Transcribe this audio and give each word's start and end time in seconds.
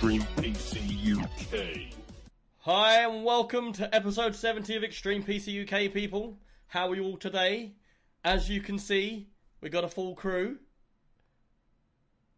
Extreme 0.00 0.22
PC 0.38 1.14
UK. 1.14 1.92
Hi 2.60 3.02
and 3.02 3.22
welcome 3.22 3.70
to 3.74 3.94
episode 3.94 4.34
70 4.34 4.76
of 4.76 4.82
Extreme 4.82 5.24
PC 5.24 5.60
UK 5.62 5.92
people. 5.92 6.38
How 6.68 6.88
are 6.88 6.94
you 6.94 7.04
all 7.04 7.18
today? 7.18 7.74
As 8.24 8.48
you 8.48 8.62
can 8.62 8.78
see, 8.78 9.28
we 9.60 9.68
got 9.68 9.84
a 9.84 9.88
full 9.88 10.14
crew. 10.14 10.56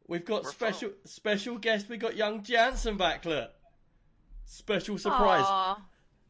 We've 0.09 0.25
got 0.25 0.43
We're 0.43 0.51
special 0.51 0.91
special 1.05 1.57
guest, 1.57 1.89
we 1.89 1.99
got 1.99 2.17
young 2.17 2.43
Jansen 2.43 2.97
back, 2.97 3.25
look. 3.25 3.53
Special 4.45 4.99
surprise. 4.99 5.45
Aw. 5.47 5.81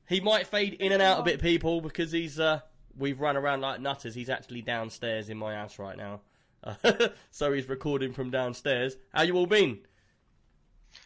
He 0.07 0.21
might 0.21 0.47
fade 0.47 0.75
in 0.75 0.93
and 0.93 1.01
out 1.01 1.21
a 1.21 1.23
bit, 1.23 1.41
people, 1.41 1.81
because 1.81 2.13
he's 2.13 2.39
uh 2.39 2.61
we've 2.95 3.19
run 3.19 3.39
around 3.39 3.63
like 3.63 3.81
nutters. 3.81 4.15
He's 4.15 4.29
actually 4.29 4.61
downstairs 4.61 5.31
in 5.31 5.39
my 5.39 5.55
house 5.55 5.79
right 5.79 5.97
now. 5.97 6.21
so 7.31 7.55
he's 7.55 7.71
recording 7.71 8.13
from 8.13 8.31
downstairs. 8.31 8.99
How 9.15 9.23
you 9.23 9.35
all 9.39 9.47
been? 9.47 9.79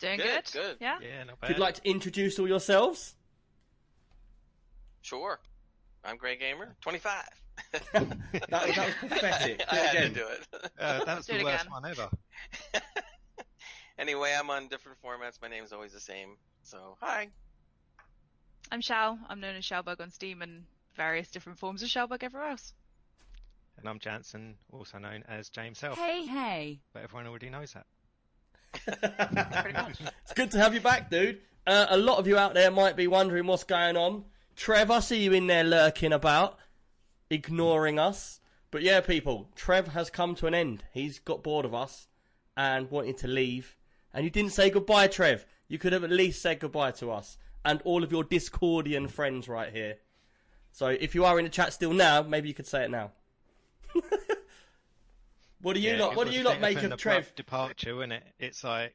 Doing 0.00 0.18
Good, 0.18 0.44
good? 0.44 0.52
good. 0.52 0.76
Yeah? 0.80 0.98
Yeah, 1.02 1.24
not 1.24 1.34
If 1.34 1.40
bad. 1.40 1.50
you'd 1.50 1.58
like 1.58 1.74
to 1.76 1.88
introduce 1.88 2.38
all 2.38 2.48
yourselves? 2.48 3.14
Sure. 5.02 5.40
I'm 6.04 6.16
Grey 6.16 6.36
Gamer, 6.36 6.76
25. 6.80 7.24
That, 7.72 8.16
that 8.50 8.66
was 9.00 9.10
pathetic. 9.10 9.58
Do 9.58 9.64
I 9.70 9.74
had 9.76 9.96
again. 9.96 10.08
to 10.12 10.14
do 10.20 10.26
it. 10.28 10.46
Uh, 10.78 11.04
that 11.04 11.16
was 11.16 11.26
Do 11.26 11.38
the 11.38 11.44
worst 11.44 11.62
again. 11.62 11.72
one 11.72 11.84
ever. 11.86 12.08
anyway, 13.98 14.34
I'm 14.38 14.50
on 14.50 14.68
different 14.68 14.98
formats. 15.02 15.40
My 15.40 15.48
name's 15.48 15.72
always 15.72 15.92
the 15.92 16.00
same. 16.00 16.36
So, 16.62 16.96
hi. 17.00 17.28
I'm 18.70 18.80
Shao. 18.80 19.18
I'm 19.28 19.40
known 19.40 19.56
as 19.56 19.64
Shaobug 19.64 20.00
on 20.00 20.10
Steam 20.10 20.42
and 20.42 20.64
various 20.94 21.30
different 21.30 21.58
forms 21.58 21.82
of 21.82 21.88
Shaobug 21.88 22.22
everywhere 22.22 22.50
else. 22.50 22.72
And 23.78 23.88
I'm 23.88 23.98
Jansen, 23.98 24.56
also 24.72 24.98
known 24.98 25.22
as 25.28 25.48
James 25.50 25.78
Self. 25.78 25.96
Hey, 25.98 26.24
hey. 26.26 26.80
But 26.92 27.02
everyone 27.04 27.26
already 27.26 27.50
knows 27.50 27.72
that. 27.74 27.86
It's 30.22 30.32
good 30.34 30.50
to 30.52 30.58
have 30.58 30.74
you 30.74 30.80
back, 30.80 31.10
dude. 31.10 31.40
Uh, 31.66 31.86
a 31.88 31.96
lot 31.96 32.18
of 32.18 32.26
you 32.26 32.36
out 32.36 32.54
there 32.54 32.70
might 32.70 32.96
be 32.96 33.06
wondering 33.06 33.46
what's 33.46 33.64
going 33.64 33.96
on. 33.96 34.24
Trev, 34.54 34.90
I 34.90 35.00
see 35.00 35.22
you 35.22 35.32
in 35.32 35.46
there 35.46 35.64
lurking 35.64 36.12
about, 36.12 36.58
ignoring 37.30 37.98
us. 37.98 38.40
But 38.70 38.82
yeah, 38.82 39.00
people, 39.00 39.48
Trev 39.54 39.88
has 39.88 40.10
come 40.10 40.34
to 40.36 40.46
an 40.46 40.54
end. 40.54 40.84
He's 40.92 41.18
got 41.18 41.42
bored 41.42 41.64
of 41.64 41.74
us 41.74 42.08
and 42.56 42.90
wanted 42.90 43.18
to 43.18 43.28
leave. 43.28 43.76
And 44.12 44.24
you 44.24 44.30
didn't 44.30 44.52
say 44.52 44.70
goodbye, 44.70 45.08
Trev. 45.08 45.46
You 45.68 45.78
could 45.78 45.92
have 45.92 46.04
at 46.04 46.10
least 46.10 46.42
said 46.42 46.60
goodbye 46.60 46.92
to 46.92 47.10
us 47.10 47.38
and 47.64 47.82
all 47.82 48.04
of 48.04 48.12
your 48.12 48.24
Discordian 48.24 49.10
friends 49.10 49.48
right 49.48 49.72
here. 49.72 49.96
So 50.72 50.88
if 50.88 51.14
you 51.14 51.24
are 51.24 51.38
in 51.38 51.44
the 51.44 51.50
chat 51.50 51.72
still 51.72 51.92
now, 51.92 52.22
maybe 52.22 52.48
you 52.48 52.54
could 52.54 52.66
say 52.66 52.84
it 52.84 52.90
now. 52.90 53.10
what 55.66 55.74
do 55.74 55.80
you 55.80 55.90
Yeah, 55.96 56.04
lot? 56.04 56.14
What 56.16 56.28
do 56.28 56.32
you 56.32 56.44
lot 56.44 56.60
make 56.60 56.80
of 56.80 56.96
Trev? 56.96 57.34
departure, 57.34 57.96
wasn't 57.96 58.12
it? 58.12 58.22
It's 58.38 58.62
like 58.62 58.94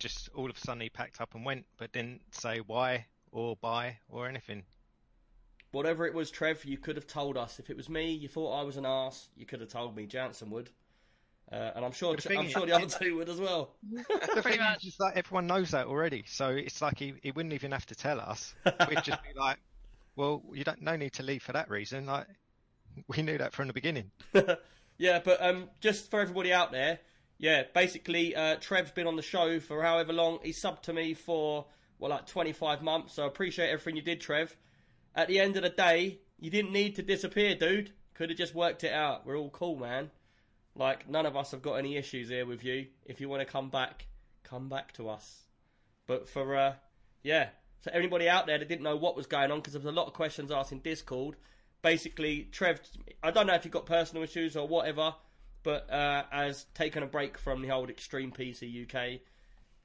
just 0.00 0.28
all 0.34 0.50
of 0.50 0.56
a 0.56 0.58
sudden 0.58 0.80
he 0.80 0.88
packed 0.90 1.20
up 1.20 1.32
and 1.36 1.44
went, 1.44 1.64
but 1.78 1.92
didn't 1.92 2.22
say 2.32 2.58
why 2.58 3.06
or 3.30 3.54
bye 3.54 3.98
or 4.08 4.26
anything. 4.26 4.64
Whatever 5.70 6.06
it 6.06 6.12
was, 6.14 6.28
Trev, 6.32 6.64
you 6.64 6.76
could 6.76 6.96
have 6.96 7.06
told 7.06 7.36
us. 7.36 7.60
If 7.60 7.70
it 7.70 7.76
was 7.76 7.88
me, 7.88 8.10
you 8.10 8.26
thought 8.26 8.52
I 8.58 8.64
was 8.64 8.76
an 8.78 8.84
ass. 8.84 9.28
you 9.36 9.46
could 9.46 9.60
have 9.60 9.68
told 9.68 9.94
me. 9.94 10.06
Jansen 10.06 10.50
would, 10.50 10.68
uh, 11.52 11.70
and 11.76 11.84
I'm 11.84 11.92
sure 11.92 12.16
The 12.16 12.36
I'm 12.36 12.46
is- 12.46 12.50
sure 12.50 12.66
the 12.66 12.72
other 12.74 12.86
two 12.88 13.14
would 13.18 13.28
as 13.28 13.38
well. 13.38 13.70
The 14.34 14.42
thing 14.42 14.58
is, 14.60 14.82
just 14.82 14.98
like 14.98 15.16
everyone 15.16 15.46
knows 15.46 15.70
that 15.70 15.86
already, 15.86 16.24
so 16.26 16.48
it's 16.48 16.82
like 16.82 16.98
he, 16.98 17.14
he 17.22 17.30
wouldn't 17.30 17.54
even 17.54 17.70
have 17.70 17.86
to 17.86 17.94
tell 17.94 18.18
us. 18.20 18.52
We'd 18.88 19.04
just 19.04 19.22
be 19.22 19.38
like, 19.38 19.58
"Well, 20.16 20.42
you 20.52 20.64
don't 20.64 20.82
no 20.82 20.96
need 20.96 21.12
to 21.14 21.22
leave 21.22 21.44
for 21.44 21.52
that 21.52 21.70
reason." 21.70 22.06
Like 22.06 22.26
we 23.06 23.22
knew 23.22 23.38
that 23.38 23.52
from 23.52 23.68
the 23.68 23.72
beginning. 23.72 24.10
yeah, 25.00 25.18
but 25.24 25.42
um, 25.42 25.70
just 25.80 26.10
for 26.10 26.20
everybody 26.20 26.52
out 26.52 26.72
there, 26.72 26.98
yeah, 27.38 27.62
basically, 27.74 28.36
uh, 28.36 28.56
Trev's 28.56 28.90
been 28.90 29.06
on 29.06 29.16
the 29.16 29.22
show 29.22 29.58
for 29.58 29.82
however 29.82 30.12
long. 30.12 30.40
He 30.42 30.50
subbed 30.50 30.82
to 30.82 30.92
me 30.92 31.14
for 31.14 31.64
well, 31.98 32.10
like 32.10 32.26
25 32.26 32.82
months. 32.82 33.14
So 33.14 33.24
I 33.24 33.26
appreciate 33.26 33.70
everything 33.70 33.96
you 33.96 34.02
did, 34.02 34.20
Trev. 34.20 34.54
At 35.14 35.28
the 35.28 35.40
end 35.40 35.56
of 35.56 35.62
the 35.62 35.70
day, 35.70 36.18
you 36.38 36.50
didn't 36.50 36.72
need 36.72 36.96
to 36.96 37.02
disappear, 37.02 37.54
dude. 37.54 37.92
Could 38.12 38.28
have 38.28 38.36
just 38.36 38.54
worked 38.54 38.84
it 38.84 38.92
out. 38.92 39.24
We're 39.24 39.38
all 39.38 39.48
cool, 39.48 39.76
man. 39.76 40.10
Like 40.76 41.08
none 41.08 41.24
of 41.24 41.34
us 41.34 41.52
have 41.52 41.62
got 41.62 41.76
any 41.76 41.96
issues 41.96 42.28
here 42.28 42.44
with 42.44 42.62
you. 42.62 42.88
If 43.06 43.22
you 43.22 43.30
want 43.30 43.40
to 43.40 43.50
come 43.50 43.70
back, 43.70 44.04
come 44.44 44.68
back 44.68 44.92
to 44.94 45.08
us. 45.08 45.44
But 46.06 46.28
for 46.28 46.54
uh, 46.54 46.74
yeah, 47.22 47.48
so 47.80 47.90
anybody 47.94 48.28
out 48.28 48.46
there 48.46 48.58
that 48.58 48.68
didn't 48.68 48.84
know 48.84 48.96
what 48.96 49.16
was 49.16 49.26
going 49.26 49.50
on, 49.50 49.60
because 49.60 49.72
there 49.72 49.80
was 49.80 49.90
a 49.90 49.96
lot 49.96 50.08
of 50.08 50.12
questions 50.12 50.50
asked 50.50 50.72
in 50.72 50.80
Discord. 50.80 51.36
Basically, 51.82 52.48
Trev, 52.52 52.80
I 53.22 53.30
don't 53.30 53.46
know 53.46 53.54
if 53.54 53.64
you've 53.64 53.72
got 53.72 53.86
personal 53.86 54.22
issues 54.22 54.56
or 54.56 54.68
whatever, 54.68 55.14
but 55.62 55.90
uh, 55.90 56.24
has 56.30 56.64
taken 56.74 57.02
a 57.02 57.06
break 57.06 57.38
from 57.38 57.62
the 57.62 57.70
old 57.70 57.90
Extreme 57.90 58.32
PC 58.32 58.84
UK. 58.84 59.20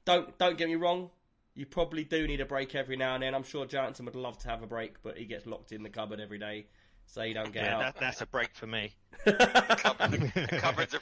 Don't 0.04 0.36
don't 0.38 0.56
get 0.58 0.68
me 0.68 0.76
wrong, 0.76 1.10
you 1.54 1.64
probably 1.66 2.04
do 2.04 2.26
need 2.26 2.40
a 2.40 2.44
break 2.46 2.74
every 2.74 2.96
now 2.96 3.14
and 3.14 3.22
then. 3.22 3.34
I'm 3.34 3.42
sure 3.42 3.64
Jansen 3.66 4.04
would 4.04 4.14
love 4.14 4.38
to 4.40 4.48
have 4.48 4.62
a 4.62 4.66
break, 4.66 5.02
but 5.02 5.16
he 5.16 5.24
gets 5.24 5.46
locked 5.46 5.72
in 5.72 5.82
the 5.82 5.88
cupboard 5.88 6.20
every 6.20 6.38
day, 6.38 6.66
so 7.06 7.22
he 7.22 7.32
don't 7.32 7.50
get 7.52 7.64
Yeah, 7.64 7.76
out. 7.76 7.80
that, 7.80 7.96
that's 7.98 8.20
a 8.20 8.26
break 8.26 8.54
for 8.54 8.66
me. 8.66 8.92
Cupboard, 9.24 10.10
the 10.34 10.58
cupboard's 10.60 10.94
a, 10.94 10.98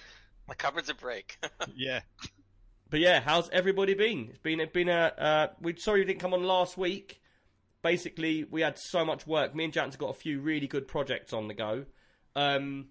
the 0.48 0.54
cupboard's 0.54 0.88
a 0.88 0.94
break. 0.94 1.38
Yeah. 1.74 2.00
But 2.88 3.00
yeah, 3.00 3.20
how's 3.20 3.50
everybody 3.50 3.94
been? 3.94 4.28
It's 4.28 4.38
been 4.38 4.60
it's 4.60 4.72
been 4.72 4.88
a 4.88 5.12
uh, 5.18 5.46
we 5.60 5.74
sorry 5.76 6.00
you 6.00 6.04
didn't 6.06 6.20
come 6.20 6.32
on 6.34 6.44
last 6.44 6.78
week. 6.78 7.20
Basically, 7.84 8.44
we 8.44 8.62
had 8.62 8.78
so 8.78 9.04
much 9.04 9.26
work. 9.26 9.54
Me 9.54 9.64
and 9.64 9.72
Jansen 9.72 9.98
got 9.98 10.08
a 10.08 10.14
few 10.14 10.40
really 10.40 10.66
good 10.66 10.88
projects 10.88 11.34
on 11.34 11.48
the 11.48 11.54
go. 11.54 11.84
Um, 12.34 12.86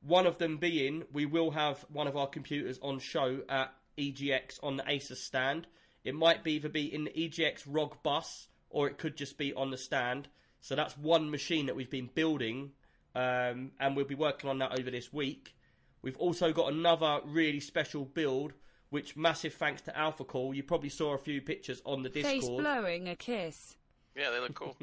one 0.00 0.26
of 0.26 0.38
them 0.38 0.56
being 0.56 1.04
we 1.12 1.26
will 1.26 1.50
have 1.50 1.84
one 1.92 2.06
of 2.06 2.16
our 2.16 2.26
computers 2.26 2.78
on 2.80 2.98
show 2.98 3.42
at 3.50 3.74
EGX 3.98 4.58
on 4.62 4.78
the 4.78 4.84
Asus 4.84 5.18
stand. 5.18 5.66
It 6.02 6.14
might 6.14 6.42
be 6.42 6.54
either 6.54 6.70
be 6.70 6.92
in 6.92 7.04
the 7.04 7.10
EGX 7.10 7.64
ROG 7.66 8.02
bus 8.02 8.48
or 8.70 8.88
it 8.88 8.96
could 8.96 9.18
just 9.18 9.36
be 9.36 9.52
on 9.52 9.70
the 9.70 9.76
stand. 9.76 10.28
So 10.62 10.76
that's 10.76 10.96
one 10.96 11.30
machine 11.30 11.66
that 11.66 11.76
we've 11.76 11.90
been 11.90 12.08
building, 12.14 12.70
um, 13.14 13.72
and 13.78 13.94
we'll 13.94 14.06
be 14.06 14.14
working 14.14 14.48
on 14.48 14.60
that 14.60 14.78
over 14.78 14.90
this 14.90 15.12
week. 15.12 15.54
We've 16.00 16.16
also 16.16 16.54
got 16.54 16.72
another 16.72 17.20
really 17.26 17.60
special 17.60 18.06
build, 18.06 18.54
which 18.88 19.14
massive 19.14 19.52
thanks 19.52 19.82
to 19.82 19.90
Alphacool. 19.92 20.56
You 20.56 20.62
probably 20.62 20.88
saw 20.88 21.12
a 21.12 21.18
few 21.18 21.42
pictures 21.42 21.82
on 21.84 22.02
the 22.02 22.08
Discord. 22.08 22.40
Face 22.40 22.48
blowing 22.48 23.10
a 23.10 23.14
kiss. 23.14 23.76
Yeah, 24.16 24.30
they 24.30 24.40
look 24.40 24.54
cool. 24.54 24.76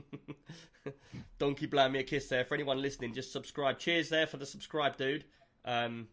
Donkey 1.39 1.67
blow 1.67 1.87
me 1.87 1.99
a 1.99 2.03
kiss 2.03 2.27
there. 2.27 2.43
For 2.43 2.55
anyone 2.55 2.81
listening, 2.81 3.13
just 3.13 3.31
subscribe. 3.31 3.79
Cheers 3.79 4.09
there 4.09 4.27
for 4.27 4.37
the 4.37 4.45
subscribe, 4.45 4.97
dude. 4.97 5.25
Um, 5.65 6.07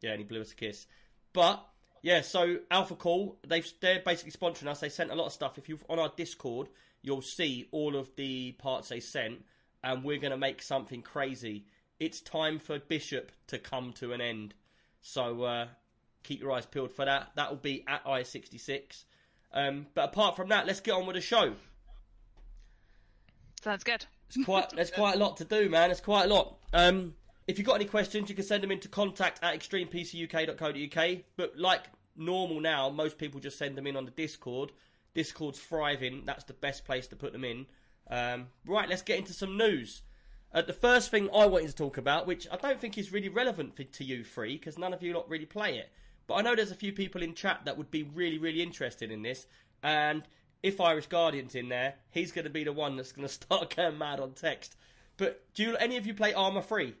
yeah, 0.00 0.10
and 0.10 0.20
he 0.20 0.24
blew 0.24 0.40
us 0.40 0.52
a 0.52 0.56
kiss. 0.56 0.86
But 1.32 1.64
yeah, 2.02 2.22
so 2.22 2.58
Alphacool, 2.70 3.36
they've 3.46 3.66
they're 3.80 4.02
basically 4.04 4.32
sponsoring 4.32 4.68
us. 4.68 4.80
They 4.80 4.88
sent 4.88 5.10
a 5.10 5.14
lot 5.14 5.26
of 5.26 5.32
stuff. 5.32 5.58
If 5.58 5.68
you're 5.68 5.78
on 5.88 5.98
our 5.98 6.12
Discord, 6.16 6.68
you'll 7.02 7.22
see 7.22 7.68
all 7.70 7.96
of 7.96 8.14
the 8.16 8.52
parts 8.52 8.88
they 8.88 9.00
sent, 9.00 9.44
and 9.82 10.04
we're 10.04 10.18
gonna 10.18 10.36
make 10.36 10.62
something 10.62 11.02
crazy. 11.02 11.66
It's 12.00 12.20
time 12.20 12.58
for 12.58 12.78
Bishop 12.78 13.32
to 13.48 13.58
come 13.58 13.92
to 13.94 14.12
an 14.12 14.20
end. 14.20 14.54
So 15.00 15.42
uh, 15.42 15.66
keep 16.22 16.40
your 16.40 16.52
eyes 16.52 16.66
peeled 16.66 16.92
for 16.92 17.04
that. 17.04 17.30
That 17.36 17.50
will 17.50 17.56
be 17.56 17.84
at 17.86 18.04
I66. 18.04 19.04
Um, 19.52 19.86
but 19.94 20.06
apart 20.06 20.34
from 20.34 20.48
that, 20.48 20.66
let's 20.66 20.80
get 20.80 20.92
on 20.92 21.06
with 21.06 21.14
the 21.14 21.22
show. 21.22 21.54
Sounds 23.64 23.82
good. 23.82 24.04
It's 24.28 24.44
quite 24.44 24.68
there's 24.76 24.90
quite 24.90 25.14
a 25.14 25.18
lot 25.18 25.38
to 25.38 25.44
do, 25.44 25.70
man. 25.70 25.90
It's 25.90 26.02
quite 26.02 26.26
a 26.26 26.28
lot. 26.28 26.58
Um, 26.74 27.14
if 27.46 27.56
you've 27.56 27.66
got 27.66 27.76
any 27.76 27.86
questions, 27.86 28.28
you 28.28 28.34
can 28.34 28.44
send 28.44 28.62
them 28.62 28.70
into 28.70 28.88
contact 28.88 29.40
at 29.42 29.58
extremepcuk.co.uk. 29.58 31.18
But 31.38 31.58
like 31.58 31.84
normal 32.14 32.60
now, 32.60 32.90
most 32.90 33.16
people 33.16 33.40
just 33.40 33.56
send 33.56 33.74
them 33.78 33.86
in 33.86 33.96
on 33.96 34.04
the 34.04 34.10
Discord. 34.10 34.72
Discord's 35.14 35.58
thriving. 35.58 36.24
That's 36.26 36.44
the 36.44 36.52
best 36.52 36.84
place 36.84 37.06
to 37.06 37.16
put 37.16 37.32
them 37.32 37.42
in. 37.42 37.64
Um, 38.10 38.48
right, 38.66 38.86
let's 38.86 39.00
get 39.00 39.18
into 39.18 39.32
some 39.32 39.56
news. 39.56 40.02
Uh, 40.52 40.60
the 40.60 40.74
first 40.74 41.10
thing 41.10 41.30
I 41.34 41.46
wanted 41.46 41.68
to 41.68 41.74
talk 41.74 41.96
about, 41.96 42.26
which 42.26 42.46
I 42.52 42.56
don't 42.56 42.78
think 42.78 42.98
is 42.98 43.12
really 43.12 43.30
relevant 43.30 43.76
for, 43.76 43.84
to 43.84 44.04
you 44.04 44.24
three, 44.24 44.58
because 44.58 44.76
none 44.76 44.92
of 44.92 45.02
you 45.02 45.14
lot 45.14 45.26
really 45.30 45.46
play 45.46 45.78
it. 45.78 45.90
But 46.26 46.34
I 46.34 46.42
know 46.42 46.54
there's 46.54 46.70
a 46.70 46.76
few 46.76 46.92
people 46.92 47.22
in 47.22 47.34
chat 47.34 47.62
that 47.64 47.78
would 47.78 47.90
be 47.90 48.02
really, 48.02 48.36
really 48.36 48.60
interested 48.60 49.10
in 49.10 49.22
this. 49.22 49.46
And 49.82 50.24
if 50.64 50.80
Irish 50.80 51.06
Guardian's 51.08 51.54
in 51.54 51.68
there, 51.68 51.94
he's 52.10 52.32
going 52.32 52.46
to 52.46 52.50
be 52.50 52.64
the 52.64 52.72
one 52.72 52.96
that's 52.96 53.12
going 53.12 53.28
to 53.28 53.32
start 53.32 53.76
going 53.76 53.98
mad 53.98 54.18
on 54.18 54.32
text. 54.32 54.76
But 55.18 55.44
do 55.54 55.62
you, 55.62 55.76
any 55.76 55.96
of 55.98 56.06
you 56.06 56.14
play 56.14 56.32
Armour 56.34 56.62
Free? 56.62 56.94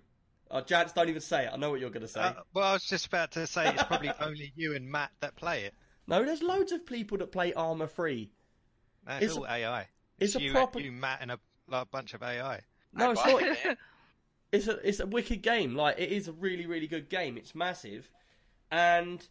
Oh, 0.50 0.60
Jance, 0.60 0.94
don't 0.94 1.08
even 1.08 1.22
say 1.22 1.46
it. 1.46 1.50
I 1.52 1.56
know 1.56 1.70
what 1.70 1.80
you're 1.80 1.90
going 1.90 2.02
to 2.02 2.08
say. 2.08 2.20
Uh, 2.20 2.34
well, 2.52 2.64
I 2.68 2.72
was 2.74 2.84
just 2.84 3.06
about 3.06 3.32
to 3.32 3.46
say 3.46 3.68
it's 3.72 3.82
probably 3.84 4.12
only 4.20 4.52
you 4.54 4.74
and 4.76 4.88
Matt 4.88 5.10
that 5.20 5.34
play 5.34 5.64
it. 5.64 5.74
no, 6.06 6.22
there's 6.24 6.42
loads 6.42 6.70
of 6.72 6.84
people 6.86 7.16
that 7.18 7.32
play 7.32 7.52
Arma 7.54 7.88
3. 7.88 8.30
That's 9.06 9.22
It's- 9.24 9.36
all 9.36 9.46
AI. 9.46 9.88
it's 10.18 10.36
a 10.36 10.42
you, 10.42 10.52
proper- 10.52 10.80
you, 10.80 10.92
Matt, 10.92 11.18
and 11.22 11.32
a, 11.32 11.38
like, 11.66 11.82
a 11.82 11.86
bunch 11.86 12.12
of 12.14 12.22
AI. 12.22 12.60
No, 12.92 13.12
it's 13.12 13.24
not. 13.26 13.76
it's 14.52 14.68
a 14.68 14.88
it's 14.88 15.00
a 15.00 15.06
wicked 15.06 15.42
game. 15.42 15.74
Like 15.74 15.98
it 15.98 16.12
is 16.12 16.28
a 16.28 16.32
really 16.32 16.64
really 16.66 16.86
good 16.86 17.08
game. 17.08 17.36
It's 17.36 17.56
massive, 17.56 18.08
and 18.70 19.26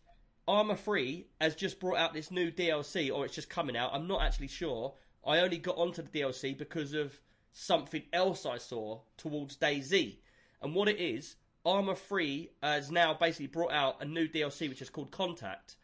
Arma 0.48 0.76
3 0.76 1.26
has 1.40 1.56
just 1.56 1.80
brought 1.80 1.98
out 1.98 2.14
this 2.14 2.32
new 2.32 2.52
DLC, 2.52 3.14
or 3.14 3.26
it's 3.26 3.36
just 3.36 3.50
coming 3.50 3.78
out. 3.78 3.92
I'm 3.94 4.08
not 4.08 4.22
actually 4.22 4.48
sure. 4.48 4.94
I 5.26 5.40
only 5.40 5.58
got 5.58 5.78
onto 5.78 6.02
the 6.02 6.10
DLC 6.10 6.58
because 6.58 6.94
of 6.94 7.18
something 7.54 8.04
else 8.12 8.46
I 8.46 8.58
saw 8.58 9.02
towards 9.16 9.58
DayZ. 9.58 10.18
and 10.62 10.76
what 10.76 10.90
it 10.90 11.00
is, 11.00 11.36
Arma 11.66 11.96
3 11.96 12.50
has 12.62 12.92
now 12.92 13.14
basically 13.14 13.48
brought 13.48 13.72
out 13.72 14.02
a 14.02 14.06
new 14.06 14.28
DLC 14.28 14.68
which 14.68 14.82
is 14.82 14.90
called 14.90 15.12
Contact, 15.12 15.78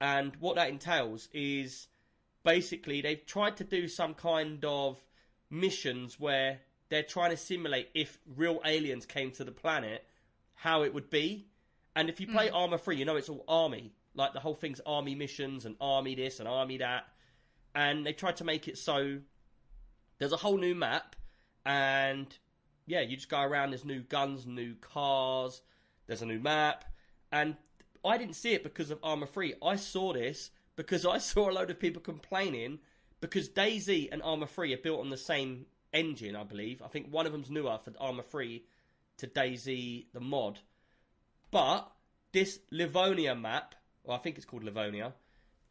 and 0.00 0.36
what 0.36 0.56
that 0.56 0.68
entails 0.68 1.28
is 1.32 1.88
basically 2.44 3.00
they've 3.00 3.24
tried 3.24 3.56
to 3.58 3.64
do 3.64 3.88
some 3.88 4.14
kind 4.14 4.64
of 4.64 5.02
missions 5.48 6.18
where 6.18 6.60
they're 6.88 7.02
trying 7.02 7.30
to 7.30 7.36
simulate 7.36 7.88
if 7.94 8.18
real 8.36 8.60
aliens 8.66 9.06
came 9.06 9.30
to 9.32 9.44
the 9.44 9.52
planet, 9.52 10.04
how 10.54 10.82
it 10.82 10.92
would 10.92 11.08
be. 11.08 11.46
And 11.94 12.08
if 12.10 12.20
you 12.20 12.26
play 12.26 12.48
hmm. 12.48 12.56
Arma 12.56 12.78
3, 12.78 12.96
you 12.96 13.04
know 13.04 13.16
it's 13.16 13.28
all 13.28 13.44
army. 13.48 13.94
Like 14.14 14.32
the 14.32 14.40
whole 14.40 14.54
thing's 14.54 14.80
army 14.84 15.14
missions 15.14 15.64
and 15.64 15.76
army 15.80 16.14
this 16.14 16.38
and 16.38 16.48
army 16.48 16.78
that. 16.78 17.04
And 17.74 18.04
they 18.04 18.12
tried 18.12 18.36
to 18.36 18.44
make 18.44 18.68
it 18.68 18.76
so 18.76 19.20
there's 20.22 20.32
a 20.32 20.36
whole 20.36 20.56
new 20.56 20.76
map, 20.76 21.16
and 21.66 22.26
yeah, 22.86 23.00
you 23.00 23.16
just 23.16 23.28
go 23.28 23.40
around. 23.40 23.70
There's 23.70 23.84
new 23.84 24.02
guns, 24.02 24.46
new 24.46 24.74
cars. 24.74 25.62
There's 26.06 26.22
a 26.22 26.26
new 26.26 26.38
map, 26.38 26.84
and 27.32 27.56
I 28.04 28.18
didn't 28.18 28.36
see 28.36 28.52
it 28.52 28.62
because 28.62 28.92
of 28.92 29.00
Arma 29.02 29.26
3. 29.26 29.54
I 29.60 29.74
saw 29.74 30.12
this 30.12 30.50
because 30.76 31.04
I 31.04 31.18
saw 31.32 31.50
a 31.50 31.52
load 31.52 31.70
of 31.70 31.80
people 31.80 32.00
complaining 32.00 32.78
because 33.20 33.48
DayZ 33.48 34.10
and 34.12 34.22
Arma 34.22 34.46
3 34.46 34.72
are 34.74 34.78
built 34.78 35.00
on 35.00 35.10
the 35.10 35.16
same 35.16 35.66
engine, 35.92 36.36
I 36.36 36.44
believe. 36.44 36.82
I 36.82 36.88
think 36.88 37.08
one 37.08 37.26
of 37.26 37.32
them's 37.32 37.50
newer 37.50 37.78
for 37.82 37.92
Arma 37.98 38.22
3 38.22 38.64
to 39.18 39.26
DayZ 39.26 40.06
the 40.12 40.20
mod, 40.20 40.60
but 41.50 41.90
this 42.32 42.60
Livonia 42.70 43.34
map, 43.34 43.74
or 44.04 44.14
I 44.14 44.18
think 44.18 44.36
it's 44.36 44.44
called 44.46 44.64
Livonia, 44.64 45.12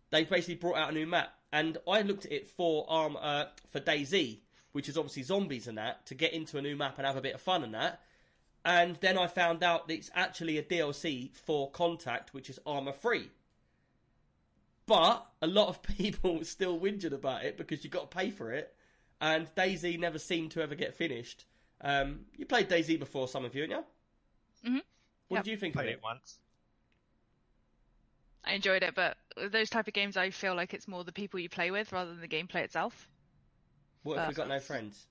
they've 0.10 0.30
basically 0.30 0.56
brought 0.56 0.78
out 0.78 0.90
a 0.92 0.94
new 0.94 1.06
map, 1.08 1.34
and 1.52 1.78
I 1.88 2.02
looked 2.02 2.26
at 2.26 2.32
it 2.32 2.48
for 2.48 2.86
Arm 2.90 3.18
uh, 3.20 3.46
for 3.72 3.80
DayZ, 3.80 4.40
which 4.72 4.88
is 4.90 4.98
obviously 4.98 5.24
zombies 5.24 5.68
and 5.68 5.78
that, 5.78 6.06
to 6.08 6.16
get 6.16 6.34
into 6.34 6.58
a 6.58 6.62
new 6.62 6.76
map 6.76 6.98
and 6.98 7.06
have 7.06 7.18
a 7.18 7.22
bit 7.22 7.36
of 7.36 7.42
fun 7.42 7.64
and 7.64 7.74
that. 7.74 8.02
And 8.64 8.96
then 8.98 9.18
I 9.18 9.28
found 9.28 9.64
out 9.64 9.88
that 9.88 9.94
it's 9.96 10.12
actually 10.14 10.58
a 10.58 10.64
DLC 10.64 11.36
for 11.36 11.70
Contact, 11.72 12.34
which 12.34 12.50
is 12.50 12.60
Arma 12.66 12.94
3. 12.94 13.30
But 14.86 15.26
a 15.42 15.48
lot 15.48 15.68
of 15.70 15.82
people 15.98 16.44
still 16.44 16.80
whinging 16.80 17.14
about 17.14 17.44
it 17.44 17.58
because 17.58 17.84
you've 17.84 17.94
got 17.94 18.10
to 18.12 18.18
pay 18.18 18.30
for 18.30 18.52
it, 18.52 18.74
and 19.20 19.54
DayZ 19.56 20.00
never 20.00 20.20
seemed 20.20 20.52
to 20.52 20.62
ever 20.62 20.76
get 20.76 20.94
finished. 20.96 21.46
Um, 21.82 22.22
you 22.38 22.46
played 22.46 22.70
DayZ 22.70 23.00
before, 23.00 23.28
some 23.28 23.44
of 23.46 23.56
you, 23.56 23.62
haven't 23.64 23.78
you? 24.64 24.70
Mhm. 24.72 24.82
What 25.28 25.38
Yep. 25.38 25.44
did 25.46 25.52
you 25.52 25.58
think 25.58 25.76
of 25.76 25.82
Played 25.82 25.90
it? 25.90 25.94
it 25.94 26.04
once. 26.04 26.40
I 28.44 28.54
enjoyed 28.54 28.84
it, 28.84 28.96
but 28.96 29.18
those 29.52 29.70
type 29.70 29.88
of 29.88 29.94
games, 29.94 30.18
I 30.18 30.30
feel 30.32 30.56
like 30.56 30.74
it's 30.74 30.88
more 30.88 31.04
the 31.04 31.12
people 31.12 31.40
you 31.40 31.50
play 31.50 31.72
with 31.72 31.92
rather 31.92 32.12
than 32.12 32.22
the 32.22 32.28
gameplay 32.28 32.64
itself. 32.64 33.08
What 34.04 34.18
if 34.20 34.28
we 34.30 34.34
got 34.34 34.48
no 34.48 34.60
friends? 34.60 35.06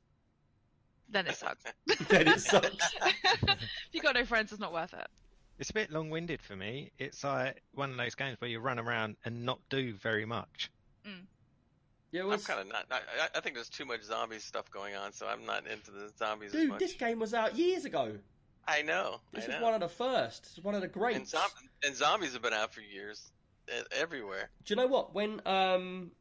Then 1.09 1.27
it 1.27 1.37
sucks. 1.37 1.65
then 2.09 2.29
it 2.29 2.41
sucks. 2.41 2.95
if 3.03 3.59
you 3.93 4.01
got 4.01 4.15
no 4.15 4.25
friends, 4.25 4.51
it's 4.53 4.61
not 4.61 4.73
worth 4.73 4.95
it. 4.95 5.07
It's 5.59 5.71
a 5.71 5.75
bit 5.75 5.91
long-winded 5.91 6.41
for 6.43 6.57
me. 6.57 6.91
It's 6.99 7.23
like 7.23 7.63
one 7.75 7.91
of 7.91 7.97
those 7.97 8.15
games 8.15 8.41
where 8.41 8.49
you 8.51 8.61
run 8.61 8.79
around 8.79 9.17
and 9.25 9.45
not 9.45 9.61
do 9.69 9.93
very 9.93 10.25
much. 10.25 10.71
Mm. 11.07 11.27
Yeah, 12.13 12.23
it 12.23 12.33
I'm 12.33 12.41
kind 12.41 12.61
of 12.61 12.69
not. 12.69 12.87
I, 12.91 12.97
I- 12.97 13.29
I 13.37 13.41
think 13.41 13.55
there's 13.55 13.69
too 13.69 13.85
much 13.85 14.03
zombie 14.03 14.39
stuff 14.39 14.71
going 14.71 14.97
on, 14.97 15.13
so 15.13 15.27
I'm 15.27 15.45
not 15.45 15.67
into 15.67 15.91
the 15.91 16.11
zombies 16.19 16.55
as 16.55 16.61
dude, 16.63 16.71
much. 16.71 16.79
this 16.81 16.95
game 16.95 17.19
was 17.21 17.35
out 17.35 17.57
years 17.57 17.85
ago. 17.85 18.13
I 18.67 18.83
know. 18.83 19.21
This 19.33 19.45
I 19.45 19.53
is 19.55 19.61
know. 19.61 19.65
one 19.65 19.75
of 19.75 19.81
the 19.81 19.89
first. 19.89 20.49
It's 20.57 20.65
one 20.65 20.75
of 20.75 20.81
the 20.81 20.89
greats. 20.89 21.19
and, 21.19 21.27
zom- 21.29 21.51
and 21.85 21.95
zombies 21.97 22.35
have 22.35 22.43
been 22.43 22.53
out 22.53 22.73
for 22.73 22.81
years, 22.81 23.33
everywhere. 23.93 24.51
Do 24.65 24.73
you 24.73 24.77
know 24.77 24.87
what? 24.87 25.15
When 25.15 25.41
um 25.47 26.13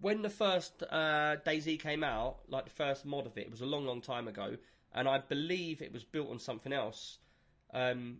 when 0.00 0.22
the 0.22 0.30
first 0.30 0.82
uh, 0.88 1.36
DayZ 1.44 1.80
came 1.80 2.04
out, 2.04 2.38
like 2.48 2.64
the 2.64 2.70
first 2.70 3.04
mod 3.04 3.26
of 3.26 3.36
it, 3.36 3.42
it 3.42 3.50
was 3.50 3.60
a 3.60 3.66
long, 3.66 3.84
long 3.84 4.00
time 4.00 4.28
ago, 4.28 4.56
and 4.94 5.08
I 5.08 5.18
believe 5.18 5.82
it 5.82 5.92
was 5.92 6.04
built 6.04 6.30
on 6.30 6.38
something 6.38 6.72
else. 6.72 7.18
Um, 7.74 8.18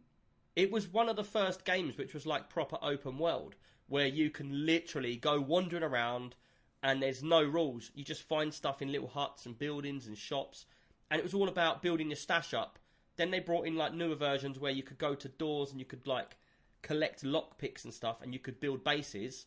it 0.56 0.72
was 0.72 0.88
one 0.88 1.08
of 1.08 1.16
the 1.16 1.24
first 1.24 1.64
games 1.64 1.96
which 1.96 2.14
was 2.14 2.26
like 2.26 2.50
proper 2.50 2.78
open 2.82 3.16
world, 3.18 3.54
where 3.86 4.06
you 4.08 4.28
can 4.30 4.66
literally 4.66 5.16
go 5.16 5.40
wandering 5.40 5.84
around, 5.84 6.34
and 6.82 7.00
there's 7.00 7.22
no 7.22 7.42
rules. 7.42 7.90
You 7.94 8.04
just 8.04 8.22
find 8.22 8.52
stuff 8.52 8.82
in 8.82 8.90
little 8.90 9.08
huts 9.08 9.46
and 9.46 9.56
buildings 9.56 10.08
and 10.08 10.18
shops, 10.18 10.66
and 11.10 11.18
it 11.20 11.22
was 11.24 11.34
all 11.34 11.48
about 11.48 11.80
building 11.80 12.08
your 12.08 12.16
stash 12.16 12.54
up. 12.54 12.78
Then 13.18 13.30
they 13.30 13.40
brought 13.40 13.66
in 13.66 13.76
like 13.76 13.92
newer 13.92 14.14
versions 14.14 14.58
where 14.58 14.72
you 14.72 14.82
could 14.82 14.96
go 14.96 15.14
to 15.14 15.28
doors 15.28 15.70
and 15.72 15.78
you 15.78 15.84
could 15.84 16.06
like 16.06 16.36
collect 16.80 17.22
lockpicks 17.24 17.84
and 17.84 17.92
stuff, 17.92 18.22
and 18.22 18.32
you 18.32 18.38
could 18.40 18.58
build 18.60 18.82
bases. 18.84 19.44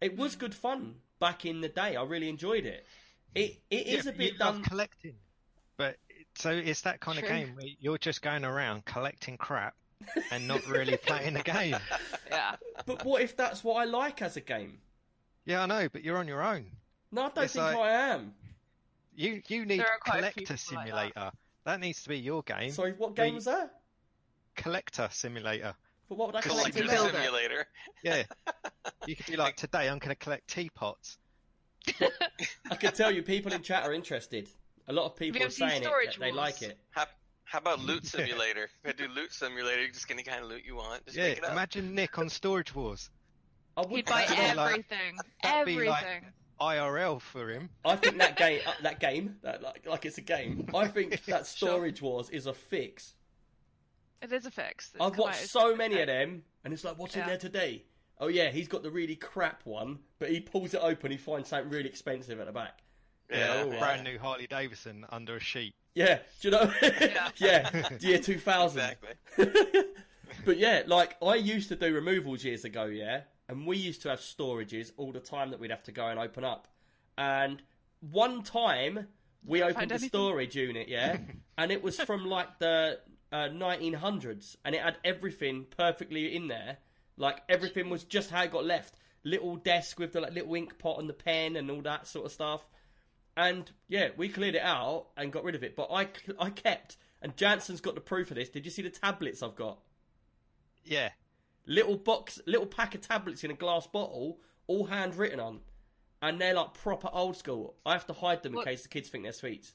It 0.00 0.16
was 0.16 0.36
good 0.36 0.54
fun 0.54 0.94
back 1.18 1.44
in 1.44 1.60
the 1.60 1.68
day. 1.68 1.96
I 1.96 2.04
really 2.04 2.28
enjoyed 2.28 2.64
it. 2.66 2.86
It 3.34 3.58
it 3.70 3.86
is 3.88 4.04
Yeah, 4.04 4.12
a 4.12 4.14
bit 4.14 4.32
you 4.34 4.38
done. 4.38 4.62
collecting, 4.62 5.14
but 5.76 5.96
so 6.36 6.50
it's 6.50 6.82
that 6.82 7.00
kind 7.00 7.18
True. 7.18 7.26
of 7.28 7.34
game 7.34 7.56
where 7.56 7.66
you're 7.80 7.98
just 7.98 8.22
going 8.22 8.44
around 8.44 8.84
collecting 8.84 9.36
crap 9.36 9.74
and 10.30 10.46
not 10.46 10.64
really 10.68 10.96
playing 11.06 11.34
the 11.34 11.42
game. 11.42 11.76
Yeah. 12.30 12.56
But 12.86 13.04
what 13.04 13.22
if 13.22 13.36
that's 13.36 13.64
what 13.64 13.74
I 13.80 13.84
like 13.84 14.22
as 14.22 14.36
a 14.36 14.40
game? 14.40 14.78
Yeah, 15.46 15.62
I 15.62 15.66
know, 15.66 15.88
but 15.90 16.04
you're 16.04 16.18
on 16.18 16.28
your 16.28 16.42
own. 16.42 16.66
No, 17.10 17.22
I 17.22 17.28
don't 17.30 17.44
It's 17.44 17.54
think 17.54 17.64
like- 17.64 17.76
I 17.76 17.90
am. 18.12 18.34
You 19.16 19.42
you 19.48 19.64
need 19.66 19.80
There 19.80 19.86
are 19.86 19.98
quite 19.98 20.22
a 20.24 20.30
few 20.30 20.44
collector 20.46 20.56
simulator. 20.58 20.94
like 20.94 21.32
that. 21.72 21.80
needs 21.80 22.02
to 22.02 22.08
be 22.08 22.18
your 22.18 22.42
game. 22.42 22.70
Sorry, 22.72 22.92
what 22.96 23.14
game 23.14 23.28
you- 23.28 23.34
was 23.36 23.44
that? 23.46 23.70
Collector 24.56 25.08
simulator. 25.12 25.74
For 26.08 26.16
what 26.16 26.28
would 26.28 26.36
I 26.36 26.40
collect 26.40 26.74
Collector 26.76 26.82
in 26.82 26.88
Collector 26.96 27.18
simulator. 27.22 27.66
Yeah. 28.02 28.22
you 29.06 29.14
could 29.14 29.26
be 29.26 29.36
like, 29.36 29.56
today 29.56 29.88
I'm 29.88 29.98
going 29.98 30.08
to 30.10 30.14
collect 30.16 30.48
teapots. 30.48 31.18
I 32.70 32.74
can 32.76 32.92
tell 32.92 33.10
you, 33.12 33.22
people 33.22 33.52
in 33.52 33.62
chat 33.62 33.84
are 33.84 33.92
interested. 33.92 34.48
A 34.88 34.92
lot 34.92 35.04
of 35.06 35.16
people 35.16 35.42
are 35.42 35.50
saying 35.50 35.82
it. 35.82 35.84
That 35.84 36.16
They 36.18 36.32
like 36.32 36.62
it. 36.62 36.78
How, 36.90 37.06
how 37.44 37.58
about 37.58 37.80
loot 37.80 38.06
simulator? 38.06 38.68
If 38.84 38.90
I 38.90 38.92
do 38.92 39.08
loot 39.08 39.32
simulator, 39.32 39.80
you're 39.82 39.90
just 39.90 40.08
getting 40.08 40.24
the 40.24 40.30
kind 40.30 40.42
of 40.42 40.50
loot 40.50 40.62
you 40.64 40.76
want. 40.76 41.04
Just 41.06 41.16
yeah, 41.18 41.24
make 41.28 41.38
it 41.38 41.44
up. 41.44 41.52
imagine 41.52 41.94
Nick 41.94 42.18
on 42.18 42.28
Storage 42.30 42.74
Wars. 42.74 43.10
I 43.76 43.82
would 43.82 43.90
He'd 43.90 44.06
buy 44.06 44.24
That'd 44.26 44.56
like- 44.56 44.70
everything. 44.70 45.16
everything. 45.44 45.88
like- 45.88 46.22
IRL 46.60 47.20
for 47.20 47.50
him. 47.50 47.70
I 47.84 47.96
think 47.96 48.18
that 48.18 48.36
game, 48.36 48.60
uh, 48.66 48.72
that 48.82 49.00
game, 49.00 49.36
that 49.42 49.62
like 49.62 49.86
like 49.86 50.06
it's 50.06 50.18
a 50.18 50.22
game. 50.22 50.68
I 50.74 50.88
think 50.88 51.24
that 51.26 51.46
Storage 51.46 52.02
Wars 52.02 52.30
is 52.30 52.46
a 52.46 52.54
fix. 52.54 53.14
It 54.20 54.32
is 54.32 54.46
a 54.46 54.50
fix. 54.50 54.90
It's 54.94 55.00
I've 55.00 55.16
watched 55.16 55.48
so 55.48 55.76
many 55.76 55.94
okay. 55.94 56.02
of 56.02 56.08
them, 56.08 56.42
and 56.64 56.74
it's 56.74 56.84
like, 56.84 56.98
what's 56.98 57.16
in 57.16 57.26
there 57.26 57.38
today? 57.38 57.84
Oh 58.20 58.28
yeah, 58.28 58.50
he's 58.50 58.66
got 58.66 58.82
the 58.82 58.90
really 58.90 59.14
crap 59.14 59.64
one, 59.64 59.98
but 60.18 60.30
he 60.30 60.40
pulls 60.40 60.74
it 60.74 60.80
open, 60.82 61.10
he 61.10 61.16
finds 61.16 61.48
something 61.48 61.70
really 61.70 61.88
expensive 61.88 62.40
at 62.40 62.46
the 62.46 62.52
back. 62.52 62.80
Yeah, 63.30 63.62
all 63.62 63.72
yeah. 63.72 63.78
Brand 63.78 64.04
new 64.04 64.18
Harley 64.18 64.46
Davidson 64.48 65.04
under 65.10 65.36
a 65.36 65.40
sheet. 65.40 65.74
Yeah, 65.94 66.18
do 66.40 66.48
you 66.48 66.50
know? 66.52 66.72
Yeah. 66.82 67.28
yeah, 67.36 67.88
year 68.00 68.18
two 68.18 68.38
thousand. 68.38 68.96
Exactly. 69.38 69.82
but 70.44 70.58
yeah, 70.58 70.82
like 70.86 71.16
I 71.22 71.34
used 71.36 71.68
to 71.68 71.76
do 71.76 71.94
removals 71.94 72.42
years 72.42 72.64
ago, 72.64 72.86
yeah, 72.86 73.22
and 73.48 73.66
we 73.66 73.76
used 73.76 74.02
to 74.02 74.10
have 74.10 74.20
storages 74.20 74.92
all 74.96 75.12
the 75.12 75.20
time 75.20 75.50
that 75.50 75.60
we'd 75.60 75.70
have 75.70 75.82
to 75.84 75.92
go 75.92 76.06
and 76.06 76.18
open 76.18 76.44
up. 76.44 76.68
And 77.16 77.62
one 78.00 78.42
time 78.42 79.08
we 79.44 79.60
Never 79.60 79.70
opened 79.70 79.92
a 79.92 79.98
storage 79.98 80.56
unit, 80.56 80.88
yeah, 80.88 81.18
and 81.58 81.70
it 81.70 81.82
was 81.82 81.98
from 82.00 82.26
like 82.26 82.58
the 82.58 83.00
uh, 83.32 83.48
1900s, 83.48 84.56
and 84.64 84.74
it 84.74 84.82
had 84.82 84.96
everything 85.04 85.66
perfectly 85.76 86.34
in 86.34 86.48
there. 86.48 86.78
Like 87.16 87.42
everything 87.48 87.90
was 87.90 88.04
just 88.04 88.30
how 88.30 88.42
it 88.44 88.52
got 88.52 88.64
left. 88.64 88.94
Little 89.24 89.56
desk 89.56 89.98
with 89.98 90.12
the 90.12 90.20
like, 90.20 90.32
little 90.32 90.54
ink 90.54 90.78
pot 90.78 91.00
and 91.00 91.08
the 91.08 91.14
pen 91.14 91.56
and 91.56 91.70
all 91.70 91.82
that 91.82 92.06
sort 92.06 92.26
of 92.26 92.32
stuff. 92.32 92.68
And 93.36 93.70
yeah, 93.88 94.10
we 94.16 94.28
cleared 94.28 94.54
it 94.54 94.62
out 94.62 95.08
and 95.16 95.32
got 95.32 95.44
rid 95.44 95.54
of 95.54 95.62
it. 95.62 95.74
But 95.74 95.88
I, 95.92 96.08
I 96.38 96.50
kept, 96.50 96.96
and 97.20 97.36
Jansen's 97.36 97.80
got 97.80 97.94
the 97.94 98.00
proof 98.00 98.30
of 98.30 98.36
this. 98.36 98.48
Did 98.48 98.64
you 98.64 98.70
see 98.70 98.82
the 98.82 98.90
tablets 98.90 99.42
I've 99.42 99.56
got? 99.56 99.78
Yeah. 100.84 101.10
Little 101.68 101.96
box, 101.96 102.40
little 102.46 102.66
pack 102.66 102.96
of 102.96 103.00
tablets 103.02 103.44
in 103.44 103.52
a 103.52 103.54
glass 103.54 103.86
bottle, 103.86 104.40
all 104.66 104.84
handwritten 104.86 105.38
on, 105.38 105.60
and 106.22 106.40
they're 106.40 106.54
like 106.54 106.74
proper 106.74 107.08
old 107.12 107.36
school. 107.36 107.76
I 107.86 107.92
have 107.92 108.06
to 108.08 108.12
hide 108.12 108.42
them 108.42 108.56
in 108.58 108.64
case 108.64 108.82
the 108.82 108.88
kids 108.88 109.08
think 109.08 109.22
they're 109.22 109.32
sweets. 109.32 109.72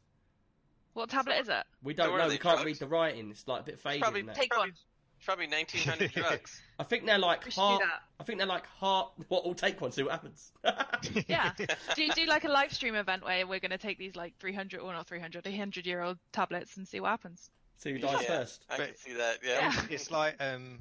What 0.94 1.10
tablet 1.10 1.40
is 1.40 1.50
it? 1.50 1.64
We 1.82 1.94
don't 1.94 2.10
So 2.10 2.18
know. 2.18 2.28
We 2.28 2.38
can't 2.38 2.56
drugs? 2.58 2.66
read 2.66 2.80
the 2.80 2.88
writing. 2.88 3.32
It's 3.32 3.48
like 3.48 3.62
a 3.62 3.64
bit 3.64 3.80
faded. 3.80 4.02
probably- 4.02 4.20
and 4.22 4.30
that. 4.30 4.36
Take 4.36 4.50
Probably- 4.52 4.72
one. 4.72 4.78
Probably 5.26 5.48
1900 5.48 6.12
drugs. 6.16 6.62
I 6.78 6.84
think 6.84 7.06
they're 7.06 7.18
like 7.18 7.46
We 7.46 7.52
should 7.52 7.56
do 7.56 7.62
heart. 7.62 7.84
I 8.20 8.24
think 8.26 8.40
they're 8.40 8.48
like 8.48 8.66
heart. 8.68 9.14
What? 9.30 9.46
We'll 9.46 9.54
take 9.54 9.80
one. 9.80 9.92
See 9.94 10.04
what 10.04 10.12
happens. 10.12 10.52
Yeah. 11.30 11.52
do 11.96 12.04
you 12.04 12.12
do 12.14 12.26
like 12.26 12.44
a 12.44 12.50
live 12.50 12.74
stream 12.74 12.94
event 12.96 13.24
where 13.24 13.48
we're 13.48 13.60
going 13.62 13.72
to 13.72 13.78
take 13.78 13.98
these 13.98 14.18
like 14.18 14.38
300 14.40 14.82
or 14.82 14.92
not 14.92 15.08
300, 15.08 15.46
100 15.46 15.86
year 15.88 16.02
old 16.02 16.18
tablets 16.34 16.76
and 16.76 16.86
see 16.88 17.00
what 17.00 17.10
happens? 17.12 17.50
see 17.78 17.92
who 17.94 18.00
dies 18.00 18.18
Yeah, 18.22 18.28
first. 18.28 18.66
I 18.70 18.78
But- 18.78 18.88
can 18.88 18.98
see 18.98 19.14
that. 19.14 19.38
Yeah. 19.44 19.72
Yeah. 19.74 19.82
It's 19.90 20.12
like 20.12 20.36
um 20.42 20.80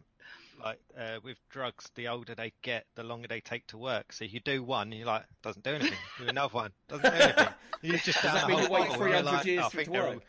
like 0.62 0.78
uh, 0.98 1.18
with 1.22 1.38
drugs, 1.50 1.90
the 1.94 2.08
older 2.08 2.34
they 2.34 2.52
get, 2.62 2.86
the 2.94 3.02
longer 3.02 3.28
they 3.28 3.40
take 3.40 3.66
to 3.68 3.78
work. 3.78 4.12
So 4.12 4.24
you 4.24 4.40
do 4.40 4.62
one, 4.62 4.90
you're 4.92 5.06
like, 5.06 5.24
doesn't 5.42 5.64
do 5.64 5.70
anything. 5.70 5.98
Do 6.18 6.28
another 6.28 6.52
one, 6.54 6.72
doesn't 6.88 7.04
do 7.10 7.16
anything. 7.22 7.48
You 7.82 7.92
just 7.98 8.22
Does 8.22 8.22
down 8.22 8.34
that 8.34 8.42
the 8.42 8.48
mean 8.48 8.58
you 8.58 8.66
whole 8.66 8.74
wait 8.74 8.88
bottle, 8.88 8.94
300 9.04 9.14
you're 9.24 9.32
like, 9.32 9.44
years 9.46 9.64
I 9.64 9.68
for 9.68 9.68
it 9.68 9.70
think 9.76 9.86
to 9.86 9.92
they're 9.92 10.02
work? 10.02 10.22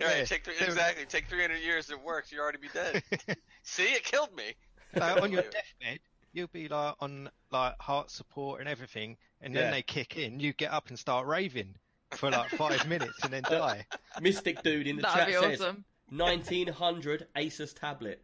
all- 0.00 0.02
All 0.02 0.08
right, 0.08 0.26
take 0.26 0.44
three, 0.44 0.54
exactly. 0.60 1.04
Take 1.06 1.26
300 1.28 1.56
years. 1.56 1.90
It 1.90 2.02
works. 2.02 2.32
You'd 2.32 2.40
already 2.40 2.58
be 2.58 2.68
dead. 2.72 3.02
see, 3.62 3.82
it 3.84 4.04
killed 4.04 4.34
me. 4.34 4.54
like, 4.94 5.20
on 5.20 5.30
your 5.32 5.42
deathbed, 5.80 5.98
you'll 6.32 6.46
be 6.48 6.68
like 6.68 6.94
on 7.00 7.28
like 7.50 7.74
heart 7.80 8.10
support 8.10 8.60
and 8.60 8.68
everything, 8.68 9.16
and 9.42 9.54
then 9.54 9.64
Yeah. 9.64 9.70
they 9.70 9.82
kick 9.82 10.16
in. 10.16 10.40
You 10.40 10.52
get 10.54 10.72
up 10.72 10.88
and 10.88 10.98
start 10.98 11.26
raving 11.26 11.74
for 12.12 12.30
like 12.30 12.50
five 12.50 12.86
minutes 12.88 13.18
and 13.22 13.32
then 13.32 13.42
die. 13.42 13.84
Mystic 14.20 14.62
dude 14.62 14.86
in 14.86 14.96
the 14.96 15.02
That'd 15.02 15.18
chat 15.18 15.26
be 15.28 15.32
says 15.34 15.60
awesome. 15.60 15.84
1900 16.10 17.26
Asus 17.36 17.74
tablet. 17.78 18.22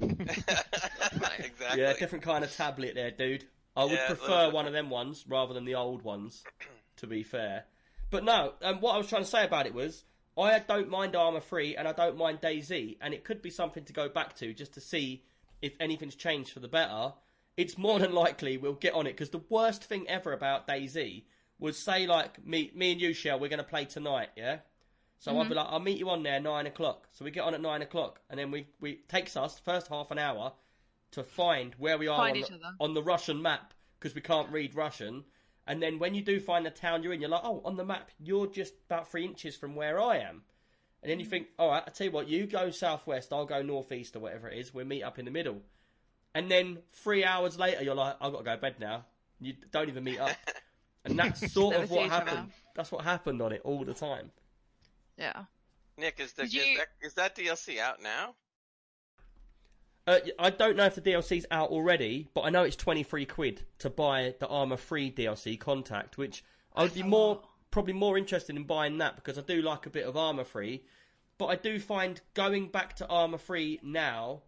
exactly. 1.38 1.82
Yeah, 1.82 1.92
different 1.94 2.24
kind 2.24 2.44
of 2.44 2.54
tablet 2.54 2.94
there, 2.94 3.10
dude. 3.10 3.44
I 3.76 3.84
would 3.84 3.92
Yeah, 3.92 4.06
prefer 4.06 4.50
one 4.50 4.66
of 4.66 4.72
them 4.72 4.90
ones 4.90 5.24
rather 5.28 5.54
than 5.54 5.64
the 5.64 5.76
old 5.76 6.02
ones, 6.02 6.42
to 6.96 7.06
be 7.06 7.22
fair. 7.22 7.64
But 8.10 8.24
no, 8.24 8.54
um, 8.62 8.80
what 8.80 8.94
I 8.94 8.98
was 8.98 9.06
trying 9.08 9.22
to 9.22 9.28
say 9.28 9.44
about 9.44 9.66
it 9.66 9.74
was 9.74 10.04
I 10.36 10.58
don't 10.58 10.88
mind 10.88 11.14
Arma 11.14 11.40
3 11.40 11.76
and 11.76 11.86
I 11.86 11.92
don't 11.92 12.16
mind 12.16 12.40
DayZ, 12.40 12.98
and 13.00 13.14
it 13.14 13.24
could 13.24 13.42
be 13.42 13.50
something 13.50 13.84
to 13.84 13.92
go 13.92 14.08
back 14.08 14.34
to 14.36 14.52
just 14.52 14.74
to 14.74 14.80
see 14.80 15.22
if 15.62 15.72
anything's 15.80 16.14
changed 16.16 16.50
for 16.52 16.60
the 16.60 16.68
better. 16.68 17.12
It's 17.56 17.76
more 17.78 17.98
than 17.98 18.12
likely 18.12 18.56
we'll 18.56 18.72
get 18.74 18.94
on 18.94 19.06
it 19.06 19.12
because 19.12 19.30
the 19.30 19.42
worst 19.48 19.84
thing 19.84 20.08
ever 20.08 20.32
about 20.32 20.66
DayZ 20.66 21.24
was 21.58 21.78
say 21.78 22.06
like 22.06 22.44
me, 22.44 22.70
me 22.74 22.92
and 22.92 23.00
you, 23.00 23.12
Shell, 23.12 23.38
we're 23.38 23.48
going 23.48 23.58
to 23.58 23.64
play 23.64 23.84
tonight, 23.84 24.30
yeah. 24.36 24.58
So 25.20 25.36
I'll 25.38 25.44
be 25.50 25.54
like, 25.54 25.66
I'll 25.68 25.80
meet 25.80 25.98
you 25.98 26.08
on 26.10 26.22
there 26.22 26.40
nine 26.40 26.66
o'clock. 26.66 27.06
So 27.12 27.24
we 27.24 27.30
get 27.30 27.42
on 27.44 27.54
at 27.54 27.60
nine 27.60 27.82
o'clock, 27.82 28.20
and 28.30 28.38
then 28.40 28.50
we 28.50 28.66
we 28.80 28.96
takes 29.06 29.36
us 29.36 29.58
first 29.58 29.88
half 29.88 30.10
an 30.10 30.18
hour 30.18 30.52
to 31.12 31.22
find 31.22 31.74
where 31.78 31.98
we 31.98 32.08
are 32.08 32.18
on 32.28 32.34
the, 32.34 32.40
on 32.80 32.94
the 32.94 33.02
Russian 33.02 33.42
map 33.42 33.74
because 33.98 34.14
we 34.14 34.22
can't 34.22 34.50
read 34.50 34.74
Russian. 34.74 35.24
And 35.66 35.82
then 35.82 35.98
when 35.98 36.14
you 36.14 36.22
do 36.22 36.40
find 36.40 36.64
the 36.64 36.70
town 36.70 37.02
you're 37.02 37.12
in, 37.12 37.20
you're 37.20 37.30
like, 37.30 37.44
oh, 37.44 37.60
on 37.64 37.76
the 37.76 37.84
map, 37.84 38.10
you're 38.18 38.46
just 38.46 38.72
about 38.88 39.10
three 39.10 39.24
inches 39.24 39.56
from 39.56 39.74
where 39.74 40.00
I 40.00 40.16
am. 40.18 40.42
And 41.02 41.10
then 41.10 41.20
you 41.20 41.26
think, 41.26 41.48
all 41.58 41.68
right, 41.70 41.82
I 41.86 41.90
tell 41.90 42.06
you 42.06 42.10
what, 42.12 42.28
you 42.28 42.46
go 42.46 42.70
southwest, 42.70 43.32
I'll 43.32 43.44
go 43.46 43.62
northeast 43.62 44.16
or 44.16 44.20
whatever 44.20 44.48
it 44.48 44.58
is. 44.58 44.72
We'll 44.72 44.86
meet 44.86 45.02
up 45.02 45.18
in 45.18 45.26
the 45.26 45.30
middle. 45.30 45.60
And 46.34 46.50
then 46.50 46.78
three 46.92 47.24
hours 47.24 47.58
later, 47.58 47.82
you're 47.82 47.94
like, 47.94 48.16
I've 48.20 48.32
got 48.32 48.38
to 48.38 48.44
go 48.44 48.54
to 48.54 48.60
bed 48.60 48.76
now. 48.80 49.04
You 49.40 49.54
don't 49.70 49.88
even 49.88 50.04
meet 50.04 50.18
up. 50.18 50.30
And 51.02 51.18
that's 51.18 51.50
sort 51.52 51.76
of 51.76 51.90
what 51.90 52.10
happened. 52.10 52.50
That's 52.74 52.92
what 52.92 53.04
happened 53.04 53.40
on 53.40 53.52
it 53.52 53.62
all 53.64 53.84
the 53.84 53.94
time. 53.94 54.30
Yeah. 55.20 55.44
Nick, 55.98 56.18
is, 56.18 56.32
the, 56.32 56.46
Did 56.46 56.54
is, 56.54 56.78
that, 56.78 56.86
is 57.02 57.14
that 57.14 57.36
DLC 57.36 57.78
out 57.78 58.02
now? 58.02 58.34
Uh, 60.06 60.18
I 60.38 60.50
don't 60.50 60.76
know 60.76 60.86
if 60.86 60.94
the 60.94 61.02
DLC's 61.02 61.44
out 61.50 61.68
already, 61.68 62.30
but 62.34 62.40
I 62.40 62.50
know 62.50 62.64
it's 62.64 62.76
23 62.76 63.26
quid 63.26 63.64
to 63.80 63.90
buy 63.90 64.34
the 64.40 64.48
Arma 64.48 64.78
3 64.78 65.12
DLC 65.12 65.60
Contact, 65.60 66.16
which 66.16 66.42
I'd 66.74 66.94
be 66.94 67.02
more 67.02 67.42
probably 67.70 67.92
more 67.92 68.18
interested 68.18 68.56
in 68.56 68.64
buying 68.64 68.98
that 68.98 69.14
because 69.14 69.38
I 69.38 69.42
do 69.42 69.62
like 69.62 69.86
a 69.86 69.90
bit 69.90 70.04
of 70.04 70.16
Arma 70.16 70.44
3, 70.44 70.82
but 71.38 71.46
I 71.46 71.56
do 71.56 71.78
find 71.78 72.20
going 72.34 72.68
back 72.68 72.96
to 72.96 73.06
Arma 73.06 73.38
3 73.38 73.80
now 73.82 74.42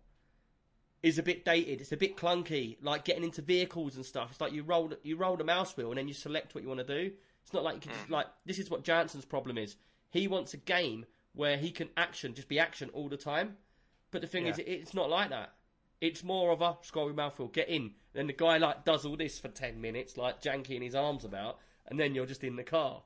is 1.02 1.18
a 1.18 1.22
bit 1.22 1.44
dated. 1.44 1.80
It's 1.80 1.92
a 1.92 1.96
bit 1.96 2.16
clunky, 2.16 2.76
like 2.82 3.04
getting 3.04 3.24
into 3.24 3.42
vehicles 3.42 3.96
and 3.96 4.04
stuff. 4.04 4.30
It's 4.30 4.40
like 4.40 4.52
you 4.52 4.62
roll 4.62 4.92
you 5.02 5.16
roll 5.16 5.36
the 5.36 5.44
mouse 5.44 5.76
wheel 5.76 5.90
and 5.90 5.98
then 5.98 6.08
you 6.08 6.14
select 6.14 6.54
what 6.54 6.62
you 6.62 6.68
want 6.68 6.86
to 6.86 6.86
do. 6.86 7.12
It's 7.42 7.52
not 7.52 7.62
like 7.64 7.74
you 7.74 7.80
can 7.82 7.92
just, 7.92 8.10
like 8.10 8.26
this 8.46 8.58
is 8.58 8.70
what 8.70 8.84
Jansen's 8.84 9.24
problem 9.24 9.58
is. 9.58 9.76
He 10.12 10.28
wants 10.28 10.54
a 10.54 10.58
game 10.58 11.06
where 11.34 11.56
he 11.56 11.70
can 11.70 11.88
action 11.96 12.34
just 12.34 12.48
be 12.48 12.60
action 12.60 12.90
all 12.92 13.08
the 13.08 13.16
time. 13.16 13.56
But 14.10 14.20
the 14.20 14.26
thing 14.26 14.46
is, 14.46 14.58
Yeah. 14.58 14.66
it, 14.66 14.80
it's 14.82 14.94
not 14.94 15.08
like 15.10 15.30
that. 15.30 15.54
It's 16.00 16.22
more 16.22 16.52
of 16.52 16.60
a 16.60 16.76
scroll 16.82 17.06
your 17.06 17.14
mouth 17.14 17.38
wheel, 17.38 17.48
get 17.48 17.68
in. 17.68 17.94
Then 18.12 18.26
the 18.26 18.34
guy 18.34 18.58
like 18.58 18.84
does 18.84 19.06
all 19.06 19.16
this 19.16 19.38
for 19.38 19.48
ten 19.48 19.80
minutes, 19.80 20.16
like 20.16 20.42
janking 20.42 20.82
his 20.82 20.94
arms 20.94 21.24
about, 21.24 21.58
and 21.86 21.98
then 21.98 22.14
you're 22.14 22.26
just 22.26 22.44
in 22.44 22.56
the 22.56 22.62
car. 22.62 23.02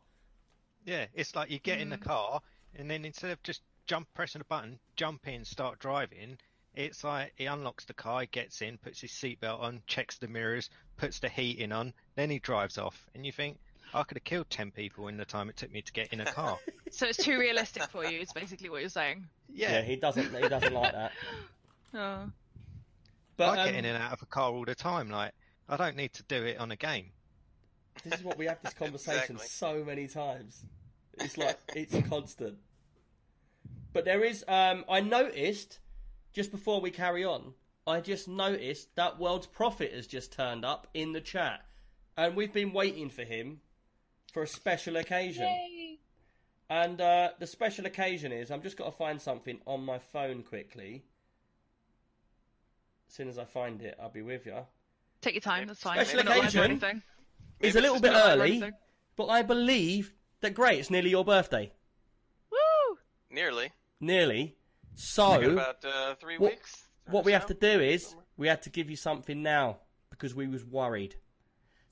Yeah, 0.85 1.07
it's 1.15 1.37
like 1.37 1.51
you 1.51 1.61
get 1.61 1.81
in 1.81 1.91
the 1.91 1.99
mm. 1.99 2.05
car, 2.05 2.43
and 2.75 2.91
then 2.91 3.05
instead 3.05 3.31
of 3.31 3.43
just 3.43 3.63
jump 3.87 4.09
pressing 4.15 4.41
a 4.41 4.45
button, 4.45 4.81
jump 4.97 5.29
in, 5.29 5.45
start 5.45 5.79
driving, 5.79 6.39
it's 6.75 7.05
like 7.05 7.33
he 7.37 7.47
unlocks 7.47 7.85
the 7.85 7.95
car, 7.95 8.23
he 8.23 8.27
gets 8.27 8.61
in, 8.63 8.79
puts 8.79 9.01
his 9.01 9.13
seatbelt 9.13 9.61
on, 9.61 9.83
checks 9.87 10.19
the 10.19 10.29
mirrors, 10.29 10.71
puts 10.97 11.21
the 11.21 11.29
heating 11.29 11.73
on, 11.73 11.95
then 12.17 12.31
he 12.31 12.39
drives 12.39 12.79
off. 12.79 13.09
And 13.15 13.25
you 13.25 13.33
think, 13.33 13.59
I 13.95 14.02
could 14.02 14.16
have 14.16 14.25
killed 14.25 14.50
10 14.50 14.71
people 14.73 15.09
in 15.09 15.16
the 15.16 15.25
time 15.25 15.49
it 15.49 15.57
took 15.57 15.73
me 15.73 15.83
to 15.83 15.93
get 15.93 16.12
in 16.12 16.21
a 16.21 16.26
car. 16.26 16.59
So 16.93 17.07
it's 17.07 17.23
too 17.23 17.38
realistic 17.38 17.83
for 17.90 18.07
you. 18.07 18.21
Is 18.21 18.33
basically 18.33 18.71
what 18.71 18.81
you're 18.81 18.88
saying. 18.88 19.26
Yeah, 19.52 19.73
yeah, 19.73 19.83
he 19.83 19.97
doesn't. 19.97 20.35
He 20.35 20.49
doesn't 20.49 20.73
like 20.73 20.93
that. 20.93 21.12
Oh. 21.95 22.31
But 23.37 23.59
I 23.59 23.62
um, 23.62 23.66
get 23.66 23.75
in 23.75 23.85
and 23.85 24.02
out 24.02 24.12
of 24.12 24.23
a 24.23 24.26
car 24.26 24.50
all 24.50 24.64
the 24.64 24.75
time. 24.75 25.11
Like, 25.11 25.33
I 25.69 25.76
don't 25.76 25.97
need 25.97 26.12
to 26.14 26.23
do 26.23 26.45
it 26.45 26.59
on 26.59 26.71
a 26.71 26.76
game. 26.76 27.07
this 28.05 28.21
is 28.21 28.25
what 28.25 28.38
we 28.38 28.47
have 28.47 28.62
this 28.62 28.73
conversation 28.78 29.37
Exactly. 29.37 29.47
so 29.49 29.85
many 29.85 30.07
times. 30.07 30.64
It's 31.19 31.37
like 31.37 31.59
it's 31.75 31.95
constant. 32.09 32.57
But 33.93 34.05
there 34.05 34.23
is. 34.25 34.45
Um, 34.47 34.85
I 34.88 35.00
noticed 35.00 35.81
just 36.33 36.50
before 36.50 36.81
we 36.81 36.90
carry 36.90 37.25
on. 37.25 37.55
I 37.87 38.00
just 38.00 38.26
noticed 38.26 38.95
that 38.97 39.19
World's 39.19 39.47
Prophet 39.47 39.93
has 39.93 40.07
just 40.07 40.33
turned 40.33 40.64
up 40.64 40.87
in 40.93 41.12
the 41.12 41.21
chat, 41.21 41.64
and 42.16 42.35
we've 42.37 42.52
been 42.52 42.73
waiting 42.73 43.11
for 43.11 43.23
him 43.23 43.61
for 44.37 44.43
a 44.43 44.47
special 44.47 44.97
occasion. 44.99 45.49
And 46.69 47.00
uh, 47.00 47.31
the 47.38 47.47
special 47.47 47.87
occasion 47.87 48.33
is 48.33 48.50
I'm 48.50 48.61
just 48.61 48.76
got 48.76 48.85
to 48.85 48.90
find 48.90 49.19
something 49.19 49.59
on 49.66 49.83
my 49.83 49.99
phone 49.99 50.43
quickly. 50.43 51.05
As 53.09 53.14
soon 53.14 53.31
as 53.31 53.38
I 53.38 53.45
find 53.47 53.81
it, 53.81 53.97
I'll 53.99 54.11
be 54.11 54.21
with 54.21 54.45
you. 54.45 54.59
Take 55.23 55.37
your 55.37 55.40
time. 55.40 55.69
That's 55.69 55.81
fine. 55.81 56.05
Special 56.05 56.19
We're 56.19 56.25
not 56.25 56.31
live 56.33 56.38
or 56.38 56.40
occasion. 56.49 56.64
anything. 56.64 57.02
It's 57.61 57.76
a 57.76 57.81
little 57.81 57.99
bit 57.99 58.12
Not 58.12 58.37
live 58.37 58.38
or 58.38 58.43
early, 58.43 58.73
but 59.16 59.28
I 59.28 59.40
believe 59.40 60.12
that 60.43 60.52
great. 60.52 60.81
It's 60.81 60.90
nearly 60.90 61.09
your 61.09 61.25
birthday. 61.25 61.73
Woo! 62.52 62.99
Nearly. 63.31 63.73
Nearly. 64.02 64.55
So 64.97 65.40
about 65.52 65.83
uh, 65.83 66.14
three 66.16 66.37
what- 66.37 66.50
weeks. 66.52 66.85
or 67.07 67.12
what 67.12 67.25
we 67.25 67.33
have 67.33 67.47
to 67.47 67.55
do 67.55 67.81
is 67.81 68.14
we 68.37 68.49
had 68.49 68.61
to 68.64 68.69
give 68.69 68.90
you 68.90 68.97
something 68.97 69.43
now 69.43 69.78
because 70.11 70.35
we 70.35 70.47
was 70.47 70.62
worried. 70.62 71.16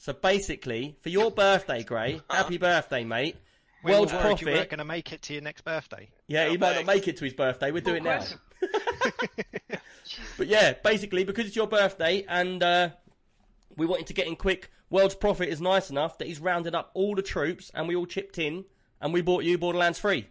So 0.05 0.13
basically, 0.13 0.99
for 1.01 1.09
your 1.09 1.31
birthday, 1.31 1.83
Gray, 1.83 2.21
happy 2.31 2.59
birthday, 2.59 3.05
mate. 3.05 3.37
We 3.83 3.93
World's 3.93 4.13
were 4.13 4.19
worried 4.19 4.39
you 4.43 4.49
weren't 4.49 4.57
Prophet. 4.57 4.69
going 4.69 4.79
to 4.81 4.85
make 4.85 5.13
it 5.15 5.23
to 5.23 5.33
your 5.33 5.41
next 5.41 5.65
birthday. 5.65 6.11
Yeah, 6.27 6.47
he 6.51 6.59
might 6.59 6.77
not 6.77 6.85
make 6.85 7.09
it 7.09 7.17
to 7.17 7.25
his 7.25 7.33
birthday. 7.33 7.71
We'll 7.71 7.83
do 7.83 7.95
it 7.95 8.03
now. 8.03 8.23
But 10.37 10.49
yeah, 10.49 10.75
basically 10.75 11.25
because 11.25 11.47
it's 11.47 11.57
your 11.57 11.67
birthday 11.67 12.27
and 12.29 12.63
uh, 12.63 12.91
we 13.77 13.87
wanted 13.87 14.07
to 14.09 14.13
get 14.13 14.27
in 14.27 14.37
quick. 14.37 14.71
World's 14.91 15.15
Prophet 15.15 15.49
is 15.49 15.63
nice 15.63 15.89
enough 15.89 16.19
that 16.19 16.29
he's 16.29 16.39
rounded 16.39 16.75
up 16.75 16.91
all 16.93 17.15
the 17.15 17.23
troops 17.23 17.71
and 17.75 17.89
we 17.89 17.97
all 17.97 18.05
chipped 18.05 18.37
in 18.37 18.67
and 19.01 19.15
we 19.15 19.23
bought 19.23 19.45
you 19.45 19.57
Borderlands 19.57 19.99
3. 20.01 20.27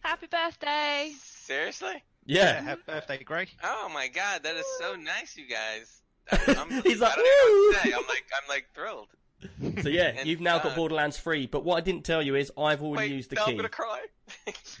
Happy 0.00 0.26
birthday! 0.26 1.12
Seriously? 1.18 2.04
Yeah. 2.26 2.60
Happy 2.60 2.82
birthday, 2.86 3.24
Greg. 3.24 3.48
Oh 3.64 3.90
my 3.94 4.08
god, 4.08 4.42
that 4.42 4.56
is 4.56 4.66
so 4.78 4.94
nice, 4.94 5.38
you 5.38 5.46
guys. 5.48 5.99
I- 6.32 6.54
I'm, 6.58 6.70
He's 6.82 7.00
like, 7.00 7.12
I 7.12 7.16
don't 7.16 7.26
even 7.26 7.38
know 7.38 7.68
what 7.68 7.82
to 7.82 7.88
"Woo!" 7.88 7.90
say. 7.90 7.92
I'm 7.96 8.06
like, 8.08 8.24
I'm 8.42 8.48
like 8.48 8.66
thrilled. 8.74 9.08
So 9.82 9.88
yeah, 9.88 10.12
And, 10.18 10.28
you've 10.28 10.40
now 10.40 10.58
got 10.58 10.72
uh, 10.72 10.76
Borderlands 10.76 11.18
free. 11.18 11.46
But 11.46 11.64
what 11.64 11.76
I 11.76 11.80
didn't 11.80 12.02
tell 12.04 12.22
you 12.22 12.34
is 12.34 12.52
I've 12.58 12.82
already 12.82 13.08
Wait, 13.10 13.16
used 13.16 13.30
the 13.30 13.36
now 13.36 13.44
key. 13.46 13.50
I'm 13.52 13.56
gonna 13.56 13.68
cry. 13.68 14.00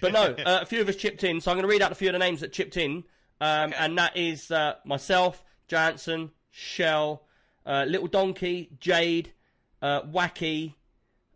but 0.00 0.12
no, 0.12 0.34
uh, 0.44 0.58
a 0.62 0.66
few 0.66 0.80
of 0.80 0.88
us 0.88 0.96
chipped 0.96 1.24
in, 1.24 1.40
so 1.40 1.50
I'm 1.50 1.56
going 1.56 1.66
to 1.66 1.70
read 1.72 1.80
out 1.82 1.90
a 1.92 1.94
few 1.94 2.08
of 2.08 2.12
the 2.12 2.18
names 2.18 2.40
that 2.40 2.52
chipped 2.52 2.76
in, 2.76 3.04
um, 3.40 3.70
Okay. 3.70 3.76
and 3.78 3.96
that 3.98 4.16
is 4.16 4.50
uh, 4.50 4.74
myself, 4.84 5.42
Jansen, 5.68 6.30
Shell, 6.50 7.22
uh, 7.64 7.84
Little 7.88 8.08
Donkey, 8.08 8.70
Jade, 8.78 9.32
uh, 9.80 10.02
Wacky, 10.02 10.74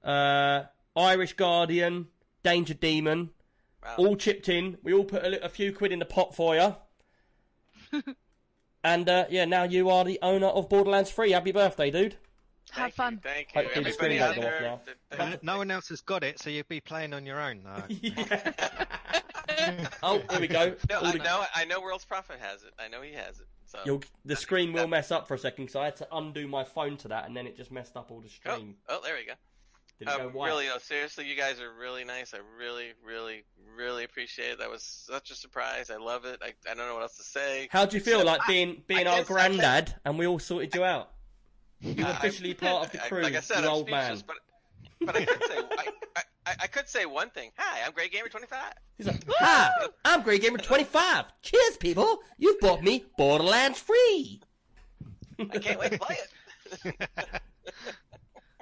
uh, 0.05 0.65
Irish 0.97 1.33
Guardian, 1.35 2.09
Danger 2.43 2.75
Demon, 2.75 3.31
Wow. 3.83 3.95
all 3.99 4.17
chipped 4.17 4.49
in. 4.49 4.77
We 4.83 4.93
all 4.95 5.05
put 5.05 5.23
a, 5.25 5.45
a 5.45 5.49
few 5.49 5.73
quid 5.73 5.93
in 5.93 5.99
the 5.99 6.05
pot 6.07 6.35
for 6.35 6.55
you. 6.55 8.03
And 8.85 9.09
uh, 9.09 9.25
yeah, 9.31 9.45
now 9.45 9.65
you 9.65 9.91
are 9.91 10.05
the 10.05 10.19
owner 10.23 10.47
of 10.47 10.69
Borderlands 10.69 11.11
3. 11.11 11.33
Happy 11.33 11.51
birthday, 11.53 11.91
dude! 11.91 12.17
Have 12.71 12.83
Thank 12.83 12.95
fun. 12.95 13.13
You, 13.15 13.21
thank 13.23 13.49
you. 13.55 13.61
Hopefully 13.63 13.85
the 13.85 13.91
Everybody 13.91 14.19
screen 14.19 14.23
out 14.23 14.35
there. 14.37 14.71
off 14.71 14.81
that- 15.11 15.43
No, 15.43 15.53
no 15.55 15.59
one 15.59 15.71
else 15.71 15.89
has 15.91 16.01
got 16.01 16.25
it, 16.25 16.41
so 16.41 16.51
you'll 16.51 16.65
be 16.69 16.81
playing 16.81 17.13
on 17.13 17.25
your 17.27 17.41
own. 17.41 17.63
No. 17.65 17.83
oh, 20.03 20.23
here 20.31 20.41
we 20.41 20.49
go. 20.49 20.75
No, 20.91 20.99
All 20.99 21.07
I 21.07 21.13
the- 21.13 21.19
know. 21.19 21.45
I 21.55 21.65
know. 21.65 21.81
World's 21.81 22.05
Prophet 22.05 22.39
has 22.41 22.65
it. 22.65 22.73
I 22.79 22.89
know 22.89 23.03
he 23.03 23.13
has 23.13 23.39
it. 23.41 23.47
So. 23.67 23.79
You'll, 23.87 24.03
the 24.25 24.37
screen 24.37 24.73
will 24.73 24.87
mess 24.89 25.11
up 25.11 25.27
for 25.29 25.35
a 25.35 25.39
second 25.39 25.65
because 25.67 25.77
I 25.77 25.85
had 25.87 25.97
to 25.97 26.09
undo 26.13 26.47
my 26.49 26.65
phone 26.65 26.97
to 26.99 27.09
that 27.09 27.27
and 27.27 27.37
then 27.37 27.47
it 27.47 27.57
just 27.57 27.71
messed 27.73 27.97
up 27.97 28.11
all 28.11 28.21
the 28.21 28.29
Oh, 28.47 28.55
stream. 28.57 28.75
oh, 28.89 29.01
there 29.05 29.15
we 29.17 29.25
go. 29.27 29.33
Did 29.99 30.09
it 30.09 30.17
go 30.19 30.27
Um, 30.27 30.33
white? 30.35 30.49
really, 30.49 30.67
though, 30.67 30.79
seriously, 30.79 31.27
you 31.27 31.37
guys 31.37 31.61
are 31.61 31.73
really 31.73 32.05
nice. 32.05 32.35
I 32.35 32.39
really, 32.59 32.93
really, 33.05 33.45
really 33.77 34.05
appreciate 34.05 34.51
it. 34.53 34.59
That 34.59 34.71
was 34.71 34.83
such 34.83 35.31
a 35.31 35.35
surprise. 35.35 35.91
I 35.91 35.97
love 35.97 36.25
it. 36.25 36.41
I, 36.43 36.53
I 36.69 36.75
don't 36.75 36.87
know 36.89 36.95
what 36.95 37.03
else 37.03 37.17
to 37.19 37.23
say. 37.23 37.69
How 37.71 37.85
do 37.87 37.97
you 37.97 38.03
feel 38.03 38.25
like 38.25 38.41
I- 38.43 38.47
being 38.47 38.83
being 38.87 39.07
I 39.07 39.11
our 39.13 39.17
guess- 39.19 39.31
I 39.31 39.49
guess- 39.49 39.57
granddad 39.57 39.95
and 40.05 40.19
we 40.19 40.27
all 40.27 40.39
sorted 40.39 40.75
you 40.75 40.85
out? 40.85 41.11
You're 41.81 42.09
officially 42.09 42.55
part 42.55 42.87
of 42.87 42.93
the 42.93 42.99
crew, 42.99 43.23
like 43.23 43.35
I 43.37 43.41
said, 43.41 43.63
you 43.63 43.69
old 43.69 43.89
man. 43.91 44.21
But, 44.27 44.37
but 45.01 45.17
I 45.17 45.25
could 45.25 45.45
say 45.45 45.57
I, 45.59 45.89
I, 46.17 46.23
I, 46.47 46.55
I 46.63 46.67
could 46.67 46.89
say 46.89 47.05
one 47.07 47.31
thing. 47.31 47.51
Hi, 47.57 47.87
I'm 47.87 47.93
Grey 47.93 48.09
Gamer 48.09 48.29
25. 48.29 48.73
He's 48.97 49.07
like, 49.07 49.23
Hi, 49.39 49.71
I'm 50.05 50.23
Grey 50.23 50.39
Gamer 50.39 50.59
25. 50.59 51.25
Cheers, 51.43 51.77
people. 51.79 52.21
You 52.39 52.57
bought 52.61 52.83
me 52.83 53.05
Borderlands 53.19 53.79
free. 53.81 54.41
I 55.39 55.59
can't 55.59 55.79
wait 55.79 55.93
to 55.93 55.99
play 55.99 56.17
it. 56.85 57.11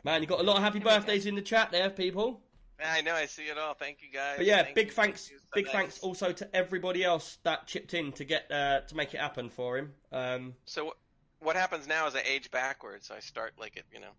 Man, 0.05 0.21
you 0.21 0.27
got 0.27 0.41
a 0.41 0.43
lot 0.43 0.57
of 0.57 0.63
happy 0.63 0.81
birthdays 0.81 1.27
in 1.27 1.35
the 1.35 1.43
chat 1.43 1.71
there, 1.71 1.89
people. 1.91 2.41
I 2.85 3.01
know. 3.03 3.15
I 3.15 3.27
see 3.27 3.45
it 3.45 3.57
all. 3.57 3.75
Thank 3.75 3.99
you 4.03 4.09
guys. 4.13 4.39
But 4.39 4.47
yeah, 4.47 4.63
Thank 4.65 4.75
big 4.75 4.87
you. 4.89 4.93
thanks, 4.93 5.29
Thank. 5.29 5.41
So 5.41 5.47
big 5.55 5.65
nice. 5.67 5.73
thanks 5.75 5.99
also 6.01 6.33
to 6.33 6.57
everybody 6.57 7.05
else 7.05 7.39
that 7.45 7.67
chipped 7.69 7.95
in 7.95 8.11
to 8.13 8.25
get 8.25 8.51
uh, 8.51 8.81
to 8.81 8.97
make 8.97 9.15
it 9.15 9.21
happen 9.21 9.49
for 9.49 9.79
him. 9.79 9.93
Um, 10.11 10.55
So 10.65 10.87
wh- 10.89 11.45
what 11.45 11.55
happens 11.55 11.87
now 11.87 12.07
is 12.09 12.17
I 12.17 12.23
age 12.27 12.51
backwards. 12.51 13.07
So 13.07 13.15
I 13.15 13.21
start 13.21 13.53
like 13.59 13.77
at 13.77 13.85
you 13.93 14.01
know. 14.01 14.11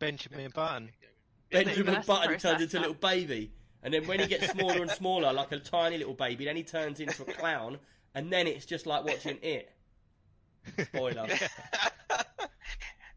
Benjamin 0.00 0.50
Button. 0.52 0.90
Benjamin 1.50 2.02
Button 2.06 2.38
turns 2.38 2.62
into 2.62 2.78
a 2.78 2.80
little 2.80 2.94
baby, 2.94 3.52
and 3.82 3.94
then 3.94 4.06
when 4.06 4.18
he 4.20 4.26
gets 4.26 4.50
smaller 4.50 4.82
and 4.82 4.90
smaller, 4.90 5.32
like 5.32 5.52
a 5.52 5.58
tiny 5.58 5.98
little 5.98 6.14
baby, 6.14 6.44
then 6.44 6.56
he 6.56 6.62
turns 6.64 6.98
into 7.00 7.22
a 7.22 7.26
clown, 7.32 7.78
and 8.14 8.32
then 8.32 8.46
it's 8.48 8.66
just 8.66 8.86
like 8.86 9.04
watching 9.04 9.38
it. 9.42 9.70
Spoiler. 10.92 11.26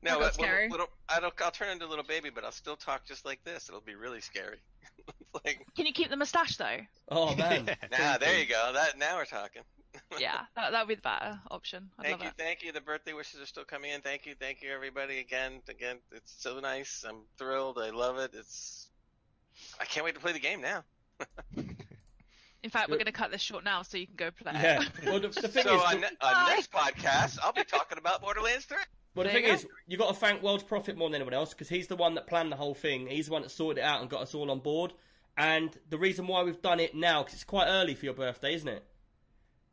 no, 0.03 0.11
got 0.11 0.19
but 0.19 0.33
scary. 0.33 0.69
little, 0.69 0.87
little, 1.09 1.29
I'll, 1.29 1.45
I'll 1.45 1.51
turn 1.51 1.69
into 1.69 1.85
a 1.85 1.87
little 1.87 2.03
baby, 2.03 2.29
but 2.29 2.43
I'll 2.43 2.51
still 2.51 2.75
talk 2.75 3.05
just 3.05 3.25
like 3.25 3.43
this. 3.43 3.69
It'll 3.69 3.81
be 3.81 3.95
really 3.95 4.21
scary. 4.21 4.57
Like, 5.45 5.65
Can 5.77 5.85
you 5.85 5.93
keep 5.93 6.09
the 6.09 6.17
mustache 6.17 6.57
though? 6.57 6.79
Oh 7.09 7.33
man. 7.37 7.65
nah, 7.89 8.17
there 8.17 8.37
you 8.37 8.45
go. 8.45 8.71
That 8.73 8.99
now 8.99 9.15
we're 9.15 9.23
talking. 9.23 9.61
yeah, 10.19 10.41
that 10.55 10.71
that 10.71 10.81
would 10.81 10.89
be 10.89 10.95
the 10.95 11.01
better 11.01 11.39
option. 11.49 11.89
I'd 11.97 12.03
Thank 12.03 12.11
love 12.17 12.23
you, 12.23 12.27
it. 12.27 12.33
thank 12.37 12.63
you. 12.63 12.73
The 12.73 12.81
birthday 12.81 13.13
wishes 13.13 13.39
are 13.39 13.45
still 13.45 13.63
coming 13.63 13.91
in. 13.91 14.01
Thank 14.01 14.25
you, 14.25 14.35
thank 14.37 14.61
you, 14.61 14.71
everybody. 14.71 15.19
Again, 15.19 15.61
again, 15.69 15.97
it's 16.11 16.33
so 16.37 16.59
nice. 16.59 17.05
I'm 17.07 17.21
thrilled. 17.37 17.79
I 17.79 17.91
love 17.91 18.17
it. 18.17 18.31
It's. 18.33 18.89
I 19.79 19.85
can't 19.85 20.05
wait 20.05 20.15
to 20.15 20.21
play 20.21 20.33
the 20.33 20.39
game 20.39 20.59
now. 20.61 20.83
In 22.63 22.69
fact, 22.69 22.89
we're 22.89 22.97
going 22.97 23.05
to 23.05 23.11
cut 23.11 23.31
this 23.31 23.41
short 23.41 23.63
now 23.63 23.81
so 23.81 23.97
you 23.97 24.05
can 24.05 24.15
go 24.17 24.31
play. 24.31 24.51
Yeah. 24.53 24.83
Well, 25.05 25.19
the, 25.19 25.29
the 25.29 25.47
thing 25.47 25.63
so 25.63 25.77
is, 25.77 25.81
on, 25.81 26.01
ne- 26.01 26.07
on 26.21 26.49
next 26.49 26.71
podcast, 26.71 27.39
I'll 27.41 27.53
be 27.53 27.63
talking 27.63 27.97
about 27.97 28.21
Borderlands 28.21 28.65
3. 28.65 28.77
Well, 29.15 29.25
the 29.25 29.31
There 29.31 29.41
thing 29.41 29.49
you 29.49 29.55
is, 29.55 29.67
you've 29.87 29.99
got 29.99 30.09
to 30.09 30.15
thank 30.15 30.41
World's 30.41 30.63
Prophet 30.63 30.97
more 30.97 31.09
than 31.09 31.15
anyone 31.15 31.33
else 31.33 31.49
because 31.51 31.69
he's 31.69 31.87
the 31.87 31.95
one 31.95 32.15
that 32.15 32.27
planned 32.27 32.51
the 32.51 32.55
whole 32.55 32.73
thing. 32.73 33.07
He's 33.07 33.25
the 33.27 33.33
one 33.33 33.41
that 33.41 33.49
sorted 33.49 33.83
it 33.83 33.85
out 33.85 34.01
and 34.01 34.09
got 34.09 34.21
us 34.21 34.33
all 34.33 34.49
on 34.51 34.59
board. 34.59 34.93
And 35.37 35.77
the 35.89 35.97
reason 35.97 36.27
why 36.27 36.43
we've 36.43 36.61
done 36.61 36.79
it 36.79 36.95
now, 36.95 37.21
because 37.23 37.35
it's 37.35 37.43
quite 37.43 37.67
early 37.67 37.95
for 37.95 38.05
your 38.05 38.13
birthday, 38.13 38.53
isn't 38.53 38.67
it? 38.67 38.83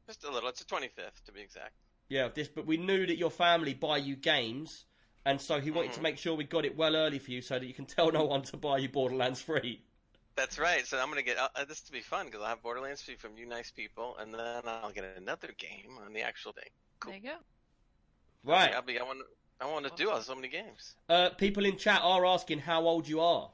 Just 0.07 0.25
a 0.25 0.31
little. 0.31 0.49
It's 0.49 0.65
the 0.65 0.75
25th 0.75 1.25
to 1.27 1.33
be 1.33 1.41
exact. 1.41 1.75
Yeah, 2.09 2.29
this. 2.29 2.49
But 2.49 2.67
we 2.67 2.77
knew 2.77 3.07
that 3.07 3.19
your 3.19 3.31
family 3.31 3.75
buy 3.75 3.99
you 3.99 4.17
games, 4.17 4.87
and 5.27 5.41
so 5.41 5.61
he 5.61 5.71
wanted 5.71 5.93
to 5.95 6.01
Mhm. 6.01 6.05
make 6.05 6.19
sure 6.19 6.35
we 6.35 6.45
got 6.45 6.65
it 6.65 6.77
well 6.77 6.97
early 6.97 7.19
for 7.19 7.31
you, 7.31 7.43
so 7.43 7.59
that 7.59 7.67
you 7.67 7.75
can 7.75 7.87
tell 7.87 8.11
no 8.11 8.25
one 8.25 8.43
to 8.43 8.57
buy 8.57 8.79
you 8.79 8.89
Borderlands 8.89 9.43
free. 9.43 9.85
That's 10.37 10.59
right. 10.59 10.87
So 10.87 10.99
I'm 10.99 11.09
gonna 11.09 11.23
get 11.23 11.37
uh, 11.37 11.65
this 11.65 11.81
to 11.83 11.93
be 11.93 12.01
fun 12.01 12.27
because 12.27 12.41
I'll 12.43 12.49
have 12.49 12.63
Borderlands 12.63 13.03
3 13.03 13.17
from 13.17 13.37
you 13.37 13.45
nice 13.45 13.71
people, 13.71 14.17
and 14.17 14.33
then 14.33 14.63
I'll 14.67 14.93
get 14.93 15.05
another 15.17 15.53
game 15.59 15.99
on 15.99 16.13
the 16.13 16.23
actual 16.23 16.53
day. 16.53 16.71
Cool. 17.01 17.13
There 17.13 17.21
you 17.21 17.29
go. 17.29 17.37
Right. 18.45 18.73
I'll. 18.75 18.85
I 18.89 19.03
want. 19.03 19.21
I 19.61 19.67
want 19.67 19.87
to 19.87 19.93
do 19.97 20.13
so 20.23 20.35
many 20.35 20.49
games. 20.49 20.95
Uh, 21.09 21.31
people 21.31 21.65
in 21.65 21.77
chat 21.77 22.01
are 22.03 22.25
asking 22.25 22.61
how 22.61 22.87
old 22.87 23.09
you 23.09 23.21
are. 23.21 23.51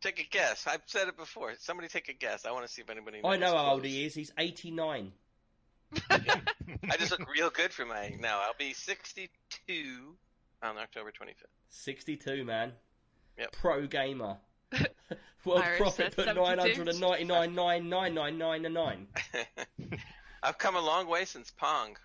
Take 0.00 0.18
a 0.18 0.24
guess. 0.24 0.66
I've 0.66 0.82
said 0.86 1.06
it 1.06 1.16
before. 1.16 1.54
Somebody 1.58 1.88
take 1.88 2.08
a 2.08 2.12
guess. 2.12 2.44
I 2.44 2.50
want 2.50 2.66
to 2.66 2.72
see 2.72 2.82
if 2.82 2.90
anybody. 2.90 3.22
Knows 3.22 3.32
I 3.32 3.36
know 3.36 3.56
how 3.56 3.72
old 3.72 3.84
he 3.84 4.04
is. 4.04 4.14
He's 4.14 4.32
89. 4.36 5.12
I 6.10 6.96
just 6.98 7.12
look 7.12 7.32
real 7.32 7.50
good 7.50 7.72
for 7.72 7.86
my. 7.86 8.12
No, 8.18 8.28
I'll 8.28 8.56
be 8.58 8.72
62 8.72 10.16
on 10.62 10.76
October 10.76 11.12
25th. 11.12 11.46
62, 11.68 12.44
man. 12.44 12.72
Yep. 13.38 13.52
Pro 13.52 13.86
gamer. 13.86 14.38
World 15.44 15.62
Irish 15.62 15.78
Profit 15.78 16.14
said 16.14 16.16
put 16.16 16.24
72. 16.24 16.82
999,999,999. 16.82 19.06
I've 20.42 20.58
come 20.58 20.74
a 20.74 20.80
long 20.80 21.06
way 21.06 21.24
since 21.24 21.52
Pong. 21.52 21.96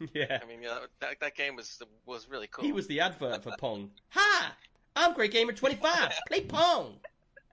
yeah. 0.14 0.38
I 0.42 0.46
mean, 0.46 0.62
you 0.62 0.68
know, 0.68 0.80
that, 1.00 1.20
that 1.20 1.34
game 1.36 1.56
was 1.56 1.80
was 2.06 2.28
really 2.28 2.46
cool. 2.48 2.64
He 2.64 2.72
was 2.72 2.86
the 2.86 3.00
advert 3.00 3.42
for 3.42 3.52
Pong. 3.58 3.90
Hi! 4.10 4.50
I'm 4.96 5.14
Great 5.14 5.32
Gamer 5.32 5.52
25. 5.52 6.12
Play 6.28 6.40
Pong. 6.42 6.96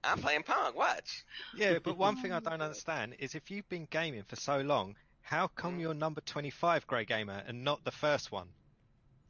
I'm 0.04 0.20
playing 0.20 0.44
Pong. 0.44 0.76
Watch. 0.76 1.26
Yeah, 1.56 1.80
but 1.84 1.98
one 1.98 2.18
thing 2.18 2.32
I 2.32 2.40
don't 2.42 2.62
understand 2.62 3.16
is 3.20 3.36
if 3.36 3.50
you've 3.50 3.68
been 3.70 3.88
gaming 3.90 4.24
for 4.24 4.36
so 4.36 4.62
long, 4.62 4.96
how 5.22 5.48
come 5.48 5.80
you're 5.80 5.94
number 5.94 6.22
25 6.22 6.86
Grey 6.88 7.06
Gamer 7.06 7.44
and 7.48 7.64
not 7.64 7.84
the 7.84 7.92
first 7.92 8.32
one? 8.32 8.48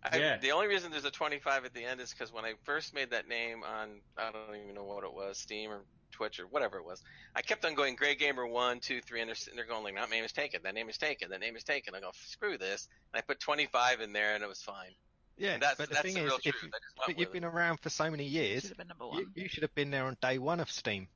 I, 0.03 0.17
Yeah. 0.17 0.37
The 0.37 0.51
only 0.51 0.67
reason 0.67 0.91
there's 0.91 1.05
a 1.05 1.11
25 1.11 1.65
at 1.65 1.73
the 1.73 1.83
end 1.83 2.01
is 2.01 2.11
because 2.11 2.33
when 2.33 2.45
I 2.45 2.53
first 2.63 2.93
made 2.93 3.09
that 3.11 3.27
name 3.27 3.63
on, 3.63 4.01
I 4.17 4.31
don't 4.31 4.55
even 4.61 4.75
know 4.75 4.83
what 4.83 5.03
it 5.03 5.13
was, 5.13 5.37
Steam 5.37 5.71
or 5.71 5.81
Twitch 6.15 6.39
or 6.39 6.47
whatever 6.47 6.77
it 6.77 6.85
was, 6.85 7.03
I 7.35 7.41
kept 7.41 7.65
on 7.65 7.75
going 7.75 7.95
Grey 7.95 8.15
Gamer 8.15 8.47
1, 8.47 8.79
2, 8.79 9.01
3, 9.01 9.21
and 9.21 9.27
they're, 9.27 9.35
sitting 9.35 9.57
there 9.57 9.65
going 9.65 9.83
like, 9.83 9.95
that 9.95 10.09
name 10.09 10.23
is 10.23 10.31
taken, 10.31 10.61
that 10.63 10.73
name 10.73 10.89
is 10.89 10.97
taken, 10.97 11.29
that 11.29 11.39
name 11.41 11.55
is 11.55 11.63
taken. 11.63 11.93
I 11.95 11.99
go, 11.99 12.11
screw 12.25 12.57
this. 12.57 12.87
And 13.13 13.19
I 13.19 13.21
put 13.21 13.39
25 13.39 14.01
in 14.01 14.13
there 14.13 14.33
and 14.35 14.43
it 14.43 14.47
was 14.47 14.61
fine. 14.61 14.91
Yeah, 15.37 15.53
And 15.55 15.61
that's, 15.61 15.75
but 15.77 15.89
the 15.89 15.95
that's 15.95 16.05
thing 16.05 16.13
the 16.15 16.21
is, 16.21 16.25
real 16.27 16.35
if 16.37 16.41
truth. 16.43 16.55
you, 16.63 16.69
I 16.69 16.77
just 16.79 16.97
went 16.97 17.07
but 17.07 17.19
you've 17.19 17.27
with 17.29 17.33
been 17.33 17.43
around 17.43 17.79
for 17.81 17.89
so 17.89 18.09
many 18.09 18.23
years, 18.25 18.61
Should 18.61 18.69
have 18.69 18.77
been 18.77 18.87
number 18.87 19.03
you, 19.05 19.09
one. 19.11 19.25
you 19.35 19.47
should 19.49 19.63
have 19.63 19.75
been 19.75 19.91
there 19.91 20.05
on 20.05 20.15
day 20.21 20.37
one 20.37 20.59
of 20.61 20.71
Steam. 20.71 21.07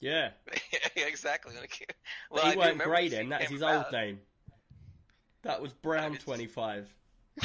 Yeah. 0.00 0.30
yeah, 0.96 1.06
exactly. 1.06 1.54
But 1.60 1.70
Well, 2.30 2.42
he 2.42 2.48
weren't 2.56 2.58
remember 2.72 2.84
Grey 2.84 3.02
when 3.08 3.10
then. 3.10 3.28
That 3.30 3.42
is 3.42 3.50
his 3.50 3.60
about. 3.62 3.86
old 3.86 3.92
name. 3.92 4.20
That 5.42 5.60
was 5.60 5.72
Brown 5.72 6.12
It's- 6.14 6.24
25. 6.24 6.88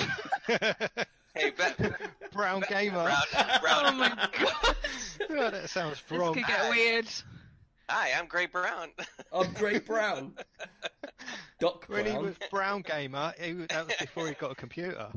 Hey, 1.35 1.51
Bet, 1.51 1.77
Brown 2.33 2.63
Gamer. 2.69 3.03
Brown, 3.03 3.59
Brown. 3.61 3.85
Oh 3.85 3.91
my 3.93 4.29
god. 4.39 4.75
Oh, 5.31 5.51
that 5.51 5.69
sounds 5.69 6.01
wrong. 6.09 6.33
This 6.33 6.45
could 6.45 6.53
get 6.53 6.69
weird. 6.71 7.05
Hi, 7.89 8.17
I'm 8.17 8.25
Gray 8.25 8.47
Brown. 8.47 8.87
I'm 9.31 9.51
Grey 9.53 9.77
Brown. 9.79 10.33
Doc 11.59 11.85
When 11.87 12.05
he 12.05 12.17
was 12.17 12.35
Brown 12.49 12.81
Gamer, 12.81 13.33
he, 13.39 13.51
that 13.51 13.85
was 13.87 13.95
before 13.99 14.27
he 14.27 14.33
got 14.33 14.51
a 14.51 14.55
computer. 14.55 15.07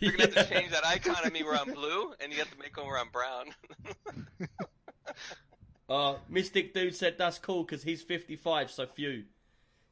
You're 0.00 0.12
gonna 0.12 0.32
have 0.32 0.48
to 0.48 0.54
change 0.54 0.70
that 0.70 0.86
icon 0.86 1.16
of 1.22 1.32
me 1.32 1.42
where 1.42 1.56
I'm 1.56 1.72
blue, 1.72 2.14
and 2.20 2.32
you 2.32 2.38
have 2.38 2.50
to 2.50 2.58
make 2.58 2.76
one 2.76 2.86
where 2.86 2.98
I'm 2.98 3.10
brown. 3.10 3.46
Uh, 5.88 6.14
Mystic 6.28 6.74
Dude 6.74 6.94
said 6.94 7.16
that's 7.18 7.38
cool 7.38 7.64
because 7.64 7.82
he's 7.82 8.02
55, 8.02 8.70
so 8.70 8.86
few. 8.86 9.24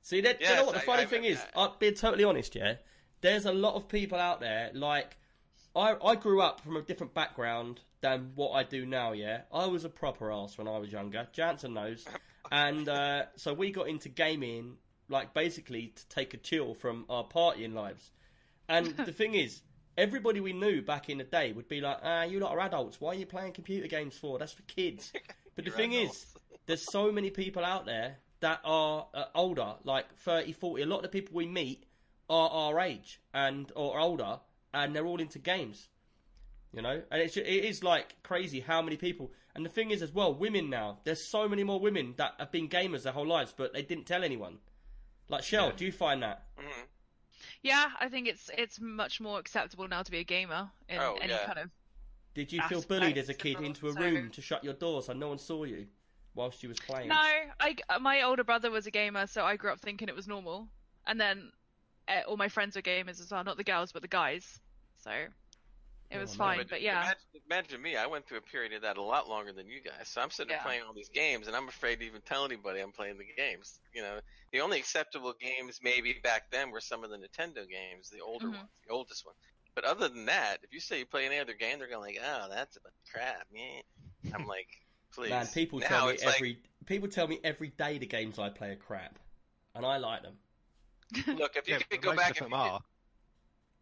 See, 0.02 0.20
that, 0.20 0.38
do 0.38 0.46
you 0.46 0.54
know 0.54 0.66
what 0.66 0.74
the 0.74 0.80
funny 0.80 1.02
I 1.02 1.06
thing 1.06 1.22
remember 1.22 1.40
is? 1.40 1.44
that. 1.44 1.52
I'll 1.56 1.76
be 1.78 1.90
totally 1.92 2.24
honest, 2.24 2.54
yeah? 2.54 2.74
There's 3.22 3.46
a 3.46 3.52
lot 3.52 3.74
of 3.74 3.88
people 3.88 4.18
out 4.18 4.40
there, 4.40 4.70
like, 4.74 5.16
I, 5.76 5.94
I 6.02 6.14
grew 6.16 6.40
up 6.40 6.60
from 6.62 6.76
a 6.76 6.82
different 6.82 7.12
background 7.12 7.80
than 8.00 8.32
what 8.34 8.52
I 8.52 8.62
do 8.62 8.86
now, 8.86 9.12
yeah? 9.12 9.42
I 9.52 9.66
was 9.66 9.84
a 9.84 9.90
proper 9.90 10.32
ass 10.32 10.56
when 10.56 10.66
I 10.66 10.78
was 10.78 10.90
younger. 10.90 11.28
Jansen 11.32 11.74
knows. 11.74 12.04
And 12.50 12.88
uh, 12.88 13.24
so 13.36 13.52
we 13.52 13.70
got 13.72 13.88
into 13.88 14.08
gaming, 14.08 14.76
like, 15.08 15.34
basically 15.34 15.92
to 15.94 16.08
take 16.08 16.32
a 16.32 16.38
chill 16.38 16.74
from 16.74 17.04
our 17.10 17.24
partying 17.24 17.74
lives. 17.74 18.10
And 18.68 18.96
the 18.96 19.12
thing 19.12 19.34
is, 19.34 19.60
everybody 19.98 20.40
we 20.40 20.52
knew 20.52 20.80
back 20.80 21.10
in 21.10 21.18
the 21.18 21.24
day 21.24 21.52
would 21.52 21.68
be 21.68 21.80
like, 21.80 21.98
ah, 22.02 22.22
you 22.22 22.40
lot 22.40 22.52
are 22.52 22.60
adults. 22.60 23.00
Why 23.00 23.10
are 23.10 23.14
you 23.14 23.26
playing 23.26 23.52
computer 23.52 23.86
games 23.86 24.16
for? 24.16 24.38
That's 24.38 24.52
for 24.52 24.62
kids. 24.62 25.12
But 25.56 25.64
the 25.64 25.70
thing 25.70 25.94
adults. 25.94 26.18
is, 26.18 26.26
there's 26.66 26.82
so 26.82 27.10
many 27.10 27.30
people 27.30 27.64
out 27.64 27.86
there 27.86 28.18
that 28.40 28.60
are 28.62 29.06
uh, 29.14 29.24
older, 29.34 29.76
like 29.84 30.14
30, 30.18 30.52
40. 30.52 30.82
A 30.82 30.86
lot 30.86 30.96
of 30.98 31.02
the 31.04 31.08
people 31.08 31.34
we 31.34 31.46
meet 31.46 31.84
are 32.28 32.50
our 32.50 32.78
age 32.78 33.22
and 33.32 33.72
or 33.74 33.98
older, 33.98 34.40
and 34.74 34.94
they're 34.94 35.06
all 35.06 35.20
into 35.20 35.38
games. 35.38 35.88
You 36.72 36.82
know, 36.82 37.02
and 37.10 37.22
it's 37.22 37.36
it 37.36 37.46
is 37.46 37.82
like 37.82 38.16
crazy 38.22 38.60
how 38.60 38.82
many 38.82 38.96
people. 38.96 39.32
And 39.54 39.64
the 39.64 39.70
thing 39.70 39.90
is, 39.90 40.02
as 40.02 40.12
well, 40.12 40.34
women 40.34 40.68
now. 40.68 40.98
There's 41.04 41.22
so 41.24 41.48
many 41.48 41.64
more 41.64 41.80
women 41.80 42.14
that 42.18 42.34
have 42.38 42.52
been 42.52 42.68
gamers 42.68 43.04
their 43.04 43.14
whole 43.14 43.26
lives, 43.26 43.54
but 43.56 43.72
they 43.72 43.82
didn't 43.82 44.04
tell 44.04 44.22
anyone. 44.22 44.58
Like 45.28 45.42
Shell, 45.42 45.72
do 45.76 45.86
you 45.86 45.92
find 45.92 46.22
that? 46.22 46.44
Mhm. 46.58 46.86
Yeah, 47.62 47.90
I 47.98 48.08
think 48.08 48.28
it's 48.28 48.50
it's 48.56 48.78
much 48.80 49.20
more 49.20 49.38
acceptable 49.38 49.88
now 49.88 50.02
to 50.02 50.10
be 50.10 50.18
a 50.18 50.24
gamer 50.24 50.70
in 50.88 50.98
Oh, 51.00 51.16
any 51.20 51.32
yeah. 51.32 51.46
kind 51.46 51.58
of. 51.58 51.70
Did 52.34 52.52
you 52.52 52.60
feel 52.62 52.82
bullied 52.82 53.16
as 53.16 53.30
a 53.30 53.34
kid 53.34 53.60
into 53.60 53.86
a 53.86 53.90
also. 53.90 54.00
room 54.02 54.30
to 54.30 54.42
shut 54.42 54.62
your 54.62 54.74
door 54.74 55.02
so 55.02 55.14
no 55.14 55.28
one 55.28 55.38
saw 55.38 55.64
you 55.64 55.86
whilst 56.34 56.62
you 56.62 56.68
was 56.68 56.78
playing? 56.78 57.08
No, 57.08 57.16
I 57.16 57.76
my 58.00 58.22
older 58.22 58.44
brother 58.44 58.70
was 58.70 58.86
a 58.86 58.90
gamer, 58.90 59.26
so 59.26 59.44
I 59.44 59.56
grew 59.56 59.72
up 59.72 59.80
thinking 59.80 60.08
it 60.08 60.14
was 60.14 60.28
normal, 60.28 60.68
and 61.06 61.18
then 61.18 61.52
uh, 62.08 62.22
all 62.28 62.36
my 62.36 62.48
friends 62.48 62.76
were 62.76 62.82
gamers 62.82 63.20
as 63.20 63.30
well, 63.30 63.44
not 63.44 63.56
the 63.56 63.64
girls 63.64 63.92
but 63.92 64.02
the 64.02 64.08
guys. 64.08 64.60
So 64.98 65.10
it 66.10 66.18
was 66.18 66.30
Oh, 66.30 66.34
fine, 66.34 66.58
But 66.58 66.70
but 66.70 66.82
yeah. 66.82 67.02
Imagine, 67.02 67.20
imagine 67.50 67.82
me. 67.82 67.96
I 67.96 68.06
went 68.06 68.26
through 68.26 68.38
a 68.38 68.42
period 68.42 68.72
of 68.72 68.82
that 68.82 68.96
a 68.96 69.02
lot 69.02 69.28
longer 69.28 69.52
than 69.52 69.66
you 69.68 69.80
guys. 69.82 70.08
So 70.08 70.20
I'm 70.20 70.30
sitting 70.30 70.48
there 70.48 70.56
Yeah. 70.56 70.62
playing 70.62 70.82
all 70.86 70.94
these 70.94 71.10
games, 71.10 71.46
and 71.48 71.56
I'm 71.56 71.68
afraid 71.68 72.00
to 72.00 72.06
even 72.06 72.22
tell 72.22 72.44
anybody 72.44 72.80
I'm 72.80 72.92
playing 72.92 73.18
the 73.18 73.24
games. 73.36 73.80
You 73.92 74.02
know, 74.02 74.20
the 74.52 74.60
only 74.60 74.78
acceptable 74.78 75.34
games 75.40 75.80
maybe 75.82 76.14
back 76.22 76.44
then 76.52 76.70
were 76.70 76.80
some 76.80 77.04
of 77.04 77.10
the 77.10 77.16
Nintendo 77.16 77.68
games, 77.68 78.08
the 78.10 78.20
older 78.20 78.46
Mhm. 78.46 78.52
ones, 78.52 78.70
the 78.86 78.92
oldest 78.92 79.24
ones. 79.26 79.36
But 79.74 79.84
other 79.84 80.08
than 80.08 80.26
that, 80.26 80.58
if 80.62 80.72
you 80.72 80.80
say 80.80 81.00
you 81.00 81.06
play 81.06 81.26
any 81.26 81.38
other 81.38 81.54
game, 81.54 81.78
they're 81.78 81.88
going 81.88 82.14
like, 82.14 82.18
"Oh, 82.24 82.48
that's 82.48 82.76
a 82.76 82.80
bunch 82.80 82.94
of 83.04 83.12
crap." 83.12 83.46
Yeah. 83.52 83.82
I'm 84.32 84.46
like, 84.46 84.68
please. 85.12 85.30
Man, 85.30 85.48
people 85.48 85.80
now 85.80 85.88
tell 85.88 86.06
me 86.06 86.14
it's 86.14 86.24
like, 86.24 86.36
every 86.36 86.62
people 86.86 87.08
tell 87.08 87.26
me 87.28 87.40
every 87.44 87.68
day 87.68 87.98
the 87.98 88.06
games 88.06 88.38
I 88.38 88.48
play 88.50 88.70
are 88.70 88.76
crap, 88.76 89.18
and 89.74 89.84
I 89.84 89.96
like 89.98 90.22
them. 90.22 90.38
look, 91.26 91.56
if 91.56 91.68
you 91.68 91.74
Yeah, 91.74 91.82
could 91.90 92.00
go 92.02 92.14
back, 92.16 92.32
of 92.32 92.46
if 92.46 92.50
you 92.50 92.56
are. 92.56 92.80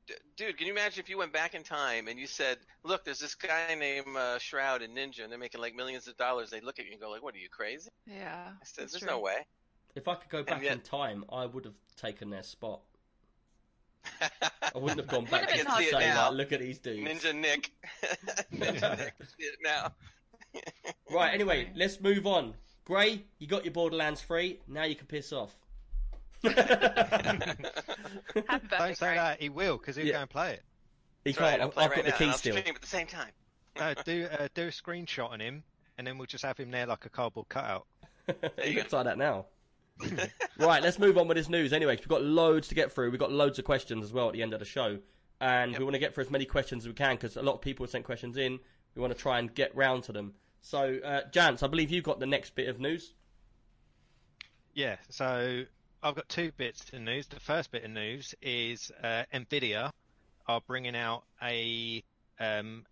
D- 0.06 0.14
dude, 0.36 0.58
can 0.58 0.66
you 0.66 0.72
imagine 0.74 1.00
if 1.02 1.08
you 1.08 1.16
went 1.16 1.32
back 1.32 1.54
in 1.54 1.62
time 1.62 2.08
and 2.08 2.18
you 2.18 2.26
said, 2.26 2.58
"Look, 2.82 3.04
there's 3.04 3.18
this 3.20 3.34
guy 3.34 3.74
named 3.74 4.14
uh, 4.16 4.38
Shroud 4.38 4.82
and 4.82 4.94
Ninja, 4.96 5.22
and 5.22 5.32
they're 5.32 5.38
making 5.38 5.60
like 5.62 5.74
millions 5.74 6.06
of 6.08 6.16
dollars." 6.18 6.50
They 6.50 6.60
look 6.60 6.78
at 6.78 6.84
you 6.84 6.92
and 6.92 7.00
go, 7.00 7.10
"Like, 7.10 7.22
what 7.22 7.34
are 7.34 7.38
you 7.38 7.48
crazy?" 7.48 7.90
yeah. 8.06 8.48
I 8.50 8.64
said, 8.64 8.90
"There's 8.90 9.00
true. 9.00 9.08
no 9.08 9.20
way." 9.20 9.46
If 9.94 10.06
I 10.08 10.16
could 10.16 10.28
go 10.28 10.42
back 10.42 10.62
yet- 10.62 10.72
in 10.72 10.80
time, 10.80 11.24
I 11.32 11.46
would 11.46 11.64
have 11.64 11.76
taken 11.96 12.28
their 12.28 12.42
spot. 12.42 12.80
I 14.20 14.76
wouldn't 14.78 15.00
have 15.00 15.08
gone 15.08 15.24
back 15.24 15.46
Would've 15.48 15.66
and 15.66 15.78
been 15.78 15.88
say, 15.90 16.10
to 16.10 16.14
like, 16.14 16.32
"Look 16.34 16.52
at 16.52 16.60
these 16.60 16.78
dudes." 16.78 17.24
Ninja 17.24 17.34
Nick. 17.34 17.70
Ninja 18.52 18.98
Nick. 18.98 19.14
See 19.38 19.44
it 19.46 19.56
now. 19.64 19.92
Right. 21.10 21.32
Anyway, 21.32 21.70
let's 21.74 21.98
move 22.00 22.26
on. 22.26 22.52
Gray, 22.84 23.22
you 23.38 23.46
got 23.46 23.64
your 23.64 23.72
Borderlands 23.72 24.20
free. 24.20 24.60
Now 24.68 24.84
you 24.84 24.94
can 24.94 25.06
piss 25.06 25.32
off. 25.32 25.56
Happy 26.52 27.54
birthday, 28.34 28.78
Don't 28.78 28.96
say 28.96 29.14
that. 29.14 29.40
He 29.40 29.48
will, 29.48 29.78
because 29.78 29.96
he'll 29.96 30.06
Yeah. 30.06 30.12
go 30.14 30.20
and 30.22 30.30
play 30.30 30.52
it. 30.54 30.62
He 31.24 31.32
That's 31.32 31.38
can't. 31.38 31.60
I'll 31.62 31.68
I've, 31.68 31.74
play 31.74 31.84
I've 31.84 31.90
right 31.90 31.96
got 31.96 32.04
the 32.04 32.10
now, 32.10 32.16
key 32.18 32.24
and 32.24 32.32
I'll 32.32 32.38
still. 32.38 32.56
stream 32.56 32.74
at 32.74 32.80
the 32.80 32.86
same 32.86 33.06
time. 33.06 33.30
No, 33.78 33.94
do 34.04 34.26
uh, 34.38 34.48
do 34.54 34.62
a 34.64 34.70
screenshot 34.70 35.30
on 35.30 35.40
him, 35.40 35.64
and 35.98 36.06
then 36.06 36.18
we'll 36.18 36.26
just 36.26 36.44
have 36.44 36.58
him 36.58 36.70
there 36.70 36.86
like 36.86 37.06
a 37.06 37.08
cardboard 37.08 37.48
cutout. 37.48 37.86
You 38.28 38.34
you 38.64 38.74
can 38.80 38.86
try 38.88 39.02
that 39.02 39.18
now. 39.18 39.46
Right, 40.56 40.82
let's 40.82 40.98
move 41.00 41.18
on 41.18 41.26
with 41.28 41.36
this 41.36 41.48
news 41.48 41.72
anyway. 41.72 41.96
'cause 41.96 42.04
we've 42.04 42.08
got 42.10 42.22
loads 42.22 42.68
to 42.68 42.74
get 42.76 42.92
through. 42.92 43.10
We've 43.10 43.18
got 43.20 43.32
loads 43.32 43.58
of 43.58 43.64
questions 43.64 44.04
as 44.04 44.12
well 44.12 44.28
at 44.28 44.32
the 44.34 44.42
end 44.42 44.52
of 44.54 44.60
the 44.60 44.64
show, 44.64 44.98
and 45.40 45.72
Yep. 45.72 45.78
we 45.78 45.84
want 45.84 45.94
to 45.94 45.98
get 45.98 46.14
through 46.14 46.24
as 46.24 46.30
many 46.30 46.44
questions 46.44 46.84
as 46.84 46.88
we 46.88 46.94
can 46.94 47.16
because 47.16 47.36
a 47.36 47.42
lot 47.42 47.54
of 47.54 47.60
people 47.60 47.84
have 47.84 47.90
sent 47.90 48.04
questions 48.04 48.36
in. 48.36 48.60
We 48.94 49.02
want 49.02 49.12
to 49.12 49.18
try 49.20 49.38
and 49.40 49.52
get 49.52 49.74
round 49.74 50.04
to 50.04 50.12
them. 50.12 50.34
So, 50.60 50.98
uh, 51.04 51.28
Jance, 51.30 51.62
I 51.64 51.66
believe 51.66 51.90
you've 51.90 52.04
got 52.04 52.20
the 52.20 52.26
next 52.26 52.54
bit 52.54 52.68
of 52.68 52.78
news. 52.80 53.14
Yeah, 54.74 54.96
so 55.08 55.64
I've 56.04 56.14
got 56.14 56.28
two 56.28 56.52
bits 56.58 56.84
of 56.92 57.00
news. 57.00 57.28
The 57.28 57.40
first 57.40 57.70
bit 57.70 57.82
of 57.82 57.90
news 57.90 58.34
is 58.42 58.92
uh, 59.02 59.22
Nvidia 59.32 59.90
are 60.46 60.60
bringing 60.66 60.94
out 60.94 61.22
a 61.42 62.04
um, 62.38 62.84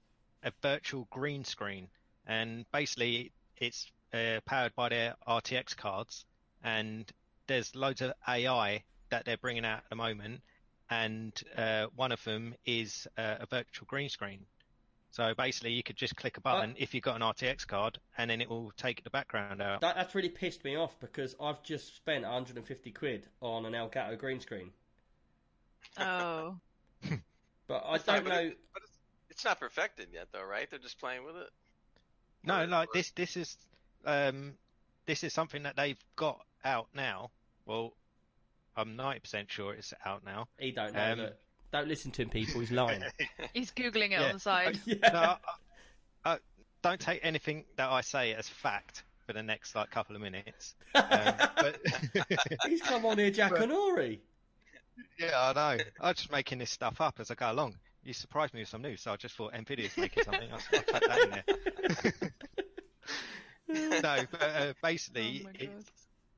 a 0.42 0.50
virtual 0.62 1.06
green 1.10 1.44
screen, 1.44 1.88
and 2.26 2.64
basically 2.72 3.30
it's 3.58 3.92
uh, 4.14 4.40
powered 4.46 4.74
by 4.74 4.88
their 4.88 5.14
RTX 5.28 5.76
cards, 5.76 6.24
and 6.64 7.04
there's 7.48 7.76
loads 7.76 8.00
of 8.00 8.14
AI 8.26 8.82
that 9.10 9.26
they're 9.26 9.36
bringing 9.36 9.66
out 9.66 9.80
at 9.80 9.90
the 9.90 9.96
moment, 9.96 10.40
and 10.88 11.38
uh, 11.54 11.88
one 11.94 12.12
of 12.12 12.24
them 12.24 12.54
is 12.64 13.06
uh, 13.18 13.36
a 13.40 13.46
virtual 13.46 13.86
green 13.86 14.08
screen. 14.08 14.46
So 15.12 15.34
basically, 15.36 15.72
you 15.72 15.82
could 15.82 15.96
just 15.96 16.16
click 16.16 16.38
a 16.38 16.40
button 16.40 16.74
if 16.78 16.94
you've 16.94 17.02
got 17.04 17.16
an 17.16 17.20
RTX 17.22 17.66
card, 17.66 17.98
and 18.16 18.30
then 18.30 18.40
it 18.40 18.48
will 18.48 18.72
take 18.78 19.04
the 19.04 19.10
background 19.10 19.60
out. 19.60 19.82
That, 19.82 19.94
that's 19.94 20.14
really 20.14 20.30
pissed 20.30 20.64
me 20.64 20.74
off 20.74 20.98
because 21.00 21.36
I've 21.38 21.62
just 21.62 21.94
spent 21.96 22.24
150 22.24 22.90
quid 22.92 23.28
on 23.42 23.66
an 23.66 23.74
Elgato 23.74 24.16
green 24.18 24.40
screen, 24.40 24.70
Oh. 25.98 26.56
but 27.68 27.84
I 27.86 27.96
It's 27.96 28.06
not- 28.06 28.14
don't 28.16 28.24
but 28.24 28.30
know. 28.30 28.40
it- 28.40 28.58
but 28.72 28.82
it's, 28.84 28.98
it's 29.28 29.44
not 29.44 29.60
perfected 29.60 30.08
yet, 30.14 30.28
though, 30.32 30.44
right? 30.44 30.68
They're 30.70 30.78
just 30.78 30.98
playing 30.98 31.24
with 31.26 31.36
it. 31.36 31.50
No, 32.42 32.62
Or- 32.62 32.66
like 32.66 32.88
or- 32.88 32.92
this. 32.94 33.10
This 33.10 33.36
is 33.36 33.58
um, 34.06 34.54
this 35.04 35.22
is 35.24 35.34
something 35.34 35.64
that 35.64 35.76
they've 35.76 36.02
got 36.16 36.40
out 36.64 36.88
now. 36.94 37.30
Well, 37.66 37.92
I'm 38.78 38.96
90% 38.96 39.50
sure 39.50 39.74
it's 39.74 39.92
out 40.06 40.24
now. 40.24 40.48
He 40.58 40.72
don't 40.72 40.94
know. 40.94 41.12
Um, 41.12 41.18
look. 41.18 41.36
Don't 41.72 41.88
listen 41.88 42.10
to 42.12 42.22
him, 42.22 42.28
people. 42.28 42.60
He's 42.60 42.70
lying. 42.70 43.02
He's 43.54 43.70
googling 43.70 44.06
it 44.06 44.12
Yeah. 44.12 44.24
on 44.26 44.32
the 44.34 44.40
side. 44.40 44.78
yeah. 44.86 44.96
No, 45.12 45.18
I, 45.20 45.38
I, 46.34 46.38
don't 46.82 47.00
take 47.00 47.20
anything 47.22 47.64
that 47.76 47.88
I 47.90 48.02
say 48.02 48.34
as 48.34 48.48
fact 48.48 49.04
for 49.26 49.32
the 49.32 49.42
next 49.42 49.74
like 49.74 49.90
couple 49.90 50.14
of 50.16 50.20
minutes. 50.22 50.74
Um, 50.94 51.02
but 51.56 51.80
He's 52.66 52.82
come 52.82 53.06
on 53.06 53.18
here, 53.18 53.30
Jack 53.30 53.52
But- 53.52 53.62
and 53.62 53.72
Ori. 53.72 54.20
yeah, 55.18 55.30
I 55.34 55.52
know. 55.76 55.82
I'm 56.00 56.14
just 56.14 56.30
making 56.30 56.58
this 56.58 56.70
stuff 56.70 57.00
up 57.00 57.20
as 57.20 57.30
I 57.30 57.34
go 57.34 57.50
along. 57.50 57.76
You 58.04 58.12
surprised 58.12 58.52
me 58.52 58.60
with 58.60 58.68
some 58.68 58.82
news, 58.82 59.00
so 59.00 59.12
I 59.12 59.16
just 59.16 59.36
thought 59.36 59.54
Nvidia's 59.54 59.96
making 59.96 60.24
something. 60.24 60.48
I'll, 60.52 60.58
I'll 60.74 60.82
put 60.82 61.04
that 61.08 61.18
in 61.20 62.30
there. 63.68 64.00
no, 64.02 64.16
but 64.30 64.42
uh, 64.42 64.72
basically, 64.82 65.42
Oh 65.44 65.48
my 65.48 65.52
it's, 65.58 65.90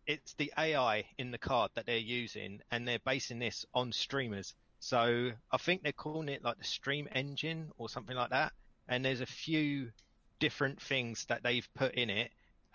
it's 0.06 0.34
the 0.34 0.52
AI 0.58 1.04
in 1.18 1.30
the 1.30 1.38
card 1.38 1.70
that 1.74 1.86
they're 1.86 1.96
using, 1.96 2.60
and 2.70 2.86
they're 2.86 2.98
basing 2.98 3.38
this 3.38 3.64
on 3.74 3.92
streamers. 3.92 4.54
So 4.84 5.30
I 5.50 5.56
think 5.56 5.82
they're 5.82 5.92
calling 5.92 6.28
it 6.28 6.44
like 6.44 6.58
the 6.58 6.64
Stream 6.64 7.08
Engine 7.14 7.70
or 7.78 7.88
something 7.88 8.14
like 8.14 8.30
that. 8.30 8.52
And 8.86 9.02
there's 9.02 9.22
a 9.22 9.26
few 9.26 9.92
different 10.40 10.78
things 10.78 11.24
that 11.30 11.42
they've 11.42 11.66
put 11.74 11.94
in 11.94 12.10
it, 12.10 12.30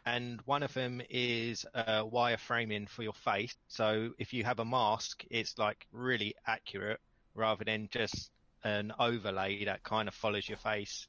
and 0.07 0.41
one 0.45 0.63
of 0.63 0.73
them 0.73 1.03
is 1.07 1.67
uh, 1.75 2.03
wireframing 2.03 2.89
for 2.89 3.03
your 3.03 3.13
face. 3.13 3.55
So 3.67 4.09
if 4.17 4.33
you 4.33 4.43
have 4.43 4.57
a 4.57 4.65
mask, 4.65 5.23
it's 5.29 5.59
like 5.59 5.85
really 5.91 6.33
accurate 6.47 6.99
rather 7.35 7.63
than 7.63 7.89
just 7.91 8.31
an 8.63 8.91
overlay 8.97 9.65
that 9.65 9.83
kind 9.83 10.07
of 10.07 10.15
follows 10.15 10.49
your 10.49 10.57
face. 10.57 11.07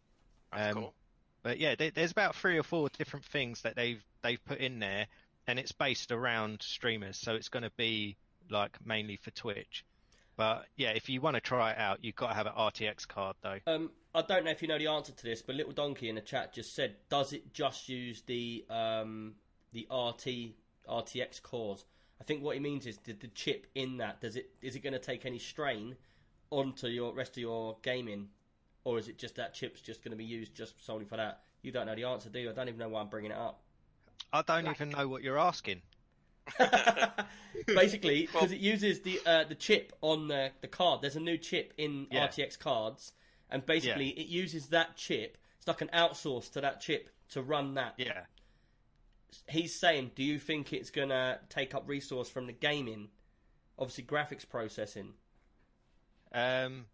That's 0.53 0.77
Um, 0.77 0.83
cool. 0.83 0.95
But 1.43 1.59
yeah, 1.59 1.77
there, 1.77 1.93
there's 1.93 2.13
about 2.13 2.37
three 2.37 2.59
or 2.59 2.63
four 2.63 2.91
different 2.91 3.25
things 3.25 3.63
that 3.63 3.75
they've 3.75 4.05
they've 4.23 4.45
put 4.45 4.59
in 4.59 4.81
there, 4.81 5.07
and 5.47 5.59
it's 5.59 5.73
based 5.73 6.13
around 6.13 6.61
streamers, 6.61 7.17
so 7.17 7.37
it's 7.37 7.49
going 7.49 7.63
to 7.63 7.73
be 7.79 8.19
like 8.51 8.77
mainly 8.85 9.17
for 9.17 9.31
Twitch. 9.31 9.83
But 10.41 10.69
yeah, 10.75 10.93
if 10.93 11.11
you 11.11 11.21
want 11.21 11.35
to 11.35 11.41
try 11.43 11.73
it 11.73 11.79
out, 11.79 12.03
you've 12.03 12.15
got 12.15 12.29
to 12.29 12.35
have 12.35 12.47
an 12.47 12.55
RTX 12.55 13.07
card 13.07 13.37
though. 13.43 13.59
Um, 13.67 13.91
I 14.15 14.23
don't 14.23 14.43
know 14.43 14.51
if 14.51 14.63
you 14.63 14.69
know 14.69 14.79
the 14.79 14.87
answer 14.87 15.13
to 15.13 15.23
this, 15.23 15.43
but 15.43 15.55
Little 15.55 15.75
Donkey 15.75 16.09
in 16.09 16.15
the 16.15 16.23
chat 16.23 16.55
just 16.55 16.75
said, 16.75 16.97
"Does 17.11 17.35
it 17.35 17.53
just 17.53 17.91
use 17.91 18.23
the 18.23 18.65
um, 18.71 19.35
the 19.75 19.87
RT 19.91 20.55
RTX 20.89 21.43
cores?" 21.43 21.85
I 22.23 22.25
think 22.25 22.43
what 22.43 22.55
he 22.55 22.61
means 22.61 22.87
is 22.87 22.97
the, 23.05 23.13
the 23.13 23.29
chip 23.29 23.67
in 23.75 23.99
that. 23.99 24.23
Does 24.23 24.35
it 24.35 24.49
is 24.63 24.77
it 24.77 24.81
going 24.81 24.95
to 24.95 24.99
take 24.99 25.27
any 25.27 25.39
strain 25.39 25.95
onto 26.49 26.87
your 26.87 27.13
rest 27.13 27.33
of 27.33 27.43
your 27.43 27.77
gaming, 27.83 28.29
or 28.85 28.99
is 28.99 29.09
it 29.09 29.19
just 29.19 29.35
that 29.35 29.53
chip's 29.53 29.83
just 29.83 30.03
going 30.03 30.13
to 30.13 30.17
be 30.17 30.25
used 30.25 30.55
just 30.55 30.83
solely 30.83 31.05
for 31.05 31.19
that? 31.19 31.43
You 31.61 31.71
don't 31.71 31.85
know 31.85 31.95
the 31.95 32.05
answer, 32.05 32.31
do 32.31 32.39
you? 32.39 32.49
I 32.49 32.55
don't 32.55 32.69
even 32.69 32.81
know 32.81 32.89
why 32.89 33.03
I'm 33.03 33.11
bringing 33.11 33.33
it 33.33 33.37
up. 33.37 33.61
I 34.33 34.41
don't 34.41 34.67
even 34.69 34.89
know 34.89 35.07
what 35.07 35.23
you're 35.23 35.39
asking. 35.39 35.83
Basically, 37.67 38.23
because 38.23 38.43
Well- 38.51 38.53
it 38.53 38.59
uses 38.61 39.01
the 39.01 39.21
uh, 39.27 39.45
the 39.45 39.55
chip 39.55 39.93
on 40.01 40.29
the 40.29 40.51
the 40.61 40.69
card. 40.69 41.03
There's 41.03 41.17
a 41.17 41.21
new 41.21 41.37
chip 41.39 41.73
in 41.77 42.07
Yeah. 42.11 42.27
RTX 42.29 42.59
cards, 42.59 43.13
and 43.51 43.65
basically 43.65 44.09
it 44.11 44.27
uses 44.27 44.69
that 44.69 44.97
chip. 44.97 45.37
It's 45.59 45.67
like 45.69 45.81
an 45.83 45.91
outsource 45.93 46.51
to 46.53 46.61
that 46.63 46.81
chip 46.81 47.11
to 47.31 47.43
run 47.43 47.75
that. 47.75 47.95
Yeah. 47.99 48.23
He's 49.49 49.79
saying, 49.79 50.13
do 50.15 50.25
you 50.25 50.39
think 50.39 50.73
it's 50.73 50.91
gonna 50.91 51.39
take 51.49 51.75
up 51.75 51.85
resource 51.89 52.29
from 52.29 52.47
the 52.47 52.53
gaming? 52.53 53.09
Obviously, 53.79 54.05
graphics 54.05 54.49
processing. 54.49 55.15
Um, 56.33 56.87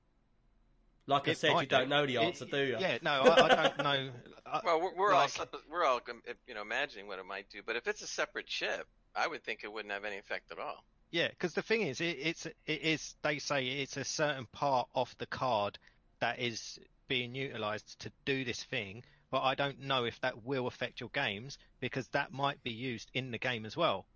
Like 1.07 1.29
I 1.29 1.35
said, 1.35 1.59
you 1.61 1.67
don't 1.67 1.85
do. 1.85 1.89
know 1.89 2.07
the 2.07 2.17
It- 2.17 2.23
answer, 2.23 2.45
do 2.47 2.59
you? 2.65 2.77
Yeah, 2.81 2.99
no, 3.03 3.23
I, 3.23 3.45
I 3.45 3.49
don't 3.69 3.79
know. 3.79 4.11
I- 4.47 4.61
Well, 4.65 4.81
we're, 4.81 4.95
we're 4.97 5.15
like- 5.15 5.39
all 5.39 5.47
we're 5.71 5.85
all 5.85 6.01
you 6.47 6.55
know 6.55 6.63
imagining 6.63 7.07
what 7.07 7.19
it 7.19 7.25
might 7.27 7.49
do, 7.51 7.61
but 7.65 7.77
if 7.77 7.87
it's 7.87 8.03
a 8.03 8.07
separate 8.07 8.47
chip, 8.47 8.87
I 9.17 9.27
would 9.27 9.43
think 9.43 9.65
it 9.65 9.73
wouldn't 9.73 9.93
have 9.93 10.05
any 10.05 10.19
effect 10.19 10.53
at 10.53 10.61
all. 10.61 10.85
Yeah, 11.11 11.29
because 11.29 11.55
the 11.55 11.63
thing 11.63 11.83
is, 11.83 12.01
it, 12.01 12.19
it's 12.19 12.47
it 12.47 12.55
is 12.83 13.17
they 13.23 13.39
say 13.39 13.67
it's 13.67 13.97
a 13.97 14.05
certain 14.05 14.47
part 14.47 14.89
of 14.95 15.17
the 15.19 15.27
card 15.27 15.79
that 16.21 16.39
is 16.39 16.79
being 17.09 17.35
utilized 17.35 17.99
to 18.01 18.13
do 18.25 18.45
this 18.45 18.63
thing, 18.65 19.05
but 19.31 19.43
I 19.43 19.55
don't 19.55 19.81
know 19.81 20.05
if 20.05 20.21
that 20.21 20.43
will 20.43 20.67
affect 20.67 21.01
your 21.01 21.11
games 21.11 21.59
because 21.81 22.09
that 22.11 22.33
might 22.33 22.63
be 22.63 22.73
used 22.73 23.11
in 23.15 23.31
the 23.31 23.39
game 23.39 23.65
as 23.67 23.77
well. 23.77 24.07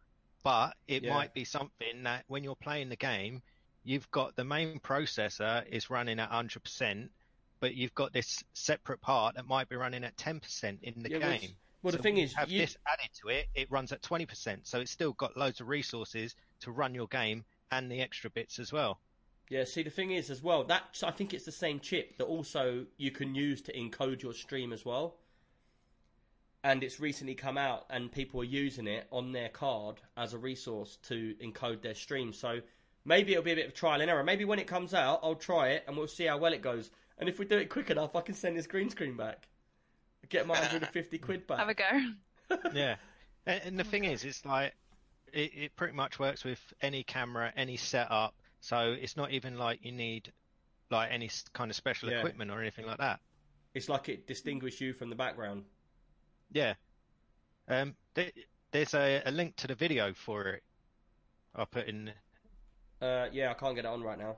But 0.44 0.76
it 0.88 1.02
Yeah. 1.02 1.04
might 1.04 1.32
be 1.32 1.44
something 1.44 2.04
that 2.04 2.24
when 2.28 2.44
you're 2.44 2.56
playing 2.56 2.88
the 2.88 2.96
game, 2.96 3.42
you've 3.84 4.10
got 4.10 4.36
the 4.36 4.44
main 4.44 4.80
processor 4.80 5.66
is 5.66 5.90
running 5.90 6.18
at 6.20 6.30
100%, 6.30 7.12
but 7.60 7.74
you've 7.74 7.94
got 7.94 8.12
this 8.12 8.42
separate 8.54 9.00
part 9.00 9.36
that 9.36 9.46
might 9.46 9.68
be 9.68 9.76
running 9.76 10.04
at 10.04 10.16
10% 10.16 10.82
in 10.82 11.02
the 11.02 11.10
Yeah, 11.10 11.18
well, 11.18 11.38
game. 11.38 11.58
Well, 11.82 11.92
the 11.92 11.98
thing 11.98 12.18
is, 12.18 12.34
have 12.34 12.50
you, 12.50 12.60
this 12.60 12.76
added 12.86 13.10
to 13.22 13.28
it, 13.28 13.48
it 13.54 13.70
runs 13.70 13.92
at 13.92 14.02
20%. 14.02 14.58
So 14.64 14.80
it's 14.80 14.90
still 14.90 15.12
got 15.12 15.36
loads 15.36 15.60
of 15.60 15.68
resources 15.68 16.34
to 16.60 16.70
run 16.70 16.94
your 16.94 17.06
game 17.06 17.44
and 17.70 17.90
the 17.90 18.00
extra 18.00 18.28
bits 18.30 18.58
as 18.58 18.72
well. 18.72 19.00
Yeah, 19.48 19.64
see, 19.64 19.82
the 19.82 19.90
thing 19.90 20.12
is 20.12 20.30
as 20.30 20.42
well 20.42 20.62
that 20.64 21.02
I 21.02 21.10
think 21.10 21.34
it's 21.34 21.44
the 21.44 21.52
same 21.52 21.80
chip 21.80 22.18
that 22.18 22.24
also 22.24 22.86
you 22.98 23.10
can 23.10 23.34
use 23.34 23.60
to 23.62 23.72
encode 23.72 24.22
your 24.22 24.32
stream 24.32 24.72
as 24.72 24.84
well. 24.84 25.16
And 26.62 26.84
it's 26.84 27.00
recently 27.00 27.34
come 27.34 27.56
out, 27.56 27.86
and 27.88 28.12
people 28.12 28.42
are 28.42 28.44
using 28.44 28.86
it 28.86 29.06
on 29.10 29.32
their 29.32 29.48
card 29.48 29.96
as 30.16 30.34
a 30.34 30.38
resource 30.38 30.98
to 31.04 31.34
encode 31.42 31.80
their 31.80 31.94
stream. 31.94 32.34
So 32.34 32.60
maybe 33.06 33.32
it'll 33.32 33.42
be 33.42 33.52
a 33.52 33.56
bit 33.56 33.66
of 33.66 33.74
trial 33.74 34.02
and 34.02 34.10
error. 34.10 34.22
Maybe 34.22 34.44
when 34.44 34.58
it 34.58 34.66
comes 34.66 34.92
out, 34.92 35.20
I'll 35.22 35.34
try 35.34 35.70
it 35.70 35.84
and 35.88 35.96
we'll 35.96 36.06
see 36.06 36.26
how 36.26 36.36
well 36.36 36.52
it 36.52 36.60
goes. 36.60 36.90
And 37.18 37.28
if 37.28 37.38
we 37.38 37.46
do 37.46 37.56
it 37.56 37.70
quick 37.70 37.90
enough, 37.90 38.14
I 38.14 38.20
can 38.20 38.34
send 38.34 38.56
this 38.56 38.66
green 38.66 38.90
screen 38.90 39.16
back, 39.16 39.48
get 40.28 40.46
my 40.46 40.54
150 40.54 41.18
quid 41.18 41.46
back. 41.46 41.58
Have 41.58 41.68
a 41.68 41.74
go. 41.74 42.58
Yeah. 42.74 42.96
And, 43.46 43.60
and 43.64 43.78
the 43.78 43.84
thing 43.84 44.04
is, 44.04 44.24
it's 44.24 44.44
like, 44.44 44.74
it, 45.32 45.52
it 45.54 45.76
pretty 45.76 45.94
much 45.94 46.18
works 46.18 46.44
with 46.44 46.60
any 46.82 47.04
camera, 47.04 47.52
any 47.56 47.76
setup. 47.76 48.34
So 48.60 48.96
it's 49.00 49.16
not 49.16 49.30
even 49.30 49.56
like 49.56 49.84
you 49.84 49.92
need 49.92 50.32
like 50.90 51.10
any 51.12 51.30
kind 51.52 51.70
of 51.70 51.76
special 51.76 52.10
Yeah. 52.10 52.18
equipment 52.18 52.50
or 52.50 52.60
anything 52.60 52.86
like 52.86 52.98
that. 52.98 53.20
It's 53.74 53.88
like 53.88 54.08
it 54.08 54.26
distinguishes 54.26 54.80
you 54.80 54.92
from 54.92 55.10
the 55.10 55.16
background. 55.16 55.64
Yeah. 56.50 56.74
Um, 57.68 57.94
there, 58.14 58.30
there's 58.72 58.94
a, 58.94 59.22
a 59.24 59.30
link 59.30 59.54
to 59.56 59.68
the 59.68 59.76
video 59.76 60.12
for 60.12 60.48
it. 60.48 60.62
I'll 61.54 61.66
put 61.66 61.86
in. 61.86 62.10
Uh, 63.00 63.28
yeah, 63.32 63.50
I 63.52 63.54
can't 63.54 63.76
get 63.76 63.84
it 63.84 63.88
on 63.88 64.02
right 64.02 64.18
now. 64.18 64.36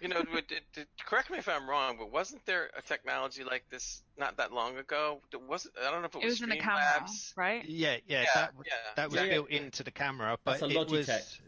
You 0.00 0.08
know, 0.08 0.22
would- 0.32 0.50
it- 0.50 0.64
it- 0.76 0.88
correct 1.04 1.30
me 1.30 1.38
if 1.38 1.48
I'm 1.48 1.68
wrong, 1.68 1.96
but 1.98 2.10
wasn't 2.10 2.44
there 2.46 2.70
a 2.76 2.82
technology 2.82 3.44
like 3.44 3.68
this 3.70 4.02
not 4.16 4.36
that 4.38 4.52
long 4.52 4.78
ago? 4.78 5.20
It 5.32 5.40
Was 5.42 5.66
I 5.78 5.90
don't 5.90 6.00
know 6.02 6.06
if 6.06 6.14
it 6.14 6.18
It 6.18 6.24
was, 6.24 6.32
was 6.34 6.42
in 6.42 6.48
the 6.48 6.56
Streamlabs. 6.56 6.60
camera, 6.60 7.06
right? 7.36 7.64
Yeah, 7.64 7.96
yeah, 8.06 8.22
Yeah, 8.22 8.26
that, 8.34 8.54
yeah. 8.66 8.72
that 8.96 9.10
was 9.10 9.16
Yeah, 9.20 9.24
yeah. 9.26 9.32
built 9.32 9.50
into 9.50 9.82
the 9.84 9.90
camera, 9.90 10.38
but 10.44 10.60
That's 10.60 10.62
a 10.74 10.80
it 10.80 10.90
was. 10.90 11.40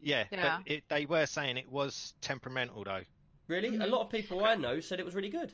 Yeah, 0.00 0.24
Yeah. 0.30 0.58
but 0.58 0.70
it, 0.70 0.84
they 0.88 1.06
were 1.06 1.26
saying 1.26 1.56
it 1.56 1.70
was 1.70 2.14
temperamental 2.20 2.84
though. 2.84 3.04
Really? 3.48 3.76
A 3.76 3.86
lot 3.86 4.00
of 4.02 4.10
people 4.10 4.44
I 4.44 4.54
know 4.56 4.80
said 4.80 4.98
it 5.00 5.04
was 5.06 5.14
really 5.14 5.28
good. 5.30 5.52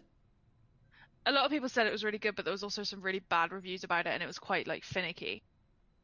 A 1.26 1.32
lot 1.32 1.44
of 1.44 1.50
people 1.50 1.68
said 1.68 1.86
it 1.86 1.92
was 1.92 2.04
really 2.04 2.18
good, 2.18 2.34
but 2.36 2.44
there 2.44 2.52
was 2.52 2.62
also 2.62 2.82
some 2.82 3.02
really 3.02 3.18
bad 3.18 3.52
reviews 3.52 3.84
about 3.84 4.06
it, 4.06 4.10
and 4.10 4.22
it 4.22 4.26
was 4.26 4.38
quite 4.38 4.66
like 4.66 4.84
finicky. 4.84 5.42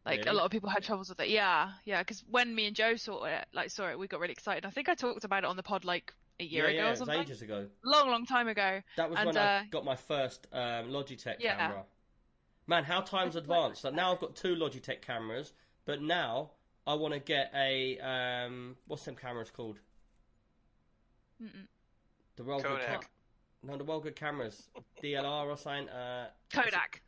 Like 0.06 0.18
Really? 0.18 0.30
a 0.30 0.32
lot 0.34 0.44
of 0.44 0.50
people 0.50 0.68
had 0.68 0.82
troubles 0.82 1.08
with 1.08 1.18
it. 1.20 1.28
Yeah, 1.30 1.70
yeah. 1.84 2.00
Because 2.02 2.22
when 2.30 2.54
me 2.54 2.66
and 2.66 2.76
Joe 2.76 2.96
saw 2.96 3.24
it, 3.24 3.46
like 3.54 3.70
saw 3.70 3.88
it, 3.88 3.98
we 3.98 4.06
got 4.06 4.20
really 4.20 4.32
excited. 4.32 4.66
I 4.66 4.70
think 4.70 4.88
I 4.88 4.94
talked 4.94 5.24
about 5.24 5.44
it 5.44 5.46
on 5.46 5.56
the 5.56 5.62
pod 5.62 5.84
like 5.84 6.12
a 6.40 6.44
year 6.44 6.64
yeah, 6.64 6.70
ago 6.70 6.76
yeah, 6.76 6.82
or 6.84 6.86
it 6.86 6.90
was 6.90 6.98
something. 6.98 7.20
ages 7.20 7.42
ago. 7.42 7.66
Long, 7.84 8.10
long 8.10 8.26
time 8.26 8.48
ago. 8.48 8.82
That 8.96 9.08
was 9.08 9.18
And, 9.18 9.26
when 9.28 9.36
I 9.38 9.58
uh, 9.60 9.62
got 9.70 9.84
my 9.84 9.96
first 9.96 10.46
um, 10.52 10.88
Logitech 10.90 11.36
Yeah. 11.40 11.56
camera. 11.56 11.84
Man, 12.66 12.84
how 12.84 13.00
times 13.00 13.36
advanced. 13.36 13.84
Like 13.84 13.94
now 13.94 14.12
I've 14.12 14.20
got 14.20 14.36
two 14.36 14.54
Logitech 14.56 15.00
cameras. 15.02 15.52
but 15.86 16.02
now 16.02 16.50
I 16.86 16.94
want 16.94 17.14
to 17.14 17.20
get 17.20 17.50
a 17.54 17.98
um, 18.00 18.76
what's 18.86 19.04
them 19.04 19.16
cameras 19.16 19.50
called? 19.50 19.78
Mm-mm. 21.42 21.66
The 22.36 22.44
well 22.44 22.60
good 22.60 22.80
Kodak. 22.80 23.00
ca- 23.02 23.08
no, 23.62 23.76
the 23.78 23.84
well 23.84 24.00
good 24.00 24.16
cameras, 24.16 24.68
DLR 25.02 25.46
or 25.46 25.56
something. 25.56 25.88
Uh, 25.88 26.28
Kodak. 26.52 27.00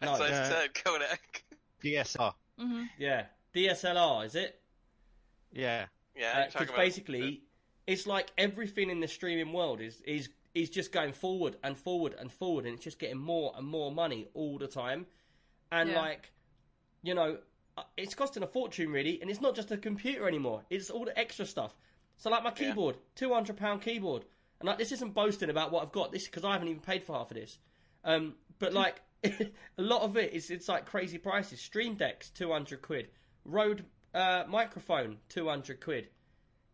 No, 0.00 0.08
That's 0.08 0.20
what 0.20 0.30
I 0.30 0.34
uh, 0.34 0.48
said, 0.50 0.74
Kodak. 0.74 1.44
DSR. 1.82 2.32
Hmm 2.58 2.84
yeah, 2.96 3.26
DSLR 3.52 4.24
is 4.24 4.34
it? 4.34 4.60
Yeah, 5.52 5.86
Yeah. 6.14 6.46
Because 6.46 6.52
talking 6.52 6.68
about 6.68 6.76
Uh, 6.78 6.84
basically, 6.84 7.42
it's 7.86 8.06
like 8.06 8.32
everything 8.38 8.90
in 8.90 9.00
the 9.00 9.08
streaming 9.08 9.52
world 9.52 9.80
is 9.80 10.00
is 10.02 10.28
is 10.54 10.70
just 10.70 10.92
going 10.92 11.12
forward 11.12 11.56
and 11.62 11.76
forward 11.76 12.14
and 12.18 12.30
forward, 12.32 12.64
and 12.66 12.74
it's 12.74 12.84
just 12.84 12.98
getting 12.98 13.18
more 13.18 13.52
and 13.56 13.66
more 13.66 13.90
money 13.92 14.28
all 14.34 14.58
the 14.58 14.68
time. 14.68 15.06
And 15.72 15.90
Yeah. 15.90 15.94
like, 15.94 16.32
you 17.02 17.14
know, 17.14 17.38
uh, 17.76 17.82
it's 17.96 18.14
costing 18.14 18.42
a 18.42 18.46
fortune 18.46 18.90
really, 18.92 19.20
and 19.20 19.30
it's 19.30 19.40
not 19.40 19.54
just 19.56 19.70
a 19.72 19.76
computer 19.76 20.28
anymore; 20.28 20.64
it's 20.70 20.90
all 20.90 21.04
the 21.04 21.18
extra 21.18 21.46
stuff. 21.46 21.76
So 22.18 22.30
like 22.30 22.42
my 22.44 22.50
Yeah. 22.56 22.66
keyboard, 22.66 22.96
two 23.14 23.32
hundred 23.34 23.56
pound 23.56 23.82
keyboard, 23.82 24.24
and 24.60 24.68
like 24.68 24.78
this 24.78 24.92
isn't 24.92 25.14
boasting 25.14 25.50
about 25.50 25.72
what 25.72 25.82
I've 25.82 25.92
got. 25.92 26.12
This 26.12 26.26
because 26.26 26.44
I 26.44 26.52
haven't 26.52 26.68
even 26.68 26.80
paid 26.82 27.02
for 27.04 27.14
half 27.16 27.30
of 27.30 27.36
this. 27.36 27.58
Um, 28.04 28.36
but 28.58 28.72
like 28.74 29.00
a 29.78 29.82
lot 29.82 30.02
of 30.02 30.16
it 30.16 30.32
is 30.32 30.50
it's 30.50 30.68
like 30.68 30.86
crazy 30.86 31.18
prices. 31.18 31.60
Stream 31.60 31.94
decks, 31.94 32.30
two 32.30 32.52
hundred 32.52 32.82
quid. 32.82 33.08
Rode 33.44 33.84
uh, 34.14 34.44
microphone, 34.48 35.18
two 35.28 35.48
hundred 35.48 35.80
quid. 35.80 36.08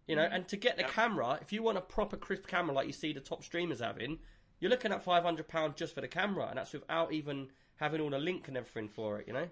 You 0.06 0.16
know, 0.16 0.28
and 0.30 0.48
to 0.48 0.56
get 0.56 0.76
the 0.76 0.82
Yep. 0.82 0.90
camera, 0.90 1.38
if 1.40 1.52
you 1.52 1.62
want 1.62 1.78
a 1.78 1.82
proper 1.82 2.16
crisp 2.16 2.46
camera 2.46 2.74
like 2.74 2.86
you 2.88 2.92
see 2.92 3.12
the 3.12 3.20
top 3.20 3.44
streamers 3.44 3.78
having, 3.80 4.18
you're 4.58 4.70
looking 4.70 4.92
at 4.92 5.02
five 5.02 5.22
hundred 5.22 5.46
pounds 5.48 5.74
just 5.76 5.94
for 5.94 6.00
the 6.00 6.08
camera, 6.08 6.46
and 6.48 6.58
that's 6.58 6.72
without 6.72 7.12
even 7.12 7.48
having 7.76 8.00
all 8.00 8.10
the 8.10 8.18
link 8.18 8.48
and 8.48 8.56
everything 8.56 8.88
for 8.88 9.18
it. 9.20 9.26
You 9.28 9.34
know. 9.34 9.48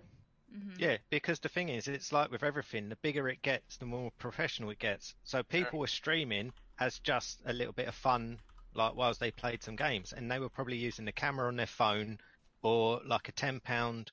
Yeah, 0.78 0.96
because 1.11 1.40
the 1.40 1.48
thing 1.48 1.68
is, 1.68 1.88
it's 1.88 2.11
like 2.12 2.30
with 2.30 2.42
everything, 2.42 2.88
the 2.88 2.96
bigger 2.96 3.28
it 3.28 3.42
gets, 3.42 3.76
the 3.76 3.84
more 3.84 4.11
professional 4.18 4.70
it 4.70 4.78
gets. 4.78 5.14
So 5.24 5.42
people 5.42 5.78
were 5.78 5.87
streaming 5.87 6.52
as 6.80 6.98
just 7.00 7.40
a 7.44 7.52
little 7.52 7.74
bit 7.74 7.87
of 7.87 7.94
fun, 7.94 8.38
like 8.74 8.94
whilst 8.96 9.20
they 9.20 9.30
played 9.30 9.62
some 9.62 9.76
games, 9.76 10.12
and 10.12 10.30
they 10.30 10.38
were 10.38 10.48
probably 10.48 10.78
using 10.78 11.04
the 11.04 11.12
camera 11.12 11.48
on 11.48 11.56
their 11.56 11.66
phone 11.66 12.18
or 12.62 13.01
like 13.07 13.29
a 13.29 13.33
ten 13.33 13.61
pound 13.61 14.11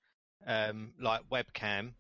um, 0.48 0.94
like 1.00 1.22
webcam, 1.32 1.94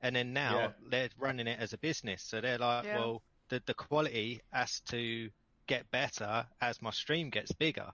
and 0.00 0.16
then 0.16 0.32
now 0.32 0.58
Yeah. 0.58 0.70
they're 0.88 1.08
running 1.18 1.46
it 1.46 1.58
as 1.60 1.72
a 1.72 1.78
business. 1.78 2.22
So 2.22 2.40
they're 2.40 2.58
like, 2.58 2.84
Yeah. 2.84 2.98
well, 2.98 3.22
the 3.48 3.62
the 3.66 3.74
quality 3.74 4.40
has 4.52 4.80
to 4.88 5.30
get 5.66 5.90
better 5.90 6.46
as 6.60 6.80
my 6.82 6.90
stream 6.90 7.30
gets 7.30 7.52
bigger. 7.52 7.90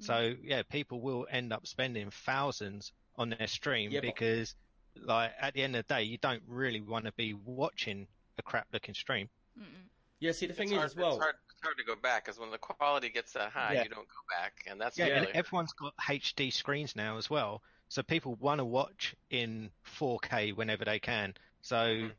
So 0.00 0.34
yeah, 0.42 0.62
people 0.62 1.00
will 1.02 1.26
end 1.30 1.52
up 1.52 1.66
spending 1.66 2.10
thousands 2.10 2.92
on 3.16 3.28
their 3.30 3.46
stream 3.46 3.90
Yeah, 3.90 4.00
but- 4.00 4.14
because, 4.14 4.54
like, 4.96 5.32
at 5.38 5.52
the 5.54 5.62
end 5.62 5.76
of 5.76 5.86
the 5.86 5.94
day, 5.94 6.02
you 6.04 6.16
don't 6.18 6.42
really 6.48 6.80
want 6.80 7.04
to 7.04 7.12
be 7.12 7.34
watching 7.34 8.08
a 8.38 8.42
crap-looking 8.42 8.94
stream. 8.94 9.28
Mm-mm. 9.58 9.88
Yeah. 10.20 10.32
See, 10.32 10.46
the 10.46 10.54
thing 10.54 10.70
it's 10.70 10.72
is 10.72 10.82
hard, 10.82 10.86
as 10.86 10.96
well. 10.96 11.16
It's 11.16 11.16
hard, 11.18 11.36
it's 11.50 11.62
hard 11.62 11.78
to 11.78 11.84
go 11.84 11.96
back 11.96 12.24
because 12.24 12.38
when 12.38 12.50
the 12.50 12.58
quality 12.58 13.08
gets 13.10 13.32
that 13.32 13.52
high, 13.52 13.74
Yeah. 13.74 13.84
you 13.84 13.88
don't 13.88 14.08
go 14.08 14.22
back, 14.30 14.64
and 14.66 14.80
that's 14.80 15.02
Yeah, 15.02 15.06
really 15.06 15.16
and 15.16 15.28
everyone's 15.32 15.72
got 15.72 15.94
HD 16.08 16.50
screens 16.50 16.94
now 16.94 17.16
as 17.16 17.28
well, 17.28 17.64
so 17.88 18.02
people 18.04 18.36
want 18.36 18.60
to 18.60 18.64
watch 18.64 19.16
in 19.28 19.72
4K 19.82 20.52
whenever 20.52 20.84
they 20.84 21.00
can. 21.00 21.34
So, 21.60 22.08
Mhm. 22.08 22.14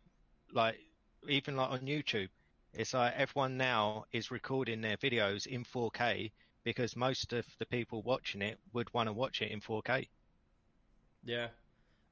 like, 0.52 0.80
even 1.28 1.56
like 1.58 1.72
on 1.72 1.82
YouTube, 1.88 2.30
it's 2.74 2.94
like 2.94 3.14
everyone 3.16 3.58
now 3.58 4.06
is 4.12 4.32
recording 4.32 4.82
their 4.82 4.98
videos 4.98 5.48
in 5.48 5.64
4K 5.64 6.34
because 6.64 6.96
most 6.98 7.34
of 7.34 7.48
the 7.60 7.66
people 7.68 8.04
watching 8.04 8.42
it 8.42 8.60
would 8.74 8.94
want 8.94 9.08
to 9.08 9.14
watch 9.14 9.42
it 9.42 9.52
in 9.52 9.62
4K. 9.62 10.10
Yeah, 11.24 11.50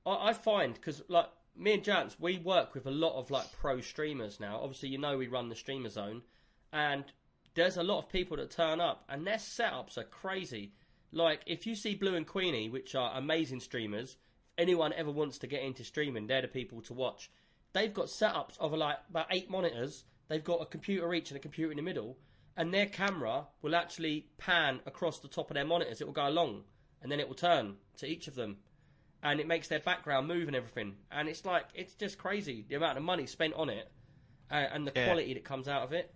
I, 0.06 0.30
I 0.30 0.34
find 0.34 0.76
because 0.76 1.04
like 1.10 1.30
me 1.60 1.74
and 1.74 1.84
Jance, 1.84 2.16
we 2.18 2.38
work 2.38 2.74
with 2.74 2.88
a 2.88 2.92
lot 2.92 3.20
of 3.20 3.30
like 3.30 3.52
pro 3.52 3.82
streamers 3.82 4.40
now. 4.40 4.60
Obviously, 4.62 4.90
you 4.90 4.98
know 4.98 5.18
we 5.18 5.28
run 5.28 5.50
the 5.50 5.56
streamer 5.56 5.90
zone, 5.90 6.22
and 6.72 7.04
there's 7.54 7.76
a 7.76 7.84
lot 7.84 8.00
of 8.00 8.10
people 8.10 8.38
that 8.38 8.50
turn 8.50 8.80
up, 8.80 9.04
and 9.10 9.28
their 9.28 9.36
setups 9.36 9.98
are 9.98 10.06
crazy. 10.06 10.72
Like 11.12 11.42
if 11.46 11.68
you 11.68 11.76
see 11.76 11.96
Blue 11.96 12.16
and 12.16 12.26
Queenie, 12.26 12.70
which 12.70 12.96
are 12.96 13.18
amazing 13.18 13.60
streamers, 13.60 14.12
if 14.12 14.18
anyone 14.58 14.94
ever 14.94 15.12
wants 15.12 15.38
to 15.40 15.48
get 15.48 15.62
into 15.62 15.84
streaming, 15.84 16.28
they're 16.28 16.42
the 16.42 16.48
people 16.48 16.82
to 16.84 16.94
watch. 16.94 17.30
They've 17.74 17.94
got 17.94 18.06
setups 18.08 18.58
of 18.60 18.72
like 18.74 18.98
about 19.10 19.28
eight 19.30 19.50
monitors. 19.50 20.06
They've 20.30 20.44
got 20.44 20.62
a 20.62 20.66
computer 20.66 21.14
each 21.14 21.30
and 21.30 21.38
a 21.38 21.42
computer 21.42 21.72
in 21.72 21.78
the 21.78 21.84
middle, 21.84 22.18
and 22.56 22.74
their 22.74 22.86
camera 22.86 23.48
will 23.62 23.76
actually 23.76 24.28
pan 24.38 24.80
across 24.86 25.20
the 25.20 25.28
top 25.28 25.50
of 25.50 25.56
their 25.56 25.66
monitors. 25.66 26.00
It 26.00 26.08
will 26.08 26.14
go 26.14 26.28
along, 26.28 26.64
and 27.02 27.12
then 27.12 27.20
it 27.20 27.28
will 27.28 27.36
turn 27.36 27.76
to 27.98 28.08
each 28.08 28.30
of 28.30 28.36
them 28.36 28.58
and 29.24 29.40
it 29.40 29.48
makes 29.48 29.68
their 29.68 29.80
background 29.80 30.28
move 30.28 30.48
and 30.48 30.56
everything. 30.56 30.98
And 31.12 31.28
it's 31.30 31.46
like 31.46 31.68
it's 31.74 31.96
just 31.96 32.18
crazy 32.18 32.66
the 32.68 32.76
amount 32.76 32.98
of 32.98 33.04
money 33.04 33.26
spent 33.26 33.54
on 33.56 33.70
it 33.70 33.92
uh, 34.52 34.56
and 34.56 34.88
the 34.88 34.92
Yeah. 34.96 35.16
quality 35.16 35.34
that 35.34 35.44
comes 35.46 35.68
out 35.68 35.84
of 35.84 35.94
it. 35.94 36.16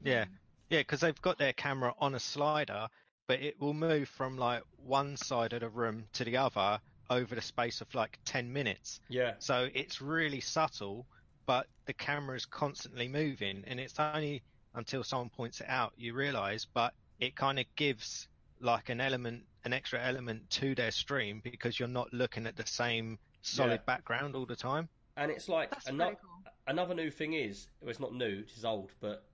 Yeah, 0.00 0.26
yeah, 0.68 0.80
because 0.80 1.00
they've 1.00 1.20
got 1.20 1.38
their 1.38 1.52
camera 1.52 1.94
on 1.98 2.14
a 2.14 2.20
slider, 2.20 2.88
but 3.28 3.40
it 3.40 3.58
will 3.60 3.74
move 3.74 4.08
from 4.08 4.36
like 4.36 4.62
one 4.72 5.16
side 5.16 5.52
of 5.52 5.60
the 5.60 5.70
room 5.70 6.08
to 6.14 6.24
the 6.24 6.36
other 6.36 6.80
over 7.08 7.34
the 7.34 7.40
space 7.40 7.80
of 7.80 7.92
like 7.94 8.18
10 8.24 8.52
minutes. 8.52 9.00
Yeah, 9.08 9.38
So 9.38 9.70
it's 9.74 10.00
really 10.00 10.40
subtle, 10.40 11.06
but 11.46 11.68
the 11.86 11.94
camera 11.94 12.36
is 12.36 12.46
constantly 12.46 13.08
moving, 13.08 13.64
and 13.66 13.80
it's 13.80 13.98
only 13.98 14.44
until 14.74 15.02
someone 15.04 15.30
points 15.30 15.60
it 15.60 15.68
out 15.68 15.92
you 15.96 16.14
realize, 16.14 16.66
but 16.74 16.94
it 17.18 17.34
kind 17.36 17.58
of 17.58 17.66
gives 17.76 18.28
like 18.60 18.88
an 18.90 19.00
element, 19.00 19.46
an 19.64 19.72
extra 19.72 20.00
element 20.02 20.48
to 20.50 20.74
their 20.74 20.90
stream 20.90 21.40
because 21.42 21.78
you're 21.78 21.88
not 21.88 22.12
looking 22.12 22.46
at 22.46 22.56
the 22.56 22.66
same 22.66 23.18
solid 23.42 23.80
Yeah. 23.80 23.86
background 23.86 24.34
all 24.36 24.46
the 24.46 24.56
time. 24.56 24.88
and 25.16 25.30
it's 25.30 25.48
like 25.48 25.70
That's 25.70 25.88
ano- 25.88 26.14
cool. 26.14 26.52
another 26.66 26.94
new 26.94 27.10
thing 27.10 27.34
is 27.34 27.68
well, 27.80 27.90
it's 27.90 28.00
not 28.00 28.14
new, 28.14 28.40
it 28.40 28.52
is 28.56 28.64
old, 28.64 28.92
but 29.00 29.24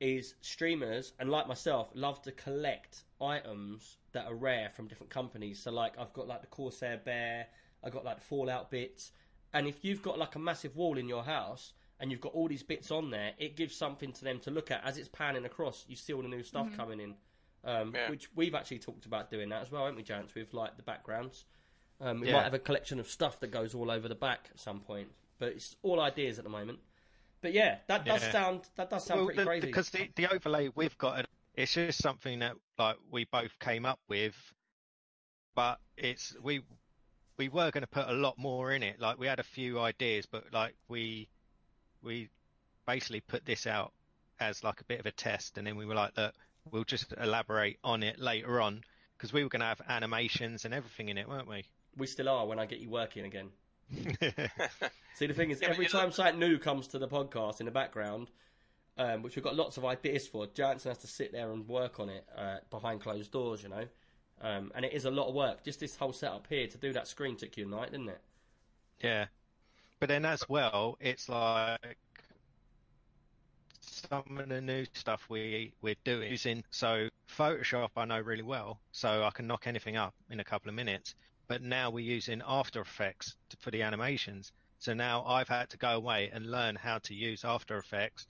is 0.00 0.34
streamers 0.40 1.12
and 1.18 1.30
like 1.30 1.46
myself 1.46 1.88
love 1.94 2.20
to 2.22 2.32
collect 2.32 3.04
items 3.20 3.98
that 4.12 4.26
are 4.26 4.34
rare 4.34 4.70
from 4.70 4.88
different 4.88 5.10
companies. 5.10 5.62
So 5.62 5.70
like 5.70 5.96
I've 5.98 6.12
got 6.12 6.26
like 6.26 6.40
the 6.40 6.48
Corsair 6.48 6.98
Bear, 6.98 7.46
I've 7.84 7.92
got 7.92 8.04
like 8.04 8.16
the 8.16 8.24
Fallout 8.24 8.70
bits, 8.70 9.12
and 9.52 9.66
if 9.66 9.84
you've 9.84 10.02
got 10.02 10.18
like 10.18 10.34
a 10.34 10.38
massive 10.38 10.74
wall 10.76 10.98
in 10.98 11.08
your 11.08 11.22
house 11.22 11.72
and 12.00 12.10
you've 12.10 12.20
got 12.20 12.34
all 12.34 12.48
these 12.48 12.62
bits 12.62 12.90
on 12.90 13.10
there, 13.10 13.32
it 13.38 13.56
gives 13.56 13.74
something 13.74 14.12
to 14.12 14.24
them 14.24 14.38
to 14.40 14.50
look 14.50 14.70
at 14.70 14.84
as 14.84 14.98
it's 14.98 15.08
panning 15.08 15.44
across. 15.44 15.84
You 15.88 15.96
see 15.96 16.12
all 16.12 16.22
the 16.22 16.28
new 16.28 16.42
stuff 16.42 16.66
mm-hmm. 16.66 16.76
coming 16.76 17.00
in, 17.00 17.14
um, 17.66 17.94
Yeah. 17.94 18.08
which 18.10 18.28
we've 18.34 18.54
actually 18.54 18.78
talked 18.78 19.04
about 19.06 19.30
doing 19.30 19.48
that 19.50 19.60
as 19.62 19.70
well, 19.70 19.82
haven't 19.84 19.96
we, 19.96 20.04
Jance? 20.04 20.34
With 20.34 20.54
like 20.54 20.76
the 20.76 20.82
backgrounds, 20.82 21.44
um, 22.00 22.20
we 22.20 22.28
Yeah. 22.28 22.34
might 22.34 22.44
have 22.44 22.54
a 22.54 22.58
collection 22.58 22.98
of 23.00 23.08
stuff 23.08 23.40
that 23.40 23.48
goes 23.48 23.74
all 23.74 23.90
over 23.90 24.08
the 24.08 24.14
back 24.14 24.48
at 24.50 24.58
some 24.60 24.80
point, 24.80 25.08
but 25.38 25.48
it's 25.52 25.76
all 25.82 26.00
ideas 26.00 26.38
at 26.38 26.44
the 26.44 26.50
moment. 26.50 26.78
But 27.42 27.52
yeah, 27.52 27.80
that 27.88 28.04
does 28.04 28.22
Yeah. 28.22 28.32
sound 28.32 28.68
that 28.76 28.88
does 28.90 29.04
sound 29.04 29.18
Well, 29.18 29.26
pretty 29.26 29.40
the- 29.40 29.46
crazy. 29.46 29.66
because 29.66 29.90
the, 29.90 30.10
the 30.16 30.26
overlay 30.32 30.68
we've 30.74 30.96
got, 30.96 31.26
it's 31.54 31.74
just 31.74 32.00
something 32.00 32.38
that 32.38 32.56
like 32.78 32.96
we 33.10 33.24
both 33.26 33.58
came 33.58 33.84
up 33.84 34.00
with, 34.08 34.34
but 35.54 35.80
it's 35.96 36.34
we 36.42 36.62
we 37.36 37.48
were 37.48 37.70
going 37.70 37.82
to 37.82 37.86
put 37.88 38.08
a 38.08 38.12
lot 38.14 38.38
more 38.38 38.72
in 38.72 38.82
it. 38.82 38.98
Like 39.00 39.18
we 39.18 39.26
had 39.26 39.40
a 39.40 39.44
few 39.44 39.78
ideas, 39.80 40.26
but 40.26 40.52
like 40.52 40.74
we 40.88 41.28
we 42.02 42.30
basically 42.86 43.20
put 43.20 43.44
this 43.44 43.66
out 43.66 43.92
as 44.40 44.62
like 44.64 44.80
a 44.80 44.84
bit 44.84 45.00
of 45.00 45.06
a 45.06 45.12
test, 45.12 45.58
and 45.58 45.66
then 45.66 45.76
we 45.76 45.84
were 45.86 45.94
like, 45.94 46.16
look, 46.16 46.34
we'll 46.70 46.84
just 46.84 47.12
elaborate 47.20 47.78
on 47.84 48.02
it 48.02 48.18
later 48.18 48.60
on 48.60 48.82
because 49.16 49.32
we 49.32 49.42
were 49.42 49.48
going 49.48 49.60
to 49.60 49.66
have 49.66 49.80
animations 49.88 50.64
and 50.64 50.74
everything 50.74 51.08
in 51.08 51.18
it, 51.18 51.28
weren't 51.28 51.48
we? 51.48 51.64
we 51.96 52.06
still 52.06 52.28
are 52.28 52.46
when 52.46 52.58
I 52.58 52.66
get 52.66 52.78
you 52.80 52.90
working 52.90 53.24
again. 53.24 53.48
See, 55.14 55.26
the 55.26 55.32
thing 55.32 55.50
is, 55.50 55.62
Yeah, 55.62 55.68
every 55.70 55.86
you 55.86 55.92
know- 55.92 56.00
time 56.00 56.12
something 56.12 56.38
new 56.38 56.58
comes 56.58 56.88
to 56.88 56.98
the 56.98 57.08
podcast 57.08 57.60
in 57.60 57.66
the 57.66 57.72
background, 57.72 58.30
um, 58.98 59.22
which 59.22 59.34
we've 59.36 59.42
got 59.44 59.56
lots 59.56 59.76
of 59.78 59.84
ideas 59.86 60.26
for, 60.26 60.46
Jansen 60.46 60.90
has 60.90 60.98
to 60.98 61.06
sit 61.06 61.32
there 61.32 61.52
and 61.52 61.66
work 61.66 61.98
on 62.00 62.10
it 62.10 62.26
uh, 62.36 62.56
behind 62.70 63.00
closed 63.00 63.30
doors, 63.32 63.62
you 63.62 63.70
know. 63.70 63.84
Um, 64.42 64.70
and 64.74 64.84
it 64.84 64.92
is 64.92 65.06
a 65.06 65.10
lot 65.10 65.28
of 65.28 65.34
work. 65.34 65.64
Just 65.64 65.80
this 65.80 65.96
whole 65.96 66.12
setup 66.12 66.46
here 66.48 66.66
to 66.66 66.76
do 66.76 66.92
that 66.92 67.08
screen 67.08 67.36
took 67.36 67.56
you 67.56 67.64
a 67.66 67.68
night, 67.68 67.92
didn't 67.92 68.10
it? 68.10 68.20
Yeah. 69.02 69.26
But 69.98 70.10
then 70.10 70.26
as 70.26 70.46
well, 70.48 70.98
it's 71.00 71.28
like 71.30 71.96
some 74.08 74.38
of 74.38 74.48
the 74.48 74.60
new 74.60 74.84
stuff 74.94 75.26
we 75.28 75.74
we're 75.82 75.96
doing 76.04 76.30
using 76.30 76.62
so 76.70 77.08
Photoshop 77.30 77.90
I 77.96 78.04
know 78.04 78.20
really 78.20 78.42
well, 78.42 78.80
so 78.92 79.24
I 79.24 79.30
can 79.30 79.46
knock 79.46 79.66
anything 79.66 79.96
up 79.96 80.14
in 80.30 80.40
a 80.40 80.44
couple 80.44 80.68
of 80.68 80.74
minutes. 80.74 81.14
But 81.48 81.62
now 81.62 81.90
we're 81.90 82.04
using 82.04 82.42
After 82.46 82.80
Effects 82.80 83.36
to, 83.50 83.56
for 83.58 83.70
the 83.70 83.82
animations. 83.82 84.52
So 84.78 84.94
now 84.94 85.24
I've 85.24 85.48
had 85.48 85.70
to 85.70 85.78
go 85.78 85.90
away 85.90 86.30
and 86.32 86.46
learn 86.50 86.76
how 86.76 86.98
to 87.04 87.14
use 87.14 87.44
After 87.44 87.78
Effects 87.78 88.26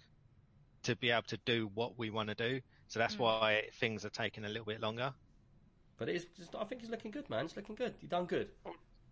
to 0.85 0.97
be 0.97 1.11
able 1.11 1.23
to 1.29 1.39
do 1.47 1.69
what 1.75 1.99
we 1.99 2.11
want 2.11 2.29
to 2.29 2.35
do. 2.35 2.61
So 2.89 2.99
that's 2.99 3.15
Mm. 3.15 3.21
why 3.21 3.63
things 3.81 4.05
are 4.05 4.11
taking 4.11 4.45
a 4.45 4.49
little 4.49 4.65
bit 4.67 4.81
longer. 4.81 5.15
But 5.99 6.09
it 6.09 6.17
is 6.17 6.27
just, 6.37 6.55
I 6.55 6.65
think 6.65 6.83
it's 6.83 6.91
looking 6.91 7.11
good, 7.11 7.29
man. 7.31 7.45
It's 7.45 7.57
looking 7.57 7.75
good. 7.75 7.95
You've 8.01 8.11
done 8.11 8.27
good. 8.27 8.51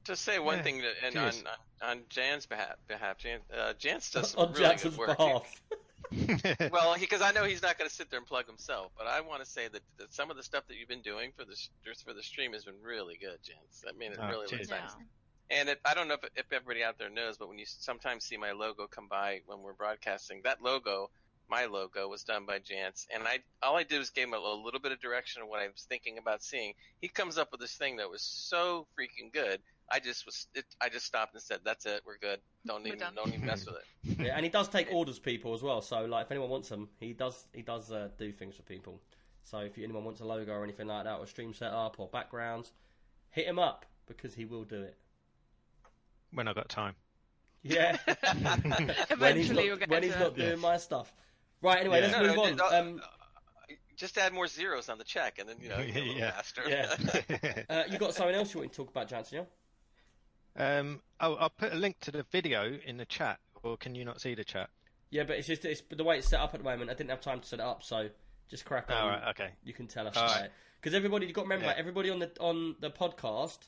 To 0.04 0.16
say 0.16 0.38
one 0.38 0.56
Yeah, 0.56 0.62
thing, 0.62 0.80
that, 0.82 0.94
and 1.02 1.16
on, 1.16 1.46
on 1.46 1.90
on 1.90 2.04
Jan's 2.10 2.46
behalf, 2.46 2.76
behalf 2.88 3.18
Jan, 3.18 3.40
uh, 3.52 3.72
Jan's 3.74 4.10
does 4.10 4.30
some 4.32 4.40
On 4.40 4.52
really 4.52 4.58
Jansen's 4.58 4.94
good 4.94 4.98
work. 4.98 5.18
behalf. 5.18 5.62
well, 6.72 6.96
because 6.98 7.22
I 7.22 7.32
know 7.32 7.44
he's 7.44 7.62
not 7.62 7.78
going 7.78 7.88
to 7.88 7.94
sit 7.94 8.10
there 8.10 8.18
and 8.18 8.26
plug 8.26 8.46
himself, 8.46 8.92
but 8.96 9.06
I 9.06 9.20
want 9.20 9.44
to 9.44 9.50
say 9.50 9.68
that, 9.68 9.82
that 9.98 10.12
some 10.12 10.30
of 10.30 10.36
the 10.36 10.42
stuff 10.42 10.64
that 10.68 10.76
you've 10.76 10.88
been 10.88 11.02
doing 11.02 11.32
for 11.36 11.44
the 11.44 11.56
just 11.84 12.04
for 12.04 12.12
the 12.12 12.22
stream 12.22 12.52
has 12.52 12.64
been 12.64 12.80
really 12.82 13.16
good, 13.20 13.38
Jans. 13.42 13.84
I 13.88 13.92
mean, 13.96 14.12
it 14.12 14.18
Oh, 14.20 14.28
really 14.28 14.46
cheers. 14.46 14.68
looks 14.68 14.70
Yeah. 14.70 14.80
nice. 14.80 14.94
And 15.50 15.68
it, 15.68 15.80
I 15.84 15.94
don't 15.94 16.08
know 16.08 16.14
if, 16.14 16.24
if 16.36 16.52
everybody 16.52 16.82
out 16.82 16.98
there 16.98 17.10
knows, 17.10 17.36
but 17.36 17.48
when 17.48 17.58
you 17.58 17.66
sometimes 17.66 18.24
see 18.24 18.36
my 18.36 18.52
logo 18.52 18.86
come 18.86 19.08
by 19.08 19.40
when 19.46 19.60
we're 19.60 19.74
broadcasting, 19.74 20.40
that 20.44 20.62
logo, 20.62 21.10
my 21.50 21.66
logo, 21.66 22.08
was 22.08 22.24
done 22.24 22.46
by 22.46 22.58
Jance. 22.60 23.06
And 23.14 23.24
I 23.24 23.40
all 23.62 23.76
I 23.76 23.82
did 23.82 23.98
was 23.98 24.08
give 24.10 24.28
him 24.28 24.34
a, 24.34 24.38
a 24.38 24.56
little 24.64 24.80
bit 24.80 24.92
of 24.92 25.00
direction 25.00 25.42
of 25.42 25.48
what 25.48 25.60
I 25.60 25.66
was 25.66 25.84
thinking 25.88 26.16
about 26.16 26.42
seeing. 26.42 26.72
He 27.00 27.08
comes 27.08 27.36
up 27.36 27.52
with 27.52 27.60
this 27.60 27.74
thing 27.76 27.96
that 27.98 28.08
was 28.10 28.22
so 28.22 28.86
freaking 28.98 29.32
good. 29.32 29.60
I 29.90 30.00
just 30.00 30.24
was, 30.26 30.46
it, 30.54 30.64
I 30.80 30.88
just 30.88 31.04
stopped 31.06 31.34
and 31.34 31.42
said, 31.42 31.60
"That's 31.64 31.84
it, 31.86 32.02
we're 32.06 32.18
good. 32.18 32.40
Don't 32.66 32.86
even, 32.86 32.98
don't 33.14 33.28
even 33.28 33.44
mess 33.44 33.66
with 33.66 33.76
it." 33.76 34.18
Yeah, 34.24 34.34
and 34.36 34.44
he 34.44 34.50
does 34.50 34.68
take 34.68 34.92
orders, 34.92 35.18
people 35.18 35.54
as 35.54 35.62
well. 35.62 35.80
So, 35.82 36.04
like, 36.04 36.26
if 36.26 36.30
anyone 36.30 36.48
wants 36.50 36.68
them, 36.68 36.88
he 36.98 37.12
does. 37.12 37.46
He 37.52 37.62
does 37.62 37.90
uh, 37.92 38.08
do 38.18 38.32
things 38.32 38.56
for 38.56 38.62
people. 38.62 39.00
So, 39.44 39.58
if 39.58 39.76
anyone 39.78 40.04
wants 40.04 40.20
a 40.20 40.24
logo 40.24 40.52
or 40.52 40.64
anything 40.64 40.86
like 40.86 41.04
that, 41.04 41.18
or 41.18 41.26
stream 41.26 41.52
setup 41.52 41.96
or 41.98 42.08
backgrounds, 42.08 42.72
hit 43.30 43.46
him 43.46 43.58
up 43.58 43.84
because 44.06 44.34
he 44.34 44.44
will 44.46 44.64
do 44.64 44.82
it. 44.82 44.96
When 46.32 46.48
I 46.48 46.52
got 46.54 46.68
time. 46.68 46.94
Yeah. 47.62 47.96
when 49.18 49.36
he's 49.36 49.50
Eventually 49.50 49.54
not, 49.54 49.64
you'll 49.64 49.88
when 49.88 50.02
he's 50.02 50.16
not 50.18 50.36
doing 50.36 50.58
my 50.60 50.76
stuff. 50.76 51.12
Right. 51.62 51.78
Anyway, 51.80 52.00
Yeah. 52.00 52.06
let's 52.06 52.16
No, 52.18 52.22
move 52.26 52.36
no, 52.36 52.42
on. 52.42 52.56
just, 52.58 52.72
uh, 52.72 52.78
Um, 52.80 53.02
Just 53.96 54.18
add 54.18 54.32
more 54.34 54.46
zeros 54.48 54.88
on 54.88 54.98
the 54.98 55.04
check, 55.04 55.38
and 55.38 55.48
then 55.48 55.56
you 55.60 55.68
know, 55.68 55.78
you 55.86 55.92
get 55.92 55.96
a 56.02 56.04
little 56.04 56.18
Yeah. 56.18 56.30
faster. 56.32 56.62
Yeah. 56.68 57.62
uh, 57.70 57.82
you 57.88 57.98
got 57.98 58.12
something 58.14 58.34
else 58.34 58.52
you 58.52 58.60
want 58.60 58.72
to 58.72 58.76
talk 58.76 58.90
about, 58.90 59.08
Jansen? 59.08 59.46
Yeah? 60.58 60.78
um, 60.80 61.00
oh, 61.20 61.34
I'll 61.34 61.50
put 61.50 61.72
a 61.72 61.76
link 61.76 61.98
to 62.00 62.10
the 62.10 62.24
video 62.30 62.78
in 62.84 62.96
the 62.96 63.06
chat, 63.06 63.38
or 63.62 63.76
can 63.76 63.94
you 63.94 64.04
not 64.04 64.20
see 64.20 64.34
the 64.34 64.44
chat? 64.44 64.70
Yeah, 65.10 65.24
but 65.24 65.36
it's 65.36 65.46
just 65.46 65.64
it's 65.64 65.82
the 65.90 66.04
way 66.04 66.18
it's 66.18 66.28
set 66.28 66.40
up 66.40 66.54
at 66.54 66.60
the 66.60 66.64
moment. 66.64 66.90
I 66.90 66.94
didn't 66.94 67.10
have 67.10 67.20
time 67.20 67.40
to 67.40 67.46
set 67.46 67.60
it 67.60 67.64
up, 67.64 67.82
so 67.82 68.08
just 68.48 68.64
crack 68.64 68.90
on. 68.90 68.96
All 68.96 69.08
right, 69.08 69.28
okay. 69.30 69.50
You 69.62 69.72
can 69.72 69.86
tell 69.86 70.06
us 70.08 70.16
All 70.16 70.24
about 70.24 70.36
right. 70.36 70.44
it 70.46 70.52
because 70.80 70.94
everybody. 70.94 71.26
you've 71.26 71.34
got 71.34 71.42
to 71.42 71.48
remember, 71.48 71.66
Yeah. 71.66 71.74
everybody 71.76 72.10
on 72.10 72.18
the 72.18 72.30
on 72.40 72.76
the 72.80 72.90
podcast, 72.90 73.58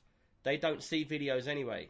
they 0.43 0.57
don't 0.57 0.83
see 0.83 1.05
videos 1.05 1.47
anyway. 1.47 1.89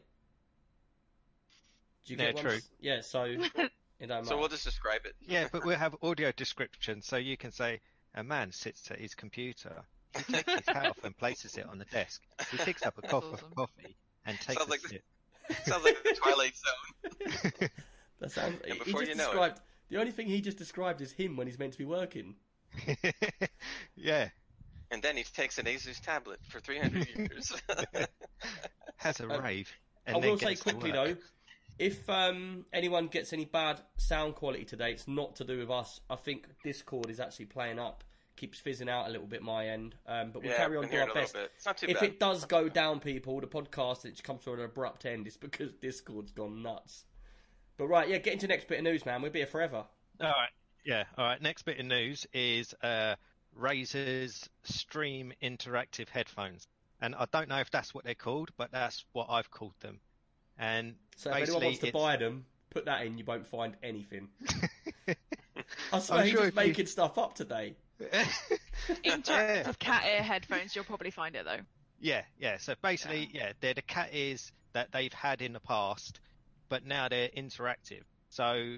Do 2.05 2.13
you 2.15 2.19
Yeah, 2.19 2.27
get 2.27 2.35
what 2.37 2.45
true. 2.45 2.59
Yeah, 2.81 3.01
so 3.01 3.25
it 3.25 3.41
don't 4.01 4.09
matter. 4.09 4.25
So 4.27 4.39
we'll 4.39 4.49
just 4.49 4.65
describe 4.65 5.01
it. 5.07 5.15
Yeah, 5.21 5.49
but 5.51 5.65
we'll 5.65 5.79
have 5.79 5.97
audio 6.03 6.33
description, 6.33 7.03
so 7.03 7.17
you 7.17 7.37
can 7.37 7.51
say 7.53 7.81
a 8.15 8.23
man 8.23 8.53
sits 8.53 8.91
at 8.91 8.99
his 9.01 9.15
computer. 9.15 9.83
He 10.17 10.33
takes 10.33 10.53
his 10.53 10.69
hat 10.69 10.87
off 10.91 11.05
and 11.05 11.17
places 11.17 11.57
it 11.57 11.67
on 11.67 11.79
the 11.79 11.85
desk. 11.87 12.23
He 12.51 12.59
picks 12.59 12.85
up 12.87 12.97
a 12.99 13.01
That's 13.03 13.11
cup 13.13 13.25
of 13.25 13.55
coffee 13.55 13.97
and 14.27 14.39
takes 14.41 14.59
Sounds 14.59 14.69
a 14.69 14.71
like 14.71 14.83
the- 14.83 15.01
Sounds 15.71 15.85
like 15.85 16.03
the 16.03 16.15
Twilight 16.21 16.55
Zone. 16.57 17.69
that 18.21 18.33
sounds. 18.33 18.61
And 18.65 18.73
he 18.75 18.79
before 18.81 19.01
just 19.03 19.11
you 19.13 19.17
know 19.17 19.25
it- 19.25 19.27
described 19.33 19.61
the 19.89 19.99
only 19.99 20.11
thing 20.13 20.27
he 20.27 20.41
just 20.41 20.59
described 20.59 21.01
is 21.01 21.13
him 21.13 21.37
when 21.37 21.47
he's 21.47 21.59
meant 21.59 21.73
to 21.73 21.79
be 21.79 21.85
working. 21.85 22.35
yeah, 23.97 24.29
And 24.91 25.03
then 25.03 25.17
he 25.17 25.23
takes 25.23 25.59
an 25.59 25.67
Asus 25.67 26.01
tablet 26.01 26.41
for 26.49 26.61
300 26.61 27.09
years. 27.17 27.53
has 28.97 29.21
a 29.21 29.31
Um, 29.31 29.43
rave. 29.43 29.73
And 30.07 30.17
I 30.17 30.19
will 30.19 30.39
say 30.39 30.55
quickly 30.57 30.91
though, 30.93 31.17
if 31.79 32.09
um, 32.11 32.65
anyone 32.73 33.07
gets 33.09 33.33
any 33.33 33.45
bad 33.45 33.81
sound 33.97 34.35
quality 34.35 34.65
today, 34.65 34.91
it's 34.93 35.07
not 35.09 35.37
to 35.37 35.45
do 35.45 35.59
with 35.59 35.71
us. 35.71 36.01
I 36.11 36.17
think 36.17 36.47
Discord 36.65 37.11
is 37.11 37.21
actually 37.21 37.47
playing 37.47 37.79
up, 37.79 38.03
keeps 38.37 38.59
fizzing 38.59 38.89
out 38.89 39.07
a 39.07 39.11
little 39.11 39.27
bit 39.27 39.43
my 39.43 39.69
end. 39.69 39.95
Um, 40.07 40.31
but 40.31 40.43
we'll 40.43 40.53
yeah, 40.53 40.59
carry 40.59 40.77
on 40.77 40.83
been 40.85 40.93
do 40.93 40.99
our 40.99 41.13
best. 41.15 41.35
It's 41.37 41.67
not 41.67 41.79
too 41.79 41.87
If 41.89 42.01
bad. 42.01 42.09
it 42.11 42.21
does 42.21 42.45
go 42.45 42.69
down, 42.69 43.01
people, 43.01 43.41
the 43.41 43.47
podcast 43.47 44.05
it 44.05 44.23
comes 44.23 44.45
to 44.45 44.53
an 44.53 44.61
abrupt 44.61 45.05
end. 45.07 45.27
It's 45.27 45.37
because 45.37 45.73
Discord's 45.81 46.33
gone 46.33 46.63
nuts. 46.63 47.05
But 47.79 47.87
right, 47.89 48.09
yeah, 48.09 48.19
get 48.19 48.33
into 48.35 48.47
the 48.47 48.53
next 48.53 48.69
bit 48.69 48.79
of 48.79 48.85
news, 48.85 49.05
man. 49.05 49.23
We'll 49.23 49.31
be 49.33 49.41
here 49.41 49.47
forever. 49.47 49.85
All 50.21 50.27
right. 50.29 50.49
Yeah. 50.85 51.05
All 51.19 51.25
right. 51.27 51.41
Next 51.43 51.63
bit 51.65 51.79
of 51.81 51.87
news 51.87 52.27
is 52.33 52.75
uh, 52.83 53.17
Razer's 53.61 54.49
Stream 54.65 55.33
Interactive 55.43 56.09
headphones, 56.09 56.67
and 57.01 57.15
I 57.15 57.27
don't 57.33 57.49
know 57.49 57.59
if 57.59 57.71
that's 57.71 57.93
what 57.95 58.05
they're 58.05 58.15
called, 58.15 58.51
but 58.57 58.71
that's 58.73 59.05
what 59.13 59.27
I've 59.31 59.51
called 59.51 59.75
them. 59.81 60.01
And 60.59 60.95
So 61.17 61.31
if 61.31 61.37
anyone 61.37 61.61
basically, 61.61 61.67
wants 61.67 61.79
to 61.81 61.87
it's- 61.89 62.03
buy 62.03 62.17
them, 62.17 62.47
put 62.71 62.85
that 62.87 63.05
in. 63.05 63.19
You 63.19 63.25
won't 63.27 63.47
find 63.47 63.75
anything. 63.83 64.29
I 65.93 65.99
swear 65.99 66.19
I'm 66.21 66.25
he's 66.25 66.33
sure 66.35 66.45
just 66.45 66.57
you- 66.57 66.63
making 66.69 66.87
stuff 66.87 67.19
up 67.19 67.35
today. 67.35 67.75
Interactive 69.05 69.79
cat 69.79 70.05
ear 70.07 70.23
headphones, 70.23 70.75
you'll 70.77 70.85
probably 70.85 71.11
find 71.11 71.35
it 71.35 71.45
though. 71.45 71.61
Yeah, 72.01 72.23
yeah. 72.39 72.59
So 72.59 72.75
basically, 72.83 73.31
yeah, 73.33 73.53
they're 73.61 73.75
the 73.75 73.83
cat 73.83 74.11
ears 74.13 74.53
that 74.75 74.93
they've 74.93 75.13
had 75.13 75.41
in 75.43 75.53
the 75.53 75.61
past, 75.61 76.21
but 76.69 76.85
now 76.85 77.09
they're 77.09 77.29
interactive. 77.31 78.03
So 78.29 78.77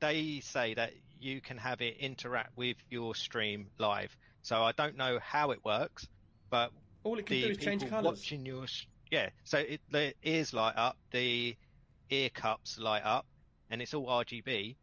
they 0.00 0.40
say 0.40 0.74
that 0.74 0.92
you 1.20 1.40
can 1.40 1.56
have 1.56 1.80
it 1.80 1.96
interact 1.98 2.56
with 2.56 2.76
your 2.90 3.14
stream 3.14 3.68
live. 3.78 4.14
So 4.42 4.62
I 4.62 4.72
don't 4.72 4.96
know 4.96 5.18
how 5.22 5.50
it 5.50 5.64
works, 5.64 6.06
but 6.50 6.70
All 7.04 7.18
it 7.18 7.26
can 7.26 7.36
the 7.36 7.42
do 7.44 7.48
is 7.50 7.56
change 7.58 7.82
people 7.82 7.98
colours. 8.02 8.18
watching 8.20 8.44
your 8.46 8.66
sh- 8.66 8.86
yeah. 9.10 9.30
So 9.44 9.58
it, 9.58 9.80
the 9.90 10.12
ears 10.22 10.52
light 10.52 10.74
up, 10.76 10.96
the 11.10 11.56
ear 12.10 12.28
cups 12.28 12.78
light 12.78 13.02
up, 13.04 13.26
and 13.70 13.80
it's 13.82 13.94
all 13.94 14.06
RGB, 14.06 14.76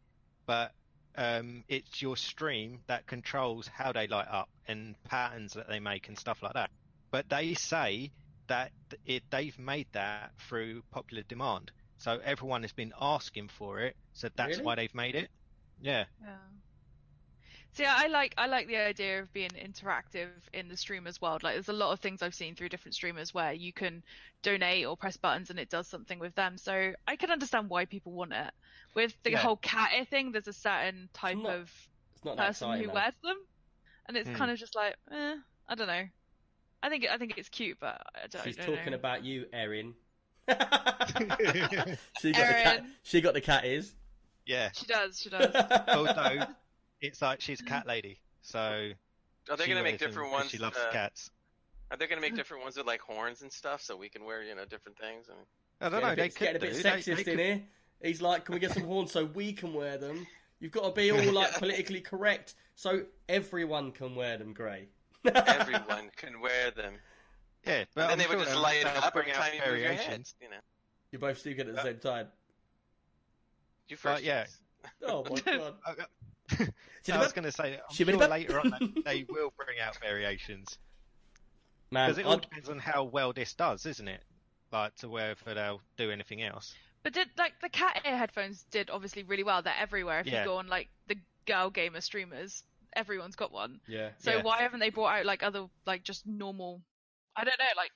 but 0.46 0.72
um, 1.16 1.64
it's 1.68 2.02
your 2.02 2.16
stream 2.16 2.82
that 2.88 3.06
controls 3.06 3.68
how 3.68 3.92
they 3.92 4.06
light 4.08 4.28
up 4.28 4.48
and 4.66 4.96
patterns 5.04 5.54
that 5.54 5.68
they 5.68 5.80
make 5.80 6.08
and 6.08 6.18
stuff 6.18 6.42
like 6.42 6.54
that. 6.54 6.70
But 7.10 7.28
they 7.28 7.54
say 7.54 8.12
that 8.48 8.72
it 9.04 9.24
they've 9.30 9.58
made 9.58 9.88
that 9.92 10.32
through 10.38 10.82
popular 10.90 11.22
demand. 11.24 11.72
So 11.98 12.18
everyone 12.22 12.62
has 12.62 12.72
been 12.72 12.92
asking 13.00 13.48
for 13.48 13.80
it, 13.80 13.96
so 14.12 14.28
that's 14.36 14.60
Really? 14.60 14.62
why 14.62 14.76
they've 14.76 14.94
made 14.94 15.14
it. 15.16 15.30
Yeah. 15.80 16.06
Yeah. 16.20 16.36
See, 17.72 17.84
I 17.84 18.06
like 18.08 18.34
I 18.38 18.46
like 18.46 18.66
the 18.68 18.76
idea 18.78 19.20
of 19.22 19.32
being 19.32 19.50
interactive 19.50 20.30
in 20.52 20.68
the 20.68 20.76
streamers 20.76 21.20
world. 21.20 21.42
Like, 21.42 21.54
there's 21.54 21.68
a 21.68 21.72
lot 21.74 21.92
of 21.92 22.00
things 22.00 22.22
I've 22.22 22.34
seen 22.34 22.54
through 22.54 22.70
different 22.70 22.94
streamers 22.94 23.32
where 23.34 23.52
you 23.52 23.72
can 23.72 24.02
donate 24.42 24.86
or 24.86 24.96
press 24.96 25.16
buttons 25.16 25.50
and 25.50 25.58
it 25.58 25.68
does 25.68 25.86
something 25.88 26.18
with 26.18 26.34
them. 26.34 26.56
So 26.58 26.92
I 27.06 27.16
can 27.16 27.30
understand 27.30 27.68
why 27.68 27.84
people 27.84 28.12
want 28.12 28.32
it. 28.32 28.52
With 28.96 29.14
the 29.24 29.32
Yeah. 29.32 29.38
whole 29.38 29.56
cat 29.58 29.90
ear 29.94 30.04
thing, 30.06 30.32
there's 30.32 30.48
a 30.48 30.52
certain 30.54 31.08
type 31.12 31.36
not 31.36 31.52
of 31.54 31.88
It's 32.14 32.24
not 32.24 32.36
that 32.38 32.46
person 32.48 32.72
who 32.80 32.86
though. 32.86 32.94
wears 32.94 33.12
them, 33.22 33.36
and 34.06 34.16
it's 34.16 34.28
Hmm. 34.30 34.34
kind 34.34 34.50
of 34.50 34.58
just 34.58 34.74
like, 34.74 34.96
eh, 35.12 35.36
I 35.68 35.74
don't 35.74 35.86
know. 35.86 36.08
I 36.82 36.88
think 36.88 37.04
I 37.06 37.18
think 37.18 37.36
it's 37.36 37.48
cute, 37.50 37.78
but 37.78 38.00
I 38.14 38.26
don't, 38.26 38.42
She's 38.44 38.56
don't 38.56 38.74
talking 38.74 38.92
know. 38.92 38.96
about 38.96 39.22
you, 39.22 39.46
Erin. 39.52 39.94
she 40.48 40.54
got 40.54 41.38
the 41.38 42.32
cat. 42.32 42.66
Erin. 42.78 42.94
She 43.02 43.20
got 43.20 43.34
the 43.34 43.40
cat 43.40 43.64
ears. 43.66 43.94
Yeah. 44.46 44.70
She 44.72 44.86
does, 44.86 45.20
she 45.20 45.28
does. 45.28 45.54
Although 45.88 46.46
it's 47.00 47.20
like 47.20 47.40
she's 47.40 47.60
a 47.60 47.64
cat 47.64 47.86
lady, 47.86 48.20
so 48.42 48.92
Are 49.50 49.56
they 49.56 49.66
going 49.66 49.76
to 49.76 49.82
make 49.82 49.84
wears 49.84 50.00
them 50.00 50.08
different 50.10 50.30
'cause 50.30 50.40
ones? 50.40 50.50
She 50.50 50.58
loves 50.58 50.78
uh, 50.78 50.90
cats. 50.90 51.30
Are 51.90 51.96
they 51.96 52.06
going 52.06 52.16
to 52.20 52.22
make 52.26 52.34
different 52.34 52.62
ones 52.62 52.76
with 52.76 52.86
like 52.86 53.00
horns 53.00 53.42
and 53.42 53.52
stuff 53.52 53.82
so 53.82 53.96
we 53.96 54.08
can 54.08 54.24
wear, 54.24 54.42
you 54.42 54.54
know, 54.54 54.64
different 54.64 54.98
things? 54.98 55.28
And... 55.28 55.38
I 55.80 55.88
don't 55.90 56.00
Getting 56.00 56.06
know. 56.06 56.12
a 56.12 56.16
They 56.16 56.28
could 56.30 56.38
getting 56.38 56.56
a 56.56 56.60
bit 56.60 56.72
do. 56.76 56.82
They- 56.82 56.90
sexist 56.90 57.04
they 57.04 57.12
in 57.12 57.24
could- 57.24 57.38
here. 57.38 57.62
He's 58.02 58.20
like, 58.22 58.44
can 58.44 58.54
we 58.54 58.60
get 58.60 58.72
some 58.72 58.84
horns 58.84 59.12
so 59.12 59.24
we 59.24 59.52
can 59.52 59.72
wear 59.74 59.96
them? 59.98 60.26
You've 60.60 60.72
got 60.72 60.84
to 60.84 60.92
be 60.92 61.10
all 61.10 61.32
like 61.32 61.52
politically 61.58 62.00
correct 62.00 62.54
so 62.74 63.02
everyone 63.28 63.92
can 63.92 64.14
wear 64.14 64.36
them, 64.38 64.52
Gray. 64.52 64.88
Everyone 65.24 66.10
can 66.16 66.40
wear 66.40 66.70
them. 66.70 66.94
Yeah, 67.66 67.84
but 67.94 68.10
and 68.10 68.20
then 68.20 68.26
I'm 68.28 68.30
they 68.30 68.36
would 68.36 68.44
sure 68.44 68.44
just 68.44 68.50
they'll- 68.52 68.62
light 68.62 68.84
they'll 68.84 69.02
up 69.04 69.12
bring 69.14 69.28
every 69.30 69.32
out 69.42 69.44
time 69.50 69.54
you 69.54 69.60
move 69.72 69.80
your 69.80 69.88
head. 69.88 69.96
variations. 69.98 70.34
You 70.40 70.50
know, 70.50 70.56
You're 71.10 71.20
both 71.20 71.38
stupid 71.38 71.68
at 71.68 71.74
the 71.74 71.80
uh, 71.80 71.84
same 71.84 71.98
time. 71.98 72.26
you 73.88 73.96
first. 73.96 74.22
yeah. 74.22 74.46
Oh 75.06 75.24
my 75.28 75.40
god. 75.44 75.74
I, 75.86 76.64
I 77.12 77.18
was 77.18 77.32
going 77.32 77.44
to 77.44 77.52
say, 77.52 77.74
I'm 77.74 77.94
Shibidi 77.94 78.18
sure 78.18 78.28
later 78.28 78.60
on 78.60 78.70
they, 78.94 79.02
they 79.02 79.26
will 79.28 79.52
bring 79.56 79.78
out 79.80 79.96
variations 79.98 80.78
because 81.90 82.18
it 82.18 82.26
all 82.26 82.32
I'd- 82.34 82.42
depends 82.42 82.68
on 82.68 82.78
how 82.78 83.04
well 83.04 83.32
this 83.32 83.54
does, 83.54 83.84
isn't 83.86 84.08
it? 84.08 84.22
Like 84.72 84.94
to 84.96 85.08
whether 85.08 85.34
they'll 85.54 85.80
do 85.96 86.10
anything 86.10 86.42
else. 86.42 86.74
But 87.06 87.12
did 87.14 87.28
like 87.38 87.52
the 87.60 87.68
cat 87.68 88.02
ear 88.04 88.16
headphones 88.16 88.64
did 88.72 88.90
obviously 88.90 89.22
really 89.22 89.44
well. 89.44 89.62
They're 89.62 89.72
everywhere. 89.78 90.18
If 90.18 90.26
Yeah. 90.26 90.40
you 90.40 90.44
go 90.46 90.56
on 90.56 90.66
like 90.66 90.88
the 91.06 91.16
girl 91.46 91.70
gamer 91.70 92.00
streamers, 92.00 92.64
everyone's 92.94 93.36
got 93.36 93.52
one. 93.52 93.80
yeah. 93.86 94.10
So 94.18 94.32
Yeah. 94.32 94.42
why 94.42 94.58
haven't 94.62 94.80
they 94.80 94.90
brought 94.90 95.20
out 95.20 95.24
like 95.24 95.44
other 95.44 95.68
like 95.86 96.02
just 96.02 96.26
normal? 96.26 96.82
I 97.36 97.44
don't 97.44 97.56
know. 97.60 97.64
Like 97.76 97.92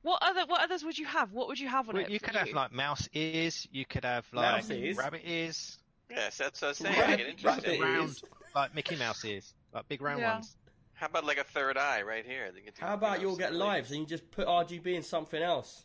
what 0.00 0.22
other 0.22 0.46
what 0.46 0.62
others 0.62 0.82
would 0.82 0.96
you 0.96 1.04
have? 1.04 1.30
What 1.32 1.48
would 1.48 1.58
you 1.60 1.68
have 1.68 1.90
on 1.90 1.96
Well, 1.96 2.04
it? 2.04 2.10
you 2.10 2.18
for 2.18 2.24
could 2.28 2.36
have 2.36 2.48
like 2.54 2.72
mouse 2.72 3.06
ears. 3.12 3.68
You 3.70 3.84
could 3.84 4.06
have 4.06 4.26
like 4.32 4.64
ears? 4.70 4.96
rabbit 4.96 5.20
ears, 5.26 5.78
Yes, 6.08 6.38
that's 6.38 6.62
what 6.62 6.68
I 6.68 6.70
was 6.70 6.78
saying. 6.78 6.98
Rabbit- 6.98 7.10
Make 7.18 7.20
it 7.20 7.28
interesting. 7.28 7.80
round 7.82 8.22
like 8.54 8.74
Mickey 8.74 8.96
Mouse 8.96 9.22
ears, 9.26 9.52
like 9.74 9.86
big 9.88 10.00
round 10.00 10.20
Yeah. 10.20 10.32
ones. 10.36 10.56
How 10.94 11.04
about 11.08 11.24
like 11.26 11.36
a 11.36 11.44
third 11.44 11.76
eye 11.76 12.00
right 12.00 12.24
here? 12.24 12.50
They 12.50 12.62
could 12.62 12.74
do, 12.76 12.80
How 12.80 12.94
about 12.94 13.16
you 13.20 13.20
you 13.20 13.26
know, 13.26 13.30
all 13.32 13.36
get 13.36 13.52
lives 13.52 13.90
and 13.90 14.00
you 14.00 14.06
just 14.06 14.30
put 14.30 14.48
RGB 14.48 14.94
in 14.94 15.02
something 15.02 15.42
else? 15.42 15.84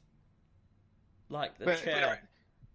Like 1.27 1.57
the 1.57 1.65
But- 1.65 1.83
chair. 1.83 2.29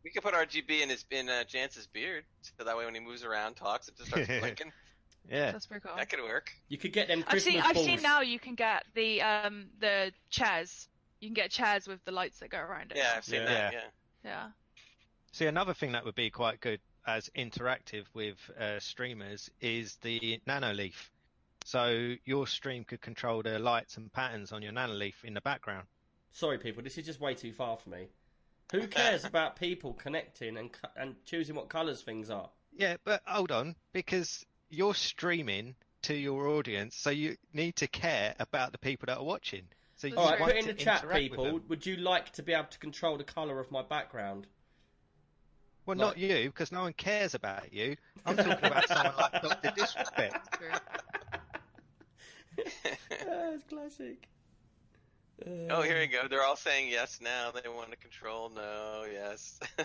We 0.04 0.10
could 0.10 0.22
put 0.22 0.34
RGB 0.34 0.82
in 0.82 0.88
his 0.88 1.04
in 1.10 1.28
uh, 1.28 1.44
Jance's 1.44 1.86
beard, 1.86 2.24
so 2.40 2.64
that 2.64 2.76
way 2.76 2.84
when 2.84 2.94
he 2.94 3.00
moves 3.00 3.24
around, 3.24 3.54
talks, 3.54 3.88
it 3.88 3.96
just 3.96 4.10
starts 4.10 4.28
blinking. 4.40 4.72
Yeah, 5.30 5.52
That's 5.52 5.66
pretty 5.66 5.86
cool. 5.86 5.96
That 5.96 6.08
could 6.08 6.22
work. 6.22 6.52
You 6.68 6.78
could 6.78 6.92
get 6.92 7.08
them 7.08 7.18
I've 7.20 7.26
Christmas 7.26 7.54
seen 7.54 7.62
I've 7.62 7.76
seen 7.76 8.02
now 8.02 8.22
you 8.22 8.38
can 8.38 8.54
get 8.54 8.84
the 8.94 9.20
um 9.22 9.66
the 9.80 10.12
chairs. 10.30 10.88
You 11.20 11.28
can 11.28 11.34
get 11.34 11.50
chairs 11.50 11.86
with 11.86 12.02
the 12.04 12.12
lights 12.12 12.38
that 12.38 12.50
go 12.50 12.58
around 12.58 12.92
it. 12.92 12.96
Yeah, 12.96 13.12
I've 13.16 13.24
seen 13.24 13.42
Yeah. 13.42 13.46
that. 13.46 13.72
Yeah. 13.72 13.80
Yeah. 14.24 14.30
Yeah. 14.30 14.46
See, 15.32 15.46
another 15.46 15.74
thing 15.74 15.92
that 15.92 16.04
would 16.04 16.14
be 16.14 16.30
quite 16.30 16.60
good 16.60 16.80
as 17.06 17.28
interactive 17.36 18.04
with 18.14 18.36
uh, 18.58 18.78
streamers 18.78 19.50
is 19.60 19.96
the 20.02 20.40
Nanoleaf. 20.46 21.10
So 21.64 22.14
your 22.24 22.46
stream 22.46 22.84
could 22.84 23.00
control 23.00 23.42
the 23.42 23.58
lights 23.58 23.96
and 23.98 24.10
patterns 24.12 24.52
on 24.52 24.62
your 24.62 24.72
Nanoleaf 24.72 25.24
in 25.24 25.34
the 25.34 25.40
background. 25.40 25.86
Sorry, 26.30 26.56
people, 26.58 26.82
this 26.82 26.96
is 26.96 27.04
just 27.04 27.20
way 27.20 27.34
too 27.34 27.52
far 27.52 27.76
for 27.76 27.90
me. 27.90 28.08
Who 28.72 28.86
cares 28.88 29.24
about 29.24 29.56
people 29.56 29.94
connecting 29.94 30.56
and 30.56 30.70
and 30.96 31.16
choosing 31.24 31.54
what 31.54 31.68
colours 31.68 32.02
things 32.02 32.30
are? 32.30 32.50
Yeah, 32.72 32.96
but 33.04 33.22
hold 33.26 33.50
on, 33.50 33.74
because 33.92 34.44
you're 34.70 34.94
streaming 34.94 35.74
to 36.02 36.14
your 36.14 36.48
audience, 36.48 36.96
so 36.96 37.10
you 37.10 37.36
need 37.52 37.76
to 37.76 37.88
care 37.88 38.34
about 38.38 38.72
the 38.72 38.78
people 38.78 39.06
that 39.06 39.18
are 39.18 39.24
watching. 39.24 39.62
So 39.96 40.06
you 40.06 40.16
All 40.16 40.30
right, 40.30 40.38
want 40.38 40.52
put 40.52 40.60
in 40.60 40.66
the 40.68 40.74
chat, 40.74 41.10
people. 41.10 41.60
Would 41.68 41.84
you 41.84 41.96
like 41.96 42.30
to 42.32 42.42
be 42.42 42.52
able 42.52 42.68
to 42.68 42.78
control 42.78 43.16
the 43.16 43.24
colour 43.24 43.58
of 43.58 43.70
my 43.72 43.82
background? 43.82 44.46
Well, 45.86 45.96
like- 45.96 46.06
not 46.06 46.18
you, 46.18 46.46
because 46.46 46.70
no 46.70 46.82
one 46.82 46.92
cares 46.92 47.34
about 47.34 47.72
you. 47.72 47.96
I'm 48.24 48.36
talking 48.36 48.52
about 48.52 48.86
someone 48.88 49.14
like 49.16 49.42
Doctor 49.42 49.72
Disrespect. 49.74 50.58
That's 53.26 53.64
classic. 53.68 54.28
Oh, 55.70 55.82
here 55.82 55.98
we 56.00 56.06
go. 56.06 56.26
They're 56.28 56.42
all 56.42 56.56
saying 56.56 56.88
yes 56.90 57.20
now. 57.22 57.50
They 57.52 57.68
want 57.68 57.90
to 57.90 57.96
control. 57.96 58.50
No, 58.50 59.04
yes. 59.10 59.58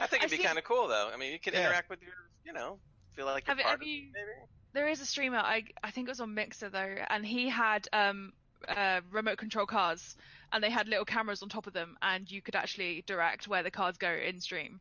I 0.00 0.06
think 0.06 0.24
it'd 0.24 0.36
be 0.38 0.44
kind 0.44 0.58
of 0.58 0.64
cool, 0.64 0.88
though. 0.88 1.10
I 1.12 1.16
mean, 1.16 1.32
you 1.32 1.40
can 1.40 1.54
Yeah. 1.54 1.66
interact 1.66 1.90
with 1.90 2.02
your, 2.02 2.12
you 2.44 2.52
know, 2.52 2.78
feel 3.14 3.26
like 3.26 3.46
you're 3.46 3.56
Have, 3.56 3.62
part 3.62 3.72
have 3.72 3.80
of 3.80 3.86
you? 3.86 3.98
it, 3.98 4.12
maybe. 4.12 4.46
There 4.72 4.88
is 4.88 5.00
a 5.00 5.06
streamer. 5.06 5.38
I 5.38 5.64
I 5.82 5.90
think 5.90 6.06
it 6.06 6.10
was 6.10 6.20
on 6.20 6.34
Mixer 6.34 6.68
though, 6.68 6.96
and 7.08 7.24
he 7.24 7.48
had 7.48 7.88
um 7.94 8.32
uh, 8.68 9.00
remote 9.10 9.38
control 9.38 9.64
cars, 9.66 10.16
and 10.52 10.62
they 10.62 10.70
had 10.70 10.86
little 10.88 11.04
cameras 11.04 11.42
on 11.42 11.48
top 11.48 11.66
of 11.66 11.72
them, 11.72 11.96
and 12.02 12.30
you 12.30 12.42
could 12.42 12.54
actually 12.56 13.02
direct 13.06 13.48
where 13.48 13.62
the 13.62 13.70
cars 13.70 13.96
go 13.96 14.10
in 14.12 14.40
stream. 14.40 14.80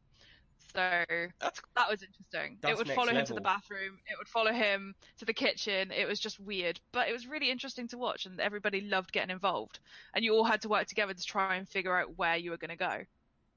So 0.76 1.06
That's 1.40 1.62
that 1.76 1.90
was 1.90 2.04
interesting. 2.04 2.58
That's 2.62 2.74
it 2.74 2.78
would 2.78 2.88
next 2.88 2.96
follow 2.96 3.12
him 3.14 3.26
to 3.26 3.34
the 3.34 3.42
bathroom. 3.42 3.98
It 4.08 4.18
would 4.18 4.28
follow 4.28 4.52
him 4.52 4.94
to 5.20 5.26
the 5.26 5.34
kitchen. 5.34 5.92
It 5.92 6.08
was 6.08 6.20
just 6.20 6.40
weird, 6.40 6.80
but 6.92 7.08
it 7.08 7.14
was 7.14 7.28
really 7.28 7.50
interesting 7.50 7.88
to 7.90 7.98
watch, 7.98 8.26
and 8.26 8.40
everybody 8.42 8.82
loved 8.82 9.12
getting 9.12 9.30
involved. 9.32 9.80
And 10.14 10.26
you 10.26 10.34
all 10.34 10.44
had 10.44 10.62
to 10.64 10.70
work 10.70 10.88
together 10.88 11.14
to 11.14 11.24
try 11.24 11.56
and 11.56 11.68
figure 11.68 11.98
out 11.98 12.18
where 12.18 12.36
you 12.36 12.52
were 12.52 12.58
going 12.58 12.70
to 12.70 12.76
go. 12.76 12.98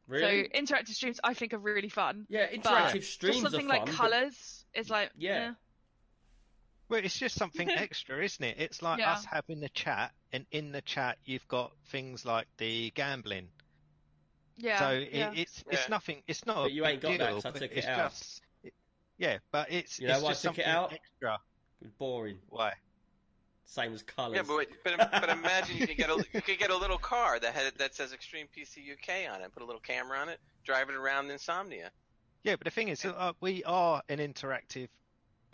Really? 0.06 0.48
So 0.52 0.60
interactive 0.60 0.94
streams, 0.94 1.20
I 1.22 1.34
think, 1.34 1.52
are 1.52 1.58
really 1.58 1.88
fun. 1.90 2.24
yeah, 2.28 2.46
But 2.50 2.62
interactive 2.64 3.04
streams 3.04 3.40
just 3.40 3.42
something 3.52 3.66
are 3.66 3.68
fun. 3.68 3.78
like 3.80 3.86
but- 3.86 3.94
colours 3.94 4.64
is 4.74 4.88
like 4.88 5.10
Yeah. 5.16 5.48
eh. 5.50 5.52
Well, 6.88 7.00
it's 7.04 7.18
just 7.18 7.34
something 7.34 7.68
extra, 7.70 8.22
isn't 8.24 8.42
it? 8.44 8.56
It's 8.58 8.80
like 8.80 9.00
Yeah. 9.00 9.12
us 9.12 9.24
having 9.24 9.60
the 9.60 9.68
chat, 9.68 10.12
and 10.32 10.46
in 10.50 10.72
the 10.72 10.80
chat 10.80 11.18
you've 11.26 11.46
got 11.48 11.72
things 11.88 12.24
like 12.24 12.46
the 12.56 12.90
gambling. 12.92 13.48
Yeah, 14.58 14.78
so 14.78 14.90
it, 14.90 15.08
yeah. 15.12 15.32
it's 15.34 15.64
Yeah. 15.66 15.78
it's 15.78 15.88
nothing. 15.88 16.22
It's 16.26 16.44
not. 16.46 16.64
But 16.64 16.72
you 16.72 16.82
big 16.82 16.92
ain't 16.92 17.02
got 17.02 17.18
that, 17.18 17.18
deal, 17.18 17.34
'cause 17.42 17.46
I 17.46 17.50
took 17.52 17.62
it 17.62 17.78
it's 17.78 17.86
out. 17.86 18.10
Just, 18.10 18.42
it- 18.62 18.74
yeah, 19.16 19.38
but 19.50 19.70
it's 19.70 19.98
You 19.98 20.08
know 20.08 20.14
it's 20.14 20.22
why 20.22 20.28
I 20.28 20.32
just 20.32 20.42
took 20.42 20.58
it 20.58 20.64
something 20.64 20.74
out? 20.74 20.92
extra. 20.92 21.38
It 21.82 21.98
boring. 21.98 22.38
Why? 22.48 22.72
Same 23.64 23.92
as 23.92 24.02
colours. 24.02 24.36
Yeah, 24.36 24.42
but 24.46 24.56
wait, 24.56 24.68
but, 24.82 25.10
but 25.12 25.28
imagine 25.28 25.76
you 25.76 25.86
could 25.86 25.96
get 25.96 26.10
a 26.10 26.16
you 26.32 26.40
could 26.42 26.58
get 26.58 26.70
a 26.70 26.76
little 26.76 26.98
car 26.98 27.38
that 27.38 27.52
had 27.54 27.74
that 27.78 27.94
says 27.94 28.12
Extreme 28.12 28.48
PC 28.56 28.92
UK 28.92 29.32
on 29.32 29.42
it. 29.42 29.52
Put 29.52 29.62
a 29.62 29.66
little 29.66 29.80
camera 29.80 30.18
on 30.18 30.28
it, 30.28 30.40
drive 30.64 30.88
it 30.88 30.94
around 30.96 31.30
Insomnia. 31.30 31.90
Yeah, 32.44 32.56
but 32.56 32.64
the 32.64 32.70
thing 32.70 32.88
is, 32.88 33.04
uh, 33.04 33.32
we 33.40 33.62
are 33.64 34.00
an 34.08 34.18
interactive 34.18 34.88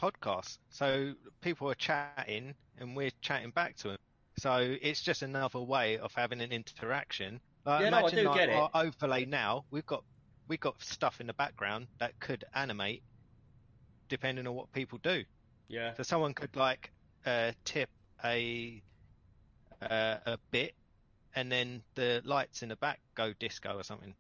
podcast, 0.01 0.59
so 0.71 1.15
people 1.41 1.71
are 1.71 1.75
chatting 1.75 2.55
and 2.79 2.95
we're 2.95 3.11
chatting 3.21 3.51
back 3.51 3.77
to 3.77 3.89
them. 3.89 3.99
So 4.39 4.77
it's 4.81 5.01
just 5.03 5.23
another 5.23 5.61
way 5.61 5.99
of 5.99 6.13
having 6.15 6.41
an 6.41 6.53
interaction. 6.53 7.41
Like, 7.65 7.81
Yeah, 7.83 7.91
no, 7.91 7.97
I 7.97 8.01
imagine 8.01 8.19
do 8.19 8.25
like, 8.29 8.39
get 8.39 8.49
it. 8.51 8.55
our 8.57 8.71
overlay 8.75 9.25
now. 9.25 9.65
We've 9.71 9.87
got 9.87 10.05
we've 10.49 10.61
got 10.61 10.83
stuff 10.83 11.21
in 11.21 11.27
the 11.27 11.33
background 11.33 11.87
that 11.99 12.19
could 12.21 12.45
animate, 12.55 13.03
depending 14.09 14.47
on 14.47 14.55
what 14.55 14.71
people 14.73 14.99
do. 15.03 15.25
yeah. 15.69 15.95
So 15.97 16.03
someone 16.03 16.35
could 16.35 16.55
like 16.57 16.91
uh, 17.25 17.53
tip 17.65 17.89
a 18.25 18.83
uh, 19.81 20.17
a 20.27 20.39
bit, 20.51 20.75
and 21.35 21.51
then 21.51 21.83
the 21.95 22.21
lights 22.25 22.63
in 22.63 22.69
the 22.69 22.77
back 22.77 23.01
go 23.15 23.33
disco 23.39 23.77
or 23.79 23.83
something. 23.83 24.15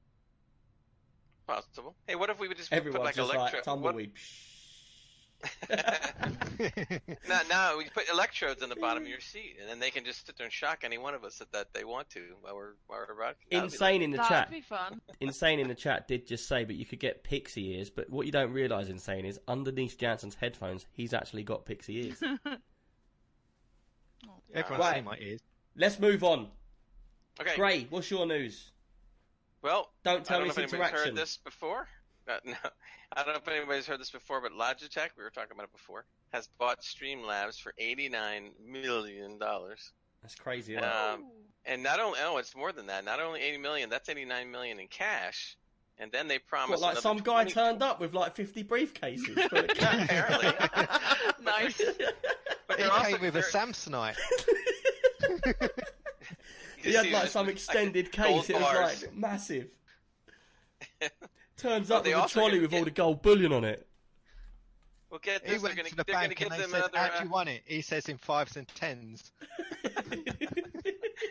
Possible. 1.47 1.95
Hey, 2.07 2.15
what 2.15 2.31
if 2.31 2.39
we 2.41 2.49
would 2.49 2.57
just 2.57 2.73
Everyone's 2.73 2.97
put 3.01 3.05
like 3.05 3.15
just 3.17 3.35
electro? 3.35 3.43
like 3.43 3.53
what- 3.55 3.65
tumbleweed. 3.65 4.13
No, 7.29 7.41
no, 7.51 7.75
we 7.79 7.85
put 7.93 8.09
electrodes 8.11 8.63
on 8.63 8.69
the 8.69 8.77
bottom 8.77 9.03
of 9.03 9.09
your 9.09 9.21
seat, 9.21 9.57
and 9.61 9.69
then 9.69 9.79
they 9.81 9.91
can 9.91 10.05
just 10.05 10.27
sit 10.27 10.37
there 10.37 10.45
and 10.45 10.53
shock 10.53 10.81
any 10.85 10.99
one 10.99 11.15
of 11.15 11.25
us 11.25 11.37
that, 11.39 11.53
that 11.53 11.73
they 11.75 11.85
want 11.85 12.09
to 12.11 12.23
while 12.41 12.55
we're 12.55 12.75
while 12.87 13.01
we're 13.09 13.15
rocking. 13.15 13.47
That 13.51 13.63
would 13.63 13.71
be 13.71 13.75
Insane 13.75 14.03
in 14.03 14.11
the 14.11 14.17
That'd 14.19 14.29
chat. 14.31 14.51
be 14.51 14.61
fun. 14.61 15.01
Insane 15.21 15.59
in 15.61 15.69
the 15.69 15.75
chat 15.75 16.07
did 16.09 16.27
just 16.27 16.49
say, 16.49 16.65
but 16.65 16.77
you 16.77 16.85
could 16.87 17.01
get 17.01 17.25
pixie 17.25 17.77
ears. 17.77 17.91
But 17.91 18.11
what 18.11 18.27
you 18.27 18.33
don't 18.33 18.53
realise, 18.53 18.89
Insane, 18.89 19.25
is 19.25 19.39
underneath 19.49 19.99
Jansen's 19.99 20.35
headphones, 20.35 20.87
he's 20.93 21.13
actually 21.15 21.43
got 21.45 21.65
pixie 21.67 22.07
ears. 22.09 22.23
Everyone's 24.55 24.81
Right. 24.85 24.95
seen 24.97 25.05
my 25.05 25.17
ears. 25.21 25.41
Let's 25.77 25.99
move 25.99 26.23
on. 26.23 26.49
Okay. 27.41 27.57
Gray, 27.57 27.87
what's 27.91 28.11
your 28.11 28.27
news? 28.27 28.71
Well, 29.63 29.91
Don't 30.05 30.25
tell 30.25 30.37
I 30.37 30.39
don't 30.41 30.49
me 30.49 30.49
know 30.49 30.53
if 30.53 30.59
it's 30.65 30.73
anybody's 30.73 30.93
interaction. 30.93 31.17
heard 31.17 31.17
this 31.17 31.37
before. 31.39 31.89
Uh, 32.29 32.39
no, 32.43 32.55
I 33.13 33.23
don't 33.23 33.35
know 33.35 33.41
if 33.41 33.49
anybody's 33.49 33.87
heard 33.87 34.01
this 34.01 34.11
before, 34.11 34.41
but 34.41 34.53
Logitech, 34.53 35.11
we 35.19 35.23
were 35.23 35.31
talking 35.31 35.53
about 35.53 35.65
it 35.65 35.73
before, 35.73 36.07
has 36.33 36.49
bought 36.59 36.81
Streamlabs 36.81 37.61
for 37.61 37.75
eighty-nine 37.77 38.53
million 38.67 39.39
dollars. 39.39 39.93
That's 40.23 40.35
crazy. 40.35 40.73
Isn't? 40.73 40.85
Um, 40.85 41.27
and 41.67 41.83
not 41.83 42.01
only, 42.01 42.19
oh, 42.23 42.39
it's 42.39 42.57
more 42.57 42.73
than 42.73 42.87
that. 42.87 43.05
Not 43.05 43.21
only 43.21 43.43
eighty 43.43 43.59
million, 43.59 43.91
that's 43.91 44.09
eighty-nine 44.09 44.51
million 44.51 44.81
in 44.81 44.87
cash. 44.89 45.59
And 45.99 46.11
then 46.11 46.27
they 46.27 46.37
what, 46.37 46.47
promised 46.47 46.83
like 46.83 46.93
another 46.93 47.01
some 47.03 47.19
guy 47.19 47.45
turned 47.45 47.83
up 47.83 48.01
with 48.01 48.15
like 48.15 48.35
50 48.35 48.65
briefcases 48.65 49.49
for 49.49 49.63
the 49.63 49.69
cash. 49.75 50.05
Apparently. 50.05 50.53
nice. 51.45 51.81
But 52.67 52.81
He 52.81 53.13
came 53.13 53.21
with 53.21 53.37
a 53.37 53.43
Samsonite. 53.43 54.17
he 56.83 56.95
had 56.95 57.11
like 57.11 57.29
some 57.29 57.49
extended 57.49 58.11
gold 58.11 58.47
case. 58.47 58.51
It 58.51 58.55
was 58.55 58.63
bars. 58.63 59.03
like 59.03 59.15
massive. 59.15 59.69
Turns 61.57 61.89
Well, 61.89 61.99
up 61.99 62.05
they 62.05 62.15
with 62.15 62.25
a 62.25 62.29
trolley 62.29 62.51
gonna 62.51 62.63
with 62.63 62.75
all 62.75 62.85
the 62.85 62.91
gold 62.91 63.23
bullion 63.23 63.53
on 63.53 63.65
it. 63.65 63.87
Well, 65.11 65.21
get 65.23 65.45
He 65.45 65.53
this. 65.53 65.63
They're 65.63 65.69
went 65.69 65.77
going 65.77 65.91
to 65.91 65.97
the 65.97 66.05
bank 66.05 66.41
and 66.41 66.51
they 66.51 66.57
said, 66.59 66.71
another. 66.71 66.99
"How'd 66.99 67.21
uh, 67.21 67.25
you 67.25 67.31
want 67.31 67.49
it?" 67.49 67.63
He 67.65 67.83
says 67.83 68.09
in 68.09 68.19
fives 68.19 68.57
and 68.57 68.67
tens. 68.69 69.31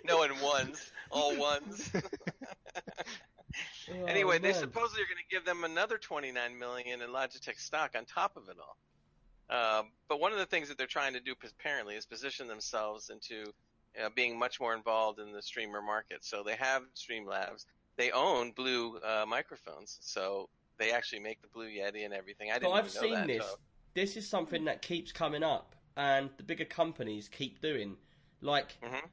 no, 0.05 0.23
in 0.23 0.31
ones, 0.39 0.91
all 1.11 1.35
ones. 1.37 1.91
Oh, 3.91 4.05
anyway, 4.05 4.39
they 4.39 4.53
supposedly 4.53 5.03
are 5.03 5.05
going 5.05 5.17
to 5.17 5.29
give 5.29 5.45
them 5.45 5.63
another 5.63 5.97
29 5.97 6.57
million 6.57 7.01
in 7.01 7.09
Logitech 7.09 7.59
stock 7.59 7.91
on 7.95 8.05
top 8.05 8.35
of 8.37 8.49
it 8.49 8.57
all. 8.59 8.77
Um, 9.49 9.91
but 10.07 10.19
one 10.19 10.31
of 10.31 10.39
the 10.39 10.45
things 10.45 10.69
that 10.69 10.77
they're 10.77 10.87
trying 10.87 11.13
to 11.13 11.19
do 11.19 11.35
apparently 11.43 11.95
is 11.95 12.05
position 12.05 12.47
themselves 12.47 13.09
into 13.09 13.51
uh, 14.01 14.09
being 14.15 14.39
much 14.39 14.59
more 14.59 14.73
involved 14.73 15.19
in 15.19 15.31
the 15.31 15.41
streamer 15.41 15.81
market. 15.81 16.23
So 16.23 16.43
they 16.43 16.55
have 16.55 16.83
Streamlabs. 16.95 17.65
They 17.95 18.11
own 18.11 18.51
Blue 18.51 18.97
uh, 18.97 19.25
microphones, 19.27 19.97
so 20.01 20.49
they 20.77 20.91
actually 20.91 21.19
make 21.19 21.41
the 21.41 21.47
Blue 21.47 21.67
Yeti 21.69 22.05
and 22.05 22.13
everything. 22.13 22.49
I 22.49 22.55
didn't. 22.55 22.71
But 22.71 22.71
I've 22.71 22.85
even 22.87 22.95
know 22.95 23.01
seen 23.01 23.13
that. 23.13 23.27
this. 23.27 23.45
so- 23.45 23.59
This 23.93 24.17
is 24.17 24.27
something 24.27 24.65
that 24.65 24.81
keeps 24.81 25.11
coming 25.11 25.43
up, 25.43 25.75
and 25.95 26.29
the 26.37 26.43
bigger 26.43 26.65
companies 26.65 27.29
keep 27.29 27.61
doing. 27.61 27.97
Like, 28.41 28.79
Mhm. 28.81 29.09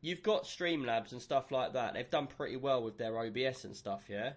you've 0.00 0.22
got 0.22 0.44
Streamlabs 0.44 1.12
and 1.12 1.20
stuff 1.20 1.50
like 1.50 1.74
that. 1.74 1.92
They've 1.94 2.08
done 2.08 2.26
pretty 2.26 2.56
well 2.56 2.82
with 2.82 2.96
their 2.96 3.18
OBS 3.18 3.64
and 3.64 3.76
stuff, 3.76 4.04
yeah? 4.08 4.32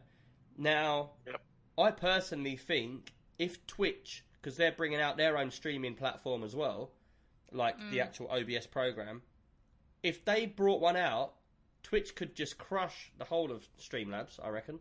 Now, 0.58 1.12
Yep. 1.26 1.42
I 1.78 1.92
personally 1.92 2.58
think 2.58 3.14
if 3.38 3.66
Twitch, 3.68 4.26
because 4.34 4.58
they're 4.58 4.74
bringing 4.74 5.00
out 5.00 5.16
their 5.16 5.38
own 5.38 5.50
streaming 5.52 5.96
platform 5.96 6.44
as 6.44 6.54
well, 6.56 6.92
like 7.52 7.78
the 7.92 8.02
actual 8.02 8.30
OBS 8.30 8.68
program, 8.68 9.24
if 10.04 10.24
they 10.26 10.46
brought 10.46 10.82
one 10.82 10.98
out, 10.98 11.36
Twitch 11.84 12.16
could 12.16 12.36
just 12.36 12.58
crush 12.58 13.12
the 13.18 13.26
whole 13.26 13.52
of 13.52 13.68
Streamlabs, 13.80 14.40
I 14.44 14.50
reckon. 14.50 14.80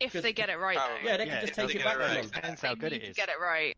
If 0.00 0.12
Because- 0.12 0.22
they 0.24 0.32
get 0.32 0.50
it 0.50 0.58
right. 0.58 0.76
Probably. 0.76 0.96
though. 1.02 1.08
Yeah, 1.10 1.16
they 1.16 1.26
Yeah, 1.26 1.40
could 1.40 1.48
just 1.48 1.58
if 1.58 1.66
take 1.68 1.74
they 1.74 1.80
it 1.80 1.84
back 1.84 1.96
it 1.96 1.98
from 2.06 2.14
them. 2.14 2.26
Depends 2.26 2.60
They 2.60 2.68
how 2.68 2.74
good 2.74 2.92
need 2.92 3.02
it 3.02 3.06
to. 3.08 3.12
Get 3.14 3.28
it 3.28 3.40
right. 3.40 3.76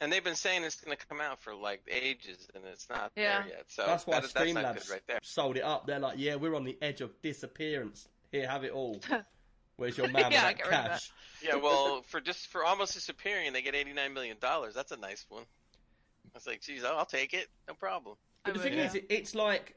And 0.00 0.12
they've 0.12 0.22
been 0.24 0.34
saying 0.36 0.64
it's 0.64 0.80
going 0.80 0.96
to 0.96 1.06
come 1.06 1.20
out 1.20 1.40
for 1.40 1.54
like 1.54 1.82
ages, 1.88 2.48
and 2.54 2.64
it's 2.66 2.88
not 2.88 3.12
Yeah. 3.16 3.42
there 3.42 3.48
yet. 3.56 3.64
So 3.70 3.86
That's 3.86 4.06
why 4.06 4.16
that 4.20 4.24
is- 4.24 4.32
that's 4.32 4.52
not 4.52 4.64
Streamlabs 4.64 4.74
good 4.86 4.90
right 4.92 5.06
there. 5.06 5.18
sold 5.22 5.56
it 5.56 5.62
up. 5.62 5.86
They're 5.86 5.98
like, 6.00 6.18
yeah, 6.18 6.34
we're 6.36 6.54
on 6.56 6.64
the 6.64 6.76
edge 6.82 7.00
of 7.00 7.20
disappearance. 7.22 8.08
Here, 8.30 8.48
have 8.48 8.64
it 8.64 8.72
all. 8.72 9.00
Where's 9.76 9.96
your 9.96 10.08
man 10.08 10.30
Yeah, 10.32 10.48
with 10.48 10.58
get 10.58 10.64
that 10.64 10.70
rid 10.70 10.78
of 10.86 10.90
cash? 10.92 11.10
Yeah, 11.42 11.56
well, 11.56 12.02
for 12.02 12.20
just 12.20 12.46
for 12.48 12.64
almost 12.64 12.94
disappearing, 12.94 13.52
they 13.52 13.62
get 13.62 13.74
eighty 13.74 13.92
nine 13.92 14.14
million 14.14 14.36
dollars. 14.38 14.74
That's 14.74 14.92
a 14.92 14.96
nice 14.96 15.24
one. 15.28 15.42
I 15.42 16.28
was 16.34 16.46
like, 16.46 16.60
geez, 16.62 16.84
I'll, 16.84 16.98
I'll 16.98 17.04
take 17.04 17.34
it, 17.34 17.48
no 17.66 17.74
problem. 17.74 18.16
But 18.44 18.54
the 18.54 18.60
I 18.60 18.62
thing 18.62 18.76
would, 18.76 18.86
is, 18.86 18.94
it, 18.94 19.06
it's 19.10 19.34
like 19.34 19.74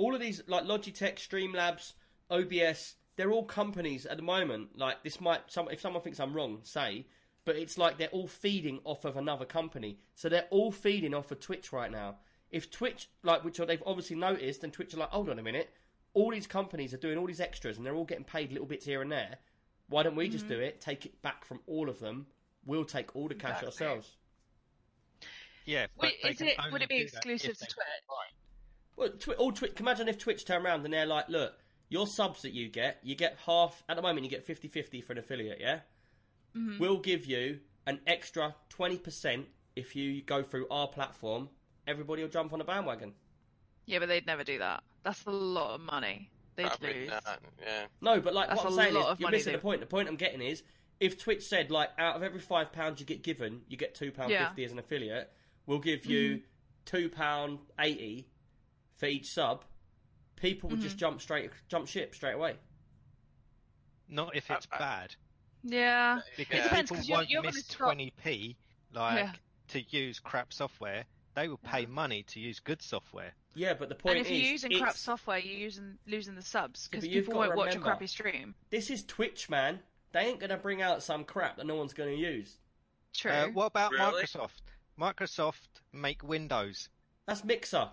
all 0.00 0.14
of 0.14 0.20
these, 0.20 0.42
like 0.46 0.64
Logitech, 0.64 1.16
Streamlabs, 1.16 1.92
OBS. 2.30 2.94
They're 3.16 3.30
all 3.32 3.44
companies 3.44 4.06
at 4.06 4.16
the 4.16 4.22
moment. 4.22 4.78
Like 4.78 5.02
this 5.04 5.20
might, 5.20 5.42
some 5.48 5.68
if 5.70 5.80
someone 5.80 6.02
thinks 6.02 6.18
I'm 6.20 6.32
wrong, 6.34 6.60
say. 6.62 7.06
But 7.44 7.56
it's 7.56 7.76
like 7.78 7.98
they're 7.98 8.08
all 8.08 8.26
feeding 8.28 8.80
off 8.84 9.04
of 9.04 9.16
another 9.16 9.44
company, 9.44 9.98
so 10.14 10.28
they're 10.28 10.46
all 10.50 10.70
feeding 10.72 11.14
off 11.14 11.30
of 11.30 11.40
Twitch 11.40 11.72
right 11.72 11.90
now. 11.90 12.16
If 12.50 12.70
Twitch, 12.70 13.08
like, 13.22 13.44
which 13.44 13.58
they've 13.58 13.82
obviously 13.86 14.16
noticed, 14.16 14.62
and 14.64 14.72
Twitch 14.72 14.92
are 14.94 14.98
like, 14.98 15.10
hold 15.10 15.28
on 15.28 15.38
a 15.38 15.42
minute, 15.42 15.70
all 16.14 16.30
these 16.30 16.46
companies 16.46 16.92
are 16.94 16.98
doing 16.98 17.16
all 17.18 17.26
these 17.26 17.40
extras, 17.40 17.76
and 17.76 17.84
they're 17.86 17.94
all 17.94 18.04
getting 18.04 18.24
paid 18.24 18.52
little 18.52 18.66
bits 18.66 18.84
here 18.84 19.00
and 19.02 19.10
there. 19.12 19.36
Why 19.88 20.02
don't 20.02 20.16
we 20.16 20.28
just 20.28 20.46
Mm-hmm. 20.46 20.54
do 20.54 20.60
it? 20.60 20.80
Take 20.80 21.06
it 21.06 21.20
back 21.22 21.44
from 21.44 21.60
all 21.66 21.88
of 21.88 21.98
them. 21.98 22.26
We'll 22.66 22.84
take 22.84 23.14
all 23.16 23.28
the 23.28 23.34
cash 23.34 23.62
Exactly. 23.62 23.86
ourselves. 23.86 24.16
Yeah, 25.66 25.86
Wait, 26.00 26.14
is 26.24 26.40
it? 26.40 26.56
Would 26.72 26.82
it 26.82 26.88
be 26.88 27.00
exclusive 27.02 27.54
to 27.58 27.60
they- 27.60 27.66
Twitch? 27.66 27.84
Well, 29.00 29.08
twi- 29.18 29.34
all 29.34 29.50
Twitch. 29.52 29.80
Imagine 29.80 30.08
if 30.08 30.18
Twitch 30.18 30.44
turned 30.44 30.64
around 30.64 30.84
and 30.84 30.92
they're 30.94 31.06
like, 31.06 31.28
"Look, 31.28 31.54
your 31.88 32.06
subs 32.06 32.42
that 32.42 32.52
you 32.52 32.68
get, 32.68 32.98
you 33.02 33.14
get 33.16 33.36
half. 33.46 33.82
At 33.88 33.96
the 33.96 34.02
moment, 34.02 34.24
you 34.24 34.30
get 34.30 34.46
50-50 34.46 35.02
for 35.02 35.12
an 35.14 35.18
affiliate. 35.18 35.58
Yeah, 35.60 35.80
Mm-hmm. 36.56 36.78
we'll 36.78 36.98
give 36.98 37.26
you 37.26 37.60
an 37.86 38.00
extra 38.06 38.54
twenty 38.68 38.98
percent 38.98 39.46
if 39.76 39.96
you 39.96 40.20
go 40.22 40.42
through 40.42 40.66
our 40.70 40.86
platform. 40.88 41.48
Everybody 41.86 42.22
will 42.22 42.28
jump 42.28 42.52
on 42.52 42.58
the 42.58 42.64
bandwagon. 42.64 43.14
Yeah, 43.86 43.98
but 44.00 44.08
they'd 44.08 44.26
never 44.26 44.44
do 44.44 44.58
that. 44.58 44.82
That's 45.02 45.24
a 45.26 45.30
lot 45.30 45.74
of 45.76 45.80
money. 45.80 46.28
They'd 46.56 46.66
Probably 46.66 47.00
lose. 47.00 47.10
not. 47.10 47.40
Yeah. 47.62 47.86
No, 48.00 48.20
but 48.20 48.34
like 48.34 48.48
That's 48.48 48.58
what 48.62 48.70
I'm 48.72 48.76
saying 48.76 48.88
is, 48.88 48.94
you're 48.94 49.16
money 49.26 49.36
missing 49.38 49.52
the 49.54 49.58
point. 49.58 49.80
The 49.80 49.86
point 49.86 50.08
I'm 50.08 50.16
getting 50.16 50.42
is, 50.42 50.62
if 51.00 51.18
Twitch 51.18 51.44
said 51.46 51.70
like 51.70 51.90
out 51.98 52.16
of 52.16 52.22
every 52.22 52.40
five 52.40 52.72
pounds 52.72 53.00
you 53.00 53.06
get 53.06 53.22
given, 53.22 53.62
you 53.68 53.76
get 53.76 53.94
two 53.94 54.12
pound 54.12 54.30
Yeah. 54.30 54.48
fifty 54.48 54.64
as 54.64 54.72
an 54.72 54.78
affiliate, 54.78 55.32
we'll 55.66 55.78
give 55.78 56.04
you 56.04 56.42
two 56.84 57.08
pound 57.08 57.60
eighty 57.78 58.26
for 59.00 59.06
each 59.06 59.32
sub. 59.32 59.64
People 60.36 60.68
would 60.70 60.80
just 60.80 60.96
mm. 60.96 61.00
jump 61.00 61.20
straight, 61.20 61.50
jump 61.68 61.88
ship 61.88 62.14
straight 62.14 62.34
away. 62.34 62.56
Not 64.08 64.36
if 64.36 64.50
it's 64.50 64.68
I- 64.70 64.76
I- 64.76 64.78
bad. 64.78 65.14
Yeah. 65.62 66.20
Because 66.36 66.60
It 66.60 66.62
depends, 66.64 66.90
people 66.90 66.96
'cause 66.98 67.08
you're- 67.08 67.16
won't 67.18 67.30
you're 67.30 67.42
gonna 67.42 67.54
miss 67.54 67.66
20p 67.68 68.56
like 68.92 69.18
Yeah. 69.18 69.32
to 69.68 69.80
use 69.80 70.18
crap 70.18 70.52
software. 70.52 71.04
They 71.34 71.48
will 71.48 71.58
pay 71.58 71.86
money 71.86 72.22
to 72.24 72.40
use 72.40 72.60
good 72.60 72.82
software. 72.82 73.34
Yeah, 73.54 73.74
but 73.74 73.88
the 73.88 73.94
point 73.94 74.16
point 74.16 74.18
And 74.18 74.26
if 74.26 74.32
is, 74.32 74.38
you're 74.38 74.50
using 74.52 74.72
it's- 74.72 74.82
crap 74.82 74.96
software, 74.96 75.38
you're 75.38 75.58
using 75.58 75.98
losing 76.06 76.34
the 76.34 76.42
subs 76.42 76.88
because 76.88 77.04
but 77.04 77.10
you've 77.10 77.26
people 77.26 77.40
won't 77.40 77.56
watch 77.56 77.74
a 77.74 77.80
crappy 77.80 78.06
stream. 78.06 78.54
This 78.70 78.90
is 78.90 79.04
Twitch, 79.04 79.48
man. 79.48 79.82
They 80.12 80.20
ain't 80.20 80.40
gonna 80.40 80.56
bring 80.56 80.82
out 80.82 81.02
some 81.02 81.24
crap 81.24 81.56
that 81.56 81.66
no 81.66 81.74
one's 81.76 81.92
gonna 81.94 82.10
use. 82.12 82.58
True. 83.12 83.30
Uh, 83.32 83.48
what 83.48 83.66
about 83.66 83.92
Really? 83.92 84.22
Microsoft? 84.24 84.62
Microsoft 84.98 85.82
make 85.92 86.22
Windows. 86.22 86.88
That's 87.26 87.44
Mixer. 87.44 87.90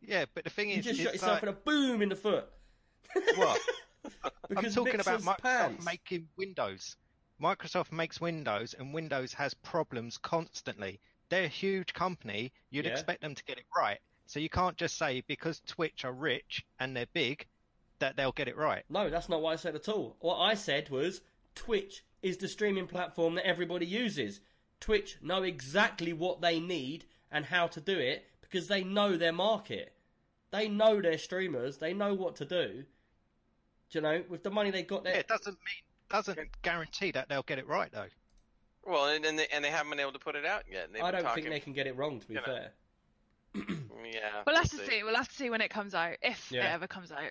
Yeah, 0.00 0.24
but 0.34 0.44
the 0.44 0.50
thing 0.50 0.70
You 0.70 0.76
is, 0.78 0.86
you 0.86 0.92
just 0.92 1.02
shot 1.02 1.12
yourself 1.14 1.32
like, 1.34 1.42
in 1.44 1.48
a 1.48 1.52
boom 1.52 2.02
in 2.02 2.08
the 2.08 2.16
foot. 2.16 2.48
what? 3.36 3.60
I'm 4.56 4.70
talking 4.72 5.00
about 5.00 5.20
Microsoft 5.20 5.38
pants. 5.42 5.84
making 5.84 6.28
Windows. 6.36 6.96
Microsoft 7.42 7.92
makes 7.92 8.20
Windows, 8.20 8.74
and 8.78 8.92
Windows 8.92 9.32
has 9.34 9.54
problems 9.54 10.18
constantly. 10.18 11.00
They're 11.28 11.44
a 11.44 11.48
huge 11.48 11.92
company. 11.94 12.52
You'd 12.70 12.86
Yeah. 12.86 12.92
expect 12.92 13.22
them 13.22 13.34
to 13.34 13.44
get 13.44 13.58
it 13.58 13.64
right. 13.76 13.98
So 14.26 14.40
you 14.40 14.48
can't 14.48 14.76
just 14.76 14.96
say 14.96 15.22
because 15.26 15.60
Twitch 15.66 16.04
are 16.04 16.12
rich 16.12 16.64
and 16.78 16.96
they're 16.96 17.06
big 17.12 17.46
that 17.98 18.16
they'll 18.16 18.32
get 18.32 18.48
it 18.48 18.56
right. 18.56 18.84
No, 18.88 19.10
that's 19.10 19.28
not 19.28 19.42
what 19.42 19.52
I 19.52 19.56
said 19.56 19.74
at 19.74 19.88
all. 19.88 20.16
What 20.20 20.38
I 20.38 20.54
said 20.54 20.88
was 20.88 21.20
Twitch 21.54 22.04
is 22.22 22.36
the 22.36 22.48
streaming 22.48 22.86
platform 22.86 23.34
that 23.34 23.46
everybody 23.46 23.86
uses. 23.86 24.40
Twitch 24.78 25.18
know 25.20 25.42
exactly 25.42 26.12
what 26.12 26.40
they 26.40 26.60
need 26.60 27.04
and 27.30 27.44
how 27.46 27.66
to 27.68 27.80
do 27.80 27.98
it 27.98 28.29
because 28.50 28.68
they 28.68 28.82
know 28.84 29.16
their 29.16 29.32
market. 29.32 29.92
They 30.50 30.68
know 30.68 31.00
their 31.00 31.18
streamers. 31.18 31.78
They 31.78 31.92
know 31.94 32.14
what 32.14 32.36
to 32.36 32.44
do. 32.44 32.84
Do 33.90 33.98
you 33.98 34.00
know, 34.00 34.24
with 34.28 34.42
the 34.42 34.50
money 34.50 34.70
they 34.70 34.82
got 34.82 35.04
Yeah, 35.04 35.12
there. 35.12 35.20
it 35.20 35.28
doesn't 35.28 35.52
mean 35.52 35.82
doesn't 36.08 36.38
guarantee 36.62 37.12
that 37.12 37.28
they'll 37.28 37.42
get 37.44 37.58
it 37.60 37.68
right 37.68 37.90
though. 37.92 38.08
Well, 38.84 39.06
and, 39.06 39.24
and 39.24 39.38
they 39.38 39.46
and 39.52 39.64
they 39.64 39.70
haven't 39.70 39.90
been 39.90 40.00
able 40.00 40.12
to 40.12 40.18
put 40.18 40.34
it 40.34 40.44
out 40.44 40.64
yet. 40.70 40.88
and 40.92 41.00
I 41.02 41.10
don't 41.12 41.34
think 41.34 41.48
they 41.48 41.60
can 41.60 41.72
get 41.72 41.86
it 41.86 41.96
wrong. 41.96 42.18
To 42.20 42.26
be 42.26 42.34
you 42.34 42.40
know. 42.40 42.46
fair, 42.46 42.72
Yeah. 43.54 44.42
we'll 44.46 44.56
have 44.56 44.70
to 44.70 44.76
we'll 44.76 44.86
see. 44.86 45.02
We'll 45.04 45.14
have 45.16 45.28
to 45.28 45.34
see 45.34 45.50
when 45.50 45.60
it 45.60 45.70
comes 45.70 45.94
out, 45.94 46.16
if 46.22 46.50
Yeah. 46.50 46.70
it 46.70 46.74
ever 46.74 46.86
comes 46.88 47.12
out. 47.12 47.30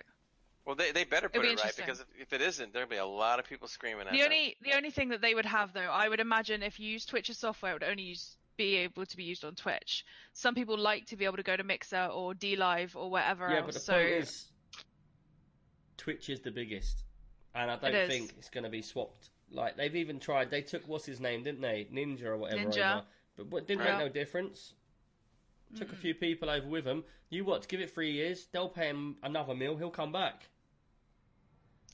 Well, 0.64 0.76
they 0.76 0.92
they 0.92 1.04
better 1.04 1.28
put 1.28 1.42
be 1.42 1.48
it 1.48 1.62
right 1.62 1.74
because 1.76 2.00
if, 2.00 2.06
if 2.18 2.32
it 2.32 2.40
isn't, 2.40 2.72
there'll 2.72 2.88
be 2.88 2.96
a 2.96 3.04
lot 3.04 3.38
of 3.38 3.46
people 3.46 3.68
screaming 3.68 4.06
at 4.06 4.12
The 4.12 4.18
them. 4.18 4.26
only 4.26 4.56
the 4.62 4.72
only 4.74 4.90
thing 4.90 5.08
that 5.10 5.20
they 5.20 5.34
would 5.34 5.46
have 5.46 5.72
though, 5.74 5.80
I 5.90 6.08
would 6.08 6.20
imagine 6.20 6.62
if 6.62 6.78
you 6.80 6.88
use 6.88 7.04
Twitch's 7.04 7.38
software, 7.38 7.72
it 7.72 7.74
would 7.74 7.84
only 7.90 8.04
use 8.04 8.36
be 8.60 8.76
able 8.76 9.06
to 9.06 9.16
be 9.16 9.24
used 9.24 9.42
on 9.42 9.54
Twitch. 9.54 10.04
Some 10.34 10.54
people 10.54 10.76
like 10.76 11.06
to 11.06 11.16
be 11.16 11.24
able 11.24 11.38
to 11.38 11.42
go 11.42 11.56
to 11.56 11.64
Mixer 11.64 12.08
or 12.12 12.34
DLive 12.34 12.94
or 12.94 13.10
whatever 13.10 13.48
yeah. 13.48 13.56
else. 13.56 13.66
But 13.66 13.74
the 13.74 13.80
so 13.80 13.92
point 13.94 14.08
is, 14.08 14.46
Twitch 15.96 16.28
is 16.28 16.40
the 16.40 16.50
biggest, 16.50 17.04
and 17.54 17.70
I 17.70 17.76
don't 17.76 17.94
is. 17.94 18.08
think 18.08 18.34
it's 18.38 18.50
going 18.50 18.64
to 18.64 18.70
be 18.70 18.82
swapped. 18.82 19.30
Like 19.50 19.76
they've 19.78 19.96
even 19.96 20.20
tried. 20.20 20.50
They 20.50 20.60
took 20.60 20.86
what's 20.86 21.06
his 21.06 21.20
name, 21.20 21.42
didn't 21.42 21.62
they? 21.62 21.88
Ninja 21.90 22.24
or 22.24 22.36
whatever. 22.36 22.70
Ninja. 22.70 22.96
Over, 22.98 23.06
but 23.36 23.46
what 23.46 23.66
didn't 23.66 23.84
Yeah. 23.84 23.96
make 23.96 24.06
no 24.06 24.12
difference. 24.12 24.74
Took 25.76 25.92
a 25.92 25.94
mm. 25.94 25.98
few 25.98 26.14
people 26.14 26.50
over 26.50 26.68
with 26.68 26.84
him. 26.84 27.04
You 27.30 27.44
what? 27.44 27.66
Give 27.66 27.80
it 27.80 27.90
three 27.94 28.10
years. 28.10 28.46
They'll 28.52 28.68
pay 28.68 28.88
him 28.88 29.16
another 29.22 29.54
meal. 29.54 29.76
He'll 29.76 29.90
come 29.90 30.12
back. 30.12 30.48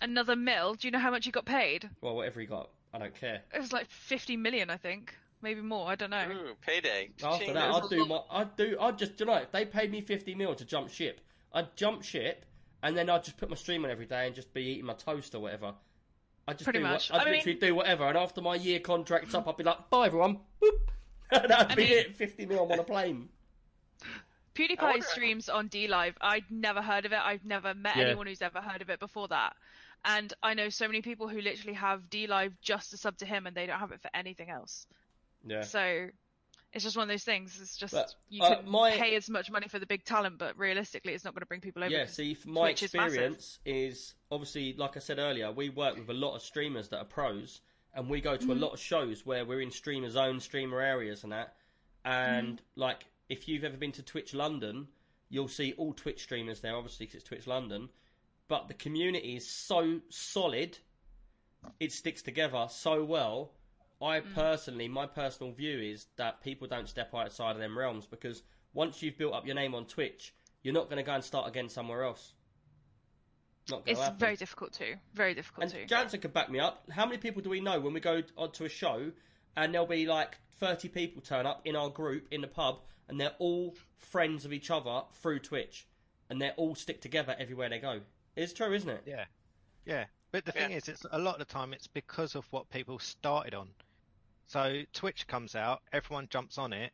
another 0.03 0.35
mil. 0.37 0.75
Do 0.75 0.89
you 0.89 0.93
know 0.93 0.99
how 0.99 1.11
much 1.11 1.25
he 1.25 1.31
got 1.31 1.45
paid? 1.47 1.89
Well, 2.01 2.17
whatever 2.17 2.41
he 2.41 2.47
got, 2.47 2.71
I 2.93 2.99
don't 2.99 3.15
care. 3.15 3.43
It 3.55 3.61
was 3.61 3.73
like 3.73 3.89
50 3.89 4.37
million, 4.37 4.69
I 4.69 4.77
think, 4.77 5.15
maybe 5.43 5.61
more. 5.61 5.89
I 5.89 5.95
don't 5.95 6.11
know. 6.11 6.27
Ooh, 6.31 6.55
payday. 6.61 7.11
After 7.23 7.53
that, 7.53 7.71
I'd 7.75 7.89
do 7.91 8.05
my. 8.07 8.21
I'd 8.31 8.57
do. 8.57 8.77
I'd 8.81 8.99
just. 8.99 9.19
You 9.21 9.27
know, 9.27 9.35
if 9.37 9.53
they 9.53 9.65
paid 9.65 9.91
me 9.91 10.01
fifty 10.01 10.35
mil 10.35 10.55
to 10.55 10.65
jump 10.65 10.91
ship, 10.91 11.21
I'd 11.53 11.75
jump 11.77 12.03
ship, 12.03 12.45
and 12.83 12.97
then 12.97 13.09
I'd 13.11 13.25
just 13.25 13.37
put 13.37 13.49
my 13.51 13.57
stream 13.57 13.85
on 13.85 13.91
every 13.91 14.07
day 14.07 14.27
and 14.27 14.35
just 14.35 14.53
be 14.55 14.63
eating 14.63 14.87
my 14.87 14.95
toast 14.95 15.35
or 15.35 15.41
whatever. 15.41 15.75
I'd 16.49 16.59
just 16.59 16.65
Pretty 16.65 16.79
do 16.81 16.85
what- 16.85 16.91
much. 16.93 17.11
I'd 17.11 17.21
I 17.21 17.25
mean- 17.25 17.35
literally 17.35 17.59
do 17.59 17.75
whatever, 17.75 18.05
and 18.09 18.17
after 18.17 18.41
my 18.41 18.55
year 18.55 18.79
contract's 18.81 19.35
up, 19.35 19.49
I'd 19.49 19.57
be 19.57 19.65
like, 19.65 19.91
"Bye, 19.91 20.07
everyone." 20.07 20.41
Boop. 20.63 20.71
And 21.33 21.51
that'd 21.51 21.73
I 21.73 21.75
be 21.75 21.83
mean- 21.85 21.93
it. 21.99 22.17
Fifty 22.17 22.47
mil 22.47 22.71
on 22.73 22.79
a 22.79 22.85
plane. 22.85 23.29
PewDiePie 24.55 25.05
streams 25.05 25.49
on 25.49 25.69
DLive. 25.69 26.15
I'd 26.21 26.45
never 26.51 26.81
heard 26.81 27.05
of 27.05 27.13
it. 27.13 27.19
I've 27.23 27.45
never 27.45 27.75
met 27.75 27.97
Yeah. 27.97 28.05
anyone 28.05 28.27
who's 28.27 28.41
ever 28.43 28.61
heard 28.61 28.81
of 28.81 28.89
it 28.91 28.99
before 29.01 29.29
that. 29.29 29.55
And 30.05 30.33
I 30.43 30.55
know 30.55 30.69
so 30.71 30.87
many 30.87 31.03
people 31.03 31.29
who 31.29 31.41
literally 31.41 31.75
have 31.75 32.09
DLive 32.09 32.53
just 32.63 32.91
to 32.93 32.97
sub 32.97 33.19
to 33.19 33.27
him, 33.27 33.47
and 33.47 33.55
they 33.57 33.67
don't 33.67 33.79
have 33.81 33.93
it 33.93 34.01
for 34.01 34.11
anything 34.15 34.49
else. 34.49 34.87
Yeah. 35.47 35.63
So 35.63 36.09
it's 36.73 36.85
just 36.85 36.97
one 36.97 37.05
of 37.05 37.09
those 37.09 37.25
things. 37.25 37.59
It's 37.61 37.77
just 37.77 37.95
But, 37.95 38.15
you 38.29 38.43
uh, 38.43 38.57
can 38.57 38.69
my- 38.71 38.91
pay 38.93 39.15
as 39.17 39.31
much 39.31 39.51
money 39.51 39.69
for 39.69 39.79
the 39.79 39.87
big 39.87 40.05
talent, 40.05 40.39
but 40.39 40.59
realistically, 40.59 41.15
it's 41.15 41.25
not 41.25 41.33
going 41.35 41.41
to 41.41 41.47
bring 41.47 41.61
people 41.61 41.83
over. 41.85 41.93
Yeah, 41.93 42.07
see, 42.07 42.35
from 42.35 42.53
my 42.53 42.73
Twitch 42.73 42.83
is 42.83 42.95
experience 42.95 43.59
is, 43.65 44.15
obviously, 44.31 44.75
like 44.75 44.97
I 44.97 45.01
said 45.01 45.19
earlier, 45.19 45.51
we 45.53 45.71
work 45.71 45.97
with 45.97 46.11
a 46.11 46.15
lot 46.15 46.35
of 46.35 46.43
streamers 46.43 46.89
that 46.89 46.99
are 46.99 47.05
pros, 47.05 47.61
and 47.95 48.09
we 48.11 48.21
go 48.21 48.37
to 48.37 48.45
a 48.45 48.49
Mm-hmm. 48.49 48.63
lot 48.63 48.73
of 48.75 48.81
shows 48.81 49.25
where 49.25 49.45
we're 49.47 49.63
in 49.63 49.71
streamer 49.71 50.11
zone, 50.11 50.41
streamer 50.41 50.81
areas, 50.81 51.23
and 51.23 51.33
that. 51.33 51.55
And 52.05 52.57
Mm-hmm. 52.59 52.81
like, 52.81 53.07
if 53.29 53.49
you've 53.49 53.65
ever 53.65 53.77
been 53.77 53.93
to 53.93 54.03
Twitch 54.03 54.35
London, 54.35 54.89
you'll 55.31 55.49
see 55.49 55.73
all 55.79 55.93
Twitch 55.95 56.23
streamers 56.25 56.61
there, 56.61 56.77
obviously, 56.77 57.07
because 57.07 57.21
it's 57.21 57.29
Twitch 57.29 57.47
London. 57.47 57.89
But 58.49 58.69
the 58.69 58.75
community 58.75 59.35
is 59.37 59.49
so 59.49 60.01
solid, 60.09 60.79
it 61.81 61.91
sticks 61.91 62.23
together 62.23 62.67
so 62.71 63.03
well. 63.05 63.53
I 64.01 64.21
Mm. 64.21 64.35
personally, 64.35 64.89
my 64.89 65.07
personal 65.07 65.53
view 65.53 65.81
is 65.81 66.07
that 66.17 66.43
people 66.43 66.67
don't 66.69 66.89
step 66.89 67.15
outside 67.15 67.53
of 67.53 67.59
them 67.59 67.79
realms 67.79 68.07
because 68.07 68.43
once 68.75 69.03
you've 69.03 69.17
built 69.17 69.33
up 69.35 69.47
your 69.47 69.55
name 69.55 69.75
on 69.75 69.87
Twitch, 69.87 70.35
you're 70.63 70.75
not 70.75 70.85
going 70.91 70.99
to 70.99 71.03
go 71.03 71.15
and 71.15 71.25
start 71.25 71.49
again 71.49 71.69
somewhere 71.69 72.03
else. 72.03 72.35
Not 73.69 73.83
it's 73.87 73.99
happen. 74.01 74.19
very 74.19 74.37
difficult 74.37 74.73
to. 74.75 74.97
Very 75.15 75.35
difficult 75.35 75.65
and 75.65 75.73
to. 75.73 75.87
Jansen 75.87 76.21
could 76.21 76.33
back 76.33 76.51
me 76.51 76.61
up. 76.61 76.89
How 76.91 77.05
many 77.07 77.19
people 77.19 77.43
do 77.43 77.51
we 77.51 77.61
know 77.61 77.81
when 77.81 77.95
we 77.95 78.01
go 78.01 78.23
onto 78.37 78.65
a 78.65 78.69
show 78.69 79.13
and 79.57 79.73
there'll 79.75 79.87
be 79.87 80.07
like 80.07 80.37
30 80.59 80.89
people 80.89 81.21
turn 81.23 81.47
up 81.47 81.63
in 81.67 81.75
our 81.75 81.89
group 81.91 82.29
in 82.31 82.43
the 82.43 82.49
pub 82.49 82.81
and 83.09 83.21
they're 83.21 83.35
all 83.39 83.75
friends 83.97 84.45
of 84.45 84.53
each 84.53 84.71
other 84.71 85.03
through 85.15 85.41
Twitch 85.41 85.87
and 86.31 86.41
they 86.41 86.51
all 86.51 86.75
stick 86.75 87.01
together 87.01 87.35
everywhere 87.39 87.69
they 87.69 87.79
go? 87.79 88.03
It's 88.37 88.53
true, 88.53 88.73
isn't 88.73 88.89
it? 88.91 89.03
Yeah, 89.07 89.25
yeah. 89.85 90.05
But 90.31 90.45
the 90.45 90.53
thing 90.53 90.71
Yeah. 90.73 90.77
is, 90.77 90.89
it's 90.89 91.07
a 91.11 91.19
lot 91.19 91.41
of 91.41 91.47
the 91.49 91.53
time 91.53 91.73
it's 91.73 91.87
because 91.87 92.35
of 92.35 92.45
what 92.53 92.69
people 92.71 92.99
started 92.99 93.55
on. 93.55 93.71
So 94.47 94.83
Twitch 94.93 95.27
comes 95.27 95.55
out, 95.57 95.83
everyone 95.93 96.29
jumps 96.31 96.59
on 96.59 96.73
it, 96.73 96.93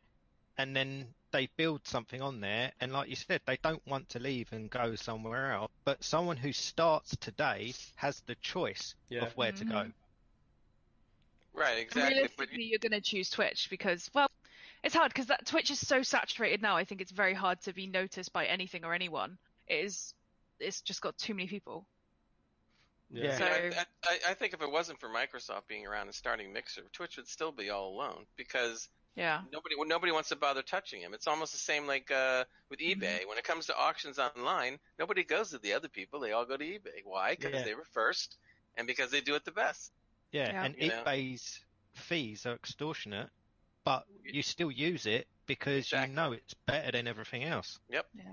and 0.57 0.75
then 0.75 1.07
they 1.31 1.49
build 1.57 1.87
something 1.87 2.21
on 2.21 2.41
there. 2.41 2.71
And 2.81 2.91
like 2.91 3.09
you 3.09 3.15
said, 3.15 3.41
they 3.45 3.57
don't 3.63 3.85
want 3.87 4.09
to 4.09 4.19
leave 4.19 4.51
and 4.51 4.69
go 4.69 4.95
somewhere 4.95 5.51
else. 5.51 5.71
But 5.85 6.03
someone 6.03 6.37
who 6.37 6.51
starts 6.51 7.15
today 7.17 7.73
has 7.95 8.21
the 8.25 8.35
choice 8.35 8.95
Yeah. 9.09 9.25
of 9.25 9.35
where 9.37 9.51
to 9.51 9.65
go. 9.65 9.75
Mm-hmm. 9.75 11.59
Right, 11.59 11.77
exactly. 11.79 12.01
But 12.01 12.13
Realistically, 12.15 12.63
you're 12.63 12.79
going 12.79 12.91
to 12.93 13.01
choose 13.01 13.29
Twitch 13.29 13.67
because, 13.69 14.09
well, 14.13 14.27
it's 14.83 14.95
hard 14.95 15.11
because 15.13 15.27
that 15.27 15.45
Twitch 15.45 15.69
is 15.69 15.79
so 15.79 16.01
saturated 16.01 16.61
now. 16.61 16.75
I 16.75 16.83
think 16.83 17.01
it's 17.01 17.11
very 17.11 17.33
hard 17.33 17.61
to 17.61 17.73
be 17.73 17.87
noticed 17.87 18.33
by 18.33 18.45
anything 18.45 18.83
or 18.83 18.93
anyone. 18.93 19.37
It 19.67 19.85
is. 19.85 20.13
It's 20.59 20.81
just 20.81 21.01
got 21.01 21.17
too 21.17 21.33
many 21.33 21.47
people. 21.47 21.85
Yeah. 23.13 23.37
So- 23.37 23.45
I, 23.45 23.85
I, 24.05 24.19
I 24.29 24.33
think 24.33 24.53
if 24.53 24.61
it 24.61 24.71
wasn't 24.71 24.99
for 24.99 25.09
Microsoft 25.09 25.67
being 25.67 25.85
around 25.85 26.07
and 26.07 26.15
starting 26.15 26.51
Mixer, 26.53 26.81
Twitch 26.91 27.17
would 27.17 27.27
still 27.27 27.51
be 27.51 27.69
all 27.69 27.89
alone 27.89 28.25
because 28.35 28.89
Yeah. 29.15 29.41
nobody 29.51 29.75
nobody 29.85 30.11
wants 30.11 30.29
to 30.29 30.35
bother 30.35 30.61
touching 30.63 31.01
him. 31.01 31.13
It's 31.13 31.27
almost 31.27 31.51
the 31.51 31.59
same 31.59 31.85
like 31.87 32.09
uh, 32.11 32.45
with 32.69 32.79
Mm-hmm. 32.79 33.01
eBay. 33.03 33.27
When 33.27 33.37
it 33.37 33.43
comes 33.43 33.67
to 33.67 33.77
auctions 33.77 34.17
online, 34.19 34.79
nobody 34.97 35.23
goes 35.23 35.51
to 35.51 35.59
the 35.59 35.73
other 35.73 35.89
people. 35.89 36.19
They 36.19 36.31
all 36.31 36.45
go 36.45 36.57
to 36.57 36.63
eBay. 36.65 37.01
Why? 37.05 37.35
Because 37.35 37.53
Yeah. 37.53 37.63
they 37.63 37.75
were 37.75 37.85
first, 37.91 38.37
and 38.77 38.87
because 38.87 39.11
they 39.11 39.21
do 39.21 39.35
it 39.35 39.45
the 39.45 39.51
best. 39.51 39.91
Yeah, 40.31 40.51
Yeah. 40.51 40.63
and 40.65 40.75
You 40.77 40.89
know? 40.89 41.03
eBay's 41.03 41.59
fees 41.93 42.45
are 42.47 42.55
extortionate, 42.55 43.29
but 43.83 44.05
you 44.23 44.41
still 44.41 44.71
use 44.71 45.05
it 45.05 45.27
because 45.45 45.85
Exactly. 45.85 46.09
you 46.09 46.15
know 46.15 46.31
it's 46.31 46.53
better 46.65 46.91
than 46.91 47.07
everything 47.07 47.43
else. 47.43 47.79
Yep. 47.89 48.07
Yeah. 48.15 48.23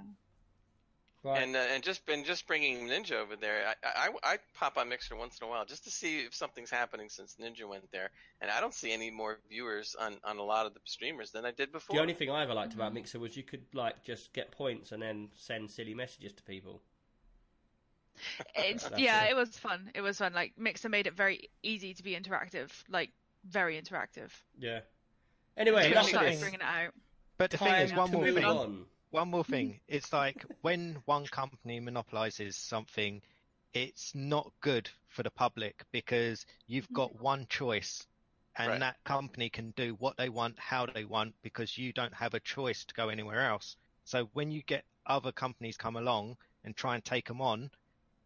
Right. 1.23 1.43
And 1.43 1.55
uh, 1.55 1.59
and 1.59 1.83
just 1.83 2.01
and 2.09 2.25
just 2.25 2.47
bringing 2.47 2.89
Ninja 2.89 3.13
over 3.13 3.37
there, 3.37 3.75
I, 3.85 4.07
I 4.07 4.33
I 4.33 4.39
pop 4.55 4.79
on 4.79 4.89
Mixer 4.89 5.17
once 5.17 5.39
in 5.39 5.47
a 5.47 5.51
while 5.51 5.67
just 5.67 5.85
to 5.85 5.91
see 5.91 6.21
if 6.21 6.35
something's 6.35 6.71
happening 6.71 7.11
since 7.11 7.37
Ninja 7.39 7.69
went 7.69 7.93
there, 7.93 8.09
and 8.41 8.51
I 8.51 8.59
don't 8.61 8.73
see 8.73 8.91
any 8.91 9.11
more 9.11 9.39
viewers 9.51 9.95
on 10.01 10.17
on 10.25 10.39
a 10.39 10.43
lot 10.43 10.65
of 10.65 10.73
the 10.73 10.81
streamers 10.85 11.31
than 11.31 11.45
I 11.45 11.51
did 11.51 11.73
before. 11.73 11.95
the 11.95 12.01
only 12.01 12.15
thing 12.15 12.31
I 12.31 12.43
ever 12.43 12.55
liked 12.55 12.73
about 12.73 12.95
Mixer 12.95 13.19
was 13.19 13.37
you 13.37 13.43
could 13.43 13.67
like 13.75 14.03
just 14.03 14.33
get 14.33 14.51
points 14.51 14.93
and 14.93 15.03
then 15.03 15.29
send 15.35 15.71
silly 15.71 15.93
messages 15.93 16.33
to 16.33 16.43
people. 16.43 16.81
It's 18.55 18.89
yeah, 18.97 19.25
it. 19.25 19.33
it 19.33 19.37
was 19.37 19.51
fun. 19.51 19.91
It 19.95 20.01
was 20.01 20.17
fun. 20.17 20.33
Like 20.33 20.55
Mixer 20.57 20.89
made 20.89 21.07
it 21.07 21.15
very 21.15 21.51
easy 21.63 21.93
to 21.93 22.03
be 22.03 22.17
interactive, 22.17 22.71
like 22.89 23.11
very 23.47 23.81
interactive. 23.81 24.31
Yeah. 24.59 24.81
Anyway, 25.57 25.83
Twitch 25.83 25.93
enough 25.93 26.05
of 26.05 26.09
started 26.11 26.33
this. 26.33 26.41
bringing 26.41 26.61
it 26.61 26.67
out. 26.67 26.95
But 27.37 27.51
the 27.51 27.59
thing 27.59 27.69
Time 27.69 27.83
is, 27.85 27.93
one 27.95 28.11
more 28.11 28.25
move 28.25 28.35
thing. 28.35 28.45
on. 28.45 28.85
One 29.11 29.29
more 29.29 29.43
mm-hmm. 29.43 29.53
thing. 29.53 29.81
It's 29.89 30.13
like 30.13 30.45
when 30.63 31.03
one 31.05 31.27
company 31.27 31.81
monopolizes 31.81 32.57
something, 32.57 33.23
it's 33.73 34.15
not 34.15 34.53
good 34.61 34.89
for 35.09 35.23
the 35.23 35.31
public 35.31 35.85
because 35.93 36.47
you've 36.67 36.85
mm-hmm. 36.87 36.95
got 36.95 37.21
one 37.21 37.47
choice 37.49 38.07
and 38.57 38.69
Right. 38.69 38.81
that 38.81 39.03
company 39.05 39.49
can 39.49 39.71
do 39.73 39.95
what 39.95 40.17
they 40.17 40.29
want, 40.29 40.59
how 40.59 40.87
they 40.87 41.05
want, 41.05 41.35
because 41.43 41.79
you 41.79 41.93
don't 41.93 42.15
have 42.15 42.35
a 42.35 42.41
choice 42.41 42.85
to 42.85 42.95
go 42.95 43.09
anywhere 43.09 43.49
else. 43.49 43.77
So 44.05 44.29
when 44.33 44.51
you 44.51 44.63
get 44.63 44.85
other 45.07 45.33
companies 45.33 45.77
come 45.77 45.97
along 45.97 46.37
and 46.65 46.77
try 46.77 46.95
and 46.95 47.05
take 47.05 47.27
them 47.27 47.41
on, 47.41 47.71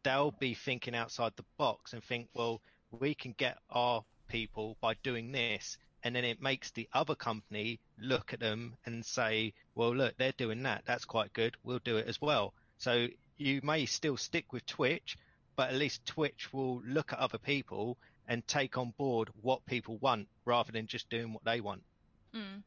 they'll 0.03 0.33
be 0.33 0.55
thinking 0.55 0.95
outside 0.95 1.33
the 1.37 1.45
box 1.57 1.93
and 1.93 2.03
think, 2.03 2.29
well, 2.35 2.63
we 2.91 3.15
can 3.15 3.33
get 3.33 3.59
our 3.71 4.05
people 4.29 4.77
by 4.81 4.95
doing 5.03 5.31
this. 5.31 5.79
And 6.05 6.15
then 6.15 6.25
it 6.25 6.41
makes 6.41 6.71
the 6.71 6.89
other 6.93 7.15
company 7.15 7.81
look 7.99 8.35
at 8.35 8.41
them 8.41 8.75
and 8.85 9.05
say, 9.05 9.55
well, 9.75 9.95
look, 9.95 10.17
they're 10.19 10.33
doing 10.37 10.63
that. 10.65 10.83
That's 10.85 11.07
quite 11.07 11.33
good. 11.33 11.57
We'll 11.65 11.81
do 11.83 11.97
it 11.97 12.07
as 12.07 12.21
well. 12.21 12.53
So 12.77 13.09
you 13.39 13.61
may 13.63 13.87
still 13.87 14.19
stick 14.19 14.53
with 14.53 14.67
Twitch, 14.67 15.17
but 15.57 15.71
at 15.71 15.77
least 15.77 16.05
Twitch 16.05 16.53
will 16.53 16.83
look 16.87 17.13
at 17.15 17.19
other 17.19 17.39
people 17.39 17.97
and 18.29 18.47
take 18.47 18.77
on 18.77 18.93
board 18.99 19.31
what 19.41 19.65
people 19.65 19.97
want 19.97 20.29
rather 20.45 20.73
than 20.73 20.87
just 20.87 21.09
doing 21.09 21.33
what 21.33 21.45
they 21.45 21.61
want. 21.63 21.83
Mm. 22.35 22.63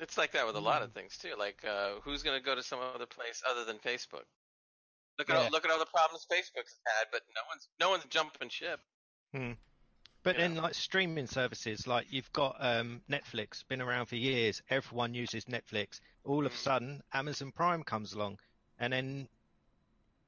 It's 0.00 0.18
like 0.18 0.32
that 0.32 0.46
with 0.46 0.56
a 0.56 0.60
lot 0.60 0.82
of 0.82 0.92
things 0.92 1.16
too. 1.16 1.34
Like, 1.38 1.64
uh, 1.68 1.94
who's 2.02 2.22
going 2.22 2.38
to 2.38 2.44
go 2.44 2.54
to 2.54 2.62
some 2.62 2.78
other 2.94 3.06
place 3.06 3.42
other 3.48 3.64
than 3.64 3.78
Facebook? 3.78 4.26
Look 5.18 5.30
at 5.30 5.36
Yeah. 5.36 5.42
all, 5.42 5.50
look 5.50 5.64
at 5.64 5.70
all 5.70 5.78
the 5.78 5.86
problems 5.86 6.26
Facebook's 6.30 6.76
had, 6.86 7.06
but 7.12 7.22
no 7.34 7.42
one's 7.48 7.68
no 7.80 7.90
one's 7.90 8.04
jumping 8.06 8.48
ship. 8.48 8.80
But 10.24 10.36
Yeah. 10.36 10.48
then, 10.48 10.56
like 10.56 10.74
streaming 10.74 11.28
services, 11.28 11.86
like 11.86 12.06
you've 12.10 12.32
got 12.32 12.56
um, 12.58 13.02
Netflix, 13.08 13.64
been 13.68 13.80
around 13.80 14.06
for 14.06 14.16
years. 14.16 14.60
Everyone 14.70 15.14
uses 15.14 15.44
Netflix. 15.44 16.00
All 16.24 16.46
of 16.46 16.52
a 16.52 16.56
sudden, 16.56 17.02
Amazon 17.12 17.52
Prime 17.52 17.84
comes 17.84 18.14
along, 18.14 18.40
and 18.78 18.92
then 18.92 19.28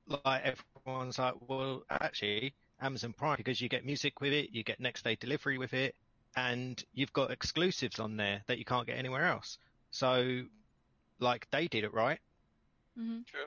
like 0.07 0.43
everyone's 0.45 1.19
like, 1.19 1.35
well, 1.49 1.83
actually, 1.91 2.55
Amazon 2.81 3.13
Prime 3.13 3.37
because 3.37 3.61
you 3.61 3.69
get 3.69 3.85
music 3.85 4.21
with 4.21 4.33
it, 4.33 4.51
you 4.53 4.63
get 4.63 4.81
next 4.81 5.05
day 5.05 5.17
delivery 5.17 5.59
with 5.59 5.75
it, 5.75 5.95
and 6.37 6.83
you've 6.93 7.13
got 7.13 7.31
exclusives 7.31 7.99
on 7.99 8.17
there 8.17 8.43
that 8.47 8.59
you 8.59 8.65
can't 8.65 8.87
get 8.87 8.99
anywhere 8.99 9.27
else. 9.27 9.59
So, 9.91 10.43
like 11.21 11.49
they 11.51 11.69
did 11.69 11.85
it 11.85 11.95
right. 11.95 12.21
hmm 12.97 13.21
True. 13.27 13.47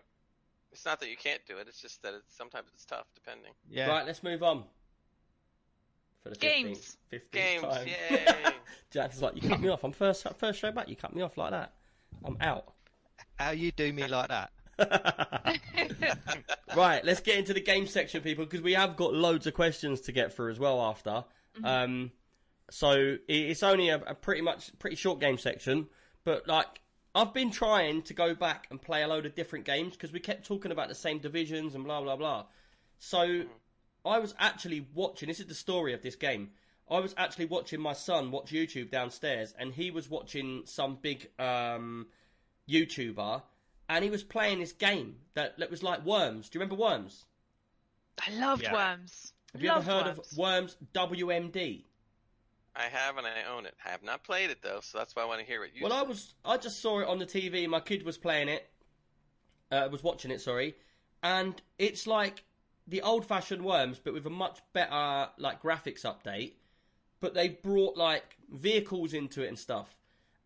It's 0.71 0.85
not 0.85 0.99
that 0.99 1.09
you 1.09 1.17
can't 1.17 1.45
do 1.47 1.57
it. 1.57 1.67
It's 1.67 1.81
just 1.81 2.01
that 2.03 2.13
it's 2.15 2.35
sometimes 2.35 2.69
it's 2.73 2.85
tough 2.85 3.07
depending. 3.15 3.53
Yeah. 3.69 3.87
Right, 3.89 4.05
let's 4.05 4.23
move 4.23 4.43
on. 4.43 4.65
For 6.23 6.29
the 6.29 6.35
15th, 6.35 6.39
Games. 6.39 6.97
15th 7.13 7.31
Games, 7.31 7.63
time. 7.63 7.87
yay! 7.87 8.25
Jack's 8.91 9.21
like, 9.21 9.41
you 9.41 9.47
cut 9.47 9.59
me 9.59 9.69
off. 9.69 9.83
I'm 9.83 9.91
first 9.91 10.25
first 10.37 10.59
show 10.59 10.71
back. 10.71 10.89
You 10.89 10.95
cut 10.95 11.15
me 11.15 11.21
off 11.21 11.37
like 11.37 11.51
that. 11.51 11.73
I'm 12.25 12.37
out. 12.41 12.73
How 13.35 13.51
you 13.51 13.71
do 13.71 13.91
me 13.93 14.07
like 14.07 14.29
that? 14.29 14.51
right, 16.75 17.03
let's 17.03 17.21
get 17.21 17.37
into 17.37 17.53
the 17.53 17.61
game 17.61 17.87
section, 17.87 18.21
people, 18.21 18.45
because 18.45 18.61
we 18.61 18.73
have 18.73 18.95
got 18.95 19.13
loads 19.13 19.47
of 19.47 19.53
questions 19.53 20.01
to 20.01 20.11
get 20.11 20.33
through 20.33 20.51
as 20.51 20.59
well 20.59 20.81
after. 20.81 21.23
Um, 21.63 22.11
so 22.69 23.17
it's 23.27 23.63
only 23.63 23.89
a, 23.89 23.97
a 23.97 24.15
pretty 24.15 24.41
much 24.41 24.77
pretty 24.79 24.95
short 24.95 25.19
game 25.19 25.37
section, 25.37 25.87
but 26.23 26.47
like 26.47 26.81
I've 27.15 27.33
been 27.33 27.51
trying 27.51 28.03
to 28.03 28.13
go 28.13 28.35
back 28.35 28.67
and 28.69 28.81
play 28.81 29.03
a 29.03 29.07
load 29.07 29.25
of 29.25 29.35
different 29.35 29.65
games 29.65 29.93
because 29.93 30.13
we 30.13 30.19
kept 30.19 30.45
talking 30.45 30.71
about 30.71 30.87
the 30.87 30.95
same 30.95 31.19
divisions 31.19 31.75
and 31.75 31.83
blah 31.83 32.01
blah 32.01 32.15
blah. 32.15 32.45
So 32.99 33.43
I 34.05 34.19
was 34.19 34.33
actually 34.39 34.85
watching. 34.93 35.27
This 35.27 35.39
is 35.39 35.47
the 35.47 35.55
story 35.55 35.93
of 35.93 36.01
this 36.01 36.15
game. 36.15 36.51
I 36.89 36.99
was 36.99 37.13
actually 37.17 37.45
watching 37.45 37.79
my 37.79 37.93
son 37.93 38.31
watch 38.31 38.51
YouTube 38.51 38.89
downstairs, 38.89 39.53
and 39.57 39.73
he 39.73 39.91
was 39.91 40.09
watching 40.09 40.63
some 40.65 40.97
big 41.01 41.29
um, 41.37 42.07
YouTuber, 42.67 43.41
and 43.87 44.03
he 44.03 44.09
was 44.09 44.23
playing 44.23 44.59
this 44.59 44.71
game 44.71 45.17
that, 45.35 45.57
that 45.59 45.69
was 45.69 45.83
like 45.83 46.05
Worms. 46.05 46.49
Do 46.49 46.57
you 46.57 46.61
remember 46.61 46.81
Worms? 46.81 47.25
I 48.27 48.31
loved 48.33 48.63
Yeah. 48.63 48.73
Worms. 48.73 49.33
Have 49.53 49.61
you 49.61 49.69
Loved 49.69 49.87
ever 49.87 49.97
heard 49.97 50.05
Worms. 50.17 50.31
of 50.31 50.37
Worms 50.37 50.77
WMD? 50.93 51.83
I 52.75 52.83
have 52.83 53.17
and 53.17 53.25
I 53.27 53.43
own 53.55 53.65
it. 53.65 53.75
I 53.85 53.89
have 53.89 54.03
not 54.03 54.23
played 54.23 54.49
it 54.51 54.61
though, 54.61 54.79
so 54.81 54.97
that's 54.99 55.15
why 55.15 55.23
I 55.23 55.25
want 55.25 55.41
to 55.41 55.45
hear 55.45 55.59
what 55.59 55.75
you. 55.75 55.83
Well, 55.83 55.93
I 55.93 56.03
was 56.03 56.33
I 56.45 56.57
just 56.57 56.81
saw 56.81 56.99
it 56.99 57.07
on 57.07 57.19
the 57.19 57.25
TV. 57.25 57.67
My 57.67 57.79
kid 57.79 58.03
was 58.03 58.17
playing 58.17 58.47
it, 58.47 58.69
uh, 59.71 59.87
was 59.91 60.03
watching 60.03 60.31
it. 60.31 60.39
Sorry, 60.39 60.75
and 61.23 61.59
it's 61.77 62.07
like 62.07 62.43
the 62.89 63.01
old-fashioned 63.01 63.63
Worms, 63.63 63.99
but 64.03 64.13
with 64.13 64.25
a 64.25 64.31
much 64.31 64.59
better 64.73 65.29
like 65.37 65.61
graphics 65.61 66.01
update. 66.01 66.53
But 67.21 67.33
they've 67.33 67.61
brought 67.61 67.97
like 67.97 68.37
vehicles 68.49 69.13
into 69.13 69.43
it 69.43 69.47
and 69.47 69.59
stuff, 69.59 69.97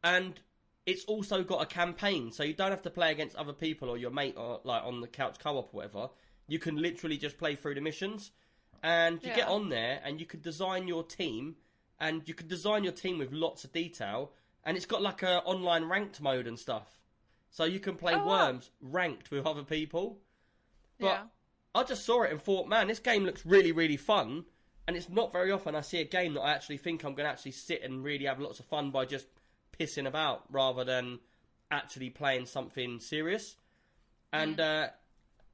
and 0.04 0.39
it's 0.86 1.06
also 1.06 1.44
got 1.44 1.62
a 1.62 1.66
campaign, 1.68 2.32
so 2.32 2.44
you 2.44 2.54
don't 2.54 2.72
have 2.72 2.82
to 2.82 2.89
play 2.89 3.12
against 3.12 3.36
other 3.36 3.54
people 3.54 3.89
or 3.89 3.98
your 3.98 4.12
mate 4.12 4.36
or 4.36 4.60
like 4.64 4.84
on 4.84 5.00
the 5.00 5.08
couch 5.08 5.38
co-op 5.39 5.74
or 5.74 5.78
whatever. 5.78 6.10
You 6.48 6.60
can 6.60 6.76
literally 6.76 7.18
just 7.18 7.38
play 7.38 7.56
through 7.56 7.76
the 7.76 7.82
missions, 7.82 8.32
and 8.82 9.24
you 9.24 9.34
get 9.34 9.48
on 9.48 9.70
there 9.70 10.02
and 10.04 10.20
you 10.20 10.26
can 10.26 10.41
design 10.41 10.88
your 10.88 11.04
team, 11.04 11.56
and 12.00 12.28
you 12.28 12.34
can 12.34 12.48
design 12.48 12.84
your 12.84 12.91
team 12.91 13.20
with 13.20 13.32
lots 13.32 13.64
of 13.64 13.72
detail, 13.72 14.32
and 14.66 14.76
it's 14.76 14.88
got 14.88 15.02
like 15.02 15.22
a 15.22 15.44
online 15.44 15.86
ranked 15.86 16.20
mode 16.22 16.48
and 16.48 16.58
stuff, 16.58 17.00
so 17.52 17.66
you 17.66 17.80
can 17.80 17.96
play 17.96 18.16
Oh, 18.16 18.26
wow. 18.26 18.48
Worms 18.48 18.72
ranked 18.82 19.30
with 19.30 19.46
other 19.46 19.64
people. 19.64 20.18
But 21.00 21.06
Yeah. 21.06 21.24
I 21.76 21.84
just 21.84 22.05
saw 22.05 22.24
it 22.24 22.32
and 22.32 22.41
thought, 22.41 22.67
man, 22.67 22.88
this 22.88 22.99
game 22.99 23.24
looks 23.24 23.45
really, 23.45 23.71
really 23.71 23.97
fun. 23.97 24.45
And 24.88 24.97
it's 24.97 25.09
not 25.09 25.32
very 25.32 25.51
often 25.51 25.76
I 25.76 25.82
see 25.82 26.01
a 26.01 26.05
game 26.05 26.34
that 26.34 26.41
I 26.41 26.51
actually 26.51 26.78
think 26.78 27.03
I'm 27.03 27.13
going 27.13 27.26
to 27.26 27.32
actually 27.32 27.51
sit 27.51 27.84
and 27.84 28.03
really 28.03 28.26
have 28.26 28.39
lots 28.39 28.59
of 28.59 28.65
fun 28.65 28.91
by 28.91 29.05
just 29.05 29.28
pissing 29.80 30.07
about 30.07 30.43
rather 30.51 30.84
than 30.84 31.19
actually 31.71 32.09
playing 32.09 32.45
something 32.45 32.99
serious. 32.99 33.55
And 34.34 34.59
uh, 34.59 34.88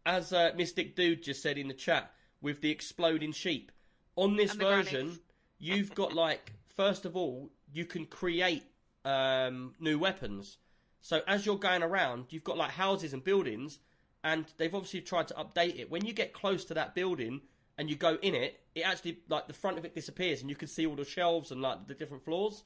as 0.06 0.34
uh, 0.34 0.52
Mystic 0.56 0.96
Dude 0.96 1.24
just 1.24 1.42
said 1.42 1.58
in 1.58 1.68
the 1.68 1.74
chat, 1.74 2.12
with 2.42 2.62
the 2.62 2.72
exploding 2.72 3.34
sheep, 3.34 3.72
on 4.16 4.36
this 4.36 4.54
version, 4.54 5.20
you've 5.60 5.94
got 5.94 6.14
like, 6.14 6.54
first 6.76 7.06
of 7.06 7.16
all, 7.16 7.52
you 7.72 7.86
can 7.86 8.06
create 8.06 8.64
um, 9.06 9.76
new 9.80 10.00
weapons. 10.00 10.58
So 11.02 11.22
as 11.28 11.46
you're 11.46 11.58
going 11.58 11.84
around, 11.84 12.26
you've 12.30 12.44
got 12.44 12.58
like 12.58 12.72
houses 12.72 13.14
and 13.14 13.24
buildings, 13.24 13.80
and 14.24 14.46
they've 14.58 14.74
obviously 14.76 15.02
tried 15.02 15.28
to 15.30 15.34
update 15.36 15.80
it. 15.80 15.90
When 15.90 16.06
you 16.06 16.14
get 16.14 16.34
close 16.34 16.66
to 16.66 16.74
that 16.76 16.96
building 16.96 17.42
and 17.78 17.90
you 17.90 17.96
go 17.96 18.18
in 18.22 18.36
it, 18.36 18.60
it 18.76 18.82
actually 18.82 19.20
like 19.30 19.48
the 19.48 19.54
front 19.54 19.78
of 19.78 19.86
it 19.86 19.96
disappears, 19.96 20.42
and 20.42 20.50
you 20.50 20.56
can 20.56 20.68
see 20.68 20.86
all 20.86 20.96
the 20.96 21.06
shelves 21.06 21.52
and 21.52 21.62
like 21.62 21.88
the 21.88 21.94
different 21.94 22.26
floors, 22.26 22.64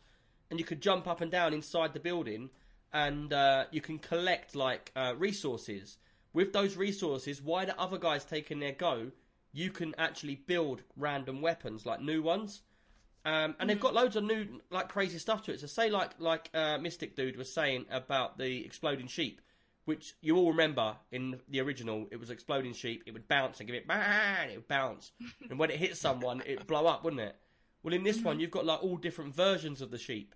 and 0.49 0.59
you 0.59 0.65
can 0.65 0.79
jump 0.79 1.07
up 1.07 1.21
and 1.21 1.31
down 1.31 1.53
inside 1.53 1.93
the 1.93 1.99
building, 1.99 2.49
and 2.91 3.31
uh, 3.33 3.65
you 3.71 3.81
can 3.81 3.99
collect 3.99 4.55
like 4.55 4.91
uh, 4.95 5.13
resources. 5.17 5.97
With 6.33 6.51
those 6.51 6.75
resources, 6.75 7.41
why 7.41 7.65
the 7.65 7.79
other 7.79 7.99
guys 7.99 8.25
taking 8.25 8.59
their 8.59 8.71
go, 8.71 9.11
you 9.51 9.69
can 9.69 9.93
actually 9.99 10.35
build 10.35 10.81
random 10.97 11.41
weapons 11.41 11.85
like 11.85 12.01
new 12.01 12.23
ones. 12.23 12.61
Um, 13.25 13.55
and 13.59 13.69
they've 13.69 13.79
got 13.79 13.93
loads 13.93 14.15
of 14.15 14.23
new, 14.23 14.59
like 14.69 14.89
crazy 14.89 15.17
stuff 15.17 15.43
to 15.43 15.53
it. 15.53 15.59
So 15.59 15.67
say 15.67 15.89
like 15.89 16.11
like 16.19 16.49
uh, 16.53 16.77
Mystic 16.79 17.15
Dude 17.15 17.37
was 17.37 17.53
saying 17.53 17.85
about 17.89 18.37
the 18.37 18.65
exploding 18.65 19.07
sheep, 19.07 19.41
which 19.85 20.13
you 20.21 20.37
all 20.37 20.51
remember 20.51 20.95
in 21.11 21.39
the 21.49 21.61
original, 21.61 22.07
it 22.11 22.19
was 22.19 22.29
exploding 22.29 22.73
sheep. 22.73 23.03
It 23.05 23.13
would 23.13 23.27
bounce 23.27 23.59
and 23.59 23.67
give 23.67 23.75
it 23.75 23.87
bang, 23.87 24.49
it 24.49 24.55
would 24.57 24.67
bounce, 24.67 25.11
and 25.49 25.59
when 25.59 25.71
it 25.71 25.77
hit 25.77 25.97
someone, 25.97 26.41
it 26.45 26.57
would 26.57 26.67
blow 26.67 26.87
up, 26.87 27.03
wouldn't 27.03 27.21
it? 27.21 27.35
Well, 27.83 27.93
in 27.93 28.03
this 28.03 28.17
mm-hmm. 28.17 28.27
one, 28.27 28.39
you've 28.39 28.51
got 28.51 28.65
like 28.65 28.81
all 28.81 28.97
different 28.97 29.35
versions 29.35 29.81
of 29.81 29.91
the 29.91 29.97
sheep, 29.97 30.35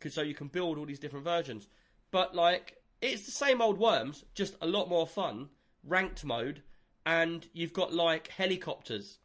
'cause 0.00 0.14
so 0.14 0.22
you 0.22 0.34
can 0.34 0.48
build 0.48 0.78
all 0.78 0.86
these 0.86 0.98
different 0.98 1.24
versions. 1.24 1.68
But 2.10 2.34
like, 2.34 2.82
it's 3.00 3.26
the 3.26 3.32
same 3.32 3.60
old 3.60 3.78
worms, 3.78 4.24
just 4.34 4.56
a 4.60 4.66
lot 4.66 4.88
more 4.88 5.06
fun, 5.06 5.50
ranked 5.84 6.24
mode, 6.24 6.62
and 7.04 7.46
you've 7.52 7.72
got 7.72 7.92
like 7.92 8.28
helicopters. 8.28 9.18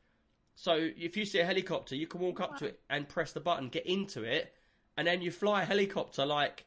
So 0.56 0.74
if 0.98 1.18
you 1.18 1.26
see 1.26 1.40
a 1.40 1.46
helicopter, 1.46 1.96
you 1.96 2.08
can 2.08 2.22
walk 2.22 2.40
up 2.40 2.58
to 2.58 2.66
it 2.66 2.80
and 2.90 3.10
press 3.10 3.32
the 3.32 3.40
button, 3.40 3.70
get 3.70 3.86
into 3.86 4.24
it, 4.24 4.54
and 4.96 5.08
then 5.08 5.22
you 5.22 5.32
fly 5.32 5.64
a 5.64 5.66
helicopter 5.66 6.26
like, 6.26 6.66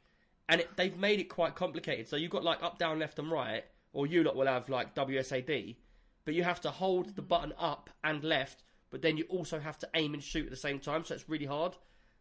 and 0.49 0.61
it, 0.61 0.77
they've 0.77 0.97
made 0.97 1.21
it 1.21 1.29
quite 1.29 1.55
complicated. 1.55 2.09
So 2.09 2.17
you've 2.17 2.31
got 2.31 2.45
like 2.45 2.63
up, 2.63 2.79
down, 2.79 2.99
left, 2.99 3.19
and 3.19 3.31
right, 3.31 3.65
or 3.93 4.07
you 4.07 4.23
lot 4.23 4.37
will 4.37 4.47
have 4.47 4.69
like 4.69 4.95
WSAD, 4.95 5.77
but 6.25 6.35
you 6.35 6.45
have 6.45 6.61
to 6.63 6.71
hold 6.71 7.17
the 7.17 7.23
button 7.23 7.53
up 7.59 7.91
and 8.05 8.23
left, 8.23 8.63
but 8.91 9.03
then 9.03 9.17
you 9.17 9.25
also 9.29 9.59
have 9.59 9.79
to 9.79 9.89
aim 9.95 10.15
and 10.15 10.23
shoot 10.23 10.45
at 10.45 10.51
the 10.51 10.57
same 10.57 10.79
time. 10.79 11.05
So 11.05 11.15
it's 11.15 11.29
really 11.29 11.47
hard. 11.47 11.77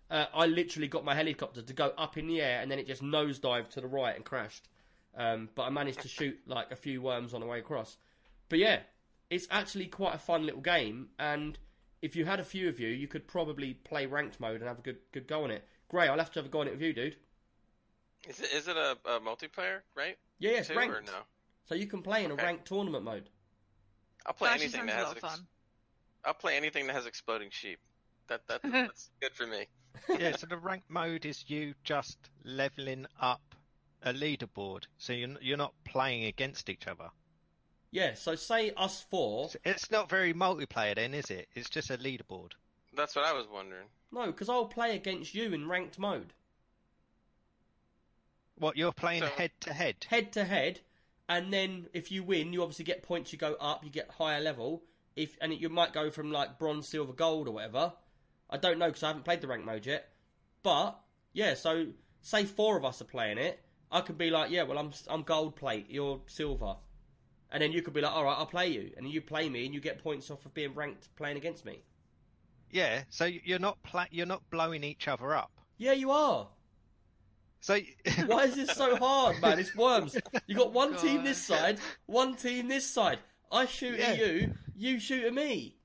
Uh, 0.09 0.26
I 0.34 0.45
literally 0.45 0.88
got 0.88 1.03
my 1.03 1.15
helicopter 1.15 1.61
to 1.61 1.73
go 1.73 1.91
up 1.97 2.17
in 2.17 2.28
the 2.28 2.41
air 2.41 2.61
and 2.61 2.69
then 2.69 2.78
it 2.78 2.88
just 2.88 3.01
nosedived 3.01 3.69
to 3.71 3.82
the 3.82 3.88
right 3.88 4.15
and 4.15 4.23
crashed. 4.23 4.69
Um, 5.17 5.49
but 5.55 5.63
I 5.63 5.69
managed 5.69 6.01
to 6.01 6.07
shoot 6.07 6.38
like 6.45 6.71
a 6.71 6.76
few 6.76 7.01
worms 7.01 7.34
on 7.34 7.41
the 7.41 7.47
way 7.47 7.59
across. 7.59 7.97
But 8.49 8.59
yeah, 8.59 8.80
it's 9.30 9.47
actually 9.49 9.88
quite 9.88 10.13
a 10.13 10.19
fun 10.19 10.45
little 10.45 10.61
game. 10.61 11.09
And 11.17 11.57
if 12.01 12.15
you 12.15 12.26
had 12.26 12.39
a 12.39 12.43
few 12.43 12.69
of 12.69 12.80
you, 12.80 12.89
you 12.89 13.07
could 13.07 13.28
probably 13.28 13.73
play 13.73 14.05
ranked 14.05 14.39
mode 14.39 14.59
and 14.59 14.67
have 14.67 14.80
a 14.80 14.84
good 14.84 14.97
good 15.11 15.28
go 15.28 15.43
on 15.43 15.51
it. 15.51 15.63
Gray, 15.88 16.07
I'll 16.07 16.17
have 16.17 16.32
to 16.34 16.39
have 16.39 16.47
a 16.47 16.49
go 16.49 16.61
on 16.61 16.67
it 16.67 16.73
with 16.73 16.82
you, 16.82 16.93
dude. 16.93 17.15
Is 18.28 18.39
it 18.39 18.51
is 18.53 18.67
it 18.67 18.78
a, 18.78 18.97
a 19.05 19.19
multiplayer, 19.19 19.80
right? 19.95 20.17
Yeah, 20.39 20.51
yeah, 20.51 20.57
it's 20.59 20.67
Two 20.69 20.76
ranked. 20.78 20.95
or 20.95 21.01
no? 21.01 21.19
So 21.65 21.76
you 21.76 21.88
can 21.88 22.01
play 22.01 22.23
in 22.26 22.32
a 22.32 22.36
ranked 22.36 22.65
tournament 22.65 23.03
mode. 23.03 23.30
I'll 24.26 24.34
play 24.34 24.49
That 24.49 24.59
anything 24.61 24.86
that 24.88 24.95
has 24.95 25.11
ex- 25.11 25.19
fun. 25.19 25.39
I'll 26.23 26.34
play 26.34 26.57
anything 26.57 26.88
that 26.88 26.93
has 26.93 27.05
exploding 27.05 27.49
sheep. 27.51 27.80
That 28.28 28.47
that 28.47 28.61
that's 28.63 29.09
good 29.21 29.34
for 29.34 29.45
me. 29.47 29.67
yeah, 30.19 30.36
so 30.36 30.47
the 30.47 30.57
ranked 30.57 30.89
mode 30.89 31.26
is 31.26 31.45
you 31.47 31.73
just 31.84 32.17
leveling 32.43 33.05
up 33.21 33.41
a 34.03 34.13
leaderboard, 34.13 34.84
so 34.97 35.13
you're 35.13 35.30
you're 35.41 35.57
not 35.57 35.73
playing 35.86 36.26
against 36.26 36.69
each 36.69 36.88
other. 36.88 37.09
Yeah, 37.91 38.13
so 38.15 38.36
say 38.36 38.71
us 38.76 39.05
four. 39.09 39.49
It's 39.63 39.89
not 39.89 40.09
very 40.09 40.34
multiplayer 40.34 40.95
then, 40.95 41.13
is 41.13 41.30
it? 41.30 41.47
It's 41.53 41.69
just 41.69 41.89
a 41.91 41.97
leaderboard. 41.97 42.51
That's 42.93 43.15
what 43.15 43.26
I 43.26 43.34
was 43.34 43.47
wondering. 43.47 43.88
No, 44.11 44.26
because 44.28 44.49
I'll 44.49 44.65
play 44.65 44.95
against 44.95 45.34
you 45.34 45.53
in 45.53 45.67
ranked 45.69 45.97
mode, 45.97 46.34
What 48.57 48.77
you're 48.77 48.91
playing 48.93 49.21
So- 49.23 49.27
head 49.29 49.51
to 49.61 49.73
head? 49.73 50.05
head 50.09 50.31
to 50.33 50.45
head, 50.45 50.79
and 51.27 51.51
then 51.51 51.87
if 51.93 52.11
you 52.11 52.23
win, 52.23 52.53
you 52.53 52.61
obviously 52.61 52.85
get 52.85 53.03
points. 53.03 53.31
You 53.33 53.39
go 53.39 53.55
up, 53.59 53.83
you 53.83 53.89
get 53.89 54.09
higher 54.11 54.39
level. 54.41 54.83
If 55.15 55.37
and 55.41 55.53
you 55.53 55.69
might 55.69 55.93
go 55.93 56.09
from 56.11 56.31
like 56.31 56.59
bronze, 56.59 56.89
silver, 56.89 57.13
gold, 57.13 57.47
or 57.47 57.51
whatever. 57.51 57.93
I 58.49 58.57
don't 58.57 58.77
know 58.79 58.87
because 58.87 59.03
I 59.03 59.07
haven't 59.07 59.23
played 59.23 59.41
the 59.41 59.47
rank 59.47 59.65
mode 59.65 59.85
yet. 59.85 60.11
But 60.63 60.99
yeah, 61.33 61.53
so 61.55 61.87
say 62.21 62.45
four 62.45 62.77
of 62.77 62.85
us 62.85 63.01
are 63.01 63.05
playing 63.05 63.37
it, 63.37 63.63
I 63.91 64.01
could 64.01 64.17
be 64.17 64.29
like, 64.29 64.51
yeah, 64.51 64.63
well 64.63 64.77
I'm 64.77 64.91
I'm 65.07 65.23
gold 65.23 65.55
plate, 65.55 65.87
you're 65.89 66.21
silver, 66.27 66.75
and 67.51 67.61
then 67.61 67.71
you 67.71 67.81
could 67.81 67.93
be 67.93 68.01
like, 68.01 68.11
all 68.13 68.23
right, 68.23 68.37
I'll 68.37 68.45
play 68.45 68.67
you, 68.69 68.91
and 68.97 69.07
you 69.09 69.21
play 69.21 69.47
me, 69.49 69.65
and 69.65 69.73
you 69.73 69.79
get 69.81 70.01
points 70.03 70.29
off 70.31 70.45
of 70.45 70.53
being 70.53 70.73
ranked 70.73 71.13
playing 71.15 71.37
against 71.37 71.65
me. 71.65 71.81
Yeah, 72.71 73.03
so 73.09 73.25
you're 73.25 73.59
not 73.59 73.81
pla- 73.83 74.07
you're 74.11 74.25
not 74.25 74.49
blowing 74.49 74.83
each 74.83 75.07
other 75.07 75.33
up. 75.35 75.51
Yeah, 75.77 75.93
you 75.93 76.11
are. 76.11 76.47
So 77.66 77.80
Why 78.28 78.43
is 78.43 78.55
this 78.55 78.70
so 78.78 78.95
hard, 78.95 79.41
man? 79.41 79.57
It's 79.57 79.76
worms. 79.76 80.16
You 80.45 80.55
got 80.55 80.72
one 80.72 80.95
team 81.03 81.24
this 81.24 81.43
side, 81.43 81.80
one 82.05 82.36
team 82.36 82.68
this 82.68 82.88
side. 82.88 83.18
I 83.51 83.66
shoot 83.66 83.99
at 83.99 84.20
you, 84.20 84.53
you 84.76 84.99
shoot 84.99 85.24
at 85.24 85.34
me. 85.34 85.76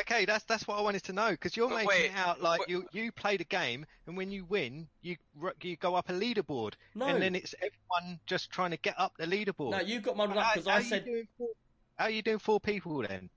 Okay, 0.00 0.24
that's 0.24 0.42
that's 0.44 0.66
what 0.66 0.78
I 0.78 0.80
wanted 0.82 1.04
to 1.04 1.12
know 1.12 1.30
because 1.30 1.56
you're 1.56 1.68
But 1.68 1.76
making 1.76 1.88
wait, 1.90 2.04
it 2.06 2.16
out 2.16 2.42
like 2.42 2.58
wait- 2.60 2.68
you 2.70 2.86
you 2.90 3.12
play 3.12 3.36
the 3.36 3.44
game 3.44 3.86
and 4.08 4.16
when 4.16 4.32
you 4.32 4.46
win 4.46 4.88
you 5.00 5.16
you 5.62 5.76
go 5.76 5.94
up 5.94 6.08
a 6.10 6.12
leaderboard 6.12 6.74
No. 6.96 7.06
and 7.06 7.22
then 7.22 7.36
it's 7.36 7.54
everyone 7.62 8.18
just 8.26 8.50
trying 8.50 8.72
to 8.72 8.76
get 8.76 8.96
up 8.98 9.12
the 9.16 9.24
leaderboard. 9.26 9.70
No, 9.70 9.80
you 9.80 10.00
got 10.00 10.16
muddled 10.16 10.38
up 10.38 10.44
How- 10.44 10.54
because 10.54 10.66
I 10.66 10.82
said 10.82 11.04
four, 11.38 11.48
how 11.96 12.06
are 12.06 12.10
you 12.10 12.22
doing 12.22 12.40
four 12.40 12.58
people 12.58 13.00
then? 13.08 13.30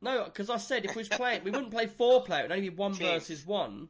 no, 0.00 0.24
because 0.26 0.48
I 0.48 0.58
said 0.58 0.84
if 0.84 0.94
we 0.94 1.00
was 1.00 1.08
playing, 1.08 1.42
we 1.42 1.50
wouldn't 1.50 1.72
play 1.72 1.88
four 1.88 2.22
player. 2.22 2.44
It'd 2.44 2.52
only 2.52 2.68
be 2.70 2.76
one 2.76 2.92
Teams. 2.94 3.10
versus 3.10 3.44
one, 3.44 3.88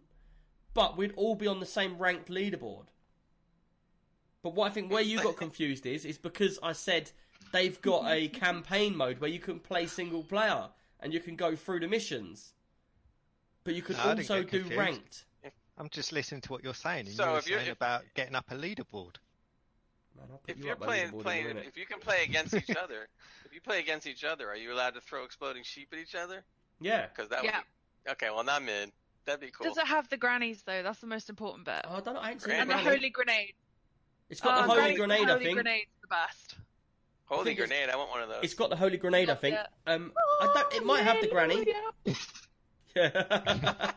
but 0.72 0.96
we'd 0.96 1.12
all 1.16 1.34
be 1.36 1.46
on 1.46 1.60
the 1.60 1.66
same 1.66 1.98
ranked 1.98 2.30
leaderboard. 2.30 2.86
But 4.42 4.54
what 4.54 4.70
I 4.70 4.74
think 4.74 4.90
where 4.92 5.02
you 5.02 5.20
got 5.22 5.36
confused 5.44 5.86
is 5.86 6.04
is 6.04 6.18
because 6.18 6.58
I 6.62 6.72
said 6.72 7.10
they've 7.52 7.80
got 7.80 8.06
a 8.10 8.28
campaign 8.28 8.96
mode 8.96 9.20
where 9.20 9.30
you 9.30 9.38
can 9.40 9.58
play 9.58 9.86
single 9.86 10.22
player 10.22 10.68
and 11.00 11.12
you 11.12 11.20
can 11.20 11.36
go 11.36 11.56
through 11.56 11.80
the 11.80 11.88
missions, 11.88 12.52
but 13.64 13.74
you 13.74 13.82
can 13.82 13.96
No, 13.96 14.02
also 14.10 14.42
do 14.42 14.48
confused. 14.48 14.76
ranked. 14.78 15.24
I'm 15.76 15.88
just 15.90 16.12
listening 16.12 16.40
to 16.42 16.52
what 16.52 16.64
you're 16.64 16.74
saying 16.74 17.06
and 17.06 17.14
So 17.14 17.24
you 17.24 17.30
were 17.32 17.38
if 17.38 17.46
you're- 17.48 17.58
saying 17.60 17.70
if- 17.70 17.76
about 17.76 18.04
getting 18.14 18.34
up 18.34 18.50
a 18.50 18.54
leaderboard. 18.56 19.16
Man, 20.16 20.26
If 20.48 20.58
you 20.58 20.64
you're 20.64 20.74
playing 20.74 21.10
leaderboard 21.10 21.14
in 21.14 21.20
a 21.20 21.22
playing 21.22 21.56
if 21.58 21.76
you 21.76 21.86
can 21.86 22.00
play 22.00 22.24
against 22.24 22.52
each 22.54 22.70
other, 22.76 23.08
if 23.44 23.54
you 23.54 23.60
play 23.60 23.78
against 23.78 24.06
each 24.08 24.24
other, 24.24 24.48
are 24.50 24.56
you 24.56 24.72
allowed 24.72 24.94
to 24.94 25.00
throw 25.00 25.22
exploding 25.22 25.62
sheep 25.62 25.88
at 25.92 26.00
each 26.00 26.16
other? 26.16 26.42
Yeah. 26.80 27.06
Because 27.06 27.28
that 27.28 27.44
Yeah. 27.44 27.58
would 27.58 27.64
be 28.04 28.10
okay. 28.12 28.30
Well, 28.30 28.48
I'm 28.50 28.68
in. 28.68 28.90
That'd 29.24 29.40
be 29.40 29.52
cool. 29.52 29.68
Does 29.68 29.76
it 29.78 29.86
have 29.86 30.08
the 30.08 30.16
grannies 30.16 30.62
though? 30.64 30.82
That's 30.82 30.98
the 30.98 31.06
most 31.06 31.28
important 31.30 31.64
bit. 31.66 31.82
Oh, 31.84 31.96
I 31.96 32.00
don't 32.00 32.14
know. 32.14 32.20
I 32.20 32.30
ain't 32.32 32.42
seen 32.42 32.54
and 32.54 32.68
the 32.68 32.76
holy 32.78 33.10
grenade. 33.10 33.54
It's 34.30 34.40
got 34.40 34.58
Oh, 34.58 34.62
the 34.62 34.68
holy 34.68 34.80
granny- 34.94 34.96
grenade, 34.96 35.28
the 35.28 35.34
I 35.34 35.38
think. 35.38 35.54
grenade's 35.54 35.90
the 36.02 36.06
best. 36.08 36.54
Holy 37.26 37.44
think 37.44 37.58
grenade! 37.58 37.88
I 37.90 37.96
want 37.96 38.10
one 38.10 38.22
of 38.22 38.28
those. 38.28 38.40
It's 38.42 38.54
got 38.54 38.70
the 38.70 38.76
holy 38.76 38.96
grenade, 38.96 39.28
I 39.30 39.34
think. 39.34 39.54
Yeah. 39.54 39.66
Um, 39.86 40.12
I 40.40 40.50
don't. 40.54 40.74
It 40.74 40.84
might 40.84 41.02
have 41.02 41.20
the 41.20 41.26
granny. 41.28 41.66
Yeah. 42.94 43.92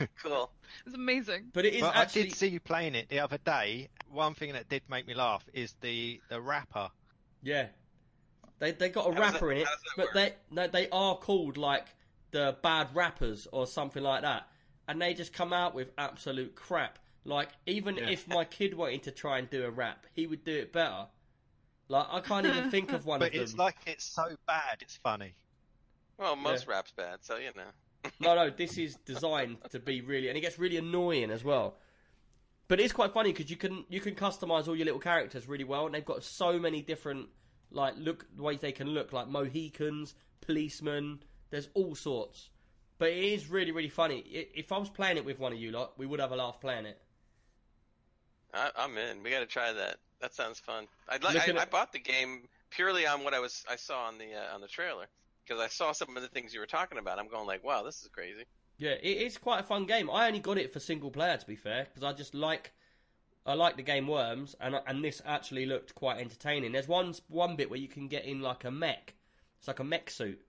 cool. 0.22 0.50
It's 0.86 0.94
amazing. 0.94 1.50
but 1.52 1.64
it 1.64 1.74
is 1.74 1.80
But 1.82 1.96
actually. 1.96 2.22
I 2.22 2.24
did 2.26 2.34
see 2.34 2.46
you 2.48 2.60
playing 2.60 2.94
it 2.94 3.08
the 3.08 3.20
other 3.20 3.38
day. 3.38 3.88
One 4.10 4.34
thing 4.34 4.52
that 4.52 4.68
did 4.68 4.82
make 4.88 5.06
me 5.06 5.14
laugh 5.14 5.44
is 5.52 5.74
the 5.80 6.20
the 6.28 6.40
rapper. 6.40 6.90
Yeah. 7.42 7.66
They 8.60 8.72
they 8.72 8.88
got 8.88 9.08
a 9.10 9.14
How 9.14 9.20
rapper 9.20 9.48
that- 9.48 9.52
in 9.52 9.58
it, 9.58 9.66
how 9.66 9.72
does 9.72 9.80
that 9.82 9.92
but 9.96 10.04
work? 10.06 10.14
they 10.14 10.34
no, 10.50 10.66
they 10.68 10.88
are 10.90 11.16
called 11.16 11.56
like 11.56 11.86
the 12.30 12.56
bad 12.62 12.88
rappers 12.94 13.46
or 13.52 13.66
something 13.66 14.02
like 14.02 14.22
that, 14.22 14.48
and 14.88 15.00
they 15.02 15.14
just 15.14 15.32
come 15.32 15.52
out 15.52 15.74
with 15.74 15.90
absolute 15.98 16.54
crap. 16.54 16.98
Like 17.24 17.50
even 17.66 17.96
Yeah. 17.96 18.10
if 18.10 18.28
my 18.28 18.44
kid 18.44 18.74
wanted 18.74 19.02
to 19.04 19.10
try 19.10 19.38
and 19.38 19.48
do 19.48 19.64
a 19.64 19.70
rap, 19.70 20.06
he 20.12 20.26
would 20.26 20.44
do 20.44 20.52
it 20.56 20.72
better. 20.72 21.06
Like 21.88 22.06
I 22.10 22.20
can't 22.20 22.46
even 22.46 22.70
think 22.70 22.92
of 22.92 23.06
one 23.06 23.18
But 23.20 23.28
of 23.28 23.32
them. 23.34 23.42
it's 23.42 23.54
like 23.54 23.76
it's 23.86 24.04
so 24.04 24.36
bad, 24.46 24.78
it's 24.80 24.96
funny. 24.96 25.34
Well, 26.18 26.36
most 26.36 26.66
rap's 26.66 26.92
bad, 26.92 27.24
so 27.24 27.36
you 27.36 27.50
know. 27.56 27.70
No, 28.20 28.34
no, 28.34 28.50
this 28.50 28.76
is 28.76 28.96
designed 29.06 29.56
to 29.70 29.78
be 29.80 30.02
really, 30.02 30.28
and 30.28 30.36
it 30.36 30.42
gets 30.42 30.58
really 30.58 30.76
annoying 30.76 31.30
as 31.30 31.42
well. 31.42 31.78
But 32.68 32.78
it's 32.78 32.92
quite 32.92 33.12
funny 33.14 33.32
because 33.32 33.50
you 33.50 33.56
can 33.56 33.84
you 33.88 34.00
can 34.00 34.14
customize 34.14 34.68
all 34.68 34.76
your 34.76 34.84
little 34.84 35.00
characters 35.00 35.48
really 35.48 35.64
well, 35.64 35.86
and 35.86 35.94
they've 35.94 36.04
got 36.04 36.22
so 36.22 36.58
many 36.58 36.82
different 36.82 37.28
like 37.70 37.94
look 37.96 38.26
ways 38.38 38.60
they 38.60 38.72
can 38.72 38.88
look, 38.88 39.12
like 39.14 39.28
Mohicans, 39.28 40.14
policemen. 40.42 41.20
There's 41.50 41.68
all 41.74 41.94
sorts. 41.94 42.50
But 42.98 43.08
it 43.10 43.24
is 43.24 43.48
really 43.48 43.72
really 43.72 43.88
funny. 43.88 44.22
I- 44.34 44.48
If 44.58 44.70
I 44.72 44.78
was 44.78 44.90
playing 44.90 45.16
it 45.16 45.24
with 45.24 45.38
one 45.38 45.52
of 45.54 45.58
you 45.58 45.70
lot, 45.72 45.98
we 45.98 46.04
would 46.06 46.20
have 46.20 46.32
a 46.32 46.36
laugh 46.36 46.60
playing 46.60 46.84
it. 46.86 47.00
I, 48.54 48.70
I'm 48.76 48.96
in. 48.96 49.22
We 49.22 49.30
got 49.30 49.40
to 49.40 49.46
try 49.46 49.72
that. 49.72 49.96
That 50.20 50.34
sounds 50.34 50.58
fun. 50.58 50.86
I'd 51.08 51.22
like. 51.22 51.34
Looking 51.34 51.58
I, 51.58 51.62
I 51.62 51.64
bought 51.66 51.92
the 51.92 51.98
game 51.98 52.48
purely 52.70 53.06
on 53.06 53.24
what 53.24 53.34
I 53.34 53.40
was 53.40 53.64
I 53.68 53.76
saw 53.76 54.06
on 54.06 54.18
the 54.18 54.34
uh, 54.34 54.54
on 54.54 54.60
the 54.60 54.68
trailer 54.68 55.06
because 55.46 55.60
I 55.62 55.68
saw 55.68 55.92
some 55.92 56.16
of 56.16 56.22
the 56.22 56.28
things 56.28 56.54
you 56.54 56.60
were 56.60 56.66
talking 56.66 56.98
about. 56.98 57.18
I'm 57.18 57.28
going 57.28 57.46
like, 57.46 57.62
wow, 57.64 57.82
this 57.82 58.02
is 58.02 58.08
crazy. 58.08 58.44
Yeah, 58.78 58.92
it 59.02 59.18
is 59.18 59.38
quite 59.38 59.60
a 59.60 59.64
fun 59.64 59.84
game. 59.86 60.10
I 60.10 60.26
only 60.26 60.40
got 60.40 60.58
it 60.58 60.72
for 60.72 60.80
single 60.80 61.10
player, 61.10 61.36
to 61.36 61.46
be 61.46 61.56
fair, 61.56 61.84
because 61.84 62.02
I 62.02 62.12
just 62.12 62.34
like 62.34 62.72
I 63.46 63.54
like 63.54 63.76
the 63.76 63.82
game 63.82 64.06
Worms, 64.08 64.56
and 64.60 64.80
and 64.86 65.04
this 65.04 65.20
actually 65.24 65.66
looked 65.66 65.94
quite 65.94 66.18
entertaining. 66.20 66.72
There's 66.72 66.88
one 66.88 67.14
one 67.28 67.56
bit 67.56 67.70
where 67.70 67.78
you 67.78 67.88
can 67.88 68.08
get 68.08 68.24
in 68.24 68.40
like 68.40 68.64
a 68.64 68.70
mech, 68.70 69.14
it's 69.58 69.68
like 69.68 69.80
a 69.80 69.84
mech 69.84 70.10
suit, 70.10 70.40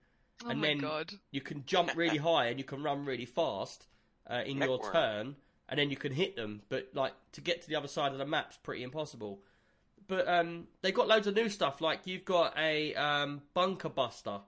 Oh 0.44 0.48
and 0.50 0.60
my 0.60 0.66
then 0.68 0.78
god. 0.78 1.12
you 1.30 1.40
can 1.40 1.64
jump 1.66 1.94
really 1.94 2.16
high 2.28 2.46
and 2.46 2.58
you 2.58 2.64
can 2.64 2.82
run 2.82 3.04
really 3.04 3.26
fast 3.26 3.86
uh, 4.30 4.42
in 4.46 4.58
Mech 4.58 4.68
your 4.68 4.78
worm. 4.78 4.92
turn, 4.92 5.36
and 5.68 5.78
then 5.78 5.90
you 5.90 5.96
can 5.96 6.12
hit 6.12 6.36
them. 6.36 6.62
But 6.68 6.88
like 6.94 7.12
to 7.32 7.40
get 7.40 7.62
to 7.62 7.68
the 7.68 7.76
other 7.76 7.88
side 7.88 8.12
of 8.12 8.18
the 8.18 8.26
map's 8.26 8.56
pretty 8.56 8.82
impossible. 8.82 9.42
But 10.08 10.28
um, 10.28 10.68
they 10.82 10.92
got 10.92 11.08
loads 11.08 11.26
of 11.26 11.34
new 11.34 11.48
stuff. 11.48 11.80
Like 11.80 12.06
you've 12.06 12.24
got 12.24 12.56
a 12.56 12.94
um, 12.94 13.42
bunker 13.54 13.88
buster. 13.88 14.40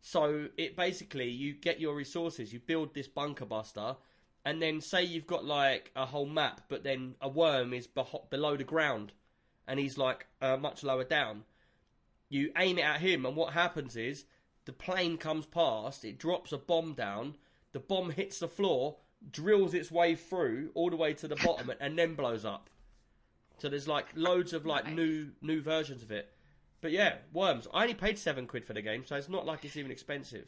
So 0.00 0.48
it 0.56 0.76
basically 0.76 1.28
you 1.28 1.52
get 1.52 1.80
your 1.80 1.94
resources, 1.94 2.52
you 2.52 2.58
build 2.58 2.94
this 2.94 3.06
bunker 3.06 3.44
buster, 3.44 3.96
and 4.44 4.60
then 4.60 4.80
say 4.80 5.04
you've 5.04 5.26
got 5.26 5.44
like 5.44 5.92
a 5.94 6.06
whole 6.06 6.26
map, 6.26 6.62
but 6.68 6.82
then 6.82 7.14
a 7.20 7.28
worm 7.28 7.74
is 7.74 7.86
below 7.86 8.56
the 8.56 8.64
ground, 8.64 9.12
and 9.68 9.78
he's 9.78 9.98
like 9.98 10.26
uh, 10.40 10.56
much 10.56 10.82
lower 10.82 11.04
down. 11.04 11.44
You 12.30 12.50
aim 12.56 12.78
it 12.78 12.84
at 12.84 13.00
him, 13.00 13.26
and 13.26 13.36
what 13.36 13.52
happens 13.52 13.96
is 13.96 14.24
the 14.64 14.72
plane 14.72 15.18
comes 15.18 15.46
past, 15.46 16.04
it 16.04 16.18
drops 16.18 16.52
a 16.52 16.58
bomb 16.58 16.94
down, 16.94 17.36
the 17.72 17.80
bomb 17.80 18.10
hits 18.10 18.38
the 18.38 18.48
floor, 18.48 18.96
drills 19.30 19.74
its 19.74 19.90
way 19.90 20.14
through 20.14 20.70
all 20.74 20.90
the 20.90 20.96
way 20.96 21.14
to 21.14 21.28
the 21.28 21.36
bottom, 21.36 21.70
and 21.80 21.98
then 21.98 22.14
blows 22.14 22.44
up. 22.44 22.70
So 23.58 23.68
there's 23.68 23.86
like 23.88 24.06
loads 24.14 24.52
of 24.52 24.64
like 24.66 24.86
Nice. 24.86 24.94
new 24.96 25.30
new 25.42 25.60
versions 25.60 26.02
of 26.02 26.10
it. 26.10 26.32
But 26.80 26.92
yeah, 26.92 27.16
Worms. 27.32 27.68
I 27.74 27.82
only 27.82 27.94
paid 27.94 28.18
seven 28.18 28.46
quid 28.46 28.64
for 28.64 28.72
the 28.72 28.80
game, 28.82 29.04
so 29.04 29.16
it's 29.16 29.28
not 29.28 29.44
like 29.44 29.64
it's 29.64 29.76
even 29.76 29.90
expensive. 29.90 30.46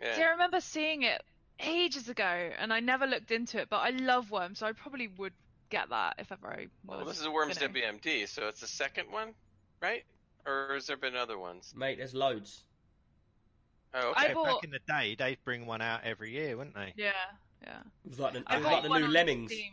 Yeah. 0.00 0.14
See, 0.14 0.22
I 0.22 0.28
remember 0.30 0.60
seeing 0.60 1.02
it 1.02 1.20
ages 1.58 2.08
ago, 2.08 2.50
and 2.56 2.72
I 2.72 2.78
never 2.78 3.06
looked 3.06 3.32
into 3.32 3.58
it. 3.60 3.68
But 3.68 3.78
I 3.78 3.90
love 3.90 4.30
Worms, 4.30 4.60
so 4.60 4.66
I 4.66 4.72
probably 4.72 5.08
would 5.08 5.32
get 5.70 5.88
that 5.90 6.14
if 6.20 6.30
ever 6.30 6.46
I 6.46 6.68
was. 6.86 6.98
Well, 6.98 7.04
this 7.04 7.18
is 7.18 7.26
a 7.26 7.30
Worms 7.32 7.60
you 7.60 7.66
know. 7.66 7.74
WMD, 7.74 8.28
so 8.28 8.46
it's 8.46 8.60
the 8.60 8.68
second 8.68 9.10
one, 9.10 9.34
right? 9.82 10.04
Or 10.46 10.74
has 10.74 10.86
there 10.86 10.96
been 10.96 11.16
other 11.16 11.36
ones? 11.36 11.74
Mate, 11.76 11.98
there's 11.98 12.14
loads. 12.14 12.62
Oh, 13.94 14.10
okay. 14.10 14.28
Yeah, 14.28 14.34
bought- 14.34 14.46
Back 14.62 14.64
in 14.64 14.70
the 14.70 14.78
day, 14.86 15.16
they'd 15.18 15.42
bring 15.44 15.66
one 15.66 15.82
out 15.82 16.04
every 16.04 16.30
year, 16.30 16.56
wouldn't 16.56 16.76
they? 16.76 16.92
Yeah, 16.96 17.10
yeah. 17.62 17.80
It 18.04 18.10
was 18.10 18.18
like 18.18 18.32
the, 18.32 18.38
it 18.40 18.56
was 18.56 18.64
like 18.64 18.82
the 18.82 18.88
new 18.88 19.08
Lemmings. 19.08 19.52
Steam. 19.52 19.72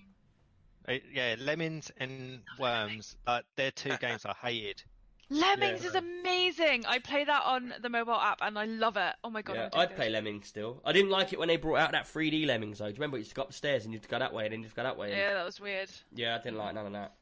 Uh, 0.88 0.94
yeah, 1.14 1.36
Lemmings 1.40 1.92
and 1.98 2.42
Worms. 2.60 3.16
Uh, 3.26 3.42
they're 3.56 3.72
two 3.72 3.96
games 4.02 4.26
I 4.26 4.34
hated. 4.34 4.84
Lemmings 5.30 5.82
Yeah. 5.82 5.90
is 5.90 5.96
amazing. 5.96 6.86
I 6.86 7.00
play 7.00 7.24
that 7.24 7.44
on 7.44 7.74
the 7.82 7.90
mobile 7.90 8.14
app, 8.14 8.40
and 8.42 8.60
I 8.60 8.66
love 8.66 8.96
it. 8.96 9.16
Oh 9.24 9.32
my 9.32 9.42
god, 9.42 9.56
Yeah, 9.56 9.70
I'm 9.74 9.80
I'd 9.80 9.96
play 9.96 10.10
Lemmings 10.10 10.48
still. 10.48 10.82
I 10.86 10.92
didn't 10.92 11.10
like 11.10 11.34
it 11.34 11.40
when 11.40 11.48
they 11.48 11.58
brought 11.58 11.80
out 11.80 11.92
that 11.94 12.06
3D 12.06 12.46
Lemmings 12.46 12.78
though. 12.78 12.86
Do 12.86 12.92
you 12.92 12.96
remember 12.96 13.18
you 13.18 13.22
used 13.22 13.32
to 13.32 13.36
go 13.36 13.42
upstairs 13.42 13.86
and 13.86 13.94
you'd 13.94 14.08
go 14.08 14.20
that 14.20 14.34
way 14.34 14.46
and 14.46 14.54
then 14.54 14.62
you'd 14.62 14.76
go 14.76 14.84
that 14.84 14.98
way? 14.98 15.10
And... 15.10 15.18
Yeah, 15.18 15.34
that 15.34 15.46
was 15.46 15.60
weird. 15.60 15.90
Yeah, 16.14 16.36
I 16.36 16.44
didn't 16.44 16.60
like 16.60 16.76
none 16.76 16.86
of 16.86 16.94
that. 16.94 17.16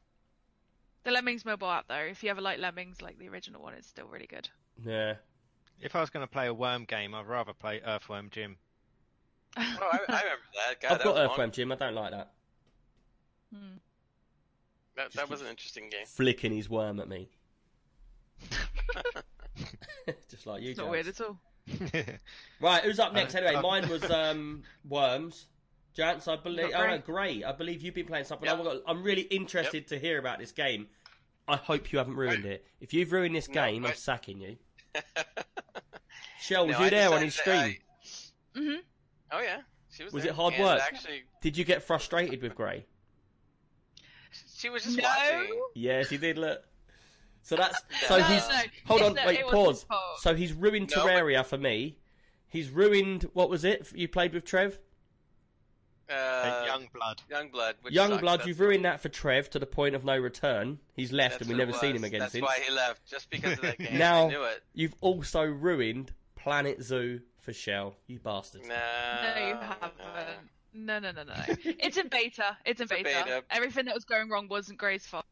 The 1.04 1.12
Lemmings 1.12 1.44
mobile 1.44 1.70
app, 1.70 1.88
though, 1.88 1.96
if 1.96 2.22
you 2.22 2.30
ever 2.30 2.40
like 2.40 2.58
Lemmings, 2.58 3.00
like 3.00 3.18
the 3.18 3.28
original 3.28 3.62
one, 3.62 3.74
it's 3.74 3.88
still 3.88 4.06
really 4.06 4.26
good. 4.26 4.48
Yeah. 4.84 5.14
If 5.80 5.96
I 5.96 6.00
was 6.00 6.10
going 6.10 6.26
to 6.26 6.30
play 6.30 6.46
a 6.46 6.54
worm 6.54 6.84
game, 6.84 7.14
I'd 7.14 7.26
rather 7.26 7.52
play 7.52 7.80
Earthworm 7.84 8.28
Jim. 8.30 8.56
Oh, 9.56 9.60
I, 9.60 9.98
I 10.08 10.22
remember 10.22 10.42
that. 10.68 10.80
God, 10.80 10.92
I've 10.92 10.98
that 10.98 11.04
got 11.04 11.04
was 11.04 11.14
long- 11.14 11.16
Earthworm 11.30 11.50
Jim. 11.52 11.72
I 11.72 11.76
don't 11.76 11.94
like 11.94 12.10
that. 12.10 12.32
Hmm. 13.54 13.76
That, 14.96 15.12
that 15.12 15.28
was 15.30 15.40
an 15.42 15.48
interesting 15.48 15.88
game. 15.90 16.06
Flicking 16.06 16.52
his 16.52 16.68
worm 16.70 17.00
at 17.00 17.08
me. 17.08 17.28
Just 20.30 20.46
like 20.46 20.62
you, 20.62 20.70
It's 20.70 20.78
not 20.78 20.92
Jans. 20.92 20.92
weird 20.92 21.06
at 21.08 21.20
all. 21.20 21.38
Right, 22.60 22.82
who's 22.84 22.98
up 22.98 23.12
next? 23.14 23.34
Anyway, 23.34 23.60
mine 23.60 23.88
was 23.88 24.08
um, 24.10 24.62
Worms. 24.88 25.46
Jance, 25.96 26.26
I 26.28 26.36
believe. 26.42 26.72
got 26.72 26.80
Oh, 26.80 26.86
Grey. 26.86 26.90
no, 26.96 26.98
Grey. 26.98 27.44
I 27.44 27.52
believe 27.52 27.82
you've 27.82 27.94
been 27.94 28.06
playing 28.06 28.24
something. 28.24 28.46
Yep. 28.48 28.58
I've 28.58 28.64
got- 28.64 28.82
I'm 28.86 29.02
really 29.02 29.22
interested 29.22 29.86
to 29.88 29.98
hear 29.98 30.18
about 30.18 30.38
this 30.38 30.50
game. 30.52 30.86
I 31.46 31.56
hope 31.56 31.92
you 31.92 31.98
haven't 31.98 32.16
ruined 32.16 32.44
it. 32.46 32.66
If 32.80 32.92
you've 32.94 33.12
ruined 33.12 33.34
this 33.36 33.48
No, 33.48 33.54
game, 33.54 33.84
I'm 33.84 33.90
I- 33.92 33.94
sacking 33.94 34.40
you. 34.40 34.56
Shell, 36.40 36.66
was 36.66 36.74
No, 36.74 36.80
you 36.80 36.86
I 36.86 36.90
there 36.90 37.12
on 37.12 37.22
his 37.22 37.36
that 37.36 37.42
stream? 37.42 37.76
I- 38.56 38.58
hmm 38.58 38.76
oh 39.34 39.40
yeah, 39.40 39.60
she 39.90 40.04
was. 40.04 40.12
Was 40.12 40.22
there. 40.22 40.32
it 40.32 40.36
hard 40.36 40.54
And 40.54 40.62
work? 40.64 40.80
Actually, 40.80 41.22
Did 41.42 41.56
you 41.56 41.64
get 41.64 41.82
frustrated 41.82 42.40
with 42.42 42.54
Grey? 42.54 42.86
she 44.56 44.68
was 44.68 44.84
just 44.84 44.96
No. 44.98 45.04
watching. 45.04 45.60
Yes, 45.74 46.08
he 46.10 46.16
did. 46.16 46.38
Look. 46.38 46.62
So 47.42 47.56
that's 47.56 47.78
so 48.06 48.18
no, 48.18 48.24
he's 48.24 48.48
no. 48.48 48.60
hold 48.86 49.02
on, 49.02 49.14
not- 49.14 49.26
wait, 49.26 49.42
pause. 49.46 49.84
So 50.18 50.34
he's 50.34 50.52
ruined 50.52 50.90
No, 50.94 51.02
but- 51.04 51.10
Terraria 51.12 51.44
for 51.44 51.58
me. 51.58 51.98
He's 52.48 52.70
ruined 52.70 53.24
what 53.32 53.50
was 53.50 53.64
it 53.64 53.90
you 53.94 54.08
played 54.08 54.32
with 54.32 54.44
Trev? 54.44 54.78
Uh, 56.08 56.66
Youngblood. 56.66 57.18
young 57.30 57.48
blood. 57.48 57.76
Which 57.80 57.94
Young 57.94 58.10
sucks. 58.10 58.20
Blood. 58.20 58.46
You've 58.46 58.60
ruined 58.60 58.84
that 58.84 59.00
for 59.00 59.08
Trev 59.08 59.48
to 59.50 59.58
the 59.58 59.66
point 59.66 59.94
of 59.94 60.04
no 60.04 60.16
return. 60.18 60.78
He's 60.94 61.12
left 61.12 61.38
that's 61.38 61.42
and 61.42 61.48
we've 61.48 61.58
what 61.58 61.66
never 61.66 61.78
seen 61.78 61.96
him 61.96 62.04
again 62.04 62.20
That's 62.20 62.32
since. 62.32 62.42
why 62.44 62.58
he 62.60 62.70
left, 62.72 63.06
just 63.06 63.30
because 63.30 63.54
of 63.54 63.62
that 63.62 63.78
game. 63.78 63.98
Now- 63.98 64.26
I 64.26 64.28
knew 64.28 64.42
it. 64.44 64.62
You've 64.74 64.94
also 65.00 65.42
ruined 65.44 66.12
Planet 66.36 66.82
Zoo 66.82 67.20
for 67.44 67.52
Shell. 67.52 67.94
You 68.06 68.18
bastard. 68.18 68.62
No, 68.62 68.68
No, 68.68 69.46
you 69.46 69.54
haven't. 69.56 69.94
No, 70.72 70.98
no, 70.98 71.12
no, 71.12 71.22
no. 71.22 71.34
no. 71.34 71.44
it's 71.78 71.96
in 71.96 72.08
beta. 72.08 72.56
It's 72.64 72.80
in 72.80 72.84
It's 72.84 72.92
beta. 72.92 73.22
beta. 73.24 73.42
Everything 73.50 73.84
that 73.86 73.94
was 73.94 74.04
going 74.04 74.28
wrong 74.28 74.48
wasn't 74.48 74.78
Gray's 74.78 75.06
fault. 75.06 75.24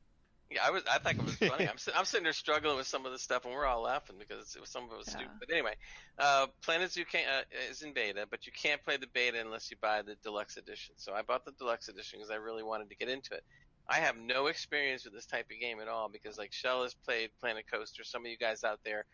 Yeah, 0.50 0.60
I 0.64 0.70
was. 0.70 0.82
I 0.88 0.98
think 0.98 1.18
it 1.18 1.24
was 1.24 1.34
funny. 1.36 1.66
I'm, 1.68 1.76
I'm 1.96 2.04
sitting 2.04 2.24
there 2.24 2.32
struggling 2.34 2.76
with 2.76 2.86
some 2.86 3.06
of 3.06 3.12
the 3.12 3.18
stuff, 3.18 3.44
and 3.46 3.54
we're 3.54 3.64
all 3.66 3.82
laughing 3.82 4.16
because 4.18 4.54
it 4.54 4.60
was 4.60 4.68
some 4.70 4.84
of 4.84 4.92
it 4.92 4.98
was 4.98 5.08
Yeah. 5.08 5.14
stupid. 5.14 5.32
But 5.40 5.50
anyway, 5.50 5.74
uh, 6.18 6.46
Planet 6.62 6.92
Zoo 6.92 7.04
can, 7.06 7.22
uh, 7.26 7.42
is 7.70 7.82
in 7.82 7.92
beta, 7.94 8.26
but 8.30 8.46
you 8.46 8.52
can't 8.52 8.84
play 8.84 8.98
the 8.98 9.06
beta 9.12 9.40
unless 9.40 9.70
you 9.70 9.78
buy 9.80 10.02
the 10.02 10.14
deluxe 10.22 10.58
edition. 10.58 10.94
So 10.98 11.14
I 11.14 11.22
bought 11.22 11.44
the 11.46 11.52
deluxe 11.52 11.88
edition 11.88 12.18
because 12.18 12.30
I 12.30 12.36
really 12.36 12.62
wanted 12.62 12.90
to 12.90 12.96
get 12.96 13.08
into 13.08 13.34
it. 13.34 13.42
I 13.88 13.96
have 13.96 14.16
no 14.16 14.46
experience 14.46 15.04
with 15.04 15.14
this 15.14 15.26
type 15.26 15.46
of 15.50 15.58
game 15.58 15.80
at 15.80 15.88
all 15.88 16.08
because 16.08 16.38
like 16.38 16.52
Shell 16.52 16.82
has 16.84 16.94
played 16.94 17.30
Planet 17.40 17.64
Coaster. 17.72 18.04
Some 18.04 18.24
of 18.24 18.30
you 18.30 18.36
guys 18.38 18.62
out 18.62 18.78
there 18.84 19.06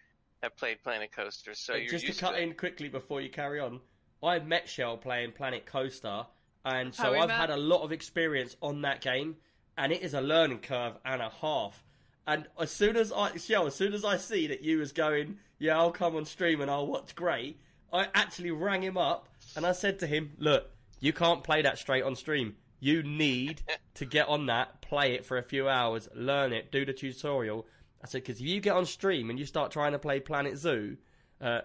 have 0.43 0.57
played 0.57 0.83
Planet 0.83 1.11
Coaster, 1.13 1.55
so 1.55 1.75
But 1.75 1.83
you're 1.83 1.91
just 1.91 2.07
to 2.07 2.15
cut 2.15 2.33
to 2.33 2.43
in 2.43 2.55
quickly 2.55 2.89
before 2.89 3.21
you 3.21 3.31
carry 3.31 3.61
on, 3.61 3.81
I 4.23 4.39
met 4.41 4.69
Shell 4.69 4.99
playing 4.99 5.33
Planet 5.33 5.67
Coaster, 5.67 6.27
and 6.65 6.95
so 6.95 7.15
I've 7.15 7.29
met. 7.29 7.37
had 7.37 7.51
a 7.51 7.57
lot 7.57 7.83
of 7.83 7.93
experience 7.93 8.57
on 8.63 8.83
that 8.83 9.01
game, 9.01 9.37
and 9.77 9.93
it 9.93 10.03
is 10.03 10.15
a 10.15 10.21
learning 10.21 10.59
curve 10.59 10.95
and 11.05 11.23
a 11.23 11.31
half. 11.31 11.85
And 12.27 12.47
as 12.61 12.71
soon 12.71 12.97
as 12.97 13.13
I 13.13 13.37
Shell, 13.37 13.67
as 13.67 13.75
soon 13.75 13.95
as 13.95 14.05
I 14.05 14.17
see 14.19 14.49
that 14.49 14.63
you 14.63 14.79
was 14.79 14.93
going, 14.93 15.39
yeah, 15.59 15.79
I'll 15.79 15.93
come 15.93 16.15
on 16.17 16.25
stream 16.25 16.61
and 16.61 16.71
I'll 16.71 16.87
watch 16.87 17.15
Grey, 17.15 17.57
I 17.93 18.09
actually 18.15 18.51
rang 18.51 18.83
him 18.83 18.99
up 18.99 19.29
and 19.57 19.65
I 19.65 19.73
said 19.73 19.99
to 20.01 20.07
him, 20.07 20.33
look, 20.39 20.71
you 21.01 21.13
can't 21.13 21.43
play 21.43 21.63
that 21.63 21.79
straight 21.79 22.05
on 22.05 22.17
stream. 22.17 22.57
You 22.81 23.03
need 23.03 23.63
to 23.95 24.05
get 24.05 24.29
on 24.29 24.47
that, 24.47 24.83
play 24.83 25.15
it 25.15 25.25
for 25.25 25.39
a 25.39 25.43
few 25.43 25.69
hours, 25.69 26.09
learn 26.15 26.53
it, 26.53 26.71
do 26.71 26.85
the 26.85 26.93
tutorial. 26.93 27.67
I 28.03 28.07
said, 28.07 28.23
because 28.23 28.41
if 28.41 28.47
you 28.47 28.61
get 28.61 28.77
on 28.77 28.87
stream 28.87 29.31
and 29.31 29.39
you 29.39 29.47
start 29.47 29.71
trying 29.73 29.93
to 29.93 29.99
play 29.99 30.21
Planet 30.21 30.57
Zoo, 30.57 30.97
uh, 31.41 31.63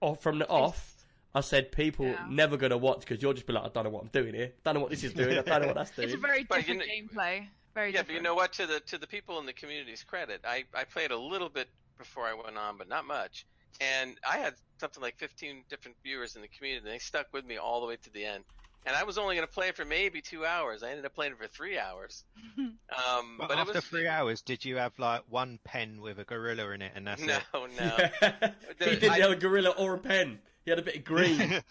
off 0.00 0.22
from 0.22 0.38
the 0.38 0.48
off, 0.48 0.96
I 1.34 1.40
said 1.42 1.70
people 1.70 2.06
Yeah. 2.06 2.26
never 2.28 2.56
gonna 2.56 2.76
watch 2.76 3.00
because 3.00 3.22
you'll 3.22 3.34
just 3.34 3.46
be 3.46 3.52
like, 3.52 3.64
I 3.64 3.68
don't 3.68 3.84
know 3.84 3.90
what 3.90 4.02
I'm 4.02 4.08
doing 4.08 4.34
here. 4.34 4.52
I 4.52 4.60
don't 4.64 4.74
know 4.74 4.80
what 4.80 4.90
this 4.90 5.04
is 5.04 5.12
doing. 5.12 5.38
I 5.38 5.42
don't 5.42 5.60
know 5.62 5.68
what 5.68 5.76
that's 5.76 5.90
doing. 5.92 6.08
It's 6.08 6.14
a 6.16 6.18
very 6.18 6.44
But 6.44 6.66
you 6.66 6.74
different 6.74 7.12
gameplay. 7.12 7.48
Very 7.74 7.92
Yeah, 7.92 8.02
but 8.02 8.14
you 8.14 8.20
know 8.20 8.34
what? 8.34 8.52
To 8.54 8.66
the 8.66 8.80
to 8.80 8.98
the 8.98 9.06
people 9.06 9.38
in 9.38 9.46
the 9.46 9.52
community's 9.52 10.02
credit, 10.02 10.40
I 10.44 10.64
I 10.74 10.84
played 10.84 11.12
a 11.12 11.16
little 11.18 11.48
bit 11.48 11.68
before 11.98 12.26
I 12.26 12.34
went 12.34 12.56
on, 12.58 12.76
but 12.78 12.88
not 12.88 13.06
much. 13.06 13.46
And 13.80 14.18
I 14.28 14.38
had 14.38 14.54
something 14.78 15.02
like 15.02 15.16
15 15.18 15.64
different 15.68 15.96
viewers 16.02 16.34
in 16.34 16.42
the 16.42 16.48
community, 16.48 16.84
and 16.86 16.94
they 16.94 16.98
stuck 16.98 17.32
with 17.32 17.44
me 17.44 17.58
all 17.58 17.80
the 17.80 17.86
way 17.86 17.96
to 17.96 18.10
the 18.10 18.24
end. 18.24 18.44
And 18.86 18.96
I 18.96 19.04
was 19.04 19.18
only 19.18 19.36
going 19.36 19.46
to 19.46 19.52
play 19.52 19.68
it 19.68 19.76
for 19.76 19.84
maybe 19.84 20.22
two 20.22 20.44
hours. 20.46 20.82
I 20.82 20.88
ended 20.90 21.04
up 21.04 21.14
playing 21.14 21.32
it 21.32 21.38
for 21.38 21.46
three 21.46 21.78
hours. 21.78 22.24
Um, 22.90 23.36
But, 23.38 23.50
but 23.50 23.58
after 23.58 23.70
it 23.70 23.76
was 23.76 23.84
three 23.84 24.08
hours, 24.08 24.42
did 24.42 24.64
you 24.64 24.78
have 24.78 24.92
like 24.98 25.22
one 25.28 25.60
pen 25.62 26.00
with 26.00 26.18
a 26.18 26.24
gorilla 26.24 26.70
in 26.72 26.82
it, 26.82 26.90
and 26.96 27.06
that's 27.06 27.22
no, 27.22 27.36
it? 27.36 27.70
no. 27.78 27.96
Yeah. 28.20 28.50
he 28.80 28.84
didn't 28.96 29.10
I- 29.10 29.18
have 29.20 29.30
a 29.30 29.36
gorilla 29.36 29.70
or 29.70 29.94
a 29.94 29.98
pen. 29.98 30.40
He 30.64 30.70
had 30.72 30.80
a 30.80 30.82
bit 30.82 30.96
of 30.96 31.04
green. 31.04 31.40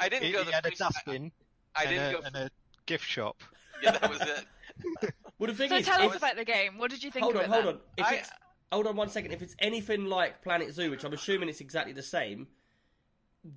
I 0.00 0.08
didn't 0.08 0.22
he, 0.22 0.30
go 0.30 0.38
he 0.38 0.44
the 0.44 0.52
had 0.52 0.64
a 0.66 0.70
dustbin 0.70 1.32
I 1.74 1.82
and, 1.82 1.90
didn't 1.90 2.08
a, 2.08 2.12
go. 2.12 2.20
and 2.26 2.36
a 2.36 2.50
gift 2.86 3.04
shop. 3.04 3.42
Yeah, 3.82 3.92
that 3.98 4.08
was 4.08 4.20
it. 4.20 5.12
well, 5.38 5.48
the 5.48 5.54
thing 5.54 5.70
so 5.70 5.76
is, 5.76 5.86
tell 5.86 6.02
if- 6.02 6.12
us 6.12 6.16
about 6.18 6.36
the 6.36 6.44
game. 6.44 6.78
What 6.78 6.90
did 6.92 7.02
you 7.02 7.10
think 7.10 7.24
hold 7.24 7.34
of 7.34 7.40
on, 7.42 7.46
it? 7.46 7.50
hold 7.52 7.64
then? 7.66 7.74
on. 7.74 7.80
If 7.96 8.06
I- 8.06 8.14
it's 8.14 8.30
hold 8.70 8.86
on 8.86 8.94
one 8.94 9.08
second. 9.08 9.32
If 9.32 9.42
it's 9.42 9.56
anything 9.58 10.04
like 10.04 10.42
Planet 10.42 10.72
Zoo, 10.72 10.88
which 10.90 11.02
I'm 11.04 11.12
assuming 11.12 11.48
it's 11.48 11.60
exactly 11.60 11.92
the 11.94 12.02
same, 12.04 12.46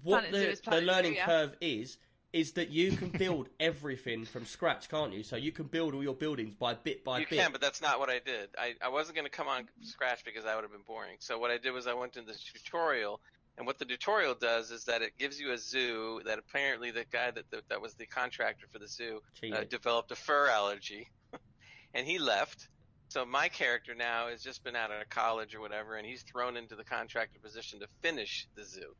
what 0.01 0.21
Planet 0.29 0.33
Zoo 0.33 0.39
the, 0.41 0.49
is 0.51 0.59
the 0.61 0.63
Planet 0.63 0.83
Zoo, 0.83 0.87
learning 0.91 1.13
yeah. 1.15 1.25
curve 1.27 1.55
is 1.61 1.97
is 2.33 2.53
that 2.53 2.69
you 2.69 2.91
can 2.91 3.09
build 3.09 3.49
everything 3.59 4.25
from 4.25 4.45
scratch, 4.45 4.89
can't 4.89 5.13
you? 5.13 5.23
So 5.23 5.35
you 5.35 5.51
can 5.51 5.65
build 5.65 5.93
all 5.93 6.03
your 6.03 6.13
buildings 6.13 6.53
by 6.59 6.73
bit 6.73 7.03
by 7.03 7.19
you 7.19 7.25
bit. 7.25 7.35
You 7.35 7.41
can, 7.41 7.51
but 7.51 7.61
that's 7.61 7.81
not 7.81 7.99
what 7.99 8.09
I 8.09 8.19
did. 8.19 8.49
I, 8.57 8.75
I 8.81 8.89
wasn't 8.89 9.15
going 9.15 9.25
to 9.25 9.31
come 9.31 9.47
on 9.47 9.67
scratch 9.81 10.23
because 10.23 10.43
that 10.43 10.55
would 10.55 10.63
have 10.63 10.71
been 10.71 10.81
boring. 10.85 11.17
So 11.19 11.39
what 11.39 11.51
I 11.51 11.57
did 11.57 11.71
was 11.71 11.87
I 11.87 11.93
went 11.93 12.13
to 12.13 12.21
the 12.21 12.37
tutorial, 12.53 13.21
and 13.57 13.65
what 13.65 13.79
the 13.79 13.85
tutorial 13.85 14.35
does 14.35 14.71
is 14.71 14.85
that 14.85 15.01
it 15.01 15.17
gives 15.17 15.39
you 15.39 15.51
a 15.51 15.57
zoo 15.57 16.21
that 16.25 16.37
apparently 16.37 16.91
the 16.91 17.05
guy 17.11 17.31
that 17.31 17.49
that, 17.51 17.69
that 17.69 17.81
was 17.81 17.93
the 17.95 18.05
contractor 18.05 18.67
for 18.71 18.79
the 18.79 18.87
zoo 18.87 19.21
uh, 19.51 19.63
developed 19.69 20.11
a 20.11 20.15
fur 20.15 20.47
allergy, 20.47 21.07
and 21.93 22.05
he 22.05 22.19
left. 22.19 22.67
So 23.09 23.25
my 23.25 23.47
character 23.47 23.95
now 23.95 24.27
has 24.27 24.43
just 24.43 24.65
been 24.65 24.75
out 24.75 24.91
of 24.91 25.09
college 25.09 25.55
or 25.55 25.61
whatever, 25.61 25.95
and 25.95 26.05
he's 26.05 26.23
thrown 26.23 26.57
into 26.57 26.75
the 26.75 26.83
contractor 26.83 27.39
position 27.39 27.79
to 27.79 27.87
finish 28.01 28.47
the 28.55 28.65
zoo. 28.65 28.95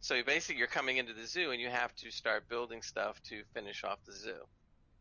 So 0.00 0.22
basically, 0.22 0.58
you're 0.58 0.68
coming 0.68 0.96
into 0.98 1.12
the 1.12 1.26
zoo 1.26 1.50
and 1.50 1.60
you 1.60 1.68
have 1.68 1.94
to 1.96 2.10
start 2.10 2.48
building 2.48 2.82
stuff 2.82 3.20
to 3.24 3.42
finish 3.54 3.82
off 3.84 3.98
the 4.06 4.12
zoo. 4.12 4.34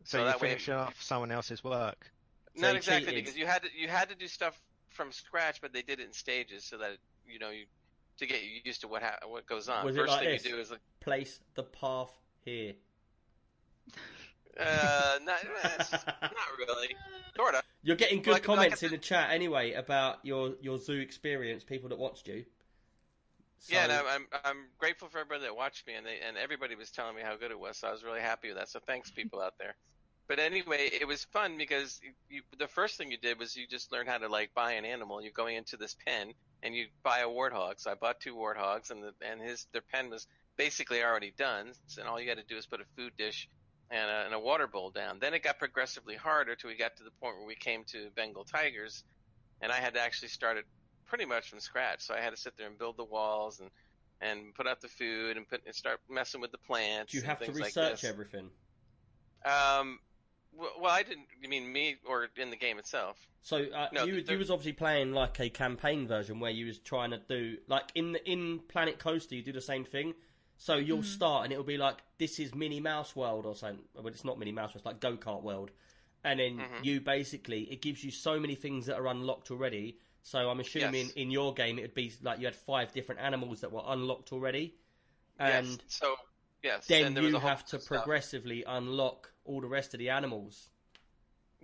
So, 0.04 0.18
So 0.18 0.18
you 0.20 0.24
that 0.26 0.42
way- 0.42 0.50
finish 0.50 0.70
off 0.70 1.02
someone 1.02 1.32
else's 1.32 1.64
work. 1.64 2.12
So 2.56 2.62
Not 2.62 2.72
you 2.72 2.78
exactly 2.78 3.06
cheated. 3.12 3.24
because 3.26 3.38
you 3.38 3.46
had 3.46 3.62
to 3.64 3.70
you 3.78 3.88
had 3.88 4.10
to 4.10 4.16
do 4.16 4.28
stuff 4.28 4.60
from 4.90 5.12
scratch, 5.12 5.62
but 5.62 5.74
they 5.74 5.84
did 5.84 6.00
it 6.00 6.06
in 6.08 6.14
stages 6.14 6.64
so 6.64 6.78
that 6.80 6.98
you 7.28 7.38
know 7.38 7.52
you 7.52 7.66
to 8.18 8.26
get 8.26 8.42
you 8.44 8.62
used 8.64 8.82
to 8.82 8.88
what 8.88 9.04
ha- 9.04 9.20
what 9.28 9.46
goes 9.46 9.70
on. 9.70 9.86
Was 9.86 9.96
First 9.96 10.10
like 10.10 10.20
thing 10.22 10.30
this? 10.32 10.46
you 10.46 10.52
do 10.56 10.60
is 10.60 10.72
like, 10.72 10.80
Place 11.02 11.40
the 11.54 11.64
path 11.64 12.12
here. 12.44 12.74
uh, 14.60 15.20
not, 15.24 15.38
not 16.22 16.32
really, 16.58 16.96
sorta. 17.36 17.62
You're 17.84 17.96
getting 17.96 18.24
good 18.24 18.32
Like- 18.32 18.48
like 18.48 18.58
comments 18.58 18.84
I 18.84 18.88
in 18.88 18.92
the 18.92 18.98
chat 18.98 19.30
anyway 19.30 19.74
about 19.74 20.20
your 20.26 20.56
your 20.62 20.80
zoo 20.80 20.98
experience. 21.00 21.64
People 21.64 21.90
that 21.90 22.00
watched 22.00 22.28
you. 22.28 22.46
So, 23.60 23.76
Yeah, 23.76 23.84
and 23.86 23.92
I'm, 23.92 24.06
I'm 24.08 24.28
I'm 24.44 24.58
grateful 24.78 25.10
for 25.10 25.20
everybody 25.20 25.44
that 25.44 25.56
watched 25.56 25.88
me, 25.88 25.94
and 25.96 26.06
they 26.06 26.20
and 26.26 26.38
everybody 26.38 26.76
was 26.76 26.92
telling 26.92 27.16
me 27.16 27.22
how 27.24 27.36
good 27.38 27.52
it 27.52 27.60
was, 27.60 27.78
so 27.78 27.88
I 27.88 27.92
was 27.92 28.04
really 28.04 28.22
happy 28.22 28.50
with 28.50 28.58
that. 28.58 28.70
So 28.70 28.80
thanks, 28.86 29.12
people 29.16 29.42
out 29.42 29.54
there. 29.60 29.76
But 30.28 30.40
anyway, 30.40 30.90
it 31.00 31.08
was 31.08 31.24
fun 31.26 31.58
because 31.58 32.00
you, 32.04 32.12
you, 32.30 32.42
the 32.60 32.68
first 32.68 32.98
thing 32.98 33.12
you 33.12 33.18
did 33.18 33.40
was 33.40 33.56
you 33.56 33.66
just 33.66 33.92
learned 33.94 34.10
how 34.10 34.18
to 34.18 34.28
like 34.28 34.54
buy 34.54 34.74
an 34.74 34.84
animal. 34.86 35.22
You're 35.22 35.32
going 35.32 35.56
into 35.56 35.78
this 35.78 35.96
pen 36.06 36.34
and 36.64 36.76
you 36.76 36.88
buy 37.04 37.20
a 37.20 37.28
warthog. 37.28 37.76
So 37.78 37.92
I 37.92 37.96
bought 37.96 38.20
two 38.20 38.36
warthogs, 38.36 38.92
and 38.92 39.04
the 39.04 39.14
and 39.26 39.42
his 39.42 39.68
their 39.72 39.84
pen 39.94 40.10
was 40.10 40.28
basically 40.58 41.04
already 41.04 41.34
done, 41.38 41.72
and 41.98 42.08
all 42.08 42.20
you 42.20 42.30
had 42.30 42.40
to 42.40 42.44
do 42.44 42.58
is 42.58 42.66
put 42.66 42.82
a 42.82 42.86
food 42.98 43.14
dish 43.18 43.48
and 43.90 44.10
a, 44.10 44.26
and 44.26 44.34
a 44.34 44.40
water 44.40 44.68
bowl 44.68 44.92
down. 44.92 45.20
Then 45.20 45.34
it 45.34 45.44
got 45.44 45.60
progressively 45.60 46.16
harder 46.16 46.56
till 46.56 46.70
we 46.70 46.78
got 46.78 46.98
to 46.98 47.04
the 47.04 47.12
point 47.22 47.38
where 47.38 47.48
we 47.48 47.56
came 47.56 47.84
to 47.92 48.10
Bengal 48.16 48.44
tigers, 48.44 49.04
and 49.62 49.72
I 49.72 49.78
had 49.78 49.94
to 49.94 50.02
actually 50.02 50.30
start 50.30 50.58
it 50.58 50.66
pretty 51.08 51.26
much 51.26 51.50
from 51.50 51.60
scratch. 51.60 52.02
So 52.02 52.14
I 52.14 52.20
had 52.22 52.32
to 52.32 52.38
sit 52.38 52.58
there 52.58 52.68
and 52.68 52.78
build 52.78 52.98
the 52.98 53.04
walls 53.06 53.60
and 53.60 53.70
and 54.20 54.54
put 54.56 54.66
out 54.68 54.82
the 54.82 54.88
food 54.88 55.38
and 55.38 55.48
put 55.48 55.62
and 55.66 55.76
start 55.76 56.00
messing 56.10 56.42
with 56.42 56.52
the 56.52 56.58
plants. 56.58 57.12
Do 57.12 57.20
you 57.20 57.24
have 57.24 57.40
to 57.40 57.46
things 57.46 57.58
like 57.60 57.68
research 57.68 58.02
this. 58.02 58.10
everything? 58.10 58.50
Um, 59.46 60.00
well, 60.56 60.72
well, 60.82 60.92
I 60.92 61.04
didn't. 61.04 61.28
You 61.42 61.50
mean 61.50 61.72
me 61.72 61.98
or 62.08 62.28
in 62.36 62.50
the 62.50 62.56
game 62.56 62.80
itself? 62.80 63.18
So 63.44 63.58
uh, 63.74 63.88
No, 63.94 64.04
you 64.06 64.22
there- 64.24 64.34
you 64.34 64.40
was 64.40 64.50
obviously 64.52 64.74
playing 64.74 65.14
like 65.14 65.40
a 65.40 65.50
campaign 65.50 66.08
version 66.08 66.40
where 66.40 66.52
you 66.52 66.66
was 66.66 66.80
trying 66.80 67.12
to 67.12 67.20
do 67.30 67.58
like 67.68 67.86
in 67.96 68.14
the, 68.14 68.30
in 68.30 68.60
Planet 68.68 69.00
Coaster 69.00 69.36
you 69.36 69.44
do 69.44 69.54
the 69.54 69.62
same 69.62 69.86
thing. 69.86 70.14
So 70.60 70.76
you'll 70.76 71.04
start 71.04 71.44
and 71.44 71.54
it'll 71.54 71.64
be 71.64 71.78
like 71.78 71.98
this 72.18 72.40
is 72.40 72.56
Minnie 72.56 72.80
Mouse 72.80 73.16
World 73.16 73.46
or 73.46 73.56
something. 73.56 73.86
But 73.96 74.08
it's 74.08 74.26
not 74.26 74.40
Minnie 74.40 74.52
Mouse. 74.52 74.72
It's 74.76 74.86
like 74.86 75.00
Go 75.00 75.16
Kart 75.16 75.44
World. 75.44 75.70
And 76.24 76.40
then 76.40 76.58
Mhm. 76.58 76.84
you 76.84 77.00
basically 77.00 77.72
it 77.72 77.82
gives 77.82 78.04
you 78.04 78.10
so 78.10 78.40
many 78.40 78.56
things 78.56 78.88
that 78.88 78.98
are 78.98 79.06
unlocked 79.08 79.52
already. 79.52 80.00
So 80.28 80.50
I'm 80.50 80.60
assuming 80.60 81.06
Yes. 81.06 81.12
in 81.14 81.32
your 81.32 81.54
game 81.54 81.80
it'd 81.80 81.94
be 81.94 82.12
like 82.22 82.40
you 82.40 82.48
had 82.48 82.56
five 82.56 82.92
different 82.92 83.22
animals 83.22 83.62
that 83.62 83.72
were 83.72 83.84
unlocked 83.86 84.34
already, 84.34 84.76
and 85.40 85.66
yes. 85.68 85.78
So 85.88 86.16
yes. 86.62 86.86
then 86.88 87.14
was 87.14 87.32
you 87.32 87.38
a 87.38 87.40
have 87.40 87.64
to 87.68 87.80
stuff. 87.80 87.86
progressively 87.86 88.66
unlock 88.68 89.32
all 89.46 89.62
the 89.62 89.68
rest 89.68 89.94
of 89.94 90.00
the 90.00 90.10
animals. 90.10 90.70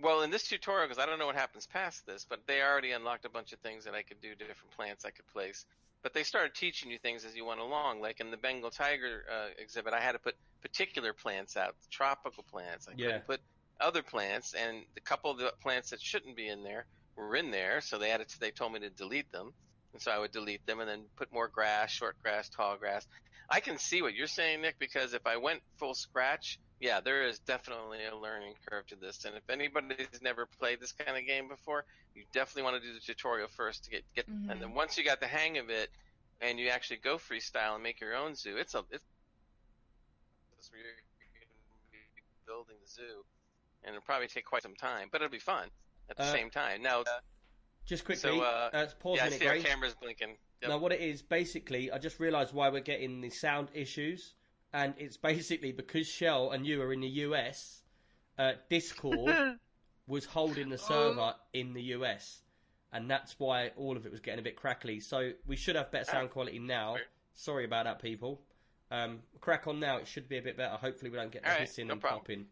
Well, 0.00 0.22
in 0.22 0.30
this 0.30 0.48
tutorial, 0.48 0.88
because 0.88 0.98
I 0.98 1.04
don't 1.04 1.18
know 1.18 1.26
what 1.26 1.36
happens 1.36 1.66
past 1.66 2.06
this, 2.06 2.24
but 2.26 2.46
they 2.46 2.62
already 2.62 2.92
unlocked 2.92 3.26
a 3.26 3.28
bunch 3.28 3.52
of 3.52 3.58
things 3.58 3.84
that 3.84 3.94
I 3.94 4.00
could 4.00 4.22
do, 4.22 4.34
different 4.34 4.70
plants 4.74 5.04
I 5.04 5.10
could 5.10 5.26
place. 5.26 5.66
But 6.02 6.14
they 6.14 6.22
started 6.22 6.54
teaching 6.54 6.90
you 6.90 6.98
things 6.98 7.26
as 7.26 7.36
you 7.36 7.44
went 7.44 7.60
along. 7.60 8.00
Like 8.00 8.18
in 8.18 8.30
the 8.30 8.38
Bengal 8.38 8.70
tiger 8.70 9.26
uh, 9.30 9.48
exhibit, 9.58 9.92
I 9.92 10.00
had 10.00 10.12
to 10.12 10.18
put 10.18 10.36
particular 10.62 11.12
plants 11.12 11.58
out, 11.58 11.76
tropical 11.90 12.44
plants. 12.44 12.88
I 12.88 12.92
Yeah. 12.96 13.06
couldn't 13.06 13.26
put 13.26 13.40
other 13.78 14.02
plants, 14.02 14.54
and 14.54 14.86
a 14.96 15.00
couple 15.00 15.30
of 15.30 15.36
the 15.36 15.52
plants 15.60 15.90
that 15.90 16.00
shouldn't 16.00 16.34
be 16.34 16.48
in 16.48 16.62
there 16.62 16.86
were 17.16 17.36
in 17.36 17.50
there, 17.50 17.80
so 17.80 17.98
they 17.98 18.10
had 18.10 18.26
to, 18.26 18.40
they 18.40 18.50
told 18.50 18.72
me 18.72 18.80
to 18.80 18.90
delete 18.90 19.30
them. 19.32 19.52
and 19.92 20.02
so 20.02 20.10
I 20.10 20.18
would 20.18 20.32
delete 20.32 20.66
them 20.66 20.80
and 20.80 20.88
then 20.88 21.04
put 21.16 21.32
more 21.32 21.48
grass, 21.48 21.90
short 21.90 22.16
grass, 22.22 22.48
tall 22.48 22.76
grass. 22.76 23.06
I 23.48 23.60
can 23.60 23.78
see 23.78 24.02
what 24.02 24.14
you're 24.14 24.26
saying, 24.26 24.62
Nick, 24.62 24.78
because 24.78 25.14
if 25.14 25.26
I 25.26 25.36
went 25.36 25.60
full 25.78 25.94
scratch, 25.94 26.58
yeah, 26.80 27.00
there 27.00 27.26
is 27.26 27.38
definitely 27.40 27.98
a 28.04 28.16
learning 28.16 28.54
curve 28.68 28.86
to 28.88 28.96
this. 28.96 29.24
And 29.24 29.36
if 29.36 29.48
anybody's 29.48 30.20
never 30.22 30.46
played 30.46 30.80
this 30.80 30.92
kind 30.92 31.16
of 31.16 31.26
game 31.26 31.48
before, 31.48 31.84
you 32.14 32.24
definitely 32.32 32.62
want 32.62 32.82
to 32.82 32.88
do 32.88 32.94
the 32.94 33.00
tutorial 33.00 33.48
first 33.48 33.84
to 33.84 33.90
get 33.90 34.02
get. 34.14 34.28
Mhm. 34.28 34.50
And 34.50 34.60
then 34.62 34.74
once 34.74 34.96
you 34.98 35.04
got 35.04 35.20
the 35.20 35.26
hang 35.26 35.58
of 35.58 35.70
it, 35.70 35.90
and 36.40 36.58
you 36.58 36.68
actually 36.68 36.96
go 36.96 37.16
freestyle 37.16 37.74
and 37.74 37.82
make 37.82 38.00
your 38.00 38.14
own 38.16 38.34
zoo, 38.34 38.56
it's 38.56 38.74
a 38.74 38.84
it's, 38.90 39.04
it's 40.58 40.70
where 40.72 40.80
you're 40.80 40.94
building 42.46 42.76
the 42.82 42.88
zoo, 42.90 43.24
and 43.84 43.94
it'll 43.94 44.04
probably 44.04 44.28
take 44.28 44.44
quite 44.44 44.62
some 44.62 44.74
time, 44.74 45.08
but 45.12 45.20
it'll 45.22 45.30
be 45.30 45.38
fun 45.38 45.68
at 46.10 46.16
the 46.16 46.22
Uh, 46.24 46.32
same 46.32 46.50
time. 46.50 46.82
Now, 46.82 47.00
uh, 47.02 47.20
Just 47.86 48.04
quickly, 48.06 48.20
So, 48.30 48.40
uh, 48.40 48.70
uh, 48.72 48.86
pause 48.98 49.16
yeah, 49.18 49.24
a 49.24 49.26
I 49.26 49.30
minute, 49.30 49.40
see 49.40 49.46
our 49.48 49.58
cameras 49.58 49.94
blinking. 50.00 50.38
Yep. 50.62 50.70
Now, 50.70 50.78
what 50.78 50.92
it 50.92 51.00
is 51.02 51.20
basically, 51.20 51.92
I 51.92 51.98
just 51.98 52.18
realised 52.18 52.54
why 52.54 52.70
we're 52.70 52.80
getting 52.80 53.20
the 53.20 53.28
sound 53.28 53.68
issues, 53.74 54.34
and 54.72 54.94
it's 54.96 55.16
basically 55.30 55.72
because 55.72 56.06
Shell 56.06 56.52
and 56.52 56.66
you 56.66 56.80
are 56.80 56.92
in 56.94 57.00
the 57.00 57.08
US. 57.08 57.82
Uh, 58.38 58.54
Discord 58.70 59.58
was 60.06 60.24
holding 60.24 60.70
the 60.70 60.78
server 60.78 61.34
in 61.52 61.74
the 61.74 61.82
US, 61.96 62.42
and 62.92 63.10
that's 63.10 63.38
why 63.38 63.68
all 63.76 63.96
of 63.98 64.06
it 64.06 64.10
was 64.10 64.20
getting 64.20 64.40
a 64.40 64.42
bit 64.42 64.56
crackly. 64.56 64.98
So 65.00 65.32
we 65.46 65.54
should 65.56 65.76
have 65.76 65.90
better 65.90 66.04
sound 66.10 66.30
quality 66.30 66.58
now. 66.58 66.94
Right. 66.94 67.02
Sorry 67.34 67.64
about 67.66 67.84
that, 67.84 68.00
people. 68.00 68.40
Um, 68.90 69.20
crack 69.40 69.66
on 69.66 69.78
now. 69.78 69.98
It 69.98 70.06
should 70.06 70.28
be 70.28 70.38
a 70.38 70.42
bit 70.42 70.56
better. 70.56 70.76
Hopefully, 70.76 71.10
we 71.10 71.16
don't 71.18 71.30
get 71.32 71.42
the 71.42 71.48
All 71.48 71.54
right, 71.54 71.60
hissing 71.68 71.88
no 71.88 71.92
and 71.92 72.00
problem. 72.00 72.20
popping. 72.20 72.46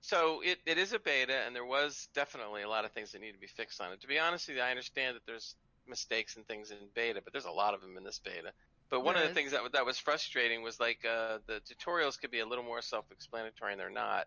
So 0.00 0.42
it, 0.42 0.58
it 0.66 0.78
is 0.78 0.94
a 0.94 1.00
beta, 1.00 1.36
and 1.46 1.56
there 1.56 1.66
was 1.66 2.08
definitely 2.14 2.62
a 2.62 2.68
lot 2.68 2.86
of 2.86 2.92
things 2.92 3.12
that 3.12 3.20
need 3.20 3.32
to 3.32 3.38
be 3.38 3.48
fixed 3.48 3.80
on 3.80 3.92
it. 3.92 4.02
To 4.02 4.08
be 4.08 4.18
honest 4.18 4.48
with 4.48 4.58
you, 4.58 4.62
I 4.64 4.70
understand 4.70 5.16
that 5.16 5.26
there's 5.26 5.56
mistakes 5.86 6.36
and 6.36 6.46
things 6.46 6.70
in 6.72 6.78
beta, 6.94 7.22
but 7.24 7.32
there's 7.32 7.46
a 7.46 7.52
lot 7.52 7.74
of 7.74 7.82
them 7.82 7.96
in 7.98 8.04
this 8.04 8.20
beta. 8.20 8.52
But 8.90 9.02
one 9.02 9.16
There 9.16 9.24
of 9.24 9.24
the 9.24 9.28
things 9.34 9.52
that 9.52 9.72
that 9.72 9.86
was 9.86 9.98
frustrating 9.98 10.62
was 10.62 10.80
like 10.80 11.04
uh, 11.04 11.40
the 11.48 11.60
tutorials 11.62 12.20
could 12.20 12.30
be 12.30 12.40
a 12.40 12.46
little 12.46 12.64
more 12.64 12.82
self-explanatory, 12.82 13.72
and 13.72 13.80
they're 13.80 13.90
not. 13.90 14.26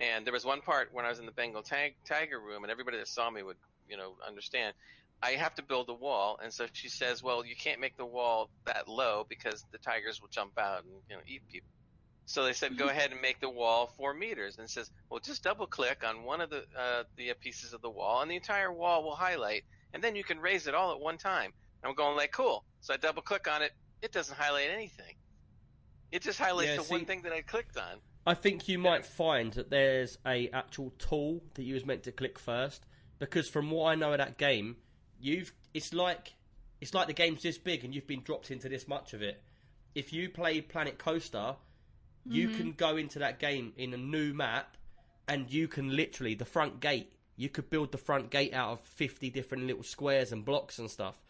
And 0.00 0.26
there 0.26 0.32
was 0.32 0.46
one 0.46 0.62
part 0.62 0.92
when 0.92 1.04
I 1.06 1.10
was 1.10 1.20
in 1.20 1.26
the 1.26 1.32
Bengal 1.32 1.62
tag, 1.62 1.96
tiger 2.08 2.40
room, 2.40 2.64
and 2.64 2.72
everybody 2.72 2.98
that 2.98 3.08
saw 3.08 3.30
me 3.30 3.42
would, 3.44 3.58
you 3.88 3.98
know, 3.98 4.16
understand. 4.26 4.74
I 5.22 5.32
have 5.32 5.54
to 5.56 5.62
build 5.62 5.90
a 5.90 5.94
wall, 5.94 6.38
and 6.42 6.52
so 6.54 6.66
she 6.72 6.88
says, 6.88 7.22
"Well, 7.22 7.44
you 7.46 7.56
can't 7.56 7.80
make 7.80 7.96
the 7.98 8.06
wall 8.06 8.50
that 8.66 8.88
low 8.88 9.26
because 9.28 9.66
the 9.72 9.78
tigers 9.78 10.20
will 10.22 10.30
jump 10.30 10.58
out 10.58 10.84
and 10.84 10.94
you 11.10 11.16
know 11.16 11.22
eat 11.28 11.42
people." 11.48 11.68
So 12.30 12.44
they 12.44 12.52
said, 12.52 12.76
"Go 12.76 12.88
ahead 12.88 13.10
and 13.10 13.20
make 13.20 13.40
the 13.40 13.50
wall 13.50 13.88
four 13.96 14.14
meters." 14.14 14.56
And 14.56 14.64
it 14.64 14.70
says, 14.70 14.88
"Well, 15.08 15.18
just 15.18 15.42
double 15.42 15.66
click 15.66 16.04
on 16.06 16.22
one 16.22 16.40
of 16.40 16.48
the 16.48 16.64
uh, 16.78 17.02
the 17.16 17.32
pieces 17.40 17.72
of 17.72 17.82
the 17.82 17.90
wall, 17.90 18.22
and 18.22 18.30
the 18.30 18.36
entire 18.36 18.72
wall 18.72 19.02
will 19.02 19.16
highlight, 19.16 19.64
and 19.92 20.00
then 20.00 20.14
you 20.14 20.22
can 20.22 20.38
raise 20.38 20.68
it 20.68 20.74
all 20.74 20.92
at 20.92 21.00
one 21.00 21.18
time." 21.18 21.52
And 21.82 21.90
I'm 21.90 21.96
going 21.96 22.16
like, 22.16 22.30
"Cool." 22.30 22.62
So 22.82 22.94
I 22.94 22.98
double 22.98 23.22
click 23.22 23.48
on 23.48 23.62
it. 23.62 23.72
It 24.00 24.12
doesn't 24.12 24.36
highlight 24.36 24.70
anything. 24.70 25.16
It 26.12 26.22
just 26.22 26.38
highlights 26.38 26.70
Yeah, 26.70 26.76
the 26.76 26.84
see- 26.84 26.94
one 26.94 27.04
thing 27.04 27.22
that 27.22 27.32
I 27.32 27.42
clicked 27.42 27.76
on. 27.76 28.00
I 28.24 28.34
think 28.34 28.68
you 28.68 28.78
might 28.78 29.04
find 29.04 29.52
that 29.54 29.70
there's 29.70 30.16
a 30.24 30.50
actual 30.50 30.90
tool 30.98 31.42
that 31.54 31.64
you 31.64 31.74
was 31.74 31.84
meant 31.84 32.04
to 32.04 32.12
click 32.12 32.38
first, 32.38 32.86
because 33.18 33.48
from 33.48 33.72
what 33.72 33.90
I 33.90 33.96
know 33.96 34.12
of 34.12 34.18
that 34.18 34.38
game, 34.38 34.76
you've 35.18 35.52
it's 35.74 35.92
like 35.92 36.34
it's 36.80 36.94
like 36.94 37.08
the 37.08 37.12
game's 37.12 37.42
this 37.42 37.58
big 37.58 37.84
and 37.84 37.92
you've 37.92 38.06
been 38.06 38.22
dropped 38.22 38.52
into 38.52 38.68
this 38.68 38.86
much 38.86 39.14
of 39.14 39.20
it. 39.20 39.42
If 39.96 40.12
you 40.12 40.28
play 40.28 40.60
Planet 40.60 40.96
Coaster, 40.96 41.56
you 42.26 42.48
can 42.48 42.72
go 42.72 42.96
into 42.96 43.18
that 43.20 43.38
game 43.38 43.72
in 43.76 43.92
a 43.94 43.96
new 43.96 44.32
map, 44.34 44.76
and 45.28 45.50
you 45.50 45.68
can 45.68 45.94
literally 45.94 46.34
the 46.34 46.44
front 46.44 46.80
gate. 46.80 47.12
You 47.36 47.48
could 47.48 47.70
build 47.70 47.92
the 47.92 47.98
front 47.98 48.30
gate 48.30 48.52
out 48.54 48.72
of 48.72 48.80
fifty 48.80 49.30
different 49.30 49.64
little 49.66 49.82
squares 49.82 50.32
and 50.32 50.44
blocks 50.44 50.78
and 50.78 50.90
stuff, 50.90 51.22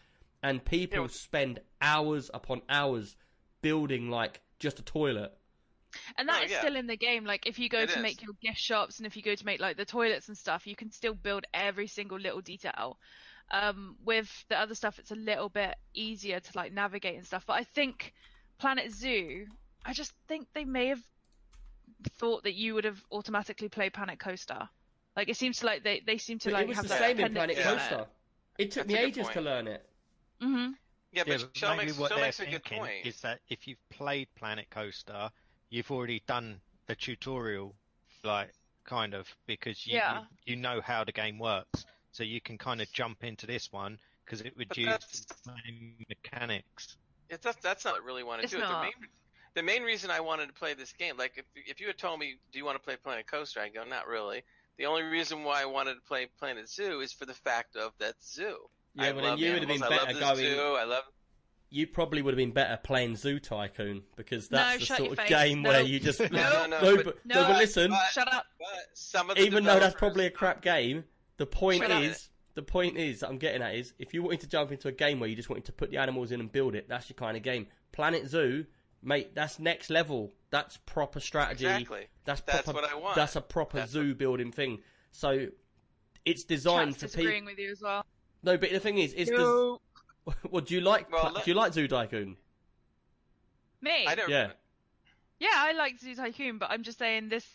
and 0.43 0.64
people 0.64 1.03
Yeah. 1.03 1.09
spend 1.09 1.61
hours 1.80 2.30
upon 2.34 2.62
hours 2.68 3.16
building 3.62 4.11
like 4.11 4.41
just 4.59 4.78
a 4.78 4.82
toilet. 4.82 5.32
And 6.16 6.28
that 6.28 6.43
Oh, 6.43 6.45
is 6.45 6.51
yeah. 6.53 6.59
still 6.61 6.76
in 6.76 6.86
the 6.86 6.97
game. 6.97 7.24
Like 7.24 7.47
if 7.47 7.59
you 7.59 7.68
go 7.68 7.84
It 7.84 7.91
to 7.91 7.99
is. 7.99 8.03
make 8.03 8.22
your 8.22 8.34
gift 8.41 8.59
shops 8.59 8.99
and 8.99 9.07
if 9.07 9.16
you 9.16 9.22
go 9.22 9.34
to 9.34 9.45
make 9.47 9.61
like 9.61 9.76
the 9.76 9.84
toilets 9.84 10.28
and 10.28 10.36
stuff, 10.38 10.66
you 10.66 10.76
can 10.76 10.91
still 10.91 11.14
build 11.14 11.45
every 11.53 11.86
single 11.88 12.18
little 12.18 12.41
detail. 12.41 12.99
Um, 13.51 13.97
with 14.05 14.45
the 14.49 14.59
other 14.59 14.74
stuff, 14.74 14.99
it's 15.01 15.11
a 15.11 15.16
little 15.16 15.49
bit 15.49 15.74
easier 15.95 16.38
to 16.41 16.51
like 16.55 16.72
navigate 16.72 17.16
and 17.16 17.26
stuff. 17.26 17.45
But 17.47 17.55
I 17.55 17.64
think 17.64 18.14
Planet 18.59 18.93
Zoo, 18.93 19.47
I 19.85 19.93
just 19.93 20.12
think 20.28 20.49
they 20.53 20.64
may 20.64 20.87
have 20.89 21.03
thought 22.18 22.45
that 22.45 22.55
you 22.55 22.74
would 22.74 22.85
have 22.85 23.05
automatically 23.11 23.68
played 23.68 23.93
Planet 23.95 24.18
Coaster. 24.18 24.68
Like 25.16 25.28
it 25.28 25.37
seems 25.37 25.59
to 25.59 25.66
like 25.66 25.83
they, 25.83 26.01
they 26.01 26.18
seem 26.18 26.39
to 26.41 26.51
But 26.51 26.55
like 26.55 26.64
it 26.64 26.68
was 26.68 26.76
have 26.76 26.85
the 26.85 26.89
that 26.89 26.99
same 26.99 27.18
in 27.20 27.33
Planet 27.33 27.57
dependency 27.57 27.61
it. 27.61 27.64
Coaster. 27.64 28.07
It 28.59 28.70
took 28.70 28.87
That's 28.87 28.89
me 28.89 28.95
a 28.95 28.99
good 28.99 29.09
ages 29.09 29.28
to 29.31 29.41
learn 29.41 29.66
it. 29.66 29.87
Mhm. 30.43 30.74
Yeah, 31.12 31.24
Yeah, 31.24 31.39
but 31.39 31.41
but 31.41 31.57
Shell 31.57 31.76
maybe 31.76 31.93
makes, 31.93 31.99
what 31.99 32.09
Shell 32.09 32.18
they're 32.20 32.26
makes 32.26 32.41
a 32.41 32.47
good 32.47 32.62
thinking 32.62 32.76
point. 32.78 33.05
is 33.05 33.20
that 33.22 33.41
if 33.49 33.66
you've 33.66 33.89
played 33.91 34.28
Planet 34.35 34.70
Coaster, 34.70 35.31
you've 35.70 35.91
already 35.91 36.20
done 36.26 36.61
the 36.87 36.97
tutorial, 36.97 37.76
like 38.22 38.55
kind 38.85 39.14
of 39.14 39.37
because 39.47 39.87
you 39.87 39.95
Yeah. 39.95 40.14
you, 40.14 40.28
you 40.45 40.57
know 40.57 40.81
how 40.81 41.05
the 41.05 41.12
game 41.12 41.39
works, 41.39 41.87
so 42.12 42.22
you 42.22 42.41
can 42.41 42.59
kind 42.59 42.81
of 42.81 42.91
jump 42.93 43.24
into 43.24 43.47
this 43.47 43.72
one 43.72 43.99
because 44.24 44.41
it 44.41 44.57
would 44.57 44.68
But 44.68 44.78
use 44.78 44.99
the 45.45 45.53
same 45.53 46.05
mechanics. 46.09 46.97
It's 47.28 47.45
that's, 47.45 47.59
that's 47.62 47.85
not 47.85 47.95
what 47.95 48.03
I 48.03 48.05
really 48.07 48.24
want 48.24 48.41
to 48.41 48.45
It's 48.45 48.53
do 48.53 48.59
it. 48.59 48.68
The 48.68 48.74
not. 48.74 48.83
main, 48.83 48.93
the 49.55 49.62
main 49.62 49.82
reason 49.82 50.11
I 50.11 50.20
wanted 50.20 50.46
to 50.46 50.53
play 50.53 50.74
this 50.74 50.92
game, 50.92 51.16
like 51.18 51.32
if 51.36 51.44
if 51.55 51.80
you 51.80 51.86
had 51.86 51.98
told 51.98 52.20
me, 52.20 52.36
do 52.53 52.59
you 52.59 52.64
want 52.64 52.76
to 52.76 52.82
play 52.84 52.96
Planet 52.96 53.26
Coaster? 53.26 53.61
I 53.61 53.68
go, 53.68 53.84
not 53.84 54.07
really. 54.07 54.42
The 54.78 54.86
only 54.86 55.03
reason 55.03 55.44
why 55.44 55.62
I 55.62 55.66
wanted 55.66 55.94
to 55.94 56.01
play 56.07 56.28
Planet 56.38 56.68
Zoo 56.68 57.01
is 57.01 57.12
for 57.12 57.26
the 57.26 57.34
fact 57.34 57.76
of 57.76 57.92
that 57.98 58.14
zoo. 58.22 58.57
Yeah, 58.94 59.03
I 59.05 59.12
but 59.12 59.20
then 59.22 59.30
love 59.30 59.38
you 59.38 59.53
would 59.53 59.59
have 59.61 59.68
been 59.68 59.82
animals, 59.82 60.01
I 60.03 60.07
better 60.07 60.20
going. 60.20 60.36
Zoo. 60.36 60.76
I 60.80 60.84
love. 60.84 61.05
You 61.72 61.86
probably 61.86 62.22
would 62.22 62.32
have 62.32 62.36
been 62.38 62.51
better 62.51 62.78
playing 62.82 63.14
Zoo 63.16 63.38
Tycoon 63.38 64.03
because 64.16 64.51
No, 64.51 64.59
that's 64.59 64.88
the 64.88 64.96
sort 64.96 65.12
of 65.12 65.18
face. 65.18 65.28
game 65.28 65.62
No. 65.62 65.70
where 65.70 65.82
you 65.82 66.01
just 66.01 66.18
No, 66.32 66.66
no, 66.66 66.66
no, 66.66 66.80
no, 66.80 66.96
but, 66.96 67.05
but- 67.05 67.18
no, 67.26 67.46
but 67.46 67.59
listen. 67.59 67.90
but- 67.90 68.11
Shut 68.12 68.32
up. 68.32 68.46
But 68.59 68.68
some 68.94 69.30
of 69.30 69.36
the 69.36 69.42
even 69.44 69.64
though 69.64 69.78
that's 69.78 69.94
probably 69.94 70.26
a 70.26 70.30
crap 70.30 70.62
game, 70.62 71.05
the 71.36 71.46
point 71.46 71.82
Shut 71.82 71.90
up. 71.92 72.03
is 72.03 72.28
the 72.55 72.62
point 72.62 72.96
is 72.96 73.22
I'm 73.22 73.38
getting 73.38 73.62
at 73.62 73.74
is 73.76 73.92
if 74.01 74.12
you 74.14 74.22
wanted 74.24 74.40
to 74.40 74.48
jump 74.48 74.72
into 74.72 74.88
a 74.88 74.92
game 74.92 75.20
where 75.20 75.28
you 75.28 75.36
just 75.36 75.48
wanted 75.48 75.66
to 75.66 75.72
put 75.72 75.90
the 75.92 75.98
animals 75.98 76.32
in 76.32 76.40
and 76.40 76.51
build 76.51 76.74
it, 76.74 76.88
that's 76.88 77.09
your 77.09 77.14
kind 77.14 77.36
of 77.36 77.42
game. 77.44 77.68
Planet 77.92 78.26
Zoo, 78.26 78.66
mate, 79.03 79.34
that's 79.34 79.59
next 79.59 79.90
level. 79.90 80.32
That's 80.51 80.76
proper 80.78 81.20
strategy. 81.20 81.66
Exactly. 81.66 82.07
That's 82.24 82.40
That's 82.42 82.62
proper, 82.62 82.80
what 82.80 82.90
I 82.90 82.94
want. 82.96 83.14
That's 83.16 83.36
a 83.36 83.40
proper 83.40 83.78
That's 83.78 83.92
zoo 83.92 84.14
building 84.14 84.53
thing. 84.53 84.80
So 85.12 85.46
it's 86.24 86.44
designed 86.44 86.92
Chat's 86.92 87.03
for 87.03 87.09
people. 87.09 87.22
disagreeing 87.22 87.44
with 87.44 87.59
you 87.59 87.70
as 87.70 87.80
well. 87.80 88.05
No, 88.42 88.57
but 88.57 88.70
the 88.70 88.80
thing 88.80 88.98
is, 88.98 89.12
it's 89.16 89.30
des- 89.30 89.36
well, 90.51 90.62
do 90.64 90.74
you 90.74 90.80
like 90.80 91.11
Well, 91.11 91.20
Pla- 91.22 91.30
let- 91.30 91.44
do 91.44 91.51
you 91.51 91.57
like 91.57 91.72
Zoo 91.72 91.86
Tycoon? 91.88 92.36
Me? 93.80 94.07
I 94.07 94.14
don't. 94.14 94.28
Yeah. 94.28 94.51
Yeah, 95.38 95.48
I 95.55 95.72
like 95.72 95.98
Zoo 95.98 96.14
Tycoon, 96.14 96.59
but 96.59 96.70
I'm 96.70 96.82
just 96.82 96.98
saying 96.98 97.30
this, 97.30 97.46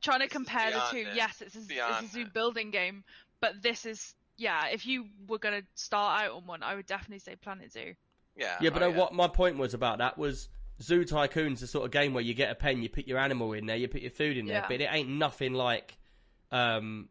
trying 0.00 0.20
to 0.20 0.26
This 0.26 0.32
compare 0.32 0.70
the 0.70 0.80
two. 0.90 0.98
it. 0.98 1.08
Yes, 1.16 1.40
it's 1.40 1.56
a, 1.56 1.58
it's 1.60 2.02
a 2.04 2.06
zoo 2.12 2.20
it. 2.22 2.32
building 2.32 2.70
game, 2.70 3.02
but 3.40 3.60
this 3.62 3.84
is 3.84 4.14
yeah. 4.36 4.68
If 4.68 4.86
you 4.86 5.06
were 5.26 5.38
gonna 5.38 5.62
start 5.74 6.22
out 6.22 6.36
on 6.36 6.46
one, 6.46 6.62
I 6.62 6.76
would 6.76 6.86
definitely 6.86 7.18
say 7.18 7.34
Planet 7.34 7.72
Zoo. 7.72 7.94
Yeah. 8.36 8.56
Yeah, 8.60 8.70
but 8.70 8.82
oh, 8.84 8.90
no, 8.92 8.98
what 8.98 9.12
my 9.12 9.26
point 9.26 9.58
was 9.58 9.74
about 9.74 9.98
that 9.98 10.16
was 10.16 10.48
Zoo 10.82 11.04
Tycoon's 11.04 11.60
the 11.60 11.66
sort 11.66 11.84
of 11.86 11.90
game 11.90 12.12
where 12.14 12.22
you 12.24 12.34
get 12.34 12.50
a 12.50 12.54
pen, 12.54 12.82
you 12.82 12.88
put 12.88 13.06
your 13.06 13.18
animal 13.18 13.52
in 13.52 13.66
there, 13.66 13.76
you 13.76 13.88
put 13.88 14.02
your 14.02 14.10
food 14.10 14.36
in 14.36 14.46
there, 14.46 14.56
Yeah. 14.62 14.68
but 14.68 14.80
it 14.80 14.88
ain't 14.90 15.08
nothing 15.08 15.54
like 15.54 15.96
um, 16.50 17.08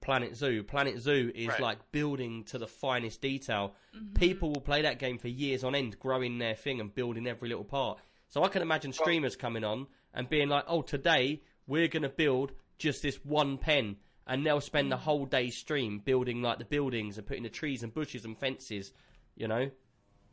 Planet 0.00 0.36
Zoo. 0.36 0.62
Planet 0.62 0.98
Zoo 1.00 1.30
is 1.34 1.48
Right. 1.48 1.60
like 1.60 1.92
building 1.92 2.44
to 2.44 2.58
the 2.58 2.66
finest 2.66 3.20
detail. 3.20 3.74
Mm-hmm. 3.94 4.14
People 4.14 4.52
will 4.52 4.60
play 4.60 4.82
that 4.82 4.98
game 4.98 5.18
for 5.18 5.28
years 5.28 5.64
on 5.64 5.74
end, 5.74 5.98
growing 5.98 6.38
their 6.38 6.54
thing 6.54 6.80
and 6.80 6.94
building 6.94 7.26
every 7.26 7.48
little 7.48 7.64
part. 7.64 7.98
So 8.28 8.44
I 8.44 8.48
can 8.48 8.62
imagine 8.62 8.92
streamers 8.92 9.36
coming 9.36 9.64
on 9.64 9.86
and 10.14 10.28
being 10.28 10.48
like, 10.48 10.64
"Oh, 10.68 10.82
today 10.82 11.42
we're 11.66 11.88
gonna 11.88 12.08
build 12.08 12.52
just 12.78 13.02
this 13.02 13.16
one 13.24 13.58
pen." 13.58 13.96
And 14.26 14.44
they'll 14.46 14.60
spend 14.60 14.92
the 14.92 14.96
Mm. 14.96 15.00
whole 15.00 15.24
day 15.26 15.48
stream 15.50 15.98
building 16.00 16.42
like 16.42 16.58
the 16.58 16.64
buildings 16.66 17.16
and 17.18 17.26
putting 17.26 17.42
the 17.44 17.48
trees 17.50 17.82
and 17.82 17.92
bushes 17.92 18.24
and 18.26 18.38
fences, 18.38 18.92
you 19.36 19.48
know. 19.48 19.70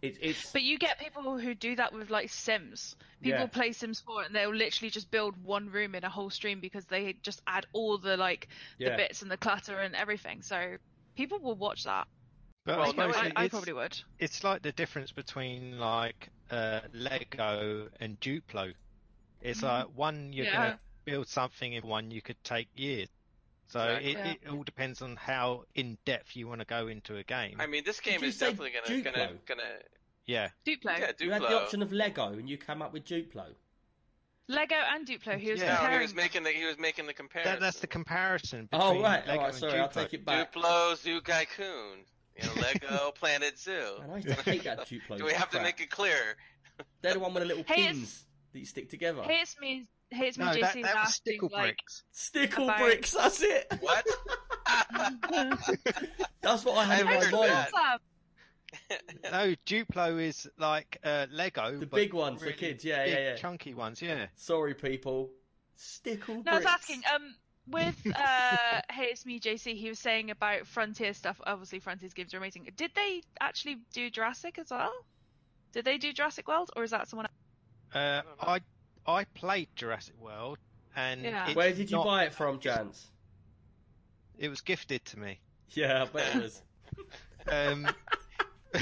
It, 0.05 0.17
it's 0.21 0.51
But 0.53 0.63
you 0.63 0.77
get 0.77 0.99
people 0.99 1.37
who 1.37 1.53
do 1.55 1.75
that 1.75 1.93
with 1.93 2.09
like 2.09 2.29
Sims. 2.29 2.95
People 3.23 3.39
Yeah. 3.41 3.47
play 3.47 3.71
Sims 3.71 3.99
4 4.01 4.23
and 4.23 4.35
they'll 4.35 4.53
literally 4.53 4.89
just 4.89 5.11
build 5.11 5.35
one 5.43 5.69
room 5.69 5.95
in 5.95 6.03
a 6.03 6.09
whole 6.09 6.29
stream 6.29 6.59
because 6.59 6.85
they 6.85 7.13
just 7.23 7.41
add 7.47 7.65
all 7.73 7.97
the 7.97 8.17
like 8.17 8.47
the 8.79 8.85
Yeah. 8.85 8.97
bits 8.97 9.21
and 9.21 9.31
the 9.31 9.37
clutter 9.37 9.79
and 9.79 9.95
everything. 9.95 10.41
So 10.41 10.77
people 11.17 11.39
will 11.39 11.55
watch 11.55 11.83
that. 11.83 12.07
But 12.65 12.77
Well, 12.77 12.85
I 12.85 12.89
suppose 12.89 13.15
I, 13.15 13.31
I 13.35 13.47
probably 13.49 13.73
would. 13.73 13.97
it's 14.19 14.43
like 14.43 14.61
the 14.61 14.71
difference 14.71 15.11
between 15.11 15.77
like 15.79 16.29
uh, 16.49 16.81
Lego 16.93 17.89
and 17.99 18.19
Duplo. 18.19 18.73
It's 19.41 19.61
Mhm. 19.61 19.63
like 19.63 19.87
one 19.87 20.33
you're 20.33 20.45
Yeah. 20.45 20.57
gonna 20.57 20.79
build 21.05 21.27
something, 21.27 21.73
in 21.73 21.83
one 21.87 22.11
you 22.11 22.21
could 22.21 22.41
take 22.43 22.69
years. 22.75 23.09
So 23.67 23.79
Exactly. 23.81 24.11
It, 24.31 24.39
it 24.43 24.49
all 24.49 24.63
depends 24.63 25.01
on 25.01 25.15
how 25.15 25.63
in 25.75 25.97
depth 26.05 26.35
you 26.35 26.47
want 26.47 26.61
to 26.61 26.65
go 26.65 26.87
into 26.87 27.17
a 27.17 27.23
game. 27.23 27.57
I 27.59 27.65
mean, 27.67 27.83
this 27.85 27.99
game 27.99 28.23
is 28.23 28.37
definitely 28.37 28.71
gonna 28.87 29.01
gonna 29.01 29.31
gonna 29.47 29.61
yeah, 30.25 30.49
Duplo. 30.65 30.97
yeah 30.99 31.11
You 31.19 31.31
had 31.31 31.41
the 31.41 31.45
Duplo. 31.47 31.61
option 31.61 31.81
of 31.81 31.91
Lego, 31.91 32.33
and 32.33 32.49
you 32.49 32.57
come 32.57 32.81
up 32.81 32.93
with 32.93 33.05
Duplo. 33.05 33.45
Lego 34.47 34.75
and 34.93 35.07
Duplo. 35.07 35.37
He 35.37 35.51
was 35.51 35.59
Yeah. 35.61 35.79
No, 35.83 35.89
he 35.95 35.99
was 36.01 36.13
making 36.13 36.43
the 36.43 36.51
he 36.51 36.65
was 36.65 36.77
making 36.77 37.07
the 37.07 37.13
comparison. 37.13 37.53
that, 37.53 37.59
that's 37.59 37.79
the 37.79 37.87
comparison. 37.87 38.69
Oh 38.71 38.89
between 38.89 39.03
right, 39.03 39.25
Lego 39.27 39.31
all 39.31 39.37
right. 39.45 39.49
and 39.49 39.57
Sorry, 39.57 39.79
I'll 39.79 39.89
Duplo. 39.89 39.93
take 39.93 40.13
it 40.13 40.25
back. 40.25 40.53
Duplo 40.53 40.95
Zoo 40.97 41.21
Tycoon. 41.21 42.05
You 42.39 42.47
know, 42.47 42.61
Lego 42.61 43.11
Planet 43.15 43.57
Zoo. 43.57 43.95
And 44.03 44.11
I 44.11 44.15
used 44.17 44.27
to 44.27 44.43
hate 44.51 44.63
that 44.65 44.79
Duplo. 44.87 45.17
Do 45.17 45.25
we 45.25 45.33
have 45.33 45.49
to 45.51 45.61
make 45.63 45.79
it 45.81 45.89
clear? 45.89 46.37
They're 47.01 47.13
the 47.13 47.19
one 47.19 47.33
with 47.33 47.41
the 47.43 47.47
little 47.47 47.63
Hey, 47.67 47.85
pins 47.87 48.25
that 48.51 48.59
you 48.59 48.65
stick 48.65 48.89
together. 48.89 49.23
Hates 49.23 49.55
me. 49.59 49.87
Hates 50.11 50.37
me. 50.37 50.45
No, 50.45 50.51
JC 50.51 50.61
that, 50.61 50.73
that 50.73 50.81
was 50.81 50.95
asking, 50.95 51.11
stickle 51.11 51.49
like, 51.51 51.63
bricks. 51.63 52.03
Stickle 52.11 52.63
About- 52.65 52.79
bricks, 52.79 53.11
that's 53.11 53.41
it. 53.41 53.73
What? 53.79 54.05
That's 56.41 56.65
what 56.65 56.77
I 56.77 56.85
had 56.85 56.99
in 57.01 57.05
my 57.05 57.13
mind. 57.13 57.31
that. 57.31 57.99
No, 59.31 59.55
Duplo 59.65 60.21
is 60.21 60.49
like 60.57 60.97
uh, 61.03 61.27
Lego. 61.31 61.77
The 61.77 61.85
big 61.85 62.13
ones 62.13 62.43
for 62.43 62.51
kids, 62.51 62.83
yeah, 62.83 63.05
big, 63.05 63.13
yeah, 63.13 63.19
yeah. 63.19 63.35
chunky 63.35 63.73
ones. 63.73 64.01
Yeah. 64.01 64.25
Sorry, 64.35 64.73
people. 64.73 65.29
Stickle 65.75 66.35
bricks. 66.35 66.45
No, 66.45 66.51
I 66.51 66.55
was 66.55 66.65
asking. 66.65 67.01
Um, 67.13 67.35
with 67.67 67.95
uh, 68.15 68.81
Hey 68.91 69.05
It's 69.05 69.25
Me, 69.25 69.39
JC, 69.39 69.75
he 69.75 69.89
was 69.89 69.99
saying 69.99 70.29
about 70.29 70.67
Frontier 70.67 71.13
stuff. 71.13 71.39
Obviously, 71.45 71.79
Frontier's 71.79 72.13
games 72.13 72.33
are 72.33 72.37
amazing. 72.37 72.67
Did 72.75 72.91
they 72.95 73.21
actually 73.39 73.77
do 73.93 74.09
Jurassic 74.09 74.59
as 74.59 74.71
well? 74.71 74.93
Did 75.71 75.85
they 75.85 75.97
do 75.97 76.13
Jurassic 76.13 76.47
World, 76.47 76.71
or 76.75 76.83
is 76.83 76.91
that 76.91 77.07
someone? 77.07 77.27
else? 77.27 77.95
Uh, 77.95 78.21
I 78.41 78.59
I 79.07 79.23
played 79.25 79.67
Jurassic 79.75 80.15
World, 80.19 80.57
and 80.95 81.23
Yeah. 81.23 81.53
Where 81.53 81.71
did 81.73 81.89
you 81.91 81.97
not- 81.97 82.05
buy 82.05 82.23
it 82.25 82.33
from, 82.33 82.59
Jans? 82.59 83.07
It 84.37 84.49
was 84.49 84.61
gifted 84.61 85.03
to 85.05 85.19
me. 85.19 85.39
Yeah, 85.69 86.03
I 86.03 86.05
bet 86.05 86.35
it 86.35 86.41
was. 86.43 86.61
Um, 87.47 87.87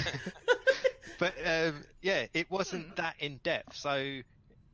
but 1.19 1.34
um, 1.45 1.84
yeah, 2.01 2.28
it 2.34 2.49
wasn't 2.49 2.95
that 2.95 3.15
in 3.19 3.38
depth. 3.43 3.76
So 3.76 4.21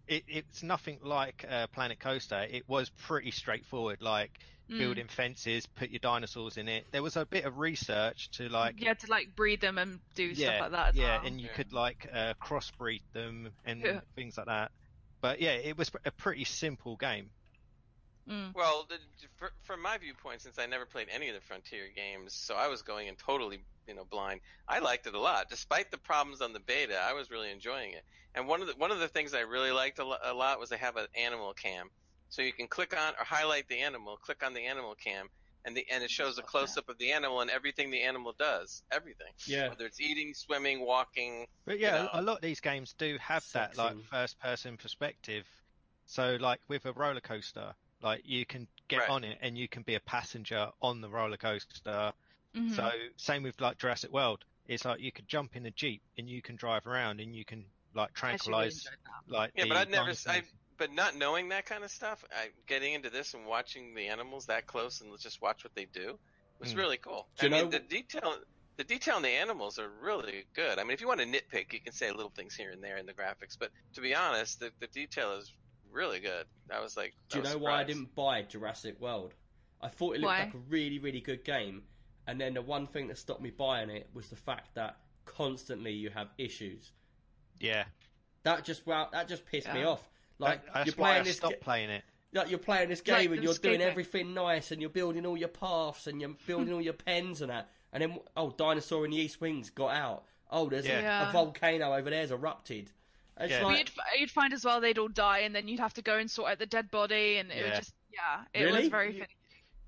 it, 0.07 0.23
it's 0.27 0.63
nothing 0.63 0.99
like 1.03 1.45
uh, 1.49 1.67
Planet 1.67 1.99
Coaster. 1.99 2.45
It 2.49 2.67
was 2.67 2.89
pretty 2.89 3.31
straightforward, 3.31 4.01
like 4.01 4.31
Mm. 4.69 4.77
building 4.77 5.07
fences, 5.07 5.65
put 5.65 5.89
your 5.89 5.97
dinosaurs 5.97 6.57
in 6.57 6.67
it. 6.67 6.85
There 6.91 7.01
was 7.01 7.17
a 7.17 7.25
bit 7.25 7.43
of 7.45 7.57
research 7.57 8.29
to 8.33 8.49
like 8.49 8.79
you 8.79 8.87
had 8.87 8.99
to 8.99 9.09
like 9.09 9.35
breed 9.35 9.61
them 9.61 9.79
and 9.79 9.99
do 10.13 10.25
yeah, 10.25 10.45
stuff 10.57 10.61
like 10.61 10.71
that. 10.73 10.87
As 10.89 10.95
yeah, 10.95 11.17
well. 11.17 11.25
and 11.25 11.41
you 11.41 11.47
Yeah. 11.47 11.53
could 11.55 11.73
like 11.73 12.07
uh, 12.13 12.35
crossbreed 12.39 13.01
them 13.13 13.49
and 13.65 13.81
Yeah. 13.81 14.01
things 14.15 14.37
like 14.37 14.45
that. 14.45 14.69
But 15.21 15.41
yeah, 15.41 15.51
it 15.51 15.77
was 15.77 15.91
a 16.05 16.11
pretty 16.11 16.45
simple 16.45 16.95
game. 16.95 17.29
Mm. 18.29 18.53
Well, 18.53 18.85
the, 18.87 18.97
fr- 19.37 19.53
from 19.63 19.81
my 19.81 19.97
viewpoint, 19.97 20.41
since 20.41 20.59
I 20.59 20.67
never 20.67 20.85
played 20.85 21.07
any 21.11 21.29
of 21.29 21.35
the 21.35 21.41
Frontier 21.41 21.89
games, 21.95 22.33
so 22.33 22.55
I 22.55 22.67
was 22.67 22.83
going 22.83 23.07
in 23.07 23.15
totally, 23.15 23.63
you 23.87 23.95
know, 23.95 24.05
blind. 24.05 24.41
I 24.67 24.79
liked 24.79 25.07
it 25.07 25.15
a 25.15 25.19
lot, 25.19 25.49
despite 25.49 25.89
the 25.89 25.97
problems 25.97 26.41
on 26.41 26.53
the 26.53 26.59
beta. 26.59 26.99
I 27.01 27.13
was 27.13 27.31
really 27.31 27.51
enjoying 27.51 27.93
it. 27.93 28.03
And 28.35 28.47
one 28.47 28.61
of 28.61 28.67
the 28.67 28.73
one 28.73 28.91
of 28.91 28.99
the 28.99 29.07
things 29.07 29.33
I 29.33 29.41
really 29.41 29.71
liked 29.71 29.97
a, 29.97 30.05
lo- 30.05 30.17
a 30.23 30.33
lot 30.33 30.59
was 30.59 30.69
they 30.69 30.77
have 30.77 30.95
an 30.97 31.07
animal 31.17 31.53
cam, 31.53 31.89
so 32.29 32.43
you 32.43 32.53
can 32.53 32.67
click 32.67 32.95
on 32.95 33.13
or 33.19 33.25
highlight 33.25 33.67
the 33.67 33.79
animal, 33.79 34.17
click 34.17 34.43
on 34.45 34.53
the 34.53 34.67
animal 34.67 34.93
cam, 34.93 35.29
and 35.65 35.75
the 35.75 35.85
and 35.91 36.03
it 36.03 36.09
shows 36.09 36.37
a 36.37 36.41
close 36.41 36.77
up 36.77 36.89
of 36.89 36.97
the 36.97 37.11
animal 37.11 37.41
and 37.41 37.49
everything 37.49 37.91
the 37.91 38.01
animal 38.01 38.33
does, 38.37 38.83
everything. 38.91 39.31
Yeah. 39.45 39.69
Whether 39.69 39.85
it's 39.85 39.99
eating, 39.99 40.33
swimming, 40.33 40.85
walking. 40.85 41.45
But 41.65 41.79
yeah, 41.79 42.03
know. 42.03 42.09
a 42.13 42.21
lot 42.21 42.35
of 42.37 42.41
these 42.41 42.59
games 42.59 42.93
do 42.97 43.17
have 43.21 43.45
that 43.53 43.77
like 43.77 43.95
first 44.09 44.39
person 44.39 44.77
perspective. 44.77 45.45
So 46.05 46.37
like 46.39 46.59
with 46.67 46.85
a 46.85 46.93
roller 46.93 47.21
coaster, 47.21 47.73
like 48.01 48.21
you 48.25 48.45
can 48.45 48.67
get 48.87 48.99
Right. 49.01 49.09
on 49.09 49.23
it 49.23 49.37
and 49.41 49.57
you 49.57 49.67
can 49.67 49.83
be 49.83 49.95
a 49.95 49.99
passenger 50.01 50.69
on 50.81 51.01
the 51.01 51.09
roller 51.09 51.37
coaster. 51.37 52.13
Mhm. 52.55 52.75
So 52.75 52.91
same 53.17 53.43
with 53.43 53.59
like 53.61 53.77
Jurassic 53.77 54.11
World. 54.11 54.43
It's 54.67 54.85
like 54.85 54.99
you 54.99 55.11
could 55.11 55.27
jump 55.27 55.55
in 55.55 55.65
a 55.65 55.71
jeep 55.71 56.01
and 56.17 56.29
you 56.29 56.41
can 56.41 56.55
drive 56.55 56.87
around 56.87 57.19
and 57.19 57.35
you 57.35 57.45
can 57.45 57.65
like 57.93 58.09
I 58.21 58.31
actually 58.31 58.51
really 58.53 58.69
tranquilize 58.69 58.87
like 59.27 59.51
Yeah, 59.55 59.63
the 59.63 59.69
but 59.69 59.77
I'd 59.77 59.89
never. 59.89 60.05
dinosaurs. 60.05 60.45
I, 60.79 60.85
but 60.85 60.93
not 60.93 61.15
knowing 61.15 61.49
that 61.49 61.65
kind 61.65 61.83
of 61.83 61.91
stuff, 61.91 62.23
I, 62.31 62.49
getting 62.67 62.93
into 62.93 63.09
this 63.09 63.33
and 63.33 63.45
watching 63.45 63.93
the 63.95 64.07
animals 64.07 64.45
that 64.47 64.67
close 64.67 65.01
and 65.01 65.11
just 65.19 65.41
watch 65.41 65.63
what 65.63 65.73
they 65.75 65.85
do 65.85 66.17
was 66.59 66.71
Hmm. 66.73 66.79
really 66.79 66.97
cool. 66.97 67.27
Do 67.39 67.47
you 67.47 67.55
I 67.55 67.61
mean, 67.61 67.65
know- 67.71 67.77
the 67.77 67.83
detail, 67.85 68.37
the 68.77 68.83
detail 68.83 69.17
in 69.17 69.23
the 69.23 69.29
animals 69.29 69.77
are 69.79 69.89
really 69.89 70.45
good. 70.53 70.79
I 70.79 70.83
mean, 70.83 70.91
if 70.91 71.01
you 71.01 71.07
want 71.07 71.19
to 71.21 71.25
nitpick, 71.25 71.73
you 71.73 71.81
can 71.81 71.93
say 71.93 72.11
little 72.11 72.31
things 72.31 72.55
here 72.55 72.71
and 72.71 72.83
there 72.83 72.97
in 72.97 73.05
the 73.05 73.13
graphics, 73.13 73.57
but 73.59 73.71
to 73.93 74.01
be 74.01 74.15
honest, 74.15 74.59
the, 74.59 74.71
the 74.79 74.87
detail 74.87 75.33
is 75.33 75.51
really 75.91 76.19
good. 76.19 76.45
I 76.71 76.79
was 76.79 76.95
like, 76.95 77.13
Do 77.29 77.37
you 77.39 77.43
know 77.43 77.53
was 77.55 77.63
why 77.63 77.81
I 77.81 77.83
didn't 77.83 78.15
buy 78.15 78.41
Jurassic 78.43 78.99
World? 78.99 79.33
I 79.81 79.87
thought 79.87 80.15
it 80.15 80.21
looked 80.21 80.25
Why? 80.33 80.39
like 80.43 80.53
a 80.53 80.57
really, 80.69 80.99
really 80.99 81.21
good 81.21 81.43
game, 81.45 81.83
and 82.27 82.39
then 82.39 82.53
the 82.53 82.61
one 82.61 82.85
thing 82.85 83.07
that 83.07 83.17
stopped 83.17 83.41
me 83.41 83.49
buying 83.49 83.89
it 83.89 84.09
was 84.13 84.27
the 84.29 84.35
fact 84.35 84.75
that 84.75 84.97
constantly 85.25 85.93
you 85.93 86.09
have 86.09 86.27
issues. 86.37 86.91
yeah. 87.59 87.85
That 88.43 88.63
just 88.63 88.85
wow, 88.87 89.09
that 89.11 89.27
just 89.27 89.45
pissed 89.45 89.71
me 89.73 89.83
off. 89.83 90.09
Like 90.39 90.65
That- 90.65 90.73
that's 90.73 90.85
you're 90.87 90.95
why 90.95 91.09
I 91.09 91.11
playing 91.13 91.23
this, 91.25 91.37
stopped 91.37 91.53
ga- 91.55 91.63
playing 91.63 91.89
it. 91.89 92.03
like 92.33 92.49
you're 92.49 92.59
playing 92.59 92.89
this 92.89 92.99
Like 92.99 93.19
game 93.19 93.33
and 93.33 93.43
you're 93.43 93.53
doing 93.53 93.75
escaping. 93.75 93.81
everything 93.81 94.33
nice 94.33 94.71
and 94.71 94.81
you're 94.81 94.89
building 94.89 95.25
all 95.25 95.37
your 95.37 95.49
paths 95.49 96.07
and 96.07 96.21
you're 96.21 96.35
building 96.47 96.73
all 96.73 96.81
your 96.81 96.93
pens 96.93 97.41
and 97.41 97.49
that, 97.51 97.69
and 97.93 98.01
then 98.01 98.19
oh, 98.37 98.51
dinosaur 98.51 99.05
in 99.05 99.11
the 99.11 99.17
east 99.17 99.41
wings 99.41 99.69
got 99.69 99.93
out. 99.95 100.23
Oh, 100.49 100.69
there's 100.69 100.85
a- 100.85 100.89
Yeah. 100.89 100.99
a, 100.99 101.01
Yeah. 101.25 101.31
volcano 101.31 101.93
over 101.93 102.09
there's 102.09 102.31
erupted. 102.31 102.89
It's 103.39 103.51
Yeah. 103.51 103.59
But 103.61 103.67
like 103.67 103.77
you'd, 103.79 103.91
you'd 104.21 104.31
find 104.31 104.53
as 104.53 104.63
well 104.65 104.79
they'd 104.81 104.97
all 104.97 105.07
die, 105.09 105.39
and 105.39 105.53
then 105.55 105.67
you'd 105.67 105.79
have 105.79 105.93
to 105.95 106.01
go 106.01 106.17
and 106.17 106.29
sort 106.31 106.51
out 106.51 106.59
the 106.59 106.65
dead 106.65 106.89
body, 106.89 107.37
and 107.37 107.51
it 107.51 107.63
would 107.63 107.71
Yeah. 107.73 107.79
just 107.79 107.93
yeah, 108.11 108.43
it 108.53 108.63
Really? 108.63 108.79
was 108.81 108.89
very 108.89 109.11
finicky. 109.13 109.33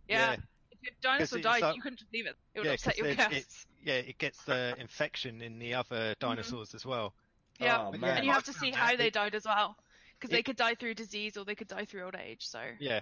Yeah, 0.08 0.34
if 0.72 0.82
your 0.84 0.92
dinosaur 1.02 1.40
died, 1.40 1.62
like- 1.62 1.76
you 1.76 1.82
couldn't 1.82 1.98
just 2.00 2.12
leave 2.14 2.28
it; 2.28 2.36
it 2.54 2.60
would 2.60 2.66
Yeah, 2.68 2.74
upset 2.74 2.94
'cause 2.96 2.98
your 3.00 3.08
it- 3.08 3.18
guests. 3.18 3.66
Yeah, 3.84 3.94
it 3.96 4.18
gets 4.20 4.44
the 4.44 4.76
infection 4.78 5.42
in 5.42 5.58
the 5.60 5.74
other 5.74 6.12
mm-hmm. 6.12 6.20
dinosaurs 6.20 6.76
as 6.76 6.86
well. 6.86 7.14
Yeah, 7.60 7.80
oh, 7.88 7.92
man. 7.94 8.18
and 8.18 8.26
you 8.26 8.32
have 8.32 8.44
to 8.46 8.54
see 8.54 8.72
how 8.72 8.96
they 8.96 9.10
died 9.10 9.34
as 9.36 9.46
well, 9.46 9.76
because 10.22 10.32
they 10.32 10.44
could 10.44 10.56
die 10.56 10.76
through 10.76 10.94
disease 10.94 11.36
or 11.36 11.44
they 11.46 11.56
could 11.56 11.68
die 11.68 11.86
through 11.86 12.04
old 12.04 12.16
age. 12.16 12.48
So 12.48 12.60
Yeah. 12.80 13.00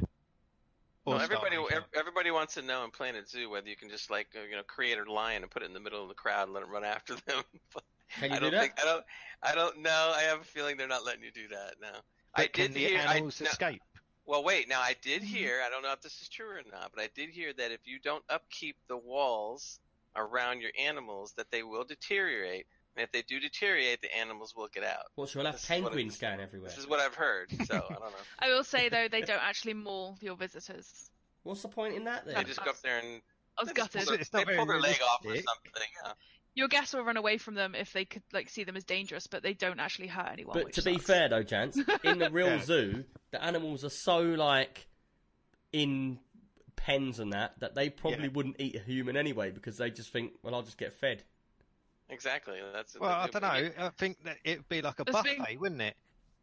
Well, 1.06 1.20
everybody, 1.20 1.56
starvation. 1.56 1.78
ev- 1.78 2.00
everybody 2.00 2.32
wants 2.32 2.54
to 2.56 2.62
know 2.62 2.84
in 2.84 2.92
Planet 2.92 3.30
Zoo 3.30 3.50
whether 3.50 3.68
you 3.68 3.76
can 3.76 3.90
just 3.90 4.10
like 4.10 4.28
uh, 4.36 4.42
you 4.50 4.56
know 4.56 4.64
create 4.64 4.98
a 4.98 5.12
lion 5.12 5.42
and 5.44 5.52
put 5.52 5.64
it 5.64 5.66
in 5.66 5.74
the 5.74 5.80
middle 5.80 6.02
of 6.02 6.08
the 6.10 6.16
crowd 6.16 6.44
and 6.44 6.54
let 6.54 6.64
it 6.64 6.70
run 6.70 6.84
after 6.84 7.16
them. 7.28 7.44
Can 8.20 8.32
you 8.32 8.38
I 8.38 8.40
do 8.40 8.40
don't 8.40 8.52
that? 8.52 8.62
think 8.62 8.74
I 8.82 8.86
don't 8.86 9.06
I 9.42 9.56
don't 9.56 9.80
know. 9.82 10.14
I 10.16 10.22
have 10.24 10.42
a 10.42 10.44
feeling 10.44 10.78
they're 10.78 10.88
not 10.88 11.06
letting 11.06 11.24
you 11.24 11.32
do 11.32 11.48
that 11.50 11.76
now. 11.82 12.00
I 12.36 12.48
can 12.48 12.72
did 12.72 12.74
the 12.74 12.80
hear. 12.80 13.00
I, 13.08 13.16
animals 13.16 13.42
no, 13.42 13.48
escape? 13.48 13.82
well, 14.26 14.44
wait. 14.44 14.70
Now 14.70 14.82
I 14.82 14.96
did 15.02 15.24
Mhm. 15.24 15.26
hear. 15.26 15.62
I 15.66 15.70
don't 15.70 15.84
know 15.84 15.94
if 15.94 16.02
this 16.02 16.22
is 16.22 16.30
true 16.30 16.50
or 16.58 16.62
not, 16.72 16.92
but 16.94 17.04
I 17.04 17.10
did 17.16 17.30
hear 17.30 17.54
that 17.54 17.72
if 17.72 17.88
you 17.88 18.00
don't 18.00 18.24
upkeep 18.30 18.78
the 18.88 18.98
walls 18.98 19.80
around 20.16 20.62
your 20.62 20.72
animals, 20.78 21.34
that 21.34 21.50
they 21.52 21.64
will 21.64 21.84
deteriorate. 21.86 22.68
And 22.96 23.04
if 23.04 23.12
they 23.12 23.22
do 23.22 23.40
deteriorate, 23.40 24.02
the 24.02 24.14
animals 24.18 24.54
will 24.56 24.68
get 24.74 24.84
out. 24.84 25.04
What, 25.16 25.30
so 25.30 25.40
we'll 25.40 25.46
have 25.46 25.56
This 25.56 25.64
is 25.64 25.70
what 25.70 25.78
it 25.78 25.84
penguins 25.96 26.18
going 26.18 26.40
everywhere? 26.42 26.70
This 26.70 26.80
is 26.80 26.88
what 26.88 27.00
I've 27.00 27.16
heard. 27.16 27.50
So 27.66 27.76
I 27.76 27.80
don't 27.94 28.00
know. 28.02 28.08
I 28.40 28.50
will 28.50 28.64
say 28.64 28.90
though, 28.90 29.08
they 29.10 29.22
don't 29.22 29.42
actually 29.42 29.74
maul 29.76 30.18
your 30.22 30.36
visitors. 30.36 31.10
What's 31.44 31.62
the 31.62 31.70
point 31.70 31.96
in 31.96 32.04
that 32.06 32.26
They 32.26 32.44
just 32.44 32.64
go 32.64 32.72
up 32.72 32.82
there 32.82 33.00
and 33.00 33.22
I 33.58 33.64
was 33.64 33.70
they 33.70 33.74
just 33.76 33.92
pull 33.94 34.06
gutted. 34.06 34.28
their, 34.32 34.46
they 34.46 34.56
pull 34.58 34.66
their 34.66 34.80
leg 34.82 35.00
off 35.02 35.26
or 35.26 35.36
something. 35.36 35.44
Yeah. 36.06 36.12
Your 36.56 36.68
guests 36.68 36.94
will 36.94 37.04
run 37.04 37.16
away 37.16 37.38
from 37.38 37.54
them 37.56 37.76
if 37.76 37.94
they 37.94 38.04
could 38.06 38.24
like 38.34 38.50
see 38.50 38.64
them 38.66 38.76
as 38.76 38.84
dangerous, 38.84 39.28
but 39.28 39.44
they 39.44 39.54
don't 39.54 39.80
actually 39.80 40.08
hurt 40.08 40.30
anyone. 40.34 40.54
But 40.56 40.66
which 40.66 40.76
to 40.76 40.82
be 40.82 40.98
fair 40.98 41.30
though, 41.30 41.44
Jance, 41.44 41.78
in 42.04 42.18
the 42.20 42.30
real 42.32 42.48
Yeah. 42.48 42.62
zoo, 42.64 43.06
the 43.32 43.42
animals 43.42 43.86
are 43.86 43.90
so 43.90 44.20
like 44.22 44.88
in 45.72 46.20
pens 46.76 47.20
and 47.20 47.34
that 47.34 47.60
that 47.60 47.76
they 47.76 47.90
probably 47.90 48.24
Yeah. 48.26 48.32
wouldn't 48.34 48.56
eat 48.60 48.76
a 48.76 48.80
human 48.80 49.16
anyway 49.16 49.52
because 49.52 49.78
they 49.78 49.92
just 49.92 50.12
think, 50.12 50.34
well, 50.44 50.56
I'll 50.56 50.64
just 50.64 50.78
get 50.78 50.92
fed. 50.94 51.24
Exactly. 52.10 52.60
That's 52.74 53.00
Well, 53.00 53.10
they 53.10 53.16
I 53.16 53.26
do. 53.28 53.32
don't 53.62 53.78
know. 53.78 53.86
I 53.86 53.90
think 53.98 54.24
that 54.24 54.38
it'd 54.44 54.68
be 54.70 54.82
like 54.82 55.00
a 55.00 55.04
There's 55.04 55.16
buffet, 55.16 55.38
been- 55.46 55.60
wouldn't 55.60 55.82
it? 55.82 55.96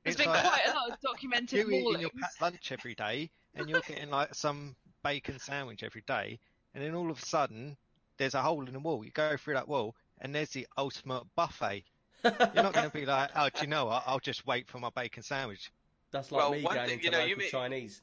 there's 0.04 0.14
It's 0.16 0.24
been 0.24 0.32
like 0.32 0.44
quite 0.44 0.62
a 0.66 0.74
lot 0.74 0.90
of 0.92 1.00
documented 1.00 1.58
you 1.58 1.70
eating 1.70 2.00
your 2.00 2.10
packed 2.10 2.40
lunch 2.40 2.70
every 2.72 2.94
day, 2.94 3.30
and 3.54 3.68
you're 3.68 3.80
getting 3.80 4.10
like 4.10 4.34
some 4.34 4.76
bacon 5.02 5.38
sandwich 5.38 5.82
every 5.82 6.02
day, 6.06 6.38
and 6.74 6.84
then 6.84 6.94
all 6.94 7.10
of 7.10 7.18
a 7.20 7.26
sudden 7.26 7.76
there's 8.18 8.34
a 8.34 8.42
hole 8.42 8.64
in 8.66 8.72
the 8.72 8.78
wall. 8.78 9.04
You 9.04 9.10
go 9.10 9.36
through 9.36 9.54
that 9.54 9.66
wall, 9.68 9.94
and 10.20 10.32
there's 10.34 10.50
the 10.50 10.66
ultimate 10.78 11.24
buffet. 11.34 11.84
You're 12.24 12.32
not 12.62 12.72
going 12.72 12.86
to 12.88 12.96
be 12.96 13.04
like, 13.06 13.30
oh, 13.36 13.48
do 13.54 13.60
you 13.62 13.66
know 13.66 13.86
what? 13.86 14.04
I'll 14.06 14.18
just 14.20 14.46
wait 14.46 14.68
for 14.68 14.78
my 14.78 14.90
bacon 14.94 15.22
sandwich. 15.22 15.70
That's 16.12 16.30
like 16.32 16.40
Well, 16.40 16.52
me 16.52 16.62
going 16.62 16.74
thing- 16.86 16.90
into 16.94 17.04
you 17.04 17.10
know, 17.10 17.18
you 17.20 17.34
local 17.34 17.38
may- 17.44 17.50
Chinese. 17.50 18.02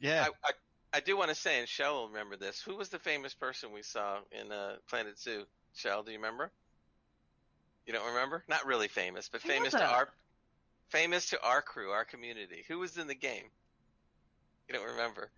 Yeah. 0.00 0.26
I, 0.44 0.48
I, 0.48 0.50
I 0.98 1.00
do 1.00 1.16
want 1.18 1.30
to 1.30 1.34
say, 1.34 1.58
and 1.58 1.68
Shell 1.68 1.94
will 1.94 2.08
remember 2.08 2.36
this. 2.36 2.62
Who 2.62 2.76
was 2.76 2.88
the 2.88 2.98
famous 2.98 3.34
person 3.34 3.72
we 3.72 3.82
saw 3.82 4.18
in 4.32 4.52
uh, 4.52 4.76
Planet 4.88 5.18
Zoo? 5.18 5.44
Shell, 5.74 6.02
do 6.04 6.12
you 6.12 6.18
remember? 6.18 6.50
You 7.88 7.94
don't 7.94 8.06
remember? 8.06 8.44
Not 8.48 8.66
really 8.66 8.86
famous, 8.88 9.30
but 9.32 9.40
famous 9.40 9.72
to 9.72 9.82
our 9.82 10.08
famous 10.90 11.30
to 11.30 11.42
our 11.42 11.62
crew, 11.62 11.88
our 11.90 12.04
community. 12.04 12.62
Who 12.68 12.78
was 12.78 12.98
in 12.98 13.06
the 13.06 13.14
game? 13.14 13.44
You 14.68 14.74
don't 14.74 14.86
remember? 14.90 15.30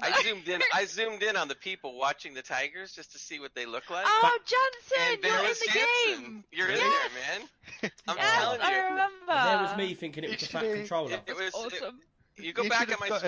I 0.00 0.20
zoomed 0.24 0.48
in. 0.48 0.60
I 0.74 0.84
zoomed 0.86 1.22
in 1.22 1.36
on 1.36 1.46
the 1.46 1.54
people 1.54 1.96
watching 1.96 2.34
the 2.34 2.42
Tigers 2.42 2.92
just 2.92 3.12
to 3.12 3.20
see 3.20 3.38
what 3.38 3.54
they 3.54 3.66
look 3.66 3.88
like. 3.88 4.04
Oh, 4.04 4.38
Johnson, 4.44 5.12
and 5.12 5.22
you're 5.22 5.38
in 5.38 5.46
the 5.46 5.70
Jansen. 5.72 6.22
game. 6.24 6.44
You're 6.50 6.68
in 6.70 6.78
Yes. 6.78 6.94
there, 7.12 7.38
man. 7.38 7.90
I'm 8.08 8.16
Yes, 8.16 8.34
telling 8.42 8.60
I 8.60 8.70
you. 8.76 8.82
remember. 8.90 9.32
And 9.32 9.48
there 9.48 9.62
was 9.68 9.76
me 9.76 9.94
thinking 9.94 10.24
it 10.24 10.30
was 10.30 10.42
You 10.42 10.46
a 10.58 10.60
fat 10.60 10.74
controller. 10.74 11.12
It, 11.12 11.22
it 11.28 11.36
was. 11.36 11.48
it- 11.48 11.54
awesome. 11.54 12.00
you 12.36 12.52
go 12.52 12.64
You 12.64 12.70
back 12.70 12.88
should 12.88 12.94
on 12.94 13.08
my 13.08 13.14
have 13.14 13.22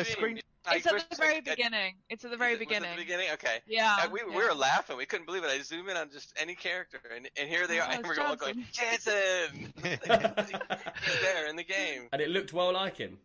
got 0.64 0.76
a 0.76 0.80
stream. 0.80 1.00
screen- 1.00 1.00
I 1.00 1.04
it's 1.04 1.04
at 1.04 1.10
the 1.10 1.16
very 1.16 1.36
I- 1.36 1.40
beginning. 1.40 1.94
It's 2.10 2.24
at 2.24 2.30
the 2.30 2.36
very 2.36 2.52
it- 2.52 2.54
was 2.54 2.62
it 2.62 2.68
beginning. 2.68 2.90
the 2.96 3.02
beginning. 3.02 3.26
Okay. 3.34 3.58
Yeah. 3.66 3.96
Uh, 4.02 4.08
we, 4.10 4.22
we 4.24 4.34
were 4.44 4.54
laughing. 4.54 4.96
We 4.96 5.06
couldn't 5.06 5.26
believe 5.26 5.44
it. 5.44 5.48
I 5.50 5.60
zoom 5.62 5.88
in 5.88 5.96
on 5.96 6.10
just 6.10 6.32
any 6.36 6.54
character, 6.54 7.00
and, 7.14 7.28
and 7.38 7.48
here 7.48 7.66
they 7.66 7.80
Oh, 7.80 7.84
are. 7.84 7.90
And 7.90 8.00
it's 8.06 8.18
we're 8.18 8.24
all 8.24 8.36
going, 8.36 8.64
Jansen! 8.72 9.72
He's 9.84 11.20
there 11.22 11.46
in 11.48 11.56
the 11.56 11.64
game. 11.64 12.08
and 12.12 12.20
it 12.22 12.30
looked 12.30 12.52
well 12.52 12.72
like 12.72 12.96
him. 12.96 13.18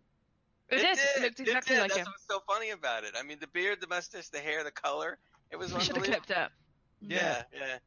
It, 0.70 0.78
did. 0.78 0.99
It 1.18 1.22
looked 1.22 1.40
It 1.40 1.48
exactly 1.48 1.76
did. 1.76 1.82
like 1.82 1.90
That's 1.91 2.02
him. 2.02 2.07
what's 2.11 2.26
so 2.30 2.41
funny 2.48 2.70
about 2.72 3.03
it. 3.03 3.14
I 3.20 3.24
mean, 3.24 3.38
the 3.40 3.48
beard, 3.48 3.80
the 3.82 3.88
mustache, 3.88 4.30
the 4.30 4.38
hair, 4.40 4.64
the 4.64 4.72
color. 4.72 5.18
It 5.52 5.57
was 5.57 5.74
We 5.74 5.80
should 5.82 5.95
have 5.95 6.06
clipped 6.06 6.30
it. 6.30 6.49
Yeah, 7.02 7.44
yeah. 7.53 7.78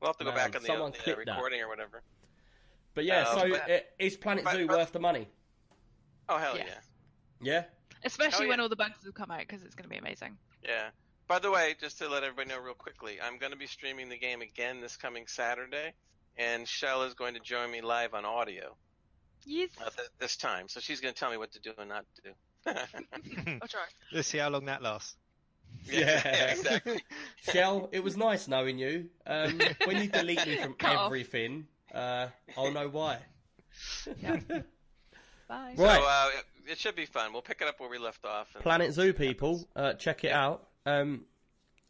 We'll 0.00 0.08
have 0.08 0.16
to 0.18 0.24
go 0.24 0.30
Man, 0.30 0.38
back 0.50 0.56
on 0.56 0.62
the, 0.62 0.66
someone 0.66 0.90
the 0.92 0.98
uh, 0.98 1.02
clip 1.02 1.26
that. 1.26 1.38
or 1.38 1.68
whatever. 1.68 2.02
But 2.94 3.04
yeah, 3.04 3.22
Uh, 3.28 3.34
so 3.40 3.50
but- 3.50 3.70
uh, 3.70 3.78
is 3.98 4.16
Planet 4.16 4.44
but- 4.44 4.54
Zoo 4.54 4.66
but- 4.66 4.78
worth 4.78 4.92
the 4.92 5.00
money? 5.00 5.28
Oh 6.28 6.38
hell 6.38 6.56
Yes. 6.56 6.66
yeah, 7.40 7.52
Yeah. 7.52 7.64
Especially 8.04 8.46
Oh, 8.46 8.48
when 8.50 8.60
all 8.60 8.68
the 8.68 8.76
bugs 8.76 9.04
have 9.04 9.14
come 9.14 9.30
out 9.30 9.40
because 9.40 9.62
it's 9.62 9.74
going 9.74 9.84
to 9.84 9.90
be 9.90 9.96
amazing. 9.98 10.36
yeah. 10.62 10.90
By 11.26 11.38
the 11.38 11.50
way, 11.50 11.74
just 11.80 11.96
to 11.98 12.08
let 12.08 12.22
everybody 12.22 12.50
know 12.50 12.60
real 12.60 12.74
quickly, 12.74 13.16
I'm 13.22 13.38
going 13.38 13.52
to 13.52 13.58
be 13.58 13.66
streaming 13.66 14.10
the 14.10 14.18
game 14.18 14.42
again 14.42 14.82
this 14.82 14.96
coming 14.98 15.26
Saturday, 15.26 15.94
and 16.36 16.68
Shell 16.68 17.04
is 17.04 17.14
going 17.14 17.32
to 17.34 17.40
join 17.40 17.70
me 17.70 17.80
live 17.80 18.12
on 18.12 18.26
audio 18.26 18.76
Yes. 19.46 19.70
uh, 19.80 19.88
th- 19.96 20.08
this 20.18 20.36
time. 20.36 20.68
So 20.68 20.80
she's 20.80 21.00
going 21.00 21.14
to 21.14 21.18
tell 21.18 21.30
me 21.30 21.38
what 21.38 21.50
to 21.52 21.60
do 21.60 21.72
and 21.78 21.88
not 21.88 22.04
do. 22.22 22.30
I'll 22.66 23.68
try. 23.68 23.80
Let's 24.12 24.28
see 24.28 24.36
how 24.38 24.50
long 24.50 24.66
that 24.66 24.82
lasts. 24.82 25.16
Yeah. 25.86 26.26
exactly. 26.52 27.02
Shell, 27.52 27.88
it 27.92 28.04
was 28.04 28.16
nice 28.18 28.46
knowing 28.46 28.78
you. 28.78 29.06
Um, 29.26 29.58
when 29.86 30.02
you 30.02 30.08
delete 30.08 30.46
me 30.46 30.56
from 30.58 30.74
Cut 30.74 31.06
everything, 31.06 31.66
uh, 31.94 32.26
I'll 32.56 32.70
know 32.70 32.88
why. 32.88 33.18
Yeah. 34.20 34.40
Bye. 35.48 35.74
Right. 35.76 35.76
So 35.76 35.84
uh, 35.86 36.28
it, 36.66 36.78
should 36.78 36.96
be 36.96 37.06
fun. 37.06 37.32
We'll 37.32 37.42
pick 37.42 37.60
it 37.60 37.68
up 37.68 37.80
where 37.80 37.88
we 37.90 37.98
left 37.98 38.24
off. 38.24 38.48
Planet 38.60 38.92
Zoo 38.92 39.12
people, 39.12 39.68
uh, 39.76 39.94
check 39.94 40.24
it 40.24 40.32
out. 40.32 40.68
Um, 40.86 41.24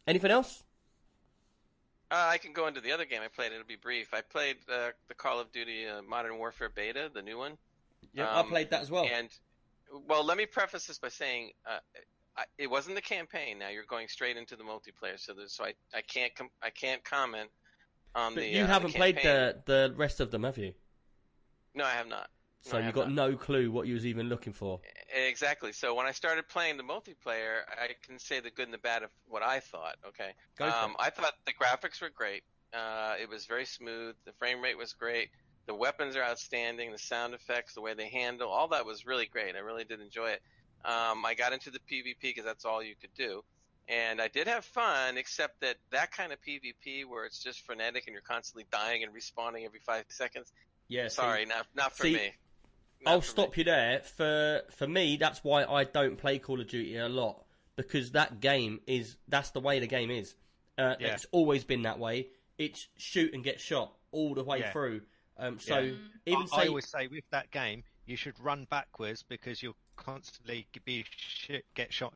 anything 0.07 0.31
else? 0.31 0.63
Uh, 2.11 2.27
I 2.29 2.37
can 2.37 2.53
go 2.53 2.67
into 2.67 2.81
the 2.81 2.91
other 2.91 3.05
game 3.05 3.21
I 3.23 3.27
played. 3.27 3.51
It'll 3.51 3.65
be 3.65 3.75
brief. 3.75 4.13
I 4.13 4.21
played 4.21 4.57
uh, 4.71 4.89
the 5.07 5.15
Call 5.15 5.39
of 5.39 5.51
Duty 5.51 5.87
uh, 5.87 6.01
Modern 6.03 6.37
Warfare 6.37 6.69
beta, 6.69 7.09
the 7.13 7.21
new 7.21 7.37
one. 7.37 7.57
Yeah, 8.13 8.29
Um, 8.29 8.45
I 8.45 8.49
played 8.49 8.69
that 8.69 8.81
as 8.81 8.91
well. 8.91 9.07
And 9.11 9.29
well, 10.07 10.23
let 10.23 10.37
me 10.37 10.45
preface 10.45 10.85
this 10.85 10.99
by 10.99 11.09
saying 11.09 11.51
uh, 11.65 11.79
I, 12.37 12.43
it 12.57 12.69
wasn't 12.69 12.95
the 12.95 13.01
campaign. 13.01 13.57
Now 13.59 13.69
you're 13.69 13.85
going 13.85 14.07
straight 14.07 14.37
into 14.37 14.55
the 14.55 14.63
multiplayer, 14.63 15.17
so 15.19 15.33
there's, 15.33 15.53
so 15.53 15.65
I, 15.65 15.73
I 15.93 16.01
can't 16.01 16.33
com- 16.35 16.49
I 16.61 16.69
can't 16.69 17.03
comment 17.03 17.49
on 18.13 18.35
But 18.35 18.41
the. 18.41 18.47
you 18.49 18.63
uh, 18.63 18.67
haven't 18.67 18.91
the 18.93 18.97
played 18.97 19.17
the 19.17 19.61
the 19.65 19.93
rest 19.97 20.19
of 20.19 20.31
them, 20.31 20.43
have 20.43 20.57
you? 20.57 20.73
No, 21.73 21.85
I 21.85 21.91
have 21.91 22.07
not. 22.07 22.29
So 22.65 22.79
you 22.79 22.91
got 22.91 23.11
not. 23.11 23.29
no 23.29 23.37
clue 23.37 23.69
what 23.69 23.85
you 23.85 23.93
was 23.93 24.07
even 24.07 24.27
looking 24.27 24.51
for. 24.51 24.79
Exactly. 25.13 25.71
So 25.71 25.93
when 25.93 26.07
I 26.07 26.11
started 26.11 26.49
playing 26.49 26.77
the 26.77 26.83
multiplayer, 26.83 27.59
I 27.69 27.89
can 28.01 28.17
say 28.17 28.39
the 28.39 28.49
good 28.49 28.65
and 28.65 28.73
the 28.73 28.79
bad 28.79 29.03
of 29.03 29.11
what 29.27 29.43
I 29.43 29.59
thought. 29.59 29.97
Okay. 30.07 30.31
Um. 30.59 30.95
I 30.99 31.11
thought 31.11 31.33
the 31.45 31.53
graphics 31.53 32.01
were 32.01 32.09
great. 32.09 32.43
Uh, 32.73 33.13
it 33.21 33.29
was 33.29 33.45
very 33.45 33.65
smooth. 33.65 34.15
The 34.25 34.33
frame 34.33 34.61
rate 34.61 34.79
was 34.79 34.93
great. 34.93 35.29
The 35.67 35.75
weapons 35.75 36.15
are 36.15 36.23
outstanding. 36.23 36.91
The 36.91 36.97
sound 36.97 37.35
effects, 37.35 37.75
the 37.75 37.81
way 37.81 37.93
they 37.93 38.09
handle, 38.09 38.49
all 38.49 38.69
that 38.69 38.85
was 38.85 39.05
really 39.05 39.27
great. 39.27 39.55
I 39.55 39.59
really 39.59 39.83
did 39.83 40.01
enjoy 40.01 40.31
it. 40.31 40.41
Um, 40.83 41.23
I 41.23 41.35
got 41.35 41.53
into 41.53 41.69
the 41.69 41.79
PvP 41.79 42.21
because 42.21 42.45
that's 42.45 42.65
all 42.65 42.81
you 42.81 42.95
could 42.99 43.13
do. 43.15 43.43
And 43.87 44.19
I 44.19 44.27
did 44.27 44.47
have 44.47 44.65
fun, 44.65 45.17
except 45.17 45.61
that 45.61 45.75
that 45.91 46.11
kind 46.11 46.33
of 46.33 46.39
PvP 46.41 47.05
where 47.05 47.25
it's 47.25 47.41
just 47.43 47.61
frenetic 47.61 48.05
and 48.07 48.13
you're 48.13 48.23
constantly 48.23 48.65
dying 48.71 49.03
and 49.03 49.13
respawning 49.13 49.65
every 49.65 49.81
five 49.85 50.05
seconds. 50.09 50.51
Yeah. 50.87 51.07
see, 51.09 51.15
Sorry, 51.15 51.45
not 51.45 51.67
not 51.75 51.95
for 51.95 52.03
see, 52.03 52.13
me. 52.13 52.31
Not 53.01 53.11
I'll 53.11 53.21
for 53.21 53.25
me. 53.25 53.29
stop 53.31 53.57
you 53.57 53.63
there. 53.65 53.99
For 53.99 54.61
for 54.71 54.87
me, 54.87 55.17
that's 55.17 55.43
why 55.43 55.63
I 55.65 55.83
don't 55.83 56.17
play 56.17 56.39
Call 56.39 56.59
of 56.61 56.67
Duty 56.67 56.97
a 56.97 57.07
lot 57.09 57.43
because 57.75 58.11
that 58.11 58.39
game 58.39 58.79
is 58.87 59.17
that's 59.27 59.51
the 59.51 59.59
way 59.59 59.79
the 59.79 59.87
game 59.87 60.09
is. 60.11 60.35
Uh, 60.77 60.95
Yeah. 60.99 61.13
It's 61.13 61.25
always 61.31 61.63
been 61.63 61.83
that 61.83 61.99
way. 61.99 62.27
It's 62.57 62.87
shoot 62.97 63.33
and 63.33 63.43
get 63.43 63.59
shot 63.59 63.93
all 64.11 64.33
the 64.33 64.43
way 64.43 64.59
Yeah. 64.59 64.71
through. 64.71 65.01
Um, 65.37 65.59
so 65.59 65.79
Yeah. 65.79 65.91
even 66.25 66.47
I, 66.53 66.63
I 66.63 66.67
always 66.67 66.87
say 66.87 67.07
with 67.07 67.29
that 67.31 67.51
game, 67.51 67.83
you 68.05 68.15
should 68.15 68.39
run 68.39 68.65
backwards 68.69 69.23
because 69.23 69.61
you'll 69.61 69.75
constantly 69.97 70.67
be 70.85 71.05
sh- 71.17 71.51
get 71.73 71.91
shot. 71.93 72.13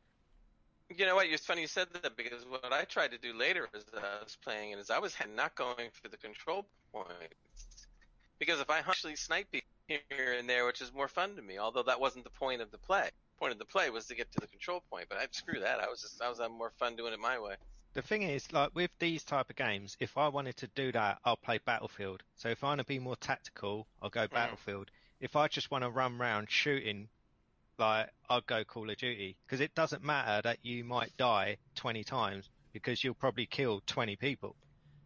You 0.96 1.06
know 1.06 1.14
what? 1.14 1.26
It's 1.26 1.44
funny 1.46 1.60
you 1.60 1.66
said 1.68 1.88
that 2.02 2.16
because 2.16 2.44
what 2.46 2.72
I 2.72 2.84
tried 2.84 3.12
to 3.12 3.18
do 3.18 3.32
later 3.32 3.68
as 3.74 3.84
I 3.94 4.24
was 4.24 4.36
playing 4.42 4.72
it 4.72 4.78
is 4.78 4.90
I 4.90 4.98
was 4.98 5.14
not 5.36 5.54
going 5.54 5.90
for 5.92 6.08
the 6.08 6.16
control 6.16 6.66
points 6.92 7.86
because 8.38 8.60
if 8.60 8.68
I 8.70 8.78
actually 8.78 9.16
snipe 9.16 9.50
people 9.52 9.68
here 9.90 10.36
and 10.38 10.48
there, 10.48 10.64
which 10.64 10.80
is 10.80 10.92
more 10.92 11.08
fun 11.08 11.36
to 11.36 11.42
me, 11.42 11.58
although 11.58 11.82
that 11.82 12.00
wasn't 12.00 12.24
the 12.24 12.30
point 12.30 12.60
of 12.60 12.70
the 12.70 12.78
play. 12.78 13.10
point 13.38 13.52
of 13.52 13.58
the 13.58 13.64
play 13.64 13.90
was 13.90 14.06
to 14.06 14.14
get 14.14 14.30
to 14.32 14.40
the 14.40 14.46
control 14.46 14.82
point, 14.90 15.06
but 15.08 15.18
I 15.18 15.26
screw 15.30 15.60
that. 15.60 15.80
I 15.80 15.88
was 15.88 16.02
just 16.02 16.20
I 16.22 16.28
was 16.28 16.38
having 16.38 16.56
more 16.56 16.72
fun 16.78 16.96
doing 16.96 17.12
it 17.12 17.20
my 17.20 17.38
way. 17.38 17.54
The 17.92 18.02
thing 18.02 18.22
is, 18.22 18.52
like 18.52 18.70
with 18.74 18.90
these 19.00 19.24
type 19.24 19.50
of 19.50 19.56
games, 19.56 19.96
if 19.98 20.16
I 20.16 20.28
wanted 20.28 20.56
to 20.58 20.68
do 20.68 20.92
that, 20.92 21.18
I'll 21.24 21.36
play 21.36 21.58
Battlefield. 21.64 22.22
So 22.36 22.48
if 22.48 22.62
I 22.62 22.68
want 22.68 22.78
to 22.80 22.86
be 22.86 23.00
more 23.00 23.16
tactical, 23.16 23.86
I'll 24.00 24.10
go 24.10 24.28
mm. 24.28 24.30
Battlefield. 24.30 24.90
If 25.20 25.34
I 25.34 25.48
just 25.48 25.70
want 25.70 25.82
to 25.84 25.90
run 25.90 26.20
around 26.20 26.50
shooting, 26.50 27.08
like 27.78 28.10
I'll 28.28 28.42
go 28.42 28.62
Call 28.62 28.88
of 28.88 28.96
Duty 28.96 29.36
because 29.44 29.60
it 29.60 29.74
doesn't 29.74 30.04
matter 30.04 30.42
that 30.42 30.58
you 30.62 30.84
might 30.84 31.16
die 31.16 31.56
20 31.74 32.04
times 32.04 32.48
because 32.72 33.02
you'll 33.02 33.14
probably 33.14 33.46
kill 33.46 33.82
20 33.86 34.16
people. 34.16 34.54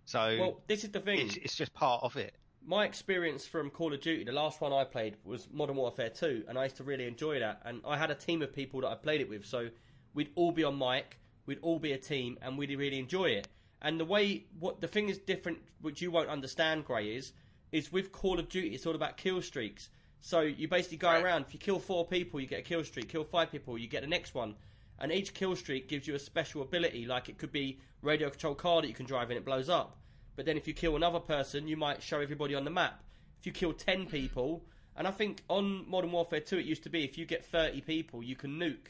So 0.04 0.36
well, 0.38 0.60
this 0.66 0.84
is 0.84 0.90
the 0.90 1.00
thing. 1.00 1.20
it's, 1.20 1.36
it's 1.36 1.56
just 1.56 1.72
part 1.72 2.02
of 2.02 2.16
it. 2.16 2.34
My 2.66 2.84
experience 2.84 3.46
from 3.46 3.70
Call 3.70 3.92
of 3.92 4.00
Duty, 4.00 4.24
the 4.24 4.32
last 4.32 4.60
one 4.60 4.72
I 4.72 4.84
played 4.84 5.16
was 5.24 5.48
Modern 5.52 5.76
Warfare 5.76 6.08
2, 6.08 6.44
and 6.48 6.58
I 6.58 6.64
used 6.64 6.76
to 6.76 6.84
really 6.84 7.06
enjoy 7.06 7.38
that. 7.40 7.60
And 7.64 7.82
I 7.86 7.96
had 7.98 8.10
a 8.10 8.14
team 8.14 8.40
of 8.42 8.54
people 8.54 8.80
that 8.80 8.88
I 8.88 8.94
played 8.94 9.20
it 9.20 9.28
with, 9.28 9.44
so 9.44 9.68
we'd 10.14 10.30
all 10.34 10.50
be 10.50 10.64
on 10.64 10.78
mic, 10.78 11.18
we'd 11.46 11.58
all 11.60 11.78
be 11.78 11.92
a 11.92 11.98
team, 11.98 12.38
and 12.40 12.56
we'd 12.56 12.70
really 12.70 12.98
enjoy 12.98 13.26
it. 13.26 13.48
And 13.82 14.00
the 14.00 14.04
way, 14.04 14.46
what 14.58 14.80
the 14.80 14.88
thing 14.88 15.10
is 15.10 15.18
different, 15.18 15.58
which 15.82 16.00
you 16.00 16.10
won't 16.10 16.30
understand, 16.30 16.86
Gray, 16.86 17.14
is, 17.14 17.32
is 17.70 17.92
with 17.92 18.12
Call 18.12 18.38
of 18.38 18.48
Duty, 18.48 18.74
it's 18.74 18.86
all 18.86 18.94
about 18.94 19.18
kill 19.18 19.42
streaks. 19.42 19.90
So 20.22 20.40
you 20.40 20.68
basically 20.68 20.96
go 20.96 21.08
Right. 21.08 21.22
around, 21.22 21.44
if 21.46 21.52
you 21.52 21.60
kill 21.60 21.78
four 21.78 22.06
people, 22.06 22.40
you 22.40 22.46
get 22.46 22.60
a 22.60 22.62
kill 22.62 22.82
streak, 22.82 23.10
kill 23.10 23.24
five 23.24 23.52
people, 23.52 23.76
you 23.76 23.88
get 23.88 24.00
the 24.00 24.08
next 24.08 24.34
one. 24.34 24.54
And 24.98 25.12
each 25.12 25.34
kill 25.34 25.54
streak 25.54 25.86
gives 25.86 26.06
you 26.06 26.14
a 26.14 26.18
special 26.18 26.62
ability, 26.62 27.04
like 27.04 27.28
it 27.28 27.36
could 27.36 27.52
be 27.52 27.78
radio 28.00 28.30
control 28.30 28.54
car 28.54 28.80
that 28.80 28.88
you 28.88 28.94
can 28.94 29.04
drive 29.04 29.28
and 29.28 29.36
it 29.36 29.44
blows 29.44 29.68
up. 29.68 29.98
But 30.36 30.46
then 30.46 30.56
if 30.56 30.66
you 30.66 30.74
kill 30.74 30.96
another 30.96 31.20
person, 31.20 31.68
you 31.68 31.76
might 31.76 32.02
show 32.02 32.20
everybody 32.20 32.54
on 32.54 32.64
the 32.64 32.70
map. 32.70 33.02
If 33.40 33.46
you 33.46 33.52
kill 33.52 33.72
10 33.72 34.06
people, 34.06 34.64
and 34.96 35.06
I 35.06 35.10
think 35.10 35.42
on 35.48 35.88
Modern 35.88 36.12
Warfare 36.12 36.40
2 36.40 36.58
it 36.58 36.64
used 36.64 36.82
to 36.84 36.90
be 36.90 37.04
if 37.04 37.16
you 37.18 37.24
get 37.26 37.44
30 37.44 37.80
people, 37.82 38.22
you 38.22 38.36
can 38.36 38.58
nuke 38.58 38.88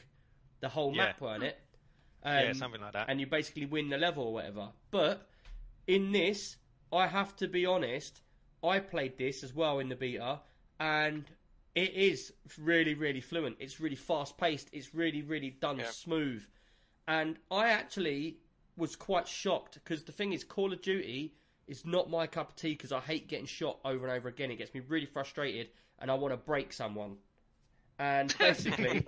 the 0.61 0.69
whole 0.69 0.93
Yeah. 0.93 1.05
map, 1.07 1.21
weren't 1.21 1.43
it? 1.43 1.59
yeah, 2.23 2.47
Um, 2.47 2.53
something 2.55 2.81
like 2.81 2.93
that. 2.93 3.07
and 3.09 3.19
you 3.19 3.27
basically 3.27 3.65
win 3.67 3.89
the 3.89 3.97
level 3.97 4.23
or 4.25 4.33
whatever. 4.33 4.69
But 4.89 5.29
in 5.87 6.11
this, 6.11 6.57
I 6.91 7.07
have 7.07 7.35
to 7.37 7.47
be 7.47 7.65
honest, 7.65 8.21
I 8.63 8.79
played 8.79 9.17
this 9.17 9.43
as 9.43 9.53
well 9.53 9.77
in 9.79 9.89
the 9.89 9.95
beta, 9.95 10.39
and 10.79 11.25
it 11.75 11.93
is 11.93 12.33
really, 12.57 12.95
really 12.95 13.21
fluent. 13.21 13.57
It's 13.59 13.79
really 13.79 13.95
fast 13.95 14.37
paced. 14.37 14.69
It's 14.71 14.95
really, 14.95 15.21
really 15.21 15.51
done 15.51 15.79
Yeah. 15.79 15.85
smooth. 15.91 16.43
And 17.07 17.37
I 17.51 17.69
actually 17.69 18.37
was 18.77 18.95
quite 18.95 19.27
shocked 19.27 19.75
because 19.75 20.03
the 20.03 20.11
thing 20.11 20.33
is, 20.33 20.43
Call 20.43 20.73
of 20.73 20.81
Duty 20.81 21.33
is 21.67 21.85
not 21.85 22.09
my 22.09 22.27
cup 22.27 22.49
of 22.49 22.55
tea 22.55 22.71
because 22.71 22.91
I 22.91 22.99
hate 22.99 23.27
getting 23.27 23.45
shot 23.45 23.79
over 23.85 24.05
and 24.07 24.15
over 24.17 24.27
again. 24.29 24.51
It 24.51 24.57
gets 24.57 24.73
me 24.73 24.81
really 24.87 25.05
frustrated, 25.07 25.69
and 25.99 26.11
I 26.11 26.15
want 26.15 26.33
to 26.33 26.37
break 26.37 26.73
someone. 26.73 27.17
And 27.97 28.35
basically, 28.39 29.05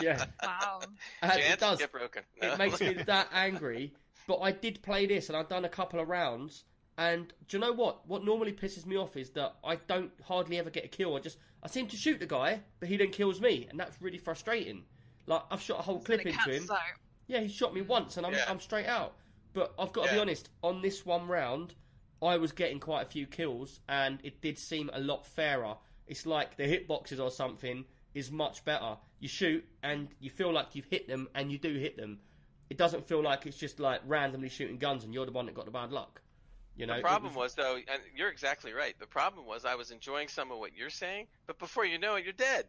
yeah, 0.00 0.24
Wow. 0.42 0.80
and 1.22 1.32
it 1.40 1.60
does 1.60 1.78
get 1.78 1.92
broken. 1.92 2.22
No. 2.40 2.52
it 2.54 2.58
makes 2.58 2.80
me 2.80 2.94
that 3.06 3.28
angry. 3.32 3.92
But 4.26 4.38
I 4.38 4.52
did 4.52 4.82
play 4.82 5.06
this, 5.06 5.28
and 5.28 5.36
I've 5.36 5.48
done 5.48 5.64
a 5.64 5.68
couple 5.68 6.00
of 6.00 6.08
rounds. 6.08 6.64
And 6.96 7.32
do 7.48 7.56
you 7.56 7.60
know 7.60 7.72
what? 7.72 8.06
What 8.08 8.24
normally 8.24 8.52
pisses 8.52 8.84
me 8.86 8.96
off 8.96 9.16
is 9.16 9.30
that 9.30 9.56
I 9.64 9.76
don't 9.76 10.10
hardly 10.22 10.58
ever 10.58 10.70
get 10.70 10.84
a 10.84 10.88
kill. 10.88 11.16
I 11.16 11.20
just 11.20 11.38
I 11.62 11.68
seem 11.68 11.86
to 11.88 11.96
shoot 11.96 12.20
the 12.20 12.26
guy, 12.26 12.60
but 12.78 12.88
he 12.88 12.96
then 12.96 13.10
kills 13.10 13.40
me, 13.40 13.66
and 13.70 13.78
that's 13.78 14.00
really 14.00 14.18
frustrating. 14.18 14.84
Like 15.26 15.42
I've 15.50 15.60
shot 15.62 15.78
a 15.78 15.82
whole 15.82 16.00
clip 16.00 16.24
into 16.26 16.50
him. 16.50 16.66
out. 16.70 16.78
Yeah, 17.30 17.40
he 17.40 17.48
shot 17.48 17.72
me 17.72 17.80
mm. 17.80 17.86
once, 17.86 18.16
and 18.16 18.26
I'm 18.26 18.32
Yeah. 18.32 18.46
I'm 18.48 18.60
straight 18.60 18.86
out. 18.86 19.14
But 19.52 19.72
I've 19.78 19.92
got 19.92 20.06
to 20.06 20.12
be 20.12 20.18
honest. 20.18 20.48
On 20.62 20.82
this 20.82 21.06
one 21.06 21.26
round, 21.26 21.74
I 22.22 22.36
was 22.36 22.52
getting 22.52 22.80
quite 22.80 23.02
a 23.02 23.08
few 23.08 23.26
kills, 23.26 23.80
and 23.88 24.18
it 24.22 24.40
did 24.40 24.58
seem 24.58 24.90
a 24.92 25.00
lot 25.00 25.26
fairer. 25.26 25.76
It's 26.06 26.26
like 26.26 26.56
the 26.56 26.64
hitboxes 26.64 27.20
or 27.20 27.30
something 27.30 27.84
is 28.14 28.30
much 28.30 28.64
better. 28.64 28.96
You 29.20 29.28
shoot, 29.28 29.64
and 29.82 30.08
you 30.18 30.30
feel 30.30 30.52
like 30.52 30.74
you've 30.74 30.86
hit 30.86 31.08
them, 31.08 31.28
and 31.34 31.50
you 31.52 31.58
do 31.58 31.74
hit 31.74 31.96
them. 31.96 32.18
It 32.68 32.78
doesn't 32.78 33.06
feel 33.06 33.22
like 33.22 33.46
it's 33.46 33.56
just 33.56 33.80
like 33.80 34.00
randomly 34.06 34.48
shooting 34.48 34.78
guns, 34.78 35.04
and 35.04 35.14
you're 35.14 35.26
the 35.26 35.32
one 35.32 35.46
that 35.46 35.54
got 35.54 35.64
the 35.64 35.70
bad 35.70 35.92
luck. 35.92 36.20
You 36.76 36.86
know, 36.86 36.96
The 36.96 37.02
problem 37.02 37.34
was 37.34 37.54
though, 37.54 37.76
and 37.76 38.02
you're 38.16 38.30
exactly 38.30 38.72
right. 38.72 38.98
The 38.98 39.06
problem 39.06 39.46
was 39.46 39.64
I 39.64 39.74
was 39.74 39.90
enjoying 39.90 40.28
some 40.28 40.50
of 40.50 40.58
what 40.58 40.76
you're 40.76 40.90
saying, 40.90 41.26
but 41.46 41.58
before 41.58 41.84
you 41.84 41.98
know 41.98 42.14
it, 42.14 42.24
you're 42.24 42.32
dead. 42.32 42.66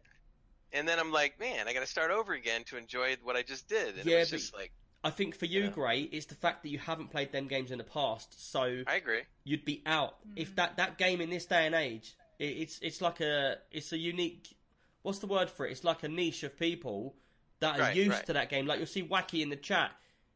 And 0.72 0.88
then 0.88 0.98
I'm 0.98 1.12
like, 1.12 1.38
man, 1.38 1.68
I 1.68 1.72
got 1.74 1.80
to 1.80 1.86
start 1.86 2.10
over 2.10 2.32
again 2.32 2.64
to 2.64 2.76
enjoy 2.76 3.16
what 3.22 3.36
I 3.36 3.42
just 3.42 3.68
did. 3.68 3.96
And 3.98 4.06
Yeah, 4.06 4.16
it 4.16 4.20
was 4.20 4.30
just 4.30 4.54
like, 4.54 4.72
I 5.04 5.10
think 5.10 5.34
for 5.36 5.46
you, 5.46 5.64
Yeah. 5.64 5.70
Gray, 5.70 6.00
it's 6.02 6.26
the 6.26 6.34
fact 6.34 6.62
that 6.62 6.68
you 6.70 6.78
haven't 6.78 7.10
played 7.10 7.32
them 7.32 7.46
games 7.48 7.70
in 7.70 7.78
the 7.78 7.84
past, 7.84 8.50
so 8.50 8.82
I 8.86 8.94
agree. 8.94 9.22
you'd 9.44 9.64
be 9.64 9.82
out 9.84 10.14
hmm. 10.24 10.32
if 10.36 10.54
that 10.56 10.76
that 10.76 10.96
game 10.98 11.20
in 11.20 11.28
this 11.30 11.44
day 11.46 11.66
and 11.66 11.74
age 11.74 12.14
it, 12.38 12.44
it's 12.44 12.78
it's 12.80 13.00
like 13.02 13.20
a 13.20 13.56
it's 13.70 13.92
a 13.92 13.98
unique 13.98 14.56
what's 15.02 15.18
the 15.18 15.26
word 15.26 15.50
for 15.50 15.66
it 15.66 15.72
it's 15.72 15.82
like 15.84 16.02
a 16.04 16.08
niche 16.08 16.44
of 16.44 16.56
people 16.58 17.16
that 17.60 17.76
are 17.78 17.82
Right, 17.82 17.96
used 17.96 18.10
right. 18.10 18.26
to 18.26 18.32
that 18.34 18.48
game 18.48 18.66
like 18.66 18.78
you'll 18.78 18.86
see 18.86 19.02
wacky 19.02 19.42
in 19.42 19.48
the 19.50 19.56
chat 19.56 19.90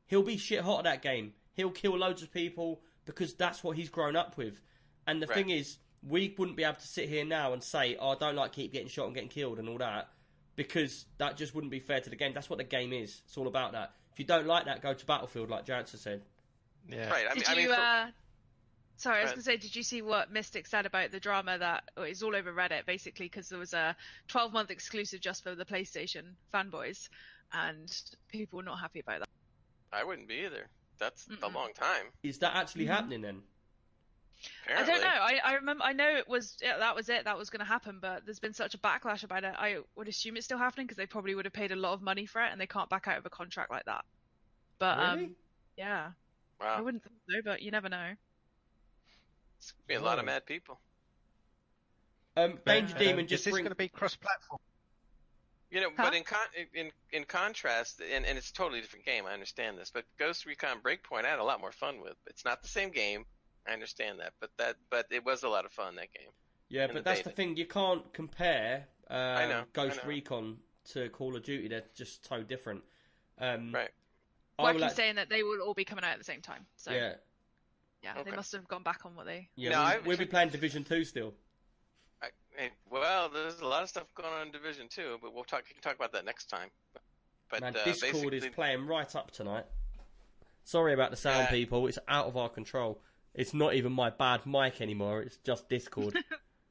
he'll 0.08 0.22
be 0.24 0.36
shit 0.36 0.60
hot 0.62 0.78
at 0.80 0.84
that 0.84 1.02
game 1.02 1.32
he'll 1.54 1.70
kill 1.70 1.96
loads 1.96 2.22
of 2.22 2.32
people 2.32 2.82
because 3.04 3.34
that's 3.34 3.62
what 3.62 3.76
he's 3.76 3.88
grown 3.88 4.16
up 4.16 4.36
with 4.36 4.60
and 5.06 5.22
the 5.22 5.26
Right. 5.28 5.36
thing 5.36 5.50
is 5.50 5.78
we 6.02 6.34
wouldn't 6.36 6.56
be 6.56 6.64
able 6.64 6.74
to 6.74 6.86
sit 6.86 7.08
here 7.08 7.24
now 7.24 7.52
and 7.52 7.62
say 7.62 7.96
oh 8.00 8.10
i 8.10 8.14
don't 8.16 8.34
like 8.36 8.50
keep 8.52 8.72
getting 8.72 8.88
shot 8.88 9.06
and 9.06 9.14
getting 9.14 9.30
killed 9.30 9.58
and 9.60 9.68
all 9.68 9.78
that 9.78 10.08
because 10.56 11.04
that 11.18 11.36
just 11.36 11.54
wouldn't 11.54 11.70
be 11.70 11.78
fair 11.80 12.00
to 12.00 12.10
the 12.10 12.16
game 12.16 12.32
that's 12.34 12.48
what 12.50 12.58
the 12.58 12.64
game 12.64 12.92
is 12.92 13.20
it's 13.26 13.36
all 13.36 13.46
about 13.46 13.72
that 13.72 13.92
if 14.12 14.18
you 14.18 14.24
don't 14.24 14.46
like 14.46 14.64
that 14.64 14.82
go 14.82 14.92
to 14.94 15.06
battlefield 15.06 15.48
like 15.50 15.64
jansen 15.66 15.98
said 15.98 16.22
Yeah. 16.88 17.10
Right. 17.10 17.26
I 17.30 17.34
mean, 17.34 17.38
Did 17.42 17.48
I 17.48 17.54
mean, 17.54 17.62
you 17.64 17.74
for- 17.74 17.80
uh, 17.80 18.06
Sorry, 18.98 19.18
I 19.18 19.22
was 19.24 19.32
going 19.32 19.40
to 19.40 19.44
say, 19.44 19.56
did 19.58 19.76
you 19.76 19.82
see 19.82 20.00
what 20.00 20.32
Mystic 20.32 20.66
said 20.66 20.86
about 20.86 21.10
the 21.10 21.20
drama 21.20 21.58
that 21.58 21.84
it's 21.98 22.22
all 22.22 22.34
over 22.34 22.50
Reddit 22.50 22.86
basically 22.86 23.26
because 23.26 23.50
there 23.50 23.58
was 23.58 23.74
a 23.74 23.94
12 24.28 24.54
month 24.54 24.70
exclusive 24.70 25.20
just 25.20 25.42
for 25.42 25.54
the 25.54 25.66
PlayStation 25.66 26.22
fanboys, 26.54 27.10
and 27.52 27.94
people 28.28 28.56
were 28.56 28.62
not 28.62 28.78
happy 28.80 29.00
about 29.00 29.18
that. 29.20 29.28
I 29.92 30.02
wouldn't 30.04 30.28
be 30.28 30.46
either. 30.46 30.68
That's 30.98 31.26
a 31.26 31.30
Mm-mm. 31.32 31.54
long 31.54 31.72
time. 31.74 32.06
Is 32.22 32.38
that 32.38 32.56
actually 32.56 32.86
Mhm. 32.86 32.88
happening 32.88 33.20
then? 33.20 33.42
Apparently. 34.64 34.92
I 34.92 34.96
don't 34.96 35.02
know. 35.02 35.20
I, 35.20 35.40
I 35.44 35.54
remember. 35.54 35.84
I 35.84 35.92
know 35.92 36.08
it 36.16 36.28
was 36.28 36.56
yeah, 36.62 36.78
that 36.78 36.94
was 36.94 37.08
it. 37.08 37.24
That 37.24 37.38
was 37.38 37.50
going 37.50 37.60
to 37.60 37.66
happen, 37.66 37.98
but 38.00 38.24
there's 38.24 38.38
been 38.38 38.52
such 38.52 38.74
a 38.74 38.78
backlash 38.78 39.24
about 39.24 39.44
it. 39.44 39.54
I 39.56 39.78
would 39.96 40.08
assume 40.08 40.36
it's 40.36 40.44
still 40.44 40.58
happening 40.58 40.86
because 40.86 40.96
they 40.98 41.06
probably 41.06 41.34
would 41.34 41.46
have 41.46 41.52
paid 41.54 41.72
a 41.72 41.76
lot 41.76 41.94
of 41.94 42.02
money 42.02 42.26
for 42.26 42.42
it, 42.42 42.52
and 42.52 42.60
they 42.60 42.66
can't 42.66 42.88
back 42.90 43.08
out 43.08 43.18
of 43.18 43.26
a 43.26 43.30
contract 43.30 43.70
like 43.70 43.84
that. 43.86 44.04
But 44.78 44.98
really? 44.98 45.24
um, 45.24 45.36
yeah, 45.76 46.10
I 46.60 46.80
wouldn't 46.80 47.02
think 47.02 47.14
so, 47.30 47.36
but 47.44 47.62
you 47.62 47.70
never 47.70 47.88
know. 47.88 48.12
It's 49.58 49.72
gonna 49.72 49.86
be 49.88 49.94
a 49.94 50.00
lot 50.06 50.18
of 50.18 50.24
mad 50.26 50.44
people. 50.46 50.78
um, 52.36 52.58
Danger 52.66 52.94
Uh, 52.94 52.98
Demon 52.98 53.24
is 53.24 53.30
just 53.30 53.44
this 53.46 53.52
bring. 53.52 53.64
going 53.64 53.70
to 53.70 53.74
be 53.76 53.88
cross-platform? 53.88 54.60
You 55.70 55.80
know, 55.80 55.88
Huh? 55.96 56.04
but 56.04 56.14
in 56.14 56.22
con- 56.22 56.46
in 56.74 56.92
in 57.10 57.24
contrast, 57.24 58.00
and, 58.00 58.24
and 58.26 58.38
it's 58.38 58.50
a 58.50 58.52
totally 58.52 58.80
different 58.80 59.04
game. 59.04 59.26
I 59.26 59.32
understand 59.32 59.78
this, 59.78 59.90
but 59.90 60.04
Ghost 60.18 60.46
Recon 60.46 60.80
Breakpoint 60.80 61.24
I 61.24 61.28
had 61.30 61.38
a 61.40 61.44
lot 61.44 61.60
more 61.60 61.72
fun 61.72 62.00
with. 62.00 62.16
It's 62.26 62.44
not 62.44 62.62
the 62.62 62.68
same 62.68 62.90
game. 62.90 63.24
I 63.68 63.72
understand 63.72 64.20
that, 64.20 64.32
but 64.40 64.51
that 64.59 64.76
but 64.90 65.06
it 65.10 65.24
was 65.24 65.43
a 65.43 65.48
lot 65.48 65.64
of 65.64 65.72
fun 65.72 65.97
that 65.97 66.12
game. 66.12 66.28
Yeah, 66.68 66.86
but 66.86 66.94
the 66.97 67.02
that's 67.02 67.22
the 67.22 67.30
thing. 67.30 67.56
You 67.56 67.66
can't 67.66 68.12
compare 68.12 68.86
um, 69.10 69.16
know, 69.48 69.60
I 69.60 69.64
Ghost 69.72 70.02
know. 70.02 70.09
Recon 70.09 70.56
to 70.93 71.09
Call 71.10 71.36
of 71.36 71.43
Duty. 71.43 71.68
They're 71.68 71.84
just 71.94 72.26
so 72.28 72.43
different. 72.43 72.82
Um, 73.38 73.72
Right. 73.74 73.90
I 74.59 74.62
Well, 74.62 74.68
I 74.68 74.72
will 74.72 74.78
keep 74.80 74.86
act- 74.86 74.97
saying 74.97 75.14
that 75.16 75.28
they 75.28 75.43
will 75.43 75.60
all 75.60 75.74
be 75.74 75.84
coming 75.84 76.05
out 76.05 76.12
at 76.12 76.18
the 76.18 76.24
same 76.24 76.40
time. 76.40 76.64
So 76.76 76.90
yeah, 76.93 77.14
yeah, 78.02 78.22
they 78.22 78.30
must 78.30 78.52
have 78.52 78.66
gone 78.68 78.82
back 78.82 79.05
on 79.05 79.14
what 79.14 79.26
they. 79.26 79.48
yeah. 79.56 79.70
No, 79.70 79.78
we'll, 79.78 79.86
I- 79.86 79.98
we'll 80.06 80.16
be 80.16 80.24
playing 80.26 80.48
Division 80.51 80.84
Two 80.84 81.05
still. 81.05 81.34
I, 82.22 82.28
well, 82.90 83.28
there's 83.28 83.60
a 83.60 83.66
lot 83.66 83.82
of 83.82 83.88
stuff 83.90 84.06
going 84.14 84.32
on 84.32 84.47
in 84.47 84.52
Division 84.52 84.86
Two, 84.88 85.18
but 85.20 85.34
we'll 85.34 85.44
talk. 85.44 85.64
We 85.68 85.74
can 85.74 85.82
talk 85.82 85.94
about 85.97 86.12
that 86.12 86.24
next 86.24 86.47
time. 86.47 86.70
But 87.51 87.60
Man, 87.60 87.76
uh, 87.76 87.84
Discord 87.84 88.12
basically, 88.12 88.38
is 88.38 88.47
playing 88.55 88.86
right 88.86 89.14
up 89.14 89.30
tonight. 89.30 89.66
Sorry 90.64 90.94
about 90.94 91.10
the 91.10 91.16
sound, 91.16 91.44
Yeah. 91.44 91.51
people. 91.51 91.86
It's 91.86 91.98
out 92.09 92.26
of 92.26 92.36
our 92.36 92.48
control. 92.48 93.01
It's 93.36 93.52
not 93.52 93.74
even 93.74 93.92
my 93.92 94.08
bad 94.10 94.46
mic 94.46 94.80
anymore. 94.80 95.20
It's 95.20 95.36
just 95.36 95.68
Discord. 95.68 96.14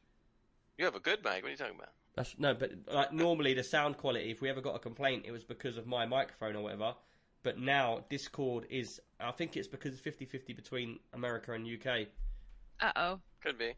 you 0.78 0.86
have 0.86 0.96
a 0.96 1.00
good 1.00 1.24
mic. 1.24 1.44
What 1.44 1.46
are 1.46 1.50
you 1.52 1.58
talking 1.58 1.76
about? 1.76 1.92
That's 2.16 2.36
no, 2.40 2.54
but 2.54 2.72
like 2.92 3.14
normally 3.14 3.54
the 3.54 3.64
sound 3.64 3.98
quality, 3.98 4.32
if 4.32 4.42
we 4.42 4.50
ever 4.50 4.62
got 4.62 4.76
a 4.76 4.80
complaint, 4.80 5.26
it 5.28 5.32
was 5.32 5.44
because 5.44 5.78
of 5.78 5.86
my 5.86 6.06
microphone 6.06 6.56
or 6.56 6.64
whatever. 6.64 6.96
But 7.44 7.60
now 7.60 8.04
Discord 8.10 8.66
is, 8.70 9.00
I 9.20 9.32
think 9.32 9.56
it's 9.56 9.68
because 9.68 9.94
it's 9.94 10.02
50-50 10.02 10.56
between 10.56 11.00
America 11.14 11.54
and 11.54 11.68
UK. 11.68 12.08
Uh 12.82 12.92
oh. 12.96 13.20
Could 13.44 13.60
be. 13.60 13.74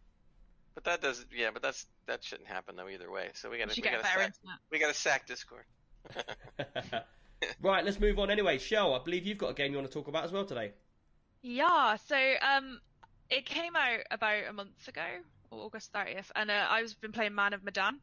But 0.73 0.85
that 0.85 1.01
does, 1.01 1.25
yeah. 1.35 1.49
But 1.51 1.63
that's 1.63 1.87
that 2.05 2.23
shouldn't 2.23 2.47
happen 2.47 2.77
though 2.77 2.87
either 2.87 3.11
way. 3.11 3.31
So 3.33 3.49
we 3.49 3.57
You 3.57 3.63
gotta 3.63 3.75
should 3.75 3.83
we 3.83 3.89
get 3.89 4.01
gotta 4.01 4.19
sack, 4.19 4.33
we 4.71 4.79
gotta 4.79 4.93
sack 4.93 5.27
Discord. 5.27 5.63
right, 7.61 7.83
let's 7.83 7.99
move 7.99 8.17
on 8.19 8.29
anyway. 8.29 8.59
Shell, 8.59 8.93
I 8.93 9.03
believe 9.03 9.25
you've 9.25 9.39
got 9.39 9.49
a 9.49 9.53
game 9.53 9.71
you 9.71 9.77
want 9.77 9.89
to 9.91 9.93
talk 9.93 10.07
about 10.07 10.23
as 10.23 10.31
well 10.31 10.45
today. 10.45 10.71
Yeah, 11.47 11.95
so 11.95 12.15
um, 12.41 12.81
it 13.29 13.45
came 13.45 13.75
out 13.77 14.01
about 14.11 14.43
a 14.49 14.53
month 14.53 14.85
ago, 14.87 15.01
August 15.49 15.93
30th, 15.93 16.29
and 16.35 16.51
uh, 16.51 16.65
I've 16.69 16.99
been 16.99 17.13
playing 17.13 17.35
Man 17.35 17.53
of 17.53 17.63
Medan. 17.63 18.01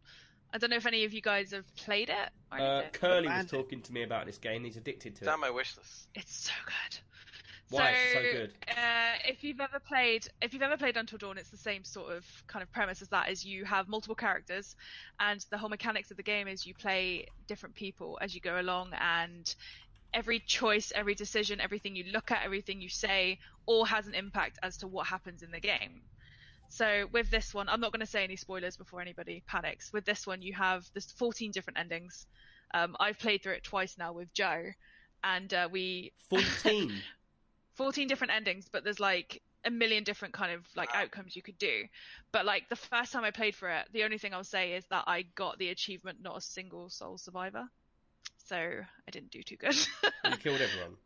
I 0.55 0.59
don't 0.59 0.71
know 0.71 0.77
if 0.77 0.87
any 0.87 1.05
of 1.05 1.13
you 1.13 1.21
guys 1.21 1.51
have 1.53 1.67
played 1.77 2.09
it. 2.09 2.31
Or 2.51 2.59
Uh. 2.59 2.83
Curly 2.93 3.29
was 3.29 3.45
talking 3.47 3.83
to 3.83 3.93
me 3.93 4.03
about 4.03 4.25
this 4.25 4.39
game. 4.39 4.65
He's 4.65 4.79
addicted 4.79 5.17
to 5.17 5.21
It's 5.21 5.29
it. 5.29 5.29
on 5.29 5.41
my 5.41 5.51
wish 5.51 5.77
list. 5.77 6.09
It's 6.15 6.35
so 6.35 6.53
good. 6.65 6.99
Why 7.71 7.91
is 7.91 7.97
it 7.97 8.13
so 8.13 8.39
good? 8.39 8.53
Uh, 8.69 9.13
if 9.27 9.43
you've 9.43 9.61
ever 9.61 9.81
played, 9.81 10.27
if 10.41 10.53
you've 10.55 10.63
ever 10.63 10.77
played 10.77 10.97
Until 10.97 11.19
Dawn, 11.19 11.39
it's 11.39 11.51
the 11.51 11.57
same 11.57 11.83
sort 11.83 12.13
of 12.13 12.25
kind 12.47 12.63
of 12.63 12.71
premise 12.73 13.03
as 13.03 13.09
that. 13.09 13.31
Is 13.31 13.45
you 13.45 13.65
have 13.65 13.89
multiple 13.89 14.15
characters, 14.15 14.77
and 15.19 15.45
the 15.51 15.59
whole 15.59 15.71
mechanics 15.71 16.11
of 16.11 16.17
the 16.17 16.23
game 16.23 16.47
is 16.47 16.67
you 16.67 16.75
play 16.75 17.27
different 17.49 17.75
people 17.75 18.19
as 18.23 18.35
you 18.35 18.41
go 18.41 18.61
along, 18.61 18.91
and 19.01 19.55
every 20.15 20.39
choice, 20.41 20.93
every 20.95 21.15
decision, 21.15 21.61
everything 21.61 21.97
you 21.97 22.05
look 22.13 22.31
at, 22.31 22.45
everything 22.45 22.81
you 22.81 22.89
say, 22.89 23.39
all 23.67 23.85
has 23.85 24.07
an 24.07 24.15
impact 24.15 24.59
as 24.63 24.77
to 24.79 24.87
what 24.87 25.07
happens 25.07 25.43
in 25.43 25.51
the 25.51 25.61
game. 25.61 26.03
So 26.69 27.07
with 27.13 27.31
this 27.31 27.53
one, 27.53 27.69
I'm 27.69 27.81
not 27.81 27.93
going 27.93 28.01
to 28.01 28.07
say 28.07 28.25
any 28.25 28.37
spoilers 28.37 28.77
before 28.77 29.01
anybody 29.01 29.43
panics. 29.47 29.93
With 29.93 30.05
this 30.05 30.27
one, 30.27 30.43
you 30.43 30.55
have 30.55 30.89
there's 30.95 31.13
14 31.13 31.51
different 31.51 31.79
endings. 31.79 32.27
Um, 32.73 32.97
I've 32.99 33.19
played 33.19 33.43
through 33.43 33.55
it 33.55 33.65
twice 33.65 33.97
now 33.99 34.13
with 34.13 34.33
Joe, 34.33 34.71
and 35.23 35.53
uh, 35.53 35.69
we 35.71 36.13
14. 36.31 36.93
14 37.75 38.09
different 38.09 38.33
endings, 38.33 38.69
but 38.71 38.85
there's 38.85 39.01
like 39.01 39.43
a 39.65 39.71
million 39.71 40.05
different 40.05 40.35
kind 40.35 40.53
of 40.53 40.65
like 40.77 40.91
outcomes 40.95 41.35
you 41.35 41.43
could 41.43 41.59
do. 41.59 41.85
But 42.33 42.45
like 42.45 42.69
the 42.69 42.77
first 42.77 43.13
time 43.13 43.25
I 43.25 43.31
played 43.31 43.55
for 43.55 43.69
it, 43.69 43.87
the 43.93 44.05
only 44.05 44.19
thing 44.19 44.35
I'll 44.35 44.45
say 44.45 44.73
is 44.73 44.85
that 44.91 45.05
I 45.07 45.23
got 45.35 45.59
the 45.59 45.71
achievement 45.71 46.19
not 46.23 46.37
a 46.37 46.41
single 46.41 46.89
soul 46.91 47.19
survivor. 47.19 47.65
So 48.45 48.57
I 48.57 49.11
didn't 49.11 49.31
do 49.31 49.43
too 49.43 49.57
good. 49.57 49.75
you 50.31 50.37
killed 50.37 50.61
everyone. 50.61 50.97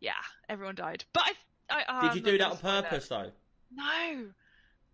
yeah, 0.00 0.12
everyone 0.48 0.74
died. 0.74 1.04
But 1.12 1.24
I, 1.70 1.80
I 1.80 1.84
oh, 1.88 2.00
Did 2.02 2.10
I'm 2.10 2.16
you 2.18 2.22
do 2.22 2.38
that 2.38 2.50
on 2.52 2.56
spoil 2.58 2.78
it. 2.78 2.82
purpose 2.84 3.08
though? 3.08 3.30
No. 3.74 4.24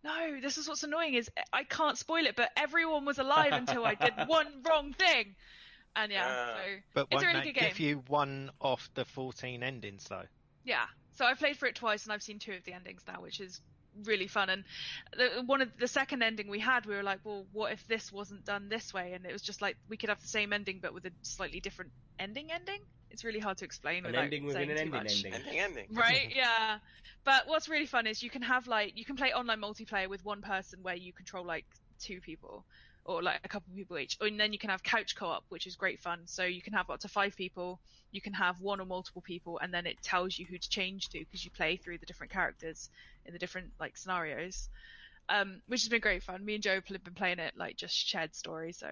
No, 0.04 0.40
this 0.40 0.58
is 0.58 0.68
what's 0.68 0.84
annoying 0.84 1.14
is 1.14 1.28
I 1.52 1.64
can't 1.64 1.98
spoil 1.98 2.24
it, 2.26 2.36
but 2.36 2.50
everyone 2.56 3.04
was 3.04 3.18
alive 3.18 3.52
until 3.52 3.84
I 3.84 3.94
did 3.94 4.12
one 4.26 4.46
wrong 4.68 4.92
thing. 4.92 5.34
And 5.96 6.12
yeah, 6.12 6.24
Ah. 6.26 6.54
so 6.54 6.60
But 6.94 7.06
It's 7.10 7.22
a 7.22 7.26
won't 7.26 7.26
really 7.26 7.38
that 7.40 7.44
good 7.54 7.60
game. 7.60 7.68
give 7.70 7.80
you 7.80 8.04
one 8.06 8.50
off 8.60 8.88
the 8.94 9.04
14 9.04 9.62
endings, 9.62 10.04
though? 10.08 10.22
Yeah. 10.64 10.84
So 11.14 11.24
I've 11.24 11.38
played 11.38 11.56
for 11.56 11.66
it 11.66 11.74
twice 11.74 12.04
and 12.04 12.12
I've 12.12 12.22
seen 12.22 12.38
two 12.38 12.52
of 12.52 12.62
the 12.64 12.72
endings 12.72 13.02
now, 13.08 13.20
which 13.20 13.40
is 13.40 13.60
really 14.04 14.26
fun. 14.26 14.50
And 14.50 14.64
the, 15.16 15.42
one 15.44 15.62
of 15.62 15.70
the 15.78 15.88
second 15.88 16.22
ending 16.22 16.48
we 16.48 16.58
had, 16.58 16.86
we 16.86 16.94
were 16.94 17.02
like, 17.02 17.20
well, 17.24 17.46
what 17.52 17.72
if 17.72 17.86
this 17.86 18.12
wasn't 18.12 18.44
done 18.44 18.68
this 18.68 18.92
way? 18.92 19.12
And 19.12 19.24
it 19.24 19.32
was 19.32 19.42
just 19.42 19.62
like 19.62 19.76
we 19.88 19.96
could 19.96 20.08
have 20.08 20.20
the 20.20 20.28
same 20.28 20.52
ending 20.52 20.78
but 20.80 20.94
with 20.94 21.04
a 21.06 21.12
slightly 21.22 21.60
different 21.60 21.90
ending. 22.18 22.50
Ending. 22.52 22.80
It's 23.10 23.24
really 23.24 23.40
hard 23.40 23.56
to 23.58 23.64
explain. 23.64 23.98
An 23.98 24.12
without 24.12 24.24
ending 24.24 24.44
within 24.44 24.68
saying 24.68 24.70
an 24.70 24.76
too 24.76 24.80
ending 24.80 25.02
much. 25.02 25.24
ending. 25.24 25.34
Ending, 25.34 25.60
ending. 25.60 25.86
Right, 25.92 26.32
yeah. 26.36 26.78
But 27.24 27.46
what's 27.46 27.68
really 27.68 27.86
fun 27.86 28.06
is 28.06 28.22
you 28.22 28.30
can 28.30 28.42
have 28.42 28.66
like 28.66 28.92
you 28.96 29.04
can 29.04 29.16
play 29.16 29.32
online 29.32 29.60
multiplayer 29.60 30.08
with 30.08 30.24
one 30.24 30.42
person 30.42 30.80
where 30.82 30.94
you 30.94 31.12
control 31.12 31.44
like 31.44 31.64
two 31.98 32.20
people 32.20 32.64
or 33.08 33.22
like 33.22 33.40
a 33.42 33.48
couple 33.48 33.70
of 33.72 33.76
people 33.76 33.98
each. 33.98 34.18
And 34.20 34.38
then 34.38 34.52
you 34.52 34.58
can 34.58 34.70
have 34.70 34.82
couch 34.82 35.16
co-op, 35.16 35.44
which 35.48 35.66
is 35.66 35.76
great 35.76 35.98
fun. 36.00 36.20
So 36.26 36.44
you 36.44 36.60
can 36.60 36.74
have 36.74 36.90
up 36.90 37.00
to 37.00 37.08
five 37.08 37.34
people. 37.34 37.80
You 38.12 38.20
can 38.20 38.34
have 38.34 38.60
one 38.60 38.80
or 38.80 38.84
multiple 38.84 39.22
people, 39.22 39.58
and 39.60 39.72
then 39.72 39.86
it 39.86 40.02
tells 40.02 40.38
you 40.38 40.44
who 40.46 40.58
to 40.58 40.68
change 40.68 41.08
to 41.08 41.18
because 41.20 41.44
you 41.44 41.50
play 41.50 41.76
through 41.76 41.98
the 41.98 42.06
different 42.06 42.32
characters 42.32 42.90
in 43.24 43.32
the 43.32 43.38
different 43.38 43.70
like 43.80 43.96
scenarios. 43.96 44.68
Um, 45.30 45.60
which 45.66 45.82
has 45.82 45.88
been 45.88 46.00
great 46.00 46.22
fun. 46.22 46.44
Me 46.44 46.54
and 46.54 46.62
Joe 46.62 46.80
have 46.86 47.04
been 47.04 47.14
playing 47.14 47.38
it 47.38 47.54
like 47.56 47.76
just 47.76 47.94
shared 47.96 48.34
story. 48.34 48.72
So 48.72 48.90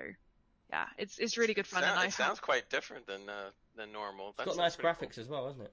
yeah, 0.70 0.86
it's 0.98 1.18
it's 1.18 1.36
really 1.38 1.54
good 1.54 1.66
fun. 1.66 1.82
Sound- 1.82 1.92
and 1.92 2.00
I 2.00 2.06
it 2.06 2.12
sounds 2.14 2.40
quite 2.40 2.68
different 2.70 3.06
than 3.06 3.28
uh, 3.28 3.50
than 3.76 3.92
normal. 3.92 4.28
It's 4.30 4.38
That 4.38 4.46
got 4.46 4.56
nice 4.56 4.76
pretty 4.76 4.94
cool. 4.98 5.08
graphics 5.08 5.18
as 5.18 5.28
well, 5.28 5.46
hasn't 5.46 5.64
it? 5.64 5.72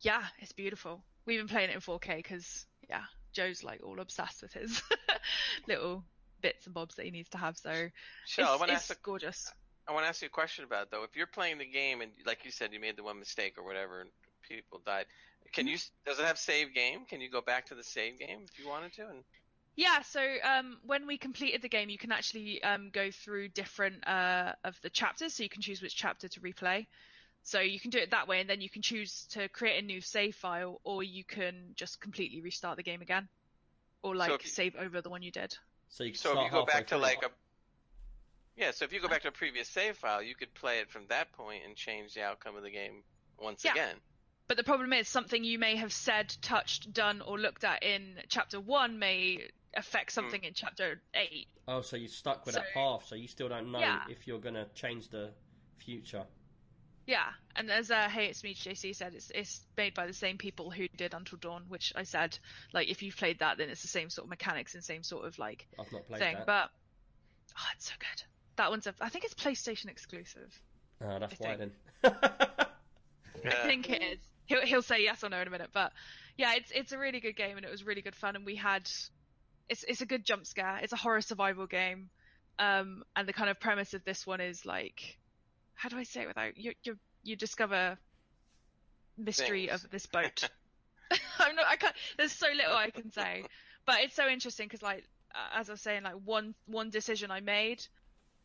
Yeah, 0.00 0.22
it's 0.38 0.52
beautiful. 0.52 1.02
We've 1.26 1.38
been 1.40 1.48
playing 1.48 1.70
it 1.70 1.74
in 1.74 1.80
4K 1.80 2.16
because, 2.16 2.66
yeah, 2.88 3.02
Joe's 3.32 3.62
like 3.62 3.80
all 3.84 4.00
obsessed 4.00 4.42
with 4.42 4.52
his 4.52 4.82
little 5.68 6.04
bits 6.40 6.66
and 6.66 6.74
bobs 6.74 6.94
that 6.96 7.04
he 7.04 7.10
needs 7.10 7.28
to 7.30 7.38
have. 7.38 7.56
So 7.56 7.70
it's, 7.70 8.38
I 8.38 8.56
want 8.56 8.68
to 8.68 8.74
it's 8.74 8.90
ask. 8.90 8.90
A, 8.90 8.96
gorgeous. 9.02 9.52
I 9.88 9.92
want 9.92 10.04
to 10.04 10.08
ask 10.08 10.22
you 10.22 10.26
a 10.26 10.30
question 10.30 10.64
about 10.64 10.84
it, 10.84 10.88
though. 10.90 11.04
If 11.04 11.16
you're 11.16 11.26
playing 11.26 11.58
the 11.58 11.66
game 11.66 12.00
and, 12.00 12.12
like 12.26 12.44
you 12.44 12.50
said, 12.50 12.72
you 12.72 12.80
made 12.80 12.96
the 12.96 13.02
one 13.02 13.18
mistake 13.18 13.54
or 13.58 13.64
whatever, 13.64 14.02
and 14.02 14.10
people 14.48 14.80
died, 14.84 15.06
can 15.52 15.66
you? 15.66 15.78
Does 16.06 16.18
it 16.18 16.24
have 16.24 16.38
save 16.38 16.74
game? 16.74 17.04
Can 17.06 17.20
you 17.20 17.30
go 17.30 17.40
back 17.40 17.66
to 17.66 17.74
the 17.74 17.82
save 17.82 18.18
game 18.18 18.46
if 18.50 18.58
you 18.58 18.68
wanted 18.68 18.92
to? 18.94 19.08
And 19.08 19.24
Yeah, 19.76 20.02
so 20.02 20.20
um, 20.44 20.78
when 20.84 21.06
we 21.06 21.16
completed 21.18 21.62
the 21.62 21.68
game, 21.68 21.88
you 21.88 21.98
can 21.98 22.12
actually 22.12 22.62
um, 22.62 22.90
go 22.90 23.10
through 23.10 23.48
different 23.50 24.06
uh, 24.06 24.52
of 24.64 24.78
the 24.82 24.90
chapters, 24.90 25.34
so 25.34 25.42
you 25.42 25.48
can 25.48 25.62
choose 25.62 25.82
which 25.82 25.96
chapter 25.96 26.28
to 26.28 26.40
replay. 26.40 26.86
So 27.42 27.60
you 27.60 27.80
can 27.80 27.90
do 27.90 27.98
it 27.98 28.10
that 28.10 28.28
way, 28.28 28.40
and 28.40 28.50
then 28.50 28.60
you 28.60 28.68
can 28.70 28.82
choose 28.82 29.26
to 29.28 29.48
create 29.48 29.82
a 29.82 29.86
new 29.86 30.00
save 30.00 30.36
file, 30.36 30.80
or 30.84 31.02
you 31.02 31.24
can 31.24 31.72
just 31.74 32.00
completely 32.00 32.42
restart 32.42 32.76
the 32.76 32.82
game 32.82 33.00
again, 33.00 33.28
or 34.02 34.14
like 34.16 34.30
if 34.30 34.44
you- 34.44 34.50
save 34.50 34.76
over 34.76 35.00
the 35.00 35.10
one 35.10 35.22
you 35.22 35.32
did. 35.32 35.56
So 35.90 36.04
you 36.04 36.12
can 36.12 36.18
so 36.18 36.38
if 36.38 36.44
you 36.44 36.50
go 36.50 36.64
back 36.64 36.86
to 36.88 36.94
through. 36.94 37.02
like 37.02 37.22
a 37.22 37.30
yeah, 38.56 38.72
so 38.72 38.84
if 38.84 38.92
you 38.92 39.00
go 39.00 39.08
back 39.08 39.22
to 39.22 39.28
a 39.28 39.32
previous 39.32 39.68
save 39.68 39.96
file, 39.96 40.22
you 40.22 40.34
could 40.34 40.52
play 40.54 40.80
it 40.80 40.90
from 40.90 41.06
that 41.08 41.32
point 41.32 41.62
and 41.66 41.74
change 41.74 42.14
the 42.14 42.22
outcome 42.22 42.56
of 42.56 42.62
the 42.62 42.70
game 42.70 43.02
once 43.38 43.64
Yeah. 43.64 43.72
again. 43.72 43.96
But 44.48 44.56
the 44.56 44.64
problem 44.64 44.92
is 44.92 45.08
something 45.08 45.44
you 45.44 45.58
may 45.58 45.76
have 45.76 45.92
said, 45.92 46.34
touched, 46.42 46.92
done, 46.92 47.20
or 47.22 47.38
looked 47.38 47.64
at 47.64 47.82
in 47.82 48.20
chapter 48.28 48.60
one 48.60 48.98
may 48.98 49.48
affect 49.74 50.10
hmm. 50.10 50.14
something 50.14 50.44
in 50.44 50.52
chapter 50.54 51.00
eight. 51.14 51.48
Oh, 51.68 51.80
so 51.80 51.96
you're 51.96 52.08
stuck 52.08 52.44
with 52.46 52.56
that 52.56 52.72
path, 52.74 53.06
so 53.06 53.14
you 53.14 53.28
still 53.28 53.48
don't 53.48 53.70
know 53.70 53.78
Yeah. 53.78 54.04
if 54.08 54.26
you're 54.26 54.40
gonna 54.40 54.68
change 54.74 55.08
the 55.08 55.32
future. 55.78 56.26
Yeah, 57.10 57.26
and 57.56 57.68
as 57.72 57.90
uh, 57.90 58.08
Hey 58.08 58.26
It's 58.26 58.44
Me 58.44 58.54
JC 58.54 58.94
said, 58.94 59.14
it's 59.16 59.32
it's 59.34 59.66
made 59.76 59.94
by 59.94 60.06
the 60.06 60.12
same 60.12 60.38
people 60.38 60.70
who 60.70 60.86
did 60.96 61.12
Until 61.12 61.38
Dawn, 61.38 61.64
which 61.66 61.92
I 61.96 62.04
said, 62.04 62.38
like 62.72 62.88
if 62.88 63.02
you've 63.02 63.16
played 63.16 63.40
that, 63.40 63.58
then 63.58 63.68
it's 63.68 63.82
the 63.82 63.88
same 63.88 64.10
sort 64.10 64.26
of 64.26 64.30
mechanics 64.30 64.74
and 64.74 64.84
same 64.84 65.02
sort 65.02 65.26
of 65.26 65.36
like 65.36 65.66
I've 65.76 65.90
not 65.90 66.06
played 66.06 66.20
thing. 66.20 66.36
that. 66.36 66.46
But 66.46 66.70
oh, 67.58 67.66
it's 67.74 67.86
so 67.86 67.94
good. 67.98 68.22
That 68.54 68.70
one's 68.70 68.86
a, 68.86 68.94
I 69.00 69.08
think 69.08 69.24
it's 69.24 69.34
PlayStation 69.34 69.88
exclusive. 69.88 70.56
Oh, 71.02 71.18
that's 71.18 71.34
I 71.34 71.36
why 71.38 71.56
think. 71.56 71.72
then. 72.02 72.14
I 73.52 73.66
think 73.66 73.90
it 73.90 74.02
is. 74.02 74.18
he'll 74.46 74.64
he'll 74.64 74.82
say 74.82 75.02
yes 75.02 75.24
or 75.24 75.30
no 75.30 75.40
in 75.40 75.48
a 75.48 75.50
minute. 75.50 75.70
But 75.72 75.90
yeah, 76.36 76.54
it's 76.54 76.70
it's 76.70 76.92
a 76.92 76.98
really 76.98 77.18
good 77.18 77.34
game 77.34 77.56
and 77.56 77.66
it 77.66 77.72
was 77.72 77.84
really 77.84 78.02
good 78.02 78.14
fun 78.14 78.36
and 78.36 78.46
we 78.46 78.54
had 78.54 78.88
it's 79.68 79.84
it's 79.88 80.00
a 80.00 80.06
good 80.06 80.24
jump 80.24 80.46
scare. 80.46 80.78
It's 80.80 80.92
a 80.92 80.96
horror 80.96 81.22
survival 81.22 81.66
game. 81.66 82.10
Um, 82.60 83.02
and 83.16 83.26
the 83.26 83.32
kind 83.32 83.50
of 83.50 83.58
premise 83.58 83.94
of 83.94 84.04
this 84.04 84.24
one 84.24 84.40
is 84.40 84.64
like, 84.64 85.16
how 85.80 85.88
do 85.88 85.96
I 85.96 86.02
say 86.02 86.22
it 86.22 86.28
without 86.28 86.58
you 86.58 86.72
you 86.82 86.98
you 87.22 87.36
discover 87.36 87.96
mystery 89.16 89.68
Things. 89.68 89.84
of 89.84 89.90
this 89.90 90.06
boat. 90.06 90.48
I'm 91.38 91.56
not. 91.56 91.64
I 91.66 91.76
can't. 91.76 91.94
There's 92.18 92.32
so 92.32 92.46
little 92.54 92.74
I 92.74 92.90
can 92.90 93.10
say, 93.10 93.44
but 93.86 93.96
it's 94.02 94.14
so 94.14 94.28
interesting 94.28 94.66
because, 94.66 94.82
like, 94.82 95.04
as 95.54 95.68
I 95.68 95.72
was 95.72 95.80
saying, 95.80 96.02
like 96.02 96.16
one 96.24 96.54
one 96.66 96.90
decision 96.90 97.30
I 97.30 97.40
made 97.40 97.84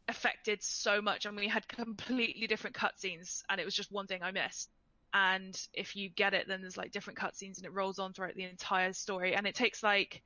affected 0.07 0.63
so 0.63 1.01
much, 1.01 1.25
and 1.25 1.35
we 1.35 1.47
had 1.47 1.67
completely 1.67 2.47
different 2.47 2.75
cutscenes, 2.75 3.43
and 3.49 3.59
it 3.59 3.65
was 3.65 3.75
just 3.75 3.91
one 3.91 4.07
thing 4.07 4.23
I 4.23 4.31
missed. 4.31 4.69
And 5.13 5.59
if 5.73 5.95
you 5.95 6.09
get 6.09 6.33
it, 6.33 6.47
then 6.47 6.61
there's 6.61 6.77
like 6.77 6.91
different 6.91 7.19
cutscenes, 7.19 7.57
and 7.57 7.65
it 7.65 7.73
rolls 7.73 7.99
on 7.99 8.13
throughout 8.13 8.35
the 8.35 8.43
entire 8.43 8.93
story, 8.93 9.35
and 9.35 9.45
it 9.45 9.55
takes 9.55 9.83
like 9.83 10.23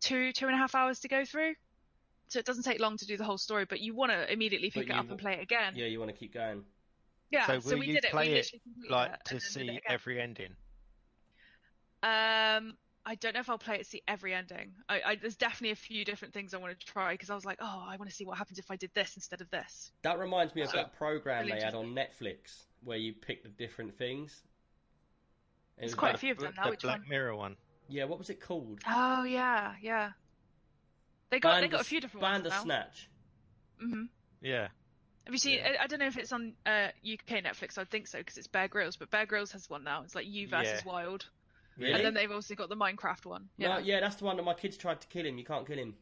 two 0.00 0.32
two 0.32 0.46
and 0.46 0.54
a 0.54 0.58
half 0.58 0.74
hours 0.74 1.00
to 1.00 1.08
go 1.08 1.24
through. 1.24 1.54
So 2.30 2.38
it 2.38 2.46
doesn't 2.46 2.62
take 2.62 2.78
long 2.80 2.96
to 2.96 3.06
do 3.06 3.16
the 3.16 3.24
whole 3.24 3.38
story, 3.38 3.64
but 3.64 3.80
you 3.80 3.92
want 3.92 4.12
to 4.12 4.32
immediately 4.32 4.70
But 4.72 4.82
pick 4.82 4.90
it 4.90 4.94
you 4.94 5.00
up 5.00 5.10
and 5.10 5.18
play 5.18 5.32
it 5.34 5.40
again. 5.42 5.72
Yeah, 5.74 5.86
you 5.86 5.98
want 5.98 6.12
to 6.12 6.16
keep 6.16 6.32
going. 6.32 6.62
Yeah, 7.30 7.46
so 7.46 7.58
so 7.58 7.70
will 7.70 7.80
we 7.80 7.86
you 7.88 7.94
did 7.94 8.04
it. 8.04 8.10
play 8.12 8.30
we 8.30 8.34
it 8.38 8.50
like 8.88 9.10
to 9.24 9.34
and 9.34 9.40
then 9.54 9.66
did 9.66 9.74
it 9.74 9.82
see 9.82 9.92
every 9.92 10.20
ending? 10.20 10.54
Um, 12.02 12.76
I 13.04 13.14
don't 13.18 13.34
know 13.34 13.40
if 13.40 13.50
I'll 13.50 13.58
play 13.58 13.74
it 13.76 13.78
to 13.78 13.84
see 13.84 14.02
every 14.06 14.32
ending. 14.32 14.72
I, 14.88 15.00
I 15.04 15.14
there's 15.16 15.36
definitely 15.36 15.72
a 15.72 15.76
few 15.76 16.04
different 16.04 16.32
things 16.32 16.54
I 16.54 16.58
want 16.58 16.78
to 16.78 16.86
try 16.86 17.14
because 17.14 17.30
I 17.30 17.34
was 17.34 17.44
like, 17.44 17.58
oh, 17.60 17.84
I 17.86 17.96
want 17.96 18.08
to 18.08 18.14
see 18.16 18.24
what 18.24 18.38
happens 18.38 18.60
if 18.60 18.70
I 18.70 18.76
did 18.76 18.90
this 18.94 19.16
instead 19.16 19.40
of 19.40 19.50
this. 19.50 19.90
That 20.02 20.18
reminds 20.20 20.54
me 20.54 20.62
of 20.62 20.70
So- 20.70 20.76
that 20.76 20.96
program 20.96 21.48
they 21.48 21.60
had 21.60 21.74
on 21.74 21.94
Netflix 21.94 22.64
where 22.84 22.96
you 22.96 23.12
pick 23.12 23.42
the 23.42 23.48
different 23.48 23.98
things. 23.98 24.42
It 25.76 25.80
There's 25.80 25.94
quite 25.96 26.14
a 26.14 26.18
few 26.18 26.32
of 26.32 26.38
them 26.38 26.54
now. 26.56 26.64
the 26.64 26.70
Which 26.70 26.82
Black 26.82 27.00
one? 27.00 27.08
Mirror 27.08 27.36
one. 27.36 27.56
Yeah, 27.88 28.04
what 28.04 28.18
was 28.18 28.30
it 28.30 28.40
called? 28.40 28.80
Oh 28.86 29.24
yeah, 29.24 29.74
yeah. 29.82 30.10
They 31.30 31.38
got 31.40 31.60
they 31.60 31.68
got 31.68 31.80
a 31.80 31.84
few 31.84 32.00
different 32.00 32.22
ones 32.22 32.44
now. 32.44 32.50
Bandersnatch. 32.50 33.08
hmm 33.80 34.02
Yeah. 34.40 34.68
Have 35.24 35.34
you 35.34 35.38
seen? 35.38 35.58
Yeah. 35.58 35.76
I, 35.80 35.84
I 35.84 35.86
don't 35.86 36.00
know 36.00 36.06
if 36.06 36.16
it's 36.18 36.32
on 36.32 36.54
uh, 36.66 36.88
UK 37.04 37.44
Netflix. 37.44 37.78
I 37.78 37.84
think 37.84 38.08
so 38.08 38.18
because 38.18 38.36
it's 38.36 38.48
Bear 38.48 38.68
Grylls, 38.68 38.96
but 38.96 39.10
Bear 39.10 39.26
Grylls 39.26 39.52
has 39.52 39.68
one 39.70 39.84
now. 39.84 40.02
It's 40.02 40.14
like 40.14 40.26
You 40.26 40.48
versus 40.48 40.82
Yeah. 40.84 40.90
Wild, 40.92 41.26
Really? 41.78 41.92
and 41.92 42.04
then 42.04 42.14
they've 42.14 42.30
also 42.30 42.54
got 42.54 42.68
the 42.68 42.76
Minecraft 42.76 43.26
one. 43.26 43.48
No, 43.58 43.68
Yeah, 43.68 43.78
yeah, 43.78 44.00
that's 44.00 44.16
the 44.16 44.24
one 44.24 44.36
that 44.36 44.42
my 44.42 44.54
kids 44.54 44.76
tried 44.76 45.00
to 45.02 45.06
kill 45.08 45.24
him. 45.24 45.38
You 45.38 45.44
can't 45.44 45.66
kill 45.66 45.78
him. 45.78 45.94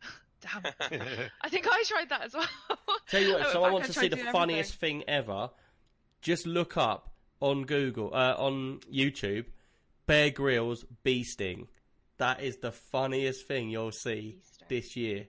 damn. 0.40 0.62
I 1.42 1.48
think 1.48 1.66
I 1.68 1.82
tried 1.86 2.08
that 2.10 2.22
as 2.22 2.34
well. 2.34 2.48
Tell 3.08 3.22
you 3.22 3.32
what, 3.32 3.40
went 3.40 3.52
so 3.52 3.60
I 3.62 3.66
back 3.66 3.72
want 3.72 3.84
and 3.84 3.92
to 3.94 4.00
see 4.00 4.08
tried 4.08 4.10
the 4.12 4.22
doing 4.22 4.32
funniest 4.32 4.74
thing 4.76 5.04
ever. 5.06 5.50
Just 6.22 6.46
look 6.46 6.76
up 6.76 7.12
on 7.40 7.64
Google, 7.64 8.14
uh, 8.14 8.34
on 8.38 8.80
YouTube, 8.92 9.46
Bear 10.06 10.30
Grylls 10.30 10.84
bee 11.02 11.24
sting. 11.24 11.68
That 12.18 12.42
is 12.42 12.58
the 12.58 12.72
funniest 12.72 13.46
thing 13.46 13.70
you'll 13.70 13.90
see 13.90 14.38
sting. 14.42 14.66
this 14.68 14.96
year. 14.96 15.26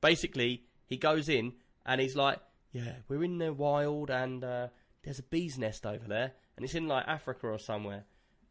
Basically, 0.00 0.64
he 0.86 0.96
goes 0.96 1.28
in 1.28 1.52
and 1.84 2.00
he's 2.00 2.16
like, 2.16 2.40
"Yeah, 2.72 2.96
we're 3.08 3.24
in 3.24 3.38
the 3.38 3.52
wild 3.52 4.10
and 4.10 4.42
uh, 4.42 4.68
there's 5.02 5.18
a 5.18 5.22
bee's 5.24 5.58
nest 5.58 5.86
over 5.86 6.06
there, 6.06 6.32
and 6.56 6.64
it's 6.64 6.74
in 6.74 6.88
like 6.88 7.06
Africa 7.06 7.46
or 7.48 7.58
somewhere." 7.58 8.04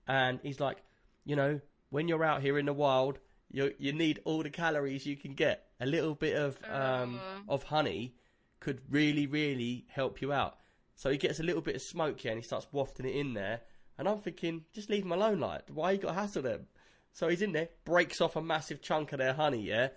And 0.07 0.39
he's 0.41 0.59
like, 0.59 0.77
"You 1.25 1.35
know, 1.35 1.59
when 1.89 2.07
you're 2.07 2.23
out 2.23 2.41
here 2.41 2.57
in 2.57 2.65
the 2.65 2.73
wild, 2.73 3.19
you 3.51 3.73
you 3.77 3.93
need 3.93 4.21
all 4.25 4.43
the 4.43 4.49
calories 4.49 5.05
you 5.05 5.17
can 5.17 5.33
get. 5.33 5.67
A 5.79 5.85
little 5.85 6.15
bit 6.15 6.35
of 6.35 6.57
um, 6.69 7.19
of 7.49 7.63
honey 7.63 8.15
could 8.59 8.81
really, 8.89 9.27
really 9.27 9.85
help 9.89 10.21
you 10.21 10.31
out." 10.31 10.57
So 10.95 11.09
he 11.09 11.17
gets 11.17 11.39
a 11.39 11.43
little 11.43 11.61
bit 11.61 11.75
of 11.75 11.81
smoke 11.81 12.21
here 12.21 12.31
and 12.31 12.39
he 12.39 12.45
starts 12.45 12.67
wafting 12.71 13.05
it 13.05 13.15
in 13.15 13.33
there. 13.33 13.61
And 13.97 14.07
I'm 14.07 14.19
thinking, 14.19 14.65
just 14.73 14.89
leave 14.89 15.03
him 15.03 15.11
alone, 15.11 15.39
like, 15.39 15.63
why 15.69 15.91
you 15.91 15.97
got 15.97 16.09
to 16.09 16.19
hassle 16.19 16.41
them? 16.41 16.67
So 17.15 17.29
he's 17.29 17.41
in 17.41 17.53
there, 17.53 17.69
breaks 17.85 18.19
off 18.19 18.35
a 18.35 18.41
massive 18.41 18.81
chunk 18.81 19.13
of 19.13 19.19
their 19.19 19.33
honey, 19.33 19.61
yeah, 19.61 19.87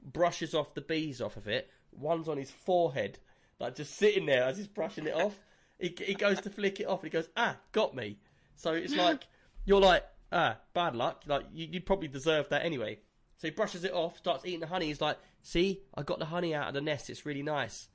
brushes 0.00 0.54
off 0.54 0.74
the 0.74 0.80
bees 0.80 1.20
off 1.20 1.36
of 1.36 1.48
it. 1.48 1.68
One's 1.90 2.28
on 2.28 2.36
his 2.36 2.52
forehead, 2.52 3.18
like 3.58 3.74
just 3.74 3.96
sitting 3.96 4.26
there 4.26 4.44
as 4.44 4.58
he's 4.58 4.68
brushing 4.68 5.08
it 5.08 5.14
off. 5.14 5.36
He, 5.80 5.92
he 5.98 6.14
goes 6.14 6.40
to 6.42 6.50
flick 6.50 6.78
it 6.78 6.86
off 6.86 7.00
and 7.02 7.10
he 7.12 7.18
goes, 7.18 7.28
ah, 7.36 7.56
got 7.72 7.96
me. 7.96 8.20
So 8.54 8.74
it's 8.74 8.94
like, 8.96 9.26
you're 9.64 9.80
like, 9.80 10.04
ah, 10.30 10.58
bad 10.72 10.94
luck. 10.94 11.24
Like, 11.26 11.46
you, 11.52 11.66
you 11.68 11.80
probably 11.80 12.06
deserve 12.06 12.48
that 12.50 12.64
anyway. 12.64 13.00
So 13.38 13.48
he 13.48 13.50
brushes 13.50 13.82
it 13.82 13.92
off, 13.92 14.16
starts 14.16 14.46
eating 14.46 14.60
the 14.60 14.68
honey. 14.68 14.86
He's 14.86 15.00
like, 15.00 15.18
see, 15.42 15.82
I 15.96 16.04
got 16.04 16.20
the 16.20 16.26
honey 16.26 16.54
out 16.54 16.68
of 16.68 16.74
the 16.74 16.80
nest. 16.80 17.10
It's 17.10 17.26
really 17.26 17.42
nice. 17.42 17.88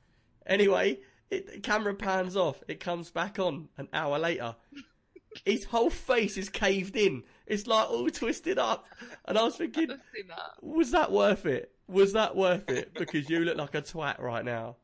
Anyway, 0.45 0.99
it, 1.31 1.49
the 1.49 1.60
camera 1.61 1.93
pans 1.93 2.35
off. 2.35 2.61
It 2.68 2.81
comes 2.81 3.11
back 3.11 3.39
on 3.39 3.69
an 3.77 3.88
hour 3.93 4.19
later. 4.19 4.57
His 5.45 5.65
whole 5.65 5.89
face 5.89 6.38
is 6.38 6.49
caved 6.49 6.95
in. 6.95 7.23
It's 7.47 7.68
like 7.68 7.89
all 7.89 8.10
twisted 8.10 8.57
up. 8.57 8.85
And 9.26 9.38
I 9.38 9.43
was 9.43 9.55
thinking, 9.55 9.91
I've 9.91 10.27
that. 10.27 10.51
was 10.61 10.91
that 10.91 11.11
worth 11.11 11.45
it? 11.45 11.72
Was 11.88 12.14
that 12.14 12.35
worth 12.35 12.69
it? 12.69 12.93
Because 12.93 13.30
you 13.30 13.39
look 13.39 13.57
like 13.57 13.76
a 13.76 13.81
twat 13.81 14.19
right 14.22 14.45
now. 14.45 14.77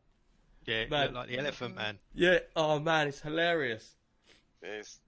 yeah, 0.66 0.84
you 0.84 0.90
Man. 0.90 1.06
look 1.08 1.16
like 1.16 1.30
the 1.30 1.40
Elephant 1.40 1.76
Man. 1.76 1.98
Yeah. 2.14 2.40
Oh 2.56 2.80
man, 2.80 3.08
it's 3.08 3.22
hilarious. 3.22 3.96
It's- 4.62 5.00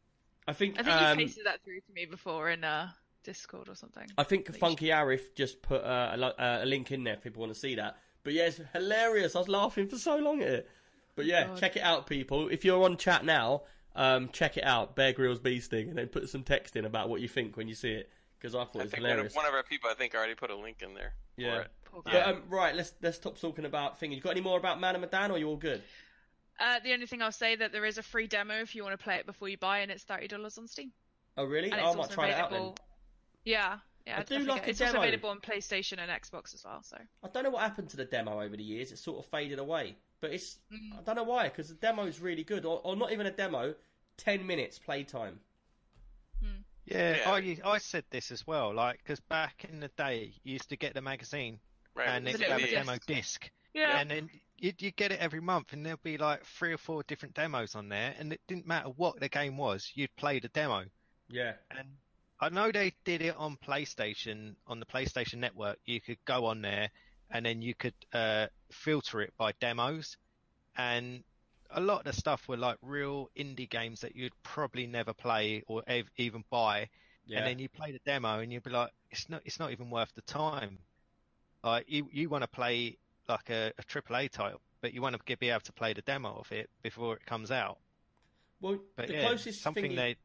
I 0.47 0.53
think. 0.53 0.79
I 0.79 0.83
think 0.83 0.95
um, 0.95 1.19
you 1.19 1.25
pasted 1.27 1.45
that 1.45 1.63
through 1.63 1.81
to 1.81 1.93
me 1.93 2.05
before 2.05 2.49
in 2.49 2.63
uh, 2.63 2.89
Discord 3.23 3.69
or 3.69 3.75
something. 3.75 4.07
I 4.17 4.23
think 4.23 4.45
That 4.45 4.55
you 4.55 4.59
Funky 4.59 4.87
Arif 4.87 5.35
just 5.35 5.61
put 5.61 5.83
uh, 5.83 6.15
a, 6.17 6.41
uh, 6.41 6.59
a 6.63 6.65
link 6.65 6.91
in 6.91 7.03
there 7.03 7.13
if 7.13 7.21
people 7.21 7.41
want 7.41 7.53
to 7.53 7.59
see 7.59 7.75
that. 7.75 7.97
But 8.23 8.33
yeah, 8.33 8.47
it's 8.47 8.59
hilarious. 8.73 9.35
I 9.35 9.39
was 9.39 9.47
laughing 9.47 9.87
for 9.87 9.97
so 9.97 10.17
long 10.17 10.41
at 10.41 10.49
it. 10.49 10.69
But 11.15 11.25
yeah, 11.25 11.47
God. 11.47 11.57
check 11.57 11.75
it 11.75 11.83
out, 11.83 12.07
people. 12.07 12.47
If 12.49 12.65
you're 12.65 12.83
on 12.83 12.97
chat 12.97 13.23
now, 13.25 13.63
um, 13.95 14.29
check 14.31 14.57
it 14.57 14.63
out. 14.63 14.95
Bear 14.95 15.13
Grylls 15.13 15.39
Bee 15.39 15.59
Sting, 15.59 15.89
and 15.89 15.97
then 15.97 16.07
put 16.07 16.29
some 16.29 16.43
text 16.43 16.75
in 16.75 16.85
about 16.85 17.09
what 17.09 17.21
you 17.21 17.27
think 17.27 17.57
when 17.57 17.67
you 17.67 17.75
see 17.75 17.91
it, 17.91 18.09
because 18.39 18.55
I 18.55 18.63
thought 18.65 18.77
I 18.77 18.79
it 18.79 18.83
was 18.83 18.91
think 18.91 19.03
one 19.03 19.09
hilarious. 19.11 19.33
of, 19.33 19.35
one 19.37 19.45
of 19.45 19.53
our 19.53 19.63
people, 19.63 19.89
I 19.89 19.93
think, 19.93 20.15
already 20.15 20.35
put 20.35 20.49
a 20.49 20.55
link 20.55 20.81
in 20.81 20.93
there. 20.93 21.13
Yeah. 21.37 21.55
For 21.55 21.61
it. 21.61 21.71
Poor 21.85 22.01
guy. 22.03 22.11
But 22.11 22.27
um, 22.27 22.43
right, 22.49 22.75
let's 22.75 22.93
let's 23.01 23.17
stop 23.17 23.39
talking 23.39 23.65
about 23.65 23.99
things. 23.99 24.15
You 24.15 24.21
got 24.21 24.31
any 24.31 24.41
more 24.41 24.57
about 24.57 24.79
Man 24.79 24.95
and 24.95 25.01
Medan, 25.01 25.31
or 25.31 25.37
you 25.37 25.47
all 25.47 25.57
good? 25.57 25.81
Uh, 26.59 26.79
the 26.83 26.93
only 26.93 27.07
thing 27.07 27.21
I'll 27.21 27.31
say 27.31 27.55
that 27.55 27.71
there 27.71 27.85
is 27.85 27.97
a 27.97 28.03
free 28.03 28.27
demo 28.27 28.53
if 28.61 28.75
you 28.75 28.83
want 28.83 28.97
to 28.97 29.03
play 29.03 29.15
it 29.15 29.25
before 29.25 29.49
you 29.49 29.57
buy, 29.57 29.79
and 29.79 29.91
it's 29.91 30.03
thirty 30.03 30.27
dollars 30.27 30.57
on 30.57 30.67
Steam. 30.67 30.91
Oh 31.37 31.45
really? 31.45 31.71
And 31.71 31.79
Oh, 31.81 31.85
it's 31.87 31.93
I 31.93 31.95
might 31.95 31.97
also 32.03 32.13
try 32.13 32.27
it 32.27 32.33
out 32.35 32.47
available. 32.51 32.75
then. 32.77 32.85
Yeah, 33.45 33.77
yeah. 34.05 34.19
I 34.19 34.23
do 34.23 34.35
forget. 34.39 34.47
like 34.47 34.67
a 34.67 34.69
it's 34.69 34.79
demo. 34.79 34.89
also 34.89 34.99
available 35.07 35.29
on 35.29 35.39
PlayStation 35.39 35.97
and 35.99 36.11
Xbox 36.11 36.53
as 36.53 36.63
well. 36.63 36.81
So 36.83 36.97
I 37.23 37.27
don't 37.29 37.43
know 37.43 37.49
what 37.49 37.61
happened 37.63 37.89
to 37.89 37.97
the 37.97 38.05
demo 38.05 38.41
over 38.41 38.55
the 38.55 38.63
years. 38.63 38.91
It 38.91 38.99
sort 38.99 39.19
of 39.19 39.25
faded 39.31 39.57
away. 39.59 39.95
But 40.21 40.31
it's 40.31 40.59
Mm. 40.71 40.99
I 40.99 41.01
don't 41.01 41.15
know 41.15 41.23
why 41.23 41.49
because 41.49 41.67
the 41.69 41.75
demo 41.75 42.05
is 42.05 42.19
really 42.19 42.43
good, 42.43 42.63
or, 42.65 42.79
or 42.83 42.95
not 42.95 43.11
even 43.11 43.25
a 43.25 43.31
demo. 43.31 43.75
Ten 44.17 44.45
minutes 44.45 44.77
playtime. 44.79 45.39
Yeah, 46.85 47.17
Yeah. 47.17 47.59
I 47.65 47.73
I 47.73 47.77
said 47.77 48.05
this 48.09 48.31
as 48.31 48.45
well. 48.45 48.73
Like, 48.73 48.99
because 48.99 49.19
back 49.19 49.65
in 49.69 49.79
the 49.79 49.87
day, 49.89 50.33
you 50.43 50.53
used 50.53 50.69
to 50.69 50.77
get 50.77 50.93
the 50.93 51.01
magazine 51.01 51.59
Right. 51.95 52.07
and 52.07 52.25
with 52.25 52.33
then 52.39 52.41
you'd 52.41 52.49
have 52.49 52.61
a 52.69 52.71
demo 52.71 52.97
disc, 53.05 53.49
yeah, 53.73 53.99
and 53.99 54.09
then 54.09 54.29
you'd, 54.57 54.81
you'd 54.81 54.95
get 54.95 55.11
it 55.11 55.19
every 55.19 55.41
month, 55.41 55.73
and 55.73 55.85
there'll 55.85 55.99
be 56.03 56.17
like 56.17 56.45
three 56.45 56.71
or 56.73 56.77
four 56.77 57.03
different 57.03 57.35
demos 57.35 57.75
on 57.75 57.89
there, 57.89 58.15
and 58.17 58.31
it 58.31 58.39
didn't 58.47 58.65
matter 58.65 58.89
what 58.89 59.19
the 59.19 59.27
game 59.29 59.57
was, 59.57 59.91
you'd 59.95 60.15
play 60.15 60.39
the 60.39 60.47
demo. 60.49 60.85
Yeah. 61.29 61.53
And 61.69 61.87
I 62.39 62.49
know 62.49 62.71
they 62.71 62.93
did 63.03 63.21
it 63.21 63.35
on 63.35 63.57
PlayStation, 63.57 64.55
on 64.67 64.79
the 64.79 64.85
PlayStation 64.85 65.37
Network. 65.39 65.79
You 65.85 65.99
could 66.01 66.23
go 66.25 66.45
on 66.45 66.61
there 66.61 66.89
and 67.31 67.45
then 67.45 67.61
you 67.61 67.73
could 67.73 67.93
uh, 68.13 68.47
filter 68.71 69.21
it 69.21 69.33
by 69.37 69.53
demos. 69.59 70.17
And 70.77 71.23
a 71.69 71.81
lot 71.81 71.99
of 71.99 72.05
the 72.05 72.13
stuff 72.13 72.47
were 72.47 72.57
like 72.57 72.77
real 72.81 73.29
indie 73.37 73.69
games 73.69 74.01
that 74.01 74.15
you'd 74.15 74.33
probably 74.43 74.87
never 74.87 75.13
play 75.13 75.63
or 75.67 75.83
ev- 75.87 76.09
even 76.17 76.43
buy. 76.49 76.89
Yeah. 77.25 77.39
And 77.39 77.47
then 77.47 77.59
you 77.59 77.69
play 77.69 77.91
the 77.91 77.99
demo 78.05 78.39
and 78.39 78.51
you'd 78.51 78.63
be 78.63 78.71
like, 78.71 78.91
it's 79.09 79.29
not, 79.29 79.41
it's 79.45 79.59
not 79.59 79.71
even 79.71 79.89
worth 79.89 80.13
the 80.15 80.21
time. 80.21 80.79
Like 81.63 81.85
you, 81.87 82.07
you 82.11 82.29
want 82.29 82.43
to 82.43 82.47
play 82.49 82.97
like 83.29 83.49
a, 83.49 83.71
triple 83.87 84.15
a 84.15 84.19
AAA 84.23 84.31
title, 84.31 84.61
but 84.81 84.93
you 84.93 85.01
want 85.01 85.15
to 85.25 85.37
be 85.37 85.49
able 85.49 85.61
to 85.61 85.73
play 85.73 85.93
the 85.93 86.01
demo 86.01 86.35
of 86.39 86.51
it 86.51 86.69
before 86.81 87.15
it 87.15 87.25
comes 87.25 87.51
out. 87.51 87.77
well, 88.59 88.79
But 88.95 89.07
the 89.07 89.13
yeah, 89.13 89.27
closest 89.27 89.61
something 89.61 89.83
thing 89.83 89.91
you- 89.91 89.97
they 89.97 90.15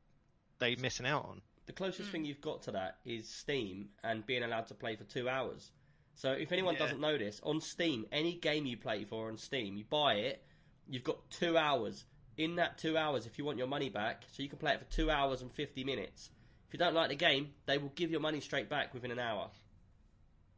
they 0.59 0.75
missing 0.77 1.05
out 1.07 1.27
on. 1.27 1.43
the 1.67 1.73
closest 1.75 2.09
Mm. 2.09 2.13
thing 2.13 2.25
you've 2.25 2.41
got 2.41 2.63
to 2.63 2.71
that 2.73 2.99
is 3.05 3.29
Steam 3.29 3.91
and 4.03 4.25
being 4.25 4.43
allowed 4.43 4.67
to 4.69 4.75
play 4.75 4.97
for 4.97 5.05
two 5.05 5.29
hours. 5.29 5.71
So 6.17 6.33
if 6.33 6.51
anyone 6.51 6.75
Yeah. 6.75 6.81
doesn't 6.81 7.01
know 7.01 7.17
this, 7.19 7.41
on 7.43 7.61
Steam, 7.61 8.07
any 8.11 8.35
game 8.35 8.67
you 8.67 8.77
play 8.79 9.05
for 9.05 9.29
on 9.29 9.37
Steam, 9.37 9.77
you 9.77 9.85
buy 9.85 10.15
it, 10.15 10.43
you've 10.89 11.05
got 11.05 11.31
two 11.31 11.57
hours. 11.59 12.05
In 12.39 12.57
that 12.57 12.79
two 12.79 12.97
hours, 12.99 13.27
if 13.27 13.39
you 13.39 13.45
want 13.45 13.59
your 13.59 13.67
money 13.69 13.91
back, 13.91 14.25
so 14.33 14.43
you 14.43 14.49
can 14.49 14.59
play 14.59 14.73
it 14.75 14.81
for 14.81 14.87
two 14.87 15.11
hours 15.11 15.43
and 15.43 15.53
fifty 15.53 15.85
minutes. 15.85 16.31
If 16.67 16.73
you 16.73 16.79
don't 16.79 16.95
like 16.95 17.11
the 17.11 17.17
game, 17.17 17.55
they 17.67 17.79
will 17.79 17.91
give 17.91 18.11
your 18.11 18.21
money 18.21 18.41
straight 18.41 18.69
back 18.69 18.93
within 18.95 19.11
an 19.11 19.19
hour. 19.19 19.51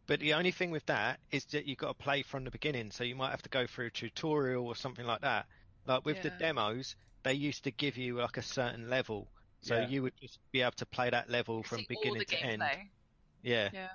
But 0.06 0.20
the 0.20 0.34
only 0.34 0.50
thing 0.52 0.70
with 0.70 0.86
that 0.86 1.20
is 1.30 1.44
that 1.46 1.66
you've 1.66 1.78
got 1.78 1.88
to 1.88 1.94
play 2.04 2.22
from 2.22 2.44
the 2.44 2.50
beginning, 2.50 2.90
so 2.90 3.04
you 3.04 3.14
might 3.14 3.30
have 3.30 3.42
to 3.42 3.48
go 3.48 3.66
through 3.66 3.86
a 3.86 3.90
tutorial 3.90 4.66
or 4.66 4.74
something 4.76 5.06
like 5.06 5.20
that. 5.20 5.46
Like 5.86 6.04
with 6.04 6.20
the 6.22 6.30
demos, 6.30 6.96
they 7.22 7.34
used 7.34 7.64
to 7.64 7.70
give 7.70 7.96
you 7.96 8.16
like 8.16 8.36
a 8.36 8.42
certain 8.42 8.88
level, 8.88 9.28
so 9.60 9.76
Yeah. 9.76 9.86
you 9.88 10.02
would 10.02 10.16
just 10.20 10.38
be 10.52 10.62
able 10.62 10.72
to 10.72 10.86
play 10.86 11.10
that 11.10 11.28
level 11.30 11.62
from 11.62 11.78
See 11.80 11.86
all 11.94 12.00
beginning 12.00 12.20
the 12.20 12.24
to 12.26 12.42
end. 12.42 12.62
gameplay. 12.62 12.88
Yeah. 13.42 13.70
Yeah. 13.72 13.88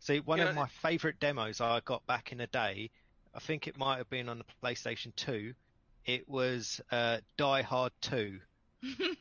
See, 0.00 0.20
one 0.20 0.38
Yeah, 0.38 0.50
of 0.50 0.54
my 0.54 0.66
favourite 0.66 1.18
demos 1.20 1.60
I 1.60 1.80
got 1.80 2.06
back 2.06 2.32
in 2.32 2.38
the 2.38 2.46
day, 2.48 2.90
I 3.34 3.40
think 3.40 3.66
it 3.66 3.76
might 3.76 3.96
have 3.98 4.10
been 4.10 4.28
on 4.28 4.38
the 4.38 4.44
PlayStation 4.62 5.14
2. 5.16 5.54
It 6.06 6.28
was 6.28 6.80
uh, 6.92 7.18
Die 7.36 7.62
Hard 7.62 7.92
2, 8.02 8.38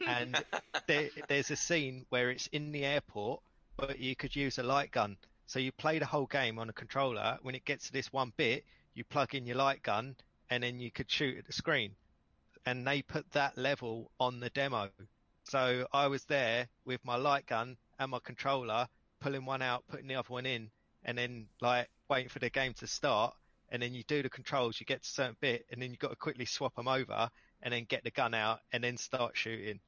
and 0.06 0.44
there, 0.88 1.10
there's 1.30 1.50
a 1.52 1.56
scene 1.56 2.06
where 2.10 2.30
it's 2.30 2.48
in 2.48 2.72
the 2.72 2.84
airport, 2.84 3.42
but 3.78 4.00
you 4.00 4.16
could 4.16 4.36
use 4.36 4.60
a 4.60 4.64
light 4.64 4.92
gun. 4.92 5.18
So 5.48 5.60
you 5.60 5.72
play 5.72 6.00
the 6.00 6.06
whole 6.06 6.26
game 6.26 6.60
on 6.60 6.70
a 6.70 6.74
controller. 6.74 7.38
When 7.42 7.56
it 7.56 7.66
gets 7.66 7.88
to 7.88 7.94
this 7.94 8.12
one 8.12 8.34
bit, 8.38 8.66
you 8.94 9.04
plug 9.04 9.34
in 9.34 9.46
your 9.46 9.58
light 9.58 9.82
gun, 9.82 10.16
and 10.50 10.64
then 10.64 10.80
you 10.80 10.92
could 10.92 11.10
shoot 11.10 11.38
at 11.38 11.46
the 11.46 11.54
screen. 11.54 11.96
And 12.66 12.86
they 12.86 13.02
put 13.02 13.32
that 13.32 13.58
level 13.58 14.12
on 14.20 14.40
the 14.40 14.50
demo. 14.50 14.90
So 15.46 15.88
I 15.92 16.08
was 16.08 16.26
there 16.26 16.68
with 16.86 17.04
my 17.04 17.16
light 17.16 17.46
gun 17.46 17.78
and 18.00 18.12
my 18.12 18.20
controller, 18.24 18.88
pulling 19.24 19.46
one 19.46 19.62
out, 19.62 19.84
putting 19.88 20.08
the 20.08 20.16
other 20.16 20.28
one 20.30 20.46
in, 20.46 20.70
and 21.04 21.18
then 21.18 21.48
like 21.62 21.90
waiting 22.10 22.30
for 22.30 22.40
the 22.40 22.50
game 22.50 22.74
to 22.76 22.88
start. 22.88 23.34
And 23.70 23.82
then 23.82 23.94
you 23.94 24.04
do 24.04 24.22
the 24.22 24.30
controls, 24.30 24.80
you 24.80 24.86
get 24.86 25.02
to 25.02 25.08
a 25.08 25.12
certain 25.12 25.38
bit, 25.40 25.66
and 25.72 25.82
then 25.82 25.90
you've 25.90 26.00
got 26.00 26.10
to 26.10 26.16
quickly 26.16 26.46
swap 26.46 26.76
them 26.76 26.88
over, 26.88 27.30
and 27.64 27.74
then 27.74 27.86
get 27.86 28.04
the 28.04 28.12
gun 28.12 28.34
out, 28.34 28.60
and 28.72 28.84
then 28.84 28.98
start 28.98 29.36
shooting. 29.36 29.80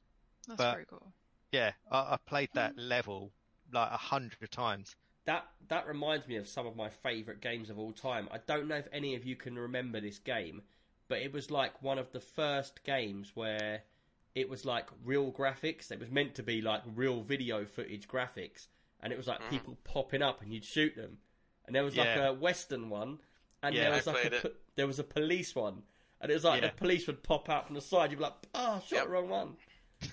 That's 0.48 0.58
But- 0.58 0.72
very 0.72 0.86
cool. 0.86 1.12
Yeah, 1.52 1.72
I, 1.90 1.98
I 1.98 2.18
played 2.26 2.50
that 2.54 2.72
hmm. 2.72 2.80
level 2.80 3.32
like 3.72 3.90
a 3.90 3.96
hundred 3.96 4.50
times. 4.50 4.96
That 5.26 5.46
that 5.68 5.86
reminds 5.86 6.26
me 6.26 6.36
of 6.36 6.48
some 6.48 6.66
of 6.66 6.76
my 6.76 6.88
favourite 6.88 7.40
games 7.40 7.70
of 7.70 7.78
all 7.78 7.92
time. 7.92 8.28
I 8.32 8.38
don't 8.46 8.68
know 8.68 8.76
if 8.76 8.88
any 8.92 9.14
of 9.14 9.24
you 9.24 9.36
can 9.36 9.58
remember 9.58 10.00
this 10.00 10.18
game, 10.18 10.62
but 11.08 11.18
it 11.18 11.32
was 11.32 11.50
like 11.50 11.82
one 11.82 11.98
of 11.98 12.12
the 12.12 12.20
first 12.20 12.82
games 12.84 13.32
where 13.34 13.82
it 14.34 14.48
was 14.48 14.64
like 14.64 14.88
real 15.04 15.32
graphics. 15.32 15.90
It 15.90 15.98
was 15.98 16.10
meant 16.10 16.34
to 16.36 16.42
be 16.42 16.60
like 16.60 16.82
real 16.94 17.22
video 17.22 17.64
footage 17.64 18.06
graphics, 18.06 18.66
and 19.00 19.12
it 19.12 19.16
was 19.16 19.26
like 19.26 19.40
Mhm. 19.42 19.50
people 19.50 19.76
popping 19.84 20.22
up 20.22 20.42
and 20.42 20.52
you'd 20.52 20.64
shoot 20.64 20.94
them. 20.96 21.18
And 21.66 21.74
there 21.74 21.84
was 21.84 21.96
like 21.96 22.16
a 22.16 22.32
western 22.32 22.88
one, 22.90 23.18
and 23.62 23.74
Yeah, 23.74 23.84
there 23.84 23.92
I 23.92 23.96
was 23.96 24.06
like 24.06 24.24
a, 24.24 24.46
it. 24.46 24.56
there 24.76 24.86
was 24.86 24.98
a 24.98 25.04
police 25.04 25.54
one, 25.54 25.82
and 26.20 26.30
it 26.30 26.34
was 26.34 26.44
like 26.44 26.62
Yeah. 26.62 26.68
the 26.68 26.74
police 26.76 27.06
would 27.06 27.22
pop 27.22 27.48
out 27.48 27.66
from 27.66 27.74
the 27.74 27.80
side. 27.80 28.10
You'd 28.10 28.18
be 28.18 28.22
like, 28.24 28.34
"Oh, 28.54 28.78
shot 28.80 28.92
Yep. 28.92 29.04
the 29.04 29.10
wrong 29.10 29.28
one." 29.28 29.56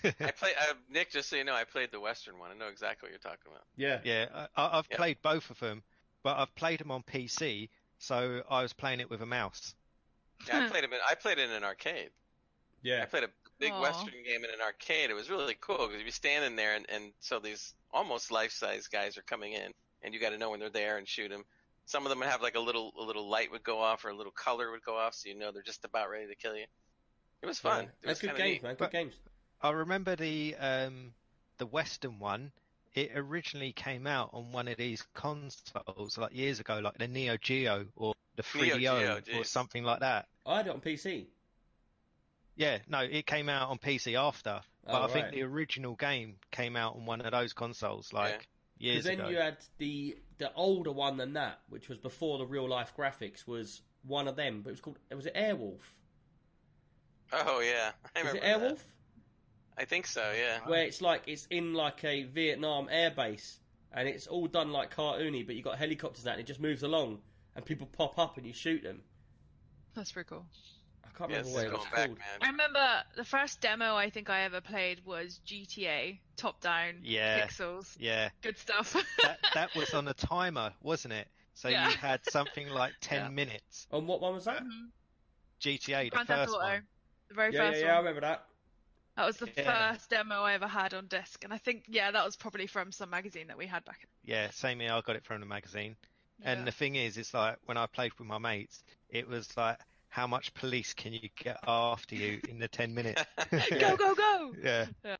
I 0.04 0.32
play 0.32 0.56
uh, 0.56 0.74
Nick. 0.90 1.12
Just 1.12 1.30
so 1.30 1.36
you 1.36 1.44
know, 1.44 1.54
I 1.54 1.66
played 1.66 1.92
the 1.92 2.00
Western 2.00 2.40
one. 2.40 2.50
I 2.52 2.54
know 2.56 2.70
exactly 2.70 3.08
what 3.08 3.12
you're 3.12 3.20
talking 3.32 3.52
about. 3.52 3.66
Yeah, 3.76 4.00
Yeah, 4.04 4.48
I, 4.56 4.62
I- 4.64 4.78
I've 4.80 4.88
Yeah. 4.90 4.98
played 4.98 5.22
both 5.22 5.50
of 5.50 5.60
them, 5.60 5.84
but 6.24 6.38
I've 6.38 6.56
played 6.56 6.80
them 6.80 6.90
on 6.90 7.04
PC, 7.04 7.70
so 8.00 8.44
I 8.50 8.62
was 8.62 8.74
playing 8.74 9.02
it 9.02 9.10
with 9.10 9.22
a 9.22 9.26
mouse. 9.26 9.76
Yeah, 10.48 10.66
I 10.66 10.70
played 10.70 10.86
it. 10.86 10.92
In, 10.94 11.00
I 11.08 11.16
played 11.16 11.38
it 11.38 11.50
in 11.50 11.52
an 11.52 11.64
arcade. 11.64 12.12
yeah. 12.82 13.02
I 13.04 13.06
played 13.06 13.24
a 13.26 13.30
big 13.60 13.72
Aw. 13.74 13.82
Western 13.82 14.24
game 14.24 14.44
in 14.44 14.50
an 14.50 14.62
arcade. 14.62 15.10
It 15.10 15.14
was 15.14 15.30
really 15.30 15.56
cool 15.60 15.78
because 15.78 15.98
you'd 16.00 16.06
be 16.06 16.12
standing 16.12 16.56
there, 16.56 16.76
and, 16.76 16.90
and 16.90 17.14
so 17.20 17.40
these 17.40 17.74
almost 17.94 18.32
life-size 18.32 18.88
guys 18.88 19.18
are 19.18 19.22
coming 19.24 19.54
in, 19.54 19.72
and 20.02 20.14
you 20.14 20.20
got 20.20 20.32
to 20.32 20.38
know 20.38 20.50
when 20.50 20.60
they're 20.60 20.70
there 20.70 20.98
and 20.98 21.08
shoot 21.08 21.30
them. 21.30 21.44
Some 21.86 22.04
of 22.06 22.10
them 22.10 22.20
would 22.20 22.28
have 22.30 22.42
like 22.42 22.56
a 22.56 22.60
little 22.60 22.94
a 23.00 23.04
little 23.04 23.30
light 23.30 23.52
would 23.52 23.64
go 23.64 23.80
off 23.80 24.04
or 24.06 24.10
a 24.10 24.16
little 24.16 24.32
color 24.32 24.72
would 24.72 24.84
go 24.84 24.98
off, 24.98 25.14
so 25.16 25.30
you 25.30 25.36
know 25.38 25.52
they're 25.52 25.62
just 25.62 25.86
about 25.86 26.10
ready 26.10 26.28
to 26.28 26.36
kill 26.36 26.56
you. 26.56 26.66
It 27.42 27.46
was 27.46 27.60
fun. 27.60 27.84
Yeah. 27.86 27.90
It 28.04 28.08
was 28.10 28.20
They're 28.20 28.32
good 28.32 28.38
games, 28.38 28.54
neat. 28.54 28.64
man. 28.64 28.72
Good 28.74 28.80
But- 28.80 28.92
games. 28.92 29.14
I 29.62 29.70
remember 29.72 30.16
the 30.16 30.56
um, 30.60 31.14
the 31.58 31.66
Western 31.66 32.20
one. 32.20 32.52
It 32.96 33.12
originally 33.16 33.72
came 33.74 34.06
out 34.06 34.30
on 34.34 34.52
one 34.52 34.68
of 34.68 34.78
these 34.78 35.02
consoles 35.14 36.18
like 36.18 36.34
years 36.36 36.60
ago, 36.60 36.80
like 36.80 36.98
the 36.98 37.08
Neo 37.08 37.38
Geo 37.38 37.86
or 37.96 38.14
the 38.36 38.44
3DO 38.44 39.40
or 39.40 39.44
something 39.44 39.84
like 39.84 40.02
that. 40.02 40.28
I 40.46 40.58
had 40.58 40.68
it 40.68 40.74
on 40.74 40.80
PC. 40.82 41.26
Yeah, 42.56 42.80
no, 42.88 43.00
it 43.00 43.26
came 43.26 43.50
out 43.50 43.70
on 43.70 43.78
PC 43.80 44.16
after, 44.16 44.62
but 44.86 45.02
Oh, 45.02 45.04
I 45.04 45.08
think 45.08 45.26
right. 45.26 45.34
the 45.34 45.42
original 45.44 45.96
game 45.96 46.36
came 46.52 46.76
out 46.76 46.96
on 46.96 47.06
one 47.06 47.22
of 47.22 47.32
those 47.32 47.54
consoles 47.54 48.14
like 48.14 48.48
years 48.78 49.04
Because 49.04 49.06
then 49.18 49.20
ago. 49.22 49.30
you 49.30 49.38
had 49.38 49.58
the 49.78 50.18
the 50.38 50.54
older 50.54 50.92
one 50.92 51.18
than 51.18 51.34
that, 51.34 51.60
which 51.70 51.90
was 51.90 51.98
before 51.98 52.38
the 52.38 52.46
real 52.46 52.68
life 52.68 52.94
graphics, 52.98 53.48
was 53.48 53.82
one 54.04 54.28
of 54.28 54.36
them, 54.36 54.62
but 54.62 54.70
it 54.70 54.74
was 54.74 54.82
called 54.82 55.00
it 55.10 55.16
was 55.16 55.26
it 55.26 55.36
Airwolf? 55.36 55.80
Oh 57.32 57.60
yeah, 57.62 57.92
I 58.16 58.20
Is 58.22 58.34
it 58.36 58.44
Airwolf? 58.44 58.78
that. 58.78 58.84
I 59.78 59.86
think 59.86 60.06
so. 60.06 60.32
Yeah. 60.38 60.60
Where 60.68 60.84
it's 60.84 61.02
like 61.02 61.24
it's 61.26 61.48
in 61.48 61.74
like 61.74 62.04
a 62.04 62.24
Vietnam 62.24 62.88
air 62.92 63.10
base, 63.10 63.60
and 63.92 64.08
it's 64.08 64.28
all 64.28 64.48
done 64.48 64.72
like 64.72 64.94
cartoony, 64.96 65.46
but 65.46 65.56
you 65.56 65.64
got 65.64 65.78
helicopters 65.80 66.20
and 66.20 66.28
that, 66.28 66.32
and 66.34 66.42
it 66.42 66.46
just 66.48 66.60
moves 66.60 66.84
along, 66.84 67.20
and 67.56 67.66
people 67.66 67.88
pop 67.88 68.20
up 68.20 68.38
and 68.38 68.46
you 68.46 68.54
shoot 68.54 68.84
them. 68.84 69.02
That's 69.96 70.12
pretty 70.12 70.30
cool. 70.30 70.46
I 71.14 71.18
can't 71.18 71.30
Yeah, 71.30 71.38
remember 71.38 71.50
this 71.50 71.56
what 71.56 71.64
is 71.64 71.66
it 71.66 71.72
was 71.72 71.86
back, 71.86 72.12
called. 72.12 72.20
I 72.42 72.48
remember 72.48 73.04
the 73.16 73.24
first 73.26 73.62
demo 73.62 73.96
I 73.96 74.10
think 74.10 74.30
I 74.30 74.42
ever 74.42 74.62
played 74.62 75.06
was 75.06 75.40
GTA, 75.40 76.22
top 76.36 76.60
down, 76.62 77.04
Yeah. 77.04 77.36
pixels, 77.36 77.98
Yeah, 77.98 78.30
good 78.42 78.58
stuff. 78.58 78.96
that 79.22 79.40
that 79.54 79.74
was 79.76 79.94
on 79.94 80.08
a 80.08 80.14
timer, 80.14 80.74
wasn't 80.82 81.14
it? 81.14 81.28
So 81.54 81.70
Yeah. 81.70 81.88
you 81.88 81.96
had 81.96 82.26
something 82.26 82.70
like 82.70 82.96
ten 83.02 83.24
Yeah. 83.24 83.30
minutes. 83.36 83.88
And 83.92 84.08
what 84.08 84.22
one 84.22 84.34
was 84.34 84.46
that? 84.46 84.64
Mhm. 84.64 84.92
GTA, 85.60 86.10
the 86.10 86.20
Grand 86.20 86.28
first 86.28 86.54
Auto, 86.56 86.62
one. 86.62 86.88
the 87.30 87.36
very 87.36 87.52
Yeah, 87.52 87.64
yeah, 87.66 87.76
first 87.76 87.84
yeah, 87.86 87.94
I 87.94 87.98
one. 87.98 88.00
remember 88.00 88.22
that. 88.22 88.48
That 89.16 89.26
was 89.26 89.38
the 89.38 89.48
Yeah. 89.58 89.64
first 89.64 90.12
demo 90.12 90.44
I 90.44 90.54
ever 90.54 90.68
had 90.68 90.94
on 90.94 91.08
disc, 91.08 91.44
and 91.44 91.52
I 91.52 91.58
think 91.58 91.86
yeah, 91.88 92.12
that 92.12 92.26
was 92.26 92.36
probably 92.36 92.68
from 92.68 92.92
some 92.92 93.10
magazine 93.10 93.48
that 93.48 93.58
we 93.58 93.66
had 93.66 93.84
back. 93.86 94.08
Yeah, 94.24 94.50
same 94.50 94.80
here. 94.80 94.92
I 94.94 95.02
got 95.02 95.16
it 95.16 95.26
from 95.26 95.42
the 95.42 95.46
magazine. 95.48 95.98
Yeah. 96.38 96.48
And 96.50 96.68
the 96.68 96.72
thing 96.72 96.96
is, 96.96 97.18
it's 97.18 97.34
like 97.34 97.58
when 97.66 97.78
I 97.78 97.88
played 97.88 98.14
with 98.18 98.28
my 98.28 98.38
mates, 98.38 98.84
it 99.10 99.28
was 99.28 99.56
like, 99.58 99.80
how 100.14 100.28
much 100.28 100.54
police 100.54 100.94
can 100.94 101.12
you 101.12 101.28
get 101.36 101.58
after 101.68 102.14
you 102.14 102.40
in 102.48 102.60
the 102.60 102.68
ten 102.68 102.94
minutes? 102.94 103.24
go 103.80 103.96
go 103.98 104.14
go! 104.14 104.54
yeah, 104.64 104.86
But 105.04 105.18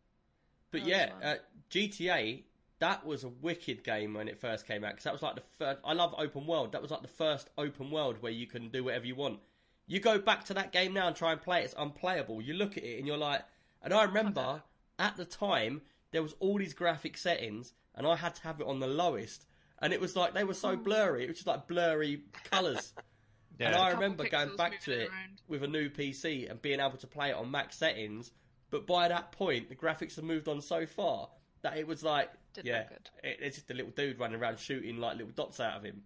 That 0.72 0.80
was 0.82 0.88
yeah, 0.88 1.10
uh, 1.24 1.36
GTA 1.72 2.44
that 2.78 3.06
was 3.06 3.24
a 3.24 3.30
wicked 3.30 3.84
game 3.84 4.14
when 4.14 4.28
it 4.28 4.40
first 4.40 4.68
came 4.68 4.84
out 4.84 4.92
because 4.92 5.06
that 5.06 5.14
was 5.14 5.24
like 5.24 5.36
the 5.36 5.42
first. 5.58 5.80
I 5.84 5.94
love 5.94 6.14
open 6.18 6.46
world. 6.46 6.74
That 6.74 6.82
was 6.82 6.92
like 6.92 7.02
the 7.02 7.08
first 7.08 7.50
open 7.58 7.90
world 7.90 8.18
where 8.20 8.32
you 8.32 8.46
can 8.46 8.70
do 8.70 8.84
whatever 8.84 9.08
you 9.08 9.16
want. 9.16 9.40
You 9.88 10.00
go 10.00 10.20
back 10.20 10.44
to 10.46 10.54
that 10.54 10.72
game 10.72 10.94
now 10.94 11.08
and 11.08 11.16
try 11.16 11.32
and 11.32 11.42
play 11.42 11.62
it. 11.62 11.66
It's 11.66 11.76
unplayable. 11.78 12.42
You 12.42 12.54
look 12.54 12.78
at 12.78 12.84
it 12.84 13.00
and 13.00 13.08
you're 13.08 13.18
like. 13.18 13.42
And 13.82 13.94
I 13.94 14.04
remember 14.04 14.62
at 15.00 15.18
the 15.18 15.26
time 15.26 15.82
there 16.12 16.22
was 16.22 16.36
all 16.40 16.58
these 16.60 16.74
graphic 16.74 17.18
settings, 17.18 17.74
and 17.96 18.06
I 18.06 18.16
had 18.16 18.36
to 18.36 18.44
have 18.44 18.62
it 18.62 18.68
on 18.68 18.80
the 18.80 18.88
lowest. 18.88 19.46
And 19.82 19.92
it 19.92 20.00
was 20.00 20.16
like 20.16 20.34
they 20.34 20.44
were 20.44 20.54
so 20.54 20.76
blurry. 20.76 21.24
It 21.24 21.30
was 21.30 21.38
just 21.38 21.48
like 21.48 21.68
blurry 21.68 22.24
colours. 22.52 22.94
yeah. 23.60 23.68
And 23.68 23.76
I 23.76 23.92
remember 23.92 24.28
going 24.28 24.56
back 24.56 24.82
to 24.82 24.92
it 24.92 25.10
around. 25.10 25.42
with 25.48 25.64
a 25.64 25.68
new 25.68 25.90
PC 25.90 26.50
and 26.50 26.62
being 26.62 26.80
able 26.80 26.98
to 26.98 27.08
play 27.08 27.30
it 27.30 27.36
on 27.36 27.52
max 27.52 27.78
settings. 27.78 28.32
But 28.70 28.88
by 28.88 29.08
that 29.08 29.32
point, 29.32 29.70
the 29.70 29.76
graphics 29.76 30.16
had 30.16 30.24
moved 30.26 30.48
on 30.48 30.60
so 30.62 30.86
far 30.86 31.30
that 31.62 31.78
it 31.78 31.86
was 31.88 32.04
like, 32.04 32.32
Did 32.54 32.66
yeah, 32.66 32.84
good. 32.90 33.10
it, 33.24 33.38
it's 33.42 33.56
just 33.58 33.70
a 33.70 33.74
little 33.74 33.92
dude 33.92 34.20
running 34.20 34.40
around 34.42 34.60
shooting 34.60 34.98
like 34.98 35.18
little 35.18 35.32
dots 35.34 35.60
out 35.60 35.78
of 35.78 35.84
him. 35.84 36.02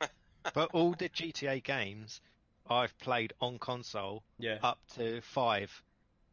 but 0.54 0.70
all 0.72 0.92
the 0.92 1.08
GTA 1.08 1.62
games 1.62 2.20
I've 2.68 2.96
played 2.98 3.32
on 3.40 3.58
console 3.58 4.24
Yeah. 4.38 4.58
up 4.62 4.78
to 4.96 5.20
five. 5.20 5.82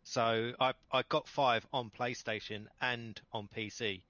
So 0.04 0.54
I 0.60 0.74
I 0.92 1.04
got 1.10 1.28
five 1.28 1.66
on 1.72 1.92
PlayStation 1.92 2.66
and 2.82 3.22
on 3.32 3.48
PC. 3.56 4.02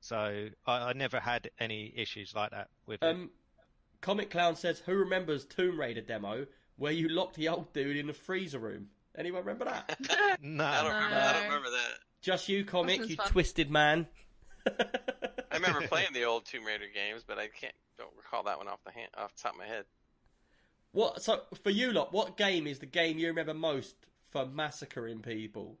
So 0.00 0.48
I, 0.66 0.72
I 0.72 0.92
never 0.94 1.20
had 1.20 1.50
any 1.58 1.92
issues 1.96 2.34
like 2.34 2.50
that 2.52 2.68
with 2.86 3.02
it. 3.02 3.06
Um, 3.06 3.30
Comic 4.04 4.28
Clown 4.28 4.54
says, 4.54 4.80
"Who 4.80 4.96
remembers 4.96 5.46
Tomb 5.46 5.80
Raider 5.80 6.02
demo 6.02 6.46
where 6.76 6.92
you 6.92 7.08
locked 7.08 7.36
the 7.36 7.48
old 7.48 7.72
dude 7.72 7.96
in 7.96 8.06
the 8.06 8.12
freezer 8.12 8.58
room? 8.58 8.88
Anyone 9.16 9.46
remember 9.46 9.64
that? 9.64 9.98
No, 10.42 10.62
I 10.62 10.82
don't 10.82 10.94
remember. 10.94 11.16
I 11.16 11.32
don't 11.32 11.44
remember 11.44 11.70
that. 11.70 11.98
Just 12.20 12.46
you, 12.50 12.66
comic, 12.66 13.00
was 13.00 13.08
you 13.08 13.16
fun. 13.16 13.28
twisted 13.28 13.70
man." 13.70 14.06
I 14.66 15.54
remember 15.54 15.86
playing 15.88 16.12
the 16.12 16.24
old 16.24 16.44
Tomb 16.44 16.66
Raider 16.66 16.84
games, 16.92 17.24
but 17.26 17.38
I 17.38 17.48
can't 17.48 17.72
don't 17.96 18.14
recall 18.14 18.42
that 18.42 18.58
one 18.58 18.68
off 18.68 18.84
the 18.84 18.92
hand, 18.92 19.08
off 19.16 19.34
the 19.36 19.40
top 19.40 19.52
of 19.52 19.58
my 19.58 19.66
head. 19.66 19.86
What? 20.92 21.22
So 21.22 21.40
for 21.62 21.70
you 21.70 21.90
lot, 21.90 22.12
what 22.12 22.36
game 22.36 22.66
is 22.66 22.80
the 22.80 22.86
game 22.86 23.16
you 23.16 23.28
remember 23.28 23.54
most 23.54 23.96
for 24.28 24.44
massacring 24.44 25.20
people? 25.20 25.78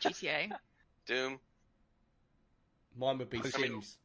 GTA, 0.00 0.50
Doom. 1.06 1.40
Mine 2.96 3.18
would 3.18 3.28
be 3.28 3.42
Sims 3.42 3.98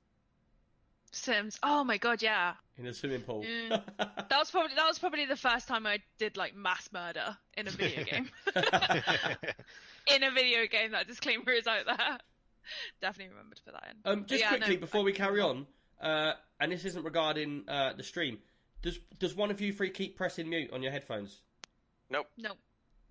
Sims. 1.18 1.60
Oh 1.64 1.84
my 1.84 1.98
god, 1.98 2.22
yeah. 2.22 2.54
in 2.78 2.86
a 2.88 2.94
swimming 2.94 3.22
pool. 3.22 3.44
Mm. 3.44 3.82
That 4.30 4.40
was 4.40 4.52
probably 4.52 4.76
that 4.76 4.86
was 4.88 5.00
probably 5.00 5.26
the 5.26 5.36
first 5.38 5.68
time 5.68 5.86
I 5.88 6.00
did 6.20 6.36
like 6.38 6.54
mass 6.56 6.90
murder 6.92 7.38
in 7.56 7.68
a 7.68 7.72
video 7.72 8.04
game. 8.12 8.30
in 10.08 10.24
a 10.24 10.32
video 10.32 10.68
game, 10.68 10.92
that 10.92 11.08
disclaimer 11.08 11.52
is 11.52 11.66
out 11.68 11.86
there. 11.86 12.18
Definitely 13.02 13.32
remember 13.34 13.56
to 13.56 13.64
put 13.64 13.74
that 13.74 13.88
in. 13.92 14.12
Um, 14.12 14.26
just 14.26 14.42
yeah, 14.42 14.50
quickly 14.50 14.76
no, 14.76 14.82
before 14.82 15.02
I- 15.02 15.06
we 15.06 15.14
carry 15.14 15.40
on, 15.42 15.66
uh, 16.02 16.34
and 16.60 16.72
this 16.72 16.84
isn't 16.86 17.04
regarding 17.04 17.64
uh, 17.70 17.94
the 17.94 18.04
stream. 18.04 18.40
Does 18.82 19.00
does 19.18 19.34
one 19.36 19.50
of 19.52 19.62
you 19.62 19.72
three 19.74 19.90
keep 19.90 20.18
pressing 20.18 20.50
mute 20.50 20.72
on 20.74 20.84
your 20.84 20.92
headphones? 20.92 21.40
Nope. 22.10 22.28
Nope. 22.38 22.58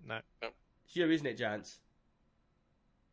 No. 0.05 0.19
Nope. 0.41 0.53
It's 0.85 0.95
you, 0.95 1.09
isn't 1.09 1.25
it, 1.27 1.37
Jance? 1.39 1.77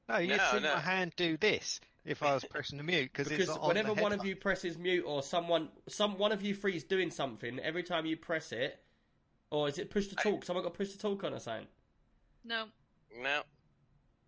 no, 0.08 0.18
you'd 0.18 0.36
No, 0.36 0.48
see 0.52 0.60
no. 0.60 0.74
my 0.74 0.80
hand 0.80 1.12
do 1.16 1.36
this 1.38 1.80
if 2.04 2.22
I 2.22 2.34
was 2.34 2.44
pressing 2.44 2.78
the 2.78 2.84
mute 2.84 3.10
because 3.12 3.28
Because 3.28 3.48
not 3.48 3.60
on 3.60 3.68
whenever 3.68 3.94
the 3.94 4.02
one 4.02 4.12
of 4.12 4.24
you 4.24 4.36
presses 4.36 4.76
mute 4.78 5.04
or 5.06 5.22
someone, 5.22 5.68
some 5.88 6.18
one 6.18 6.32
of 6.32 6.42
you 6.42 6.54
three 6.54 6.76
is 6.76 6.84
doing 6.84 7.10
something, 7.10 7.58
every 7.60 7.82
time 7.82 8.06
you 8.06 8.16
press 8.16 8.52
it, 8.52 8.78
or 9.50 9.68
is 9.68 9.78
it 9.78 9.90
push 9.90 10.08
to 10.08 10.16
I- 10.18 10.22
talk? 10.22 10.44
Someone 10.44 10.64
got 10.64 10.74
push 10.74 10.90
to 10.92 10.98
talk 10.98 11.24
on 11.24 11.34
or 11.34 11.38
something. 11.40 11.66
No. 12.44 12.66
No. 13.20 13.42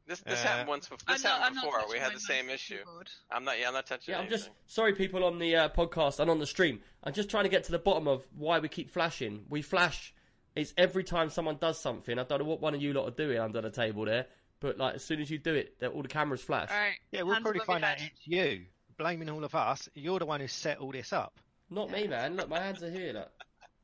This 0.07 0.21
this 0.21 0.41
Uh, 0.45 0.47
happened 0.47 0.69
once 0.69 0.89
before. 0.89 0.99
This 1.15 1.25
I'm 1.25 1.31
not, 1.31 1.39
happened 1.41 1.47
I'm 1.47 1.55
not 1.57 1.65
before. 1.65 1.79
touching 1.81 1.93
We 1.93 1.99
had 1.99 2.09
my 2.09 2.15
the 2.15 2.21
same 2.21 2.49
issue. 2.51 2.79
keyboard. 2.79 3.11
I'm 3.31 3.45
not. 3.45 3.59
Yeah, 3.59 3.69
I'm 3.69 3.75
not 3.75 3.87
touching. 3.87 4.13
Yeah, 4.15 4.21
I'm 4.21 4.29
just 4.29 4.45
anything. 4.45 4.63
sorry, 4.67 4.95
people 4.95 5.25
on 5.25 5.39
the 5.41 5.57
uh, 5.57 5.69
podcast 5.71 6.21
and 6.21 6.31
on 6.31 6.39
the 6.39 6.47
stream. 6.47 6.81
I'm 7.03 7.13
just 7.13 7.29
trying 7.29 7.43
to 7.45 7.51
get 7.51 7.65
to 7.65 7.73
the 7.73 7.79
bottom 7.81 8.07
of 8.07 8.25
why 8.33 8.61
we 8.61 8.69
keep 8.69 8.89
flashing. 8.89 9.45
We 9.49 9.63
flash. 9.63 10.15
It's 10.55 10.73
every 10.79 11.03
time 11.05 11.29
someone 11.29 11.57
does 11.61 11.81
something. 11.81 12.19
I 12.19 12.23
don't 12.23 12.39
know 12.39 12.45
what 12.45 12.61
one 12.61 12.75
of 12.75 12.81
you 12.81 12.93
lot 12.95 13.07
are 13.09 13.11
doing 13.11 13.39
under 13.39 13.61
the 13.61 13.71
table 13.71 14.05
there, 14.05 14.27
But 14.61 14.79
like 14.79 14.95
as 14.97 15.05
soon 15.05 15.21
as 15.21 15.31
you 15.31 15.39
do 15.39 15.55
it, 15.55 15.75
all 15.95 16.03
the 16.03 16.09
cameras 16.09 16.43
flash. 16.43 16.71
All 16.71 16.77
right. 16.77 16.95
Yeah, 17.13 17.23
we'll 17.23 17.35
hands 17.35 17.43
probably 17.43 17.61
find 17.61 17.85
out 17.85 17.99
head. 18.01 18.11
it's 18.15 18.27
you 18.27 18.65
blaming 18.99 19.29
all 19.31 19.45
of 19.45 19.55
us. 19.55 19.89
You're 19.95 20.19
the 20.19 20.27
one 20.27 20.41
who 20.41 20.49
set 20.49 20.79
all 20.79 20.93
this 20.93 21.13
up. 21.13 21.39
Not 21.69 21.91
me, 21.91 22.07
man. 22.07 22.37
Look, 22.37 22.49
my 22.49 22.61
hands 22.61 22.83
are 22.83 22.91
here. 22.91 23.13
Look. 23.13 23.31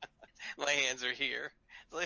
My 0.58 0.70
hands 0.70 1.04
are 1.04 1.12
here. 1.12 1.52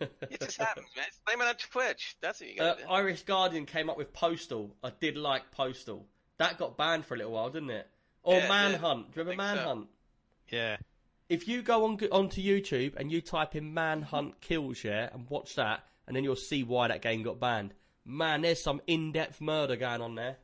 It 0.00 0.40
just 0.40 0.56
happens, 0.58 0.86
man. 0.96 1.04
Blame 1.26 1.42
it 1.42 1.48
on 1.48 1.54
Twitch. 1.56 2.16
That's 2.22 2.40
what 2.40 2.48
you 2.48 2.62
Uh, 2.62 2.70
gotta 2.74 2.82
do. 2.84 2.88
Irish 2.88 3.22
Guardian 3.24 3.66
came 3.66 3.90
up 3.90 3.98
with 3.98 4.12
Postal. 4.14 4.74
I 4.82 4.90
did 4.98 5.16
like 5.16 5.50
Postal. 5.52 6.06
That 6.38 6.56
got 6.58 6.76
banned 6.78 7.04
for 7.04 7.14
a 7.14 7.18
little 7.18 7.32
while, 7.32 7.50
didn't 7.50 7.70
it? 7.70 7.86
Or 8.22 8.34
Yeah, 8.34 8.38
it 8.38 8.42
did. 8.42 8.48
Manhunt. 8.48 9.12
Do 9.12 9.20
you 9.20 9.26
remember 9.26 9.42
I 9.42 9.46
think 9.48 9.58
so. 9.58 9.64
Manhunt? 9.66 9.88
Yeah. 10.50 10.76
If 11.28 11.48
you 11.48 11.60
go 11.62 11.84
on 11.84 11.98
onto 12.12 12.40
YouTube 12.40 12.96
and 12.96 13.12
you 13.12 13.20
type 13.20 13.54
in 13.56 13.74
Manhunt 13.74 14.40
Kills, 14.40 14.82
yeah, 14.82 15.10
and 15.12 15.28
watch 15.28 15.54
that, 15.56 15.84
and 16.10 16.16
then 16.16 16.24
you'll 16.24 16.34
see 16.34 16.64
why 16.64 16.88
that 16.88 17.02
game 17.02 17.22
got 17.22 17.38
banned. 17.38 17.72
Man, 18.04 18.40
there's 18.42 18.60
some 18.60 18.80
in-depth 18.88 19.40
murder 19.40 19.76
going 19.76 20.00
on 20.02 20.16
there. 20.16 20.38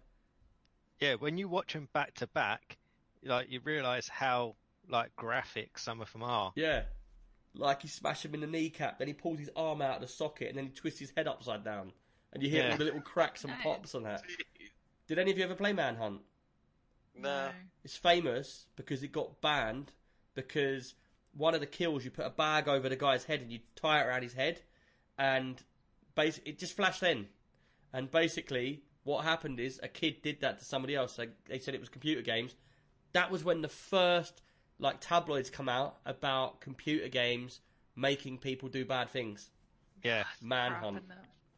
Yeah, 1.00 1.14
when 1.14 1.36
you 1.38 1.48
watch 1.48 1.72
them 1.72 1.88
back 1.92 2.14
to 2.14 2.28
back, 2.28 2.76
like 3.24 3.50
you 3.50 3.58
realise 3.64 4.08
how 4.08 4.54
like 4.88 5.16
graphic 5.16 5.76
some 5.76 6.00
of 6.00 6.12
them 6.12 6.22
are. 6.22 6.52
Yeah. 6.54 6.82
Like 7.52 7.82
he 7.82 7.88
smashed 7.88 8.24
him 8.24 8.34
in 8.34 8.42
the 8.42 8.46
kneecap, 8.46 9.00
then 9.00 9.08
he 9.08 9.12
pulls 9.12 9.40
his 9.40 9.50
arm 9.56 9.82
out 9.82 9.96
of 9.96 10.02
the 10.02 10.06
socket, 10.06 10.50
and 10.50 10.56
then 10.56 10.66
he 10.66 10.70
twists 10.70 11.00
his 11.00 11.12
head 11.16 11.26
upside 11.26 11.64
down. 11.64 11.90
And 12.32 12.44
you 12.44 12.48
hear 12.48 12.62
Yeah. 12.62 12.70
all 12.72 12.78
the 12.78 12.84
little 12.84 13.00
cracks 13.00 13.42
and 13.42 13.52
pops 13.60 13.96
on 13.96 14.04
that. 14.04 14.22
Did 15.08 15.18
any 15.18 15.32
of 15.32 15.38
you 15.38 15.42
ever 15.42 15.56
play 15.56 15.72
Manhunt? 15.72 16.20
no. 17.18 17.50
It's 17.82 17.96
famous 17.96 18.66
because 18.76 19.02
it 19.02 19.10
got 19.10 19.40
banned 19.40 19.90
because 20.34 20.94
one 21.36 21.54
of 21.54 21.60
the 21.60 21.66
kills 21.66 22.04
you 22.04 22.10
put 22.10 22.26
a 22.26 22.30
bag 22.30 22.68
over 22.68 22.88
the 22.88 22.96
guy's 22.96 23.24
head 23.24 23.40
and 23.40 23.50
you 23.50 23.58
tie 23.74 24.00
it 24.00 24.06
around 24.06 24.22
his 24.22 24.32
head, 24.34 24.60
and 25.18 25.62
basically 26.14 26.52
it 26.52 26.58
just 26.58 26.76
flashed 26.76 27.02
in. 27.02 27.26
And 27.92 28.10
basically, 28.10 28.82
what 29.04 29.24
happened 29.24 29.60
is 29.60 29.80
a 29.82 29.88
kid 29.88 30.22
did 30.22 30.40
that 30.40 30.58
to 30.58 30.64
somebody 30.64 30.94
else. 30.94 31.16
They, 31.16 31.28
they 31.48 31.58
said 31.58 31.74
it 31.74 31.80
was 31.80 31.88
computer 31.88 32.22
games. 32.22 32.54
That 33.12 33.30
was 33.30 33.44
when 33.44 33.62
the 33.62 33.68
first 33.68 34.42
like 34.78 35.00
tabloids 35.00 35.48
come 35.48 35.68
out 35.68 35.96
about 36.04 36.60
computer 36.60 37.08
games 37.08 37.60
making 37.94 38.38
people 38.38 38.68
do 38.68 38.84
bad 38.84 39.10
things. 39.10 39.48
Yeah, 40.02 40.24
Manhunt. 40.42 41.02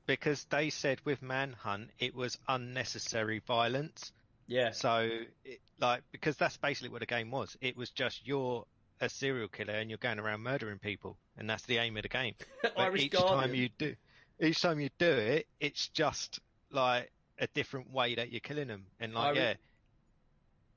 because 0.07 0.45
they 0.45 0.71
said 0.71 1.01
with 1.05 1.21
Manhunt 1.21 1.91
it 1.99 2.15
was 2.15 2.39
unnecessary 2.49 3.41
violence. 3.41 4.13
Yeah. 4.47 4.71
So, 4.71 5.11
it, 5.45 5.61
like, 5.81 6.03
because 6.11 6.37
that's 6.37 6.57
basically 6.57 6.89
what 6.89 7.01
the 7.01 7.07
game 7.07 7.31
was. 7.31 7.57
It 7.61 7.77
was 7.77 7.91
just 7.91 8.27
you're 8.27 8.65
a 9.01 9.09
serial 9.09 9.49
killer 9.49 9.75
and 9.75 9.91
you're 9.91 9.99
going 9.99 10.19
around 10.19 10.41
murdering 10.43 10.79
people, 10.79 11.17
and 11.37 11.49
that's 11.49 11.65
the 11.65 11.79
aim 11.79 11.97
of 11.97 12.03
the 12.03 12.09
game. 12.09 12.35
But 12.63 12.73
Irish 12.79 13.03
each 13.03 13.13
Guardian. 13.13 13.39
time 13.41 13.55
you 13.55 13.69
do, 13.79 13.95
each 14.41 14.61
time 14.61 14.81
you 14.81 14.91
do 14.99 15.11
it, 15.11 15.47
it's 15.61 15.89
just 15.89 16.41
like 16.71 17.11
a 17.39 17.47
different 17.49 17.93
way 17.93 18.15
that 18.17 18.31
you're 18.33 18.41
killing 18.41 18.69
them, 18.69 18.87
and 19.01 19.15
like, 19.15 19.27
Irish- 19.29 19.39
yeah, 19.39 19.55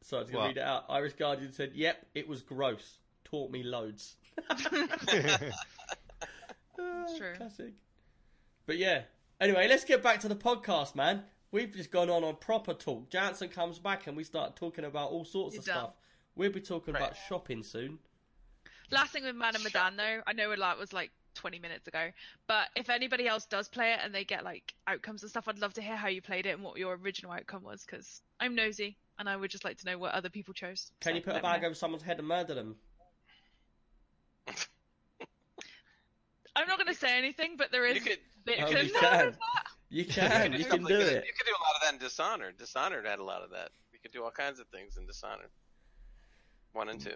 So 0.03 0.17
I 0.17 0.21
was 0.21 0.29
going 0.31 0.43
to 0.43 0.47
read 0.49 0.57
it 0.57 0.63
out. 0.67 0.85
Irish 0.89 1.13
Guardian 1.13 1.51
said, 1.53 1.71
"Yep, 1.73 2.05
it 2.15 2.27
was 2.27 2.41
gross. 2.41 2.99
Taught 3.23 3.51
me 3.51 3.63
loads." 3.63 4.15
It's 6.77 7.17
true. 7.17 7.33
Classic. 7.35 7.73
But 8.65 8.77
yeah. 8.77 9.01
Anyway, 9.39 9.67
let's 9.67 9.83
get 9.83 10.03
back 10.03 10.19
to 10.21 10.27
the 10.27 10.35
podcast, 10.35 10.95
man. 10.95 11.23
We've 11.51 11.71
just 11.71 11.91
gone 11.91 12.09
on 12.09 12.23
on 12.23 12.35
proper 12.37 12.73
talk. 12.73 13.09
Jansen 13.09 13.49
comes 13.49 13.79
back 13.79 14.07
and 14.07 14.15
we 14.15 14.23
start 14.23 14.55
talking 14.55 14.85
about 14.85 15.09
all 15.11 15.25
sorts 15.25 15.57
of 15.57 15.65
You're 15.65 15.75
done. 15.75 15.83
stuff. 15.85 15.95
We'll 16.35 16.51
be 16.51 16.61
talking 16.61 16.93
Right. 16.93 17.01
about 17.03 17.17
shopping 17.27 17.63
soon. 17.63 17.99
Last 18.91 19.11
thing 19.13 19.23
with 19.23 19.35
Man 19.35 19.55
of 19.55 19.63
Medan 19.63 19.95
though, 19.95 20.21
I 20.27 20.33
know 20.33 20.51
it 20.51 20.59
like 20.59 20.77
was 20.77 20.91
like 20.93 21.11
20 21.35 21.59
minutes 21.59 21.87
ago, 21.87 22.09
but 22.47 22.67
if 22.75 22.89
anybody 22.89 23.27
else 23.27 23.45
does 23.45 23.69
play 23.69 23.93
it 23.93 23.99
and 24.03 24.13
they 24.13 24.25
get 24.25 24.43
like 24.43 24.73
outcomes 24.87 25.21
and 25.23 25.29
stuff, 25.29 25.47
I'd 25.47 25.59
love 25.59 25.73
to 25.75 25.81
hear 25.81 25.95
how 25.95 26.09
you 26.09 26.21
played 26.21 26.45
it 26.45 26.49
and 26.51 26.63
what 26.63 26.77
your 26.77 26.95
original 26.95 27.31
outcome 27.31 27.63
was 27.63 27.85
because 27.85 28.21
I'm 28.39 28.53
nosy 28.55 28.97
and 29.17 29.29
I 29.29 29.37
would 29.37 29.49
just 29.49 29.63
like 29.63 29.77
to 29.77 29.85
know 29.85 29.97
what 29.97 30.13
other 30.13 30.29
people 30.29 30.53
chose. 30.53 30.91
Can 30.99 31.11
So 31.13 31.15
you 31.15 31.21
put 31.21 31.35
a 31.37 31.41
bag 31.41 31.61
know. 31.61 31.67
over 31.67 31.75
someone's 31.75 32.03
head 32.03 32.19
and 32.19 32.27
murder 32.27 32.53
them? 32.53 32.75
I'm 36.55 36.67
not 36.67 36.77
going 36.77 36.87
to 36.93 36.99
say 36.99 37.17
anything, 37.17 37.55
but 37.57 37.71
there 37.71 37.85
is 37.85 37.95
You 37.95 38.01
could. 38.01 38.19
bits 38.45 38.61
Oh, 38.63 38.69
you 38.69 38.91
there 38.91 39.01
can. 39.01 39.27
of 39.29 39.35
that. 39.55 39.65
You 39.89 40.05
can. 40.05 40.53
you 40.53 40.65
can 40.65 40.83
do 40.83 40.97
Like, 40.97 41.07
it. 41.07 41.25
You 41.25 41.33
could 41.37 41.45
do 41.45 41.53
a 41.57 41.63
lot 41.63 41.75
of 41.75 41.81
that 41.83 41.93
in 41.93 41.99
Dishonored. 41.99 42.57
Dishonored 42.57 43.05
had 43.05 43.19
a 43.19 43.23
lot 43.23 43.41
of 43.41 43.51
that. 43.51 43.69
You 43.93 43.99
could 43.99 44.11
do 44.11 44.23
all 44.23 44.31
kinds 44.31 44.59
of 44.59 44.67
things 44.67 44.97
in 44.97 45.05
Dishonored. 45.05 45.49
One 46.73 46.89
and 46.89 46.99
two. 46.99 47.15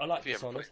I 0.00 0.06
like 0.06 0.20
If 0.20 0.26
you 0.26 0.32
ever 0.34 0.38
Dishonored. 0.38 0.66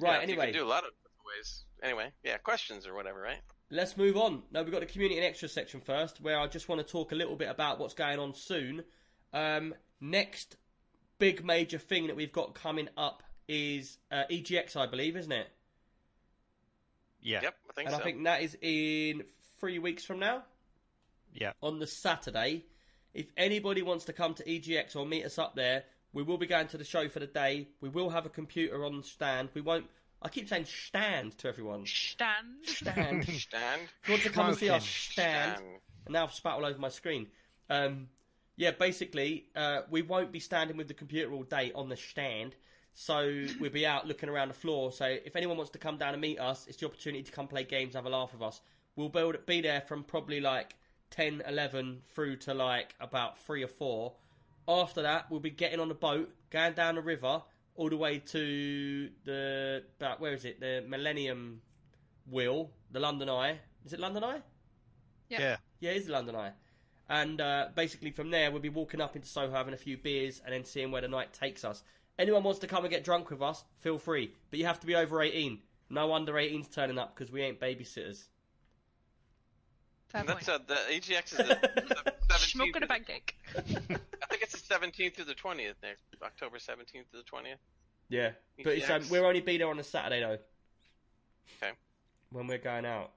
Yeah, 0.00 0.06
Right, 0.06 0.16
You 0.16 0.22
anyway. 0.22 0.46
could 0.46 0.58
do 0.58 0.64
a 0.64 0.66
lot 0.66 0.84
of 0.84 0.90
different 0.90 1.26
ways. 1.36 1.64
Anyway, 1.82 2.12
yeah, 2.22 2.38
questions 2.38 2.86
or 2.86 2.94
whatever, 2.94 3.20
right? 3.20 3.40
Let's 3.70 3.96
move 3.96 4.16
on. 4.16 4.42
Now 4.50 4.62
we've 4.62 4.72
got 4.72 4.80
the 4.80 4.86
community 4.86 5.18
and 5.18 5.26
extra 5.26 5.48
section 5.48 5.80
first, 5.80 6.20
where 6.20 6.38
I 6.38 6.46
just 6.46 6.68
want 6.68 6.84
to 6.84 6.90
talk 6.90 7.12
a 7.12 7.14
little 7.14 7.36
bit 7.36 7.48
about 7.48 7.78
what's 7.78 7.94
going 7.94 8.18
on 8.18 8.34
soon. 8.34 8.84
Um, 9.32 9.74
next 10.00 10.56
big 11.18 11.44
major 11.44 11.78
thing 11.78 12.08
that 12.08 12.16
we've 12.16 12.32
got 12.32 12.54
coming 12.54 12.88
up 12.96 13.22
is 13.48 13.98
uh, 14.10 14.24
EGX, 14.30 14.76
I 14.76 14.86
believe, 14.86 15.16
isn't 15.16 15.32
it? 15.32 15.48
yeah, 17.20 17.40
Yep, 17.42 17.54
I 17.70 17.72
think 17.72 17.88
and 17.88 17.96
so. 17.96 18.00
I 18.00 18.04
think 18.04 18.24
that 18.24 18.42
is 18.42 18.56
in 18.60 19.24
three 19.58 19.78
weeks 19.78 20.04
from 20.04 20.18
now 20.18 20.42
yeah. 21.32 21.52
on 21.62 21.78
the 21.78 21.86
Saturday. 21.86 22.64
If 23.12 23.26
anybody 23.36 23.82
wants 23.82 24.04
to 24.06 24.12
come 24.12 24.34
to 24.34 24.44
EGX 24.44 24.96
or 24.96 25.06
meet 25.06 25.24
us 25.24 25.38
up 25.38 25.54
there, 25.54 25.84
we 26.14 26.22
will 26.22 26.38
be 26.38 26.46
going 26.46 26.68
to 26.68 26.78
the 26.78 26.84
show 26.84 27.08
for 27.08 27.18
the 27.20 27.26
day. 27.26 27.68
We 27.80 27.88
will 27.88 28.10
have 28.10 28.24
a 28.24 28.30
computer 28.30 28.84
on 28.84 29.02
stand. 29.02 29.50
We 29.52 29.60
won't. 29.60 29.86
I 30.22 30.28
keep 30.28 30.48
saying 30.48 30.64
stand 30.66 31.36
to 31.38 31.48
everyone. 31.48 31.84
Stand. 31.84 32.46
Stand. 32.64 33.24
Stand. 33.28 33.82
If 34.02 34.08
you 34.08 34.12
want 34.12 34.22
to 34.22 34.30
come 34.30 34.48
and 34.48 34.56
see 34.56 34.70
us, 34.70 34.84
Smoking. 34.84 35.12
stand. 35.12 35.62
And 36.06 36.12
now 36.12 36.24
I've 36.24 36.32
spat 36.32 36.54
all 36.54 36.64
over 36.64 36.78
my 36.78 36.88
screen. 36.88 37.26
Um, 37.68 38.08
yeah, 38.56 38.70
basically, 38.70 39.46
uh, 39.56 39.82
we 39.90 40.02
won't 40.02 40.32
be 40.32 40.40
standing 40.40 40.76
with 40.76 40.88
the 40.88 40.94
computer 40.94 41.32
all 41.32 41.42
day 41.42 41.72
on 41.74 41.88
the 41.88 41.96
stand. 41.96 42.54
So 42.94 43.46
we'll 43.60 43.70
be 43.72 43.84
out 43.86 44.06
looking 44.06 44.28
around 44.28 44.48
the 44.48 44.54
floor. 44.54 44.92
So 44.92 45.04
if 45.04 45.34
anyone 45.34 45.56
wants 45.56 45.72
to 45.72 45.78
come 45.78 45.98
down 45.98 46.14
and 46.14 46.20
meet 46.20 46.38
us, 46.38 46.66
it's 46.68 46.78
the 46.78 46.86
opportunity 46.86 47.24
to 47.24 47.32
come 47.32 47.48
play 47.48 47.64
games, 47.64 47.94
have 47.94 48.06
a 48.06 48.08
laugh 48.08 48.32
with 48.32 48.42
us. 48.42 48.60
We'll 48.96 49.08
be, 49.08 49.32
be 49.46 49.60
there 49.60 49.80
from 49.80 50.04
probably 50.04 50.40
like 50.40 50.76
10, 51.10 51.42
11 51.46 52.02
through 52.14 52.36
to 52.36 52.54
like 52.54 52.94
about 53.00 53.38
3 53.40 53.64
or 53.64 53.68
4. 53.68 54.12
After 54.66 55.02
that, 55.02 55.30
we'll 55.30 55.40
be 55.40 55.50
getting 55.50 55.80
on 55.80 55.90
a 55.90 55.94
boat, 55.94 56.30
going 56.50 56.72
down 56.74 56.94
the 56.94 57.02
river, 57.02 57.42
all 57.76 57.88
the 57.88 57.96
way 57.96 58.18
to 58.18 59.10
the, 59.24 59.84
about, 59.98 60.20
where 60.20 60.32
is 60.32 60.44
it? 60.44 60.60
The 60.60 60.84
Millennium 60.86 61.60
Wheel, 62.30 62.70
the 62.90 63.00
London 63.00 63.28
Eye. 63.28 63.58
Is 63.84 63.92
it 63.92 64.00
London 64.00 64.24
Eye? 64.24 64.40
Yeah. 65.28 65.40
yeah. 65.40 65.56
Yeah, 65.80 65.90
it 65.90 65.96
is 65.98 66.06
the 66.06 66.12
London 66.12 66.36
Eye. 66.36 66.52
And 67.08 67.40
uh, 67.40 67.68
basically 67.74 68.10
from 68.10 68.30
there, 68.30 68.50
we'll 68.50 68.62
be 68.62 68.70
walking 68.70 69.00
up 69.00 69.14
into 69.14 69.28
Soho, 69.28 69.52
having 69.52 69.74
a 69.74 69.78
few 69.78 69.98
beers, 69.98 70.40
and 70.44 70.54
then 70.54 70.64
seeing 70.64 70.90
where 70.90 71.02
the 71.02 71.08
night 71.08 71.32
takes 71.32 71.64
us. 71.64 71.82
Anyone 72.18 72.44
wants 72.44 72.60
to 72.60 72.66
come 72.66 72.84
and 72.84 72.92
get 72.92 73.04
drunk 73.04 73.30
with 73.30 73.42
us, 73.42 73.64
feel 73.80 73.98
free. 73.98 74.32
But 74.50 74.58
you 74.58 74.66
have 74.66 74.80
to 74.80 74.86
be 74.86 74.94
over 74.94 75.20
18. 75.20 75.58
No 75.90 76.14
under 76.14 76.32
18s 76.34 76.72
turning 76.72 76.98
up 76.98 77.14
because 77.14 77.30
we 77.30 77.42
ain't 77.42 77.60
babysitters. 77.60 78.28
Fair 80.14 80.20
And 80.20 80.28
point. 80.28 80.46
that's 80.46 80.48
uh, 80.48 80.58
the 80.68 80.74
EGX 80.94 81.32
is 81.32 81.36
the 82.28 82.38
Smoking 82.38 82.82
a 82.82 82.86
17th. 82.86 82.88
pancake. 82.88 83.36
I 83.56 83.60
think 83.60 84.42
it's 84.42 84.60
the 84.60 84.74
17th 84.74 85.14
through 85.16 85.24
the 85.24 85.34
20th 85.34 85.74
there. 85.82 85.96
October 86.22 86.58
17th 86.58 87.10
to 87.10 87.16
the 87.16 87.22
20th. 87.24 87.56
Yeah. 88.08 88.30
But 88.62 88.74
it's, 88.78 88.88
um, 88.88 89.02
we'll 89.10 89.24
only 89.26 89.40
be 89.40 89.56
there 89.58 89.68
on 89.68 89.78
a 89.80 89.82
Saturday, 89.82 90.20
though. 90.20 90.38
Okay. 91.60 91.72
When 92.30 92.46
we're 92.46 92.58
going 92.58 92.86
out. 92.86 93.10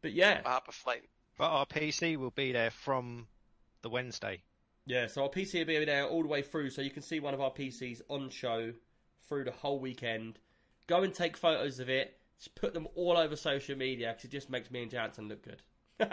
But 0.00 0.14
yeah. 0.14 0.40
I'll 0.46 0.52
hop 0.52 0.68
a 0.68 0.72
flight. 0.72 1.02
But 1.36 1.50
our 1.50 1.66
PC 1.66 2.16
will 2.16 2.30
be 2.30 2.52
there 2.52 2.70
from 2.70 3.26
the 3.82 3.90
Wednesday. 3.90 4.40
Yeah, 4.86 5.06
so 5.06 5.22
our 5.24 5.28
PC 5.28 5.58
will 5.60 5.66
be 5.66 5.84
there 5.84 6.06
all 6.06 6.22
the 6.22 6.28
way 6.28 6.40
through, 6.42 6.70
so 6.70 6.80
you 6.82 6.90
can 6.90 7.02
see 7.02 7.20
one 7.20 7.34
of 7.34 7.40
our 7.40 7.50
PCs 7.50 8.00
on 8.08 8.30
show 8.30 8.72
through 9.28 9.44
the 9.44 9.50
whole 9.50 9.80
weekend. 9.80 10.38
Go 10.86 11.02
and 11.02 11.12
take 11.12 11.36
photos 11.36 11.78
of 11.78 11.88
it. 11.90 12.16
Just 12.38 12.54
put 12.54 12.72
them 12.74 12.86
all 12.94 13.16
over 13.18 13.36
social 13.36 13.76
media 13.76 14.08
because 14.14 14.24
it 14.24 14.30
just 14.30 14.48
makes 14.50 14.70
me 14.70 14.82
and 14.82 14.90
Jansen 14.90 15.28
look 15.28 15.42
good. 15.42 15.62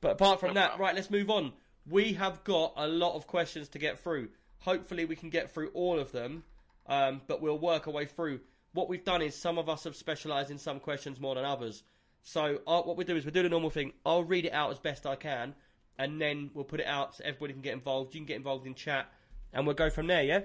but 0.00 0.12
apart 0.12 0.40
from 0.40 0.50
No 0.50 0.54
that, 0.54 0.68
problem. 0.68 0.80
right, 0.86 0.94
let's 0.94 1.10
move 1.10 1.30
on. 1.30 1.52
We 1.88 2.14
have 2.14 2.42
got 2.44 2.72
a 2.76 2.86
lot 2.88 3.14
of 3.14 3.26
questions 3.26 3.68
to 3.70 3.78
get 3.78 3.98
through. 3.98 4.28
Hopefully, 4.60 5.04
we 5.04 5.16
can 5.16 5.30
get 5.30 5.52
through 5.52 5.68
all 5.74 5.98
of 5.98 6.12
them, 6.12 6.42
um, 6.86 7.20
but 7.26 7.40
we'll 7.40 7.58
work 7.58 7.86
our 7.86 7.92
way 7.92 8.06
through. 8.06 8.40
What 8.72 8.88
we've 8.88 9.04
done 9.04 9.22
is 9.22 9.34
some 9.34 9.58
of 9.58 9.68
us 9.68 9.84
have 9.84 9.96
specialised 9.96 10.50
in 10.50 10.58
some 10.58 10.80
questions 10.80 11.20
more 11.20 11.34
than 11.34 11.44
others. 11.44 11.82
So 12.22 12.60
uh, 12.66 12.82
what 12.82 12.96
we 12.96 13.04
do 13.04 13.16
is 13.16 13.24
we 13.24 13.30
do 13.30 13.42
the 13.42 13.48
normal 13.48 13.70
thing. 13.70 13.92
I'll 14.04 14.24
read 14.24 14.44
it 14.46 14.52
out 14.52 14.70
as 14.72 14.78
best 14.78 15.06
I 15.06 15.14
can, 15.16 15.54
and 15.98 16.20
then 16.20 16.50
we'll 16.54 16.64
put 16.64 16.80
it 16.80 16.86
out 16.86 17.14
so 17.16 17.24
everybody 17.24 17.52
can 17.52 17.62
get 17.62 17.74
involved. 17.74 18.14
You 18.14 18.20
can 18.20 18.26
get 18.26 18.36
involved 18.36 18.66
in 18.66 18.74
chat, 18.74 19.06
and 19.52 19.64
we'll 19.66 19.76
go 19.76 19.90
from 19.90 20.08
there. 20.08 20.22
Yeah. 20.24 20.40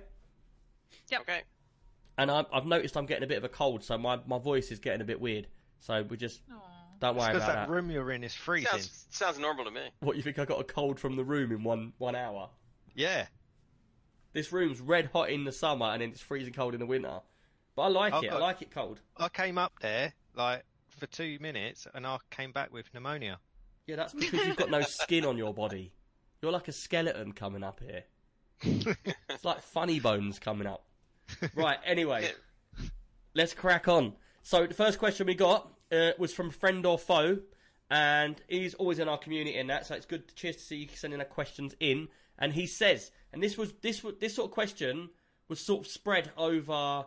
Yep. 1.09 1.21
Okay. 1.21 1.41
And 2.17 2.29
I, 2.29 2.45
I've 2.53 2.65
noticed 2.65 2.95
I'm 2.97 3.05
getting 3.07 3.23
a 3.23 3.27
bit 3.27 3.37
of 3.39 3.43
a 3.43 3.49
cold, 3.49 3.83
so 3.83 3.97
my, 3.97 4.19
my 4.27 4.37
voice 4.37 4.71
is 4.71 4.79
getting 4.79 5.01
a 5.01 5.05
bit 5.05 5.19
weird. 5.19 5.47
So 5.79 6.03
we 6.07 6.17
just 6.17 6.41
Aw. 6.51 6.55
Don't 7.01 7.17
worry 7.17 7.27
Because 7.33 7.43
about 7.43 7.55
that 7.55 7.67
that. 7.67 7.69
room 7.69 7.91
you're 7.91 8.11
in 8.11 8.23
is 8.23 8.33
freezing. 8.33 8.69
Sounds, 8.71 9.05
sounds 9.09 9.39
normal 9.39 9.65
to 9.65 9.71
me. 9.71 9.81
What 9.99 10.15
you 10.15 10.21
think? 10.21 10.39
I 10.39 10.45
got 10.45 10.61
a 10.61 10.63
cold 10.63 10.99
from 10.99 11.15
the 11.17 11.23
room 11.25 11.51
in 11.51 11.63
one 11.63 11.91
one 11.97 12.15
hour. 12.15 12.49
Yeah. 12.95 13.25
This 14.33 14.53
room's 14.53 14.79
red 14.79 15.09
hot 15.11 15.29
in 15.29 15.43
the 15.43 15.51
summer, 15.51 15.87
and 15.87 16.01
then 16.01 16.09
it's 16.11 16.21
freezing 16.21 16.53
cold 16.53 16.73
in 16.73 16.79
the 16.79 16.85
winter. 16.85 17.19
But 17.75 17.81
I 17.83 17.87
like 17.89 18.13
I've 18.13 18.23
it. 18.23 18.27
I 18.27 18.31
got- 18.33 18.41
like 18.41 18.61
it 18.61 18.71
cold. 18.71 19.01
I 19.17 19.27
came 19.29 19.57
up 19.57 19.73
there 19.81 20.13
like 20.35 20.63
for 20.87 21.07
two 21.07 21.37
minutes, 21.41 21.87
and 21.93 22.05
I 22.07 22.17
came 22.29 22.51
back 22.51 22.71
with 22.71 22.85
pneumonia. 22.93 23.39
Yeah, 23.87 23.95
that's 23.97 24.13
because 24.13 24.45
you've 24.45 24.55
got 24.57 24.69
no 24.69 24.81
skin 24.81 25.25
on 25.25 25.37
your 25.37 25.53
body. 25.53 25.91
You're 26.41 26.51
like 26.51 26.67
a 26.67 26.71
skeleton 26.71 27.33
coming 27.33 27.63
up 27.63 27.79
here. 27.81 28.03
It's 29.29 29.43
like 29.43 29.61
funny 29.61 29.99
bones 29.99 30.37
coming 30.39 30.67
up. 30.67 30.85
Right, 31.55 31.77
anyway, 31.85 32.29
let's 33.33 33.53
crack 33.53 33.87
on. 33.87 34.13
So 34.43 34.67
the 34.67 34.73
first 34.73 34.99
question 34.99 35.25
we 35.27 35.33
got 35.33 35.71
uh, 35.91 36.11
was 36.17 36.33
from 36.33 36.49
friend 36.49 36.85
or 36.85 36.97
foe, 36.97 37.39
and 37.89 38.41
he's 38.47 38.73
always 38.75 38.99
in 38.99 39.09
our 39.09 39.17
community 39.17 39.57
in 39.57 39.67
that. 39.67 39.85
So 39.85 39.95
it's 39.95 40.05
good. 40.05 40.33
Cheers 40.35 40.57
to 40.57 40.61
see 40.61 40.75
you 40.77 40.87
sending 40.93 41.19
our 41.19 41.25
questions 41.25 41.75
in. 41.79 42.07
And 42.39 42.53
he 42.53 42.65
says, 42.65 43.11
and 43.33 43.43
this 43.43 43.57
was 43.57 43.73
this 43.81 44.03
this 44.19 44.35
sort 44.35 44.49
of 44.49 44.53
question 44.53 45.09
was 45.47 45.59
sort 45.59 45.85
of 45.85 45.91
spread 45.91 46.31
over. 46.37 47.05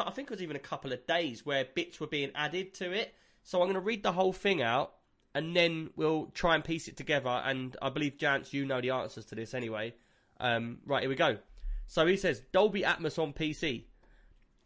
I 0.00 0.10
think 0.10 0.28
it 0.28 0.30
was 0.30 0.42
even 0.42 0.56
a 0.56 0.60
couple 0.60 0.92
of 0.92 1.06
days 1.06 1.46
where 1.46 1.64
bits 1.64 1.98
were 1.98 2.06
being 2.06 2.30
added 2.34 2.74
to 2.74 2.92
it. 2.92 3.14
So 3.42 3.60
I'm 3.60 3.66
going 3.66 3.74
to 3.74 3.80
read 3.80 4.02
the 4.02 4.12
whole 4.12 4.34
thing 4.34 4.60
out, 4.60 4.92
and 5.34 5.56
then 5.56 5.90
we'll 5.96 6.26
try 6.34 6.54
and 6.54 6.64
piece 6.64 6.88
it 6.88 6.96
together. 6.96 7.30
And 7.30 7.76
I 7.80 7.88
believe 7.88 8.18
Jance, 8.18 8.52
you 8.52 8.66
know 8.66 8.80
the 8.80 8.90
answers 8.90 9.24
to 9.26 9.34
this 9.34 9.54
anyway. 9.54 9.94
Um, 10.40 10.78
right, 10.84 11.02
here 11.02 11.08
we 11.08 11.16
go. 11.16 11.38
So 11.86 12.06
he 12.06 12.16
says 12.16 12.42
Dolby 12.52 12.82
Atmos 12.82 13.18
on 13.18 13.32
PC. 13.32 13.84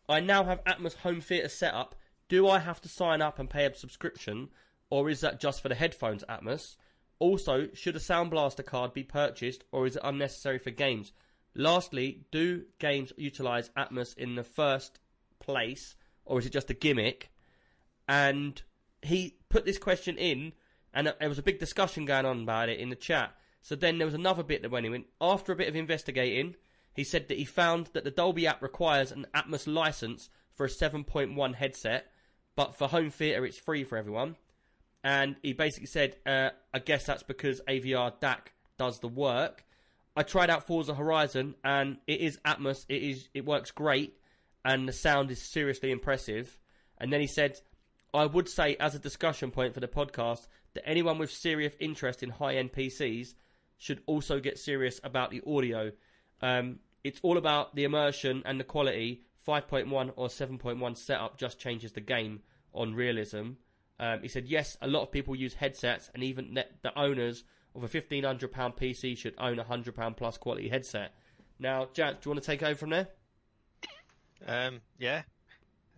I 0.09 0.21
now 0.21 0.43
have 0.45 0.65
Atmos 0.65 0.97
home 0.97 1.21
theater 1.21 1.49
set 1.49 1.75
up. 1.75 1.95
Do 2.33 2.49
I 2.49 2.61
have 2.61 2.81
to 2.81 2.89
sign 2.89 3.21
up 3.21 3.39
and 3.39 3.51
pay 3.51 3.67
a 3.67 3.75
subscription, 3.75 4.49
or 4.89 5.11
is 5.11 5.21
that 5.21 5.39
just 5.39 5.61
for 5.61 5.69
the 5.69 5.75
headphones 5.75 6.25
Atmos? 6.31 6.77
Also, 7.19 7.69
should 7.75 7.95
a 7.95 8.01
Sound 8.01 8.31
Blaster 8.31 8.63
card 8.63 8.95
be 8.95 9.03
purchased, 9.05 9.65
or 9.71 9.87
is 9.87 9.97
it 9.97 10.03
unnecessary 10.03 10.59
for 10.59 10.71
games? 10.71 11.13
Lastly, 11.55 12.25
do 12.31 12.65
games 12.79 13.13
utilize 13.19 13.69
Atmos 13.77 14.17
in 14.17 14.35
the 14.35 14.45
first 14.45 14.99
place, 15.41 15.95
or 16.25 16.39
is 16.39 16.47
it 16.47 16.55
just 16.55 16.71
a 16.71 16.75
gimmick? 16.75 17.31
And 18.09 18.63
he 19.03 19.37
put 19.51 19.67
this 19.67 19.77
question 19.77 20.17
in, 20.17 20.55
and 20.95 21.13
there 21.21 21.29
was 21.29 21.39
a 21.39 21.43
big 21.43 21.59
discussion 21.59 22.07
going 22.07 22.25
on 22.25 22.45
about 22.45 22.71
it 22.71 22.81
in 22.81 22.89
the 22.89 22.97
chat. 22.97 23.35
So 23.61 23.77
then 23.77 23.99
there 23.99 24.07
was 24.07 24.15
another 24.15 24.43
bit 24.43 24.63
that 24.63 24.71
went 24.71 24.87
in. 24.87 25.05
After 25.21 25.53
a 25.53 25.57
bit 25.57 25.69
of 25.69 25.77
investigating, 25.77 26.55
he 26.95 27.05
said 27.05 27.29
that 27.29 27.37
he 27.37 27.45
found 27.45 27.91
that 27.93 28.05
the 28.05 28.11
Dolby 28.11 28.47
app 28.47 28.63
requires 28.63 29.13
an 29.13 29.27
Atmos 29.35 29.67
license 29.67 30.31
for 30.55 30.65
a 30.65 30.71
7.1 30.71 31.55
headset, 31.57 32.11
but 32.55 32.77
for 32.77 32.89
home 32.89 33.11
theater 33.11 33.45
it's 33.45 33.59
free 33.59 33.85
for 33.85 33.97
everyone. 33.97 34.37
And 35.05 35.37
he 35.43 35.53
basically 35.53 35.87
said, 35.87 36.17
uh, 36.25 36.51
I 36.73 36.79
guess 36.79 37.05
that's 37.05 37.25
because 37.25 37.61
AVR 37.69 38.13
DAC 38.21 38.39
does 38.79 39.01
the 39.01 39.09
work. 39.09 39.65
I 40.15 40.23
tried 40.23 40.51
out 40.51 40.67
Forza 40.67 40.95
Horizon, 40.95 41.55
and 41.65 41.97
it 42.07 42.21
is 42.21 42.39
Atmos. 42.45 42.85
It 42.89 43.03
is 43.03 43.29
it 43.33 43.47
works 43.47 43.71
great, 43.71 44.15
and 44.65 44.87
the 44.87 44.93
sound 44.93 45.31
is 45.31 45.41
seriously 45.43 45.91
impressive. 45.91 46.59
And 46.99 47.13
then 47.13 47.21
he 47.21 47.27
said, 47.27 47.59
I 48.15 48.27
would 48.27 48.49
say 48.49 48.77
as 48.79 48.95
a 48.95 48.99
discussion 48.99 49.51
point 49.51 49.75
for 49.75 49.81
the 49.81 49.89
podcast 49.89 50.47
that 50.75 50.87
anyone 50.87 51.19
with 51.19 51.31
serious 51.33 51.75
interest 51.81 52.23
in 52.23 52.31
high-end 52.31 52.73
PCs 52.73 53.35
should 53.79 54.03
also 54.07 54.39
get 54.39 54.59
serious 54.59 55.01
about 55.03 55.31
the 55.31 55.43
audio. 55.47 55.93
Um, 56.41 56.79
it's 57.03 57.21
all 57.23 57.39
about 57.39 57.75
the 57.75 57.85
immersion 57.85 58.43
and 58.45 58.61
the 58.61 58.65
quality. 58.65 59.23
5.1 59.47 60.13
or 60.17 60.29
7.1 60.29 60.97
setup 60.97 61.39
just 61.39 61.59
changes 61.59 61.93
the 61.93 62.01
game 62.01 62.41
on 62.75 62.95
realism. 62.95 63.53
Um, 63.99 64.23
he 64.23 64.29
said, 64.29 64.47
yes, 64.47 64.77
a 64.81 64.89
lot 64.89 65.03
of 65.03 65.13
people 65.13 65.37
use 65.37 65.55
headsets, 65.55 66.11
and 66.15 66.23
even 66.23 66.55
the, 66.83 66.99
owners 66.99 67.45
of 67.75 67.85
a 67.85 67.89
£1,500 67.89 68.51
PC 68.77 69.17
should 69.17 69.35
own 69.39 69.59
a 69.59 69.65
£100 69.65 70.17
plus 70.17 70.39
quality 70.39 70.69
headset. 70.69 71.15
Now, 71.59 71.89
Jack, 71.93 72.21
do 72.21 72.29
you 72.29 72.35
want 72.35 72.43
to 72.43 72.47
take 72.47 72.63
over 72.63 72.75
from 72.75 72.91
there? 72.91 73.09
Um, 74.47 74.81
yeah. 74.99 75.23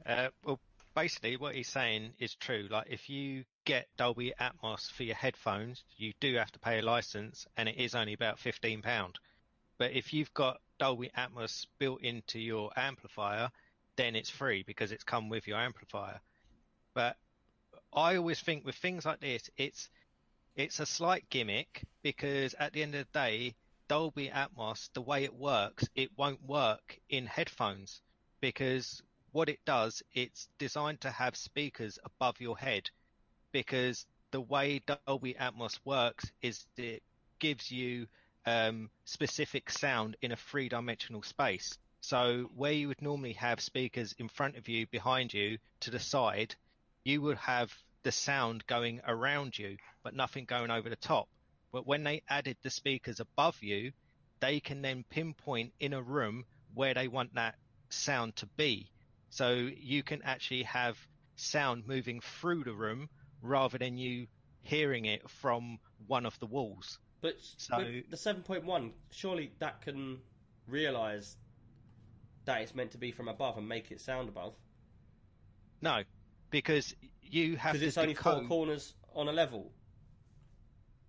Uh, 0.05 0.29
well, 0.45 0.61
basically, 0.95 1.37
what 1.37 1.55
he's 1.55 1.69
saying 1.69 2.13
is 2.19 2.35
true. 2.35 2.69
Like, 2.71 2.89
if 2.91 3.09
you 3.09 3.45
get 3.65 3.89
Dolby 3.97 4.35
Atmos 4.41 4.91
for 4.91 5.05
your 5.05 5.15
headphones, 5.15 5.85
you 5.97 6.13
do 6.21 6.35
have 6.35 6.53
to 6.53 6.59
pay 6.59 6.79
a 6.79 6.83
license, 6.83 7.47
and 7.57 7.69
it 7.69 7.79
is 7.79 7.95
only 7.95 8.13
about 8.13 8.39
fifteen 8.39 8.83
pound. 8.83 9.19
But 9.79 9.93
if 9.93 10.13
you've 10.13 10.33
got 10.35 10.61
Dolby 10.79 11.11
Atmos 11.17 11.67
built 11.79 12.03
into 12.03 12.39
your 12.39 12.71
amplifier, 12.77 13.51
then 13.97 14.17
it's 14.17 14.31
free 14.31 14.63
because 14.63 14.93
it's 14.93 15.05
come 15.05 15.29
with 15.29 15.47
your 15.47 15.59
amplifier. 15.59 16.21
But 16.95 17.17
I 17.93 18.17
always 18.17 18.41
think 18.41 18.65
with 18.65 18.75
things 18.77 19.05
like 19.05 19.21
this, 19.21 19.51
it's 19.57 19.89
it's 20.57 20.81
a 20.81 20.87
slight 20.87 21.29
gimmick 21.31 21.83
because 22.03 22.55
at 22.55 22.73
the 22.73 22.83
end 22.83 22.95
of 22.95 23.07
the 23.13 23.19
day, 23.19 23.55
Dolby 23.89 24.29
Atmos, 24.29 24.89
the 24.93 25.03
way 25.03 25.25
it 25.25 25.35
works, 25.35 25.89
it 25.95 26.11
won't 26.17 26.43
work 26.45 26.99
in 27.09 27.27
headphones 27.27 28.01
because 28.41 29.03
what 29.33 29.49
it 29.49 29.59
does, 29.65 30.03
it's 30.13 30.49
designed 30.59 31.01
to 31.01 31.11
have 31.11 31.37
speakers 31.37 31.99
above 32.05 32.41
your 32.41 32.57
head 32.57 32.89
because 33.51 34.07
the 34.31 34.41
way 34.41 34.81
Dolby 35.07 35.35
Atmos 35.35 35.79
works 35.85 36.31
is 36.41 36.67
it 36.77 37.03
gives 37.41 37.71
you 37.71 38.07
um, 38.47 38.91
specific 39.05 39.71
sound 39.71 40.17
in 40.23 40.33
a 40.33 40.37
three 40.37 40.69
dimensional 40.69 41.23
space. 41.23 41.79
So 42.01 42.51
where 42.55 42.73
you 42.73 42.89
would 42.89 43.01
normally 43.01 43.33
have 43.35 43.61
speakers 43.61 44.15
in 44.19 44.29
front 44.29 44.57
of 44.57 44.69
you, 44.69 44.87
behind 44.87 45.33
you, 45.33 45.59
to 45.81 45.91
the 45.91 45.99
side, 45.99 46.55
you 47.05 47.23
would 47.23 47.39
have 47.39 47.73
the 48.03 48.13
sound 48.13 48.67
going 48.67 49.01
around 49.07 49.59
you, 49.59 49.79
but 50.03 50.15
nothing 50.15 50.45
going 50.45 50.71
over 50.71 50.91
the 50.91 50.97
top. 50.97 51.29
But 51.73 51.87
when 51.87 52.05
they 52.05 52.23
added 52.29 52.57
the 52.63 52.71
speakers 52.71 53.21
above 53.21 53.63
you, 53.63 53.93
they 54.41 54.61
can 54.61 54.83
then 54.83 55.05
pinpoint 55.09 55.73
in 55.81 55.95
a 55.95 56.03
room 56.03 56.45
where 56.75 56.95
they 56.95 57.09
want 57.09 57.35
that 57.35 57.57
sound 57.89 58.37
to 58.37 58.47
be. 58.57 58.91
So 59.31 59.53
you 59.55 60.03
can 60.03 60.23
actually 60.23 60.65
have 60.65 60.99
sound 61.37 61.87
moving 61.87 62.21
through 62.21 62.65
the 62.65 62.75
room 62.75 63.09
rather 63.41 63.79
than 63.79 63.97
you 63.97 64.27
hearing 64.63 65.07
it 65.07 65.29
from 65.29 65.79
one 66.07 66.27
of 66.27 66.39
the 66.39 66.47
walls. 66.47 66.99
But 67.25 67.41
So- 67.41 67.79
with 67.79 68.11
the 68.11 68.19
7.1, 68.19 68.93
surely 69.11 69.51
that 69.59 69.81
can 69.81 70.21
realise 70.67 71.39
that 72.45 72.61
it's 72.61 72.75
meant 72.75 72.91
to 72.91 72.99
be 72.99 73.13
from 73.13 73.29
above 73.29 73.57
and 73.57 73.67
make 73.67 73.91
it 73.91 74.03
sound 74.03 74.29
above. 74.29 74.55
No, 75.81 76.05
because 76.51 76.95
you 77.23 77.57
have 77.57 77.73
Because 77.73 77.81
to 77.81 77.87
it's 77.87 77.97
only 77.97 78.15
four 78.15 78.47
corners 78.47 78.95
on 79.15 79.29
a 79.29 79.33
level. 79.33 79.73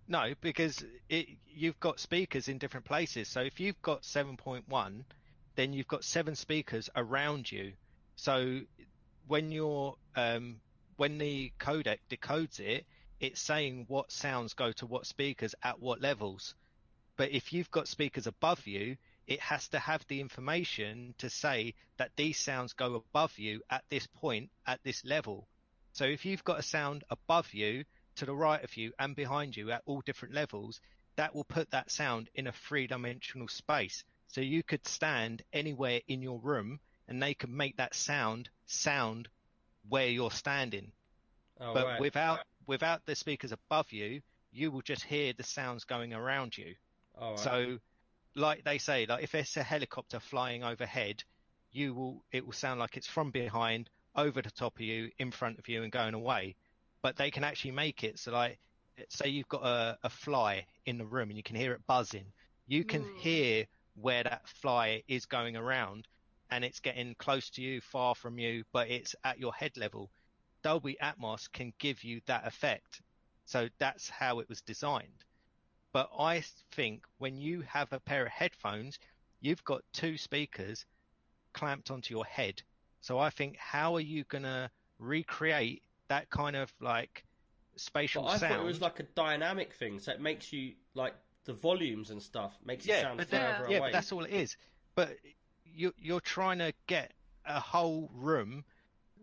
No, 0.08 0.32
because 0.40 0.82
it, 1.10 1.28
you've 1.48 1.78
got 1.80 2.00
speakers 2.00 2.48
in 2.48 2.56
different 2.56 2.86
places. 2.86 3.28
So 3.28 3.42
if 3.42 3.60
you've 3.60 3.82
got 3.82 4.02
7.1, 4.02 5.04
then 5.54 5.74
you've 5.74 5.86
got 5.86 6.02
seven 6.02 6.34
speakers 6.34 6.88
around 6.96 7.52
you. 7.52 7.74
So 8.14 8.62
when 9.26 9.52
you're 9.52 9.98
um, 10.14 10.62
when 10.96 11.18
the 11.18 11.52
codec 11.58 11.98
decodes 12.08 12.58
it, 12.58 12.86
it's 13.20 13.40
saying 13.40 13.86
what 13.88 14.12
sounds 14.12 14.54
go 14.54 14.72
to 14.72 14.86
what 14.86 15.06
speakers 15.06 15.54
at 15.62 15.80
what 15.80 16.00
levels. 16.00 16.54
But 17.16 17.30
if 17.30 17.52
you've 17.52 17.70
got 17.70 17.88
speakers 17.88 18.26
above 18.26 18.66
you, 18.66 18.96
it 19.26 19.40
has 19.40 19.68
to 19.68 19.78
have 19.78 20.06
the 20.06 20.20
information 20.20 21.14
to 21.18 21.30
say 21.30 21.74
that 21.96 22.12
these 22.16 22.38
sounds 22.38 22.74
go 22.74 22.94
above 22.94 23.38
you 23.38 23.62
at 23.70 23.84
this 23.88 24.06
point 24.06 24.50
at 24.66 24.82
this 24.84 25.04
level. 25.04 25.48
So 25.92 26.04
if 26.04 26.24
you've 26.24 26.44
got 26.44 26.58
a 26.58 26.62
sound 26.62 27.04
above 27.10 27.54
you, 27.54 27.84
to 28.16 28.26
the 28.26 28.34
right 28.34 28.62
of 28.62 28.76
you, 28.76 28.92
and 28.98 29.14
behind 29.14 29.56
you 29.56 29.70
at 29.70 29.82
all 29.86 30.00
different 30.02 30.34
levels, 30.34 30.80
that 31.16 31.34
will 31.34 31.44
put 31.44 31.70
that 31.70 31.90
sound 31.90 32.28
in 32.34 32.46
a 32.46 32.52
three 32.52 32.86
dimensional 32.86 33.48
space. 33.48 34.04
So 34.28 34.40
you 34.40 34.62
could 34.62 34.86
stand 34.86 35.42
anywhere 35.52 36.00
in 36.08 36.22
your 36.22 36.38
room 36.40 36.80
and 37.08 37.22
they 37.22 37.34
could 37.34 37.50
make 37.50 37.76
that 37.76 37.94
sound 37.94 38.48
sound 38.66 39.28
where 39.88 40.08
you're 40.08 40.30
standing. 40.30 40.92
Oh, 41.60 41.72
but 41.72 41.86
right. 41.86 42.00
without 42.00 42.40
without 42.66 43.04
the 43.06 43.14
speakers 43.14 43.52
above 43.52 43.92
you, 43.92 44.20
you 44.52 44.70
will 44.70 44.82
just 44.82 45.04
hear 45.04 45.32
the 45.32 45.42
sounds 45.42 45.84
going 45.84 46.12
around 46.12 46.56
you. 46.56 46.74
All 47.18 47.32
right. 47.32 47.40
So, 47.40 47.78
like 48.34 48.64
they 48.64 48.78
say, 48.78 49.06
like 49.06 49.22
if 49.22 49.34
it's 49.34 49.56
a 49.56 49.62
helicopter 49.62 50.20
flying 50.20 50.64
overhead, 50.64 51.22
you 51.72 51.94
will 51.94 52.24
it 52.32 52.44
will 52.44 52.52
sound 52.52 52.80
like 52.80 52.96
it's 52.96 53.06
from 53.06 53.30
behind, 53.30 53.90
over 54.14 54.40
the 54.42 54.50
top 54.50 54.74
of 54.76 54.80
you, 54.80 55.10
in 55.18 55.30
front 55.30 55.58
of 55.58 55.68
you, 55.68 55.82
and 55.82 55.92
going 55.92 56.14
away. 56.14 56.56
But 57.02 57.16
they 57.16 57.30
can 57.30 57.44
actually 57.44 57.72
make 57.72 58.02
it 58.02 58.18
so, 58.18 58.32
like, 58.32 58.58
say 59.10 59.28
you've 59.28 59.48
got 59.48 59.64
a, 59.64 59.98
a 60.04 60.10
fly 60.10 60.66
in 60.86 60.98
the 60.98 61.06
room 61.06 61.28
and 61.28 61.36
you 61.36 61.42
can 61.42 61.56
hear 61.56 61.72
it 61.72 61.86
buzzing, 61.86 62.32
you 62.66 62.84
can 62.84 63.02
Ooh. 63.02 63.20
hear 63.20 63.66
where 63.94 64.22
that 64.24 64.48
fly 64.48 65.02
is 65.08 65.26
going 65.26 65.56
around, 65.56 66.06
and 66.50 66.64
it's 66.64 66.80
getting 66.80 67.14
close 67.18 67.50
to 67.50 67.62
you, 67.62 67.80
far 67.80 68.14
from 68.14 68.38
you, 68.38 68.64
but 68.72 68.88
it's 68.90 69.14
at 69.24 69.38
your 69.38 69.52
head 69.52 69.76
level. 69.76 70.10
Dolby 70.66 70.96
Atmos 71.00 71.48
can 71.52 71.72
give 71.78 72.02
you 72.02 72.20
that 72.26 72.44
effect. 72.44 73.00
So 73.44 73.68
that's 73.78 74.10
how 74.10 74.40
it 74.40 74.48
was 74.48 74.62
designed. 74.62 75.24
But 75.92 76.10
I 76.18 76.42
think 76.72 77.04
when 77.18 77.38
you 77.38 77.60
have 77.68 77.92
a 77.92 78.00
pair 78.00 78.26
of 78.26 78.32
headphones, 78.32 78.98
you've 79.40 79.62
got 79.62 79.82
two 79.92 80.18
speakers 80.18 80.84
clamped 81.52 81.92
onto 81.92 82.12
your 82.12 82.24
head. 82.24 82.62
So 83.00 83.16
I 83.16 83.30
think 83.30 83.56
how 83.56 83.94
are 83.94 84.00
you 84.00 84.24
going 84.24 84.42
to 84.42 84.68
recreate 84.98 85.84
that 86.08 86.30
kind 86.30 86.56
of 86.56 86.74
like 86.80 87.22
spatial 87.76 88.24
But 88.24 88.28
I 88.30 88.36
sound? 88.38 88.54
thought 88.54 88.62
it 88.62 88.66
was 88.66 88.80
like 88.80 88.98
a 88.98 89.04
dynamic 89.14 89.72
thing, 89.72 90.00
so 90.00 90.10
it 90.10 90.20
makes 90.20 90.52
you 90.52 90.72
like 90.94 91.14
the 91.44 91.52
volumes 91.52 92.10
and 92.10 92.20
stuff 92.20 92.58
makes 92.64 92.88
it 92.88 93.02
sound 93.02 93.18
but 93.18 93.28
further 93.28 93.42
that- 93.44 93.66
away. 93.66 93.78
yeah, 93.78 93.90
that's 93.92 94.10
all 94.10 94.24
it 94.24 94.32
is. 94.32 94.56
But 94.96 95.16
you 95.64 95.94
you're 95.96 96.18
trying 96.20 96.58
to 96.58 96.72
get 96.88 97.12
a 97.44 97.60
whole 97.60 98.10
room 98.12 98.64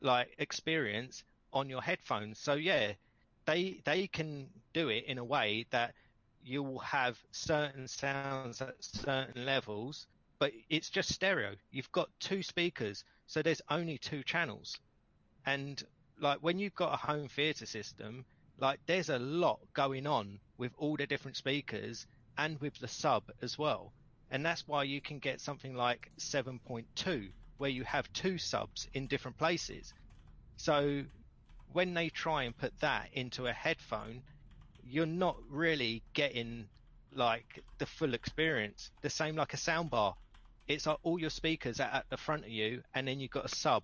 like 0.01 0.33
experience 0.37 1.25
on 1.53 1.69
your 1.69 1.81
headphones. 1.81 2.39
So 2.39 2.53
yeah, 2.53 2.93
they 3.45 3.81
they 3.85 4.07
can 4.07 4.49
do 4.73 4.89
it 4.89 5.05
in 5.05 5.17
a 5.17 5.23
way 5.23 5.65
that 5.71 5.93
you 6.43 6.63
will 6.63 6.79
have 6.79 7.17
certain 7.31 7.87
sounds 7.87 8.61
at 8.61 8.75
certain 8.81 9.45
levels, 9.45 10.07
but 10.39 10.51
it's 10.69 10.89
just 10.89 11.13
stereo. 11.13 11.55
You've 11.71 11.91
got 11.91 12.09
two 12.19 12.43
speakers, 12.43 13.03
so 13.27 13.41
there's 13.41 13.61
only 13.69 13.97
two 13.97 14.23
channels. 14.23 14.77
And 15.45 15.81
like 16.19 16.39
when 16.39 16.59
you've 16.59 16.75
got 16.75 16.93
a 16.93 16.97
home 16.97 17.27
theater 17.27 17.65
system, 17.65 18.25
like 18.59 18.79
there's 18.85 19.09
a 19.09 19.19
lot 19.19 19.59
going 19.73 20.07
on 20.07 20.39
with 20.57 20.71
all 20.77 20.95
the 20.95 21.07
different 21.07 21.37
speakers 21.37 22.05
and 22.37 22.59
with 22.59 22.77
the 22.79 22.87
sub 22.87 23.23
as 23.41 23.57
well. 23.57 23.91
And 24.31 24.45
that's 24.45 24.67
why 24.67 24.83
you 24.83 25.01
can 25.01 25.19
get 25.19 25.41
something 25.41 25.75
like 25.75 26.11
7.2 26.17 27.29
where 27.57 27.69
you 27.69 27.83
have 27.83 28.11
two 28.13 28.37
subs 28.37 28.87
in 28.93 29.07
different 29.07 29.37
places. 29.37 29.93
So 30.57 31.03
when 31.73 31.93
they 31.93 32.09
try 32.09 32.43
and 32.43 32.55
put 32.57 32.79
that 32.79 33.09
into 33.13 33.47
a 33.47 33.51
headphone, 33.51 34.21
you're 34.83 35.05
not 35.05 35.37
really 35.49 36.03
getting 36.13 36.65
like 37.13 37.61
the 37.79 37.85
full 37.85 38.13
experience. 38.13 38.91
The 39.01 39.09
same 39.09 39.35
like 39.35 39.53
a 39.53 39.57
soundbar. 39.57 40.13
It's 40.67 40.85
like 40.87 40.97
all 41.03 41.19
your 41.19 41.29
speakers 41.29 41.79
are 41.79 41.89
at 41.91 42.05
the 42.09 42.17
front 42.17 42.43
of 42.43 42.49
you 42.49 42.81
and 42.93 43.07
then 43.07 43.19
you've 43.19 43.31
got 43.31 43.45
a 43.45 43.55
sub. 43.55 43.83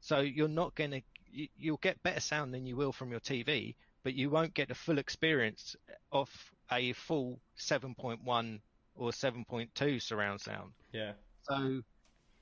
So 0.00 0.20
you're 0.20 0.48
not 0.48 0.74
going 0.74 0.90
to, 0.92 1.00
you, 1.30 1.48
you'll 1.58 1.76
get 1.78 2.02
better 2.02 2.20
sound 2.20 2.52
than 2.54 2.66
you 2.66 2.76
will 2.76 2.92
from 2.92 3.10
your 3.10 3.20
TV, 3.20 3.74
but 4.04 4.14
you 4.14 4.30
won't 4.30 4.54
get 4.54 4.68
the 4.68 4.74
full 4.74 4.98
experience 4.98 5.74
of 6.12 6.28
a 6.70 6.92
full 6.92 7.40
7.1 7.58 8.60
or 8.94 9.10
7.2 9.10 10.02
surround 10.02 10.40
sound. 10.40 10.72
Yeah. 10.92 11.12
So, 11.42 11.82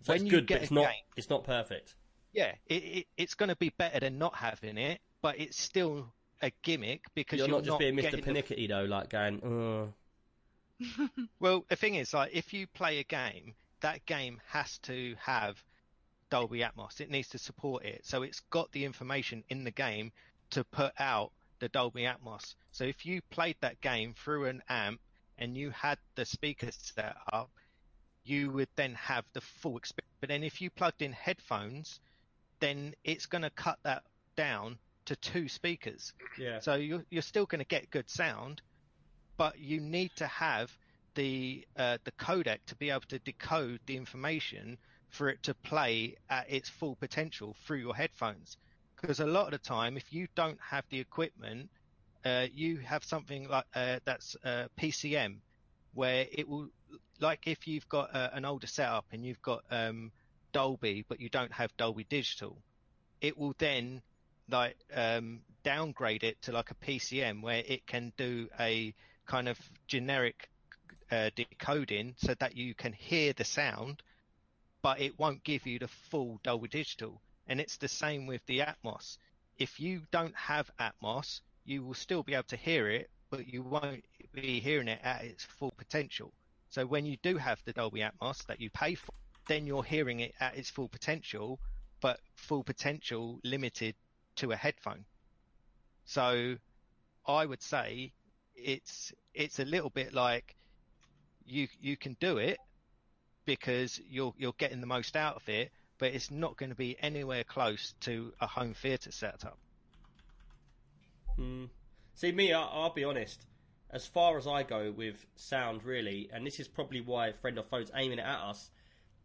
So 0.02 0.12
when 0.12 0.16
it's 0.16 0.24
you 0.24 0.30
good, 0.30 0.46
get 0.46 0.54
but 0.56 0.62
it's 0.62 0.70
a 0.70 0.74
not. 0.74 0.84
game- 0.86 1.04
It's 1.16 1.30
not 1.30 1.44
perfect. 1.44 1.94
Yeah, 2.32 2.54
it, 2.66 2.74
it, 2.74 3.06
it's 3.16 3.34
going 3.34 3.48
to 3.48 3.56
be 3.56 3.70
better 3.76 4.00
than 4.00 4.18
not 4.18 4.34
having 4.34 4.78
it, 4.78 5.00
but 5.22 5.38
it's 5.38 5.60
still 5.60 6.12
a 6.42 6.52
gimmick 6.62 7.04
because 7.14 7.38
You're, 7.38 7.48
you're, 7.48 7.58
not 7.58 7.64
just 7.64 7.78
being 7.78 7.96
Mr. 7.96 8.22
getting 8.22 8.34
the- 8.34 8.66
though, 8.66 8.84
like 8.84 9.10
going, 9.10 9.92
uh, 10.80 11.06
Well, 11.40 11.64
the 11.68 11.76
thing 11.76 11.96
is, 11.96 12.14
like, 12.14 12.30
if 12.32 12.54
you 12.54 12.66
play 12.66 12.98
a 12.98 13.04
game, 13.04 13.54
that 13.80 14.04
game 14.06 14.40
has 14.48 14.78
to 14.78 15.14
have 15.20 15.62
Dolby 16.30 16.60
Atmos. 16.60 17.00
It 17.00 17.10
needs 17.10 17.28
to 17.30 17.38
support 17.38 17.84
it, 17.84 18.04
so 18.04 18.22
it's 18.22 18.40
got 18.50 18.70
the 18.72 18.84
information 18.84 19.44
in 19.48 19.64
the 19.64 19.70
game 19.70 20.12
to 20.50 20.64
put 20.64 20.92
out 20.98 21.32
the 21.58 21.68
Dolby 21.68 22.02
Atmos. 22.02 22.54
So 22.72 22.84
if 22.84 23.04
you 23.04 23.20
played 23.30 23.56
that 23.60 23.80
game 23.80 24.14
through 24.14 24.46
an 24.46 24.62
amp 24.68 25.00
and 25.38 25.56
you 25.56 25.70
had 25.70 25.98
the 26.14 26.24
speakers 26.24 26.76
set 26.80 27.16
up, 27.32 27.50
you 28.24 28.50
would 28.50 28.68
then 28.76 28.94
have 28.94 29.24
the 29.32 29.40
full 29.40 29.76
experience. 29.76 30.14
But 30.20 30.28
then 30.28 30.42
if 30.42 30.60
you 30.60 30.70
plugged 30.70 31.02
in 31.02 31.12
headphones, 31.12 32.00
then 32.60 32.94
it's 33.04 33.26
going 33.26 33.42
to 33.42 33.50
cut 33.50 33.78
that 33.82 34.02
down 34.36 34.78
to 35.06 35.16
two 35.16 35.48
speakers. 35.48 36.12
yeah. 36.38 36.60
So 36.60 36.74
you're, 36.74 37.04
you're 37.10 37.22
still 37.22 37.46
going 37.46 37.60
to 37.60 37.66
get 37.66 37.90
good 37.90 38.08
sound, 38.08 38.62
but 39.36 39.58
you 39.58 39.80
need 39.80 40.12
to 40.16 40.26
have 40.26 40.70
the 41.14 41.66
uh, 41.76 41.98
the 42.04 42.12
codec 42.12 42.58
to 42.66 42.76
be 42.76 42.90
able 42.90 43.00
to 43.08 43.18
decode 43.20 43.80
the 43.86 43.96
information 43.96 44.78
for 45.08 45.28
it 45.28 45.42
to 45.42 45.54
play 45.54 46.14
at 46.28 46.48
its 46.48 46.68
full 46.68 46.94
potential 46.96 47.56
through 47.64 47.78
your 47.78 47.94
headphones. 47.94 48.56
Because 49.00 49.18
a 49.20 49.26
lot 49.26 49.46
of 49.46 49.52
the 49.52 49.58
time, 49.58 49.96
if 49.96 50.12
you 50.12 50.28
don't 50.36 50.58
have 50.60 50.84
the 50.90 51.00
equipment, 51.00 51.68
uh, 52.24 52.46
you 52.52 52.76
have 52.78 53.02
something 53.02 53.48
like 53.48 53.64
uh, 53.74 53.98
that's 54.04 54.36
uh, 54.44 54.66
PCM, 54.78 55.36
where 55.94 56.26
it 56.30 56.48
will, 56.48 56.68
like 57.18 57.46
if 57.46 57.66
you've 57.66 57.88
got 57.88 58.14
uh, 58.14 58.30
an 58.32 58.44
older 58.44 58.66
setup 58.66 59.06
and 59.12 59.24
you've 59.24 59.42
got 59.42 59.64
um, 59.70 60.12
Dolby, 60.52 61.04
but 61.08 61.20
you 61.20 61.28
don't 61.28 61.52
have 61.52 61.76
Dolby 61.76 62.04
Digital, 62.04 62.56
it 63.20 63.36
will 63.38 63.54
then 63.58 64.02
like 64.50 64.76
um, 64.94 65.40
downgrade 65.62 66.24
it 66.24 66.40
to 66.42 66.52
like 66.52 66.70
a 66.70 66.74
PCM 66.74 67.42
where 67.42 67.62
it 67.66 67.86
can 67.86 68.12
do 68.16 68.48
a 68.58 68.94
kind 69.26 69.48
of 69.48 69.58
generic 69.86 70.48
uh, 71.10 71.30
decoding 71.34 72.14
so 72.18 72.34
that 72.34 72.56
you 72.56 72.74
can 72.74 72.92
hear 72.92 73.32
the 73.32 73.44
sound, 73.44 74.02
but 74.82 75.00
it 75.00 75.18
won't 75.18 75.44
give 75.44 75.66
you 75.66 75.78
the 75.78 75.88
full 75.88 76.40
Dolby 76.42 76.68
Digital. 76.68 77.20
And 77.46 77.60
it's 77.60 77.76
the 77.76 77.88
same 77.88 78.26
with 78.26 78.44
the 78.46 78.60
Atmos. 78.60 79.18
If 79.58 79.80
you 79.80 80.02
don't 80.10 80.34
have 80.36 80.70
Atmos, 80.78 81.40
you 81.64 81.84
will 81.84 81.94
still 81.94 82.22
be 82.22 82.34
able 82.34 82.44
to 82.44 82.56
hear 82.56 82.88
it, 82.88 83.10
but 83.30 83.46
you 83.46 83.62
won't 83.62 84.04
be 84.32 84.60
hearing 84.60 84.88
it 84.88 85.00
at 85.02 85.24
its 85.24 85.44
full 85.44 85.72
potential. 85.72 86.32
So 86.70 86.86
when 86.86 87.04
you 87.04 87.16
do 87.22 87.36
have 87.36 87.60
the 87.64 87.72
Dolby 87.72 88.00
Atmos 88.00 88.46
that 88.46 88.60
you 88.60 88.70
pay 88.70 88.94
for, 88.94 89.12
then 89.48 89.66
you're 89.66 89.82
hearing 89.82 90.20
it 90.20 90.34
at 90.40 90.56
its 90.56 90.70
full 90.70 90.88
potential, 90.88 91.58
but 92.00 92.20
full 92.34 92.64
potential 92.64 93.40
limited 93.44 93.94
to 94.36 94.52
a 94.52 94.56
headphone. 94.56 95.04
So 96.04 96.56
I 97.26 97.46
would 97.46 97.62
say 97.62 98.12
it's 98.54 99.12
it's 99.34 99.58
a 99.58 99.64
little 99.64 99.90
bit 99.90 100.12
like 100.12 100.54
you 101.46 101.68
you 101.80 101.96
can 101.96 102.16
do 102.20 102.38
it 102.38 102.58
because 103.44 104.00
you're 104.08 104.34
you're 104.36 104.54
getting 104.58 104.80
the 104.80 104.86
most 104.86 105.16
out 105.16 105.36
of 105.36 105.48
it, 105.48 105.70
but 105.98 106.14
it's 106.14 106.30
not 106.30 106.56
going 106.56 106.70
to 106.70 106.76
be 106.76 106.96
anywhere 107.00 107.44
close 107.44 107.94
to 108.00 108.32
a 108.40 108.46
home 108.46 108.74
theatre 108.74 109.12
setup. 109.12 109.58
Hmm. 111.36 111.66
See, 112.14 112.32
me, 112.32 112.52
I, 112.52 112.62
I'll 112.62 112.92
be 112.92 113.04
honest. 113.04 113.46
As 113.92 114.06
far 114.06 114.38
as 114.38 114.46
I 114.46 114.62
go 114.62 114.92
with 114.92 115.26
sound, 115.34 115.82
really, 115.84 116.28
and 116.32 116.46
this 116.46 116.60
is 116.60 116.68
probably 116.68 117.00
why 117.00 117.32
Friend 117.32 117.58
of 117.58 117.66
Foe's 117.66 117.90
aiming 117.94 118.18
it 118.20 118.24
at 118.24 118.38
us, 118.38 118.70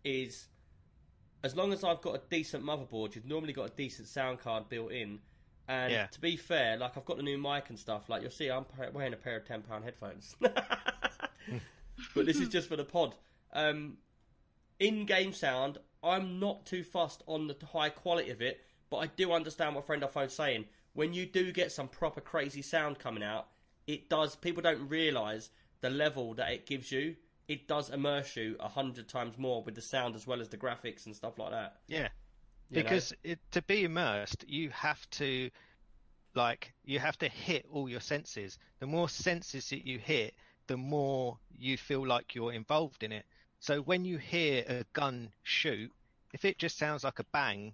is 0.06 0.48
as 1.44 1.56
long 1.56 1.74
as 1.74 1.84
I've 1.84 2.02
got 2.02 2.16
a 2.16 2.22
decent 2.30 2.64
motherboard, 2.64 3.16
you've 3.16 3.26
normally 3.26 3.54
got 3.54 3.68
a 3.70 3.74
decent 3.76 4.08
sound 4.08 4.40
card 4.40 4.70
built 4.70 4.92
in. 4.92 5.20
And 5.68 5.92
Yeah. 5.92 6.06
to 6.08 6.22
be 6.22 6.38
fair, 6.38 6.78
like 6.78 6.96
I've 6.96 7.06
got 7.06 7.18
the 7.18 7.24
new 7.24 7.38
mic 7.38 7.70
and 7.70 7.78
stuff. 7.78 8.08
Like 8.08 8.22
you'll 8.22 8.32
see, 8.32 8.50
I'm 8.50 8.66
wearing 8.94 9.14
a 9.14 9.18
pair 9.18 9.36
of 9.38 9.46
ten 9.46 9.62
pound 9.62 9.84
headphones. 9.84 10.36
but 10.40 12.26
this 12.26 12.38
is 12.40 12.50
just 12.50 12.68
for 12.70 12.76
the 12.76 12.84
pod. 12.84 13.16
Um, 13.54 13.98
in-game 14.80 15.34
sound, 15.34 15.78
I'm 16.04 16.40
not 16.40 16.66
too 16.66 16.84
fussed 16.84 17.24
on 17.28 17.48
the 17.48 17.56
high 17.66 17.90
quality 17.90 18.30
of 18.32 18.42
it, 18.42 18.62
but 18.90 18.98
I 18.98 19.08
do 19.08 19.32
understand 19.32 19.76
what 19.76 19.86
Friend 19.86 20.04
of 20.04 20.12
Foe's 20.12 20.34
saying. 20.34 20.66
When 20.94 21.14
you 21.14 21.26
do 21.26 21.52
get 21.52 21.72
some 21.72 21.88
proper 21.88 22.22
crazy 22.22 22.62
sound 22.62 23.00
coming 23.00 23.24
out, 23.24 23.48
it 23.88 24.10
does. 24.10 24.36
People 24.36 24.62
don't 24.64 24.88
realise 24.88 25.50
the 25.82 25.90
level 25.90 26.34
that 26.36 26.52
it 26.52 26.66
gives 26.66 26.92
you. 26.92 27.16
It 27.48 27.68
does 27.68 27.90
immerse 27.90 28.36
you 28.36 28.56
a 28.60 28.68
hundred 28.68 29.08
times 29.08 29.38
more 29.38 29.64
with 29.64 29.76
the 29.76 29.82
sound 29.82 30.16
as 30.16 30.26
well 30.26 30.42
as 30.42 30.50
the 30.50 30.58
graphics 30.58 31.06
and 31.06 31.16
stuff 31.16 31.38
like 31.38 31.52
that. 31.52 31.78
Yeah, 31.88 32.10
you 32.70 32.84
because 32.84 33.14
it, 33.24 33.40
to 33.52 33.62
be 33.62 33.84
immersed, 33.84 34.46
you 34.48 34.70
have 34.72 35.08
to 35.12 35.50
like 36.34 36.74
you 36.84 37.00
have 37.00 37.18
to 37.20 37.30
hit 37.30 37.66
all 37.72 37.88
your 37.88 38.00
senses. 38.00 38.58
The 38.80 38.88
more 38.88 39.10
senses 39.10 39.70
that 39.70 39.86
you 39.86 40.00
hit, 40.00 40.34
the 40.68 40.78
more 40.78 41.38
you 41.58 41.78
feel 41.78 42.06
like 42.06 42.36
you're 42.36 42.54
involved 42.54 43.04
in 43.04 43.12
it. 43.12 43.26
So 43.60 43.82
when 43.82 44.06
you 44.06 44.18
hear 44.18 44.64
a 44.68 44.86
gun 44.94 45.32
shoot, 45.44 45.92
if 46.34 46.46
it 46.46 46.58
just 46.58 46.78
sounds 46.78 47.04
like 47.04 47.20
a 47.20 47.26
bang, 47.32 47.74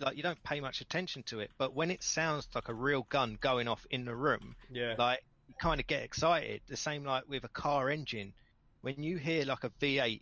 like 0.00 0.16
you 0.16 0.22
don't 0.22 0.42
pay 0.42 0.60
much 0.60 0.80
attention 0.80 1.22
to 1.24 1.40
it. 1.40 1.50
But 1.58 1.74
when 1.74 1.90
it 1.90 2.02
sounds 2.02 2.48
like 2.54 2.68
a 2.68 2.74
real 2.74 3.06
gun 3.08 3.38
going 3.40 3.68
off 3.68 3.86
in 3.90 4.04
the 4.04 4.14
room, 4.14 4.56
yeah, 4.70 4.94
like 4.98 5.22
you 5.48 5.54
kind 5.60 5.80
of 5.80 5.86
get 5.86 6.02
excited. 6.02 6.62
The 6.68 6.76
same 6.76 7.04
like 7.04 7.28
with 7.28 7.44
a 7.44 7.48
car 7.48 7.90
engine. 7.90 8.32
When 8.82 9.02
you 9.02 9.16
hear 9.16 9.44
like 9.44 9.64
a 9.64 9.70
V8 9.70 10.20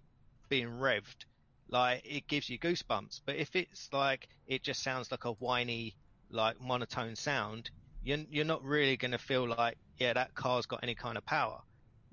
being 0.49 0.69
revved, 0.69 1.25
like 1.69 2.03
it 2.05 2.27
gives 2.29 2.49
you 2.49 2.59
goosebumps. 2.59 3.23
But 3.25 3.37
if 3.37 3.57
it's 3.57 3.89
like 3.93 4.29
it 4.47 4.63
just 4.63 4.83
sounds 4.83 5.11
like 5.11 5.25
a 5.25 5.33
whiny, 5.33 5.97
like 6.31 6.61
monotone 6.61 7.17
sound, 7.17 7.71
you're 8.03 8.19
you're 8.31 8.45
not 8.45 8.63
really 8.63 8.97
going 8.97 9.13
to 9.13 9.19
feel 9.19 9.49
like 9.49 9.77
yeah 9.99 10.13
that 10.13 10.35
car's 10.35 10.67
got 10.67 10.81
any 10.83 10.95
kind 10.95 11.17
of 11.19 11.25
power. 11.25 11.61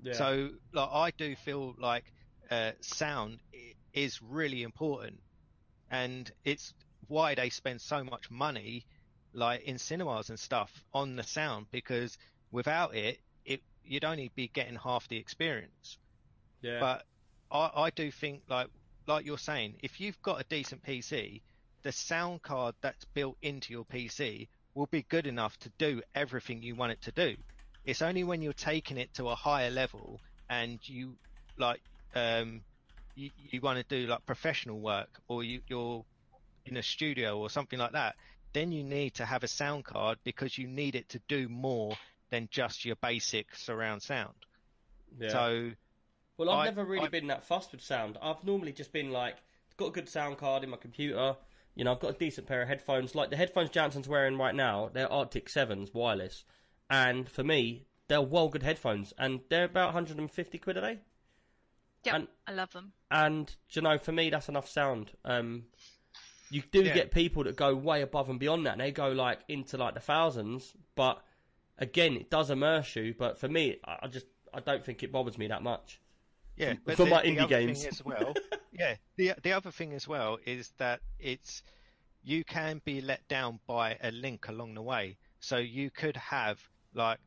yeah. 0.02 0.14
So 0.14 0.50
like 0.72 0.88
I 0.90 1.10
do 1.16 1.36
feel 1.36 1.74
like 1.78 2.12
uh, 2.50 2.72
sound 2.80 3.40
is 3.92 4.22
really 4.22 4.62
important, 4.62 5.20
and 5.90 6.30
it's 6.44 6.72
why 7.08 7.34
they 7.34 7.50
spend 7.50 7.80
so 7.80 8.04
much 8.04 8.30
money, 8.30 8.86
like 9.32 9.62
in 9.64 9.78
cinemas 9.78 10.30
and 10.30 10.38
stuff, 10.38 10.84
on 10.94 11.16
the 11.16 11.22
sound 11.22 11.66
because 11.70 12.16
without 12.50 12.94
it, 12.94 13.18
it 13.44 13.62
you'd 13.84 14.04
only 14.04 14.30
be 14.34 14.48
getting 14.48 14.76
half 14.76 15.08
the 15.08 15.16
experience. 15.16 15.98
Yeah. 16.62 16.80
But 16.80 17.04
I, 17.50 17.70
I 17.82 17.90
do 17.90 18.10
think 18.10 18.42
like 18.48 18.68
like 19.06 19.24
you're 19.24 19.38
saying, 19.38 19.76
if 19.82 20.00
you've 20.00 20.20
got 20.22 20.40
a 20.40 20.44
decent 20.44 20.82
PC, 20.84 21.40
the 21.82 21.92
sound 21.92 22.42
card 22.42 22.74
that's 22.80 23.04
built 23.06 23.36
into 23.42 23.72
your 23.72 23.84
PC 23.84 24.48
will 24.74 24.86
be 24.86 25.02
good 25.02 25.26
enough 25.26 25.58
to 25.60 25.70
do 25.78 26.02
everything 26.14 26.62
you 26.62 26.74
want 26.74 26.92
it 26.92 27.02
to 27.02 27.12
do. 27.12 27.36
It's 27.84 28.02
only 28.02 28.24
when 28.24 28.42
you're 28.42 28.52
taking 28.52 28.98
it 28.98 29.14
to 29.14 29.28
a 29.28 29.34
higher 29.34 29.70
level 29.70 30.20
and 30.50 30.78
you 30.88 31.16
like 31.56 31.80
um 32.14 32.62
you, 33.14 33.30
you 33.36 33.60
want 33.60 33.78
to 33.78 33.84
do 33.84 34.06
like 34.06 34.24
professional 34.26 34.78
work 34.80 35.08
or 35.28 35.42
you, 35.42 35.60
you're 35.68 36.04
in 36.66 36.76
a 36.76 36.82
studio 36.82 37.38
or 37.38 37.50
something 37.50 37.78
like 37.78 37.92
that, 37.92 38.14
then 38.52 38.70
you 38.72 38.84
need 38.84 39.14
to 39.14 39.24
have 39.24 39.42
a 39.42 39.48
sound 39.48 39.84
card 39.84 40.18
because 40.24 40.56
you 40.56 40.68
need 40.68 40.94
it 40.94 41.08
to 41.08 41.20
do 41.28 41.48
more 41.48 41.96
than 42.30 42.48
just 42.50 42.84
your 42.84 42.96
basic 42.96 43.54
surround 43.54 44.02
sound. 44.02 44.34
yeah. 45.18 45.28
So 45.30 45.70
Well, 46.38 46.48
I've 46.50 46.60
I- 46.60 46.64
never 46.66 46.84
really 46.84 47.06
I- 47.06 47.10
been 47.10 47.26
that 47.26 47.44
fussed 47.44 47.72
with 47.72 47.82
sound. 47.82 48.16
I've 48.22 48.42
normally 48.44 48.72
just 48.72 48.92
been 48.92 49.10
like, 49.10 49.36
got 49.76 49.86
a 49.88 49.92
good 49.92 50.08
sound 50.08 50.38
card 50.38 50.64
in 50.64 50.70
my 50.70 50.76
computer. 50.76 51.36
You 51.74 51.84
know, 51.84 51.92
I've 51.92 52.00
got 52.00 52.14
a 52.14 52.18
decent 52.18 52.46
pair 52.46 52.62
of 52.62 52.68
headphones. 52.68 53.14
Like 53.14 53.30
the 53.30 53.36
headphones 53.36 53.70
Jansen's 53.70 54.08
wearing 54.08 54.36
right 54.38 54.54
now, 54.54 54.88
they're 54.92 55.08
Arctis 55.08 55.50
Sevens 55.50 55.92
wireless, 55.94 56.44
and 56.90 57.28
for 57.28 57.44
me, 57.44 57.86
they're 58.08 58.22
well 58.22 58.48
good 58.48 58.62
headphones, 58.62 59.12
and 59.18 59.40
they're 59.50 59.64
about 59.64 59.88
150 59.94 60.58
quid 60.58 60.76
a 60.76 60.80
day. 60.80 60.98
Yeah, 62.04 62.16
And- 62.16 62.28
I 62.46 62.52
love 62.52 62.72
them. 62.72 62.92
And 63.10 63.54
you 63.70 63.82
know, 63.82 63.98
for 63.98 64.12
me, 64.12 64.30
that's 64.30 64.48
enough 64.48 64.68
sound. 64.68 65.12
Um, 65.24 65.66
you 66.50 66.62
do 66.62 66.82
Yeah. 66.82 66.94
get 66.94 67.10
people 67.10 67.44
that 67.44 67.56
go 67.56 67.74
way 67.74 68.02
above 68.02 68.28
and 68.30 68.40
beyond 68.40 68.66
that, 68.66 68.72
and 68.72 68.80
they 68.80 68.90
go 68.92 69.10
like 69.12 69.40
into 69.48 69.76
like 69.76 69.94
the 69.94 70.00
thousands. 70.00 70.74
But 70.94 71.22
again, 71.76 72.16
it 72.16 72.30
does 72.30 72.50
immerse 72.50 72.96
you. 72.96 73.14
But 73.14 73.38
for 73.38 73.48
me, 73.48 73.78
I 73.84 73.98
I 74.02 74.06
just 74.08 74.26
I 74.54 74.60
don't 74.60 74.84
think 74.84 75.02
it 75.02 75.12
bothers 75.12 75.36
me 75.38 75.46
that 75.48 75.62
much. 75.62 76.00
Yeah, 76.58 76.74
but 76.84 76.96
for 76.96 77.04
the, 77.04 77.10
my 77.10 77.22
the 77.22 77.28
indie 77.28 77.38
other 77.38 77.48
games. 77.48 77.80
thing 77.80 77.88
as 77.88 78.04
well. 78.04 78.34
yeah, 78.72 78.96
the 79.16 79.34
the 79.42 79.52
other 79.52 79.70
thing 79.70 79.92
as 79.92 80.06
well 80.08 80.38
is 80.44 80.72
that 80.78 81.00
it's 81.18 81.62
you 82.22 82.44
can 82.44 82.80
be 82.84 83.00
let 83.00 83.26
down 83.28 83.60
by 83.66 83.96
a 84.02 84.10
link 84.10 84.48
along 84.48 84.74
the 84.74 84.82
way. 84.82 85.16
So 85.40 85.58
you 85.58 85.90
could 85.90 86.16
have 86.16 86.58
like 86.94 87.18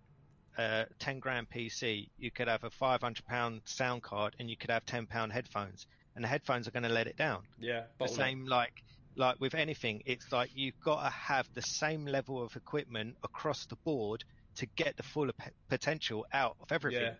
a 0.57 0.85
ten 0.99 1.19
grand 1.19 1.49
PC, 1.49 2.09
you 2.17 2.31
could 2.31 2.47
have 2.47 2.63
a 2.63 2.69
five 2.69 3.01
hundred 3.01 3.25
pound 3.25 3.61
sound 3.65 4.03
card, 4.03 4.35
and 4.39 4.49
you 4.49 4.57
could 4.57 4.69
have 4.69 4.85
ten 4.85 5.05
pound 5.07 5.31
headphones, 5.31 5.87
and 6.15 6.23
the 6.23 6.27
headphones 6.27 6.67
are 6.67 6.71
going 6.71 6.83
to 6.83 6.89
let 6.89 7.07
it 7.07 7.17
down. 7.17 7.43
Yeah, 7.59 7.83
The 7.99 8.07
same 8.07 8.45
like 8.45 8.83
like 9.15 9.39
with 9.39 9.55
anything, 9.55 10.01
it's 10.05 10.31
like 10.31 10.51
you've 10.53 10.79
got 10.83 11.03
to 11.03 11.09
have 11.09 11.47
the 11.53 11.61
same 11.61 12.05
level 12.05 12.41
of 12.41 12.55
equipment 12.55 13.15
across 13.23 13.65
the 13.65 13.75
board 13.77 14.23
to 14.55 14.65
get 14.75 14.97
the 14.97 15.03
full 15.03 15.27
p- 15.27 15.51
potential 15.69 16.25
out 16.33 16.55
of 16.61 16.71
everything. 16.71 17.03
Yeah, 17.03 17.13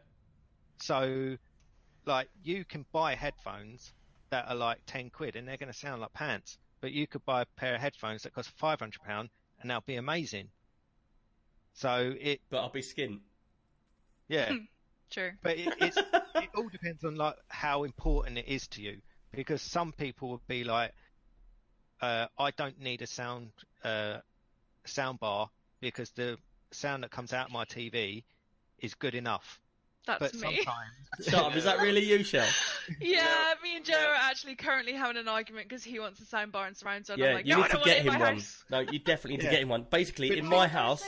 So, 0.82 1.38
like, 2.06 2.30
you 2.44 2.65
can 2.65 2.86
buy 2.91 3.15
headphones 3.15 3.94
that 4.30 4.48
are 4.48 4.56
like 4.56 4.80
10 4.88 5.10
quid 5.11 5.36
and 5.36 5.48
they're 5.48 5.57
going 5.57 5.72
to 5.72 5.78
sound 5.78 6.02
like 6.02 6.14
pants. 6.14 6.57
But 6.80 6.91
you 6.91 7.06
could 7.06 7.23
buy 7.26 7.44
a 7.44 7.45
pair 7.57 7.76
of 7.76 7.82
headphones 7.82 8.23
that 8.23 8.34
cost 8.34 8.52
£500 8.57 8.91
and 9.07 9.30
they'll 9.69 9.82
be 9.82 9.95
amazing. 9.95 10.49
So, 11.73 12.14
it, 12.19 12.41
but 12.49 12.60
I'll 12.60 12.69
be 12.69 12.82
skint. 12.82 13.19
yeah. 14.28 14.53
True. 15.11 15.32
but 15.44 15.57
it, 15.57 15.73
it's, 15.80 15.98
it 16.36 16.49
all 16.56 16.69
depends 16.69 17.03
on 17.03 17.15
like 17.15 17.36
how 17.49 17.84
important 17.84 18.38
it 18.38 18.48
is 18.48 18.68
to 18.69 18.82
you. 18.82 18.98
Because 19.34 19.61
some 19.61 19.91
people 19.91 20.30
would 20.30 20.48
be 20.48 20.64
like, 20.64 20.94
uh, 22.02 22.28
I 22.38 22.52
don't 22.52 22.80
need 22.80 23.02
a 23.02 23.07
sound, 23.07 23.52
uh, 23.84 24.18
sound 24.86 25.19
bar 25.19 25.49
because 25.82 26.11
the 26.11 26.38
sound 26.72 27.03
that 27.03 27.11
comes 27.11 27.34
out 27.34 27.48
of 27.48 27.52
my 27.52 27.65
TV 27.65 28.23
is 28.80 28.94
good 28.95 29.15
enough. 29.15 29.60
That's 30.07 30.19
But 30.19 30.34
me. 30.34 30.40
sometimes, 30.40 30.91
Shut. 31.30 31.56
Is 31.56 31.64
that 31.65 31.80
really 31.80 32.03
you, 32.03 32.23
Shell? 32.23 32.48
Yeah, 32.99 33.53
me 33.64 33.76
and 33.76 33.86
Joe 33.86 33.94
are 33.94 34.15
actually 34.19 34.56
currently 34.56 34.94
having 34.94 35.18
an 35.18 35.28
argument 35.28 35.69
because 35.69 35.84
he 35.84 35.99
wants 35.99 36.19
a 36.19 36.23
soundbar 36.23 36.65
and 36.68 36.76
surround 36.76 37.06
sound. 37.06 37.19
Yeah, 37.19 37.28
I'm 37.28 37.34
like, 37.36 37.45
you 37.45 37.52
no, 37.56 37.61
need 37.61 37.68
to 37.68 37.73
don't 37.73 37.86
get 37.86 37.98
want 37.98 38.07
it 38.07 38.07
in 38.07 38.14
him 38.14 38.19
one. 38.19 38.34
house. 38.36 38.64
No, 38.72 38.80
you 38.80 38.99
definitely 38.99 39.32
need 39.38 39.44
Yeah. 39.44 39.49
to 39.49 39.56
get 39.56 39.61
him 39.64 39.69
one. 39.69 39.86
Basically, 39.90 40.30
But 40.30 40.38
in 40.40 40.48
my 40.48 40.68
house, 40.68 41.03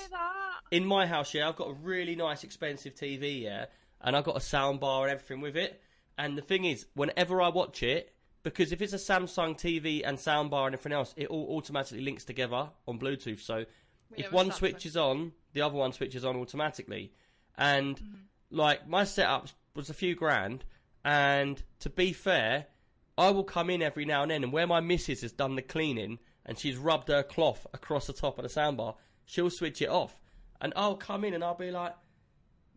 in 0.71 0.85
my 0.85 1.07
house, 1.07 1.33
yeah, 1.33 1.47
I've 1.49 1.55
got 1.55 1.69
a 1.69 1.73
really 1.73 2.15
nice, 2.15 2.43
expensive 2.43 2.93
TV, 2.93 3.41
yeah, 3.41 3.65
and 4.01 4.15
I've 4.15 4.23
got 4.23 4.37
a 4.37 4.41
sound 4.41 4.79
bar 4.79 5.03
and 5.03 5.11
everything 5.11 5.41
with 5.41 5.57
it. 5.57 5.81
And 6.17 6.37
the 6.37 6.41
thing 6.43 6.65
is, 6.65 6.85
whenever 6.93 7.41
I 7.41 7.49
watch 7.49 7.81
it, 7.81 8.13
because 8.43 8.71
if 8.71 8.81
it's 8.81 8.93
a 8.93 8.97
Samsung 8.97 9.57
TV 9.57 10.03
and 10.05 10.19
sound 10.19 10.51
bar 10.51 10.67
and 10.67 10.75
everything 10.75 10.91
else, 10.93 11.13
it 11.17 11.27
all 11.27 11.57
automatically 11.57 12.01
links 12.01 12.25
together 12.25 12.69
on 12.87 12.99
Bluetooth. 12.99 13.39
So 13.39 13.65
We 14.11 14.17
if 14.23 14.31
one 14.31 14.49
Samsung. 14.49 14.53
switches 14.53 14.97
on, 14.97 15.31
the 15.53 15.61
other 15.61 15.75
one 15.75 15.93
switches 15.93 16.23
on 16.23 16.35
automatically. 16.35 17.13
And 17.57 17.95
Mm-hmm. 17.97 18.15
Like 18.53 18.87
my 18.87 19.03
setup 19.03 19.49
was 19.75 19.89
a 19.89 19.93
few 19.93 20.15
grand, 20.15 20.63
and 21.03 21.61
to 21.79 21.89
be 21.89 22.13
fair, 22.13 22.67
I 23.17 23.31
will 23.31 23.43
come 23.43 23.69
in 23.69 23.81
every 23.81 24.05
now 24.05 24.21
and 24.21 24.31
then, 24.31 24.43
and 24.43 24.53
where 24.53 24.67
my 24.67 24.79
missus 24.79 25.21
has 25.21 25.31
done 25.31 25.55
the 25.55 25.61
cleaning 25.61 26.19
and 26.45 26.57
she's 26.59 26.77
rubbed 26.77 27.07
her 27.07 27.23
cloth 27.23 27.65
across 27.73 28.07
the 28.07 28.13
top 28.13 28.37
of 28.37 28.43
the 28.43 28.49
soundbar, 28.49 28.95
she'll 29.25 29.49
switch 29.49 29.81
it 29.81 29.89
off, 29.89 30.19
and 30.61 30.73
I'll 30.75 30.95
come 30.97 31.23
in 31.23 31.33
and 31.33 31.43
I'll 31.43 31.55
be 31.55 31.71
like, 31.71 31.95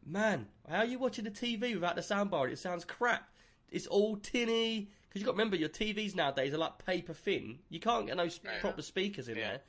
"Man, 0.05 0.47
how 0.69 0.79
are 0.79 0.85
you 0.85 0.99
watching 0.99 1.25
the 1.25 1.31
TV 1.31 1.75
without 1.75 1.97
the 1.97 2.03
soundbar? 2.03 2.51
It 2.51 2.59
sounds 2.59 2.85
crap. 2.85 3.29
It's 3.69 3.87
all 3.87 4.17
tinny." 4.17 4.91
Because 5.09 5.21
you 5.21 5.27
got 5.27 5.33
to 5.33 5.39
remember, 5.39 5.57
your 5.57 5.69
TVs 5.69 6.15
nowadays 6.15 6.55
are 6.55 6.59
like 6.59 6.85
paper 6.85 7.13
thin. 7.15 7.59
You 7.69 7.81
can't 7.81 8.07
get 8.07 8.17
no 8.17 8.25
Yeah. 8.25 8.61
proper 8.61 8.83
speakers 8.83 9.29
in 9.29 9.37
Yeah. 9.37 9.49
there. 9.49 9.61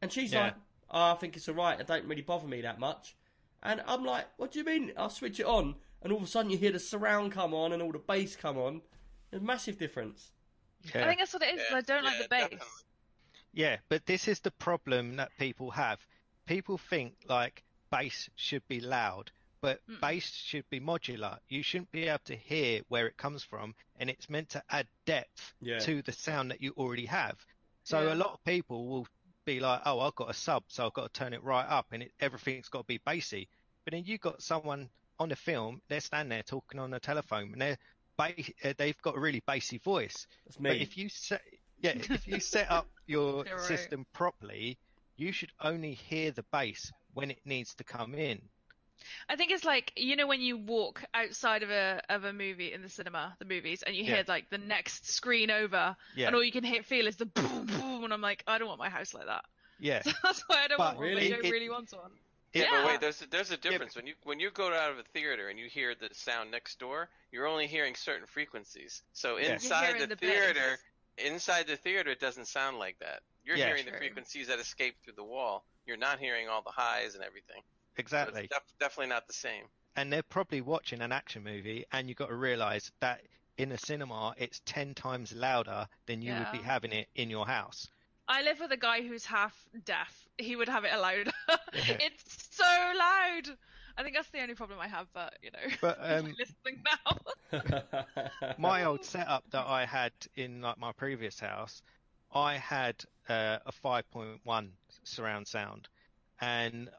And 0.00 0.12
she's 0.12 0.32
Yeah. 0.32 0.44
like, 0.44 0.54
oh, 0.90 1.12
"I 1.12 1.14
think 1.14 1.36
it's 1.36 1.48
alright. 1.48 1.80
It 1.80 1.86
don't 1.86 2.04
really 2.06 2.22
bother 2.22 2.46
me 2.46 2.60
that 2.62 2.78
much." 2.78 3.16
And 3.62 3.82
I'm 3.86 4.04
like, 4.04 4.26
"What 4.38 4.52
do 4.52 4.58
you 4.58 4.64
mean?" 4.64 4.92
I'll 4.96 5.10
switch 5.10 5.38
it 5.40 5.46
on, 5.46 5.76
and 6.02 6.12
all 6.12 6.18
of 6.18 6.24
a 6.24 6.26
sudden 6.28 6.50
you 6.50 6.58
hear 6.58 6.72
the 6.72 6.78
surround 6.80 7.32
come 7.32 7.54
on 7.54 7.72
and 7.72 7.80
all 7.82 7.92
the 7.92 7.98
bass 7.98 8.34
come 8.36 8.58
on. 8.58 8.82
There's 9.30 9.42
a 9.42 9.46
massive 9.46 9.78
difference. 9.78 10.32
yeah. 10.94 11.04
I 11.04 11.08
think 11.08 11.20
that's 11.20 11.32
what 11.32 11.42
it 11.42 11.54
is. 11.54 11.62
Yeah, 11.70 11.76
I 11.76 11.80
don't 11.82 12.04
like 12.04 12.18
the 12.18 12.28
bass. 12.28 12.42
definitely. 12.42 12.66
Yeah, 13.54 13.76
but 13.88 14.06
this 14.06 14.28
is 14.28 14.40
the 14.40 14.50
problem 14.52 15.16
that 15.16 15.30
people 15.38 15.70
have. 15.72 16.00
People 16.46 16.78
think 16.78 17.14
like 17.28 17.62
bass 17.90 18.28
should 18.34 18.66
be 18.66 18.80
loud, 18.80 19.30
but 19.60 19.80
Mm-mm. 19.88 20.00
bass 20.00 20.30
should 20.32 20.68
be 20.70 20.80
modular. 20.80 21.38
You 21.48 21.62
shouldn't 21.62 21.92
be 21.92 22.08
able 22.08 22.18
to 22.24 22.34
hear 22.36 22.80
where 22.88 23.06
it 23.06 23.16
comes 23.16 23.44
from, 23.44 23.74
and 24.00 24.10
it's 24.10 24.28
meant 24.28 24.48
to 24.50 24.62
add 24.70 24.88
depth 25.06 25.54
Yeah. 25.60 25.78
to 25.80 26.02
the 26.02 26.12
sound 26.12 26.50
that 26.50 26.60
you 26.62 26.72
already 26.76 27.06
have. 27.06 27.38
So 27.84 28.02
Yeah. 28.06 28.14
a 28.14 28.16
lot 28.16 28.32
of 28.32 28.44
people 28.44 28.86
will 28.88 29.06
be 29.44 29.60
like, 29.60 29.82
"Oh, 29.84 30.00
I've 30.00 30.14
got 30.14 30.30
a 30.30 30.34
sub, 30.34 30.64
so 30.68 30.86
I've 30.86 30.92
got 30.92 31.12
to 31.12 31.18
turn 31.18 31.32
it 31.32 31.42
right 31.42 31.66
up, 31.66 31.86
and 31.92 32.02
it, 32.04 32.12
everything's 32.20 32.68
got 32.68 32.80
to 32.80 32.84
be 32.84 32.98
bassy." 32.98 33.48
But 33.84 33.92
then 33.92 34.04
you've 34.04 34.20
got 34.20 34.42
someone 34.42 34.88
on 35.18 35.28
the 35.28 35.36
film, 35.36 35.80
they're 35.88 36.00
standing 36.00 36.30
there 36.30 36.42
talking 36.42 36.80
on 36.80 36.90
the 36.90 37.00
telephone, 37.00 37.52
and 37.52 37.60
they're 37.60 37.78
ba- 38.16 38.34
uh, 38.64 38.72
they've 38.76 39.00
got 39.02 39.16
a 39.16 39.20
really 39.20 39.42
bassy 39.46 39.78
voice. 39.78 40.26
That's 40.44 40.60
me. 40.60 40.70
But 40.70 40.76
if 40.78 40.96
you 40.96 41.08
set, 41.08 41.42
yeah, 41.80 41.92
if 41.94 42.26
you 42.26 42.40
set 42.40 42.70
up 42.70 42.88
your 43.06 43.44
right. 43.44 43.60
system 43.60 44.06
properly, 44.12 44.78
you 45.16 45.32
should 45.32 45.52
only 45.60 45.94
hear 45.94 46.30
the 46.30 46.44
bass 46.52 46.90
when 47.14 47.30
it 47.30 47.40
needs 47.44 47.74
to 47.76 47.84
come 47.84 48.14
in. 48.14 48.40
I 49.28 49.36
think 49.36 49.50
it's 49.50 49.64
like 49.64 49.92
you 49.96 50.16
know 50.16 50.26
when 50.26 50.40
you 50.40 50.56
walk 50.56 51.02
outside 51.14 51.62
of 51.62 51.70
a 51.70 52.00
of 52.08 52.24
a 52.24 52.32
movie 52.32 52.72
in 52.72 52.82
the 52.82 52.88
cinema, 52.88 53.34
the 53.38 53.44
movies, 53.44 53.82
and 53.82 53.94
you 53.96 54.04
Yeah. 54.04 54.16
hear 54.16 54.24
like 54.28 54.50
the 54.50 54.58
next 54.58 55.06
screen 55.10 55.50
over, 55.50 55.96
Yeah, 56.16 56.26
and 56.28 56.36
all 56.36 56.44
you 56.44 56.52
can 56.52 56.64
hear, 56.64 56.82
feel 56.82 57.06
is 57.06 57.16
the 57.16 57.26
boom 57.26 57.66
boom, 57.66 58.04
and 58.04 58.12
I'm 58.12 58.20
like, 58.20 58.42
I 58.46 58.58
don't 58.58 58.68
want 58.68 58.78
my 58.80 58.88
house 58.90 59.14
like 59.14 59.26
that. 59.26 59.44
yeah, 59.78 60.02
That's 60.22 60.42
why 60.48 60.64
I 60.64 60.68
don't 60.68 60.78
But 60.78 60.84
want 60.84 60.98
one. 60.98 61.06
really, 61.06 61.28
but 61.28 61.32
I 61.32 61.36
don't 61.36 61.46
it- 61.46 61.50
really 61.52 61.70
want 61.70 61.92
one. 61.92 62.10
Yeah, 62.54 62.62
Yeah. 62.64 62.68
but 62.82 62.86
wait, 62.86 63.00
there's 63.00 63.22
a, 63.22 63.26
there's 63.30 63.50
a 63.50 63.56
difference 63.56 63.96
when 63.96 64.06
you 64.06 64.14
when 64.24 64.38
you 64.38 64.50
go 64.50 64.72
out 64.74 64.90
of 64.90 64.98
a 64.98 65.04
theater 65.14 65.48
and 65.48 65.58
you 65.58 65.66
hear 65.70 65.94
the 65.94 66.10
sound 66.14 66.50
next 66.50 66.78
door, 66.78 67.08
you're 67.30 67.46
only 67.46 67.66
hearing 67.66 67.94
certain 67.94 68.26
frequencies. 68.26 69.02
So 69.14 69.38
Yeah. 69.38 69.54
Inside 69.54 69.98
the, 70.00 70.06
the 70.08 70.16
theater, 70.16 70.78
bass. 71.16 71.26
inside 71.32 71.66
the 71.66 71.76
theater, 71.76 72.10
it 72.10 72.20
doesn't 72.20 72.46
sound 72.48 72.78
like 72.78 72.98
that. 72.98 73.20
You're 73.44 73.56
Yeah. 73.56 73.68
hearing 73.68 73.86
the 73.86 73.92
frequencies 73.96 74.48
that 74.48 74.58
escape 74.58 74.96
through 75.02 75.14
the 75.14 75.24
wall. 75.24 75.64
You're 75.86 75.96
not 75.96 76.18
hearing 76.18 76.48
all 76.48 76.60
the 76.62 76.70
highs 76.70 77.14
and 77.14 77.24
everything. 77.24 77.62
So 77.96 78.00
exactly. 78.00 78.40
it's 78.44 78.48
def- 78.54 78.78
definitely 78.80 79.08
not 79.10 79.26
the 79.26 79.32
same. 79.32 79.64
And 79.96 80.12
they're 80.12 80.22
probably 80.22 80.60
watching 80.60 81.02
an 81.02 81.12
action 81.12 81.42
movie, 81.44 81.84
and 81.92 82.08
you've 82.08 82.18
got 82.18 82.28
to 82.28 82.34
realize 82.34 82.90
that 83.00 83.20
in 83.58 83.72
a 83.72 83.78
cinema, 83.78 84.34
it's 84.38 84.60
ten 84.64 84.94
times 84.94 85.32
louder 85.34 85.86
than 86.06 86.22
you 86.22 86.32
would 86.32 86.50
be 86.52 86.58
having 86.58 86.92
it 86.92 87.08
in 87.14 87.28
your 87.28 87.46
house. 87.46 87.88
I 88.28 88.42
live 88.42 88.60
with 88.60 88.72
a 88.72 88.76
guy 88.76 89.02
who's 89.02 89.26
half 89.26 89.68
deaf. 89.84 90.28
He 90.38 90.56
would 90.56 90.68
have 90.68 90.84
it 90.84 90.96
louder. 90.98 91.30
Yeah. 91.74 91.96
it's 92.00 92.48
so 92.50 92.64
loud. 92.64 93.56
I 93.96 94.02
think 94.02 94.14
that's 94.14 94.28
the 94.30 94.40
only 94.40 94.54
problem 94.54 94.78
I 94.80 94.88
have, 94.88 95.06
but 95.12 95.34
you 95.42 95.50
know, 95.50 95.74
But, 95.80 95.98
um, 96.02 96.34
listening 96.38 96.82
now. 96.84 97.82
my 98.58 98.84
old 98.84 99.04
setup 99.04 99.44
that 99.50 99.66
I 99.66 99.84
had 99.84 100.12
in 100.36 100.60
like 100.62 100.78
my 100.78 100.92
previous 100.92 101.38
house, 101.40 101.82
I 102.34 102.56
had 102.56 103.04
uh, 103.28 103.58
a 103.66 103.72
5.1 103.72 104.70
surround 105.04 105.46
sound, 105.46 105.88
and 106.40 106.90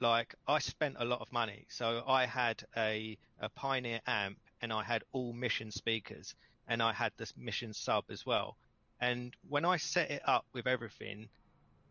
like 0.00 0.34
I 0.46 0.58
spent 0.58 0.96
a 0.98 1.04
lot 1.04 1.20
of 1.20 1.32
money, 1.32 1.66
so 1.68 2.02
I 2.06 2.26
had 2.26 2.62
a 2.76 3.18
a 3.40 3.48
Pioneer 3.48 4.00
amp 4.06 4.38
and 4.62 4.72
I 4.72 4.82
had 4.82 5.02
all 5.12 5.32
Mission 5.32 5.70
speakers, 5.70 6.34
and 6.68 6.82
I 6.82 6.92
had 6.92 7.12
this 7.16 7.32
Mission 7.36 7.72
sub 7.72 8.04
as 8.10 8.24
well. 8.26 8.56
And 9.00 9.34
when 9.48 9.64
I 9.64 9.78
set 9.78 10.10
it 10.10 10.22
up 10.26 10.44
with 10.52 10.66
everything, 10.66 11.28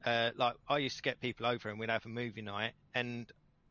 uh, 0.06 0.30
like 0.36 0.54
I 0.68 0.78
used 0.78 0.98
to 0.98 1.02
get 1.02 1.20
people 1.20 1.46
over 1.48 1.70
and 1.70 1.80
we'd 1.80 1.90
have 1.90 2.06
a 2.06 2.10
movie 2.10 2.42
night, 2.44 2.74
and 2.94 3.26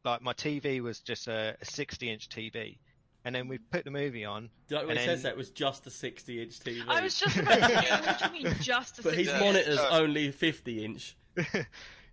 like 0.05 0.21
my 0.23 0.33
TV 0.33 0.81
was 0.81 1.01
just 1.01 1.29
a, 1.29 1.57
a 1.61 1.65
60 1.65 2.11
inch 2.11 2.29
TV, 2.29 2.79
and 3.25 3.35
then 3.35 3.47
we'd 3.49 3.71
put 3.71 3.85
the 3.85 3.91
movie 3.91 4.25
on, 4.25 4.51
Do 4.69 4.75
you 4.75 4.81
know 4.81 4.87
when 4.89 4.97
and 4.97 5.01
he 5.01 5.07
then- 5.07 5.17
says 5.17 5.23
that 5.23 5.31
it 5.33 5.37
was 5.39 5.51
just 5.51 5.87
a 5.87 5.91
60 5.91 6.43
inch 6.43 6.59
TV? 6.59 6.83
I 6.89 7.01
was 7.01 7.19
just 7.19 7.37
about 7.37 7.59
to 7.61 7.69
say, 7.69 7.91
what 7.91 8.19
do 8.19 8.25
you 8.39 8.45
mean 8.45 8.55
just 8.61 8.99
a 8.99 9.03
but 9.05 9.15
his 9.15 9.29
monitor's 9.29 9.79
only 9.91 10.31
50 10.33 10.85
inch. 10.85 11.17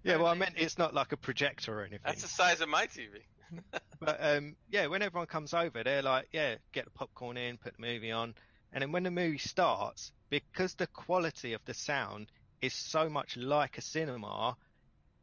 yeah, 0.06 0.16
well, 0.18 0.28
I 0.28 0.36
meant 0.36 0.54
it's 0.58 0.78
not 0.78 0.94
like 0.94 1.12
a 1.12 1.18
projector 1.18 1.78
or 1.80 1.82
anything. 1.82 2.00
That's 2.06 2.22
the 2.22 2.28
size 2.28 2.62
of 2.62 2.70
my 2.70 2.86
TV. 2.88 3.20
But 4.00 4.18
um, 4.20 4.56
yeah, 4.70 4.88
when 4.88 5.02
everyone 5.02 5.28
comes 5.28 5.54
over, 5.54 5.84
they're 5.84 6.02
like, 6.02 6.28
yeah, 6.34 6.56
get 6.74 6.86
the 6.86 6.92
popcorn 6.92 7.38
in, 7.38 7.58
put 7.58 7.76
the 7.78 7.82
movie 7.82 8.12
on, 8.12 8.34
and 8.74 8.82
then 8.82 8.92
when 8.92 9.04
the 9.04 9.12
movie 9.12 9.38
starts, 9.38 10.12
because 10.30 10.74
the 10.76 10.88
quality 10.88 11.54
of 11.54 11.62
the 11.66 11.74
sound 11.74 12.28
is 12.62 12.74
so 12.74 13.08
much 13.10 13.38
like 13.38 13.78
a 13.78 13.82
cinema, 13.82 14.58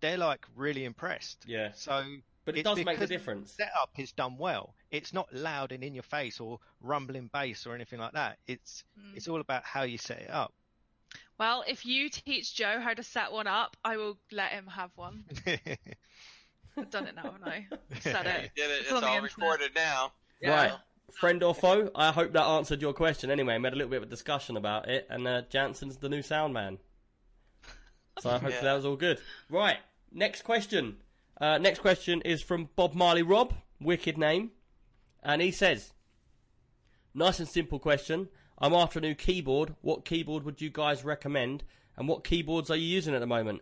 they're 0.01 0.17
like 0.17 0.47
really 0.57 0.85
impressed. 0.85 1.45
Yeah. 1.47 1.73
So 1.75 2.03
But 2.45 2.57
it 2.57 2.61
it's 2.61 2.69
does 2.69 2.77
make 2.79 2.87
the 2.87 2.93
because 2.93 3.11
difference. 3.11 3.53
setup 3.53 3.91
is 3.99 4.13
done 4.13 4.37
well. 4.39 4.75
It's 4.91 5.13
not 5.13 5.33
loud 5.35 5.71
and 5.73 5.85
in 5.85 5.95
your 5.95 6.03
face 6.05 6.41
or 6.41 6.59
rumbling 6.81 7.29
bass 7.33 7.67
or 7.67 7.75
anything 7.75 7.99
like 7.99 8.13
that. 8.13 8.39
It's 8.47 8.85
Mm. 8.99 9.17
it's 9.17 9.29
all 9.29 9.41
about 9.41 9.65
how 9.65 9.83
you 9.83 9.99
set 9.99 10.21
it 10.21 10.31
up. 10.31 10.55
Well, 11.39 11.65
if 11.67 11.85
you 11.85 12.09
teach 12.09 12.55
Joe 12.55 12.79
how 12.81 12.95
to 12.95 13.03
set 13.03 13.33
one 13.33 13.47
up, 13.47 13.77
I 13.85 13.97
will 13.97 14.19
let 14.31 14.51
him 14.53 14.67
have 14.67 14.91
one. 14.97 15.25
I've 16.77 16.91
done 16.91 17.07
it 17.07 17.15
now, 17.17 17.23
haven't 17.23 17.45
I? 17.45 17.67
Said 18.01 18.25
You 18.25 18.31
it. 18.31 18.51
did 18.57 18.71
it. 18.71 18.81
It's 18.83 18.93
It's, 18.93 19.03
all 19.03 19.21
recorded 19.21 19.73
now. 19.75 20.13
Right. 20.45 20.73
Friend 21.13 21.43
or 21.43 21.55
foe? 21.55 21.91
I 21.95 22.11
hope 22.13 22.33
that 22.33 22.45
answered 22.45 22.81
your 22.81 22.95
question. 22.95 23.31
Anyway, 23.31 23.57
we 23.59 23.65
had 23.65 23.73
a 23.75 23.77
little 23.77 23.91
bit 23.91 23.99
of 23.99 24.03
a 24.05 24.07
discussion 24.11 24.57
about 24.57 24.89
it, 24.89 25.07
and 25.11 25.27
uh, 25.29 25.43
Jansen's 25.51 25.99
the 25.99 26.09
new 26.09 26.23
sound 26.23 26.55
man. 26.55 26.79
So 28.21 28.31
hopefully 28.31 28.55
Yeah. 28.55 28.63
that 28.63 28.75
was 28.75 28.85
all 28.87 28.97
good. 28.97 29.19
Right. 29.51 29.79
Next 30.11 30.43
question. 30.43 30.97
Uh, 31.41 31.59
next 31.59 31.81
question 31.81 32.23
is 32.23 32.41
from 32.43 32.69
Bob 32.77 32.95
Marley 32.95 33.23
Rob, 33.23 33.53
wicked 33.81 34.17
name, 34.17 34.53
and 35.23 35.43
he 35.43 35.51
says, 35.51 35.93
"Nice 37.15 37.41
and 37.41 37.49
simple 37.49 37.79
question. 37.79 38.29
I'm 38.63 38.73
after 38.75 39.01
a 39.01 39.03
new 39.03 39.15
keyboard. 39.17 39.75
What 39.83 40.05
keyboard 40.05 40.45
would 40.45 40.61
you 40.61 40.71
guys 40.71 41.05
recommend, 41.05 41.65
and 41.97 42.09
what 42.09 42.23
keyboards 42.25 42.71
are 42.71 42.77
you 42.77 42.87
using 42.87 43.13
at 43.15 43.19
the 43.21 43.27
moment? 43.27 43.61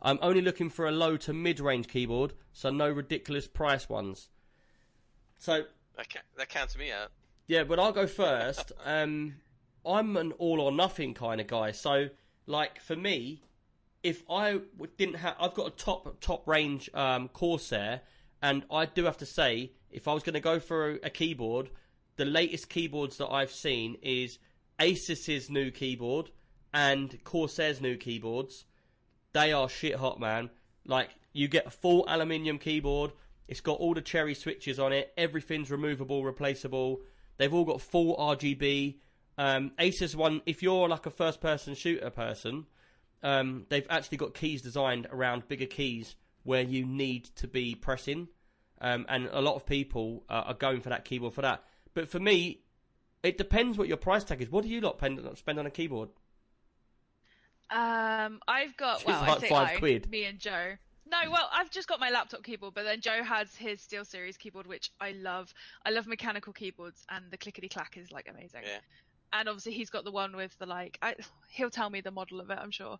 I'm 0.00 0.18
only 0.22 0.40
looking 0.40 0.70
for 0.70 0.86
a 0.86 0.90
low 0.92 1.16
to 1.18 1.32
mid-range 1.34 1.88
keyboard, 1.88 2.32
so 2.52 2.70
no 2.70 2.88
ridiculous 2.88 3.46
price 3.46 3.88
ones." 3.88 4.28
So 5.38 5.64
That, 5.96 6.08
ca- 6.08 6.20
that 6.36 6.48
counts 6.48 6.76
me 6.78 6.90
out. 6.90 7.10
yeah, 7.46 7.62
but 7.64 7.78
I'll 7.78 7.92
go 7.92 8.06
first. 8.06 8.72
Um, 8.84 9.34
I'm 9.86 10.16
an 10.16 10.32
all 10.32 10.60
or 10.60 10.72
nothing 10.72 11.14
kind 11.14 11.40
of 11.40 11.46
guy. 11.46 11.70
So, 11.72 12.08
like 12.46 12.80
for 12.80 12.96
me, 12.96 13.42
if 14.02 14.22
I 14.30 14.60
didn't 14.96 15.16
have, 15.16 15.36
I've 15.38 15.54
got 15.54 15.66
a 15.68 15.70
top 15.70 16.20
top 16.20 16.48
range 16.48 16.88
um, 16.94 17.28
Corsair, 17.28 18.00
and 18.42 18.64
I 18.70 18.86
do 18.86 19.04
have 19.04 19.18
to 19.18 19.26
say, 19.26 19.72
if 19.90 20.08
I 20.08 20.14
was 20.14 20.22
going 20.22 20.34
to 20.34 20.40
go 20.40 20.58
for 20.58 20.92
a, 20.92 20.94
a 21.04 21.10
keyboard, 21.10 21.70
the 22.18 22.26
latest 22.26 22.68
keyboards 22.68 23.16
that 23.16 23.28
I've 23.28 23.52
seen 23.52 23.96
is 24.02 24.38
Asus's 24.78 25.48
new 25.48 25.70
keyboard 25.70 26.30
and 26.74 27.16
Corsair's 27.24 27.80
new 27.80 27.96
keyboards. 27.96 28.64
They 29.32 29.52
are 29.52 29.68
shit 29.68 29.94
hot, 29.94 30.20
man. 30.20 30.50
Like 30.84 31.10
you 31.32 31.48
get 31.48 31.66
a 31.66 31.70
full 31.70 32.04
aluminium 32.08 32.58
keyboard. 32.58 33.12
It's 33.46 33.60
got 33.60 33.78
all 33.78 33.94
the 33.94 34.02
cherry 34.02 34.34
switches 34.34 34.78
on 34.78 34.92
it. 34.92 35.12
Everything's 35.16 35.70
removable, 35.70 36.24
replaceable. 36.24 37.00
They've 37.38 37.54
all 37.54 37.64
got 37.64 37.80
full 37.80 38.16
RGB. 38.16 38.96
Um, 39.38 39.70
Asus 39.78 40.16
one, 40.16 40.42
if 40.44 40.62
you're 40.62 40.88
like 40.88 41.06
a 41.06 41.10
first-person 41.10 41.76
shooter 41.76 42.10
person, 42.10 42.66
um, 43.22 43.66
they've 43.68 43.86
actually 43.88 44.18
got 44.18 44.34
keys 44.34 44.60
designed 44.60 45.06
around 45.10 45.46
bigger 45.46 45.66
keys 45.66 46.16
where 46.42 46.62
you 46.62 46.84
need 46.84 47.26
to 47.36 47.46
be 47.46 47.74
pressing, 47.76 48.28
um, 48.80 49.06
and 49.08 49.28
a 49.30 49.40
lot 49.40 49.54
of 49.54 49.64
people 49.66 50.24
uh, 50.28 50.44
are 50.46 50.54
going 50.54 50.80
for 50.80 50.88
that 50.88 51.04
keyboard 51.04 51.34
for 51.34 51.42
that. 51.42 51.62
But 51.98 52.08
for 52.08 52.20
me, 52.20 52.60
it 53.24 53.38
depends 53.38 53.76
what 53.76 53.88
your 53.88 53.96
price 53.96 54.22
tag 54.22 54.40
is. 54.40 54.52
What 54.52 54.62
do 54.62 54.70
you 54.70 54.80
lot 54.80 55.00
spend 55.36 55.58
on 55.58 55.66
a 55.66 55.70
keyboard? 55.70 56.10
Um, 57.70 58.38
I've 58.46 58.76
got 58.76 59.00
She's 59.00 59.08
well, 59.08 59.20
like 59.22 59.38
I 59.38 59.40
say 59.40 59.48
five 59.48 59.68
I, 59.70 59.76
quid. 59.80 60.08
me 60.08 60.22
and 60.22 60.38
Joe. 60.38 60.74
No, 61.10 61.18
well, 61.28 61.50
I've 61.52 61.72
just 61.72 61.88
got 61.88 61.98
my 61.98 62.10
laptop 62.10 62.44
keyboard, 62.44 62.74
but 62.74 62.84
then 62.84 63.00
Joe 63.00 63.24
has 63.24 63.56
his 63.56 63.80
SteelSeries 63.80 64.38
keyboard, 64.38 64.68
which 64.68 64.92
I 65.00 65.10
love. 65.10 65.52
I 65.84 65.90
love 65.90 66.06
mechanical 66.06 66.52
keyboards, 66.52 67.04
and 67.10 67.24
the 67.32 67.36
clickety 67.36 67.68
clack 67.68 67.96
is 67.96 68.12
like 68.12 68.28
amazing. 68.30 68.60
Yeah. 68.62 68.78
And 69.32 69.48
obviously, 69.48 69.72
he's 69.72 69.90
got 69.90 70.04
the 70.04 70.10
one 70.10 70.34
with 70.36 70.56
the 70.58 70.66
like. 70.66 70.98
I, 71.02 71.14
he'll 71.50 71.70
tell 71.70 71.90
me 71.90 72.00
the 72.00 72.10
model 72.10 72.40
of 72.40 72.50
it, 72.50 72.58
I'm 72.60 72.70
sure. 72.70 72.98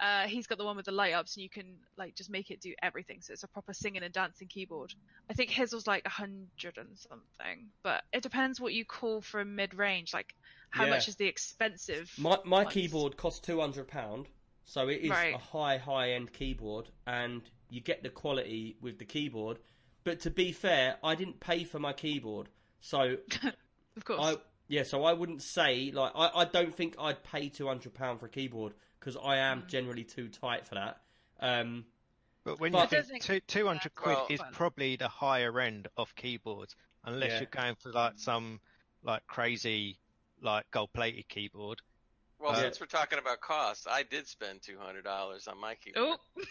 Uh, 0.00 0.26
he's 0.26 0.46
got 0.46 0.58
the 0.58 0.64
one 0.64 0.76
with 0.76 0.86
the 0.86 0.92
light 0.92 1.14
ups, 1.14 1.36
and 1.36 1.42
you 1.42 1.50
can 1.50 1.76
like 1.96 2.14
just 2.14 2.30
make 2.30 2.50
it 2.50 2.60
do 2.60 2.74
everything. 2.82 3.18
So 3.22 3.32
it's 3.32 3.42
a 3.44 3.48
proper 3.48 3.72
singing 3.72 4.02
and 4.02 4.12
dancing 4.12 4.48
keyboard. 4.48 4.92
I 5.30 5.34
think 5.34 5.50
his 5.50 5.72
was 5.72 5.86
like 5.86 6.02
a 6.04 6.10
hundred 6.10 6.76
and 6.76 6.98
something, 6.98 7.68
but 7.82 8.02
it 8.12 8.22
depends 8.22 8.60
what 8.60 8.74
you 8.74 8.84
call 8.84 9.20
for 9.22 9.40
a 9.40 9.44
mid 9.44 9.74
range. 9.74 10.12
Like, 10.12 10.34
how 10.70 10.84
Yeah. 10.84 10.90
much 10.90 11.08
is 11.08 11.16
the 11.16 11.26
expensive? 11.26 12.12
My 12.16 12.38
my 12.44 12.64
ones? 12.64 12.74
keyboard 12.74 13.16
costs 13.16 13.40
two 13.40 13.60
hundred 13.60 13.88
pound, 13.88 14.28
so 14.64 14.88
it 14.88 15.00
is 15.00 15.10
Right. 15.10 15.34
a 15.34 15.38
high 15.38 15.78
high 15.78 16.10
end 16.12 16.32
keyboard, 16.32 16.88
and 17.06 17.42
you 17.70 17.80
get 17.80 18.02
the 18.02 18.10
quality 18.10 18.76
with 18.80 18.98
the 18.98 19.04
keyboard. 19.04 19.58
But 20.04 20.20
to 20.20 20.30
be 20.30 20.52
fair, 20.52 20.96
I 21.02 21.14
didn't 21.14 21.40
pay 21.40 21.64
for 21.64 21.78
my 21.78 21.92
keyboard, 21.92 22.48
so 22.80 23.16
Of 23.96 24.04
course. 24.04 24.20
I 24.20 24.36
yeah, 24.70 24.84
so 24.84 25.02
I 25.04 25.12
wouldn't 25.12 25.42
say 25.42 25.90
like 25.92 26.12
I, 26.14 26.30
I 26.34 26.44
don't 26.44 26.74
think 26.74 26.94
I'd 26.98 27.22
pay 27.24 27.48
two 27.48 27.66
hundred 27.66 27.92
pound 27.92 28.20
for 28.20 28.26
a 28.26 28.30
keyboard 28.30 28.72
because 28.98 29.16
I 29.22 29.36
am 29.38 29.62
Mm. 29.62 29.66
generally 29.68 30.04
too 30.04 30.28
tight 30.28 30.66
for 30.66 30.76
that. 30.76 31.00
Um, 31.40 31.86
But 32.44 32.58
when 32.60 32.72
But- 32.72 32.90
you 32.92 33.02
think 33.02 33.22
two, 33.22 33.40
200 33.40 33.94
quid 33.94 34.16
Well- 34.16 34.26
is 34.30 34.40
probably 34.52 34.96
the 34.96 35.08
higher 35.08 35.60
end 35.60 35.88
of 35.98 36.14
keyboards, 36.16 36.74
unless 37.04 37.32
Yeah. 37.32 37.38
you're 37.40 37.46
going 37.50 37.74
for 37.74 37.90
like 37.92 38.18
some 38.18 38.60
like 39.02 39.26
crazy 39.26 39.98
like 40.40 40.70
gold 40.70 40.92
plated 40.94 41.28
keyboard. 41.28 41.80
Well, 42.38 42.52
Uh, 42.52 42.60
since 42.60 42.80
we're 42.80 42.86
talking 42.86 43.18
about 43.18 43.40
costs, 43.42 43.86
I 43.86 44.02
did 44.04 44.26
spend 44.26 44.62
two 44.62 44.78
hundred 44.78 45.02
dollars 45.04 45.48
on 45.48 45.58
my 45.58 45.74
keyboard, 45.74 46.18
oh, 46.36 46.42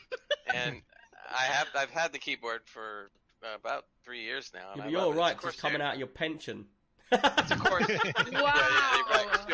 and 0.53 0.81
I 1.29 1.43
have 1.43 1.69
I've 1.73 1.89
had 1.91 2.11
the 2.11 2.19
keyboard 2.19 2.67
for 2.67 3.09
uh, 3.43 3.55
about 3.55 3.85
three 4.03 4.21
years 4.21 4.51
now. 4.53 4.73
and 4.73 4.83
yeah, 4.83 4.89
you're 4.89 5.01
love 5.07 5.15
right 5.15 5.31
It's 5.31 5.41
'cause 5.41 5.53
it's 5.53 5.61
coming 5.61 5.81
out 5.81 5.93
of 5.93 5.99
your 5.99 6.07
pension. 6.09 6.67
It's 7.11 7.51
a 7.51 7.55
course. 7.55 7.87
wow, 8.33 9.47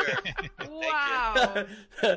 wow. 0.68 1.64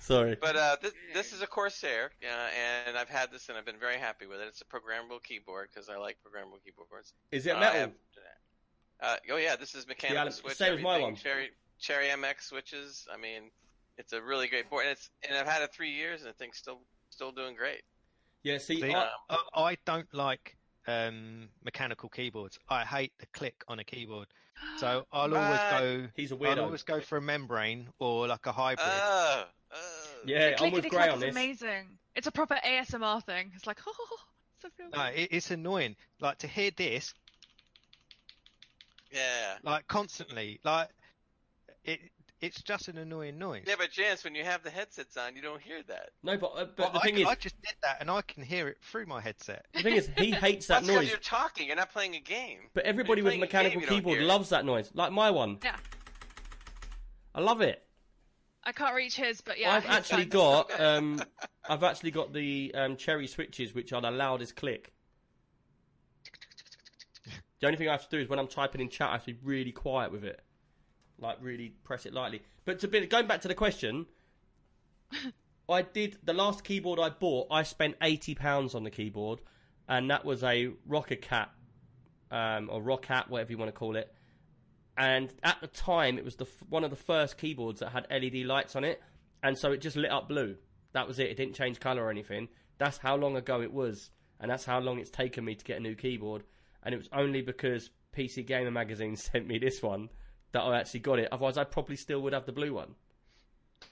Sorry. 0.00 0.36
But 0.40 0.56
uh, 0.56 0.76
this, 0.80 0.92
this 1.14 1.32
is 1.32 1.42
a 1.42 1.46
Corsair, 1.48 2.12
uh, 2.22 2.48
and 2.86 2.96
I've 2.96 3.08
had 3.08 3.32
this 3.32 3.48
and 3.48 3.58
I've 3.58 3.64
been 3.66 3.78
very 3.78 3.96
happy 3.98 4.26
with 4.26 4.38
it. 4.40 4.46
It's 4.46 4.60
a 4.60 4.64
programmable 4.64 5.20
keyboard 5.22 5.68
because 5.74 5.88
I 5.88 5.96
like 5.96 6.16
programmable 6.24 6.62
keyboards. 6.64 7.12
Is 7.32 7.46
it 7.46 7.50
Uh, 7.54 7.56
I 7.56 7.60
metal? 7.60 7.80
have- 7.80 7.92
uh, 8.98 9.16
oh 9.32 9.36
yeah, 9.36 9.56
this 9.56 9.74
is 9.74 9.86
mechanical 9.86 10.24
Yeah, 10.24 10.30
switch. 10.30 10.56
same 10.56 10.74
as 10.78 10.80
my 10.82 10.94
everything, 10.94 11.02
one. 11.14 11.16
Cherry 11.16 11.50
Cherry 11.78 12.06
MX 12.06 12.42
switches. 12.44 13.06
I 13.12 13.16
mean, 13.18 13.50
it's 13.98 14.12
a 14.14 14.22
really 14.22 14.46
great 14.48 14.70
board, 14.70 14.84
and 14.86 14.92
it's 14.92 15.10
and 15.28 15.36
I've 15.36 15.46
had 15.46 15.60
it 15.60 15.70
three 15.74 15.90
years, 15.90 16.22
and 16.22 16.30
I 16.30 16.32
think 16.32 16.54
still 16.54 16.80
still 17.10 17.30
doing 17.32 17.54
great. 17.56 17.82
Yeah. 18.42 18.56
See, 18.58 18.80
See, 18.80 18.94
I, 18.94 19.10
I, 19.28 19.38
I 19.54 19.76
don't 19.84 20.08
like 20.14 20.56
um, 20.86 21.48
mechanical 21.64 22.08
keyboards. 22.08 22.58
I 22.68 22.84
hate 22.84 23.12
the 23.18 23.26
click 23.26 23.64
on 23.68 23.78
a 23.78 23.84
keyboard. 23.84 24.28
So 24.78 25.06
I'll 25.12 25.34
always 25.36 25.60
Uh, 25.60 25.78
go. 25.80 26.08
he's 26.14 26.32
a 26.32 26.36
I'll 26.36 26.60
always 26.60 26.82
go 26.82 27.00
for 27.00 27.18
a 27.18 27.20
membrane 27.20 27.88
or 27.98 28.26
like 28.26 28.46
a 28.46 28.52
hybrid. 28.52 28.86
Oh, 28.90 29.44
oh. 29.74 29.78
Yeah, 30.24 30.56
the 30.56 30.64
I'm 30.64 30.72
with 30.72 30.88
Gray 30.88 31.08
on 31.10 31.16
is 31.16 31.20
this. 31.20 31.30
amazing. 31.30 31.98
It's 32.14 32.26
a 32.26 32.32
proper 32.32 32.58
ASMR 32.64 33.22
thing. 33.22 33.52
It's 33.54 33.66
like, 33.66 33.80
oh, 33.86 34.16
so 34.62 34.68
feel 34.70 34.88
No, 34.94 35.04
it, 35.04 35.28
it's 35.30 35.50
annoying. 35.50 35.94
Like 36.20 36.38
to 36.38 36.46
hear 36.46 36.70
this 36.70 37.12
yeah. 39.12 39.56
like 39.62 39.86
constantly. 39.88 40.60
Like 40.64 40.88
it. 41.84 42.00
It's 42.42 42.60
just 42.60 42.88
an 42.88 42.98
annoying 42.98 43.38
noise. 43.38 43.64
Yeah, 43.66 43.76
but 43.78 43.90
Jance, 43.90 44.22
when 44.22 44.34
you 44.34 44.44
have 44.44 44.62
the 44.62 44.68
headsets 44.68 45.16
on, 45.16 45.34
you 45.34 45.40
don't 45.40 45.60
hear 45.60 45.82
that. 45.88 46.10
No, 46.22 46.36
but 46.36 46.52
uh, 46.54 46.66
but 46.76 46.78
Well, 46.78 46.90
the 46.90 46.98
I, 46.98 47.02
thing 47.02 47.18
is, 47.18 47.26
I 47.26 47.34
just 47.34 47.60
did 47.62 47.74
that 47.82 47.96
and 48.00 48.10
I 48.10 48.20
can 48.22 48.42
hear 48.42 48.68
it 48.68 48.76
through 48.82 49.06
my 49.06 49.22
headset. 49.22 49.64
the 49.72 49.82
thing 49.82 49.94
is, 49.94 50.10
he 50.18 50.32
hates 50.32 50.66
that 50.66 50.82
noise. 50.82 50.86
That's 50.86 50.86
because 50.86 50.96
noise. 50.96 51.10
you're 51.10 51.18
talking. 51.18 51.66
You're 51.68 51.76
not 51.76 51.92
playing 51.92 52.14
a 52.14 52.20
game. 52.20 52.58
But 52.74 52.84
everybody 52.84 53.22
with 53.22 53.32
a 53.32 53.36
playing 53.38 53.42
a 53.42 53.46
mechanical 53.46 53.80
game, 53.80 53.88
keyboard 53.88 54.20
loves 54.20 54.50
that 54.50 54.66
noise. 54.66 54.90
Like 54.92 55.12
my 55.12 55.30
one. 55.30 55.58
Yeah. 55.64 55.76
I 57.34 57.40
love 57.40 57.62
it. 57.62 57.82
I 58.64 58.72
can't 58.72 58.94
reach 58.94 59.16
his, 59.16 59.40
but 59.40 59.58
yeah. 59.58 59.72
I've 59.72 59.86
actually 59.86 60.24
got 60.26 60.70
so 60.72 60.84
um, 60.98 61.22
I've 61.68 61.84
actually 61.84 62.10
got 62.10 62.34
the 62.34 62.72
um, 62.74 62.96
cherry 62.96 63.28
switches, 63.28 63.74
which 63.74 63.92
are 63.94 64.02
the 64.02 64.10
loudest 64.10 64.56
click. 64.56 64.92
The 67.60 67.66
only 67.66 67.78
thing 67.78 67.88
I 67.88 67.92
have 67.92 68.08
to 68.08 68.16
do 68.16 68.22
is 68.22 68.28
when 68.28 68.38
I'm 68.38 68.48
typing 68.48 68.82
in 68.82 68.90
chat, 68.90 69.08
I 69.08 69.12
have 69.12 69.24
to 69.24 69.32
be 69.32 69.38
really 69.42 69.72
quiet 69.72 70.12
with 70.12 70.24
it, 70.24 70.42
like 71.18 71.38
really 71.40 71.74
press 71.84 72.06
it 72.06 72.12
lightly. 72.12 72.42
But 72.64 72.80
to 72.80 72.88
be 72.88 73.06
going 73.06 73.26
back 73.26 73.40
to 73.42 73.48
the 73.48 73.54
question, 73.54 74.06
I 75.68 75.82
did 75.82 76.18
the 76.22 76.32
last 76.32 76.64
keyboard 76.64 76.98
I 76.98 77.10
bought. 77.10 77.48
I 77.50 77.62
spent 77.62 77.96
eighty 78.02 78.34
pounds 78.34 78.74
on 78.74 78.84
the 78.84 78.90
keyboard, 78.90 79.40
and 79.88 80.10
that 80.10 80.24
was 80.24 80.42
a 80.42 80.70
Rocket 80.86 81.22
Cat 81.22 81.50
um, 82.30 82.68
or 82.70 82.80
Roccat, 82.82 83.28
whatever 83.28 83.52
you 83.52 83.58
want 83.58 83.68
to 83.68 83.78
call 83.78 83.96
it. 83.96 84.12
And 84.98 85.32
at 85.42 85.58
the 85.60 85.66
time, 85.66 86.18
it 86.18 86.24
was 86.24 86.36
the 86.36 86.46
one 86.68 86.84
of 86.84 86.90
the 86.90 86.96
first 86.96 87.36
keyboards 87.36 87.80
that 87.80 87.90
had 87.90 88.06
LED 88.10 88.46
lights 88.46 88.76
on 88.76 88.84
it, 88.84 89.02
and 89.42 89.58
so 89.58 89.72
it 89.72 89.80
just 89.80 89.96
lit 89.96 90.10
up 90.10 90.28
blue. 90.28 90.56
That 90.92 91.06
was 91.06 91.18
it. 91.18 91.28
It 91.28 91.36
didn't 91.36 91.54
change 91.54 91.80
color 91.80 92.04
or 92.04 92.10
anything. 92.10 92.48
That's 92.78 92.98
how 92.98 93.16
long 93.16 93.36
ago 93.36 93.60
it 93.60 93.72
was, 93.72 94.10
and 94.40 94.50
that's 94.50 94.64
how 94.64 94.80
long 94.80 94.98
it's 94.98 95.10
taken 95.10 95.44
me 95.44 95.54
to 95.54 95.64
get 95.64 95.78
a 95.78 95.80
new 95.80 95.94
keyboard. 95.94 96.44
And 96.82 96.94
it 96.94 96.98
was 96.98 97.08
only 97.12 97.42
because 97.42 97.90
PC 98.16 98.46
Gamer 98.46 98.70
Magazine 98.70 99.16
sent 99.16 99.46
me 99.46 99.58
this 99.58 99.82
one 99.82 100.08
that 100.52 100.62
I 100.62 100.78
actually 100.78 101.00
got 101.00 101.18
it. 101.18 101.28
Otherwise, 101.32 101.56
I 101.58 101.64
probably 101.64 101.96
still 101.96 102.20
would 102.22 102.32
have 102.32 102.46
the 102.46 102.52
blue 102.52 102.74
one. 102.74 102.96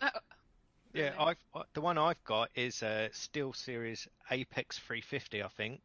Uh, 0.00 0.10
Yeah, 0.92 1.14
I've 1.18 1.36
uh, 1.54 1.64
the 1.74 1.80
one 1.80 1.98
I've 1.98 2.22
got 2.24 2.50
is 2.54 2.82
a 2.82 3.10
SteelSeries 3.12 4.06
Apex 4.30 4.78
350, 4.78 5.42
I 5.42 5.48
think, 5.48 5.82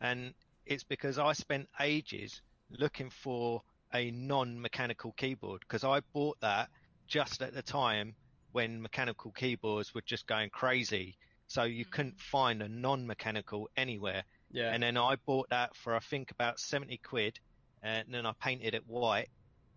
and 0.00 0.34
it's 0.66 0.84
because 0.84 1.18
I 1.18 1.32
spent 1.34 1.68
ages 1.80 2.42
looking 2.70 3.10
for 3.10 3.62
a 3.94 4.10
non-mechanical 4.10 5.12
keyboard 5.12 5.60
because 5.62 5.84
I 5.84 6.00
bought 6.12 6.40
that 6.40 6.70
just 7.06 7.42
at 7.42 7.54
the 7.54 7.62
time 7.62 8.16
when 8.52 8.82
mechanical 8.82 9.32
keyboards 9.32 9.94
were 9.94 10.02
just 10.02 10.26
going 10.26 10.50
crazy, 10.50 11.16
so 11.46 11.64
you 11.64 11.84
Mm. 11.86 11.90
couldn't 11.90 12.20
find 12.20 12.62
a 12.62 12.68
non-mechanical 12.68 13.70
anywhere. 13.76 14.24
Yeah. 14.50 14.72
And 14.72 14.82
then 14.82 14.96
I 14.96 15.16
bought 15.16 15.48
that 15.50 15.76
for 15.76 15.94
I 15.94 16.00
think 16.00 16.30
about 16.30 16.58
70 16.60 16.98
quid, 16.98 17.38
and 17.82 18.12
then 18.12 18.26
I 18.26 18.32
painted 18.40 18.74
it 18.74 18.86
white, 18.86 19.30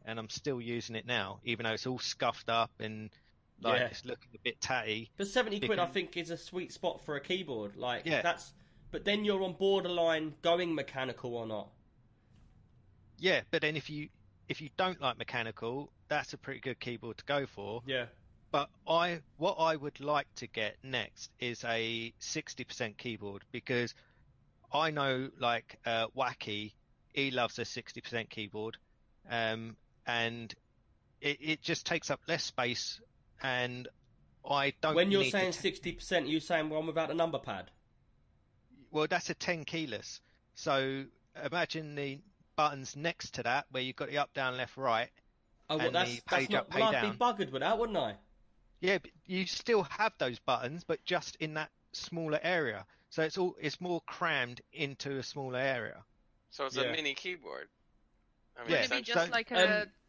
and 0.06 0.20
I'm 0.20 0.30
still 0.30 0.60
using 0.62 0.96
it 0.96 1.06
now, 1.06 1.40
even 1.44 1.66
though 1.66 1.74
it's 1.74 1.88
all 1.88 2.00
scuffed 2.00 2.50
up 2.50 2.72
and 2.80 3.10
like 3.62 3.80
Yeah. 3.80 3.86
it's 3.88 4.06
looking 4.06 4.30
a 4.36 4.40
bit 4.40 4.60
tatty. 4.62 5.12
But 5.18 5.28
seventy 5.28 5.60
quid, 5.60 5.80
I 5.80 5.86
think, 5.86 6.18
is 6.18 6.30
a 6.32 6.38
sweet 6.38 6.72
spot 6.74 7.02
for 7.06 7.16
a 7.16 7.22
keyboard. 7.22 7.76
Like 7.76 8.06
Yeah. 8.06 8.22
that's. 8.22 8.54
But 8.92 9.06
then 9.06 9.24
you're 9.24 9.42
on 9.44 9.54
borderline 9.54 10.34
going 10.42 10.76
mechanical 10.76 11.36
or 11.36 11.46
not. 11.46 11.70
Yeah, 13.18 13.42
but 13.52 13.62
then 13.62 13.76
if 13.76 13.90
you 13.90 14.10
if 14.50 14.62
you 14.62 14.70
don't 14.78 15.00
like 15.00 15.18
mechanical, 15.18 15.92
that's 16.10 16.34
a 16.34 16.38
pretty 16.38 16.60
good 16.60 16.80
keyboard 16.80 17.18
to 17.20 17.26
go 17.26 17.46
for. 17.46 17.82
Yeah. 17.86 18.06
But 18.52 18.70
I 18.88 19.22
what 19.38 19.54
I 19.60 19.76
would 19.76 20.00
like 20.02 20.28
to 20.36 20.48
get 20.48 20.76
next 20.84 21.32
is 21.40 21.64
a 21.64 22.14
60% 22.20 22.98
keyboard 22.98 23.44
because 23.52 23.94
I 24.74 24.92
know 24.92 25.30
like 25.40 25.80
uh, 25.86 26.08
Wacky, 26.18 26.74
he 27.14 27.32
loves 27.32 27.60
a 27.60 27.62
60% 27.62 28.30
keyboard, 28.30 28.78
um, 29.30 29.78
and 30.12 30.54
it, 31.22 31.38
it 31.42 31.62
just 31.62 31.86
takes 31.86 32.10
up 32.10 32.20
less 32.28 32.44
space, 32.44 33.00
and 33.42 33.88
I 34.50 34.74
don't. 34.82 34.96
When 34.96 35.12
you're 35.12 35.22
need 35.22 35.32
saying 35.32 35.54
sixty 35.54 35.92
percent, 35.94 36.28
you 36.28 36.40
saying 36.40 36.70
one 36.70 36.88
without 36.88 37.12
a 37.12 37.14
number 37.14 37.40
pad. 37.40 37.72
well, 38.92 39.08
that's 39.10 39.30
a 39.30 39.34
10 39.34 39.64
keyless. 39.66 40.20
So 40.56 41.06
imagine 41.46 41.96
the 41.96 42.20
buttons 42.58 42.96
next 42.96 43.36
to 43.36 43.44
that 43.44 43.66
where 43.72 43.82
you've 43.82 43.96
got 43.96 44.10
the 44.10 44.18
up, 44.18 44.34
down, 44.34 44.58
left, 44.58 44.76
right. 44.78 45.10
Oh, 45.70 45.78
well, 45.78 45.86
And 45.88 45.96
that's 45.96 46.16
the 46.18 46.22
that's 46.30 46.42
page 46.44 46.50
not. 46.52 46.62
up, 46.64 46.70
pay 46.70 46.80
Well, 46.82 46.90
I'd 46.90 47.02
down. 47.02 47.12
be 47.12 47.18
buggered 47.18 47.52
with 47.52 47.62
that, 47.62 47.78
wouldn't 47.78 47.98
I? 47.98 48.16
Yeah, 48.82 48.98
but 48.98 49.12
you 49.26 49.46
still 49.46 49.84
have 49.84 50.14
those 50.18 50.40
buttons, 50.40 50.84
but 50.84 51.04
just 51.06 51.38
in 51.38 51.54
that 51.54 51.70
smaller 51.94 52.40
area. 52.44 52.86
So 53.10 53.24
it's 53.24 53.38
all 53.38 53.56
it's 53.62 53.80
more 53.80 54.02
crammed 54.02 54.62
into 54.74 55.18
a 55.20 55.24
smaller 55.24 55.60
area. 55.60 56.04
So 56.50 56.66
it's 56.66 56.76
Yeah. 56.76 56.84
a 56.84 56.92
mini 56.92 57.14
keyboard. 57.14 57.70
I 58.58 58.62
mean, 58.64 58.72
Yeah. 58.72 58.78
Would 58.82 58.86
it 58.86 58.90
be 58.90 58.96
essentially- 58.98 59.14
just 59.16 59.32
like 59.32 59.52
um, 59.52 59.58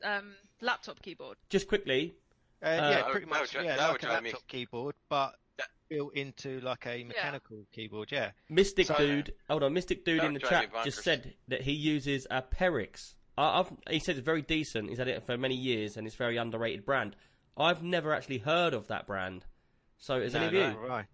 a 0.03 0.09
um, 0.19 0.35
laptop 0.61 1.01
keyboard? 1.03 1.37
Just 1.49 1.69
quickly, 1.69 2.15
Uh, 2.63 2.67
Uh, 2.67 2.71
yeah, 2.71 2.81
That 2.81 3.05
would- 3.07 3.11
pretty 3.13 3.27
that 3.27 3.31
much. 3.31 3.55
would 3.57 3.65
yeah, 3.65 3.77
that 3.77 3.87
would 3.89 3.93
like 3.95 4.03
a 4.03 4.07
drive 4.07 4.23
me- 4.23 4.31
laptop 4.31 4.47
keyboard, 4.49 4.95
but 5.09 5.39
That- 5.57 5.69
built 5.89 6.15
into 6.15 6.61
like 6.61 6.87
a 6.87 7.03
mechanical 7.05 7.67
keyboard. 7.73 8.13
Yeah. 8.13 8.31
Mystic 8.49 8.87
So- 8.87 8.95
Dude. 8.97 9.35
Hold 9.49 9.65
on, 9.65 9.73
Mystic 9.73 10.05
Dude 10.05 10.23
in 10.23 10.33
the 10.35 10.39
chat 10.41 10.71
just 10.85 11.03
said 11.03 11.35
that 11.49 11.63
he 11.63 11.73
uses 11.73 12.27
a 12.31 12.41
Perixx. 12.43 13.15
I- 13.37 13.61
I've, 13.61 13.73
he 13.91 13.99
said 13.99 14.17
it's 14.17 14.25
very 14.25 14.43
decent. 14.43 14.91
He's 14.91 14.99
had 14.99 15.09
it 15.09 15.25
for 15.25 15.37
many 15.37 15.57
years, 15.57 15.97
and 15.97 16.07
it's 16.07 16.15
a 16.15 16.19
very 16.19 16.37
underrated 16.37 16.85
brand. 16.85 17.17
I've 17.57 17.83
never 17.83 18.15
actually 18.15 18.39
heard 18.39 18.75
of 18.75 18.87
that 18.89 19.07
brand. 19.07 19.45
So, 19.99 20.21
is 20.21 20.35
any 20.35 20.45
no, 20.45 20.49
of 20.49 20.55
you? 20.55 20.81
no, 20.83 20.89
right. 20.89 21.07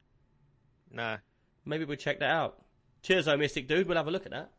No. 0.90 1.18
Maybe 1.64 1.84
we'll 1.84 1.96
check 1.96 2.18
that 2.20 2.30
out. 2.30 2.62
Cheers, 3.02 3.24
though, 3.26 3.36
Mystic 3.36 3.68
Dude. 3.68 3.86
We'll 3.86 3.96
have 3.96 4.06
a 4.08 4.10
look 4.10 4.24
at 4.26 4.32
that. 4.32 4.50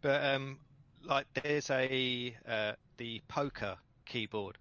But 0.00 0.24
um, 0.24 0.58
like 1.06 1.26
there's 1.42 1.70
a 1.70 2.34
uh, 2.48 2.72
the 2.96 3.20
poker 3.28 3.76
keyboard, 4.06 4.58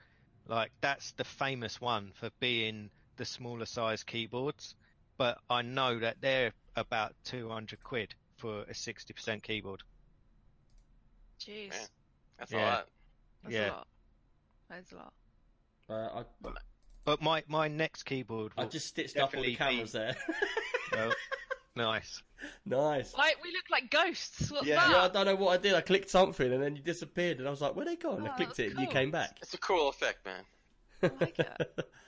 like 0.47 0.71
that's 0.81 1.11
the 1.13 1.23
famous 1.23 1.79
one 1.81 2.11
for 2.15 2.29
being 2.39 2.89
the 3.17 3.25
smaller 3.25 3.65
size 3.65 4.03
keyboards. 4.03 4.75
But 5.17 5.37
I 5.49 5.61
know 5.61 5.99
that 5.99 6.17
they're 6.21 6.51
about 6.75 7.13
200 7.25 7.83
quid 7.83 8.15
for 8.37 8.61
a 8.63 8.73
60% 8.73 9.43
keyboard. 9.43 9.83
Jeez, 11.39 11.69
Man. 11.69 11.79
That's 12.39 12.51
Yeah. 12.51 12.57
a 12.57 12.65
lot. 12.65 12.87
that's 13.43 13.53
yeah. 13.53 13.67
a 13.67 13.71
lot. 13.71 13.87
That's 14.69 14.91
a 14.91 14.95
lot. 14.95 15.13
Uh, 15.89 16.23
I, 16.43 16.49
But 17.05 17.21
my 17.21 17.43
my 17.47 17.67
next 17.67 18.03
keyboard. 18.03 18.53
I 18.57 18.65
just 18.65 18.87
stitched 18.87 19.17
up 19.17 19.35
all 19.35 19.43
the 19.43 19.55
cameras 19.55 19.91
be- 19.91 19.99
there. 19.99 20.15
well, 20.93 21.13
nice. 21.75 22.21
nice. 22.65 23.13
Like 23.17 23.37
we 23.43 23.51
look 23.51 23.69
like 23.71 23.89
ghosts. 23.89 24.51
What's 24.51 24.65
Yeah. 24.67 24.75
that? 24.75 24.89
Yeah, 24.91 25.03
I 25.03 25.07
don't 25.09 25.25
know 25.25 25.35
what 25.35 25.59
I 25.59 25.61
did. 25.61 25.73
I 25.73 25.81
clicked 25.81 26.09
something 26.09 26.51
and 26.51 26.61
then 26.61 26.75
you 26.75 26.81
disappeared, 26.81 27.39
and 27.39 27.47
I 27.47 27.51
was 27.51 27.61
like, 27.61 27.75
"Where'd 27.75 27.87
they 27.87 27.95
go?" 27.95 28.15
And 28.15 28.27
I 28.27 28.31
Oh, 28.31 28.35
clicked 28.35 28.59
it, 28.59 28.63
that's 28.69 28.71
and 28.77 28.81
you 28.81 28.87
came 28.87 29.11
back. 29.11 29.37
It's 29.41 29.53
a 29.53 29.57
cool 29.59 29.89
effect, 29.89 30.25
man. 30.25 30.43
I 31.01 31.11
like 31.19 31.39
it. 31.39 31.85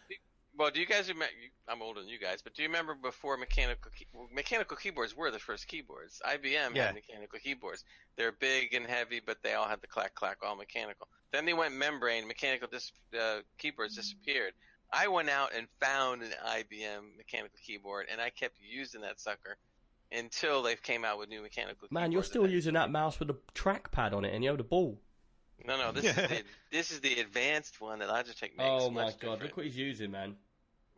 Well, 0.57 0.71
do 0.71 0.79
you 0.79 0.85
guys 0.85 1.09
remember? 1.09 1.33
I'm 1.67 1.81
older 1.81 1.99
than 1.99 2.07
you 2.07 2.17
guys, 2.17 2.41
but 2.41 2.53
do 2.53 2.61
you 2.61 2.69
remember 2.69 2.95
before 2.95 3.35
mechanical 3.35 3.91
key, 3.91 4.07
well, 4.13 4.29
mechanical 4.31 4.77
keyboards 4.77 5.13
were 5.13 5.29
the 5.29 5.37
first 5.37 5.67
keyboards? 5.67 6.21
IBM 6.25 6.73
Yeah. 6.77 6.85
had 6.85 6.95
mechanical 6.95 7.39
keyboards. 7.39 7.83
They're 8.15 8.31
big 8.31 8.73
and 8.73 8.85
heavy, 8.87 9.19
but 9.19 9.43
they 9.43 9.53
all 9.55 9.67
had 9.67 9.81
the 9.81 9.87
clack 9.87 10.15
clack, 10.15 10.37
all 10.43 10.55
mechanical. 10.55 11.09
Then 11.33 11.43
they 11.43 11.53
went 11.53 11.73
membrane. 11.75 12.25
Mechanical 12.25 12.69
dis- 12.71 12.93
uh, 13.19 13.39
keyboards 13.57 13.97
disappeared. 13.97 14.53
I 14.91 15.07
went 15.07 15.29
out 15.29 15.51
and 15.55 15.67
found 15.81 16.21
an 16.21 16.31
IBM 16.47 17.17
mechanical 17.17 17.57
keyboard, 17.65 18.07
and 18.11 18.21
I 18.21 18.29
kept 18.29 18.55
using 18.61 19.01
that 19.01 19.19
sucker 19.19 19.57
until 20.11 20.61
they 20.63 20.75
came 20.75 21.03
out 21.03 21.17
with 21.19 21.29
new 21.29 21.41
mechanical. 21.41 21.87
Man, 21.91 22.11
you're 22.11 22.21
keyboards. 22.21 22.27
still 22.29 22.47
using 22.49 22.73
that 22.75 22.91
mouse 22.91 23.19
with 23.19 23.29
a 23.29 23.35
trackpad 23.53 24.13
on 24.13 24.23
it, 24.25 24.33
and 24.33 24.43
you 24.43 24.49
have 24.49 24.57
the 24.57 24.63
ball. 24.63 24.99
No, 25.65 25.77
no, 25.77 25.91
this 25.91 26.05
is 26.05 26.15
the 26.15 26.43
this 26.71 26.91
is 26.91 26.99
the 27.01 27.19
advanced 27.19 27.81
one 27.81 27.99
that 27.99 28.09
Logitech 28.09 28.55
makes. 28.57 28.59
Oh 28.61 28.89
my 28.89 29.03
god, 29.05 29.13
different. 29.13 29.41
look 29.43 29.57
what 29.57 29.65
he's 29.65 29.77
using, 29.77 30.11
man. 30.11 30.35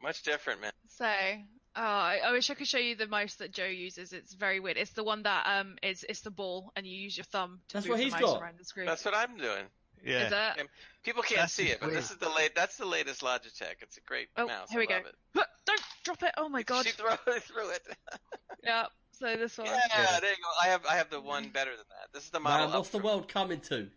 much 0.02 0.24
different, 0.24 0.62
man. 0.62 0.72
So, 0.90 1.06
oh, 1.06 1.82
I, 1.82 2.20
I 2.26 2.32
wish 2.32 2.50
I 2.50 2.56
could 2.56 2.68
show 2.68 2.80
you 2.80 2.96
the 2.96 3.08
mouse 3.08 3.36
that 3.36 3.52
Joe 3.52 3.66
uses. 3.66 4.14
It's 4.14 4.34
very 4.34 4.60
weird. 4.60 4.78
It's 4.78 4.92
the 4.92 5.04
one 5.04 5.24
that 5.24 5.46
um 5.48 5.78
is 5.84 6.06
it's 6.10 6.22
the 6.22 6.32
ball, 6.32 6.72
and 6.76 6.86
you 6.86 6.98
use 6.98 7.16
your 7.18 7.24
thumb 7.26 7.62
to 7.70 7.74
That's 7.76 7.86
move 7.86 7.92
what 7.92 7.98
the 8.00 8.04
he's 8.04 8.14
mouse 8.14 8.22
got. 8.22 8.42
around 8.42 8.58
the 8.60 8.66
screen. 8.66 8.86
That's 8.88 9.06
what 9.06 9.16
I'm 9.16 9.38
doing. 9.38 9.66
Yeah. 10.06 10.28
Is 10.28 10.32
it? 10.32 10.68
People 11.04 11.24
can't 11.24 11.42
That's 11.42 11.54
see 11.54 11.68
it, 11.68 11.80
but 11.80 11.88
weird. 11.90 12.00
this 12.00 12.12
is 12.12 12.18
the 12.18 12.30
late. 12.30 12.54
That's 12.56 12.76
the 12.78 12.86
latest 12.86 13.22
Logitech. 13.22 13.76
It's 13.82 13.98
a 13.98 14.02
great 14.02 14.28
Oh, 14.36 14.48
mouse. 14.48 14.70
here 14.70 14.80
we 14.80 14.86
I 14.88 15.00
go. 15.02 15.08
It. 15.08 15.16
But 15.34 15.48
don't 15.66 15.82
drop 16.04 16.24
it. 16.24 16.32
Oh 16.38 16.50
my 16.50 16.64
god. 16.64 16.86
She 16.86 16.92
threw, 16.92 17.10
threw 17.40 17.70
it. 17.70 17.82
Yeah. 18.64 18.86
So 19.12 19.36
this 19.36 19.58
one. 19.58 19.68
yeah, 19.68 19.80
Yeah. 19.90 20.20
there 20.20 20.32
you 20.32 20.36
go. 20.38 20.50
I 20.62 20.68
have 20.68 20.86
I 20.86 20.96
have 20.96 21.10
the 21.10 21.22
one 21.22 21.50
better 21.50 21.72
than 21.72 21.86
that. 21.90 22.14
This 22.14 22.24
is 22.26 22.30
the 22.32 22.40
model. 22.40 22.68
Man, 22.68 22.76
what's 22.78 22.90
the 22.90 22.98
world 23.00 23.28
coming 23.30 23.60
to? 23.62 23.88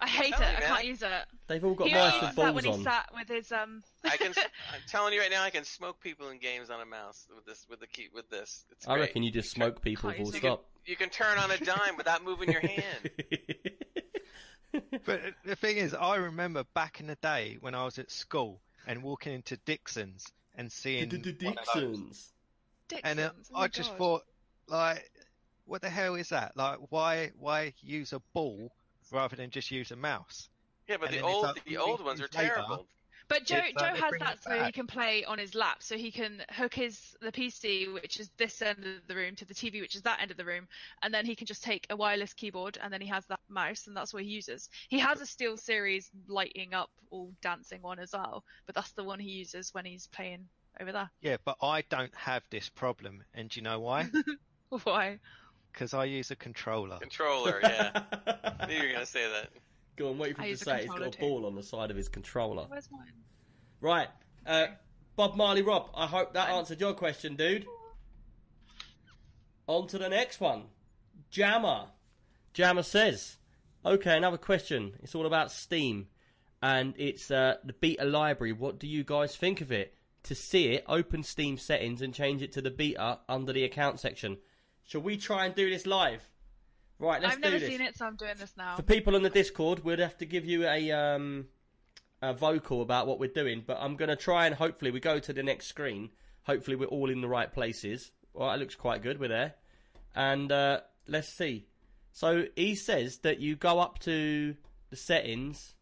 I 0.00 0.08
hate 0.08 0.34
it. 0.34 0.40
you, 0.40 0.44
I 0.44 0.60
can't 0.60 0.84
use 0.84 1.02
it. 1.02 1.08
They've 1.46 1.64
all 1.64 1.74
got 1.74 1.86
he 1.86 1.94
mice 1.94 2.12
with 2.14 2.22
uses 2.22 2.34
that 2.36 2.42
balls 2.44 2.54
when 2.56 2.64
he 2.64 2.82
sat 2.82 3.08
with 3.14 3.28
his 3.28 3.52
um. 3.52 3.84
I 4.02 4.16
can. 4.16 4.32
I'm 4.72 4.80
telling 4.88 5.14
you 5.14 5.20
right 5.20 5.30
now, 5.30 5.44
I 5.44 5.50
can 5.50 5.62
smoke 5.64 6.00
people 6.00 6.30
in 6.30 6.38
games 6.38 6.70
on 6.70 6.80
a 6.80 6.84
mouse 6.86 7.28
with 7.32 7.46
this 7.46 7.64
with 7.70 7.78
the 7.78 7.86
key 7.86 8.08
with 8.12 8.28
this. 8.28 8.64
It's 8.72 8.88
I 8.88 8.94
great. 8.94 9.02
reckon 9.02 9.22
you 9.22 9.30
just 9.30 9.52
smoke 9.52 9.80
people 9.80 10.10
Can't 10.10 10.16
full 10.16 10.26
use 10.26 10.34
it. 10.34 10.38
stop. 10.38 10.64
You 10.84 10.96
can 10.96 11.08
turn 11.10 11.38
on 11.38 11.52
a 11.52 11.58
dime 11.58 11.96
without 11.96 12.24
moving 12.24 12.50
your 12.50 12.60
hand. 12.60 13.10
But 15.04 15.20
the 15.44 15.56
thing 15.56 15.76
is, 15.76 15.94
I 15.94 16.16
remember 16.16 16.64
back 16.74 17.00
in 17.00 17.06
the 17.06 17.16
day 17.16 17.58
when 17.60 17.74
I 17.74 17.84
was 17.84 17.98
at 17.98 18.10
school 18.10 18.60
and 18.86 19.02
walking 19.02 19.32
into 19.34 19.56
Dixons 19.58 20.32
and 20.54 20.70
seeing 20.70 21.08
one 21.10 21.58
of 21.58 21.66
those. 21.74 22.32
Dixons. 22.88 23.04
and 23.04 23.20
uh, 23.20 23.30
oh 23.54 23.60
I 23.60 23.68
just 23.68 23.90
God. 23.90 23.98
thought, 23.98 24.22
like, 24.68 25.10
what 25.66 25.82
the 25.82 25.90
hell 25.90 26.14
is 26.14 26.28
that? 26.30 26.56
Like, 26.56 26.78
why 26.90 27.30
why 27.38 27.74
use 27.80 28.12
a 28.12 28.20
ball 28.32 28.70
rather 29.10 29.36
than 29.36 29.50
just 29.50 29.70
use 29.70 29.90
a 29.90 29.96
mouse? 29.96 30.48
Yeah, 30.88 30.96
but 30.98 31.10
And 31.10 31.18
the 31.18 31.22
old 31.22 31.44
like 31.44 31.64
the 31.64 31.76
old 31.76 32.04
ones 32.04 32.20
are 32.20 32.28
terrible. 32.28 32.86
But 33.32 33.46
Joe 33.46 33.60
It's, 33.64 33.76
uh, 33.82 33.86
Joe 33.86 33.94
they 33.94 34.00
has 34.00 34.12
that 34.18 34.34
it 34.34 34.42
so 34.42 34.64
he 34.64 34.72
can 34.72 34.86
play 34.86 35.24
on 35.24 35.38
his 35.38 35.54
lap, 35.54 35.82
so 35.82 35.96
he 35.96 36.10
can 36.10 36.44
hook 36.50 36.74
his 36.74 37.16
the 37.22 37.32
PC, 37.32 37.90
which 37.94 38.20
is 38.20 38.28
this 38.36 38.60
end 38.60 38.84
of 38.84 39.06
the 39.08 39.16
room, 39.16 39.34
to 39.36 39.46
the 39.46 39.54
TV, 39.54 39.80
which 39.80 39.94
is 39.94 40.02
that 40.02 40.20
end 40.20 40.30
of 40.30 40.36
the 40.36 40.44
room, 40.44 40.68
and 41.00 41.14
then 41.14 41.24
he 41.24 41.34
can 41.34 41.46
just 41.46 41.64
take 41.64 41.86
a 41.88 41.96
wireless 41.96 42.34
keyboard, 42.34 42.76
and 42.82 42.92
then 42.92 43.00
he 43.00 43.08
has 43.08 43.24
that 43.26 43.40
mouse, 43.48 43.86
and 43.86 43.96
that's 43.96 44.12
what 44.12 44.22
he 44.22 44.28
uses. 44.28 44.68
He 44.90 44.98
has 44.98 45.22
a 45.22 45.24
SteelSeries 45.24 46.10
lighting 46.28 46.74
up, 46.74 46.90
all 47.10 47.32
dancing 47.40 47.80
one 47.80 47.98
as 47.98 48.12
well, 48.12 48.44
but 48.66 48.74
that's 48.74 48.92
the 48.92 49.04
one 49.04 49.18
he 49.18 49.30
uses 49.30 49.72
when 49.72 49.86
he's 49.86 50.08
playing 50.08 50.46
over 50.78 50.92
there. 50.92 51.10
Yeah, 51.22 51.38
but 51.42 51.56
I 51.62 51.84
don't 51.88 52.14
have 52.14 52.42
this 52.50 52.68
problem, 52.68 53.24
and 53.32 53.48
do 53.48 53.60
you 53.60 53.64
know 53.64 53.80
why? 53.80 54.10
Why? 54.84 55.20
Because 55.70 55.92
I 55.92 56.06
use 56.06 56.30
a 56.30 56.36
controller. 56.36 56.98
Controller, 56.98 57.60
yeah. 57.62 58.04
I 58.58 58.66
knew 58.68 58.74
you 58.74 58.88
were 58.88 58.92
gonna 58.92 59.06
say 59.06 59.26
that. 59.28 59.50
Go 59.96 60.10
on, 60.10 60.18
wait 60.18 60.36
for 60.36 60.42
him 60.42 60.56
to 60.56 60.64
say 60.64 60.76
it. 60.76 60.80
he's 60.82 60.90
got 60.90 61.02
a 61.02 61.10
too. 61.10 61.20
ball 61.20 61.46
on 61.46 61.54
the 61.54 61.62
side 61.62 61.90
of 61.90 61.96
his 61.96 62.08
controller. 62.08 62.66
Where's 62.68 62.90
mine? 62.90 63.12
Right. 63.80 64.08
Uh, 64.46 64.68
Bob 65.16 65.36
Marley 65.36 65.62
Rob, 65.62 65.90
I 65.94 66.06
hope 66.06 66.32
that 66.34 66.50
answered 66.50 66.80
your 66.80 66.94
question, 66.94 67.36
dude. 67.36 67.66
On 69.66 69.86
to 69.88 69.98
the 69.98 70.08
next 70.08 70.40
one. 70.40 70.64
Jammer. 71.30 71.86
Jammer 72.54 72.82
says, 72.82 73.36
okay, 73.84 74.16
another 74.16 74.38
question. 74.38 74.94
It's 75.02 75.14
all 75.14 75.26
about 75.26 75.50
Steam. 75.50 76.08
And 76.62 76.94
it's 76.96 77.30
uh, 77.30 77.56
the 77.64 77.72
beta 77.72 78.04
library. 78.04 78.52
What 78.52 78.78
do 78.78 78.86
you 78.86 79.04
guys 79.04 79.36
think 79.36 79.60
of 79.60 79.72
it? 79.72 79.94
To 80.24 80.34
see 80.34 80.68
it, 80.68 80.84
open 80.88 81.24
Steam 81.24 81.58
settings 81.58 82.00
and 82.00 82.14
change 82.14 82.42
it 82.42 82.52
to 82.52 82.62
the 82.62 82.70
beta 82.70 83.18
under 83.28 83.52
the 83.52 83.64
account 83.64 83.98
section. 83.98 84.38
Shall 84.84 85.00
we 85.00 85.16
try 85.16 85.46
and 85.46 85.54
do 85.54 85.68
this 85.68 85.86
live? 85.86 86.22
Right, 87.02 87.20
let's 87.20 87.34
I've 87.34 87.42
do 87.42 87.48
never 87.48 87.58
this. 87.58 87.68
seen 87.68 87.80
it, 87.80 87.98
so 87.98 88.06
I'm 88.06 88.14
doing 88.14 88.34
this 88.38 88.54
now. 88.56 88.76
For 88.76 88.82
people 88.82 89.16
on 89.16 89.22
the 89.22 89.30
Discord, 89.30 89.82
we'd 89.82 89.98
have 89.98 90.16
to 90.18 90.24
give 90.24 90.44
you 90.44 90.68
a 90.68 90.92
um, 90.92 91.46
a 92.22 92.32
vocal 92.32 92.80
about 92.80 93.08
what 93.08 93.18
we're 93.18 93.28
doing, 93.28 93.64
but 93.66 93.76
I'm 93.80 93.96
going 93.96 94.08
to 94.08 94.14
try 94.14 94.46
and 94.46 94.54
hopefully 94.54 94.92
we 94.92 95.00
go 95.00 95.18
to 95.18 95.32
the 95.32 95.42
next 95.42 95.66
screen. 95.66 96.10
Hopefully 96.44 96.76
we're 96.76 96.86
all 96.86 97.10
in 97.10 97.20
the 97.20 97.26
right 97.26 97.52
places. 97.52 98.12
Well, 98.32 98.52
it 98.52 98.58
looks 98.58 98.76
quite 98.76 99.02
good. 99.02 99.18
We're 99.18 99.28
there, 99.28 99.54
and 100.14 100.52
uh, 100.52 100.82
let's 101.08 101.28
see. 101.28 101.66
So 102.12 102.44
he 102.54 102.76
says 102.76 103.18
that 103.18 103.40
you 103.40 103.56
go 103.56 103.80
up 103.80 103.98
to 104.00 104.54
the 104.90 104.96
settings, 104.96 105.74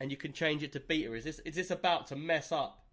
and 0.00 0.10
you 0.10 0.16
can 0.16 0.32
change 0.32 0.64
it 0.64 0.72
to 0.72 0.80
beta. 0.80 1.12
Is 1.12 1.22
this 1.22 1.38
is 1.44 1.54
this 1.54 1.70
about 1.70 2.08
to 2.08 2.16
mess 2.16 2.50
up? 2.50 2.84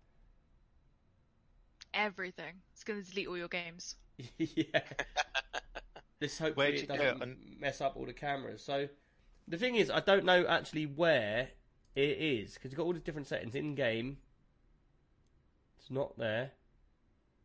Everything. 1.92 2.62
It's 2.72 2.84
going 2.84 3.02
to 3.04 3.10
delete 3.10 3.28
all 3.28 3.38
your 3.38 3.48
games. 3.48 3.96
yeah. 4.38 4.82
This 6.22 6.38
hopefully 6.38 6.78
it 6.78 6.88
doesn't 6.88 7.22
it? 7.24 7.60
Mess 7.60 7.82
up 7.82 7.98
all 7.98 8.06
the 8.06 8.14
cameras. 8.14 8.64
So 8.64 8.88
the 9.48 9.58
thing 9.58 9.76
is, 9.76 9.90
I 9.90 10.02
don't 10.02 10.24
know 10.24 10.46
actually 10.48 10.86
where 10.86 11.50
it 11.96 12.18
is 12.20 12.54
because 12.54 12.72
you've 12.72 12.78
got 12.78 12.86
all 12.86 12.94
the 12.94 13.00
different 13.00 13.28
settings 13.28 13.56
in 13.56 13.74
game. 13.74 14.20
It's 15.80 15.90
not 15.90 16.18
there. 16.20 16.52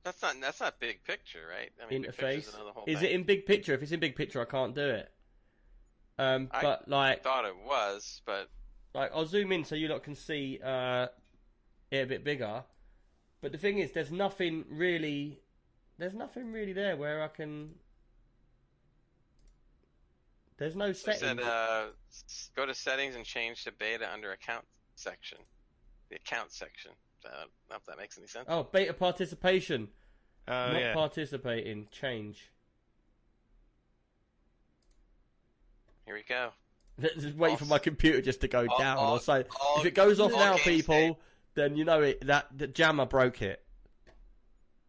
That's 0.05 0.20
not 0.20 0.36
that's 0.43 0.61
not 0.61 0.78
big 0.78 1.03
picture, 1.05 1.40
right? 1.51 1.70
I 1.82 1.90
mean, 1.90 2.05
Interface. 2.05 2.55
whole 2.55 2.85
Is 2.86 3.01
thing. 3.01 3.09
it 3.09 3.12
in 3.12 3.23
big 3.23 3.47
picture? 3.47 3.73
If 3.73 3.82
it's 3.82 3.93
in 3.93 3.98
big 3.98 4.15
picture, 4.15 4.43
I 4.43 4.44
can't 4.44 4.74
do 4.74 4.86
it. 4.89 5.11
Um, 6.19 6.48
I 6.53 6.61
but 6.61 6.86
like, 6.86 7.24
thought 7.24 7.47
it 7.47 7.57
was, 7.66 8.20
but 8.27 8.51
like 8.94 9.11
I'll 9.15 9.27
zoom 9.27 9.53
in 9.53 9.65
so 9.65 9.74
you 9.74 9.89
lot 9.89 10.03
can 10.03 10.15
see 10.15 10.61
uh, 10.62 11.07
it 11.90 11.97
a 11.97 12.07
bit 12.07 12.24
bigger. 12.24 12.62
But 13.40 13.53
the 13.53 13.59
thing 13.59 13.78
is, 13.78 13.93
there's 13.93 14.12
nothing 14.12 14.66
really, 14.69 15.40
there's 15.97 16.15
nothing 16.15 16.53
really 16.53 16.74
there 16.74 16.97
where 16.97 17.23
I 17.23 17.28
can. 17.28 17.77
There's 20.59 20.74
no 20.77 20.93
settings. 20.93 21.20
said 21.20 21.41
uh, 21.41 21.87
go 22.57 22.65
to 22.66 22.74
settings 22.74 23.15
and 23.15 23.24
change 23.24 23.65
to 23.65 23.73
beta 23.73 24.09
under 24.11 24.33
account 24.33 24.65
section, 24.95 25.39
the 26.09 26.16
account 26.16 26.51
section. 26.53 26.93
So, 27.23 27.28
I 27.28 27.41
don't 27.41 27.51
know 27.70 27.77
if 27.77 27.85
that 27.87 27.99
makes 27.99 28.16
any 28.19 28.27
sense. 28.27 28.47
Oh, 28.49 28.62
beta 28.65 28.93
participation. 28.95 29.89
Oh 30.49 30.53
Not 30.73 30.81
yeah. 30.81 30.95
participating. 30.95 31.89
Change. 31.91 32.51
Here 36.07 36.15
we 36.15 36.23
go. 36.28 36.51
Just 37.01 37.37
waiting 37.37 37.57
for 37.59 37.65
my 37.66 37.78
computer 37.78 38.20
just 38.23 38.41
to 38.43 38.49
go 38.49 38.66
All- 38.66 38.78
down 38.78 38.97
all- 38.97 39.16
or 39.16 39.20
so. 39.20 39.45
all- 39.61 39.81
if 39.81 39.87
it 39.87 39.95
goes 39.95 40.20
off 40.20 40.33
now, 40.33 40.57
people, 40.57 40.95
save- 40.95 41.16
then 41.55 41.77
you 41.77 41.85
know 41.85 42.01
it. 42.03 42.27
That 42.27 42.47
the 42.57 42.66
jammer 42.66 43.07
broke 43.07 43.43
it. 43.43 43.62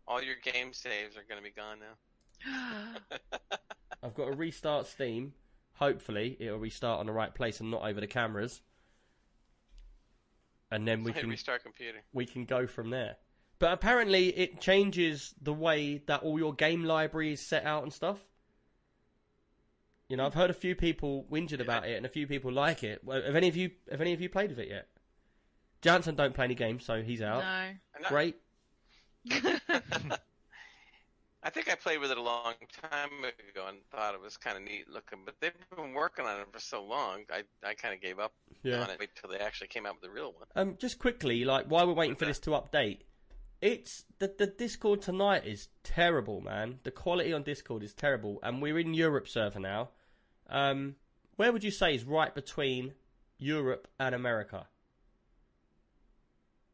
all 0.07 0.21
your 0.21 0.35
game 0.35 0.71
saves 0.71 1.17
are 1.17 1.23
going 1.27 1.37
to 1.37 1.43
be 1.43 1.49
gone 1.53 1.79
now. 1.79 2.95
I've 4.03 4.13
got 4.13 4.25
to 4.27 4.31
restart 4.31 4.87
Steam. 4.87 5.33
Hopefully, 5.77 6.35
it'll 6.39 6.57
restart 6.57 6.99
on 6.99 7.05
the 7.05 7.11
right 7.11 7.33
place 7.33 7.59
and 7.59 7.69
not 7.69 7.83
over 7.83 7.99
the 7.99 8.07
cameras. 8.07 8.61
And 10.71 10.87
then 10.87 11.03
we 11.03 11.13
can 11.13 11.29
restart 11.29 11.63
computer. 11.63 11.99
we 12.13 12.25
can 12.25 12.45
go 12.45 12.67
from 12.67 12.89
there. 12.89 13.17
But 13.59 13.73
apparently, 13.73 14.29
it 14.29 14.59
changes 14.61 15.33
the 15.41 15.53
way 15.53 16.01
that 16.07 16.23
all 16.23 16.37
your 16.39 16.53
game 16.53 16.83
library 16.83 17.33
is 17.33 17.41
set 17.41 17.65
out 17.65 17.83
and 17.83 17.93
stuff. 17.93 18.17
You 20.09 20.17
know, 20.17 20.25
I've 20.25 20.33
heard 20.33 20.49
a 20.49 20.53
few 20.53 20.75
people 20.75 21.25
whinging 21.31 21.59
about 21.59 21.85
it, 21.87 21.97
and 21.97 22.05
a 22.05 22.09
few 22.09 22.27
people 22.27 22.51
like 22.51 22.83
it. 22.83 23.01
Have 23.07 23.35
any 23.35 23.47
of 23.47 23.57
you 23.57 23.71
have 23.91 24.01
any 24.01 24.13
of 24.13 24.21
you 24.21 24.29
played 24.29 24.49
with 24.49 24.59
it 24.59 24.69
yet? 24.69 24.87
Jansen 25.81 26.15
don't 26.15 26.33
play 26.33 26.45
any 26.45 26.55
games, 26.55 26.85
so 26.85 27.01
he's 27.01 27.21
out. 27.21 27.43
no. 28.01 28.07
Great. 28.09 28.35
I 31.43 31.49
think 31.49 31.69
I 31.71 31.75
played 31.75 31.99
with 31.99 32.11
it 32.11 32.17
a 32.17 32.21
long 32.21 32.53
time 32.91 33.09
ago 33.23 33.67
and 33.67 33.77
thought 33.91 34.15
it 34.15 34.21
was 34.21 34.37
kind 34.37 34.57
of 34.57 34.63
neat 34.63 34.89
looking, 34.89 35.19
but 35.23 35.35
they've 35.39 35.53
been 35.75 35.93
working 35.93 36.25
on 36.25 36.41
it 36.41 36.47
for 36.51 36.59
so 36.59 36.83
long. 36.83 37.23
I 37.31 37.43
I 37.63 37.73
kind 37.73 37.93
of 37.93 38.01
gave 38.01 38.19
up 38.19 38.33
Yeah. 38.63 38.81
on 38.83 38.89
it. 38.89 38.99
Wait 38.99 39.11
till 39.15 39.29
they 39.29 39.37
actually 39.37 39.67
came 39.67 39.85
out 39.85 39.93
with 39.95 40.01
the 40.01 40.09
real 40.09 40.33
one. 40.33 40.47
Um, 40.55 40.77
just 40.77 40.99
quickly, 40.99 41.45
like 41.45 41.67
while 41.67 41.87
we're 41.87 41.93
waiting 41.93 42.15
for 42.15 42.25
this 42.25 42.39
to 42.39 42.49
update, 42.51 43.01
it's 43.61 44.05
the 44.19 44.27
the 44.37 44.47
Discord 44.47 45.01
tonight 45.01 45.45
is 45.45 45.69
terrible, 45.83 46.41
man. 46.41 46.79
The 46.83 46.91
quality 46.91 47.31
on 47.33 47.43
Discord 47.43 47.83
is 47.83 47.93
terrible, 47.93 48.39
and 48.43 48.61
we're 48.61 48.79
in 48.79 48.93
Europe 48.93 49.27
server 49.27 49.59
now. 49.59 49.89
Um, 50.49 50.95
where 51.35 51.51
would 51.51 51.63
you 51.63 51.71
say 51.71 51.93
is 51.93 52.03
right 52.03 52.33
between 52.33 52.93
Europe 53.37 53.87
and 53.99 54.15
America? 54.15 54.67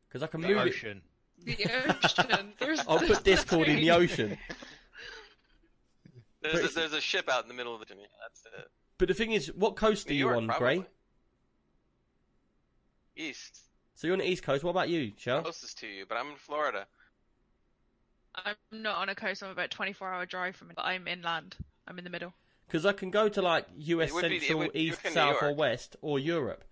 Because 0.07 0.23
I 0.23 0.27
can 0.27 0.41
The 0.41 0.47
move 0.49 0.67
it. 0.67 1.01
Ocean. 1.47 1.95
The 2.05 2.29
ocean. 2.33 2.53
There's, 2.59 2.79
I'll 2.87 2.97
there's 2.99 3.11
put 3.11 3.23
Discord 3.23 3.67
in 3.67 3.77
the 3.77 3.91
ocean. 3.91 4.37
There's 6.41 6.61
But 6.61 6.71
a, 6.71 6.73
there's 6.75 6.93
a 6.93 7.01
ship 7.01 7.29
out 7.29 7.43
in 7.43 7.47
the 7.47 7.53
middle 7.53 7.73
of 7.73 7.79
the 7.79 7.85
ocean. 7.93 8.03
That's 8.21 8.45
it. 8.45 8.69
But 8.97 9.07
the 9.07 9.13
thing 9.13 9.31
is, 9.31 9.47
what 9.55 9.75
coast 9.75 10.09
are 10.09 10.13
you 10.13 10.19
York, 10.25 10.37
on, 10.37 10.47
probably. 10.47 10.75
Gray? 10.79 10.85
East, 13.15 13.59
So 13.95 14.07
you're 14.07 14.15
on 14.15 14.19
the 14.19 14.27
East 14.29 14.43
Coast. 14.43 14.63
What 14.63 14.71
about 14.71 14.89
you, 14.89 15.11
Shell? 15.17 15.41
closest 15.43 15.77
to 15.79 15.87
you, 15.87 16.05
but 16.07 16.15
I'm 16.17 16.31
in 16.31 16.35
Florida. 16.35 16.85
I'm 18.35 18.55
not 18.71 18.97
on 18.97 19.09
a 19.09 19.15
coast. 19.15 19.43
I'm 19.43 19.51
about 19.51 19.69
24 19.69 20.11
hour 20.11 20.25
drive 20.25 20.55
from 20.55 20.71
it, 20.71 20.75
but 20.75 20.85
I'm 20.85 21.07
inland. 21.07 21.55
I'm 21.87 21.97
in 21.99 22.03
the 22.03 22.09
middle. 22.09 22.33
Because 22.67 22.85
I 22.87 22.93
can 22.93 23.11
go 23.11 23.29
to 23.29 23.41
like 23.41 23.67
US 23.77 24.09
It 24.11 24.29
be- 24.29 24.39
Central, 24.39 24.59
would- 24.59 24.75
East, 24.75 24.99
South, 25.11 25.43
or 25.43 25.53
West, 25.53 25.95
or 26.01 26.17
Europe. 26.17 26.63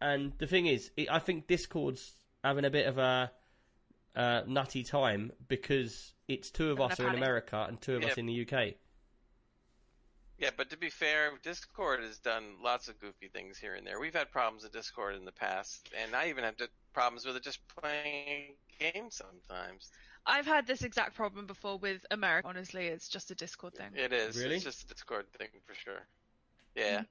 And 0.00 0.32
the 0.38 0.46
thing 0.46 0.66
is, 0.66 0.90
it, 0.96 1.08
I 1.10 1.18
think 1.20 1.46
Discord's 1.46 2.12
having 2.44 2.64
a 2.66 2.70
bit 2.70 2.86
of 2.86 2.98
a 2.98 3.30
uh, 4.16 4.42
nutty 4.46 4.82
time 4.82 5.32
because 5.48 6.14
it's 6.26 6.50
two 6.50 6.70
of 6.70 6.78
Having 6.78 6.92
us 6.92 7.00
are 7.00 7.08
in. 7.08 7.14
America 7.14 7.66
and 7.68 7.80
two 7.80 7.96
of 7.96 8.04
us 8.04 8.18
in 8.18 8.26
the 8.26 8.42
UK. 8.42 8.74
Yeah, 10.38 10.50
but 10.56 10.70
to 10.70 10.76
be 10.76 10.88
fair, 10.88 11.32
Discord 11.42 12.00
has 12.04 12.18
done 12.18 12.44
lots 12.62 12.86
of 12.88 13.00
goofy 13.00 13.28
things 13.28 13.58
here 13.58 13.74
and 13.74 13.84
there. 13.84 13.98
We've 13.98 14.14
had 14.14 14.30
problems 14.30 14.62
with 14.62 14.72
Discord 14.72 15.16
in 15.16 15.24
the 15.24 15.32
past, 15.32 15.90
and 16.00 16.14
I 16.14 16.28
even 16.28 16.44
have 16.44 16.54
problems 16.92 17.26
with 17.26 17.34
it 17.34 17.42
just 17.42 17.58
playing 17.68 18.54
games 18.78 19.16
sometimes. 19.16 19.90
I've 20.24 20.46
had 20.46 20.66
this 20.66 20.82
exact 20.82 21.16
problem 21.16 21.46
before 21.46 21.78
with 21.78 22.06
America. 22.12 22.46
Honestly, 22.46 22.86
it's 22.86 23.08
just 23.08 23.32
a 23.32 23.34
Discord 23.34 23.74
thing. 23.74 23.90
It 23.96 24.12
is. 24.12 24.36
Really? 24.36 24.56
It's 24.56 24.64
just 24.64 24.84
a 24.84 24.86
Discord 24.86 25.26
thing 25.36 25.48
for 25.66 25.74
sure. 25.74 26.06
Yeah. 26.76 27.02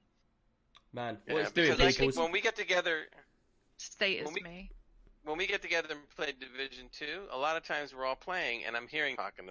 Man, 0.94 1.18
yeah 1.26 1.34
what 1.34 1.42
it's 1.42 1.52
doing, 1.52 1.72
because 1.72 1.80
I 1.80 1.90
people. 1.90 2.12
think 2.12 2.22
when 2.22 2.32
we 2.32 2.40
get 2.40 2.56
together, 2.56 3.00
State 3.76 4.20
is 4.22 4.32
we- 4.32 4.40
me. 4.40 4.70
When 5.24 5.38
we 5.38 5.46
get 5.46 5.62
together 5.62 5.88
and 5.90 6.00
play 6.16 6.32
Division 6.38 6.86
Two, 6.92 7.22
a 7.32 7.38
lot 7.38 7.56
of 7.56 7.64
times 7.64 7.94
we're 7.94 8.06
all 8.06 8.16
playing, 8.16 8.64
and 8.66 8.76
I'm 8.76 8.88
hearing 8.88 9.16
talking 9.16 9.48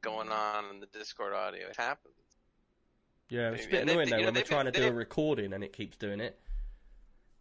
going 0.00 0.28
on 0.30 0.64
in 0.70 0.80
the 0.80 0.86
Discord 0.86 1.32
audio. 1.32 1.68
It 1.68 1.76
happens. 1.76 2.14
Yeah, 3.30 3.50
it's 3.50 3.66
a 3.66 3.68
bit 3.68 3.82
annoying 3.82 4.08
though 4.08 4.18
know, 4.18 4.24
when 4.26 4.34
we're 4.34 4.42
trying 4.42 4.64
to 4.66 4.70
do 4.70 4.86
a 4.86 4.92
recording 4.92 5.52
and 5.52 5.62
it 5.62 5.72
keeps 5.72 5.96
doing 5.96 6.20
it. 6.20 6.38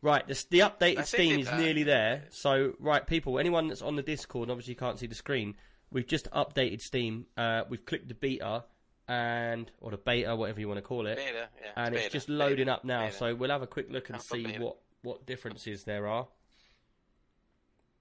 Right, 0.02 0.28
the, 0.28 0.46
the 0.50 0.60
updated 0.60 1.06
Steam 1.06 1.40
is 1.40 1.52
nearly 1.52 1.84
there. 1.84 2.26
So, 2.30 2.74
right, 2.80 3.06
people, 3.06 3.40
anyone 3.40 3.68
that's 3.68 3.82
on 3.82 3.96
the 3.96 4.04
Discord, 4.04 4.50
obviously 4.50 4.74
you 4.74 4.78
can't 4.78 5.00
see 5.00 5.08
the 5.08 5.16
screen. 5.16 5.56
We've 5.92 6.06
just 6.06 6.30
updated 6.32 6.82
Steam. 6.82 7.26
Uh, 7.36 7.64
we've 7.68 7.84
clicked 7.84 8.08
the 8.08 8.14
beta 8.14 8.66
and 9.08 9.72
or 9.80 9.92
the 9.92 9.98
beta, 9.98 10.36
whatever 10.36 10.60
you 10.60 10.68
want 10.68 10.78
to 10.78 10.84
call 10.84 11.08
it, 11.08 11.16
Beta, 11.16 11.48
yeah. 11.62 11.72
and 11.78 11.96
it's 11.96 12.04
beta, 12.06 12.14
just 12.14 12.30
loading 12.30 12.66
beta, 12.66 12.74
up 12.74 12.86
now. 12.86 13.10
So 13.10 13.34
we'll 13.34 13.50
have 13.50 13.62
a 13.62 13.68
quick 13.68 13.88
look 13.90 14.10
and 14.10 14.18
Alpha 14.18 14.36
see 14.36 14.58
what 14.60 14.78
what 15.02 15.26
differences 15.26 15.84
there 15.84 16.08
are. 16.08 16.28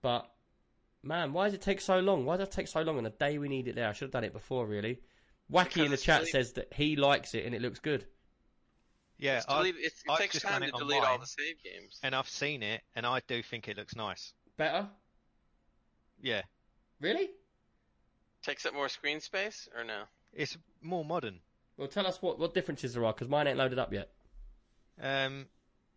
But 0.03 0.31
man, 1.03 1.33
why 1.33 1.47
does 1.47 1.55
it 1.55 1.63
take 1.63 1.81
so 1.81 1.99
long? 2.01 2.25
Why 2.25 2.37
does 2.37 2.49
it 2.49 2.53
take 2.53 2.69
so 2.69 2.83
long 2.83 2.99
on 2.99 3.05
the 3.05 3.11
day 3.11 3.39
we 3.39 3.49
need 3.49 3.69
it 3.69 3.75
there? 3.75 3.89
I 3.89 3.93
should 3.93 4.07
have 4.07 4.11
done 4.13 4.25
it 4.25 4.33
before, 4.33 4.67
really. 4.67 5.01
Wacky 5.53 5.65
Because 5.75 5.85
in 5.85 5.91
the 5.93 5.97
chat 5.97 6.21
really- 6.21 6.31
says 6.33 6.53
that 6.55 6.73
he 6.73 6.97
likes 6.97 7.35
it 7.35 7.45
and 7.47 7.55
it 7.55 7.63
looks 7.63 7.79
good. 7.79 8.07
Yeah, 9.19 9.37
Just 9.37 9.49
delete, 9.49 9.77
it, 9.77 9.85
it 9.85 9.93
I've 10.11 10.19
takes 10.19 10.33
just 10.35 10.45
time 10.45 10.61
done 10.61 10.63
to 10.63 10.67
it 10.69 10.75
on 10.75 10.81
delete 10.81 11.03
all 11.03 11.19
the 11.19 11.27
save 11.27 11.63
games. 11.63 11.99
and 12.03 12.15
I've 12.15 12.29
seen 12.29 12.63
it, 12.63 12.83
and 12.95 13.07
I 13.07 13.21
do 13.27 13.43
think 13.43 13.67
it 13.67 13.79
looks 13.79 13.97
nice. 13.97 14.35
Better? 14.59 14.89
Yeah, 16.21 16.43
Really? 17.01 17.31
Takes 18.43 18.65
up 18.67 18.75
more 18.75 18.89
screen 18.89 19.21
space 19.21 19.69
or 19.77 19.85
no? 19.85 20.03
it's 20.33 20.57
more 20.83 21.05
modern. 21.05 21.41
Well, 21.79 21.89
tell 21.89 22.07
us 22.07 22.21
what, 22.21 22.39
what 22.39 22.53
differences 22.55 22.93
there 22.95 23.05
are 23.07 23.13
because 23.15 23.29
mine 23.29 23.47
ain't 23.47 23.57
loaded 23.59 23.79
up 23.79 23.93
yet. 23.93 24.11
Um, 25.01 25.47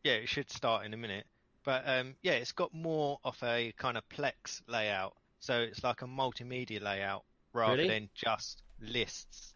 yeah, 0.04 0.14
it 0.14 0.30
should 0.30 0.50
start 0.50 0.86
in 0.86 0.94
a 0.94 0.98
minute. 0.98 1.26
But 1.70 1.84
um, 1.88 2.16
yeah, 2.24 2.32
it's 2.32 2.52
got 2.52 2.74
more 2.74 3.20
of 3.24 3.38
a 3.44 3.72
kind 3.78 3.96
of 3.96 4.10
Plex 4.10 4.60
layout. 4.68 5.16
So 5.40 5.60
it's 5.60 5.84
like 5.84 6.02
a 6.02 6.06
multimedia 6.08 6.82
layout 6.82 7.26
rather 7.54 7.76
Really? 7.78 7.88
than 7.88 8.10
just 8.16 8.64
lists. 8.82 9.54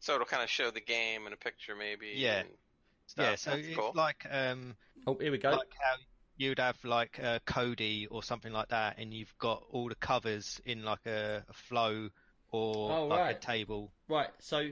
So 0.00 0.16
it'll 0.16 0.26
kind 0.26 0.42
of 0.42 0.50
show 0.50 0.70
the 0.70 0.82
game 0.82 1.26
in 1.26 1.32
a 1.32 1.36
picture, 1.36 1.74
maybe. 1.74 2.12
Yeah. 2.14 2.40
and 2.40 2.48
stuff. 3.06 3.24
Yeah, 3.26 3.34
so 3.36 3.50
That's 3.52 3.66
it's 3.68 3.76
cool. 3.78 3.92
like 3.94 4.26
um, 4.30 4.76
Oh, 5.06 5.16
here 5.18 5.32
we 5.32 5.38
go. 5.38 5.52
like 5.52 5.72
how 5.80 5.94
you'd 6.36 6.58
have 6.58 6.76
like 6.84 7.18
uh, 7.24 7.38
Kodi 7.46 8.06
or 8.10 8.22
something 8.22 8.52
like 8.52 8.68
that, 8.68 8.98
and 8.98 9.14
you've 9.14 9.32
got 9.38 9.64
all 9.70 9.88
the 9.88 9.94
covers 9.94 10.60
in 10.66 10.84
like 10.84 11.06
a, 11.06 11.42
a 11.48 11.52
flow 11.54 12.10
or 12.50 12.92
Oh, 12.92 13.06
like 13.06 13.18
right. 13.18 13.36
a 13.36 13.40
table. 13.40 13.92
Right, 14.08 14.28
so 14.40 14.68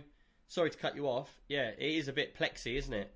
sorry 0.49 0.69
to 0.69 0.77
cut 0.77 0.97
you 0.97 1.07
off. 1.09 1.31
Yeah, 1.49 1.71
it 1.79 1.79
is 1.97 2.09
a 2.09 2.13
bit 2.13 2.37
plexy, 2.39 2.77
isn't 2.77 2.93
it? 2.93 3.11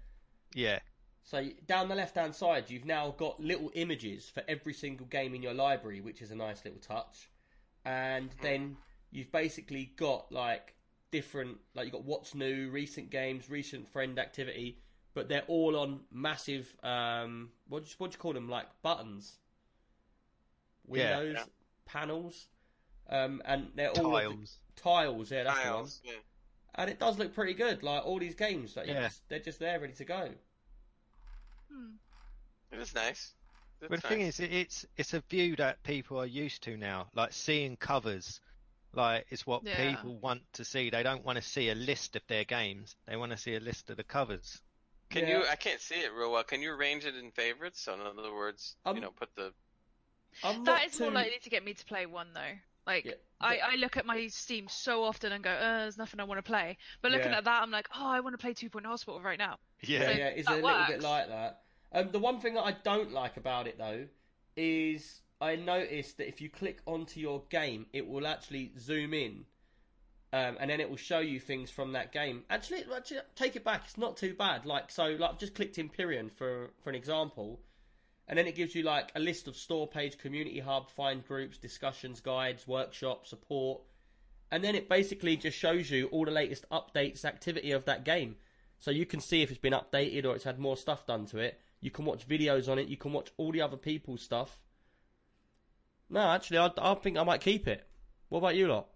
Yeah, 0.54 0.78
So 1.24 1.48
down 1.66 1.88
the 1.88 1.94
left 1.94 2.16
hand 2.16 2.34
side, 2.34 2.68
you've 2.68 2.84
now 2.84 3.14
got 3.16 3.40
little 3.40 3.70
images 3.74 4.28
for 4.28 4.42
every 4.46 4.74
single 4.74 5.06
game 5.06 5.34
in 5.34 5.42
your 5.42 5.54
library, 5.54 6.02
which 6.02 6.20
is 6.20 6.30
a 6.30 6.34
nice 6.34 6.62
little 6.64 6.80
touch. 6.80 7.30
And 7.86 8.30
then 8.42 8.76
you've 9.10 9.32
basically 9.32 9.92
got 9.96 10.30
like 10.30 10.74
different, 11.10 11.56
like 11.74 11.86
you've 11.86 11.94
got 11.94 12.04
what's 12.04 12.34
new, 12.34 12.68
recent 12.70 13.08
games, 13.10 13.48
recent 13.48 13.88
friend 13.88 14.18
activity, 14.18 14.78
but 15.14 15.30
they're 15.30 15.44
all 15.48 15.76
on 15.78 16.00
massive, 16.12 16.76
um, 16.82 17.48
what 17.68 17.84
do 17.84 17.88
you, 17.88 17.94
what 17.96 18.10
do 18.10 18.16
you 18.16 18.20
call 18.20 18.34
them? 18.34 18.50
Like 18.50 18.66
buttons, 18.82 19.38
windows, 20.86 21.36
Yeah. 21.38 21.44
panels, 21.86 22.48
um, 23.08 23.40
and 23.46 23.70
they're 23.74 23.90
all 23.92 24.14
of 24.14 24.22
the- 24.24 24.28
tiles. 24.28 24.58
tiles. 24.76 25.30
Yeah, 25.32 25.44
that's 25.44 25.64
the 25.64 25.72
one. 25.72 25.88
Yeah. 26.04 26.20
And 26.74 26.90
it 26.90 26.98
does 26.98 27.18
look 27.18 27.32
pretty 27.32 27.54
good. 27.54 27.82
Like 27.82 28.04
all 28.04 28.18
these 28.18 28.34
games, 28.34 28.76
like, 28.76 28.88
Yeah. 28.88 29.08
just- 29.08 29.26
they're 29.30 29.38
just 29.38 29.58
there, 29.58 29.80
ready 29.80 29.94
to 29.94 30.04
go. 30.04 30.34
Hmm. 31.74 31.96
It 32.70 32.78
is 32.78 32.94
nice. 32.94 33.34
It's 33.80 33.88
But 33.88 34.02
the 34.02 34.08
thing 34.08 34.20
is, 34.22 34.40
it's 34.40 34.86
it's 34.96 35.14
a 35.14 35.20
view 35.20 35.56
that 35.56 35.82
people 35.82 36.18
are 36.18 36.26
used 36.26 36.62
to 36.64 36.76
now. 36.76 37.10
Like 37.14 37.32
seeing 37.32 37.76
covers, 37.76 38.40
like 38.92 39.26
it's 39.30 39.46
what 39.46 39.62
Yeah. 39.62 39.76
people 39.94 40.18
want 40.18 40.42
to 40.54 40.64
see. 40.64 40.90
They 40.90 41.02
don't 41.02 41.24
want 41.24 41.36
to 41.36 41.42
see 41.42 41.70
a 41.70 41.74
list 41.74 42.16
of 42.16 42.26
their 42.26 42.44
games. 42.44 42.96
They 43.06 43.16
want 43.16 43.32
to 43.32 43.38
see 43.38 43.54
a 43.56 43.60
list 43.60 43.90
of 43.90 43.96
the 43.96 44.04
covers. 44.04 44.62
Can 45.10 45.26
Yeah. 45.28 45.38
you? 45.40 45.46
I 45.46 45.56
can't 45.56 45.80
see 45.80 46.00
it 46.02 46.12
real 46.12 46.32
well. 46.32 46.44
Can 46.44 46.62
you 46.62 46.72
arrange 46.72 47.04
it 47.04 47.14
in 47.14 47.30
favorites? 47.32 47.80
So 47.82 47.94
in 47.94 48.00
other 48.00 48.32
words, 48.34 48.76
Um, 48.84 48.96
you 48.96 49.02
know, 49.02 49.10
put 49.12 49.34
the. 49.34 49.54
I'm 50.42 50.64
That 50.64 50.64
not 50.64 50.86
is 50.86 51.00
more 51.00 51.10
likely 51.10 51.38
to 51.40 51.50
get 51.50 51.64
me 51.64 51.74
to 51.74 51.84
play 51.84 52.06
one 52.06 52.32
though. 52.34 52.58
Like 52.86 53.04
Yeah, 53.06 53.14
I, 53.40 53.58
I 53.58 53.74
look 53.76 53.96
at 53.96 54.06
my 54.06 54.26
Steam 54.28 54.68
so 54.68 55.04
often 55.04 55.32
and 55.32 55.42
go, 55.42 55.50
uh, 55.50 55.78
there's 55.78 55.98
nothing 55.98 56.20
I 56.20 56.24
want 56.24 56.38
to 56.38 56.42
play. 56.42 56.76
But 57.02 57.12
looking 57.12 57.32
Yeah. 57.32 57.38
at 57.38 57.44
that, 57.44 57.62
I'm 57.62 57.70
like, 57.70 57.88
oh, 57.94 58.06
I 58.06 58.20
want 58.20 58.34
to 58.34 58.38
play 58.38 58.54
Two 58.54 58.70
Point 58.70 58.86
Hospital 58.86 59.20
right 59.22 59.38
now. 59.38 59.58
Yeah, 59.82 60.08
Yeah. 60.08 60.10
yeah, 60.10 60.28
it's 60.28 60.48
a 60.48 60.52
that 60.52 60.62
little 60.62 60.84
bit 60.84 61.00
like 61.00 61.28
that. 61.28 61.63
Um, 61.94 62.10
the 62.10 62.18
one 62.18 62.40
thing 62.40 62.54
that 62.54 62.64
I 62.64 62.72
don't 62.72 63.12
like 63.12 63.36
about 63.36 63.68
it 63.68 63.78
though 63.78 64.06
is 64.56 65.22
I 65.40 65.56
noticed 65.56 66.18
that 66.18 66.28
if 66.28 66.40
you 66.40 66.50
click 66.50 66.80
onto 66.86 67.20
your 67.20 67.44
game, 67.50 67.86
it 67.92 68.06
will 68.06 68.26
actually 68.26 68.72
zoom 68.78 69.14
in, 69.14 69.44
um, 70.32 70.56
and 70.58 70.68
then 70.70 70.80
it 70.80 70.90
will 70.90 70.96
show 70.96 71.20
you 71.20 71.38
things 71.38 71.70
from 71.70 71.92
that 71.92 72.12
game. 72.12 72.42
Actually, 72.50 72.84
actually, 72.94 73.20
take 73.36 73.54
it 73.54 73.64
back. 73.64 73.82
It's 73.84 73.96
not 73.96 74.16
too 74.16 74.34
bad. 74.34 74.66
Like 74.66 74.90
so, 74.90 75.04
like 75.18 75.30
I've 75.30 75.38
just 75.38 75.54
clicked 75.54 75.76
Empyrion 75.76 76.32
for 76.32 76.70
for 76.82 76.90
an 76.90 76.96
example, 76.96 77.60
and 78.26 78.36
then 78.36 78.48
it 78.48 78.56
gives 78.56 78.74
you 78.74 78.82
like 78.82 79.12
a 79.14 79.20
list 79.20 79.46
of 79.46 79.56
store 79.56 79.86
page, 79.86 80.18
community 80.18 80.58
hub, 80.58 80.90
find 80.90 81.24
groups, 81.24 81.58
discussions, 81.58 82.20
guides, 82.20 82.66
workshops, 82.66 83.30
support, 83.30 83.82
and 84.50 84.64
then 84.64 84.74
it 84.74 84.88
basically 84.88 85.36
just 85.36 85.56
shows 85.56 85.90
you 85.90 86.06
all 86.08 86.24
the 86.24 86.30
latest 86.32 86.64
updates, 86.70 87.24
activity 87.24 87.70
of 87.70 87.84
that 87.84 88.04
game. 88.04 88.36
So 88.78 88.90
you 88.90 89.06
can 89.06 89.20
see 89.20 89.42
if 89.42 89.50
it's 89.50 89.58
been 89.58 89.72
updated 89.72 90.24
or 90.24 90.34
it's 90.34 90.44
had 90.44 90.58
more 90.58 90.76
stuff 90.76 91.06
done 91.06 91.26
to 91.26 91.38
it. 91.38 91.60
You 91.84 91.90
can 91.90 92.06
watch 92.06 92.26
videos 92.26 92.70
on 92.70 92.78
it. 92.78 92.88
You 92.88 92.96
can 92.96 93.12
watch 93.12 93.30
all 93.36 93.52
the 93.52 93.60
other 93.60 93.76
people's 93.76 94.22
stuff. 94.22 94.58
No, 96.08 96.20
actually, 96.30 96.56
I, 96.56 96.70
I 96.78 96.94
think 96.94 97.18
I 97.18 97.24
might 97.24 97.42
keep 97.42 97.68
it. 97.68 97.86
What 98.30 98.38
about 98.38 98.56
you 98.56 98.68
lot? 98.68 98.86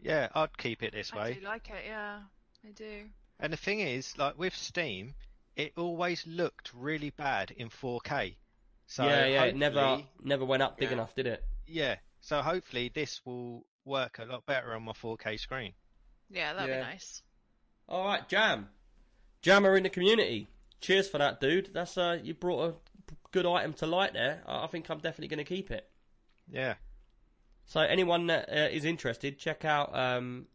Yeah, 0.00 0.28
I'd 0.32 0.56
keep 0.56 0.84
it 0.84 0.92
this 0.92 1.12
I 1.12 1.16
way. 1.16 1.34
do 1.34 1.40
like 1.44 1.68
it, 1.70 1.82
yeah, 1.84 2.20
I 2.64 2.70
do. 2.76 3.06
And 3.40 3.52
the 3.52 3.56
thing 3.56 3.80
is, 3.80 4.16
like 4.18 4.38
with 4.38 4.54
Steam, 4.54 5.14
it 5.56 5.72
always 5.76 6.24
looked 6.24 6.70
really 6.72 7.10
bad 7.10 7.50
in 7.56 7.70
4K. 7.70 8.36
So 8.86 9.02
yeah, 9.04 9.26
yeah, 9.26 9.44
it 9.46 9.56
never 9.56 9.80
hopefully- 9.80 10.08
never 10.22 10.44
went 10.44 10.62
up 10.62 10.78
big 10.78 10.90
Yeah. 10.90 10.94
enough, 10.94 11.16
did 11.16 11.26
it? 11.26 11.44
Yeah, 11.66 11.96
so 12.20 12.40
hopefully 12.40 12.88
this 12.94 13.20
will 13.26 13.66
work 13.84 14.20
a 14.20 14.26
lot 14.26 14.46
better 14.46 14.74
on 14.76 14.84
my 14.84 14.92
4K 14.92 15.38
screen. 15.40 15.72
Yeah, 16.30 16.52
that'd 16.52 16.68
Yeah. 16.68 16.82
be 16.84 16.86
nice. 16.92 17.20
All 17.88 18.04
right, 18.06 18.28
Jam, 18.28 18.68
Jammer 19.42 19.76
in 19.76 19.82
the 19.82 19.90
community. 19.90 20.46
Cheers 20.82 21.08
for 21.08 21.18
that, 21.18 21.40
dude. 21.40 21.70
That's 21.72 21.96
uh, 21.96 22.18
you 22.22 22.34
brought 22.34 22.68
a 22.70 22.74
good 23.30 23.46
item 23.46 23.72
to 23.74 23.86
light 23.86 24.12
there. 24.12 24.42
I 24.46 24.64
I 24.64 24.66
think 24.66 24.90
I'm 24.90 24.98
definitely 24.98 25.28
going 25.28 25.44
to 25.44 25.48
keep 25.48 25.70
it. 25.70 25.88
Yeah, 26.50 26.74
So 27.64 27.80
anyone 27.80 28.26
that 28.26 28.48
uh, 28.50 28.68
is 28.70 28.84
interested, 28.84 29.38
check 29.38 29.64
out. 29.64 29.96
Um, 29.96 30.46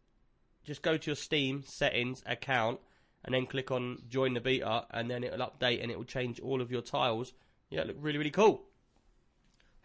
just 0.64 0.82
go 0.82 0.96
to 0.96 1.06
your 1.06 1.16
Steam 1.16 1.64
settings 1.66 2.22
account 2.26 2.78
and 3.24 3.34
then 3.34 3.46
click 3.46 3.70
on 3.70 3.98
join 4.08 4.34
the 4.34 4.40
beta, 4.40 4.84
and 4.90 5.10
then 5.10 5.24
it'll 5.24 5.44
update 5.44 5.82
and 5.82 5.90
it 5.90 5.96
will 5.96 6.04
change 6.04 6.38
all 6.40 6.60
of 6.60 6.70
your 6.70 6.82
tiles. 6.82 7.32
Yeah, 7.70 7.84
look 7.84 7.96
really 7.98 8.18
really 8.18 8.30
cool. 8.30 8.62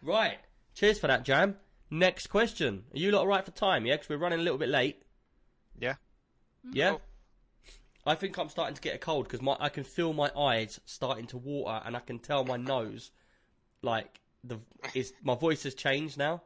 Right, 0.02 0.38
cheers 0.74 0.98
for 0.98 1.06
that, 1.06 1.24
Jam. 1.24 1.56
Next 1.90 2.26
question. 2.28 2.84
Are 2.94 2.98
you 2.98 3.10
lot 3.10 3.20
all 3.20 3.26
right 3.26 3.44
for 3.44 3.50
time? 3.50 3.86
Yeah, 3.86 3.94
because 3.94 4.10
we're 4.10 4.18
running 4.18 4.40
a 4.40 4.42
little 4.42 4.58
bit 4.58 4.68
late. 4.68 5.02
yeah. 5.80 5.94
Yeah. 6.72 6.90
Cool. 6.90 7.00
I 8.06 8.14
think 8.14 8.38
I'm 8.38 8.48
starting 8.48 8.74
to 8.74 8.80
get 8.82 8.94
a 8.94 8.98
cold 8.98 9.24
because 9.26 9.42
my 9.42 9.56
I 9.58 9.68
can 9.70 9.84
feel 9.84 10.12
my 10.12 10.30
eyes 10.36 10.80
starting 10.84 11.26
to 11.28 11.38
water, 11.38 11.82
and 11.86 11.96
I 11.96 12.00
can 12.00 12.18
tell 12.18 12.44
my 12.44 12.56
nose, 12.56 13.10
like 13.82 14.20
the 14.42 14.58
is 14.94 15.12
my 15.22 15.34
voice 15.34 15.62
has 15.62 15.74
changed 15.74 16.18
now, 16.18 16.42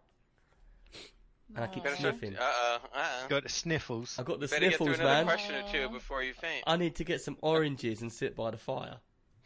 and 1.55 1.65
I 1.65 1.67
keep 1.67 1.83
Better 1.85 1.97
sniffing. 1.97 2.37
Uh-uh, 2.37 2.79
uh-uh. 2.95 3.27
Got 3.29 3.43
the 3.43 3.49
sniffles. 3.49 4.17
I 4.19 4.23
got 4.23 4.39
the 4.41 4.47
Better 4.47 4.69
get 4.69 4.77
through 4.77 4.95
sniffles, 4.95 5.01
another 5.01 5.25
man. 5.25 5.27
question 5.27 5.55
or 5.57 5.73
two 5.73 5.89
before 5.93 6.23
you 6.23 6.33
faint. 6.33 6.63
I 6.67 6.77
need 6.77 6.95
to 6.97 7.05
get 7.05 7.21
some 7.23 7.37
oranges 7.41 8.03
and 8.03 8.13
sit 8.13 8.37
by 8.37 8.53
the 8.53 8.59
fire. 8.59 8.97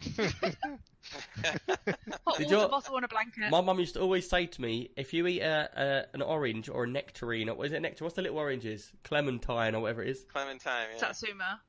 Hot 0.16 0.32
Did 2.36 2.46
water 2.46 2.48
your- 2.48 2.68
bottle 2.68 2.96
on 2.96 3.04
a 3.04 3.08
blanket. 3.08 3.50
My 3.50 3.60
mum 3.60 3.78
used 3.78 3.94
to 3.94 4.00
always 4.00 4.28
say 4.28 4.46
to 4.46 4.60
me, 4.60 4.90
if 4.96 5.12
you 5.12 5.26
eat 5.26 5.40
a, 5.40 5.68
a 5.76 6.14
an 6.14 6.22
orange 6.22 6.68
or 6.68 6.84
a 6.84 6.88
nectarine, 6.88 7.48
or 7.48 7.54
what 7.54 7.66
is 7.68 7.72
it 7.72 7.80
nectar? 7.80 8.04
What's 8.04 8.16
the 8.16 8.22
little 8.22 8.38
oranges? 8.38 8.90
Clementine 9.04 9.74
or 9.74 9.80
whatever 9.80 10.02
it 10.02 10.10
is. 10.10 10.24
Clementine, 10.32 10.88
yeah. 10.94 10.98
Satsuma. 10.98 11.60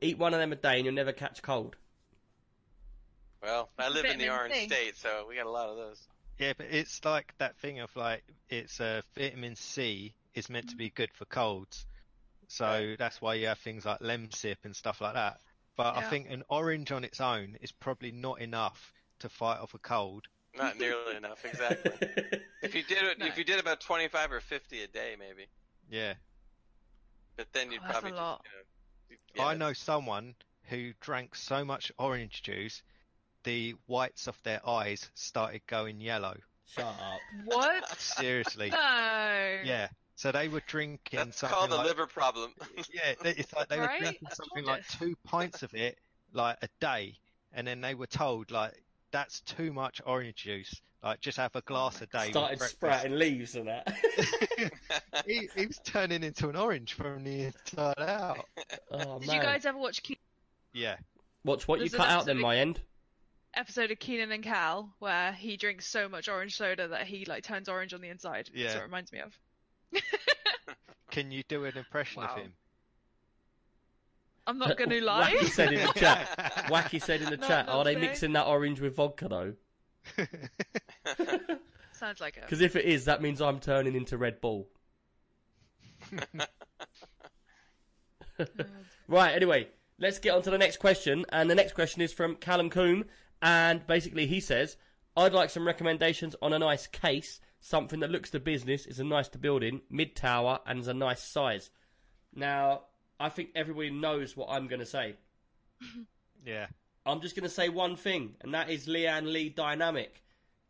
Eat 0.00 0.18
one 0.18 0.32
of 0.34 0.40
them 0.40 0.52
a 0.52 0.56
day 0.56 0.76
and 0.76 0.84
you'll 0.86 0.94
never 0.94 1.12
catch 1.12 1.42
cold. 1.42 1.76
Well, 3.42 3.72
I 3.78 3.88
live 3.88 4.08
in 4.10 4.18
the 4.18 4.28
Orange 4.28 4.56
C. 4.56 4.66
State, 4.66 4.96
so 4.96 5.26
we 5.26 5.36
got 5.36 5.46
a 5.46 5.50
lot 5.50 5.70
of 5.70 5.76
those. 5.76 6.08
Yeah, 6.38 6.52
but 6.56 6.66
it's 6.70 7.04
like 7.04 7.34
that 7.38 7.58
thing 7.58 7.80
of 7.80 7.94
like 7.96 8.24
it's 8.48 8.80
uh, 8.80 9.02
vitamin 9.14 9.56
C 9.56 10.16
is 10.34 10.48
meant 10.50 10.68
to 10.68 10.76
be 10.76 10.90
good 10.90 11.12
for 11.14 11.24
colds, 11.26 11.86
so 12.48 12.66
Right. 12.66 12.88
that's 12.98 13.20
why 13.20 13.34
you 13.34 13.48
have 13.48 13.58
things 13.60 13.84
like 13.86 14.00
Lemsip 14.00 14.64
and 14.64 14.76
stuff 14.76 15.00
like 15.00 15.14
that. 15.14 15.40
But 15.76 15.96
I 15.96 16.02
think 16.02 16.30
an 16.30 16.44
orange 16.48 16.92
on 16.92 17.04
its 17.04 17.20
own 17.20 17.56
is 17.60 17.72
probably 17.72 18.12
not 18.12 18.40
enough 18.40 18.94
to 19.20 19.28
fight 19.28 19.60
off 19.60 19.74
a 19.74 19.78
cold. 19.78 20.28
Not 20.54 20.76
nearly 20.78 21.16
enough, 21.16 21.44
exactly. 21.44 22.00
If 22.62 22.74
you 22.74 22.82
did 22.82 23.04
it, 23.04 23.18
No. 23.18 23.26
if 23.26 23.36
you 23.38 23.44
did 23.44 23.60
about 23.60 23.80
twenty-five 23.80 24.32
or 24.32 24.40
fifty 24.40 24.82
a 24.82 24.88
day, 24.88 25.14
maybe. 25.18 25.46
Yeah, 25.88 26.14
But 27.36 27.52
then 27.52 27.72
you'd 27.72 27.82
Oh, 27.82 27.86
that's 27.86 28.02
a 28.02 28.08
probably 28.08 28.10
lot. 28.10 28.42
just, 28.42 28.44
you 28.44 28.50
know, 28.50 28.65
I 29.38 29.54
know 29.54 29.72
someone 29.72 30.34
who 30.64 30.92
drank 31.00 31.34
so 31.34 31.64
much 31.64 31.92
orange 31.98 32.42
juice, 32.42 32.82
the 33.44 33.74
whites 33.86 34.26
of 34.26 34.40
their 34.42 34.66
eyes 34.68 35.10
started 35.14 35.62
going 35.66 36.00
yellow. 36.00 36.36
Shut 36.66 36.84
up. 36.86 37.20
What? 37.44 37.88
Seriously, 37.98 38.70
no. 38.70 38.76
yeah. 38.76 39.88
So 40.16 40.32
they 40.32 40.48
were 40.48 40.62
drinking 40.66 41.18
That's 41.18 41.38
something 41.38 41.56
called 41.56 41.70
a 41.72 41.76
like 41.76 41.86
liver 41.86 42.06
problem. 42.06 42.52
Yeah, 42.92 43.14
they- 43.22 43.30
it's 43.34 43.52
like 43.54 43.68
they 43.68 43.78
were 43.78 43.90
drinking 43.98 44.18
That's 44.22 44.36
something 44.36 44.64
like 44.64 44.86
two 44.88 45.14
pints 45.24 45.62
of 45.62 45.74
it, 45.74 45.98
like 46.32 46.56
a 46.62 46.68
day, 46.80 47.14
and 47.52 47.66
then 47.66 47.80
they 47.80 47.94
were 47.94 48.06
told 48.06 48.50
like 48.50 48.72
that's 49.12 49.40
too 49.42 49.72
much 49.72 50.00
orange 50.04 50.36
juice. 50.36 50.82
Like 51.06 51.20
just 51.20 51.38
have 51.38 51.54
a 51.54 51.60
glass 51.62 52.02
a 52.02 52.06
day. 52.06 52.30
Started 52.30 52.60
sprouting 52.60 53.16
leaves 53.16 53.54
and 53.54 53.68
that. 53.68 53.94
he, 55.26 55.48
he 55.54 55.66
was 55.66 55.78
turning 55.84 56.24
into 56.24 56.48
an 56.48 56.56
orange 56.56 56.94
from 56.94 57.22
the 57.22 57.44
inside 57.44 57.94
out. 57.98 58.44
oh, 58.90 59.18
Did 59.20 59.28
man. 59.28 59.36
you 59.36 59.42
guys 59.42 59.64
ever 59.66 59.78
watch 59.78 60.02
Ke- 60.02 60.18
Yeah, 60.72 60.96
Watch 61.44 61.68
what 61.68 61.78
you 61.78 61.84
There's 61.88 61.94
an 61.94 61.98
cut 61.98 62.08
out 62.08 62.26
then, 62.26 62.36
episode- 62.38 62.42
my 62.42 62.56
end. 62.58 62.80
episode 63.54 63.90
of 63.92 63.98
Kenan 64.00 64.32
and 64.32 64.42
Kel 64.42 64.92
where 64.98 65.32
he 65.32 65.56
drinks 65.56 65.86
so 65.86 66.08
much 66.08 66.28
orange 66.28 66.56
soda 66.56 66.88
that 66.88 67.06
he 67.06 67.24
like 67.24 67.44
turns 67.44 67.68
orange 67.68 67.94
on 67.94 68.00
the 68.00 68.08
inside? 68.08 68.46
That's 68.46 68.56
Yeah. 68.56 68.74
what 68.74 68.80
it 68.80 68.82
reminds 68.82 69.12
me 69.12 69.20
of. 69.20 69.38
can 71.12 71.30
you 71.30 71.42
do 71.48 71.64
an 71.66 71.76
impression 71.78 72.22
of 72.24 72.36
him? 72.36 72.52
I'm 74.48 74.58
not 74.58 74.76
gonna 74.76 75.00
lie. 75.00 75.32
Wacky 75.34 75.48
said 75.48 75.72
in 75.72 75.86
the 75.86 75.92
chat. 75.94 76.28
Wacky 76.68 77.02
said 77.02 77.20
in 77.22 77.30
the 77.30 77.36
Not 77.36 77.48
chat, 77.48 77.66
gonna 77.66 77.78
are 77.78 77.84
they 77.84 77.94
say. 77.94 78.00
mixing 78.00 78.32
that 78.34 78.46
orange 78.46 78.80
with 78.80 78.96
vodka 78.96 79.28
though? 79.28 79.54
Sounds 81.92 82.20
like 82.20 82.36
it. 82.36 82.42
Because 82.42 82.60
if 82.60 82.76
it 82.76 82.84
is, 82.84 83.06
that 83.06 83.22
means 83.22 83.40
I'm 83.40 83.60
turning 83.60 83.94
into 83.94 84.18
Red 84.18 84.40
Bull. 84.40 84.68
Right, 89.08 89.34
anyway, 89.34 89.68
let's 89.98 90.18
get 90.18 90.30
on 90.34 90.42
to 90.42 90.50
the 90.50 90.58
next 90.58 90.78
question. 90.78 91.24
And 91.30 91.48
the 91.48 91.54
next 91.54 91.74
question 91.74 92.02
is 92.02 92.12
from 92.12 92.36
Callum 92.36 92.70
Coombe. 92.70 93.04
And 93.40 93.86
basically, 93.86 94.26
he 94.26 94.40
says, 94.40 94.76
I'd 95.16 95.32
like 95.32 95.50
some 95.50 95.66
recommendations 95.66 96.34
on 96.42 96.52
a 96.52 96.58
nice 96.58 96.86
case, 96.86 97.40
something 97.60 98.00
that 98.00 98.10
looks 98.10 98.30
to 98.30 98.40
business, 98.40 98.86
is 98.86 98.98
a 98.98 99.04
nice 99.04 99.28
to 99.28 99.38
build 99.38 99.62
in, 99.62 99.82
mid 99.90 100.16
tower, 100.16 100.60
and 100.66 100.80
is 100.80 100.88
a 100.88 100.94
nice 100.94 101.22
size. 101.22 101.70
Now, 102.34 102.82
I 103.20 103.28
think 103.28 103.50
everybody 103.54 103.90
knows 103.90 104.36
what 104.36 104.48
I'm 104.50 104.66
going 104.66 104.80
to 104.80 104.86
say. 104.86 105.16
yeah, 106.44 106.66
I'm 107.06 107.20
just 107.20 107.36
going 107.36 107.48
to 107.48 107.54
say 107.54 107.68
one 107.68 107.94
thing, 107.94 108.34
and 108.40 108.52
that 108.54 108.68
is 108.68 108.88
Lian 108.88 109.32
Li 109.32 109.48
Dynamic, 109.48 110.24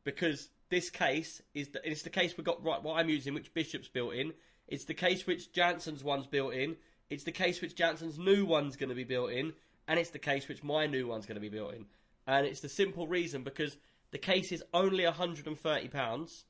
because 0.04 0.50
this 0.68 0.90
case 0.90 1.40
is 1.54 1.68
the, 1.68 1.80
it's 1.82 2.02
the 2.02 2.10
case 2.10 2.36
we 2.36 2.44
got 2.44 2.62
right. 2.62 2.82
What 2.82 2.98
I'm 2.98 3.08
using, 3.08 3.32
which 3.32 3.54
Bishop's 3.54 3.88
built 3.88 4.14
in, 4.14 4.34
it's 4.68 4.84
the 4.84 4.94
case 4.94 5.26
which 5.26 5.52
Jansen's 5.52 6.04
one's 6.04 6.26
built 6.26 6.52
in, 6.52 6.76
it's 7.08 7.24
the 7.24 7.32
case 7.32 7.62
which 7.62 7.74
Jansen's 7.74 8.18
new 8.18 8.44
one's 8.44 8.76
going 8.76 8.90
to 8.90 8.94
be 8.94 9.04
built 9.04 9.30
in, 9.30 9.54
and 9.88 9.98
it's 9.98 10.10
the 10.10 10.18
case 10.18 10.46
which 10.46 10.62
my 10.62 10.86
new 10.86 11.06
one's 11.06 11.24
going 11.24 11.36
to 11.36 11.40
be 11.40 11.48
built 11.48 11.72
in, 11.72 11.86
and 12.26 12.46
it's 12.46 12.60
the 12.60 12.68
simple 12.68 13.06
reason 13.06 13.42
because 13.42 13.76
the 14.10 14.18
case 14.18 14.52
is 14.52 14.62
only 14.74 15.04
130 15.04 15.88
pounds. 15.88 16.44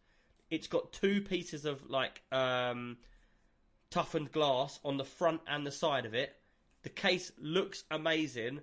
It's 0.50 0.66
got 0.66 0.92
two 0.92 1.20
pieces 1.20 1.64
of 1.64 1.88
like 1.88 2.22
um, 2.32 2.96
toughened 3.90 4.32
glass 4.32 4.80
on 4.84 4.96
the 4.96 5.04
front 5.04 5.42
and 5.46 5.64
the 5.64 5.72
side 5.72 6.06
of 6.06 6.14
it. 6.14 6.34
The 6.82 6.88
case 6.88 7.30
looks 7.38 7.84
amazing 7.90 8.60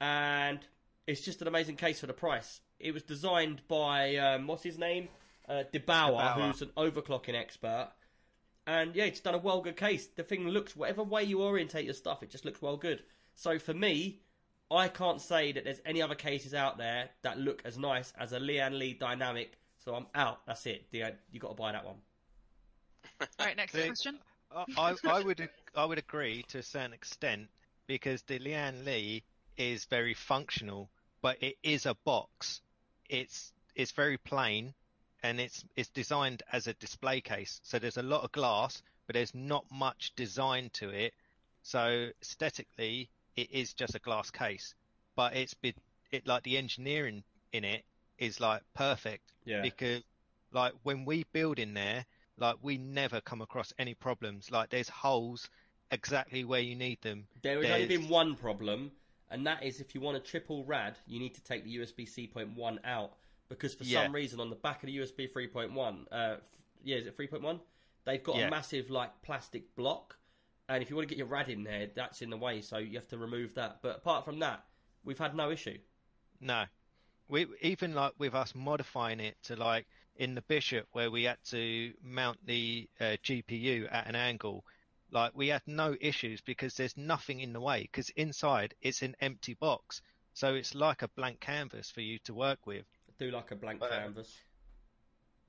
and 0.00 0.58
it's 1.06 1.20
just 1.20 1.42
an 1.42 1.48
amazing 1.48 1.76
case 1.76 2.00
for 2.00 2.06
the 2.06 2.12
price. 2.12 2.60
It 2.78 2.92
was 2.92 3.02
designed 3.02 3.62
by 3.68 4.16
um, 4.16 4.46
what's 4.46 4.62
his 4.62 4.78
name, 4.78 5.08
uh, 5.48 5.62
der8auer, 5.72 5.86
der8auer. 5.86 6.34
who's 6.46 6.62
an 6.62 6.70
overclocking 6.76 7.34
expert, 7.34 7.90
and 8.66 8.94
yeah, 8.94 9.04
it's 9.04 9.20
done 9.20 9.34
a 9.34 9.38
well 9.38 9.60
good 9.60 9.76
case. 9.76 10.06
The 10.16 10.22
thing 10.22 10.48
looks 10.48 10.76
whatever 10.76 11.02
way 11.02 11.22
you 11.24 11.42
orientate 11.42 11.84
your 11.84 11.94
stuff, 11.94 12.22
it 12.22 12.30
just 12.30 12.44
looks 12.44 12.60
well 12.60 12.76
good. 12.76 13.02
So 13.34 13.58
for 13.58 13.74
me, 13.74 14.20
I 14.70 14.88
can't 14.88 15.20
say 15.20 15.52
that 15.52 15.64
there's 15.64 15.80
any 15.86 16.02
other 16.02 16.14
cases 16.14 16.54
out 16.54 16.76
there 16.78 17.10
that 17.22 17.38
look 17.38 17.62
as 17.64 17.78
nice 17.78 18.12
as 18.18 18.32
a 18.32 18.38
Lian 18.40 18.78
Li 18.78 18.94
Dynamic. 18.94 19.52
So 19.84 19.94
I'm 19.94 20.06
out. 20.14 20.44
That's 20.46 20.66
it. 20.66 20.86
You 20.90 21.06
got 21.38 21.48
to 21.50 21.54
buy 21.54 21.72
that 21.72 21.84
one. 21.84 21.96
All 23.20 23.46
right, 23.46 23.56
next 23.56 23.72
The- 23.72 23.84
question. 23.86 24.18
I, 24.54 24.64
I 24.76 24.94
I 25.04 25.20
would 25.22 25.48
I 25.74 25.84
would 25.84 25.98
agree 25.98 26.44
to 26.48 26.58
a 26.58 26.62
certain 26.62 26.92
extent 26.92 27.48
because 27.86 28.22
the 28.22 28.38
Lian 28.38 28.84
Li 28.84 29.22
is 29.56 29.84
very 29.86 30.14
functional, 30.14 30.90
but 31.22 31.42
it 31.42 31.56
is 31.62 31.86
a 31.86 31.94
box. 32.04 32.60
It's 33.08 33.52
it's 33.74 33.92
very 33.92 34.18
plain, 34.18 34.74
and 35.22 35.40
it's 35.40 35.64
it's 35.76 35.88
designed 35.90 36.42
as 36.52 36.66
a 36.66 36.74
display 36.74 37.20
case. 37.20 37.60
So 37.62 37.78
there's 37.78 37.96
a 37.96 38.02
lot 38.02 38.22
of 38.24 38.32
glass, 38.32 38.82
but 39.06 39.14
there's 39.14 39.34
not 39.34 39.64
much 39.70 40.12
design 40.16 40.70
to 40.74 40.90
it. 40.90 41.12
So 41.62 42.10
aesthetically, 42.22 43.10
it 43.36 43.50
is 43.50 43.72
just 43.72 43.94
a 43.94 43.98
glass 43.98 44.30
case, 44.30 44.74
but 45.14 45.36
it's 45.36 45.54
been 45.54 45.74
it 46.10 46.26
like 46.26 46.42
the 46.44 46.56
engineering 46.56 47.24
in 47.52 47.64
it 47.64 47.84
is 48.18 48.40
like 48.40 48.62
perfect 48.74 49.32
Yeah. 49.44 49.62
because 49.62 50.02
like 50.52 50.72
when 50.84 51.04
we 51.04 51.24
build 51.32 51.58
in 51.58 51.74
there, 51.74 52.06
like 52.38 52.56
we 52.62 52.78
never 52.78 53.20
come 53.20 53.42
across 53.42 53.72
any 53.78 53.94
problems. 53.94 54.50
Like 54.50 54.70
there's 54.70 54.88
holes 54.88 55.48
exactly 55.90 56.44
where 56.44 56.60
you 56.60 56.76
need 56.76 57.00
them. 57.02 57.26
There 57.42 57.62
has 57.62 57.70
only 57.70 57.86
been 57.86 58.08
one 58.08 58.36
problem, 58.36 58.92
and 59.30 59.46
that 59.46 59.62
is 59.62 59.80
if 59.80 59.94
you 59.94 60.00
want 60.00 60.16
a 60.16 60.20
triple 60.20 60.64
rad, 60.64 60.98
you 61.06 61.18
need 61.18 61.34
to 61.34 61.42
take 61.42 61.64
the 61.64 61.76
USB 61.78 62.08
C 62.08 62.26
point 62.26 62.54
one 62.56 62.80
out 62.84 63.14
because 63.48 63.74
for 63.74 63.84
Yeah. 63.84 64.04
some 64.04 64.12
reason 64.14 64.40
on 64.40 64.50
the 64.50 64.56
back 64.56 64.82
of 64.82 64.86
the 64.88 64.96
USB 64.98 65.26
three 65.32 65.46
point 65.48 65.72
one, 65.72 66.06
uh, 66.12 66.36
f- 66.38 66.40
yeah, 66.84 66.96
is 66.96 67.06
it 67.06 67.16
three 67.16 67.26
point 67.26 67.42
one? 67.42 67.60
They've 68.04 68.22
got 68.22 68.36
Yeah. 68.36 68.46
a 68.46 68.50
massive 68.50 68.90
like 68.90 69.22
plastic 69.22 69.74
block, 69.74 70.18
and 70.68 70.82
if 70.82 70.90
you 70.90 70.96
want 70.96 71.08
to 71.08 71.14
get 71.14 71.18
your 71.18 71.26
rad 71.26 71.48
in 71.48 71.64
there, 71.64 71.86
that's 71.94 72.22
in 72.22 72.30
the 72.30 72.36
way, 72.36 72.60
so 72.60 72.78
you 72.78 72.96
have 72.96 73.08
to 73.08 73.18
remove 73.18 73.54
that. 73.54 73.82
But 73.82 73.96
apart 73.96 74.24
from 74.24 74.38
that, 74.40 74.64
we've 75.04 75.18
had 75.18 75.34
no 75.34 75.50
issue. 75.50 75.78
No, 76.40 76.66
we 77.28 77.46
even 77.62 77.94
like 77.94 78.12
with 78.18 78.34
us 78.34 78.54
modifying 78.54 79.20
it 79.20 79.36
to 79.44 79.56
like 79.56 79.86
in 80.16 80.34
the 80.34 80.42
Bishop 80.42 80.86
where 80.92 81.10
we 81.10 81.24
had 81.24 81.42
to 81.44 81.92
mount 82.02 82.44
the 82.46 82.88
uh, 83.00 83.16
GPU 83.22 83.88
at 83.92 84.06
an 84.06 84.14
angle, 84.14 84.64
like 85.10 85.32
we 85.34 85.48
had 85.48 85.62
no 85.66 85.96
issues 86.00 86.40
because 86.40 86.74
there's 86.74 86.96
nothing 86.96 87.40
in 87.40 87.52
the 87.52 87.60
way 87.60 87.82
because 87.82 88.10
inside 88.10 88.74
it's 88.82 89.02
an 89.02 89.14
empty 89.20 89.54
box, 89.54 90.02
so 90.34 90.54
it's 90.54 90.74
like 90.74 91.02
a 91.02 91.08
blank 91.08 91.40
canvas 91.40 91.90
for 91.90 92.00
you 92.00 92.18
to 92.24 92.34
work 92.34 92.66
with. 92.66 92.84
do 93.18 93.30
like 93.30 93.50
a 93.50 93.56
blank 93.56 93.80
But- 93.80 93.90
canvas. 93.90 94.36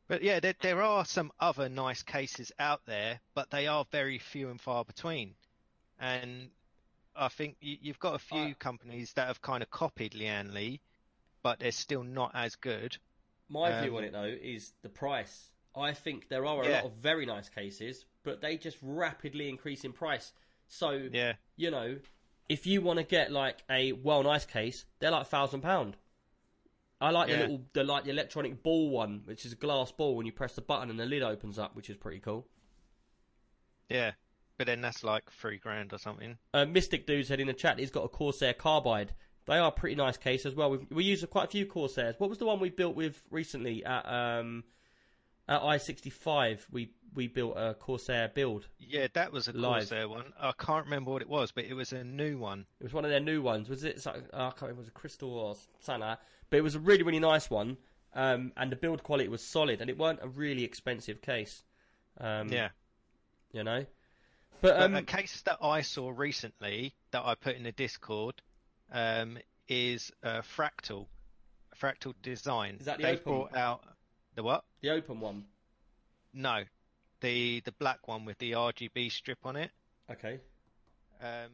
But 0.09 0.21
yeah, 0.23 0.39
there, 0.39 0.55
there 0.61 0.81
are 0.81 1.03
some 1.03 1.34
other 1.38 1.67
nice 1.67 2.01
cases 2.01 2.53
out 2.59 2.79
there, 2.85 3.19
but 3.34 3.49
they 3.49 3.67
are 3.67 3.85
very 3.91 4.19
few 4.19 4.49
and 4.49 4.61
far 4.61 4.85
between. 4.85 5.35
And 5.99 6.49
I 7.13 7.27
think 7.27 7.57
you, 7.59 7.75
you've 7.81 7.99
got 7.99 8.15
a 8.15 8.19
few 8.19 8.39
I- 8.51 8.55
companies 8.57 9.11
that 9.13 9.27
have 9.27 9.41
kind 9.41 9.61
of 9.61 9.69
copied 9.69 10.13
Lian 10.15 10.53
Li, 10.53 10.79
but 11.43 11.59
they're 11.59 11.73
still 11.73 12.03
not 12.03 12.31
as 12.34 12.55
good. 12.55 12.95
My 13.49 13.81
view 13.81 13.91
Um, 13.91 13.97
on 13.97 14.03
it 14.05 14.11
though 14.13 14.23
is 14.41 14.71
the 14.81 14.88
price. 14.89 15.49
I 15.78 15.94
think 15.94 16.28
there 16.30 16.45
are 16.45 16.64
a 16.64 16.68
Yeah. 16.68 16.76
lot 16.78 16.86
of 16.86 16.94
very 16.94 17.26
nice 17.26 17.49
cases, 17.49 18.06
but 18.24 18.41
they 18.41 18.58
just 18.58 18.78
rapidly 18.82 19.49
increase 19.49 19.84
in 19.84 19.94
price. 19.94 20.34
So 20.68 21.10
Yeah, 21.12 21.34
you 21.56 21.72
know, 21.72 21.99
if 22.49 22.66
you 22.66 22.82
want 22.82 22.98
to 22.98 23.04
get 23.06 23.32
like 23.32 23.64
a 23.70 23.91
well 23.94 24.24
nice 24.24 24.45
case, 24.45 24.86
they're 24.99 25.12
like 25.12 25.28
thousand 25.28 25.62
pound. 25.62 25.98
I 26.99 27.12
like 27.12 27.28
the 27.30 27.38
little, 27.38 27.62
the 27.74 27.84
like 27.84 28.06
the 28.06 28.10
electronic 28.10 28.64
ball 28.64 28.90
one, 28.90 29.22
which 29.26 29.45
is 29.45 29.52
a 29.54 29.56
glass 29.56 29.91
ball 29.91 30.16
when 30.16 30.26
you 30.26 30.32
press 30.32 30.56
the 30.56 30.62
button 30.62 30.90
and 30.90 30.99
the 30.99 31.06
lid 31.06 31.22
opens 31.22 31.60
up, 31.60 31.76
which 31.76 31.90
is 31.91 31.95
pretty 31.98 32.20
cool. 32.20 32.48
yeah. 33.90 34.12
But 34.58 34.66
then 34.66 34.82
that's 34.82 35.04
like 35.04 35.30
three 35.32 35.60
grand 35.60 35.94
or 35.94 35.99
something. 35.99 36.36
Uh, 36.52 36.66
Mystic 36.66 37.06
Dude 37.06 37.28
said 37.28 37.40
in 37.40 37.45
the 37.45 37.54
chat 37.54 37.78
he's 37.78 37.91
got 37.91 38.06
a 38.06 38.08
Corsair 38.10 38.54
carbide. 38.56 39.14
They 39.45 39.58
are 39.60 39.68
a 39.68 39.72
pretty 39.72 39.95
nice 39.95 40.18
case 40.18 40.48
as 40.48 40.56
well. 40.56 40.72
We've, 40.72 40.88
we 40.90 41.04
use 41.04 41.24
quite 41.30 41.44
a 41.44 41.52
few 41.52 41.68
Corsairs. 41.68 42.16
What 42.18 42.28
was 42.32 42.40
the 42.40 42.45
one 42.48 42.60
we 42.60 42.70
built 42.72 42.95
with 42.95 43.22
recently 43.30 43.86
at 43.86 44.04
um, 44.12 44.64
at 45.48 45.61
I 45.61 45.78
sixty 45.78 46.10
five? 46.10 46.65
We 46.72 46.91
we 47.14 47.28
built 47.28 47.56
a 47.57 47.74
Corsair 47.74 48.30
build. 48.34 48.68
Yeah, 48.80 49.07
that 49.14 49.32
was 49.32 49.48
a 49.48 49.53
Live. 49.53 49.90
Corsair 49.90 50.07
one. 50.10 50.34
I 50.40 50.52
can't 50.57 50.86
remember 50.86 51.11
what 51.11 51.22
it 51.22 51.30
was, 51.30 51.52
but 51.52 51.65
it 51.65 51.74
was 51.74 51.94
a 51.94 52.03
new 52.03 52.38
one. 52.38 52.65
It 52.80 52.84
was 52.84 52.94
one 52.94 53.06
of 53.06 53.11
their 53.11 53.19
new 53.19 53.41
ones. 53.41 53.69
Was 53.69 53.84
it? 53.84 53.99
something- 54.02 54.28
oh, 54.34 54.38
I 54.38 54.49
can't 54.49 54.61
remember. 54.64 54.82
Was 54.82 54.88
it 54.90 54.94
crystal 54.94 55.32
or 55.32 55.56
something 55.80 56.02
like? 56.02 56.19
But 56.49 56.57
it 56.57 56.61
was 56.61 56.76
a 56.76 56.80
really, 56.80 57.03
really 57.03 57.19
nice 57.19 57.49
one. 57.49 57.78
Um, 58.14 58.52
and 58.57 58.72
the 58.72 58.76
build 58.76 59.03
quality 59.03 59.30
was 59.30 59.44
solid, 59.44 59.82
and 59.82 59.90
it 59.90 59.98
weren't 59.98 60.19
a 60.22 60.28
really 60.28 60.64
expensive 60.64 61.22
case. 61.22 61.64
Um, 62.19 62.49
Yeah. 62.49 62.69
you 63.52 63.64
know. 63.64 63.86
But 64.61 64.78
But 64.78 64.82
um, 64.84 64.95
a 64.95 65.03
case 65.03 65.41
that 65.41 65.57
I 65.61 65.82
saw 65.82 66.10
recently 66.15 66.95
that 67.11 67.24
I 67.26 67.36
put 67.36 67.56
in 67.56 67.64
the 67.64 67.72
Discord 67.72 68.41
um, 68.91 69.38
is 69.68 70.11
uh, 70.24 70.41
Fractal, 70.41 71.06
Fractal 71.80 72.14
Design. 72.24 72.78
Is 72.80 72.86
that 72.86 72.98
the 72.98 73.03
They've 73.03 73.19
open 73.19 73.32
brought 73.34 73.56
out 73.56 73.84
the 74.38 74.43
what? 74.43 74.64
the 74.81 74.91
open 74.91 75.19
one. 75.19 75.43
No, 76.34 76.64
the 77.22 77.59
the 77.65 77.72
black 77.73 78.07
one 78.07 78.23
with 78.23 78.38
the 78.38 78.51
RGB 78.53 79.11
strip 79.11 79.39
on 79.43 79.57
it. 79.57 79.72
Okay. 80.09 80.39
Um, 81.19 81.49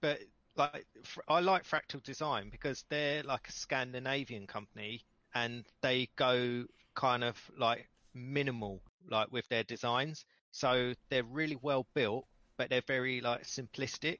but 0.00 0.18
like 0.56 0.84
I 1.28 1.40
like 1.40 1.64
Fractal 1.64 2.02
Design 2.02 2.48
because 2.50 2.84
they're 2.90 3.22
like 3.22 3.48
a 3.48 3.52
Scandinavian 3.52 4.46
company 4.46 5.02
and 5.34 5.64
they 5.80 6.08
go 6.16 6.64
kind 6.94 7.24
of 7.24 7.36
like 7.56 7.88
minimal 8.12 8.82
like 9.08 9.32
with 9.32 9.48
their 9.48 9.62
designs. 9.62 10.26
So 10.50 10.92
they're 11.08 11.22
really 11.22 11.56
well 11.62 11.86
built, 11.94 12.26
but 12.58 12.68
they're 12.70 12.82
very 12.86 13.20
like 13.20 13.44
simplistic 13.44 14.18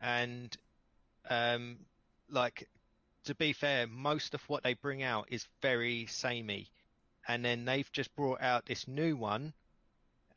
and 0.00 0.54
um 1.30 1.78
like 2.28 2.68
to 3.26 3.34
be 3.34 3.52
fair, 3.52 3.86
most 3.86 4.34
of 4.34 4.42
what 4.48 4.62
they 4.62 4.74
bring 4.74 5.02
out 5.02 5.28
is 5.30 5.46
very 5.62 6.06
samey. 6.06 6.70
And 7.28 7.44
then 7.44 7.64
they've 7.64 7.90
just 7.92 8.14
brought 8.14 8.40
out 8.40 8.66
this 8.66 8.86
new 8.88 9.16
one 9.16 9.52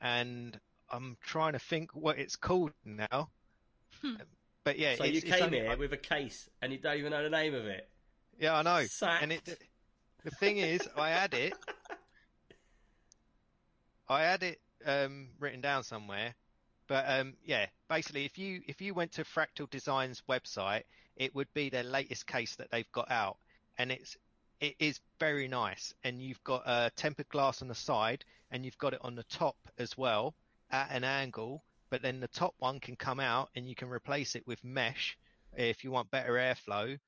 and 0.01 0.59
I'm 0.89 1.17
trying 1.21 1.53
to 1.53 1.59
think 1.59 1.91
what 1.95 2.17
it's 2.17 2.35
called 2.35 2.71
now. 2.83 3.29
Hmm. 4.01 4.15
But 4.63 4.77
yeah, 4.77 4.95
so 4.95 5.03
it's, 5.03 5.13
you 5.13 5.17
it's 5.19 5.31
came 5.31 5.43
only 5.43 5.59
here 5.59 5.69
like- 5.69 5.79
with 5.79 5.93
a 5.93 5.97
case, 5.97 6.49
and 6.61 6.71
you 6.71 6.79
don't 6.79 6.97
even 6.97 7.11
know 7.11 7.23
the 7.23 7.29
name 7.29 7.53
of 7.53 7.65
it. 7.65 7.87
yeah, 8.39 8.55
I 8.55 8.61
know. 8.61 8.85
Sacked. 8.85 9.23
And 9.23 9.31
it, 9.33 9.59
the 10.23 10.31
thing 10.31 10.57
is, 10.57 10.81
I 10.97 11.09
had 11.09 11.33
it, 11.33 11.53
I 14.09 14.23
had 14.23 14.43
it 14.43 14.59
um, 14.85 15.29
written 15.39 15.61
down 15.61 15.83
somewhere. 15.83 16.33
But 16.87 17.05
um, 17.07 17.33
yeah, 17.45 17.67
basically, 17.89 18.25
if 18.25 18.37
you 18.37 18.61
if 18.67 18.81
you 18.81 18.93
went 18.93 19.13
to 19.13 19.23
Fractal 19.23 19.69
Design's 19.69 20.23
website, 20.29 20.83
it 21.15 21.35
would 21.35 21.51
be 21.53 21.69
their 21.69 21.83
latest 21.83 22.27
case 22.27 22.55
that 22.57 22.71
they've 22.71 22.91
got 22.91 23.11
out, 23.11 23.37
and 23.77 23.91
it's 23.91 24.15
it 24.61 24.75
is 24.79 24.99
very 25.19 25.47
nice. 25.47 25.93
And 26.03 26.21
you've 26.21 26.43
got 26.43 26.63
uh, 26.65 26.89
tempered 26.95 27.29
glass 27.29 27.61
on 27.61 27.67
the 27.67 27.75
side, 27.75 28.23
and 28.51 28.63
you've 28.63 28.77
got 28.77 28.93
it 28.93 28.99
on 29.03 29.15
the 29.15 29.23
top 29.23 29.57
as 29.77 29.97
well 29.97 30.35
at 30.71 30.91
an 30.91 31.03
angle. 31.03 31.63
But 31.89 32.01
then 32.03 32.19
the 32.19 32.27
top 32.27 32.53
one 32.59 32.79
can 32.79 32.95
come 32.95 33.19
out, 33.19 33.49
and 33.55 33.67
you 33.67 33.75
can 33.75 33.89
replace 33.89 34.35
it 34.35 34.45
with 34.45 34.63
mesh 34.63 35.17
if 35.57 35.83
you 35.83 35.91
want 35.91 36.11
better 36.11 36.33
airflow. 36.33 36.99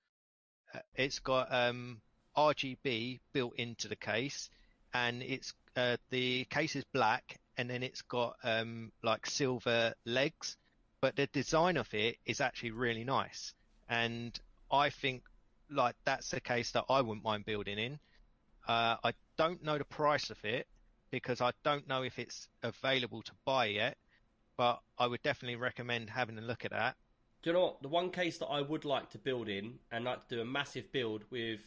Uh, 0.73 0.79
It's 0.95 1.19
got 1.19 1.53
um, 1.53 2.01
RGB 2.35 3.19
built 3.33 3.55
into 3.57 3.87
the 3.87 3.95
case, 3.95 4.49
and 4.93 5.21
it's 5.21 5.53
uh, 5.75 5.97
the 6.09 6.45
case 6.45 6.75
is 6.75 6.83
black, 6.93 7.39
and 7.57 7.69
then 7.69 7.83
it's 7.83 8.01
got 8.01 8.35
um, 8.43 8.91
like 9.03 9.25
silver 9.27 9.93
legs. 10.05 10.57
But 11.01 11.15
the 11.15 11.27
design 11.27 11.77
of 11.77 11.91
it 11.93 12.17
is 12.25 12.39
actually 12.39 12.71
really 12.71 13.03
nice, 13.03 13.53
and 13.89 14.39
I 14.71 14.91
think 14.91 15.23
like 15.69 15.95
that's 16.05 16.31
a 16.33 16.39
case 16.39 16.71
that 16.71 16.85
I 16.89 17.01
wouldn't 17.01 17.23
mind 17.23 17.45
building 17.45 17.79
in. 17.79 17.99
Uh, 18.67 18.97
I 19.03 19.13
don't 19.35 19.63
know 19.63 19.79
the 19.79 19.85
price 19.85 20.29
of 20.29 20.37
it 20.45 20.67
because 21.09 21.41
I 21.41 21.51
don't 21.63 21.87
know 21.87 22.03
if 22.03 22.19
it's 22.19 22.47
available 22.61 23.23
to 23.23 23.31
buy 23.45 23.65
yet, 23.65 23.97
but 24.57 24.79
I 24.99 25.07
would 25.07 25.23
definitely 25.23 25.55
recommend 25.55 26.09
having 26.09 26.37
a 26.37 26.41
look 26.41 26.65
at 26.65 26.71
that. 26.71 26.95
Do 27.41 27.49
you 27.49 27.53
know 27.55 27.63
what? 27.63 27.81
The 27.81 27.87
one 27.87 28.11
case 28.11 28.37
that 28.37 28.47
I 28.47 28.61
would 28.61 28.85
like 28.85 29.09
to 29.11 29.17
build 29.17 29.49
in, 29.49 29.79
and 29.91 30.05
like 30.05 30.27
to 30.27 30.35
do 30.35 30.41
a 30.41 30.45
massive 30.45 30.91
build 30.91 31.23
with 31.31 31.61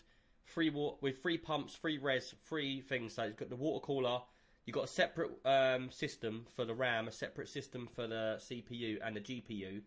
free 0.44 0.70
water, 0.70 0.96
with 1.00 1.18
free 1.18 1.38
pumps, 1.38 1.74
free 1.74 1.98
res, 1.98 2.32
free 2.44 2.80
things. 2.80 3.14
So 3.14 3.24
you've 3.24 3.36
got 3.36 3.50
the 3.50 3.56
water 3.56 3.84
cooler. 3.84 4.20
You've 4.64 4.74
got 4.74 4.84
a 4.84 4.88
separate 4.88 5.30
um, 5.44 5.90
system 5.90 6.46
for 6.54 6.64
the 6.64 6.74
RAM, 6.74 7.08
a 7.08 7.12
separate 7.12 7.48
system 7.48 7.86
for 7.94 8.06
the 8.06 8.38
CPU 8.40 8.98
and 9.02 9.16
the 9.16 9.20
GPU. 9.20 9.82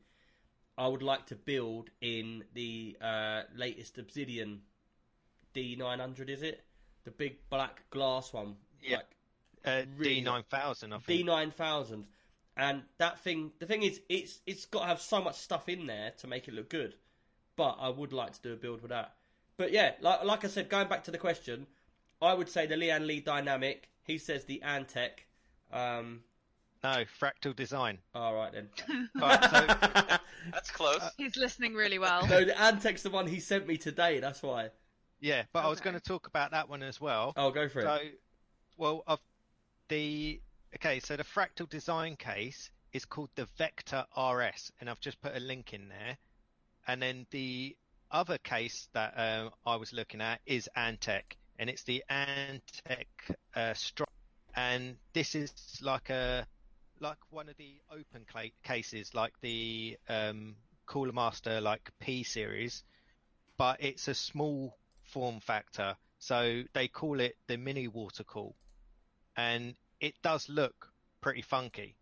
I 0.77 0.87
would 0.87 1.01
like 1.01 1.25
to 1.27 1.35
build 1.35 1.89
in 2.01 2.43
the 2.53 2.95
uh, 3.01 3.41
latest 3.55 3.97
Obsidian 3.97 4.61
D900. 5.53 6.29
Is 6.29 6.43
it 6.43 6.63
the 7.03 7.11
big 7.11 7.37
black 7.49 7.89
glass 7.89 8.31
one? 8.33 8.55
Yeah. 8.83 8.97
Like, 8.97 9.15
Uh, 9.65 9.83
Really 9.97 10.21
D9000, 10.21 10.93
I 10.93 10.99
think. 10.99 11.05
D 11.05 11.23
nine 11.23 11.51
thousand, 11.51 12.05
and 12.55 12.83
that 12.99 13.19
thing. 13.19 13.51
The 13.59 13.65
thing 13.65 13.83
is, 13.83 13.99
it's 14.09 14.39
it's 14.45 14.65
got 14.65 14.81
to 14.81 14.85
have 14.87 15.01
so 15.01 15.21
much 15.21 15.35
stuff 15.35 15.67
in 15.67 15.87
there 15.87 16.11
to 16.19 16.27
make 16.27 16.47
it 16.47 16.53
look 16.53 16.69
good. 16.69 16.95
But 17.55 17.77
I 17.79 17.89
would 17.89 18.13
like 18.13 18.33
to 18.33 18.41
do 18.41 18.53
a 18.53 18.55
build 18.55 18.81
with 18.81 18.89
that. 18.91 19.15
But 19.57 19.71
yeah, 19.71 19.93
like 20.01 20.23
like 20.23 20.45
I 20.45 20.47
said, 20.47 20.69
going 20.69 20.87
back 20.87 21.03
to 21.05 21.11
the 21.11 21.17
question, 21.17 21.65
I 22.21 22.33
would 22.33 22.49
say 22.49 22.65
the 22.65 22.75
Lian 22.75 23.05
Li 23.07 23.19
Dynamic. 23.19 23.89
He 24.03 24.17
says 24.17 24.45
the 24.45 24.61
Antec. 24.65 25.09
Um, 25.71 26.21
No, 26.83 27.03
Fractal 27.19 27.55
Design. 27.55 27.99
all 28.15 28.33
right 28.35 28.51
then. 28.53 28.69
Alright, 29.21 29.43
so 29.43 30.17
That's 30.51 30.71
close. 30.71 31.01
He's 31.17 31.35
listening 31.37 31.73
really 31.73 31.99
well. 31.99 32.25
no, 32.27 32.45
the 32.45 32.53
Antec's 32.53 33.03
the 33.03 33.09
one 33.09 33.27
he 33.27 33.39
sent 33.39 33.67
me 33.67 33.77
today. 33.77 34.19
That's 34.19 34.41
why. 34.41 34.69
yeah, 35.19 35.43
but 35.53 35.65
I 35.65 35.67
was 35.69 35.81
going 35.81 35.95
to 35.95 35.99
talk 36.01 36.27
about 36.27 36.51
that 36.51 36.69
one 36.69 36.83
as 36.83 37.01
well. 37.01 37.33
I'll 37.35 37.51
go 37.51 37.67
for 37.67 37.79
it. 37.79 37.83
So, 37.83 37.97
well, 38.77 39.03
of 39.07 39.19
the 39.89 40.39
okay, 40.75 40.99
so 40.99 41.15
the 41.17 41.23
Fractal 41.23 41.67
Design 41.69 42.15
case 42.15 42.69
is 42.93 43.03
called 43.05 43.29
the 43.35 43.47
Vector 43.57 44.05
RS, 44.17 44.71
and 44.79 44.89
I've 44.89 44.99
just 45.01 45.19
put 45.21 45.35
a 45.35 45.39
link 45.39 45.73
in 45.73 45.89
there. 45.89 46.17
and 46.87 47.01
then 47.01 47.25
the 47.31 47.75
other 48.11 48.37
case 48.37 48.87
that 48.93 49.13
um, 49.17 49.51
I 49.65 49.75
was 49.75 49.91
looking 49.91 50.21
at 50.21 50.39
is 50.45 50.69
Antec, 50.77 51.23
and 51.59 51.69
it's 51.69 51.83
the 51.83 52.03
Antec 52.09 53.05
uh, 53.55 53.73
Strike, 53.73 54.07
and 54.55 54.95
this 55.13 55.35
is 55.35 55.53
like 55.81 56.09
a 56.09 56.45
like 56.99 57.17
one 57.29 57.49
of 57.49 57.55
the 57.57 57.75
open 57.91 58.25
cla- 58.27 58.49
cases, 58.63 59.13
like 59.13 59.33
the 59.41 59.97
um, 60.09 60.55
Cooler 60.85 61.13
Master 61.13 61.61
like 61.61 61.89
P 61.99 62.23
series, 62.23 62.83
but 63.57 63.77
it's 63.81 64.07
a 64.07 64.13
small 64.13 64.77
form 65.03 65.39
factor, 65.39 65.95
so 66.19 66.63
they 66.73 66.87
call 66.87 67.19
it 67.19 67.35
the 67.47 67.57
mini 67.57 67.87
water 67.87 68.23
cool, 68.23 68.55
and 69.35 69.75
it 69.99 70.15
does 70.23 70.49
look 70.49 70.91
pretty 71.21 71.41
funky. 71.41 71.95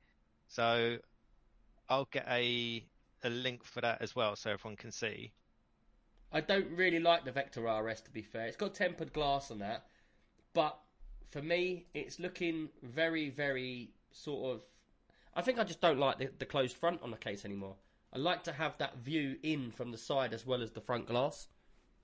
So 0.47 0.97
I'll 1.89 2.07
get 2.11 2.25
a 2.29 2.85
a 3.23 3.29
link 3.29 3.63
for 3.63 3.81
that 3.81 4.01
as 4.01 4.15
well, 4.15 4.35
so 4.35 4.51
everyone 4.51 4.75
can 4.77 4.91
see. 4.91 5.33
I 6.31 6.41
don't 6.41 6.69
really 6.71 6.99
like 6.99 7.25
the 7.25 7.31
Vector 7.31 7.61
RS 7.61 8.01
to 8.01 8.11
be 8.11 8.21
fair. 8.21 8.47
It's 8.47 8.57
got 8.57 8.73
tempered 8.73 9.13
glass 9.13 9.51
on 9.51 9.59
that, 9.59 9.85
but 10.53 10.77
for 11.31 11.41
me, 11.41 11.85
it's 11.93 12.19
looking 12.19 12.69
very, 12.81 13.29
very 13.29 13.91
sort 14.11 14.55
of. 14.55 14.61
I 15.35 15.41
think 15.41 15.59
I 15.59 15.63
just 15.63 15.81
don't 15.81 15.99
like 15.99 16.17
the, 16.17 16.29
the 16.39 16.45
closed 16.45 16.77
front 16.77 17.01
on 17.01 17.11
the 17.11 17.17
case 17.17 17.43
anymore. 17.45 17.75
I 18.13 18.17
like 18.17 18.43
to 18.45 18.53
have 18.53 18.77
that 18.77 18.97
view 18.99 19.35
in 19.43 19.71
from 19.71 19.91
the 19.91 19.97
side 19.97 20.33
as 20.33 20.45
well 20.45 20.61
as 20.61 20.71
the 20.71 20.79
front 20.79 21.07
glass. 21.07 21.47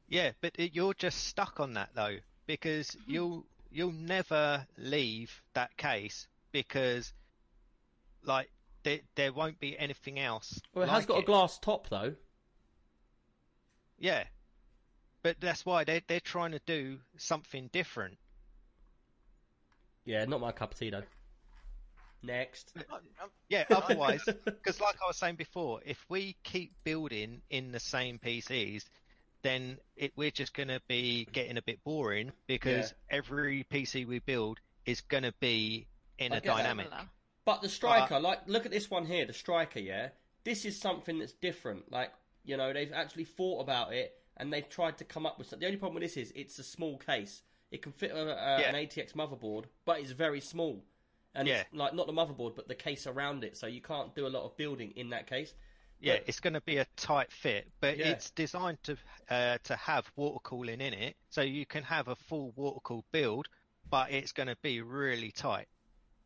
Yeah, 0.10 0.32
but 0.42 0.52
it, 0.58 0.76
you're 0.76 0.94
just 0.94 1.26
stuck 1.26 1.62
on 1.62 1.74
that 1.74 1.92
though, 1.96 2.18
because 2.46 2.92
hmm. 2.92 3.12
you'll 3.12 3.46
you'll 3.72 3.94
never 3.94 4.68
leave 4.78 5.42
that 5.54 5.78
case 5.78 6.28
because, 6.52 7.14
like, 8.26 8.52
there 8.84 9.00
there 9.16 9.32
won't 9.32 9.60
be 9.60 9.80
anything 9.80 10.20
else. 10.20 10.60
Well, 10.74 10.84
it 10.84 10.88
like 10.88 10.96
has 10.96 11.06
got 11.06 11.20
a 11.20 11.26
glass 11.26 11.58
top 11.60 11.88
though. 11.90 12.16
Yeah, 14.02 14.24
but 15.22 15.38
that's 15.40 15.66
why 15.66 15.84
they 15.84 16.02
they're 16.08 16.20
trying 16.20 16.52
to 16.52 16.62
do 16.66 16.98
something 17.18 17.70
different. 17.72 18.18
Yeah, 20.06 20.26
not 20.26 20.42
my 20.42 20.52
cup 20.52 20.74
of 20.74 20.80
tea 20.80 20.90
though. 20.90 21.04
Next. 22.24 22.74
Uh, 22.92 22.96
um, 23.24 23.30
yeah, 23.48 23.66
otherwise, 23.70 24.24
because 24.26 24.82
like 24.82 24.96
I 25.04 25.08
was 25.08 25.18
saying 25.18 25.36
before, 25.36 25.82
if 25.86 26.04
we 26.10 26.36
keep 26.44 26.74
building 26.84 27.42
in 27.50 27.72
the 27.72 27.80
same 27.80 28.18
PCs, 28.20 28.84
then 29.44 29.78
it, 29.96 30.14
we're 30.16 30.32
just 30.32 30.54
going 30.54 30.70
to 30.70 30.82
be 30.88 31.28
getting 31.32 31.58
a 31.58 31.62
bit 31.62 31.84
boring 31.84 32.32
because 32.48 32.94
every 33.10 33.66
PC 33.72 34.08
we 34.08 34.20
build 34.20 34.60
is 34.86 35.02
going 35.02 35.24
to 35.24 35.34
be 35.40 35.88
in 36.18 36.34
I 36.34 36.38
a 36.38 36.42
get 36.42 36.48
that. 36.48 36.58
dynamic. 36.58 36.88
But 37.46 37.62
the 37.62 37.70
striker, 37.70 38.20
like, 38.20 38.48
look 38.48 38.66
at 38.66 38.72
this 38.72 38.90
one 38.90 39.06
here, 39.06 39.26
the 39.26 39.34
striker, 39.34 39.80
yeah? 39.80 40.10
This 40.44 40.66
is 40.66 40.80
something 40.80 41.20
that's 41.20 41.34
different. 41.34 41.92
Like, 41.92 42.12
you 42.44 42.58
know, 42.58 42.74
they've 42.74 42.92
actually 42.94 43.26
thought 43.26 43.62
about 43.62 43.94
it 43.94 44.14
and 44.38 44.52
they've 44.52 44.68
tried 44.70 44.98
to 45.00 45.04
come 45.04 45.26
up 45.26 45.38
with 45.38 45.48
something. 45.48 45.62
The 45.62 45.68
only 45.68 45.78
problem 45.78 46.02
with 46.02 46.04
this 46.04 46.18
is 46.18 46.32
it's 46.36 46.58
a 46.60 46.64
small 46.64 46.98
case. 46.98 47.44
It 47.72 47.82
can 47.82 47.92
fit 47.92 48.12
a, 48.12 48.18
a, 48.18 48.60
Yeah. 48.62 48.70
an 48.70 48.76
ATX 48.76 49.14
motherboard, 49.14 49.66
but 49.86 50.00
it's 50.00 50.12
very 50.12 50.42
small. 50.42 50.84
And 51.34 51.48
it's, 51.48 51.74
like, 51.74 51.94
not 51.94 52.08
the 52.08 52.14
motherboard, 52.14 52.56
but 52.56 52.68
the 52.68 52.76
case 52.76 53.08
around 53.08 53.44
it. 53.46 53.56
So 53.56 53.66
you 53.68 53.82
can't 53.82 54.14
do 54.16 54.28
a 54.28 54.30
lot 54.30 54.44
of 54.44 54.58
building 54.58 54.92
in 54.98 55.12
that 55.12 55.28
case. 55.28 55.54
Yeah, 56.02 56.16
But- 56.18 56.30
it's 56.30 56.40
going 56.40 56.56
to 56.56 56.62
be 56.62 56.78
a 56.78 56.86
tight 56.98 57.32
fit, 57.32 57.72
but 57.80 57.98
Yeah. 57.98 58.10
it's 58.10 58.32
designed 58.32 58.82
to 58.84 58.98
uh, 59.30 59.60
to 59.64 59.76
have 59.78 60.12
water 60.18 60.40
cooling 60.44 60.82
in 60.82 60.94
it, 60.94 61.16
so 61.30 61.42
you 61.42 61.66
can 61.66 61.84
have 61.84 62.08
a 62.10 62.16
full 62.16 62.52
water 62.58 62.80
cooled 62.84 63.06
build, 63.12 63.48
but 63.90 64.12
it's 64.12 64.32
going 64.34 64.48
to 64.48 64.58
be 64.64 64.82
really 64.82 65.32
tight. 65.32 65.68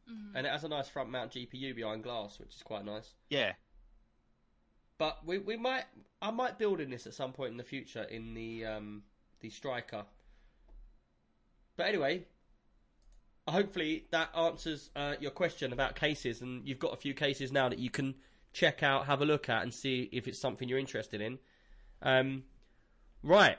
Mhm. 0.09 0.31
And 0.35 0.47
it 0.47 0.49
has 0.49 0.63
a 0.63 0.67
nice 0.69 0.87
front 0.87 1.09
mount 1.09 1.33
GPU 1.33 1.75
behind 1.75 2.03
glass, 2.03 2.39
which 2.39 2.55
is 2.55 2.63
quite 2.63 2.85
nice. 2.85 3.13
Yeah, 3.29 3.53
But 4.97 5.25
we 5.25 5.39
we 5.39 5.57
might 5.57 5.85
I 6.21 6.31
might 6.31 6.57
build 6.57 6.79
in 6.79 6.89
this 6.89 7.05
at 7.07 7.13
some 7.13 7.33
point 7.33 7.51
in 7.51 7.57
the 7.57 7.63
future 7.63 8.03
in 8.03 8.33
the 8.33 8.65
um 8.65 9.03
the 9.41 9.49
striker. 9.49 10.05
But 11.77 11.87
anyway, 11.87 12.25
hopefully 13.47 14.05
that 14.11 14.29
answers 14.35 14.89
uh, 14.95 15.15
your 15.19 15.31
question 15.31 15.73
about 15.73 15.95
cases, 15.95 16.41
and 16.41 16.65
you've 16.65 16.79
got 16.79 16.93
a 16.93 16.97
few 16.97 17.13
cases 17.13 17.51
now 17.51 17.69
that 17.69 17.79
you 17.79 17.89
can 17.89 18.15
check 18.53 18.81
out, 18.81 19.07
have 19.07 19.21
a 19.21 19.25
look 19.25 19.49
at, 19.49 19.63
and 19.63 19.73
see 19.73 20.09
if 20.13 20.27
it's 20.27 20.39
something 20.39 20.69
you're 20.69 20.79
interested 20.79 21.19
in. 21.19 21.37
Um, 22.01 22.43
right, 23.21 23.57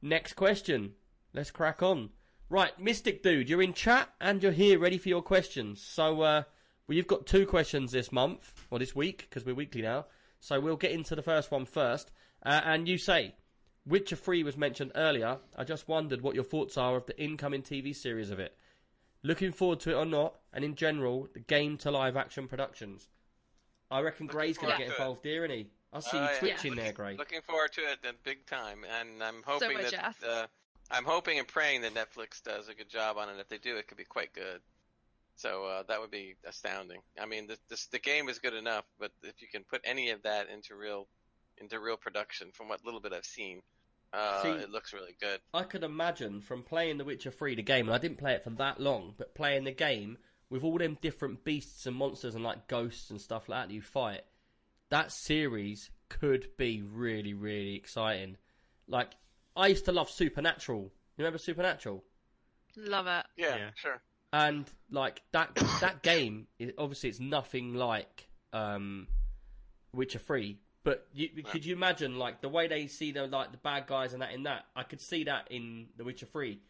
next 0.00 0.34
question. 0.34 0.92
Let's 1.34 1.50
crack 1.50 1.82
on. 1.82 2.10
Right, 2.48 2.78
Mystic 2.80 3.22
Dude, 3.22 3.48
you're 3.48 3.62
in 3.62 3.72
chat 3.72 4.08
and 4.20 4.42
you're 4.42 4.50
here 4.50 4.78
ready 4.78 4.98
for 4.98 5.08
your 5.08 5.22
questions. 5.22 5.80
So, 5.80 6.22
uh, 6.22 6.42
well, 6.86 6.96
you've 6.96 7.06
got 7.06 7.26
two 7.26 7.46
questions 7.46 7.92
this 7.92 8.10
month, 8.10 8.66
or 8.70 8.78
this 8.78 8.94
week, 8.94 9.26
because 9.28 9.44
we're 9.44 9.54
weekly 9.54 9.82
now. 9.82 10.06
So 10.40 10.58
we'll 10.58 10.76
get 10.76 10.90
into 10.92 11.14
the 11.14 11.22
first 11.22 11.50
one 11.50 11.66
first. 11.66 12.10
Uh, 12.44 12.60
and 12.64 12.88
you 12.88 12.98
say, 12.98 13.34
Witcher 13.86 14.16
3 14.16 14.42
was 14.42 14.56
mentioned 14.56 14.92
earlier. 14.94 15.38
I 15.56 15.64
just 15.64 15.86
wondered 15.88 16.22
what 16.22 16.34
your 16.34 16.44
thoughts 16.44 16.76
are 16.76 16.96
of 16.96 17.06
the 17.06 17.22
incoming 17.22 17.62
TV 17.62 17.94
series 17.94 18.30
of 18.30 18.40
it. 18.40 18.56
Looking 19.22 19.52
forward 19.52 19.80
to 19.80 19.90
it 19.90 19.94
or 19.94 20.06
not, 20.06 20.38
and 20.52 20.64
in 20.64 20.74
general, 20.74 21.28
the 21.34 21.40
game 21.40 21.76
to 21.78 21.90
live 21.90 22.16
action 22.16 22.48
productions. 22.48 23.08
I 23.90 24.00
reckon 24.00 24.26
Looking 24.26 24.38
Gray's 24.38 24.58
going 24.58 24.72
to 24.72 24.78
get 24.78 24.88
involved 24.92 25.24
here, 25.24 25.44
isn't 25.44 25.56
he? 25.56 25.66
I 25.92 26.00
see 26.00 26.10
Oh, 26.16 26.20
you 26.20 26.22
yeah. 26.28 26.38
twitching 26.38 26.70
Looking- 26.70 26.84
there, 26.84 26.92
Gray. 26.92 27.16
Looking 27.16 27.40
forward 27.42 27.72
to 27.72 27.80
it 27.82 27.98
uh, 28.08 28.12
big 28.24 28.46
time, 28.46 28.84
and 28.98 29.22
I'm 29.22 29.42
hoping 29.44 29.74
much 29.74 29.90
that 29.90 30.14
uh, 30.26 30.46
I'm 30.90 31.04
hoping 31.04 31.38
and 31.38 31.46
praying 31.46 31.82
that 31.82 31.94
Netflix 31.94 32.42
does 32.42 32.68
a 32.68 32.74
good 32.74 32.88
job 32.88 33.18
on 33.18 33.28
it. 33.28 33.38
If 33.38 33.48
they 33.48 33.58
do, 33.58 33.76
it 33.76 33.88
could 33.88 33.98
be 33.98 34.04
quite 34.04 34.32
good. 34.32 34.60
So 35.40 35.64
uh, 35.64 35.82
that 35.88 35.98
would 36.02 36.10
be 36.10 36.36
astounding. 36.46 37.00
I 37.18 37.24
mean, 37.24 37.46
the, 37.46 37.56
this, 37.70 37.86
the 37.86 37.98
game 37.98 38.28
is 38.28 38.38
good 38.38 38.52
enough, 38.52 38.84
but 38.98 39.10
if 39.22 39.40
you 39.40 39.48
can 39.50 39.64
put 39.64 39.80
any 39.84 40.10
of 40.10 40.22
that 40.24 40.50
into 40.50 40.74
real 40.76 41.08
into 41.56 41.80
real 41.80 41.96
production, 41.96 42.50
from 42.52 42.68
what 42.68 42.84
little 42.84 43.00
bit 43.00 43.14
I've 43.14 43.24
seen, 43.24 43.62
uh, 44.12 44.42
See- 44.42 44.48
it 44.50 44.70
looks 44.70 44.92
really 44.92 45.16
good. 45.18 45.40
I 45.54 45.62
could 45.62 45.82
imagine 45.82 46.42
from 46.42 46.62
playing 46.62 46.98
The 46.98 47.04
Witcher 47.04 47.30
3, 47.30 47.54
the 47.54 47.62
game, 47.62 47.86
and 47.86 47.94
I 47.94 47.98
didn't 47.98 48.18
play 48.18 48.34
it 48.34 48.44
for 48.44 48.50
that 48.50 48.80
long, 48.80 49.14
but 49.16 49.34
playing 49.34 49.64
the 49.64 49.72
game 49.72 50.18
with 50.50 50.62
all 50.62 50.76
them 50.76 50.98
different 51.00 51.42
beasts 51.42 51.86
and 51.86 51.96
monsters 51.96 52.34
and 52.34 52.44
like 52.44 52.68
ghosts 52.68 53.08
and 53.10 53.18
stuff 53.20 53.48
like 53.48 53.62
that, 53.62 53.68
that 53.68 53.74
you 53.74 53.80
fight, 53.82 54.22
that 54.90 55.10
series 55.10 55.90
could 56.10 56.48
be 56.58 56.82
really, 56.82 57.32
really 57.32 57.76
exciting. 57.76 58.36
Like, 58.86 59.12
I 59.56 59.68
used 59.68 59.86
to 59.86 59.92
love 59.92 60.10
Supernatural. 60.10 60.80
You 60.82 61.24
remember 61.24 61.38
Supernatural? 61.38 62.04
Love 62.76 63.06
it. 63.06 63.26
Yeah, 63.36 63.56
Yeah. 63.56 63.70
sure. 63.74 64.02
And 64.32 64.70
like 64.90 65.22
that 65.32 65.54
that 65.80 66.02
game 66.02 66.46
is 66.58 66.72
obviously 66.78 67.08
it's 67.08 67.20
nothing 67.20 67.74
like 67.74 68.28
um 68.52 69.06
Witcher 69.92 70.18
3 70.18 70.58
but 70.82 71.06
you, 71.12 71.28
could 71.44 71.64
you 71.64 71.74
imagine 71.74 72.18
like 72.18 72.40
the 72.40 72.48
way 72.48 72.66
they 72.66 72.86
see 72.86 73.12
the 73.12 73.26
like 73.26 73.52
the 73.52 73.58
bad 73.58 73.86
guys 73.86 74.12
and 74.12 74.22
that 74.22 74.32
in 74.32 74.44
that 74.44 74.66
I 74.74 74.82
could 74.82 75.00
see 75.00 75.24
that 75.24 75.48
in 75.50 75.88
The 75.96 76.04
Witcher 76.04 76.26
3 76.26 76.60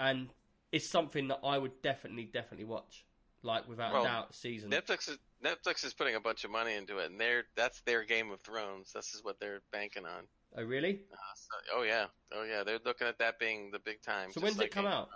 and 0.00 0.28
it's 0.70 0.88
something 0.88 1.28
that 1.28 1.40
I 1.44 1.58
would 1.58 1.82
definitely 1.82 2.24
definitely 2.24 2.64
watch 2.64 3.04
like 3.42 3.68
without 3.68 3.92
Well, 3.92 4.02
a 4.02 4.06
doubt 4.06 4.34
season 4.34 4.70
Netflix 4.70 5.10
is 5.10 5.18
Netflix 5.44 5.84
is 5.84 5.92
putting 5.92 6.14
a 6.14 6.20
bunch 6.20 6.44
of 6.44 6.50
money 6.50 6.74
into 6.74 6.98
it, 6.98 7.10
and 7.10 7.20
they're 7.20 7.44
that's 7.56 7.80
their 7.80 8.04
Game 8.04 8.30
of 8.30 8.40
Thrones. 8.40 8.92
This 8.92 9.12
is 9.14 9.24
what 9.24 9.40
they're 9.40 9.60
banking 9.72 10.04
on. 10.04 10.24
oh 10.56 10.62
really 10.62 11.00
Uh, 11.12 11.16
so, 11.34 11.78
oh 11.78 11.82
yeah, 11.82 12.06
oh 12.32 12.44
yeah, 12.44 12.62
they're 12.62 12.78
looking 12.84 13.08
at 13.08 13.18
that 13.18 13.38
being 13.38 13.70
the 13.72 13.80
big 13.80 14.00
time. 14.02 14.30
So 14.30 14.40
just 14.40 14.44
when's 14.44 14.60
it 14.60 14.70
come 14.70 14.84
Game 14.84 14.92
out? 14.92 15.08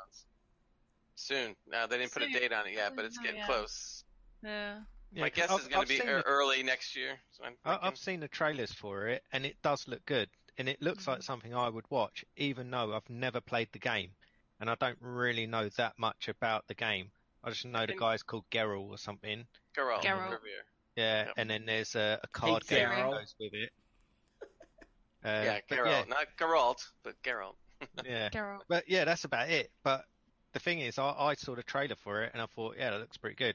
Thrones. 1.17 1.47
Soon. 1.47 1.57
No, 1.67 1.87
they 1.87 1.99
didn't 1.99 2.13
put 2.13 2.23
a 2.23 2.29
date 2.29 2.53
on 2.53 2.67
it 2.67 2.75
yet, 2.75 2.95
but 2.97 3.05
it's 3.05 3.19
Oh, 3.19 3.23
getting 3.23 3.39
yeah. 3.41 3.47
close. 3.47 4.05
Yeah. 4.43 4.81
yeah 5.13 5.21
My 5.23 5.31
'cause 5.31 5.37
guess 5.37 5.51
I've- 5.51 5.63
is 5.63 5.69
going 5.69 5.83
to 5.87 5.89
be 5.89 5.99
the- 6.01 6.23
early 6.23 6.63
next 6.63 6.95
year. 6.97 7.19
So 7.33 7.45
I'm 7.45 7.57
I, 7.65 7.71
thinking- 7.73 7.89
I've 7.89 7.99
seen 7.99 8.21
the 8.21 8.29
trailers 8.29 8.73
for 8.73 9.09
it, 9.09 9.25
and 9.33 9.45
it 9.47 9.61
does 9.63 9.89
look 9.89 10.05
good, 10.07 10.31
and 10.59 10.69
it 10.69 10.81
looks 10.83 11.07
like 11.07 11.23
something 11.23 11.55
I 11.55 11.69
would 11.69 11.89
watch, 11.91 12.25
even 12.37 12.71
though 12.71 12.95
I've 12.95 13.09
never 13.09 13.41
played 13.41 13.69
the 13.73 13.79
game, 13.79 14.15
and 14.61 14.69
I 14.71 14.75
don't 14.77 14.99
really 15.01 15.47
know 15.47 15.69
that 15.71 15.99
much 15.99 16.29
about 16.29 16.67
the 16.69 16.75
game. 16.75 17.11
I 17.43 17.51
just 17.51 17.65
know 17.65 17.87
the 17.87 17.95
guy's 17.95 18.23
called 18.23 18.49
Geralt 18.51 18.89
or 18.91 18.99
something. 18.99 19.47
Geralt, 19.77 20.03
Geralt. 20.03 20.39
Yeah, 20.97 21.27
Yep. 21.27 21.35
and 21.37 21.51
then 21.51 21.67
there's 21.67 21.95
a, 21.95 22.19
a 22.23 22.29
card 22.29 22.67
game 22.67 22.89
that 22.89 23.11
goes 23.11 23.35
with 23.39 23.53
it. 23.55 23.73
Uh, 25.25 25.43
yeah, 25.45 25.61
but 25.69 25.79
Geralt, 25.79 26.09
not 26.09 26.27
Geralt, 26.39 26.79
but 27.03 27.21
Geralt. 27.25 27.57
yeah, 28.05 28.29
Geralt. 28.31 28.61
but 28.69 28.89
yeah, 28.89 29.05
that's 29.05 29.25
about 29.25 29.51
it. 29.51 29.73
But 29.83 30.05
the 30.57 30.61
thing 30.61 30.81
is, 30.81 30.99
I, 30.99 31.11
I 31.11 31.35
saw 31.35 31.55
the 31.55 31.63
trailer 31.63 31.97
for 31.97 32.23
it, 32.23 32.31
and 32.33 32.41
I 32.41 32.47
thought, 32.47 32.77
yeah, 32.79 32.91
that 32.91 32.99
looks 33.01 33.19
pretty 33.19 33.37
good. 33.37 33.55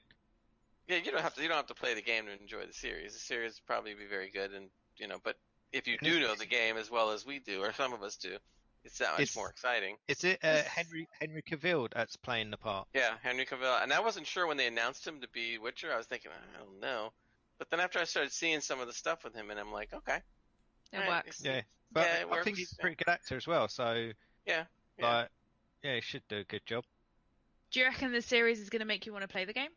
Yeah, 0.88 0.98
you 0.98 1.12
don't 1.12 1.22
have 1.22 1.34
to. 1.34 1.42
You 1.42 1.48
don't 1.48 1.58
have 1.58 1.66
to 1.68 1.74
play 1.74 1.96
the 1.96 2.02
game 2.04 2.26
to 2.28 2.40
enjoy 2.40 2.68
the 2.68 2.74
series. 2.74 3.14
The 3.14 3.20
series 3.20 3.54
will 3.54 3.74
probably 3.74 3.96
be 3.96 4.06
very 4.06 4.30
good, 4.30 4.52
and 4.54 4.68
you 4.98 5.08
know, 5.08 5.18
but 5.24 5.36
if 5.74 5.88
you 5.88 5.98
do 5.98 6.20
know 6.20 6.36
the 6.36 6.46
game 6.46 6.78
as 6.78 6.92
well 6.92 7.10
as 7.10 7.26
we 7.26 7.40
do, 7.40 7.64
or 7.64 7.74
some 7.74 7.92
of 7.94 8.04
us 8.04 8.18
do, 8.18 8.38
it's 8.84 9.00
that 9.00 9.14
much 9.14 9.22
It's- 9.22 9.36
more 9.36 9.50
exciting. 9.50 9.96
Is 10.08 10.24
it 10.24 10.40
uh, 10.44 10.62
Henry 10.64 11.08
Henry 11.20 11.42
Cavill 11.42 11.88
that's 11.92 12.18
playing 12.18 12.52
the 12.52 12.58
part? 12.58 12.88
Yeah, 12.94 13.16
Henry 13.24 13.46
Cavill, 13.48 13.82
and 13.82 13.92
I 13.92 14.00
wasn't 14.02 14.28
sure 14.28 14.46
when 14.46 14.58
they 14.58 14.68
announced 14.68 15.08
him 15.08 15.22
to 15.22 15.28
be 15.30 15.58
Witcher. 15.58 15.92
I 15.92 15.98
was 15.98 16.06
thinking, 16.06 16.30
I 16.32 16.60
don't 16.60 16.80
know, 16.82 17.14
but 17.58 17.72
then 17.72 17.80
after 17.80 17.98
I 17.98 18.04
started 18.04 18.32
seeing 18.32 18.60
some 18.62 18.80
of 18.80 18.86
the 18.86 18.94
stuff 18.94 19.24
with 19.24 19.34
him, 19.34 19.50
and 19.50 19.60
I'm 19.60 19.72
like, 19.72 19.92
okay, 19.94 20.18
It 20.94 20.98
alright, 20.98 21.26
works. 21.26 21.42
Yeah, 21.44 21.62
but 21.92 22.02
Yeah, 22.06 22.22
it 22.22 22.28
I 22.32 22.44
think 22.44 22.58
he's 22.58 22.74
a 22.74 22.78
pretty 22.78 22.96
good 22.98 23.10
actor 23.10 23.38
as 23.38 23.48
well. 23.48 23.68
So 23.70 24.12
yeah, 24.46 24.66
yeah. 25.00 25.18
like, 25.18 25.30
yeah, 25.84 25.92
it 25.92 26.04
should 26.04 26.24
do 26.28 26.38
a 26.38 26.44
good 26.44 26.66
job. 26.66 26.84
Do 27.72 27.80
you 27.80 27.86
reckon 27.86 28.12
the 28.12 28.22
series 28.22 28.60
is 28.60 28.70
going 28.70 28.82
to 28.82 28.86
make 28.86 29.06
you 29.06 29.14
want 29.14 29.24
to 29.24 29.28
play 29.28 29.46
the 29.46 29.54
game? 29.54 29.70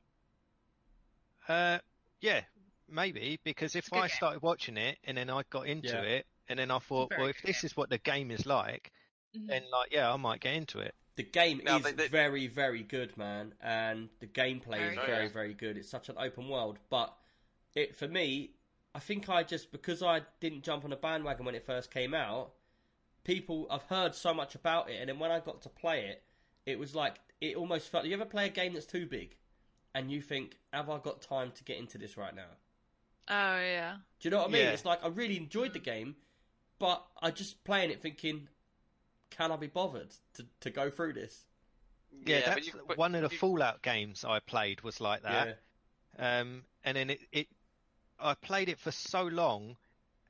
Uh, 1.49 1.79
yeah, 2.21 2.41
maybe 2.89 3.39
because 3.45 3.77
if 3.77 3.93
I 3.93 4.03
game. 4.03 4.09
started 4.17 4.43
watching 4.43 4.77
it 4.77 4.99
and 5.05 5.17
then 5.17 5.31
I 5.31 5.43
got 5.51 5.67
into 5.67 5.89
Yeah. 5.89 6.01
it 6.03 6.27
and 6.49 6.59
then 6.59 6.71
I 6.71 6.79
thought, 6.79 7.13
well, 7.17 7.27
if 7.29 7.41
this 7.43 7.61
game. 7.63 7.67
is 7.69 7.77
what 7.77 7.91
the 7.91 7.99
game 7.99 8.31
is 8.31 8.47
like, 8.47 8.93
Mhm. 9.35 9.47
then 9.49 9.63
like, 9.71 9.93
yeah, 9.93 10.13
I 10.13 10.17
might 10.17 10.41
get 10.41 10.55
into 10.55 10.81
it. 10.81 10.95
The 11.17 11.23
game 11.23 11.61
No, 11.65 11.77
is 11.77 11.85
they- 11.85 11.93
they- 11.93 12.09
very, 12.09 12.49
very 12.49 12.83
good, 12.83 13.17
man, 13.17 13.55
and 13.61 14.11
the 14.19 14.27
gameplay 14.27 14.79
Very 14.79 14.89
is 14.91 14.97
good. 14.97 15.07
very, 15.07 15.29
very 15.29 15.55
good. 15.55 15.77
It's 15.79 15.89
such 15.89 16.09
an 16.09 16.17
open 16.19 16.49
world, 16.49 16.79
but 16.91 17.17
it 17.75 17.95
for 17.95 18.09
me, 18.09 18.55
I 18.95 18.99
think 18.99 19.29
I 19.29 19.43
just 19.45 19.71
because 19.71 20.03
I 20.03 20.21
didn't 20.41 20.63
jump 20.65 20.85
on 20.85 20.93
a 20.93 20.97
bandwagon 20.97 21.47
when 21.47 21.55
it 21.55 21.65
first 21.65 21.91
came 21.91 22.15
out. 22.15 22.55
People, 23.25 23.67
I've 23.71 23.83
heard 23.85 24.15
so 24.15 24.33
much 24.35 24.55
about 24.55 24.91
it, 24.91 24.97
and 25.01 25.09
then 25.09 25.19
when 25.19 25.31
I 25.31 25.41
got 25.41 25.63
to 25.63 25.69
play 25.69 26.07
it, 26.07 26.23
it 26.67 26.79
was 26.79 26.95
like 26.95 27.17
it 27.41 27.57
almost 27.57 27.89
felt. 27.89 28.05
You 28.05 28.15
ever 28.15 28.25
play 28.25 28.47
a 28.47 28.51
game 28.51 28.75
that's 28.75 28.87
too 28.87 29.07
big, 29.07 29.37
and 29.95 30.11
you 30.11 30.21
think, 30.21 30.59
"Have 30.73 30.91
I 30.91 30.99
got 30.99 31.23
time 31.23 31.51
to 31.53 31.65
get 31.65 31.79
into 31.79 31.99
this 31.99 32.17
right 32.17 32.35
now?" 32.35 32.51
Oh 33.29 33.57
yeah. 33.59 33.97
Do 34.21 34.29
you 34.29 34.31
know 34.31 34.39
what 34.39 34.49
I 34.49 34.53
mean? 34.53 34.63
Yeah. 34.63 34.71
It's 34.71 34.85
like 34.85 35.03
I 35.03 35.09
really 35.09 35.37
enjoyed 35.39 35.73
the 35.73 35.79
game, 35.79 36.17
but 36.79 37.05
I 37.23 37.31
just 37.31 37.65
playing 37.65 37.91
it 37.91 38.01
thinking, 38.03 38.49
"Can 39.31 39.51
I 39.51 39.57
be 39.57 39.69
bothered 39.69 40.11
to 40.35 40.47
to 40.61 40.71
go 40.71 40.91
through 40.91 41.15
this?" 41.15 41.45
Yeah, 42.27 42.41
but 42.41 42.55
that's 42.55 42.67
you- 42.67 42.85
but 42.87 42.99
one 42.99 43.15
of 43.15 43.23
the 43.23 43.31
you- 43.35 43.39
Fallout 43.39 43.83
games 43.83 44.25
I 44.25 44.41
played 44.41 44.83
was 44.83 45.01
like 45.01 45.23
that. 45.23 45.59
Yeah. 46.19 46.41
Um, 46.41 46.65
and 46.85 46.97
then 46.97 47.11
it, 47.11 47.21
it, 47.33 47.49
I 48.21 48.35
played 48.35 48.69
it 48.69 48.79
for 48.79 48.93
so 48.93 49.25
long, 49.25 49.77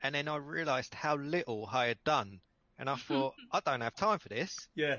and 0.03 0.15
then 0.15 0.29
I 0.29 0.37
realised 0.37 0.95
how 0.95 1.17
little 1.17 1.69
I 1.71 1.87
had 1.87 2.03
done, 2.05 2.41
and 2.79 2.89
I 2.89 2.97
thought 2.97 3.35
I 3.53 3.61
don't 3.61 3.81
have 3.81 3.95
time 3.95 4.19
for 4.19 4.29
this. 4.29 4.69
Yeah, 4.75 4.97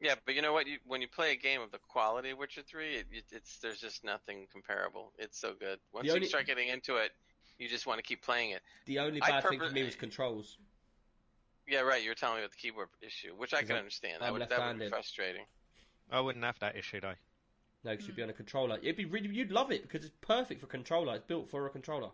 Yeah, 0.00 0.14
but 0.24 0.34
you 0.34 0.42
know 0.42 0.52
what? 0.52 0.66
You, 0.66 0.78
when 0.86 1.00
you 1.00 1.08
play 1.08 1.32
a 1.32 1.36
game 1.36 1.60
of 1.60 1.70
the 1.70 1.78
quality 1.78 2.30
of 2.30 2.38
Witcher 2.38 2.62
Three, 2.62 2.96
it, 2.96 3.06
it, 3.10 3.24
it's 3.30 3.58
there's 3.58 3.80
just 3.80 4.04
nothing 4.04 4.46
comparable. 4.52 5.12
It's 5.18 5.38
so 5.38 5.54
good. 5.58 5.78
Once 5.92 6.08
only- 6.08 6.22
you 6.22 6.26
start 6.26 6.46
getting 6.46 6.68
into 6.68 6.96
it, 6.96 7.12
you 7.58 7.68
just 7.68 7.86
want 7.86 7.98
to 7.98 8.02
keep 8.02 8.22
playing 8.22 8.50
it. 8.50 8.62
the 8.86 8.98
only 8.98 9.22
I 9.22 9.30
bad 9.30 9.48
thing 9.48 9.60
for 9.60 9.70
me 9.70 9.84
was 9.84 9.94
controls. 9.94 10.58
Yeah, 11.68 11.80
right. 11.80 12.02
You 12.02 12.10
were 12.10 12.14
telling 12.14 12.36
me 12.36 12.42
about 12.42 12.50
the 12.50 12.56
keyboard 12.56 12.88
issue, 13.00 13.34
which 13.36 13.54
I 13.54 13.62
can 13.62 13.72
I'm- 13.72 13.78
understand. 13.78 14.16
I'm 14.20 14.26
That 14.26 14.32
would, 14.32 14.42
that 14.42 14.48
would 14.50 14.56
be 14.56 14.60
left-handed. 14.60 14.90
frustrating. 14.90 15.44
I 16.10 16.20
wouldn't 16.20 16.44
have 16.44 16.58
that 16.58 16.76
issue 16.76 17.00
though. 17.00 17.14
No, 17.84 17.90
because 17.92 18.06
you'd 18.06 18.16
be 18.16 18.22
on 18.22 18.28
a 18.28 18.32
hmm. 18.32 18.36
controller. 18.36 18.78
It'd 18.82 18.96
be 18.96 19.04
really, 19.06 19.28
you'd 19.28 19.50
love 19.50 19.72
it 19.72 19.82
because 19.82 20.04
it's 20.04 20.14
perfect 20.20 20.60
for 20.60 20.66
controller. 20.66 21.14
It's 21.14 21.24
built 21.24 21.50
for 21.50 21.66
a 21.66 21.70
controller. 21.70 22.10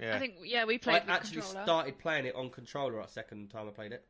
Yeah, 0.00 0.16
I 0.16 0.18
think 0.18 0.34
yeah, 0.44 0.64
we 0.64 0.74
I 0.74 0.78
played 0.78 1.02
with 1.02 1.10
actually 1.10 1.40
controller. 1.42 1.64
started 1.66 1.98
playing 1.98 2.26
it 2.26 2.34
on 2.34 2.50
controller 2.50 3.00
a 3.00 3.08
second 3.08 3.50
time 3.50 3.68
I 3.68 3.70
played 3.70 3.92
it. 3.92 4.04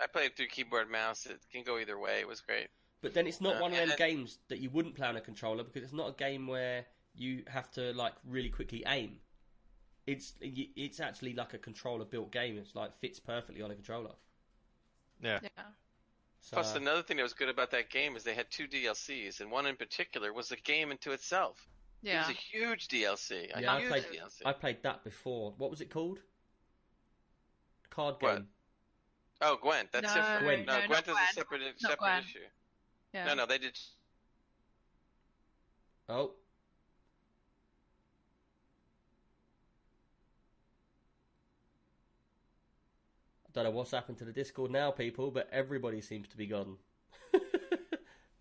I 0.00 0.06
played 0.06 0.36
through 0.36 0.48
keyboard 0.48 0.90
mouse. 0.90 1.24
It 1.26 1.40
can 1.52 1.62
go 1.62 1.78
either 1.78 1.98
way. 1.98 2.20
It 2.20 2.28
was 2.28 2.40
great. 2.42 2.68
But 3.00 3.14
then 3.14 3.26
it's 3.26 3.40
not 3.40 3.56
Uh, 3.56 3.60
one 3.60 3.72
of 3.72 3.78
them 3.78 3.90
and- 3.90 3.98
games 3.98 4.38
that 4.48 4.58
you 4.58 4.68
wouldn't 4.70 4.94
play 4.94 5.06
on 5.08 5.16
a 5.16 5.20
controller 5.20 5.64
because 5.64 5.82
it's 5.82 5.92
not 5.92 6.08
a 6.08 6.12
game 6.12 6.46
where 6.46 6.86
you 7.14 7.44
have 7.48 7.70
to 7.72 7.92
like 7.94 8.14
really 8.24 8.50
quickly 8.50 8.82
aim. 8.86 9.20
It's 10.06 10.34
it's 10.40 11.00
actually 11.00 11.32
like 11.34 11.54
a 11.54 11.58
controller 11.58 12.04
built 12.04 12.30
game. 12.30 12.58
It's 12.58 12.74
like 12.74 12.94
fits 13.00 13.18
perfectly 13.20 13.62
on 13.62 13.70
a 13.70 13.74
controller. 13.74 14.14
yeah. 15.20 15.40
Yeah. 15.42 15.48
So, 16.40 16.56
Plus, 16.56 16.74
another 16.76 17.02
thing 17.02 17.16
that 17.16 17.22
was 17.22 17.32
good 17.32 17.48
about 17.48 17.70
that 17.70 17.88
game 17.88 18.16
is 18.16 18.22
they 18.24 18.34
had 18.34 18.50
two 18.50 18.68
DLCs, 18.68 19.40
and 19.40 19.50
one 19.50 19.64
in 19.66 19.76
particular 19.76 20.30
was 20.30 20.52
a 20.52 20.56
game 20.56 20.90
into 20.90 21.12
itself. 21.12 21.66
It 22.04 22.08
Yeah. 22.08 22.28
was 22.28 22.36
a 22.36 22.38
huge 22.38 22.88
DLC. 22.88 23.50
A 23.54 23.62
yeah, 23.62 23.74
I 23.74 23.86
played 23.86 24.04
DLC. 24.04 24.42
I 24.44 24.52
played 24.52 24.82
that 24.82 25.04
before. 25.04 25.54
What 25.56 25.70
was 25.70 25.80
it 25.80 25.88
called? 25.88 26.20
Card 27.88 28.16
What? 28.20 28.42
Oh, 29.40 29.56
Gwent. 29.56 29.90
That's 29.90 30.14
No, 30.14 30.14
different. 30.14 30.42
Gwent. 30.44 30.66
No, 30.66 30.80
no, 30.80 30.86
Gwent 30.86 31.08
is 31.08 31.16
a 31.16 31.32
separate 31.32 31.80
separate 31.80 31.98
Gwent. 31.98 32.26
issue. 32.26 32.38
Yeah. 33.14 33.24
No, 33.24 33.34
no, 33.34 33.46
they 33.46 33.56
did. 33.56 33.78
Oh. 36.10 36.32
I 43.48 43.50
don't 43.54 43.64
know 43.64 43.70
what's 43.70 43.92
happened 43.92 44.18
to 44.18 44.24
the 44.26 44.32
Discord 44.32 44.70
now, 44.70 44.90
people, 44.90 45.30
but 45.30 45.48
everybody 45.50 46.02
seems 46.02 46.28
to 46.28 46.36
be 46.36 46.46
gone. 46.46 46.76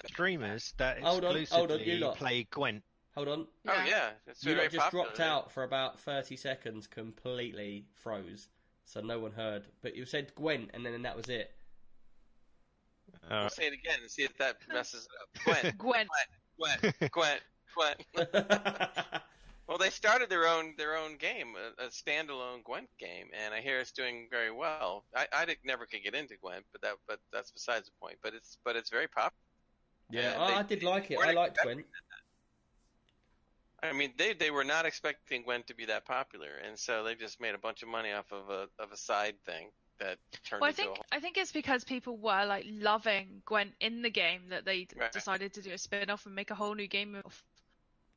Streamers 0.08 0.74
that 0.78 1.00
Hold 1.02 1.24
on, 1.24 1.46
hold 1.50 1.72
on, 1.72 1.80
exclusively 1.80 2.12
play 2.18 2.48
Gwent. 2.52 2.84
Hold 3.16 3.28
on. 3.28 3.48
Oh 3.68 3.84
yeah, 3.88 4.12
it's 4.28 4.44
You 4.44 4.56
very 4.56 4.68
just 4.70 4.78
popular. 4.86 5.06
dropped 5.06 5.20
out 5.20 5.52
for 5.52 5.64
about 5.64 6.00
30 6.00 6.36
seconds, 6.36 6.88
completely 6.88 7.86
froze. 7.94 8.48
So 8.86 9.02
no 9.02 9.20
one 9.20 9.32
heard. 9.32 9.64
But 9.82 9.96
you 9.96 10.06
said 10.06 10.34
Gwent, 10.36 10.72
and 10.74 10.86
then 10.86 11.02
that 11.04 11.16
was 11.16 11.30
it. 11.30 11.52
Uh, 13.30 13.42
We'll 13.42 13.50
say 13.50 13.68
it 13.68 13.74
again 13.74 14.00
and 14.02 14.10
see 14.10 14.24
if 14.24 14.36
that 14.38 14.58
messes 14.72 15.08
it 15.08 15.12
up. 15.22 15.78
Gwent, 15.78 15.78
Gwent. 15.78 16.10
Gwent, 16.58 17.12
Gwent, 17.12 17.42
Gwent. 17.76 18.02
Well, 19.66 19.78
they 19.78 19.90
started 19.92 20.30
their 20.30 20.46
own 20.46 20.74
their 20.78 20.98
own 20.98 21.16
game, 21.16 21.54
a, 21.80 21.86
a 21.86 21.88
standalone 21.88 22.66
Gwent 22.66 22.90
game, 23.00 23.28
and 23.34 23.54
I 23.54 23.62
hear 23.62 23.80
it's 23.80 23.94
doing 23.94 24.28
very 24.30 24.52
well. 24.52 25.06
I, 25.16 25.26
I 25.34 25.46
did, 25.46 25.58
never 25.64 25.86
could 25.86 26.04
get 26.04 26.14
into 26.14 26.36
Gwent, 26.36 26.66
but 26.74 26.82
that 26.82 26.96
but 27.08 27.20
that's 27.32 27.50
besides 27.50 27.86
the 27.86 27.94
point. 28.02 28.18
But 28.22 28.34
it's 28.34 28.58
but 28.66 28.76
it's 28.76 28.90
very 28.90 29.08
popular. 29.08 29.32
yeah, 30.12 30.34
And 30.34 30.44
I, 30.44 30.48
they- 30.50 30.54
I 30.56 30.64
did 30.64 30.84
like 30.84 31.12
it. 31.12 31.18
I 31.18 31.32
liked 31.32 31.56
expecting 31.56 31.76
Gwent. 31.78 31.88
I 33.84 33.92
mean, 33.94 34.14
they 34.18 34.34
they 34.34 34.50
were 34.52 34.64
not 34.64 34.86
expecting 34.86 35.44
Gwen 35.44 35.64
to 35.64 35.76
be 35.76 35.86
that 35.86 36.06
popular, 36.06 36.50
and 36.66 36.78
so 36.80 37.04
they 37.04 37.16
just 37.16 37.40
made 37.42 37.54
a 37.54 37.58
bunch 37.58 37.84
of 37.84 37.90
money 37.90 38.12
off 38.14 38.32
of 38.32 38.50
a 38.50 38.68
of 38.82 38.92
a 38.92 38.98
side 38.98 39.36
thing 39.46 39.68
that 40.00 40.18
turned 40.46 40.62
Well, 40.62 40.68
I 40.68 40.70
into 40.70 40.78
think 40.82 40.92
a 40.92 40.96
whole. 40.96 41.06
I 41.12 41.20
think 41.20 41.38
it's 41.38 41.52
because 41.52 41.84
people 41.84 42.18
were 42.18 42.46
like 42.46 42.66
loving 42.68 43.42
Gwen 43.46 43.74
in 43.80 44.02
the 44.02 44.10
game 44.10 44.44
that 44.50 44.66
they 44.66 44.88
Right. 44.98 45.12
decided 45.12 45.54
to 45.54 45.62
do 45.62 45.72
a 45.72 45.78
spin-off 45.78 46.26
and 46.26 46.34
make 46.34 46.50
a 46.50 46.56
whole 46.56 46.74
new 46.76 46.88
game 46.88 47.16
of. 47.24 47.44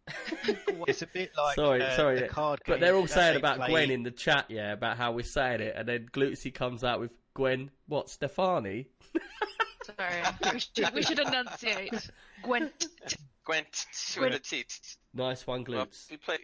it's 0.87 1.03
a 1.03 1.07
bit 1.09 1.33
like 1.37 1.57
Sorry, 1.57 1.83
uh, 1.83 1.97
sorry, 1.97 2.21
the 2.21 2.29
card 2.29 2.61
But 2.65 2.79
they're 2.79 2.95
all 2.95 3.09
saying 3.09 3.35
they 3.35 3.39
about 3.41 3.57
play- 3.57 3.69
Gwen 3.71 3.91
in 3.91 4.05
the 4.05 4.13
chat, 4.13 4.47
yeah, 4.49 4.73
about 4.73 4.97
how 4.97 5.11
we're 5.13 5.25
saying 5.25 5.61
it, 5.61 5.75
and 5.77 5.89
then 5.89 6.09
Glutzy 6.13 6.55
comes 6.55 6.85
out 6.85 7.01
with 7.01 7.11
Gwen, 7.35 7.71
what, 7.89 8.09
Stefani? 8.09 8.87
Sorry, 9.85 10.23
we 10.53 10.61
should, 10.61 10.95
we 10.95 11.03
should 11.03 11.19
enunciate 11.19 12.09
Gwent. 12.43 12.87
Gwent 13.47 13.87
Gwent. 14.15 14.33
with 14.33 14.41
a 14.41 14.45
T. 14.45 14.65
Nice 15.15 15.47
one, 15.47 15.65
Well, 15.67 15.87
Glutz. 15.87 16.11
we 16.11 16.17
play. 16.19 16.39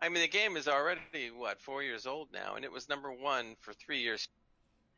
I 0.00 0.08
mean, 0.08 0.22
the 0.22 0.28
game 0.28 0.56
is 0.56 0.68
already 0.68 1.00
what 1.36 1.60
four 1.60 1.82
years 1.82 2.06
old 2.06 2.28
now, 2.32 2.54
and 2.56 2.64
it 2.64 2.72
was 2.72 2.88
number 2.88 3.12
one 3.12 3.56
for 3.60 3.72
three 3.74 4.00
years. 4.00 4.28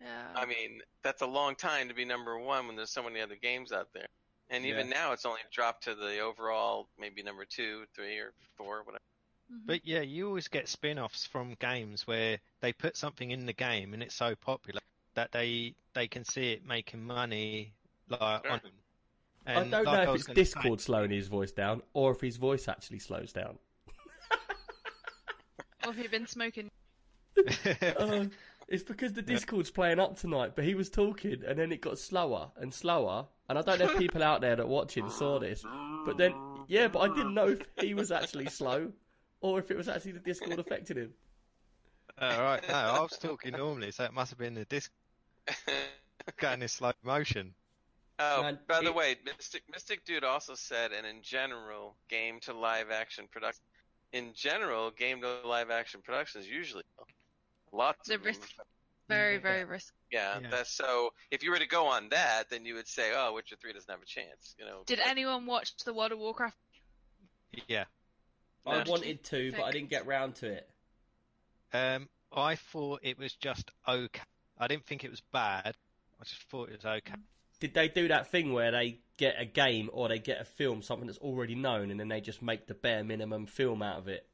Yeah. 0.00 0.08
I 0.34 0.44
mean, 0.46 0.82
that's 1.02 1.22
a 1.22 1.26
long 1.26 1.54
time 1.56 1.88
to 1.88 1.94
be 1.94 2.04
number 2.04 2.38
one 2.38 2.66
when 2.66 2.76
there's 2.76 2.90
so 2.90 3.02
many 3.02 3.20
other 3.20 3.36
games 3.36 3.72
out 3.72 3.88
there. 3.94 4.06
And 4.50 4.64
even 4.64 4.88
now, 4.88 5.10
it's 5.12 5.26
only 5.26 5.40
dropped 5.50 5.84
to 5.84 5.94
the 5.96 6.20
overall 6.20 6.88
maybe 7.00 7.22
number 7.22 7.44
two, 7.44 7.84
three, 7.94 8.18
or 8.18 8.32
four, 8.56 8.82
whatever. 8.84 9.02
Mhm. 9.52 9.66
But 9.66 9.86
yeah, 9.86 10.02
you 10.02 10.26
always 10.28 10.48
get 10.48 10.68
spin-offs 10.68 11.26
from 11.26 11.54
games 11.60 12.06
where 12.06 12.38
they 12.60 12.72
put 12.72 12.96
something 12.96 13.30
in 13.32 13.46
the 13.46 13.52
game 13.52 13.92
and 13.94 14.02
it's 14.02 14.14
so 14.14 14.34
popular 14.36 14.80
that 15.14 15.32
they 15.32 15.74
they 15.94 16.06
can 16.06 16.24
see 16.24 16.52
it 16.52 16.64
making 16.64 17.02
money 17.02 17.72
like 18.08 18.42
Sure. 18.44 18.52
on 18.52 18.60
them. 19.46 19.56
I 19.56 19.68
don't 19.68 19.84
like 19.84 20.06
know 20.06 20.12
if 20.12 20.16
it's 20.16 20.26
gonna 20.26 20.34
say- 20.36 20.42
Discord 20.42 20.80
slowing 20.80 21.10
his 21.10 21.28
voice 21.28 21.52
down, 21.52 21.82
or 21.92 22.12
if 22.12 22.20
his 22.20 22.36
voice 22.36 22.68
actually 22.68 22.98
slows 22.98 23.32
down. 23.32 23.58
Or 25.86 25.92
have 25.92 25.98
you 25.98 26.08
been 26.08 26.26
smoking? 26.26 26.70
Uh, 27.98 28.24
it's 28.68 28.82
because 28.82 29.12
the 29.12 29.22
Discord's 29.22 29.70
playing 29.70 30.00
up 30.00 30.18
tonight, 30.18 30.52
but 30.56 30.64
he 30.64 30.74
was 30.74 30.90
talking, 30.90 31.42
and 31.46 31.56
then 31.58 31.70
it 31.70 31.80
got 31.80 31.98
slower 31.98 32.50
and 32.56 32.72
slower. 32.74 33.26
And 33.48 33.58
I 33.58 33.62
don't 33.62 33.78
know 33.78 33.90
if 33.92 33.98
people 33.98 34.22
out 34.24 34.40
there 34.40 34.56
that 34.56 34.66
watching 34.66 35.08
saw 35.10 35.38
this, 35.38 35.62
but 36.04 36.16
then 36.16 36.34
yeah, 36.66 36.88
but 36.88 37.00
I 37.00 37.08
didn't 37.14 37.34
know 37.34 37.48
if 37.48 37.60
he 37.78 37.94
was 37.94 38.10
actually 38.10 38.46
slow, 38.46 38.90
or 39.40 39.60
if 39.60 39.70
it 39.70 39.76
was 39.76 39.88
actually 39.88 40.12
the 40.12 40.20
Discord 40.20 40.58
affecting 40.58 40.96
him. 40.96 41.14
All 42.20 42.42
right, 42.42 42.66
no, 42.66 42.74
I 42.74 42.98
was 43.00 43.16
talking 43.18 43.52
normally, 43.52 43.92
so 43.92 44.04
it 44.04 44.12
must 44.12 44.30
have 44.30 44.38
been 44.38 44.54
the 44.54 44.64
disc 44.64 44.90
going 46.38 46.62
in 46.62 46.68
slow 46.68 46.92
motion. 47.04 47.54
Oh, 48.18 48.42
Man, 48.42 48.58
by 48.66 48.80
the 48.80 48.86
it- 48.86 48.94
way, 48.94 49.16
Mystic 49.24 49.62
Mystic 49.70 50.04
Dude 50.04 50.24
also 50.24 50.54
said, 50.54 50.92
and 50.92 51.06
in 51.06 51.22
general, 51.22 51.96
game 52.08 52.40
to 52.40 52.52
live 52.52 52.90
action 52.90 53.26
production. 53.30 53.62
In 54.12 54.32
general, 54.34 54.90
game 54.90 55.20
to 55.22 55.40
live 55.46 55.70
action 55.70 56.00
productions 56.02 56.48
usually 56.48 56.84
lots 57.72 58.08
of 58.10 58.24
risk- 58.24 58.54
Very, 59.08 59.38
very 59.38 59.64
risky. 59.64 59.92
Yeah, 60.10 60.40
Yeah. 60.40 60.50
that's 60.50 60.70
so. 60.72 61.12
If 61.30 61.42
you 61.44 61.50
were 61.50 61.58
to 61.58 61.66
go 61.66 61.86
on 61.86 62.08
that, 62.08 62.48
then 62.50 62.64
you 62.64 62.74
would 62.74 62.88
say, 62.88 63.12
"Oh, 63.14 63.32
Witcher 63.34 63.56
Three 63.56 63.72
doesn't 63.72 63.90
have 63.90 64.02
a 64.02 64.06
chance." 64.06 64.54
You 64.58 64.64
know. 64.64 64.82
Did 64.86 64.98
but- 64.98 65.06
anyone 65.08 65.46
watch 65.46 65.76
the 65.84 65.92
World 65.94 66.12
of 66.12 66.18
Warcraft? 66.18 66.56
Yeah. 67.68 67.84
I 68.64 68.82
wanted 68.82 69.22
to, 69.24 69.52
but 69.52 69.62
I 69.62 69.70
didn't 69.70 69.90
get 69.90 70.06
round 70.06 70.34
to 70.36 70.48
it. 70.48 70.68
Um, 71.72 72.08
I 72.32 72.56
thought 72.56 73.00
it 73.04 73.16
was 73.18 73.34
just 73.34 73.70
okay. 73.86 74.22
I 74.58 74.66
didn't 74.66 74.86
think 74.86 75.04
it 75.04 75.10
was 75.10 75.20
bad. 75.20 75.76
I 76.20 76.24
just 76.24 76.42
thought 76.44 76.70
it 76.70 76.76
was 76.76 76.84
okay. 76.84 77.14
Did 77.60 77.74
they 77.74 77.88
do 77.88 78.08
that 78.08 78.30
thing 78.30 78.52
where 78.52 78.70
they 78.70 79.00
get 79.16 79.36
a 79.38 79.44
game 79.44 79.88
or 79.92 80.08
they 80.08 80.18
get 80.18 80.40
a 80.40 80.44
film, 80.44 80.82
something 80.82 81.06
that's 81.06 81.18
already 81.18 81.54
known, 81.54 81.90
and 81.90 81.98
then 81.98 82.08
they 82.08 82.20
just 82.20 82.42
make 82.42 82.66
the 82.66 82.74
bare 82.74 83.02
minimum 83.02 83.46
film 83.46 83.82
out 83.82 83.98
of 83.98 84.08
it? 84.08 84.26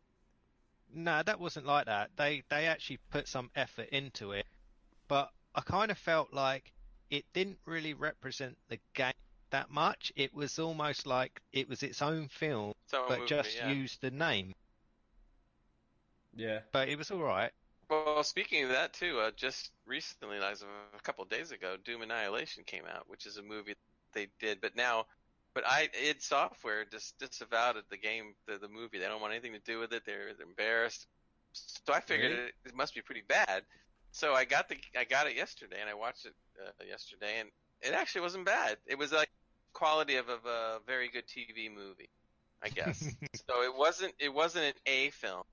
No, 0.95 1.23
that 1.23 1.41
wasn't 1.41 1.67
like 1.67 1.87
that. 1.87 2.11
They 2.17 2.43
they 2.51 2.67
actually 2.67 2.99
put 3.11 3.27
some 3.29 3.51
effort 3.57 3.89
into 3.91 4.33
it, 4.33 4.47
but 5.09 5.31
I 5.55 5.61
kind 5.63 5.91
of 5.91 5.99
felt 5.99 6.33
like 6.35 6.73
it 7.11 7.25
didn't 7.33 7.59
really 7.65 7.95
represent 7.95 8.57
the 8.69 8.79
game 8.95 9.13
that 9.51 9.71
much. 9.71 10.13
It 10.17 10.35
was 10.35 10.59
almost 10.59 11.07
like 11.07 11.41
it 11.53 11.69
was 11.69 11.83
its 11.83 12.03
own 12.03 12.29
film, 12.29 12.73
Its 12.85 12.95
own 12.95 13.05
but 13.09 13.19
movie, 13.21 13.29
just 13.29 13.57
yeah. 13.57 13.71
used 13.71 14.01
the 14.01 14.11
name. 14.11 14.53
Yeah. 16.35 16.61
but 16.73 16.89
it 16.89 16.97
was 16.97 17.11
all 17.11 17.23
right. 17.23 17.53
Well, 17.93 18.25
speaking 18.25 18.65
of 18.65 18.71
that 18.71 18.95
too, 18.95 19.21
uh, 19.21 19.33
just 19.37 19.71
recently, 19.87 20.39
like 20.39 20.57
a 20.97 21.03
couple 21.03 21.25
of 21.25 21.31
days 21.31 21.53
ago, 21.53 21.77
Doom 21.85 22.01
Annihilation 22.03 22.65
came 22.65 22.85
out, 22.91 23.05
which 23.09 23.27
is 23.27 23.37
a 23.37 23.43
movie 23.43 23.75
they 24.15 24.29
did, 24.41 24.63
but 24.63 24.77
now, 24.77 25.05
but 25.55 25.65
I 25.67 25.91
id 26.03 26.23
Software 26.23 26.87
just 26.91 27.19
disavowed 27.19 27.77
it, 27.77 27.85
the 27.91 27.99
game, 27.99 28.35
the 28.47 28.57
the 28.59 28.69
movie. 28.69 28.99
They 28.99 29.07
don't 29.07 29.21
want 29.21 29.35
anything 29.35 29.53
to 29.53 29.61
do 29.61 29.79
with 29.79 29.93
it. 29.93 30.05
They're, 30.07 30.33
they're 30.39 30.47
embarrassed. 30.47 31.07
So 31.53 31.93
I 31.93 32.01
figured 32.01 32.33
Really? 32.33 32.45
it, 32.49 32.55
it 32.65 32.75
must 32.75 32.95
be 32.95 33.03
pretty 33.03 33.25
bad. 33.29 33.65
So 34.13 34.35
I 34.35 34.47
got 34.47 34.69
the 34.71 34.77
I 34.97 35.05
got 35.05 35.27
it 35.27 35.37
yesterday, 35.37 35.77
and 35.81 35.91
I 35.91 35.95
watched 35.95 36.25
it 36.25 36.35
uh, 36.67 36.85
yesterday, 36.89 37.41
and 37.41 37.51
it 37.83 37.93
actually 37.93 38.23
wasn't 38.23 38.47
bad. 38.47 38.79
It 38.87 38.99
was 38.99 39.13
like 39.13 39.31
quality 39.75 40.17
of, 40.17 40.31
of 40.31 40.47
a 40.47 40.81
very 40.87 41.11
good 41.11 41.27
TV 41.27 41.75
movie, 41.75 42.11
I 42.63 42.71
guess. 42.71 43.15
so 43.35 43.63
it 43.63 43.77
wasn't 43.77 44.15
it 44.19 44.33
wasn't 44.33 44.67
an 44.67 44.75
A 44.87 45.11
film, 45.11 45.45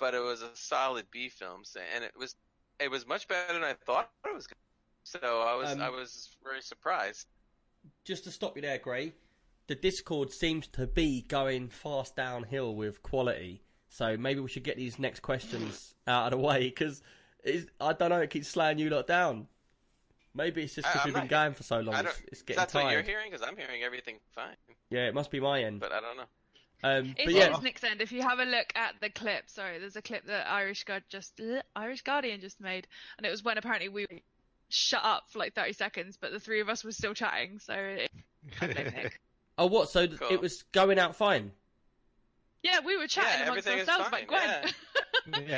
but 0.00 0.14
it 0.14 0.20
was 0.20 0.42
a 0.42 0.50
solid 0.54 1.06
B 1.12 1.28
film, 1.28 1.62
and 1.94 2.02
it 2.02 2.12
was 2.18 2.34
it 2.80 2.90
was 2.90 3.06
much 3.06 3.28
better 3.28 3.52
than 3.52 3.62
I 3.62 3.74
thought 3.74 4.10
it 4.26 4.34
was. 4.34 4.46
Gonna 4.46 4.56
be. 4.56 4.66
So 5.04 5.42
I 5.42 5.54
was 5.54 5.72
Um, 5.72 5.80
I 5.82 5.90
was 5.90 6.36
very 6.42 6.62
surprised. 6.62 7.26
Just 8.04 8.24
to 8.24 8.30
stop 8.30 8.56
you 8.56 8.62
there, 8.62 8.78
Gray. 8.78 9.14
The 9.68 9.74
Discord 9.76 10.32
seems 10.32 10.66
to 10.68 10.86
be 10.86 11.22
going 11.22 11.68
fast 11.68 12.16
downhill 12.16 12.74
with 12.74 13.02
quality. 13.02 13.62
So 13.88 14.16
maybe 14.16 14.40
we 14.40 14.48
should 14.48 14.64
get 14.64 14.76
these 14.76 14.98
next 14.98 15.20
questions 15.20 15.94
out 16.06 16.26
of 16.26 16.30
the 16.32 16.44
way 16.44 16.68
because 16.68 17.02
I 17.80 17.92
don't 17.92 18.10
know. 18.10 18.20
It 18.20 18.30
keeps 18.30 18.48
slowing 18.48 18.78
you 18.78 18.90
lot 18.90 19.06
down. 19.06 19.46
Maybe 20.34 20.62
it's 20.62 20.74
just 20.74 20.86
because 20.86 21.04
we've 21.06 21.14
been 21.14 21.26
going 21.26 21.54
for 21.54 21.64
so 21.64 21.80
long. 21.80 21.94
It's, 22.06 22.22
it's 22.30 22.42
getting 22.42 22.60
that 22.60 22.72
what 22.74 22.92
you're 22.92 23.02
hearing? 23.02 23.30
Because 23.30 23.46
I'm 23.46 23.56
hearing 23.56 23.82
everything 23.82 24.18
fine, 24.32 24.54
Yeah, 24.88 25.08
it 25.08 25.14
must 25.14 25.30
be 25.30 25.40
my 25.40 25.62
end. 25.62 25.80
but 25.80 25.92
I 25.92 26.00
don't 26.00 26.16
know. 26.16 26.24
Um, 26.82 27.14
It 27.18 27.26
but 27.26 27.28
is 27.28 27.34
yeah, 27.34 27.56
Nick's 27.62 27.84
end. 27.84 28.00
If 28.00 28.12
you 28.12 28.22
have 28.22 28.38
a 28.38 28.44
look 28.44 28.72
at 28.74 28.94
the 29.00 29.10
clip, 29.10 29.50
sorry, 29.50 29.78
there's 29.78 29.96
a 29.96 30.02
clip 30.02 30.26
that 30.26 30.50
Irish 30.50 30.84
Guard 30.84 31.04
just 31.08 31.40
Irish 31.76 32.02
Guardian 32.02 32.40
just 32.40 32.60
made, 32.60 32.86
and 33.18 33.26
it 33.26 33.30
was 33.30 33.44
when 33.44 33.58
apparently 33.58 33.88
we 33.88 34.06
shut 34.70 35.04
up 35.04 35.24
for 35.28 35.40
like 35.40 35.54
30 35.54 35.72
seconds, 35.74 36.16
but 36.20 36.32
the 36.32 36.40
three 36.40 36.60
of 36.60 36.68
us 36.68 36.84
were 36.84 36.92
still 36.92 37.12
chatting. 37.12 37.58
So 37.58 37.74
it, 37.74 38.10
Nick. 38.62 39.20
oh 39.58 39.66
what? 39.66 39.90
So 39.90 40.06
Cool. 40.08 40.28
it 40.30 40.40
was 40.40 40.62
going 40.72 40.98
out 40.98 41.16
fine. 41.16 41.52
Yeah, 42.62 42.80
we 42.84 42.96
were 42.96 43.06
chatting 43.06 43.40
Yeah, 43.40 43.50
amongst 43.50 43.68
ourselves 43.68 44.08
fine, 44.08 44.24
about 44.24 44.26
Gwen. 44.26 44.42
Yeah. 44.42 44.70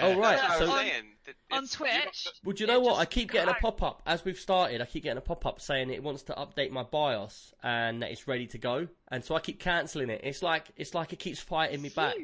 Oh, 0.02 0.18
right, 0.18 0.36
That's 0.38 0.48
what 0.48 0.58
so- 0.58 0.70
On- 0.72 0.78
saying. 0.78 1.04
On 1.52 1.64
it's- 1.64 1.72
you 1.72 1.76
Twitch. 1.78 2.28
Well, 2.44 2.52
do 2.54 2.62
you 2.64 2.66
know 2.66 2.80
what? 2.80 2.98
I 2.98 3.04
keep 3.04 3.30
getting 3.32 3.50
a 3.50 3.58
pop 3.58 3.82
up 3.82 4.02
as 4.06 4.24
we've 4.24 4.38
started. 4.38 4.80
I 4.80 4.86
keep 4.86 5.04
getting 5.04 5.18
a 5.18 5.22
pop 5.22 5.46
up 5.46 5.60
saying 5.60 5.90
it 5.90 6.02
wants 6.02 6.22
to 6.24 6.32
update 6.34 6.70
my 6.70 6.82
BIOS 6.82 7.54
and 7.62 8.02
that 8.02 8.10
it's 8.10 8.26
ready 8.26 8.46
to 8.48 8.58
go, 8.58 8.88
and 9.08 9.24
so 9.24 9.34
I 9.36 9.40
keep 9.40 9.60
cancelling 9.60 10.10
it. 10.10 10.20
It's 10.24 10.42
like 10.42 10.70
it's 10.76 10.94
like 10.94 11.12
it 11.12 11.18
keeps 11.18 11.40
fighting 11.40 11.80
me 11.82 11.88
back. 11.90 12.14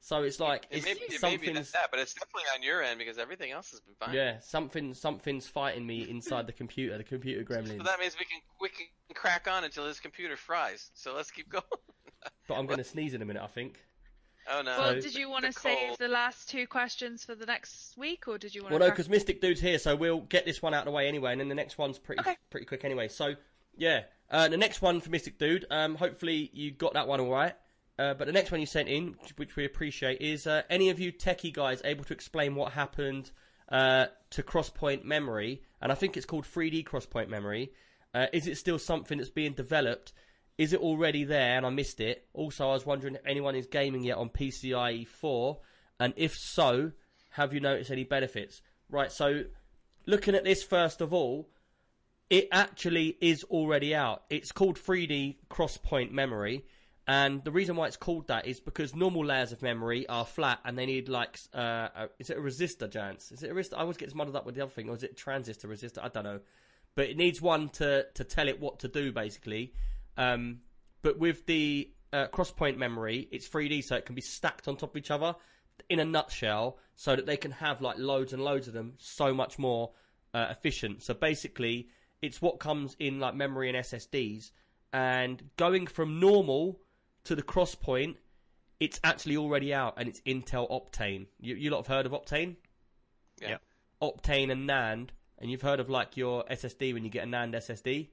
So 0.00 0.22
it's 0.22 0.38
like 0.38 0.66
It 0.70 0.76
it's 0.78 0.84
may, 0.86 0.94
be- 0.94 1.00
it 1.00 1.22
may 1.22 1.36
be 1.36 1.46
something's 1.46 1.72
that, 1.72 1.88
but 1.90 1.98
it's 1.98 2.14
definitely 2.14 2.44
on 2.54 2.62
your 2.62 2.80
end 2.82 2.98
because 2.98 3.18
everything 3.18 3.50
else 3.50 3.70
has 3.72 3.80
been 3.80 3.94
fine. 3.98 4.14
yeah 4.14 4.38
something 4.38 4.94
something's 4.94 5.48
fighting 5.48 5.84
me 5.84 6.08
inside 6.08 6.46
the 6.46 6.52
computer. 6.52 6.96
The 6.96 7.02
computer 7.04 7.42
gremlins. 7.42 7.78
So 7.78 7.82
that 7.84 7.98
means 7.98 8.16
we 8.18 8.24
can 8.26 8.40
we 8.60 8.68
can 8.68 8.86
crack 9.14 9.48
on 9.50 9.64
until 9.64 9.86
his 9.86 9.98
computer 9.98 10.36
fries. 10.36 10.90
So 10.94 11.14
let's 11.14 11.30
keep 11.32 11.48
going. 11.50 11.64
But 12.46 12.54
I'm 12.56 12.66
going 12.66 12.78
to 12.78 12.84
sneeze 12.84 13.14
in 13.14 13.22
a 13.22 13.24
minute. 13.24 13.42
I 13.42 13.46
think. 13.48 13.80
Oh 14.48 14.62
no. 14.62 14.78
Well, 14.78 14.94
So- 14.94 15.00
did 15.00 15.14
you 15.14 15.28
want 15.28 15.44
to 15.44 15.52
the 15.52 15.58
save 15.60 15.98
the 15.98 16.08
last 16.08 16.48
two 16.48 16.66
questions 16.66 17.24
for 17.24 17.34
the 17.34 17.46
next 17.46 17.96
week, 17.96 18.28
or 18.28 18.38
did 18.38 18.54
you 18.54 18.62
want 18.62 18.72
Well, 18.72 18.80
to? 18.80 18.86
no, 18.86 18.90
because 18.90 19.08
Mystic 19.08 19.40
Dude's 19.40 19.60
here, 19.60 19.78
so 19.78 19.96
we'll 19.96 20.20
get 20.20 20.44
this 20.44 20.62
one 20.62 20.74
out 20.74 20.80
of 20.80 20.84
the 20.86 20.90
way 20.92 21.08
anyway, 21.08 21.32
and 21.32 21.40
then 21.40 21.48
the 21.48 21.54
next 21.54 21.78
one's 21.78 21.98
pretty 21.98 22.20
Okay. 22.20 22.36
pretty 22.50 22.66
quick 22.66 22.84
anyway. 22.84 23.08
So 23.08 23.34
yeah, 23.76 24.04
uh, 24.30 24.48
the 24.48 24.56
next 24.56 24.82
one 24.82 25.00
for 25.00 25.10
Mystic 25.10 25.38
Dude. 25.38 25.66
Um, 25.70 25.96
hopefully 25.96 26.50
you 26.52 26.70
got 26.70 26.94
that 26.94 27.06
one 27.08 27.20
all 27.20 27.30
right. 27.30 27.54
Uh, 27.98 28.12
but 28.14 28.26
the 28.26 28.32
next 28.32 28.50
one 28.50 28.60
you 28.60 28.66
sent 28.66 28.88
in, 28.90 29.16
which 29.36 29.56
we 29.56 29.64
appreciate, 29.64 30.20
is 30.20 30.46
uh, 30.46 30.62
any 30.68 30.90
of 30.90 31.00
you 31.00 31.10
techie 31.10 31.52
guys 31.52 31.80
able 31.84 32.04
to 32.04 32.12
explain 32.12 32.54
what 32.54 32.72
happened 32.72 33.30
uh, 33.70 34.06
to 34.30 34.42
crosspoint 34.42 35.02
memory? 35.02 35.62
And 35.80 35.90
I 35.90 35.94
think 35.94 36.16
it's 36.16 36.26
called 36.26 36.44
3D 36.44 36.84
crosspoint 36.84 37.28
memory. 37.28 37.72
Uh, 38.12 38.26
is 38.34 38.46
it 38.46 38.56
still 38.58 38.78
something 38.78 39.16
that's 39.18 39.30
being 39.30 39.52
developed? 39.54 40.12
Is 40.58 40.72
it 40.72 40.80
already 40.80 41.24
there 41.24 41.56
and 41.56 41.66
I 41.66 41.70
missed 41.70 42.00
it? 42.00 42.26
Also, 42.32 42.68
I 42.68 42.72
was 42.72 42.86
wondering 42.86 43.14
if 43.14 43.26
anyone 43.26 43.54
is 43.54 43.66
gaming 43.66 44.04
yet 44.04 44.16
on 44.16 44.30
PCIe 44.30 45.06
4, 45.06 45.58
and 46.00 46.14
if 46.16 46.34
so, 46.34 46.92
have 47.30 47.52
you 47.52 47.60
noticed 47.60 47.90
any 47.90 48.04
benefits? 48.04 48.62
Right, 48.88 49.12
so 49.12 49.44
looking 50.06 50.34
at 50.34 50.44
this 50.44 50.62
first 50.62 51.00
of 51.00 51.12
all, 51.12 51.48
it 52.30 52.48
actually 52.50 53.16
is 53.20 53.44
already 53.44 53.94
out. 53.94 54.22
It's 54.30 54.50
called 54.50 54.78
3D 54.78 55.36
crosspoint 55.50 56.10
memory, 56.10 56.64
and 57.06 57.44
the 57.44 57.52
reason 57.52 57.76
why 57.76 57.86
it's 57.86 57.96
called 57.96 58.28
that 58.28 58.46
is 58.46 58.58
because 58.58 58.94
normal 58.94 59.24
layers 59.24 59.52
of 59.52 59.62
memory 59.62 60.08
are 60.08 60.24
flat 60.24 60.58
and 60.64 60.76
they 60.76 60.86
need 60.86 61.08
like 61.08 61.38
uh, 61.54 61.88
a, 61.94 62.08
is 62.18 62.30
it 62.30 62.38
a 62.38 62.40
resistor, 62.40 62.90
Jance? 62.90 63.30
Is 63.30 63.42
it 63.42 63.50
a 63.50 63.54
resistor? 63.54 63.74
I 63.74 63.82
always 63.82 63.96
get 63.96 64.12
muddled 64.14 64.34
up 64.34 64.44
with 64.44 64.56
the 64.56 64.62
other 64.62 64.72
thing, 64.72 64.88
or 64.88 64.96
is 64.96 65.04
it 65.04 65.16
transistor 65.16 65.68
resistor? 65.68 65.98
I 66.02 66.08
don't 66.08 66.24
know, 66.24 66.40
but 66.96 67.08
it 67.08 67.16
needs 67.16 67.40
one 67.40 67.68
to 67.70 68.06
to 68.14 68.24
tell 68.24 68.48
it 68.48 68.58
what 68.58 68.80
to 68.80 68.88
do 68.88 69.12
basically. 69.12 69.72
Um, 70.16 70.60
but 71.02 71.18
with 71.18 71.46
the 71.46 71.90
uh, 72.12 72.26
crosspoint 72.32 72.76
memory, 72.76 73.28
it's 73.30 73.48
3D, 73.48 73.84
so 73.84 73.96
it 73.96 74.06
can 74.06 74.14
be 74.14 74.22
stacked 74.22 74.68
on 74.68 74.76
top 74.76 74.90
of 74.90 74.96
each 74.96 75.10
other 75.10 75.34
in 75.88 76.00
a 76.00 76.04
nutshell, 76.04 76.78
so 76.94 77.14
that 77.14 77.26
they 77.26 77.36
can 77.36 77.50
have 77.50 77.82
like 77.82 77.98
loads 77.98 78.32
and 78.32 78.42
loads 78.42 78.66
of 78.66 78.74
them, 78.74 78.94
so 78.98 79.34
much 79.34 79.58
more 79.58 79.92
uh, 80.32 80.46
efficient. 80.50 81.02
So 81.02 81.14
basically, 81.14 81.88
it's 82.22 82.40
what 82.40 82.58
comes 82.58 82.96
in 82.98 83.20
like 83.20 83.34
memory 83.34 83.68
and 83.68 83.78
SSDs, 83.78 84.50
and 84.92 85.42
going 85.56 85.86
from 85.86 86.18
normal 86.18 86.80
to 87.24 87.34
the 87.34 87.42
crosspoint, 87.42 88.16
it's 88.80 89.00
actually 89.04 89.36
already 89.36 89.74
out, 89.74 89.94
and 89.96 90.08
it's 90.08 90.20
Intel 90.20 90.70
Optane. 90.70 91.26
You, 91.40 91.54
you 91.54 91.70
lot 91.70 91.78
have 91.78 91.86
heard 91.86 92.06
of 92.06 92.12
Optane? 92.12 92.56
Yeah. 93.40 93.50
Yep. 93.50 93.62
Optane 94.02 94.50
and 94.50 94.68
NAND, 94.68 95.08
and 95.38 95.50
you've 95.50 95.62
heard 95.62 95.80
of 95.80 95.90
like 95.90 96.16
your 96.16 96.44
SSD 96.44 96.94
when 96.94 97.04
you 97.04 97.10
get 97.10 97.24
a 97.24 97.26
NAND 97.26 97.54
SSD. 97.54 98.08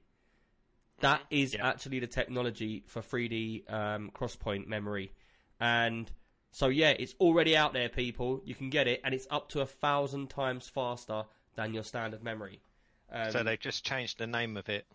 That 1.04 1.22
is 1.30 1.52
Yeah. 1.52 1.68
actually 1.68 2.00
the 2.00 2.06
technology 2.06 2.82
for 2.86 3.02
3D 3.02 3.64
um, 3.68 4.10
crosspoint 4.14 4.66
memory, 4.66 5.12
and 5.60 6.10
so 6.50 6.68
yeah, 6.68 6.90
it's 6.98 7.14
already 7.20 7.54
out 7.56 7.74
there, 7.74 7.90
people. 7.90 8.40
You 8.44 8.54
can 8.54 8.70
get 8.70 8.88
it, 8.88 9.02
and 9.04 9.14
it's 9.14 9.26
up 9.30 9.50
to 9.50 9.60
a 9.60 9.66
thousand 9.66 10.30
times 10.30 10.68
faster 10.68 11.24
than 11.56 11.74
your 11.74 11.82
standard 11.84 12.22
memory. 12.22 12.60
Um, 13.12 13.30
so 13.30 13.42
they 13.42 13.58
just 13.58 13.84
changed 13.84 14.18
the 14.18 14.26
name 14.26 14.56
of 14.56 14.68
it. 14.70 14.86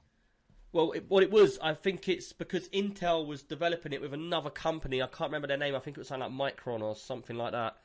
well, 0.72 0.92
it, 0.94 1.06
what 1.10 1.22
it 1.22 1.30
was, 1.32 1.60
I 1.62 1.74
think 1.76 2.10
it's 2.10 2.34
because 2.34 2.70
Intel 2.70 3.28
was 3.28 3.44
developing 3.44 3.94
it 3.94 4.02
with 4.02 4.14
another 4.14 4.50
company. 4.50 5.02
I 5.04 5.08
can't 5.08 5.30
remember 5.30 5.48
their 5.48 5.58
name. 5.58 5.76
I 5.76 5.80
think 5.80 5.96
it 5.96 6.00
was 6.00 6.08
something 6.08 6.36
like 6.38 6.56
Micron 6.58 6.82
or 6.82 6.96
something 6.96 7.36
like 7.36 7.52
that. 7.52 7.78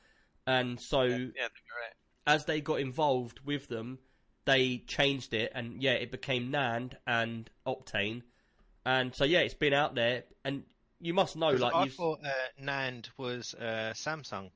And 0.47 0.81
so, 0.81 1.03
Yeah, 1.03 1.17
you're 1.19 1.29
right. 1.37 1.95
as 2.27 2.47
they 2.47 2.61
got 2.63 2.81
involved 2.81 3.41
with 3.41 3.69
them, 3.69 3.99
they 4.45 4.79
changed 4.87 5.35
it, 5.35 5.53
and 5.55 5.83
yeah, 5.83 5.93
it 5.93 6.11
became 6.11 6.51
NAND 6.53 6.93
and 7.07 7.49
Optane. 7.67 8.23
And 8.87 9.15
so, 9.15 9.25
yeah, 9.25 9.41
it's 9.41 9.55
been 9.55 9.73
out 9.73 9.95
there, 9.95 10.25
and 10.45 10.65
you 11.01 11.15
must 11.15 11.37
know 11.37 11.51
like, 11.51 11.75
I 11.75 11.85
you've, 11.85 11.95
thought 11.95 12.21
uh, 12.25 12.63
NAND 12.63 13.09
was 13.17 13.55
uh, 13.55 13.93
Samsung. 13.95 14.51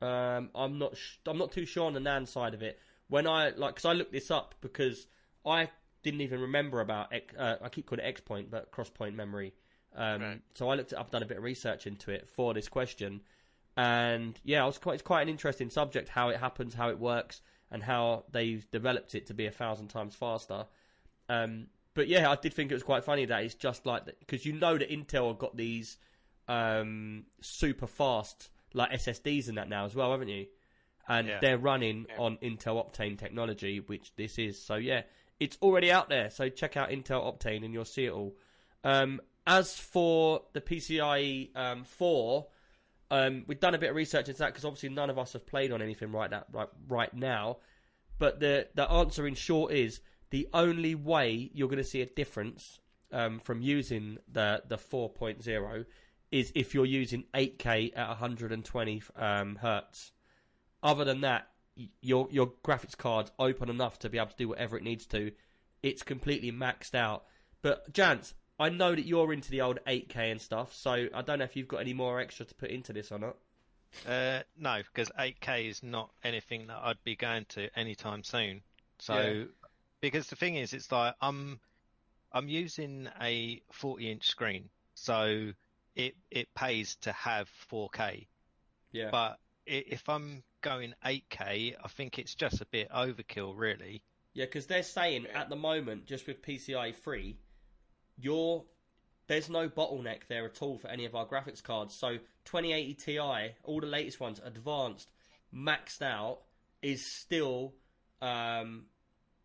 Um, 0.00 0.50
I'm 0.54 0.78
not. 0.78 0.96
Sh- 0.96 1.18
I'm 1.26 1.38
not 1.38 1.52
too 1.52 1.64
sure 1.64 1.86
on 1.86 1.94
the 1.94 2.00
NAND 2.00 2.28
side 2.28 2.54
of 2.54 2.62
it. 2.62 2.78
When 3.08 3.26
I 3.26 3.50
like, 3.50 3.74
because 3.76 3.84
I 3.84 3.92
looked 3.92 4.12
this 4.12 4.30
up 4.30 4.54
because 4.60 5.06
I 5.46 5.68
didn't 6.02 6.22
even 6.22 6.40
remember 6.40 6.80
about. 6.80 7.12
X- 7.12 7.34
Uh, 7.38 7.56
I 7.62 7.68
keep 7.68 7.86
calling 7.86 8.04
it 8.04 8.08
X 8.08 8.20
point, 8.20 8.50
but 8.50 8.70
cross 8.72 8.90
point 8.90 9.14
memory. 9.14 9.54
Um, 9.94 10.22
Right. 10.22 10.40
So 10.54 10.68
I 10.70 10.74
looked 10.74 10.92
it 10.92 10.98
up, 10.98 11.10
done 11.10 11.22
a 11.22 11.26
bit 11.26 11.36
of 11.36 11.44
research 11.44 11.86
into 11.86 12.10
it 12.10 12.28
for 12.28 12.54
this 12.54 12.68
question, 12.68 13.20
and 13.76 14.38
yeah, 14.42 14.62
it 14.64 14.66
was 14.66 14.78
quite. 14.78 14.94
It's 14.94 15.02
quite 15.02 15.22
an 15.22 15.28
interesting 15.28 15.70
subject. 15.70 16.08
How 16.08 16.30
it 16.30 16.38
happens, 16.38 16.74
how 16.74 16.88
it 16.88 16.98
works, 16.98 17.40
and 17.72 17.82
how 17.82 18.24
they've 18.30 18.70
developed 18.70 19.14
it 19.16 19.26
to 19.26 19.34
be 19.34 19.46
a 19.46 19.50
thousand 19.50 19.88
times 19.88 20.14
faster. 20.14 20.66
Um, 21.28 21.66
but 21.94 22.06
yeah, 22.08 22.30
I 22.30 22.36
did 22.36 22.54
think 22.54 22.70
it 22.70 22.74
was 22.74 22.82
quite 22.82 23.02
funny 23.04 23.24
that 23.24 23.42
it's 23.42 23.54
just 23.54 23.84
like 23.86 24.04
because 24.20 24.46
you 24.46 24.52
know 24.52 24.78
that 24.78 24.90
Intel 24.90 25.28
have 25.28 25.38
got 25.38 25.56
these 25.56 25.96
um, 26.48 27.24
super 27.40 27.86
fast 27.86 28.50
like 28.74 28.90
SSDs 28.92 29.48
and 29.48 29.58
that 29.58 29.68
now 29.68 29.84
as 29.84 29.94
well, 29.94 30.10
haven't 30.12 30.28
you? 30.28 30.46
And 31.08 31.28
Yeah. 31.28 31.40
they're 31.40 31.58
running 31.58 32.06
Yeah. 32.08 32.18
on 32.18 32.36
Intel 32.38 32.76
Optane 32.82 33.18
technology, 33.18 33.80
which 33.80 34.14
this 34.16 34.38
is. 34.38 34.62
So 34.62 34.76
yeah, 34.76 35.02
it's 35.40 35.58
already 35.60 35.90
out 35.92 36.08
there. 36.08 36.30
So 36.30 36.48
check 36.48 36.76
out 36.76 36.90
Intel 36.90 37.22
Optane 37.24 37.64
and 37.64 37.74
you'll 37.74 37.84
see 37.84 38.06
it 38.06 38.12
all. 38.12 38.36
Um, 38.84 39.20
as 39.46 39.76
for 39.76 40.42
the 40.52 40.60
PCIe 40.60 41.54
um, 41.56 41.84
4, 41.84 42.46
um, 43.12 43.44
we've 43.46 43.60
done 43.60 43.74
a 43.74 43.78
bit 43.78 43.90
of 43.90 43.96
research 43.96 44.28
into 44.28 44.38
that 44.38 44.46
because 44.46 44.64
obviously 44.64 44.88
none 44.88 45.10
of 45.10 45.18
us 45.18 45.34
have 45.34 45.46
played 45.46 45.70
on 45.70 45.82
anything 45.82 46.10
right 46.12 46.30
that 46.30 46.46
right, 46.50 46.68
right 46.88 47.12
now. 47.12 47.58
But 48.18 48.40
the 48.40 48.68
the 48.74 48.90
answer 48.90 49.26
in 49.26 49.34
short 49.34 49.74
is 49.74 50.00
the 50.30 50.48
only 50.54 50.94
way 50.94 51.50
you're 51.52 51.68
going 51.68 51.76
to 51.76 51.84
see 51.84 52.00
a 52.00 52.06
difference 52.06 52.80
um, 53.12 53.38
from 53.38 53.60
using 53.60 54.16
the 54.32 54.62
the 54.66 54.78
4.0 54.78 55.84
is 56.30 56.52
if 56.54 56.72
you're 56.72 56.86
using 56.86 57.24
8K 57.34 57.92
at 57.94 58.08
120 58.08 59.02
um, 59.16 59.56
hertz. 59.56 60.12
Other 60.82 61.04
than 61.04 61.20
that, 61.20 61.48
your 62.00 62.28
your 62.30 62.54
graphics 62.64 62.96
card's 62.96 63.30
open 63.38 63.68
enough 63.68 63.98
to 63.98 64.08
be 64.08 64.16
able 64.16 64.30
to 64.30 64.36
do 64.36 64.48
whatever 64.48 64.78
it 64.78 64.84
needs 64.84 65.04
to. 65.08 65.32
It's 65.82 66.02
completely 66.02 66.50
maxed 66.50 66.94
out. 66.94 67.24
But 67.60 67.92
Jance, 67.92 68.32
I 68.58 68.68
know 68.68 68.94
that 68.94 69.04
you're 69.06 69.32
into 69.32 69.50
the 69.50 69.60
old 69.62 69.78
8K 69.86 70.30
and 70.30 70.40
stuff, 70.40 70.74
so 70.74 71.08
I 71.14 71.22
don't 71.22 71.38
know 71.38 71.44
if 71.44 71.56
you've 71.56 71.68
got 71.68 71.78
any 71.78 71.94
more 71.94 72.20
extra 72.20 72.46
to 72.46 72.54
put 72.54 72.70
into 72.70 72.92
this 72.92 73.10
or 73.10 73.18
not. 73.18 73.36
Uh, 74.06 74.40
no, 74.56 74.82
because 74.94 75.10
8K 75.18 75.68
is 75.68 75.82
not 75.82 76.10
anything 76.24 76.66
that 76.68 76.78
I'd 76.82 77.02
be 77.04 77.16
going 77.16 77.44
to 77.50 77.68
anytime 77.78 78.22
soon. 78.22 78.62
So, 78.98 79.18
Yeah. 79.20 79.44
because 80.00 80.28
the 80.28 80.36
thing 80.36 80.56
is, 80.56 80.72
it's 80.72 80.90
like 80.92 81.14
I'm 81.20 81.60
I'm 82.34 82.48
using 82.48 83.08
a 83.20 83.60
40 83.72 84.10
inch 84.10 84.26
screen, 84.26 84.70
so 84.94 85.52
it 85.94 86.14
it 86.30 86.48
pays 86.54 86.96
to 87.02 87.12
have 87.12 87.50
4K. 87.70 88.26
Yeah. 88.92 89.10
But 89.10 89.38
if 89.66 90.08
I'm 90.08 90.42
going 90.62 90.94
8K, 91.04 91.74
I 91.82 91.88
think 91.88 92.18
it's 92.18 92.34
just 92.34 92.60
a 92.60 92.66
bit 92.66 92.90
overkill, 92.90 93.54
really. 93.56 94.02
Yeah, 94.34 94.46
because 94.46 94.66
they're 94.66 94.82
saying 94.82 95.26
at 95.26 95.50
the 95.50 95.56
moment, 95.56 96.06
just 96.06 96.26
with 96.26 96.40
PCI 96.42 96.94
3, 96.94 97.36
you're 98.18 98.64
there's 99.28 99.48
no 99.48 99.68
bottleneck 99.68 100.26
there 100.28 100.44
at 100.44 100.60
all 100.60 100.78
for 100.78 100.88
any 100.88 101.04
of 101.04 101.14
our 101.14 101.26
graphics 101.26 101.62
cards. 101.62 101.94
So 101.94 102.18
2080 102.44 102.94
Ti, 102.94 103.18
all 103.64 103.80
the 103.80 103.86
latest 103.86 104.20
ones, 104.20 104.40
advanced, 104.44 105.10
maxed 105.54 106.02
out, 106.02 106.40
is 106.82 107.04
still 107.06 107.74
um, 108.20 108.86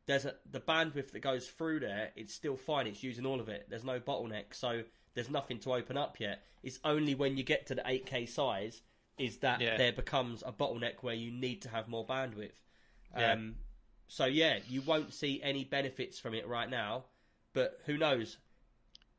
there's 0.07 0.25
a 0.25 0.35
the 0.49 0.59
bandwidth 0.59 1.11
that 1.11 1.19
goes 1.21 1.47
through 1.47 1.81
there. 1.81 2.11
It's 2.15 2.33
still 2.33 2.57
fine. 2.57 2.87
It's 2.87 3.03
using 3.03 3.25
all 3.25 3.39
of 3.39 3.49
it. 3.49 3.67
There's 3.69 3.83
no 3.83 3.99
bottleneck, 3.99 4.53
so 4.53 4.83
there's 5.13 5.29
nothing 5.29 5.59
to 5.59 5.73
open 5.73 5.97
up 5.97 6.19
yet. 6.19 6.43
It's 6.63 6.79
only 6.83 7.15
when 7.15 7.37
you 7.37 7.43
get 7.43 7.67
to 7.67 7.75
the 7.75 7.81
8K 7.81 8.27
size 8.29 8.81
is 9.17 9.37
that 9.37 9.61
Yeah. 9.61 9.77
there 9.77 9.91
becomes 9.93 10.43
a 10.45 10.51
bottleneck 10.51 11.01
where 11.01 11.15
you 11.15 11.31
need 11.31 11.63
to 11.63 11.69
have 11.69 11.87
more 11.87 12.05
bandwidth. 12.05 12.51
Yeah. 13.17 13.33
Um, 13.33 13.55
so 14.07 14.25
yeah, 14.25 14.59
you 14.69 14.81
won't 14.81 15.13
see 15.13 15.41
any 15.41 15.63
benefits 15.63 16.19
from 16.19 16.33
it 16.33 16.47
right 16.47 16.69
now, 16.69 17.05
but 17.53 17.79
who 17.85 17.97
knows? 17.97 18.37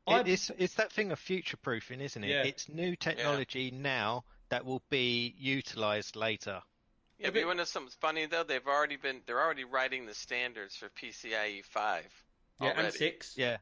I- 0.09 0.19
It, 0.21 0.27
it's 0.27 0.51
it's 0.57 0.73
that 0.75 0.91
thing 0.91 1.11
of 1.11 1.19
future 1.19 1.57
proofing, 1.57 2.01
isn't 2.01 2.23
it? 2.23 2.29
Yeah. 2.29 2.43
It's 2.43 2.67
new 2.69 2.95
technology 2.95 3.71
now 3.71 4.23
that 4.49 4.65
will 4.65 4.81
be 4.89 5.35
utilized 5.37 6.15
later. 6.15 6.61
Yeah, 7.17 7.27
If 7.27 7.33
but 7.33 7.37
it- 7.37 7.41
you 7.41 7.47
want 7.47 7.57
to 7.57 7.61
know 7.61 7.65
something 7.65 7.93
funny 7.99 8.25
though? 8.25 8.43
They've 8.43 8.65
already 8.65 8.95
been 8.97 9.21
they're 9.25 9.41
already 9.41 9.63
writing 9.65 10.05
the 10.05 10.13
standards 10.13 10.75
for 10.75 10.89
PCIe 10.89 11.63
five. 11.65 12.11
yeah, 12.61 12.73
and 12.75 12.93
six. 12.93 13.37
Yeah. 13.37 13.57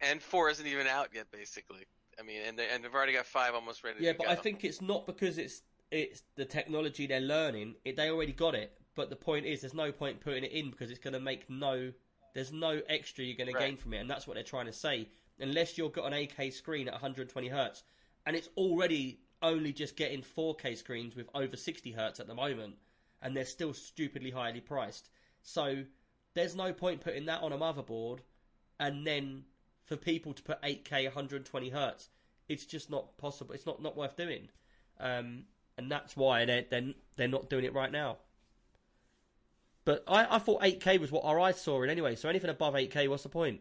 And 0.00 0.22
four 0.22 0.50
isn't 0.50 0.66
even 0.66 0.86
out 0.86 1.10
yet, 1.14 1.30
basically. 1.30 1.86
I 2.18 2.22
mean, 2.22 2.42
and 2.42 2.58
they, 2.58 2.68
and 2.68 2.84
they've 2.84 2.94
already 2.94 3.12
got 3.14 3.26
five 3.26 3.54
almost 3.54 3.82
ready 3.84 4.04
Yeah, 4.04 4.12
to 4.12 4.18
but 4.18 4.26
go. 4.26 4.32
I 4.32 4.34
think 4.36 4.64
it's 4.64 4.80
not 4.82 5.06
because 5.06 5.38
it's 5.38 5.62
it's 5.90 6.22
the 6.36 6.44
technology 6.44 7.06
they're 7.06 7.20
learning. 7.20 7.76
It, 7.84 7.96
they 7.96 8.10
already 8.10 8.32
got 8.32 8.54
it. 8.54 8.76
But 8.96 9.10
the 9.10 9.16
point 9.16 9.44
is, 9.46 9.60
there's 9.62 9.74
no 9.74 9.90
point 9.92 10.20
putting 10.20 10.44
it 10.44 10.52
in 10.52 10.70
because 10.70 10.90
it's 10.90 11.00
going 11.00 11.14
to 11.14 11.20
make 11.20 11.48
no. 11.50 11.92
There's 12.34 12.52
no 12.52 12.80
extra 12.88 13.24
you're 13.24 13.36
going 13.36 13.52
to 13.52 13.58
gain 13.58 13.76
from 13.76 13.94
it, 13.94 13.98
and 13.98 14.10
that's 14.10 14.26
what 14.26 14.34
they're 14.34 14.42
trying 14.42 14.66
to 14.66 14.72
say. 14.72 15.08
Unless 15.40 15.76
you've 15.76 15.92
got 15.92 16.06
an 16.06 16.12
8K 16.12 16.52
screen 16.52 16.86
at 16.86 16.94
120 16.94 17.48
hertz, 17.48 17.82
and 18.26 18.36
it's 18.36 18.48
already 18.56 19.20
only 19.42 19.72
just 19.72 19.96
getting 19.96 20.22
4K 20.22 20.76
screens 20.76 21.16
with 21.16 21.28
over 21.34 21.56
60 21.56 21.92
hertz 21.92 22.20
at 22.20 22.26
the 22.26 22.34
moment, 22.34 22.76
and 23.20 23.36
they're 23.36 23.44
still 23.44 23.74
stupidly 23.74 24.30
highly 24.30 24.60
priced. 24.60 25.10
So 25.42 25.84
there's 26.34 26.56
no 26.56 26.72
point 26.72 27.00
putting 27.00 27.26
that 27.26 27.42
on 27.42 27.52
a 27.52 27.58
motherboard, 27.58 28.20
and 28.78 29.06
then 29.06 29.44
for 29.84 29.96
people 29.96 30.32
to 30.32 30.42
put 30.42 30.62
8K 30.62 31.04
120 31.04 31.68
hertz, 31.70 32.08
it's 32.48 32.64
just 32.64 32.90
not 32.90 33.16
possible. 33.18 33.54
It's 33.54 33.66
not 33.66 33.82
not 33.82 33.96
worth 33.96 34.16
doing, 34.16 34.48
um, 35.00 35.44
and 35.78 35.90
that's 35.90 36.16
why 36.16 36.44
they're 36.44 36.64
they're 36.70 36.94
they're 37.16 37.28
not 37.28 37.50
doing 37.50 37.64
it 37.64 37.74
right 37.74 37.92
now. 37.92 38.18
But 39.84 40.02
I, 40.06 40.36
I 40.36 40.38
thought 40.38 40.62
8K 40.62 40.98
was 40.98 41.12
what 41.12 41.24
our 41.24 41.38
eyes 41.38 41.60
saw 41.60 41.82
in 41.82 41.90
anyway. 41.90 42.14
So 42.14 42.28
anything 42.28 42.50
above 42.50 42.74
8K, 42.74 43.08
what's 43.08 43.22
the 43.22 43.28
point? 43.28 43.60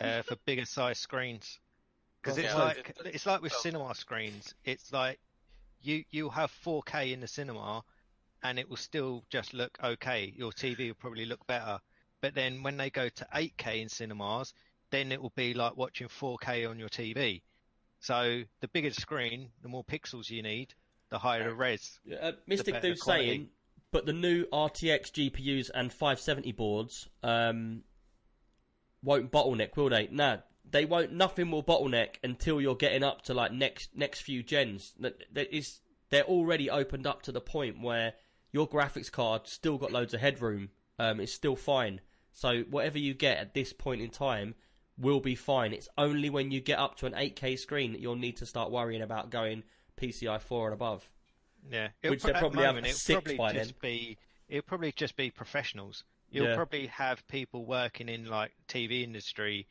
Uh, 0.00 0.22
for 0.22 0.36
bigger 0.44 0.64
size 0.64 0.98
screens. 0.98 1.58
Because 2.22 2.38
it's 2.38 2.54
yeah, 2.54 2.62
like 2.64 2.88
it- 3.04 3.14
it's 3.14 3.26
like 3.26 3.42
with 3.42 3.52
well- 3.52 3.60
cinema 3.60 3.94
screens. 3.94 4.54
It's 4.64 4.90
like 4.94 5.20
you 5.82 6.04
you 6.10 6.30
have 6.30 6.50
4K 6.64 7.12
in 7.12 7.20
the 7.20 7.28
cinema, 7.28 7.84
and 8.42 8.58
it 8.58 8.70
will 8.70 8.78
still 8.78 9.24
just 9.28 9.52
look 9.52 9.76
okay. 9.84 10.32
Your 10.34 10.50
TV 10.50 10.86
will 10.88 10.94
probably 10.94 11.26
look 11.26 11.46
better. 11.46 11.80
But 12.22 12.34
then 12.34 12.62
when 12.62 12.78
they 12.78 12.88
go 12.88 13.10
to 13.10 13.26
8K 13.34 13.82
in 13.82 13.90
cinemas, 13.90 14.54
then 14.90 15.12
it 15.12 15.20
will 15.20 15.34
be 15.36 15.52
like 15.52 15.76
watching 15.76 16.08
4K 16.08 16.66
on 16.66 16.78
your 16.78 16.88
TV. 16.88 17.42
So 18.00 18.42
the 18.60 18.68
bigger 18.68 18.88
the 18.88 18.94
screen, 19.02 19.50
the 19.60 19.68
more 19.68 19.84
pixels 19.84 20.30
you 20.30 20.42
need, 20.42 20.72
the 21.10 21.18
higher 21.18 21.44
the 21.44 21.52
res. 21.54 22.00
Uh, 22.22 22.32
Mystic 22.46 22.72
better 22.74 22.88
Dude's 22.88 23.02
quality. 23.02 23.26
saying, 23.26 23.48
but 23.90 24.06
the 24.06 24.14
new 24.14 24.46
RTX 24.46 25.10
GPUs 25.12 25.70
and 25.74 25.92
570 25.92 26.52
boards 26.52 27.06
um, 27.22 27.82
won't 29.04 29.30
bottleneck, 29.30 29.76
will 29.76 29.90
they? 29.90 30.08
Nah, 30.10 30.38
they 30.68 30.84
won't. 30.84 31.12
Nothing 31.12 31.50
will 31.50 31.62
bottleneck 31.62 32.16
until 32.24 32.60
you're 32.60 32.74
getting 32.74 33.04
up 33.04 33.22
to 33.22 33.34
like 33.34 33.52
next 33.52 33.90
next 33.94 34.20
few 34.22 34.42
gens. 34.42 34.94
That 34.98 35.54
is, 35.54 35.80
they're 36.10 36.24
already 36.24 36.70
opened 36.70 37.06
up 37.06 37.22
to 37.22 37.32
the 37.32 37.40
point 37.40 37.80
where 37.80 38.14
your 38.52 38.68
graphics 38.68 39.10
card 39.12 39.46
still 39.46 39.78
got 39.78 39.92
loads 39.92 40.14
of 40.14 40.20
headroom. 40.20 40.70
Um, 40.98 41.20
it's 41.20 41.32
still 41.32 41.56
fine. 41.56 42.00
So 42.32 42.62
whatever 42.70 42.98
you 42.98 43.14
get 43.14 43.38
at 43.38 43.54
this 43.54 43.72
point 43.72 44.00
in 44.00 44.10
time 44.10 44.54
will 44.98 45.20
be 45.20 45.34
fine. 45.34 45.72
It's 45.72 45.88
only 45.98 46.30
when 46.30 46.50
you 46.50 46.60
get 46.60 46.78
up 46.78 46.96
to 46.98 47.06
an 47.06 47.12
8K 47.12 47.58
screen 47.58 47.92
that 47.92 48.00
you'll 48.00 48.16
need 48.16 48.36
to 48.38 48.46
start 48.46 48.70
worrying 48.70 49.02
about 49.02 49.30
going 49.30 49.62
PCI 49.96 50.40
4 50.40 50.68
and 50.68 50.74
above. 50.74 51.08
Yeah, 51.70 51.88
Which 52.02 52.22
pro- 52.22 52.32
they 52.32 52.38
probably 52.38 52.64
have 52.64 52.74
moment, 52.74 52.94
six 52.94 53.14
probably 53.14 53.36
by 53.36 53.52
just 53.54 53.80
be 53.80 54.18
it'll 54.48 54.62
probably 54.62 54.92
just 54.92 55.16
be 55.16 55.30
professionals. 55.30 56.04
You'll 56.34 56.48
Yeah. 56.48 56.56
probably 56.56 56.86
have 56.88 57.26
people 57.28 57.64
working 57.64 58.08
in 58.10 58.26
like 58.26 58.52
TV 58.68 59.04
industry 59.04 59.68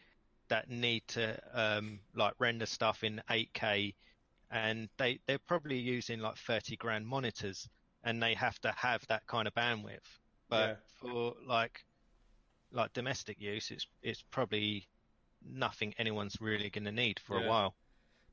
that 0.47 0.69
need 0.69 1.03
to 1.09 1.37
um, 1.53 1.99
like 2.15 2.33
render 2.39 2.65
stuff 2.65 3.03
in 3.03 3.21
8K, 3.29 3.93
and 4.49 4.89
they 4.97 5.19
they're 5.27 5.39
probably 5.39 5.77
using 5.77 6.19
like 6.19 6.37
30 6.37 6.77
grand 6.77 7.05
monitors, 7.05 7.69
and 8.03 8.23
they 8.23 8.33
have 8.33 8.59
to 8.61 8.71
have 8.71 9.05
that 9.07 9.27
kind 9.27 9.47
of 9.47 9.53
bandwidth. 9.53 10.19
But 10.49 10.71
Yeah. 10.71 10.75
for 10.99 11.35
like 11.45 11.85
like 12.71 12.93
domestic 12.93 13.39
use, 13.41 13.71
it's 13.71 13.87
it's 14.01 14.23
probably 14.31 14.89
nothing 15.43 15.93
anyone's 15.97 16.37
really 16.41 16.69
going 16.69 16.85
to 16.85 16.91
need 16.93 17.19
for 17.19 17.37
Yeah. 17.37 17.39
a 17.39 17.43
while. 17.43 17.75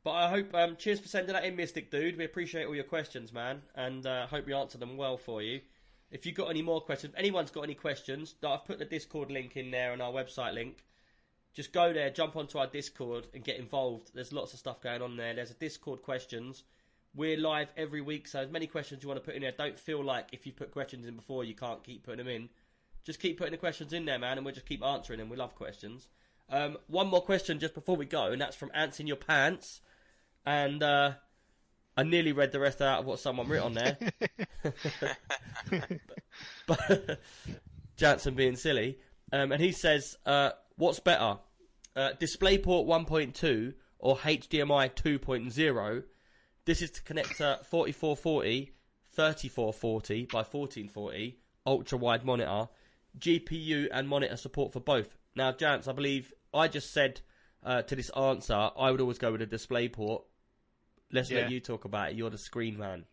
But 0.04 0.12
I 0.12 0.30
hope. 0.30 0.54
Um, 0.54 0.76
cheers 0.76 1.00
for 1.00 1.08
sending 1.08 1.34
that 1.34 1.44
in, 1.44 1.56
Mystic 1.56 1.90
Dude. 1.90 2.16
We 2.18 2.24
appreciate 2.24 2.66
all 2.66 2.74
your 2.74 2.84
questions, 2.84 3.32
man, 3.32 3.62
and 3.74 4.06
uh, 4.06 4.26
hope 4.28 4.46
we 4.46 4.54
answer 4.54 4.78
them 4.78 4.96
well 4.96 5.18
for 5.18 5.42
you. 5.42 5.62
If 6.10 6.26
you've 6.26 6.34
got 6.34 6.50
any 6.50 6.62
more 6.62 6.80
questions, 6.80 7.12
if 7.12 7.18
anyone's 7.18 7.50
got 7.50 7.62
any 7.62 7.74
questions, 7.74 8.34
I've 8.44 8.64
put 8.64 8.78
the 8.78 8.84
Discord 8.84 9.30
link 9.30 9.56
in 9.56 9.70
there 9.70 9.92
and 9.92 10.02
our 10.02 10.12
website 10.12 10.54
link. 10.54 10.84
Just 11.52 11.72
go 11.72 11.92
there, 11.92 12.10
jump 12.10 12.36
onto 12.36 12.58
our 12.58 12.66
Discord, 12.66 13.26
and 13.34 13.44
get 13.44 13.58
involved. 13.58 14.10
There's 14.14 14.32
lots 14.32 14.52
of 14.52 14.58
stuff 14.58 14.80
going 14.80 15.02
on 15.02 15.16
there. 15.16 15.34
There's 15.34 15.50
a 15.50 15.54
Discord 15.54 16.02
questions. 16.02 16.64
We're 17.14 17.36
live 17.36 17.72
every 17.76 18.00
week, 18.00 18.28
so 18.28 18.40
as 18.40 18.50
many 18.50 18.68
questions 18.68 19.02
you 19.02 19.08
want 19.08 19.20
to 19.20 19.26
put 19.26 19.34
in 19.34 19.42
there. 19.42 19.52
Don't 19.52 19.78
feel 19.78 20.02
like 20.02 20.28
if 20.32 20.46
you 20.46 20.52
put 20.52 20.70
questions 20.70 21.06
in 21.06 21.16
before, 21.16 21.44
you 21.44 21.54
can't 21.54 21.82
keep 21.82 22.04
putting 22.04 22.18
them 22.18 22.28
in. 22.28 22.48
Just 23.04 23.20
keep 23.20 23.38
putting 23.38 23.52
the 23.52 23.58
questions 23.58 23.92
in 23.92 24.04
there, 24.04 24.18
man, 24.18 24.36
and 24.36 24.44
we'll 24.44 24.54
just 24.54 24.66
keep 24.66 24.84
answering 24.84 25.18
them. 25.18 25.28
We 25.28 25.36
love 25.36 25.54
questions. 25.56 26.08
Um, 26.48 26.76
one 26.86 27.08
more 27.08 27.22
question 27.22 27.58
just 27.58 27.74
before 27.74 27.96
we 27.96 28.04
go, 28.04 28.26
and 28.26 28.40
that's 28.40 28.56
from 28.56 28.70
Ants 28.74 29.00
in 29.00 29.06
Your 29.06 29.16
Pants. 29.16 29.80
And 30.46 30.82
uh, 30.82 31.12
I 32.00 32.02
nearly 32.02 32.32
read 32.32 32.50
the 32.50 32.58
rest 32.58 32.80
out 32.80 33.00
of 33.00 33.04
what 33.04 33.18
someone 33.18 33.46
wrote 33.46 33.62
on 33.62 33.74
there. 33.74 33.98
but 36.66 37.20
Jansen 37.98 38.34
being 38.34 38.56
silly. 38.56 38.96
Um, 39.30 39.52
and 39.52 39.60
he 39.60 39.70
says, 39.70 40.16
uh, 40.24 40.52
what's 40.76 40.98
better, 40.98 41.40
uh, 41.94 42.12
DisplayPort 42.18 42.86
1.2 42.86 43.74
or 43.98 44.16
HDMI 44.16 44.94
2.0? 44.94 46.04
This 46.64 46.80
is 46.80 46.90
to 46.92 47.02
connect 47.02 47.36
to 47.36 47.60
4440, 47.68 48.72
3440 49.14 50.24
by 50.32 50.38
1440, 50.38 51.38
ultra 51.66 51.98
wide 51.98 52.24
monitor, 52.24 52.70
GPU 53.18 53.88
and 53.92 54.08
monitor 54.08 54.38
support 54.38 54.72
for 54.72 54.80
both. 54.80 55.18
Now, 55.36 55.52
Jance, 55.52 55.86
I 55.86 55.92
believe 55.92 56.32
I 56.54 56.66
just 56.68 56.94
said 56.94 57.20
uh, 57.62 57.82
to 57.82 57.94
this 57.94 58.08
answer, 58.16 58.70
I 58.74 58.90
would 58.90 59.02
always 59.02 59.18
go 59.18 59.32
with 59.32 59.42
a 59.42 59.46
DisplayPort. 59.46 60.22
Let's 61.12 61.30
Yeah. 61.30 61.40
let 61.42 61.50
you 61.50 61.60
talk 61.60 61.84
about 61.84 62.10
it. 62.10 62.16
You're 62.16 62.30
the 62.30 62.38
screen 62.38 62.78
man. 62.78 63.06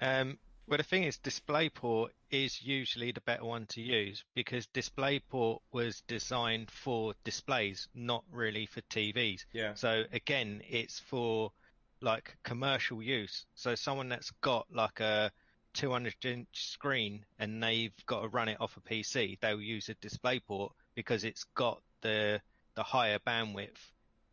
Um, 0.00 0.38
well, 0.66 0.76
the 0.76 0.82
thing 0.84 1.04
is, 1.04 1.18
DisplayPort 1.18 2.10
is 2.30 2.62
usually 2.62 3.12
the 3.12 3.22
better 3.22 3.44
one 3.44 3.66
to 3.68 3.80
use 3.80 4.24
because 4.34 4.66
DisplayPort 4.68 5.60
was 5.72 6.02
designed 6.02 6.70
for 6.70 7.14
displays, 7.24 7.88
not 7.94 8.24
really 8.30 8.66
for 8.66 8.82
TVs. 8.82 9.46
Yeah. 9.52 9.74
So 9.74 10.04
again, 10.12 10.62
it's 10.68 10.98
for 10.98 11.52
like 12.00 12.36
commercial 12.42 13.02
use. 13.02 13.46
So 13.54 13.74
someone 13.74 14.08
that's 14.08 14.30
got 14.42 14.66
like 14.70 15.00
a 15.00 15.32
200 15.72 16.14
inch 16.24 16.48
screen 16.52 17.24
and 17.38 17.62
they've 17.62 17.94
got 18.06 18.22
to 18.22 18.28
run 18.28 18.48
it 18.48 18.60
off 18.60 18.76
a 18.76 18.80
PC, 18.80 19.38
they'll 19.40 19.60
use 19.60 19.88
a 19.88 19.94
DisplayPort 19.96 20.70
because 20.94 21.24
it's 21.24 21.44
got 21.54 21.82
the 22.02 22.40
the 22.74 22.82
higher 22.82 23.18
bandwidth 23.18 23.92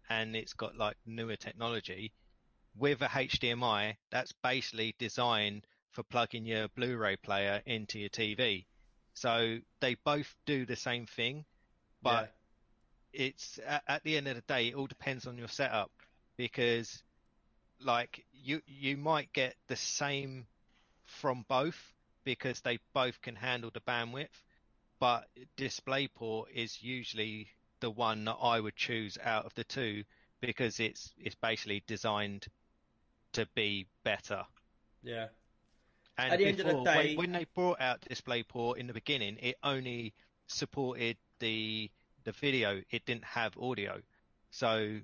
and 0.09 0.35
it's 0.35 0.53
got 0.53 0.77
like 0.77 0.97
newer 1.05 1.35
technology 1.35 2.11
with 2.77 3.01
a 3.01 3.07
HDMI, 3.07 3.95
that's 4.11 4.33
basically 4.43 4.95
designed 4.99 5.65
for 5.91 6.03
plugging 6.03 6.45
your 6.45 6.67
Blu-ray 6.69 7.15
player 7.17 7.61
into 7.65 7.99
your 7.99 8.09
TV. 8.09 8.65
So 9.13 9.59
they 9.79 9.95
both 10.03 10.35
do 10.45 10.65
the 10.65 10.75
same 10.75 11.05
thing, 11.05 11.45
but 12.01 12.33
it's 13.13 13.59
at, 13.65 13.83
at 13.87 14.03
the 14.03 14.17
end 14.17 14.27
of 14.27 14.35
the 14.35 14.41
day, 14.41 14.67
it 14.67 14.75
all 14.75 14.87
depends 14.87 15.25
on 15.25 15.37
your 15.37 15.47
setup 15.47 15.91
because 16.37 17.01
like 17.79 18.25
you 18.33 18.61
you 18.67 18.97
might 18.97 19.31
get 19.33 19.55
the 19.67 19.75
same 19.75 20.45
from 21.05 21.45
both 21.47 21.93
because 22.23 22.61
they 22.61 22.79
both 22.93 23.21
can 23.21 23.35
handle 23.35 23.71
the 23.73 23.79
bandwidth, 23.81 24.43
but 24.99 25.27
DisplayPort 25.57 26.45
is 26.53 26.81
usually 26.81 27.47
the 27.79 27.91
one 27.91 28.25
that 28.25 28.37
I 28.41 28.59
would 28.59 28.75
choose 28.75 29.17
out 29.23 29.45
of 29.45 29.53
the 29.53 29.63
two 29.63 30.03
because 30.41 30.79
it's 30.79 31.13
it's 31.17 31.35
basically 31.35 31.83
designed 31.87 32.47
to 33.35 33.47
be 33.55 33.87
better. 34.03 34.43
Yeah. 35.03 35.27
And 36.17 36.33
At 36.33 36.39
the 36.39 36.45
end 36.45 36.59
of 36.59 36.65
the 36.67 36.71
before, 36.73 36.85
day- 36.85 37.15
when, 37.15 37.31
when 37.31 37.31
they 37.39 37.45
brought 37.53 37.81
out 37.81 38.01
DisplayPort 38.01 38.77
in 38.77 38.87
the 38.87 38.93
beginning, 38.93 39.37
it 39.41 39.57
only 39.63 40.13
supported 40.47 41.17
the 41.39 41.91
the 42.23 42.31
video. 42.31 42.81
It 42.89 43.05
didn't 43.05 43.25
have 43.25 43.57
audio, 43.57 44.01
so 44.51 44.99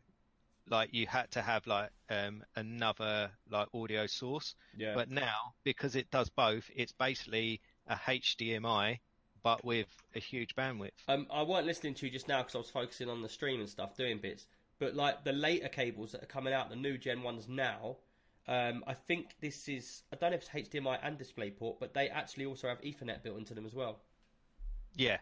like 0.70 0.94
you 0.94 1.06
had 1.06 1.30
to 1.32 1.42
have 1.42 1.68
like 1.68 1.90
um, 2.10 2.44
another 2.56 3.32
like 3.50 3.68
audio 3.74 4.08
source. 4.08 4.56
Yeah. 4.78 4.96
But 4.96 5.10
now, 5.10 5.54
because 5.64 5.96
it 5.96 6.10
does 6.12 6.30
both, 6.30 6.70
it's 6.74 6.94
basically 6.94 7.60
a 7.88 7.96
HDMI 7.96 9.00
but 9.44 9.64
with 9.66 9.88
a 10.16 10.20
huge 10.20 10.56
bandwidth. 10.56 10.92
Um, 11.08 11.28
I 11.32 11.44
weren't 11.44 11.66
listening 11.66 11.94
to 11.96 12.06
you 12.06 12.12
just 12.12 12.28
now 12.28 12.40
because 12.42 12.56
I 12.56 12.60
was 12.60 12.70
focusing 12.70 13.10
on 13.10 13.22
the 13.22 13.30
stream 13.30 13.60
and 13.60 13.70
stuff, 13.70 13.96
doing 13.98 14.20
bits. 14.20 14.46
But 14.80 14.96
like 14.96 15.24
the 15.24 15.34
later 15.34 15.68
cables 15.68 16.12
that 16.12 16.24
are 16.24 16.28
coming 16.28 16.54
out, 16.54 16.70
the 16.70 16.76
new 16.76 16.98
Gen 16.98 17.24
ones 17.24 17.48
now, 17.48 17.98
um, 18.48 18.84
I 18.88 18.94
think 18.94 19.36
this 19.40 19.68
is 19.70 20.04
I 20.12 20.16
don't 20.18 20.32
know 20.32 20.36
if 20.38 20.42
it's 20.42 20.50
HDMI 20.50 21.00
and 21.02 21.18
DisplayPort, 21.18 21.80
but 21.80 21.94
they 21.94 22.10
actually 22.10 22.46
also 22.46 22.68
have 22.68 22.82
Ethernet 22.82 23.24
built 23.24 23.38
into 23.38 23.54
them 23.54 23.66
as 23.66 23.74
well. 23.76 24.02
Yeah, 24.96 25.20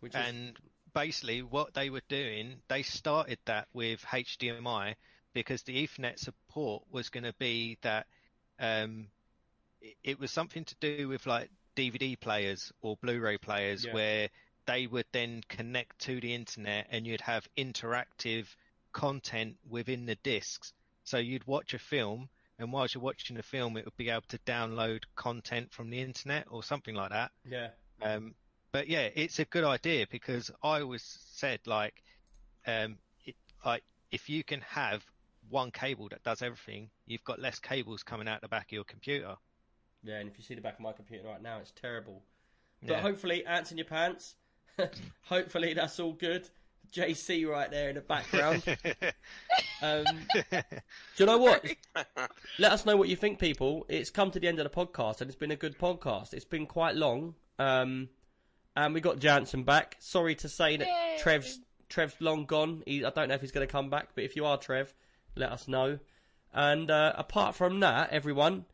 Which 0.00 0.18
is 0.18 0.34
and 0.34 0.58
basically 0.94 1.42
what 1.42 1.74
they 1.74 1.90
were 1.90 2.02
doing, 2.08 2.62
they 2.68 2.82
started 2.82 3.38
that 3.46 3.68
with 3.74 4.04
HDMI 4.04 4.96
because 5.34 5.62
the 5.64 5.86
Ethernet 5.86 6.18
support 6.18 6.84
was 6.90 7.10
going 7.10 7.24
to 7.24 7.34
be 7.34 7.78
that 7.82 8.06
um, 8.58 9.08
it, 9.80 9.96
it 10.04 10.20
was 10.20 10.30
something 10.32 10.64
to 10.66 10.76
do 10.80 11.08
with 11.08 11.26
like 11.26 11.50
DVD 11.76 12.16
players 12.16 12.72
or 12.82 12.96
Blu-ray 12.98 13.38
players 13.38 13.84
Yeah. 13.84 13.92
where 13.92 14.30
they 14.66 14.86
would 14.86 15.06
then 15.12 15.42
connect 15.48 15.98
to 16.00 16.20
the 16.20 16.34
internet 16.34 16.88
and 16.90 17.06
you'd 17.06 17.20
have 17.22 17.48
interactive 17.56 18.46
content 18.92 19.56
within 19.68 20.06
the 20.06 20.16
discs. 20.16 20.72
So 21.04 21.18
you'd 21.18 21.46
watch 21.46 21.74
a 21.74 21.78
film 21.78 22.28
and 22.58 22.72
whilst 22.72 22.94
you're 22.94 23.02
watching 23.02 23.36
the 23.36 23.42
film, 23.42 23.76
it 23.76 23.84
would 23.84 23.96
be 23.96 24.10
able 24.10 24.22
to 24.28 24.38
download 24.40 25.02
content 25.16 25.72
from 25.72 25.90
the 25.90 26.00
internet 26.00 26.46
or 26.50 26.62
something 26.62 26.94
like 26.94 27.10
that. 27.10 27.32
yeah, 27.44 27.68
Um, 28.02 28.34
but 28.72 28.88
yeah, 28.88 29.08
it's 29.14 29.38
a 29.38 29.44
good 29.46 29.64
idea 29.64 30.06
because 30.10 30.50
I 30.62 30.80
always 30.80 31.02
said 31.32 31.60
like, 31.66 31.94
um, 32.66 32.98
it, 33.24 33.36
like 33.64 33.84
if 34.10 34.28
you 34.28 34.44
can 34.44 34.60
have 34.62 35.04
one 35.48 35.70
cable 35.70 36.08
that 36.10 36.22
does 36.22 36.42
everything, 36.42 36.90
you've 37.06 37.24
got 37.24 37.40
less 37.40 37.58
cables 37.58 38.02
coming 38.02 38.28
out 38.28 38.40
the 38.40 38.48
back 38.48 38.66
of 38.68 38.72
your 38.72 38.84
computer. 38.84 39.36
yeah. 40.02 40.18
And 40.18 40.28
if 40.28 40.38
you 40.38 40.44
see 40.44 40.54
the 40.54 40.60
back 40.60 40.74
of 40.74 40.80
my 40.80 40.92
computer 40.92 41.26
right 41.28 41.42
now, 41.42 41.58
it's 41.58 41.72
terrible. 41.72 42.22
But 42.86 42.94
Yeah. 42.94 43.00
hopefully, 43.00 43.44
ants 43.46 43.70
in 43.72 43.78
your 43.78 43.86
pants. 43.86 44.36
hopefully, 45.22 45.74
that's 45.74 45.98
all 46.00 46.12
good. 46.12 46.48
JC 46.92 47.48
right 47.48 47.70
there 47.70 47.88
in 47.88 47.94
the 47.96 48.00
background. 48.00 48.62
Um, 49.82 50.04
do 50.50 50.62
you 51.18 51.26
know 51.26 51.36
what? 51.36 51.62
Let 52.58 52.72
us 52.72 52.86
know 52.86 52.96
what 52.96 53.08
you 53.08 53.16
think, 53.16 53.38
people. 53.38 53.84
It's 53.88 54.08
come 54.08 54.30
to 54.30 54.40
the 54.40 54.48
end 54.48 54.58
of 54.58 54.64
the 54.64 54.70
podcast, 54.70 55.20
and 55.20 55.28
it's 55.28 55.38
been 55.38 55.50
a 55.50 55.56
good 55.56 55.78
podcast. 55.78 56.32
It's 56.32 56.44
been 56.44 56.64
quite 56.64 56.96
long, 56.96 57.34
um, 57.58 58.08
and 58.76 58.94
we 58.94 59.02
got 59.02 59.18
Jansen 59.18 59.62
back. 59.62 59.96
Sorry 59.98 60.34
to 60.36 60.48
say 60.48 60.78
that 60.78 60.86
Yay. 60.86 61.16
Trev's 61.18 61.60
Trev's 61.90 62.16
long 62.18 62.46
gone. 62.46 62.82
He, 62.86 63.04
I 63.04 63.10
don't 63.10 63.28
know 63.28 63.34
if 63.34 63.42
he's 63.42 63.52
going 63.52 63.66
to 63.66 63.70
come 63.70 63.90
back, 63.90 64.10
but 64.14 64.24
if 64.24 64.36
you 64.36 64.46
are 64.46 64.56
Trev, 64.56 64.94
let 65.36 65.52
us 65.52 65.68
know. 65.68 65.98
And 66.52 66.90
uh, 66.90 67.12
apart 67.16 67.54
from 67.54 67.80
that, 67.80 68.10
everyone, 68.10 68.64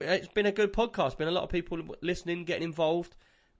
it's 0.00 0.28
been 0.28 0.46
a 0.46 0.52
good 0.52 0.72
podcast. 0.72 1.18
Been 1.18 1.28
a 1.28 1.32
lot 1.32 1.44
of 1.44 1.50
people 1.50 1.78
listening, 2.00 2.44
getting 2.44 2.64
involved, 2.64 3.14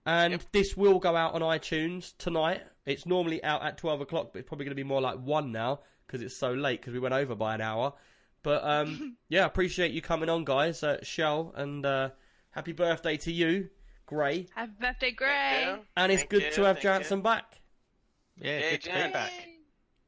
and 0.05 0.43
this 0.51 0.75
will 0.75 0.99
go 0.99 1.15
out 1.15 1.33
on 1.33 1.41
iTunes 1.41 2.13
tonight. 2.17 2.61
It's 2.85 3.05
normally 3.05 3.43
out 3.43 3.63
at 3.63 3.77
twelve 3.77 4.01
o'clock, 4.01 4.31
but 4.33 4.39
it's 4.39 4.47
probably 4.47 4.65
going 4.65 4.71
to 4.75 4.81
be 4.81 4.83
more 4.87 5.01
like 5.01 5.17
one 5.19 5.51
now 5.51 5.79
because 6.05 6.21
it's 6.21 6.35
so 6.37 6.53
late 6.53 6.81
because 6.81 6.93
we 6.93 6.99
went 6.99 7.13
over 7.13 7.35
by 7.35 7.55
an 7.55 7.61
hour. 7.61 7.93
But 8.43 8.63
um, 8.63 9.15
yeah, 9.29 9.45
appreciate 9.45 9.91
you 9.91 10.01
coming 10.01 10.29
on, 10.29 10.43
guys. 10.43 10.83
Uh, 10.83 10.97
Shell 11.03 11.53
and 11.55 11.85
uh, 11.85 12.09
happy 12.51 12.73
birthday 12.73 13.15
to 13.17 13.31
you, 13.31 13.69
Gray. 14.05 14.47
Happy 14.53 14.71
birthday, 14.79 15.11
Gray. 15.11 15.65
you. 15.67 15.79
And 15.95 16.11
it's 16.11 16.23
Thank 16.23 16.29
good 16.31 16.41
you, 16.43 16.51
to 16.51 16.61
have 16.63 16.75
thank 16.77 16.83
Jansen 16.83 17.19
you. 17.19 17.23
back. 17.23 17.61
yeah, 18.37 18.59
Hey, 18.59 18.71
good 18.71 18.81
to 18.83 19.07
be 19.07 19.13
back. 19.13 19.31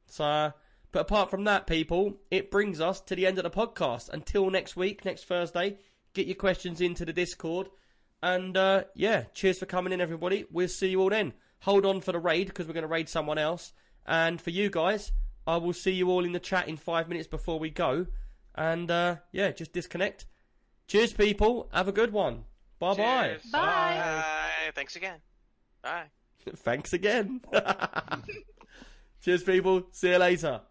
So, 0.07 0.23
uh, 0.25 0.51
but 0.91 0.99
apart 0.99 1.29
from 1.29 1.45
that, 1.45 1.67
people, 1.67 2.17
it 2.31 2.51
brings 2.51 2.79
us 2.81 3.01
to 3.01 3.15
the 3.15 3.25
end 3.25 3.37
of 3.37 3.43
the 3.43 3.49
podcast. 3.49 4.09
Until 4.09 4.49
next 4.49 4.75
week, 4.75 5.03
next 5.05 5.25
Thursday, 5.25 5.77
get 6.13 6.25
your 6.27 6.35
questions 6.35 6.79
into 6.81 7.05
the 7.05 7.13
Discord. 7.13 7.69
And 8.21 8.57
uh, 8.57 8.85
yeah, 8.95 9.23
cheers 9.33 9.59
for 9.59 9.65
coming 9.65 9.93
in, 9.93 10.01
everybody. 10.01 10.45
We'll 10.51 10.67
see 10.67 10.89
you 10.89 11.01
all 11.01 11.09
then. 11.09 11.33
Hold 11.61 11.85
on 11.85 12.01
for 12.01 12.11
the 12.11 12.19
raid 12.19 12.47
because 12.47 12.67
we're 12.67 12.73
going 12.73 12.83
to 12.83 12.87
raid 12.87 13.09
someone 13.09 13.37
else. 13.37 13.73
And 14.05 14.39
for 14.41 14.49
you 14.49 14.69
guys, 14.69 15.11
I 15.47 15.57
will 15.57 15.73
see 15.73 15.91
you 15.91 16.09
all 16.09 16.25
in 16.25 16.31
the 16.31 16.39
chat 16.39 16.67
in 16.67 16.77
five 16.77 17.07
minutes 17.07 17.27
before 17.27 17.59
we 17.59 17.69
go. 17.69 18.07
And 18.55 18.89
uh, 18.89 19.17
yeah, 19.31 19.51
just 19.51 19.73
disconnect. 19.73 20.25
Cheers, 20.87 21.13
people. 21.13 21.69
Have 21.73 21.87
a 21.87 21.91
good 21.91 22.11
one. 22.11 22.43
Bye 22.79 22.93
bye. 22.93 23.37
Bye. 23.51 23.59
Bye. 23.59 24.71
Thanks 24.73 24.95
again. 24.95 25.19
Bye. 25.81 26.05
Thanks 26.55 26.93
again. 26.93 27.41
Cheers, 29.21 29.43
people. 29.43 29.87
See 29.91 30.11
you 30.11 30.17
later. 30.17 30.61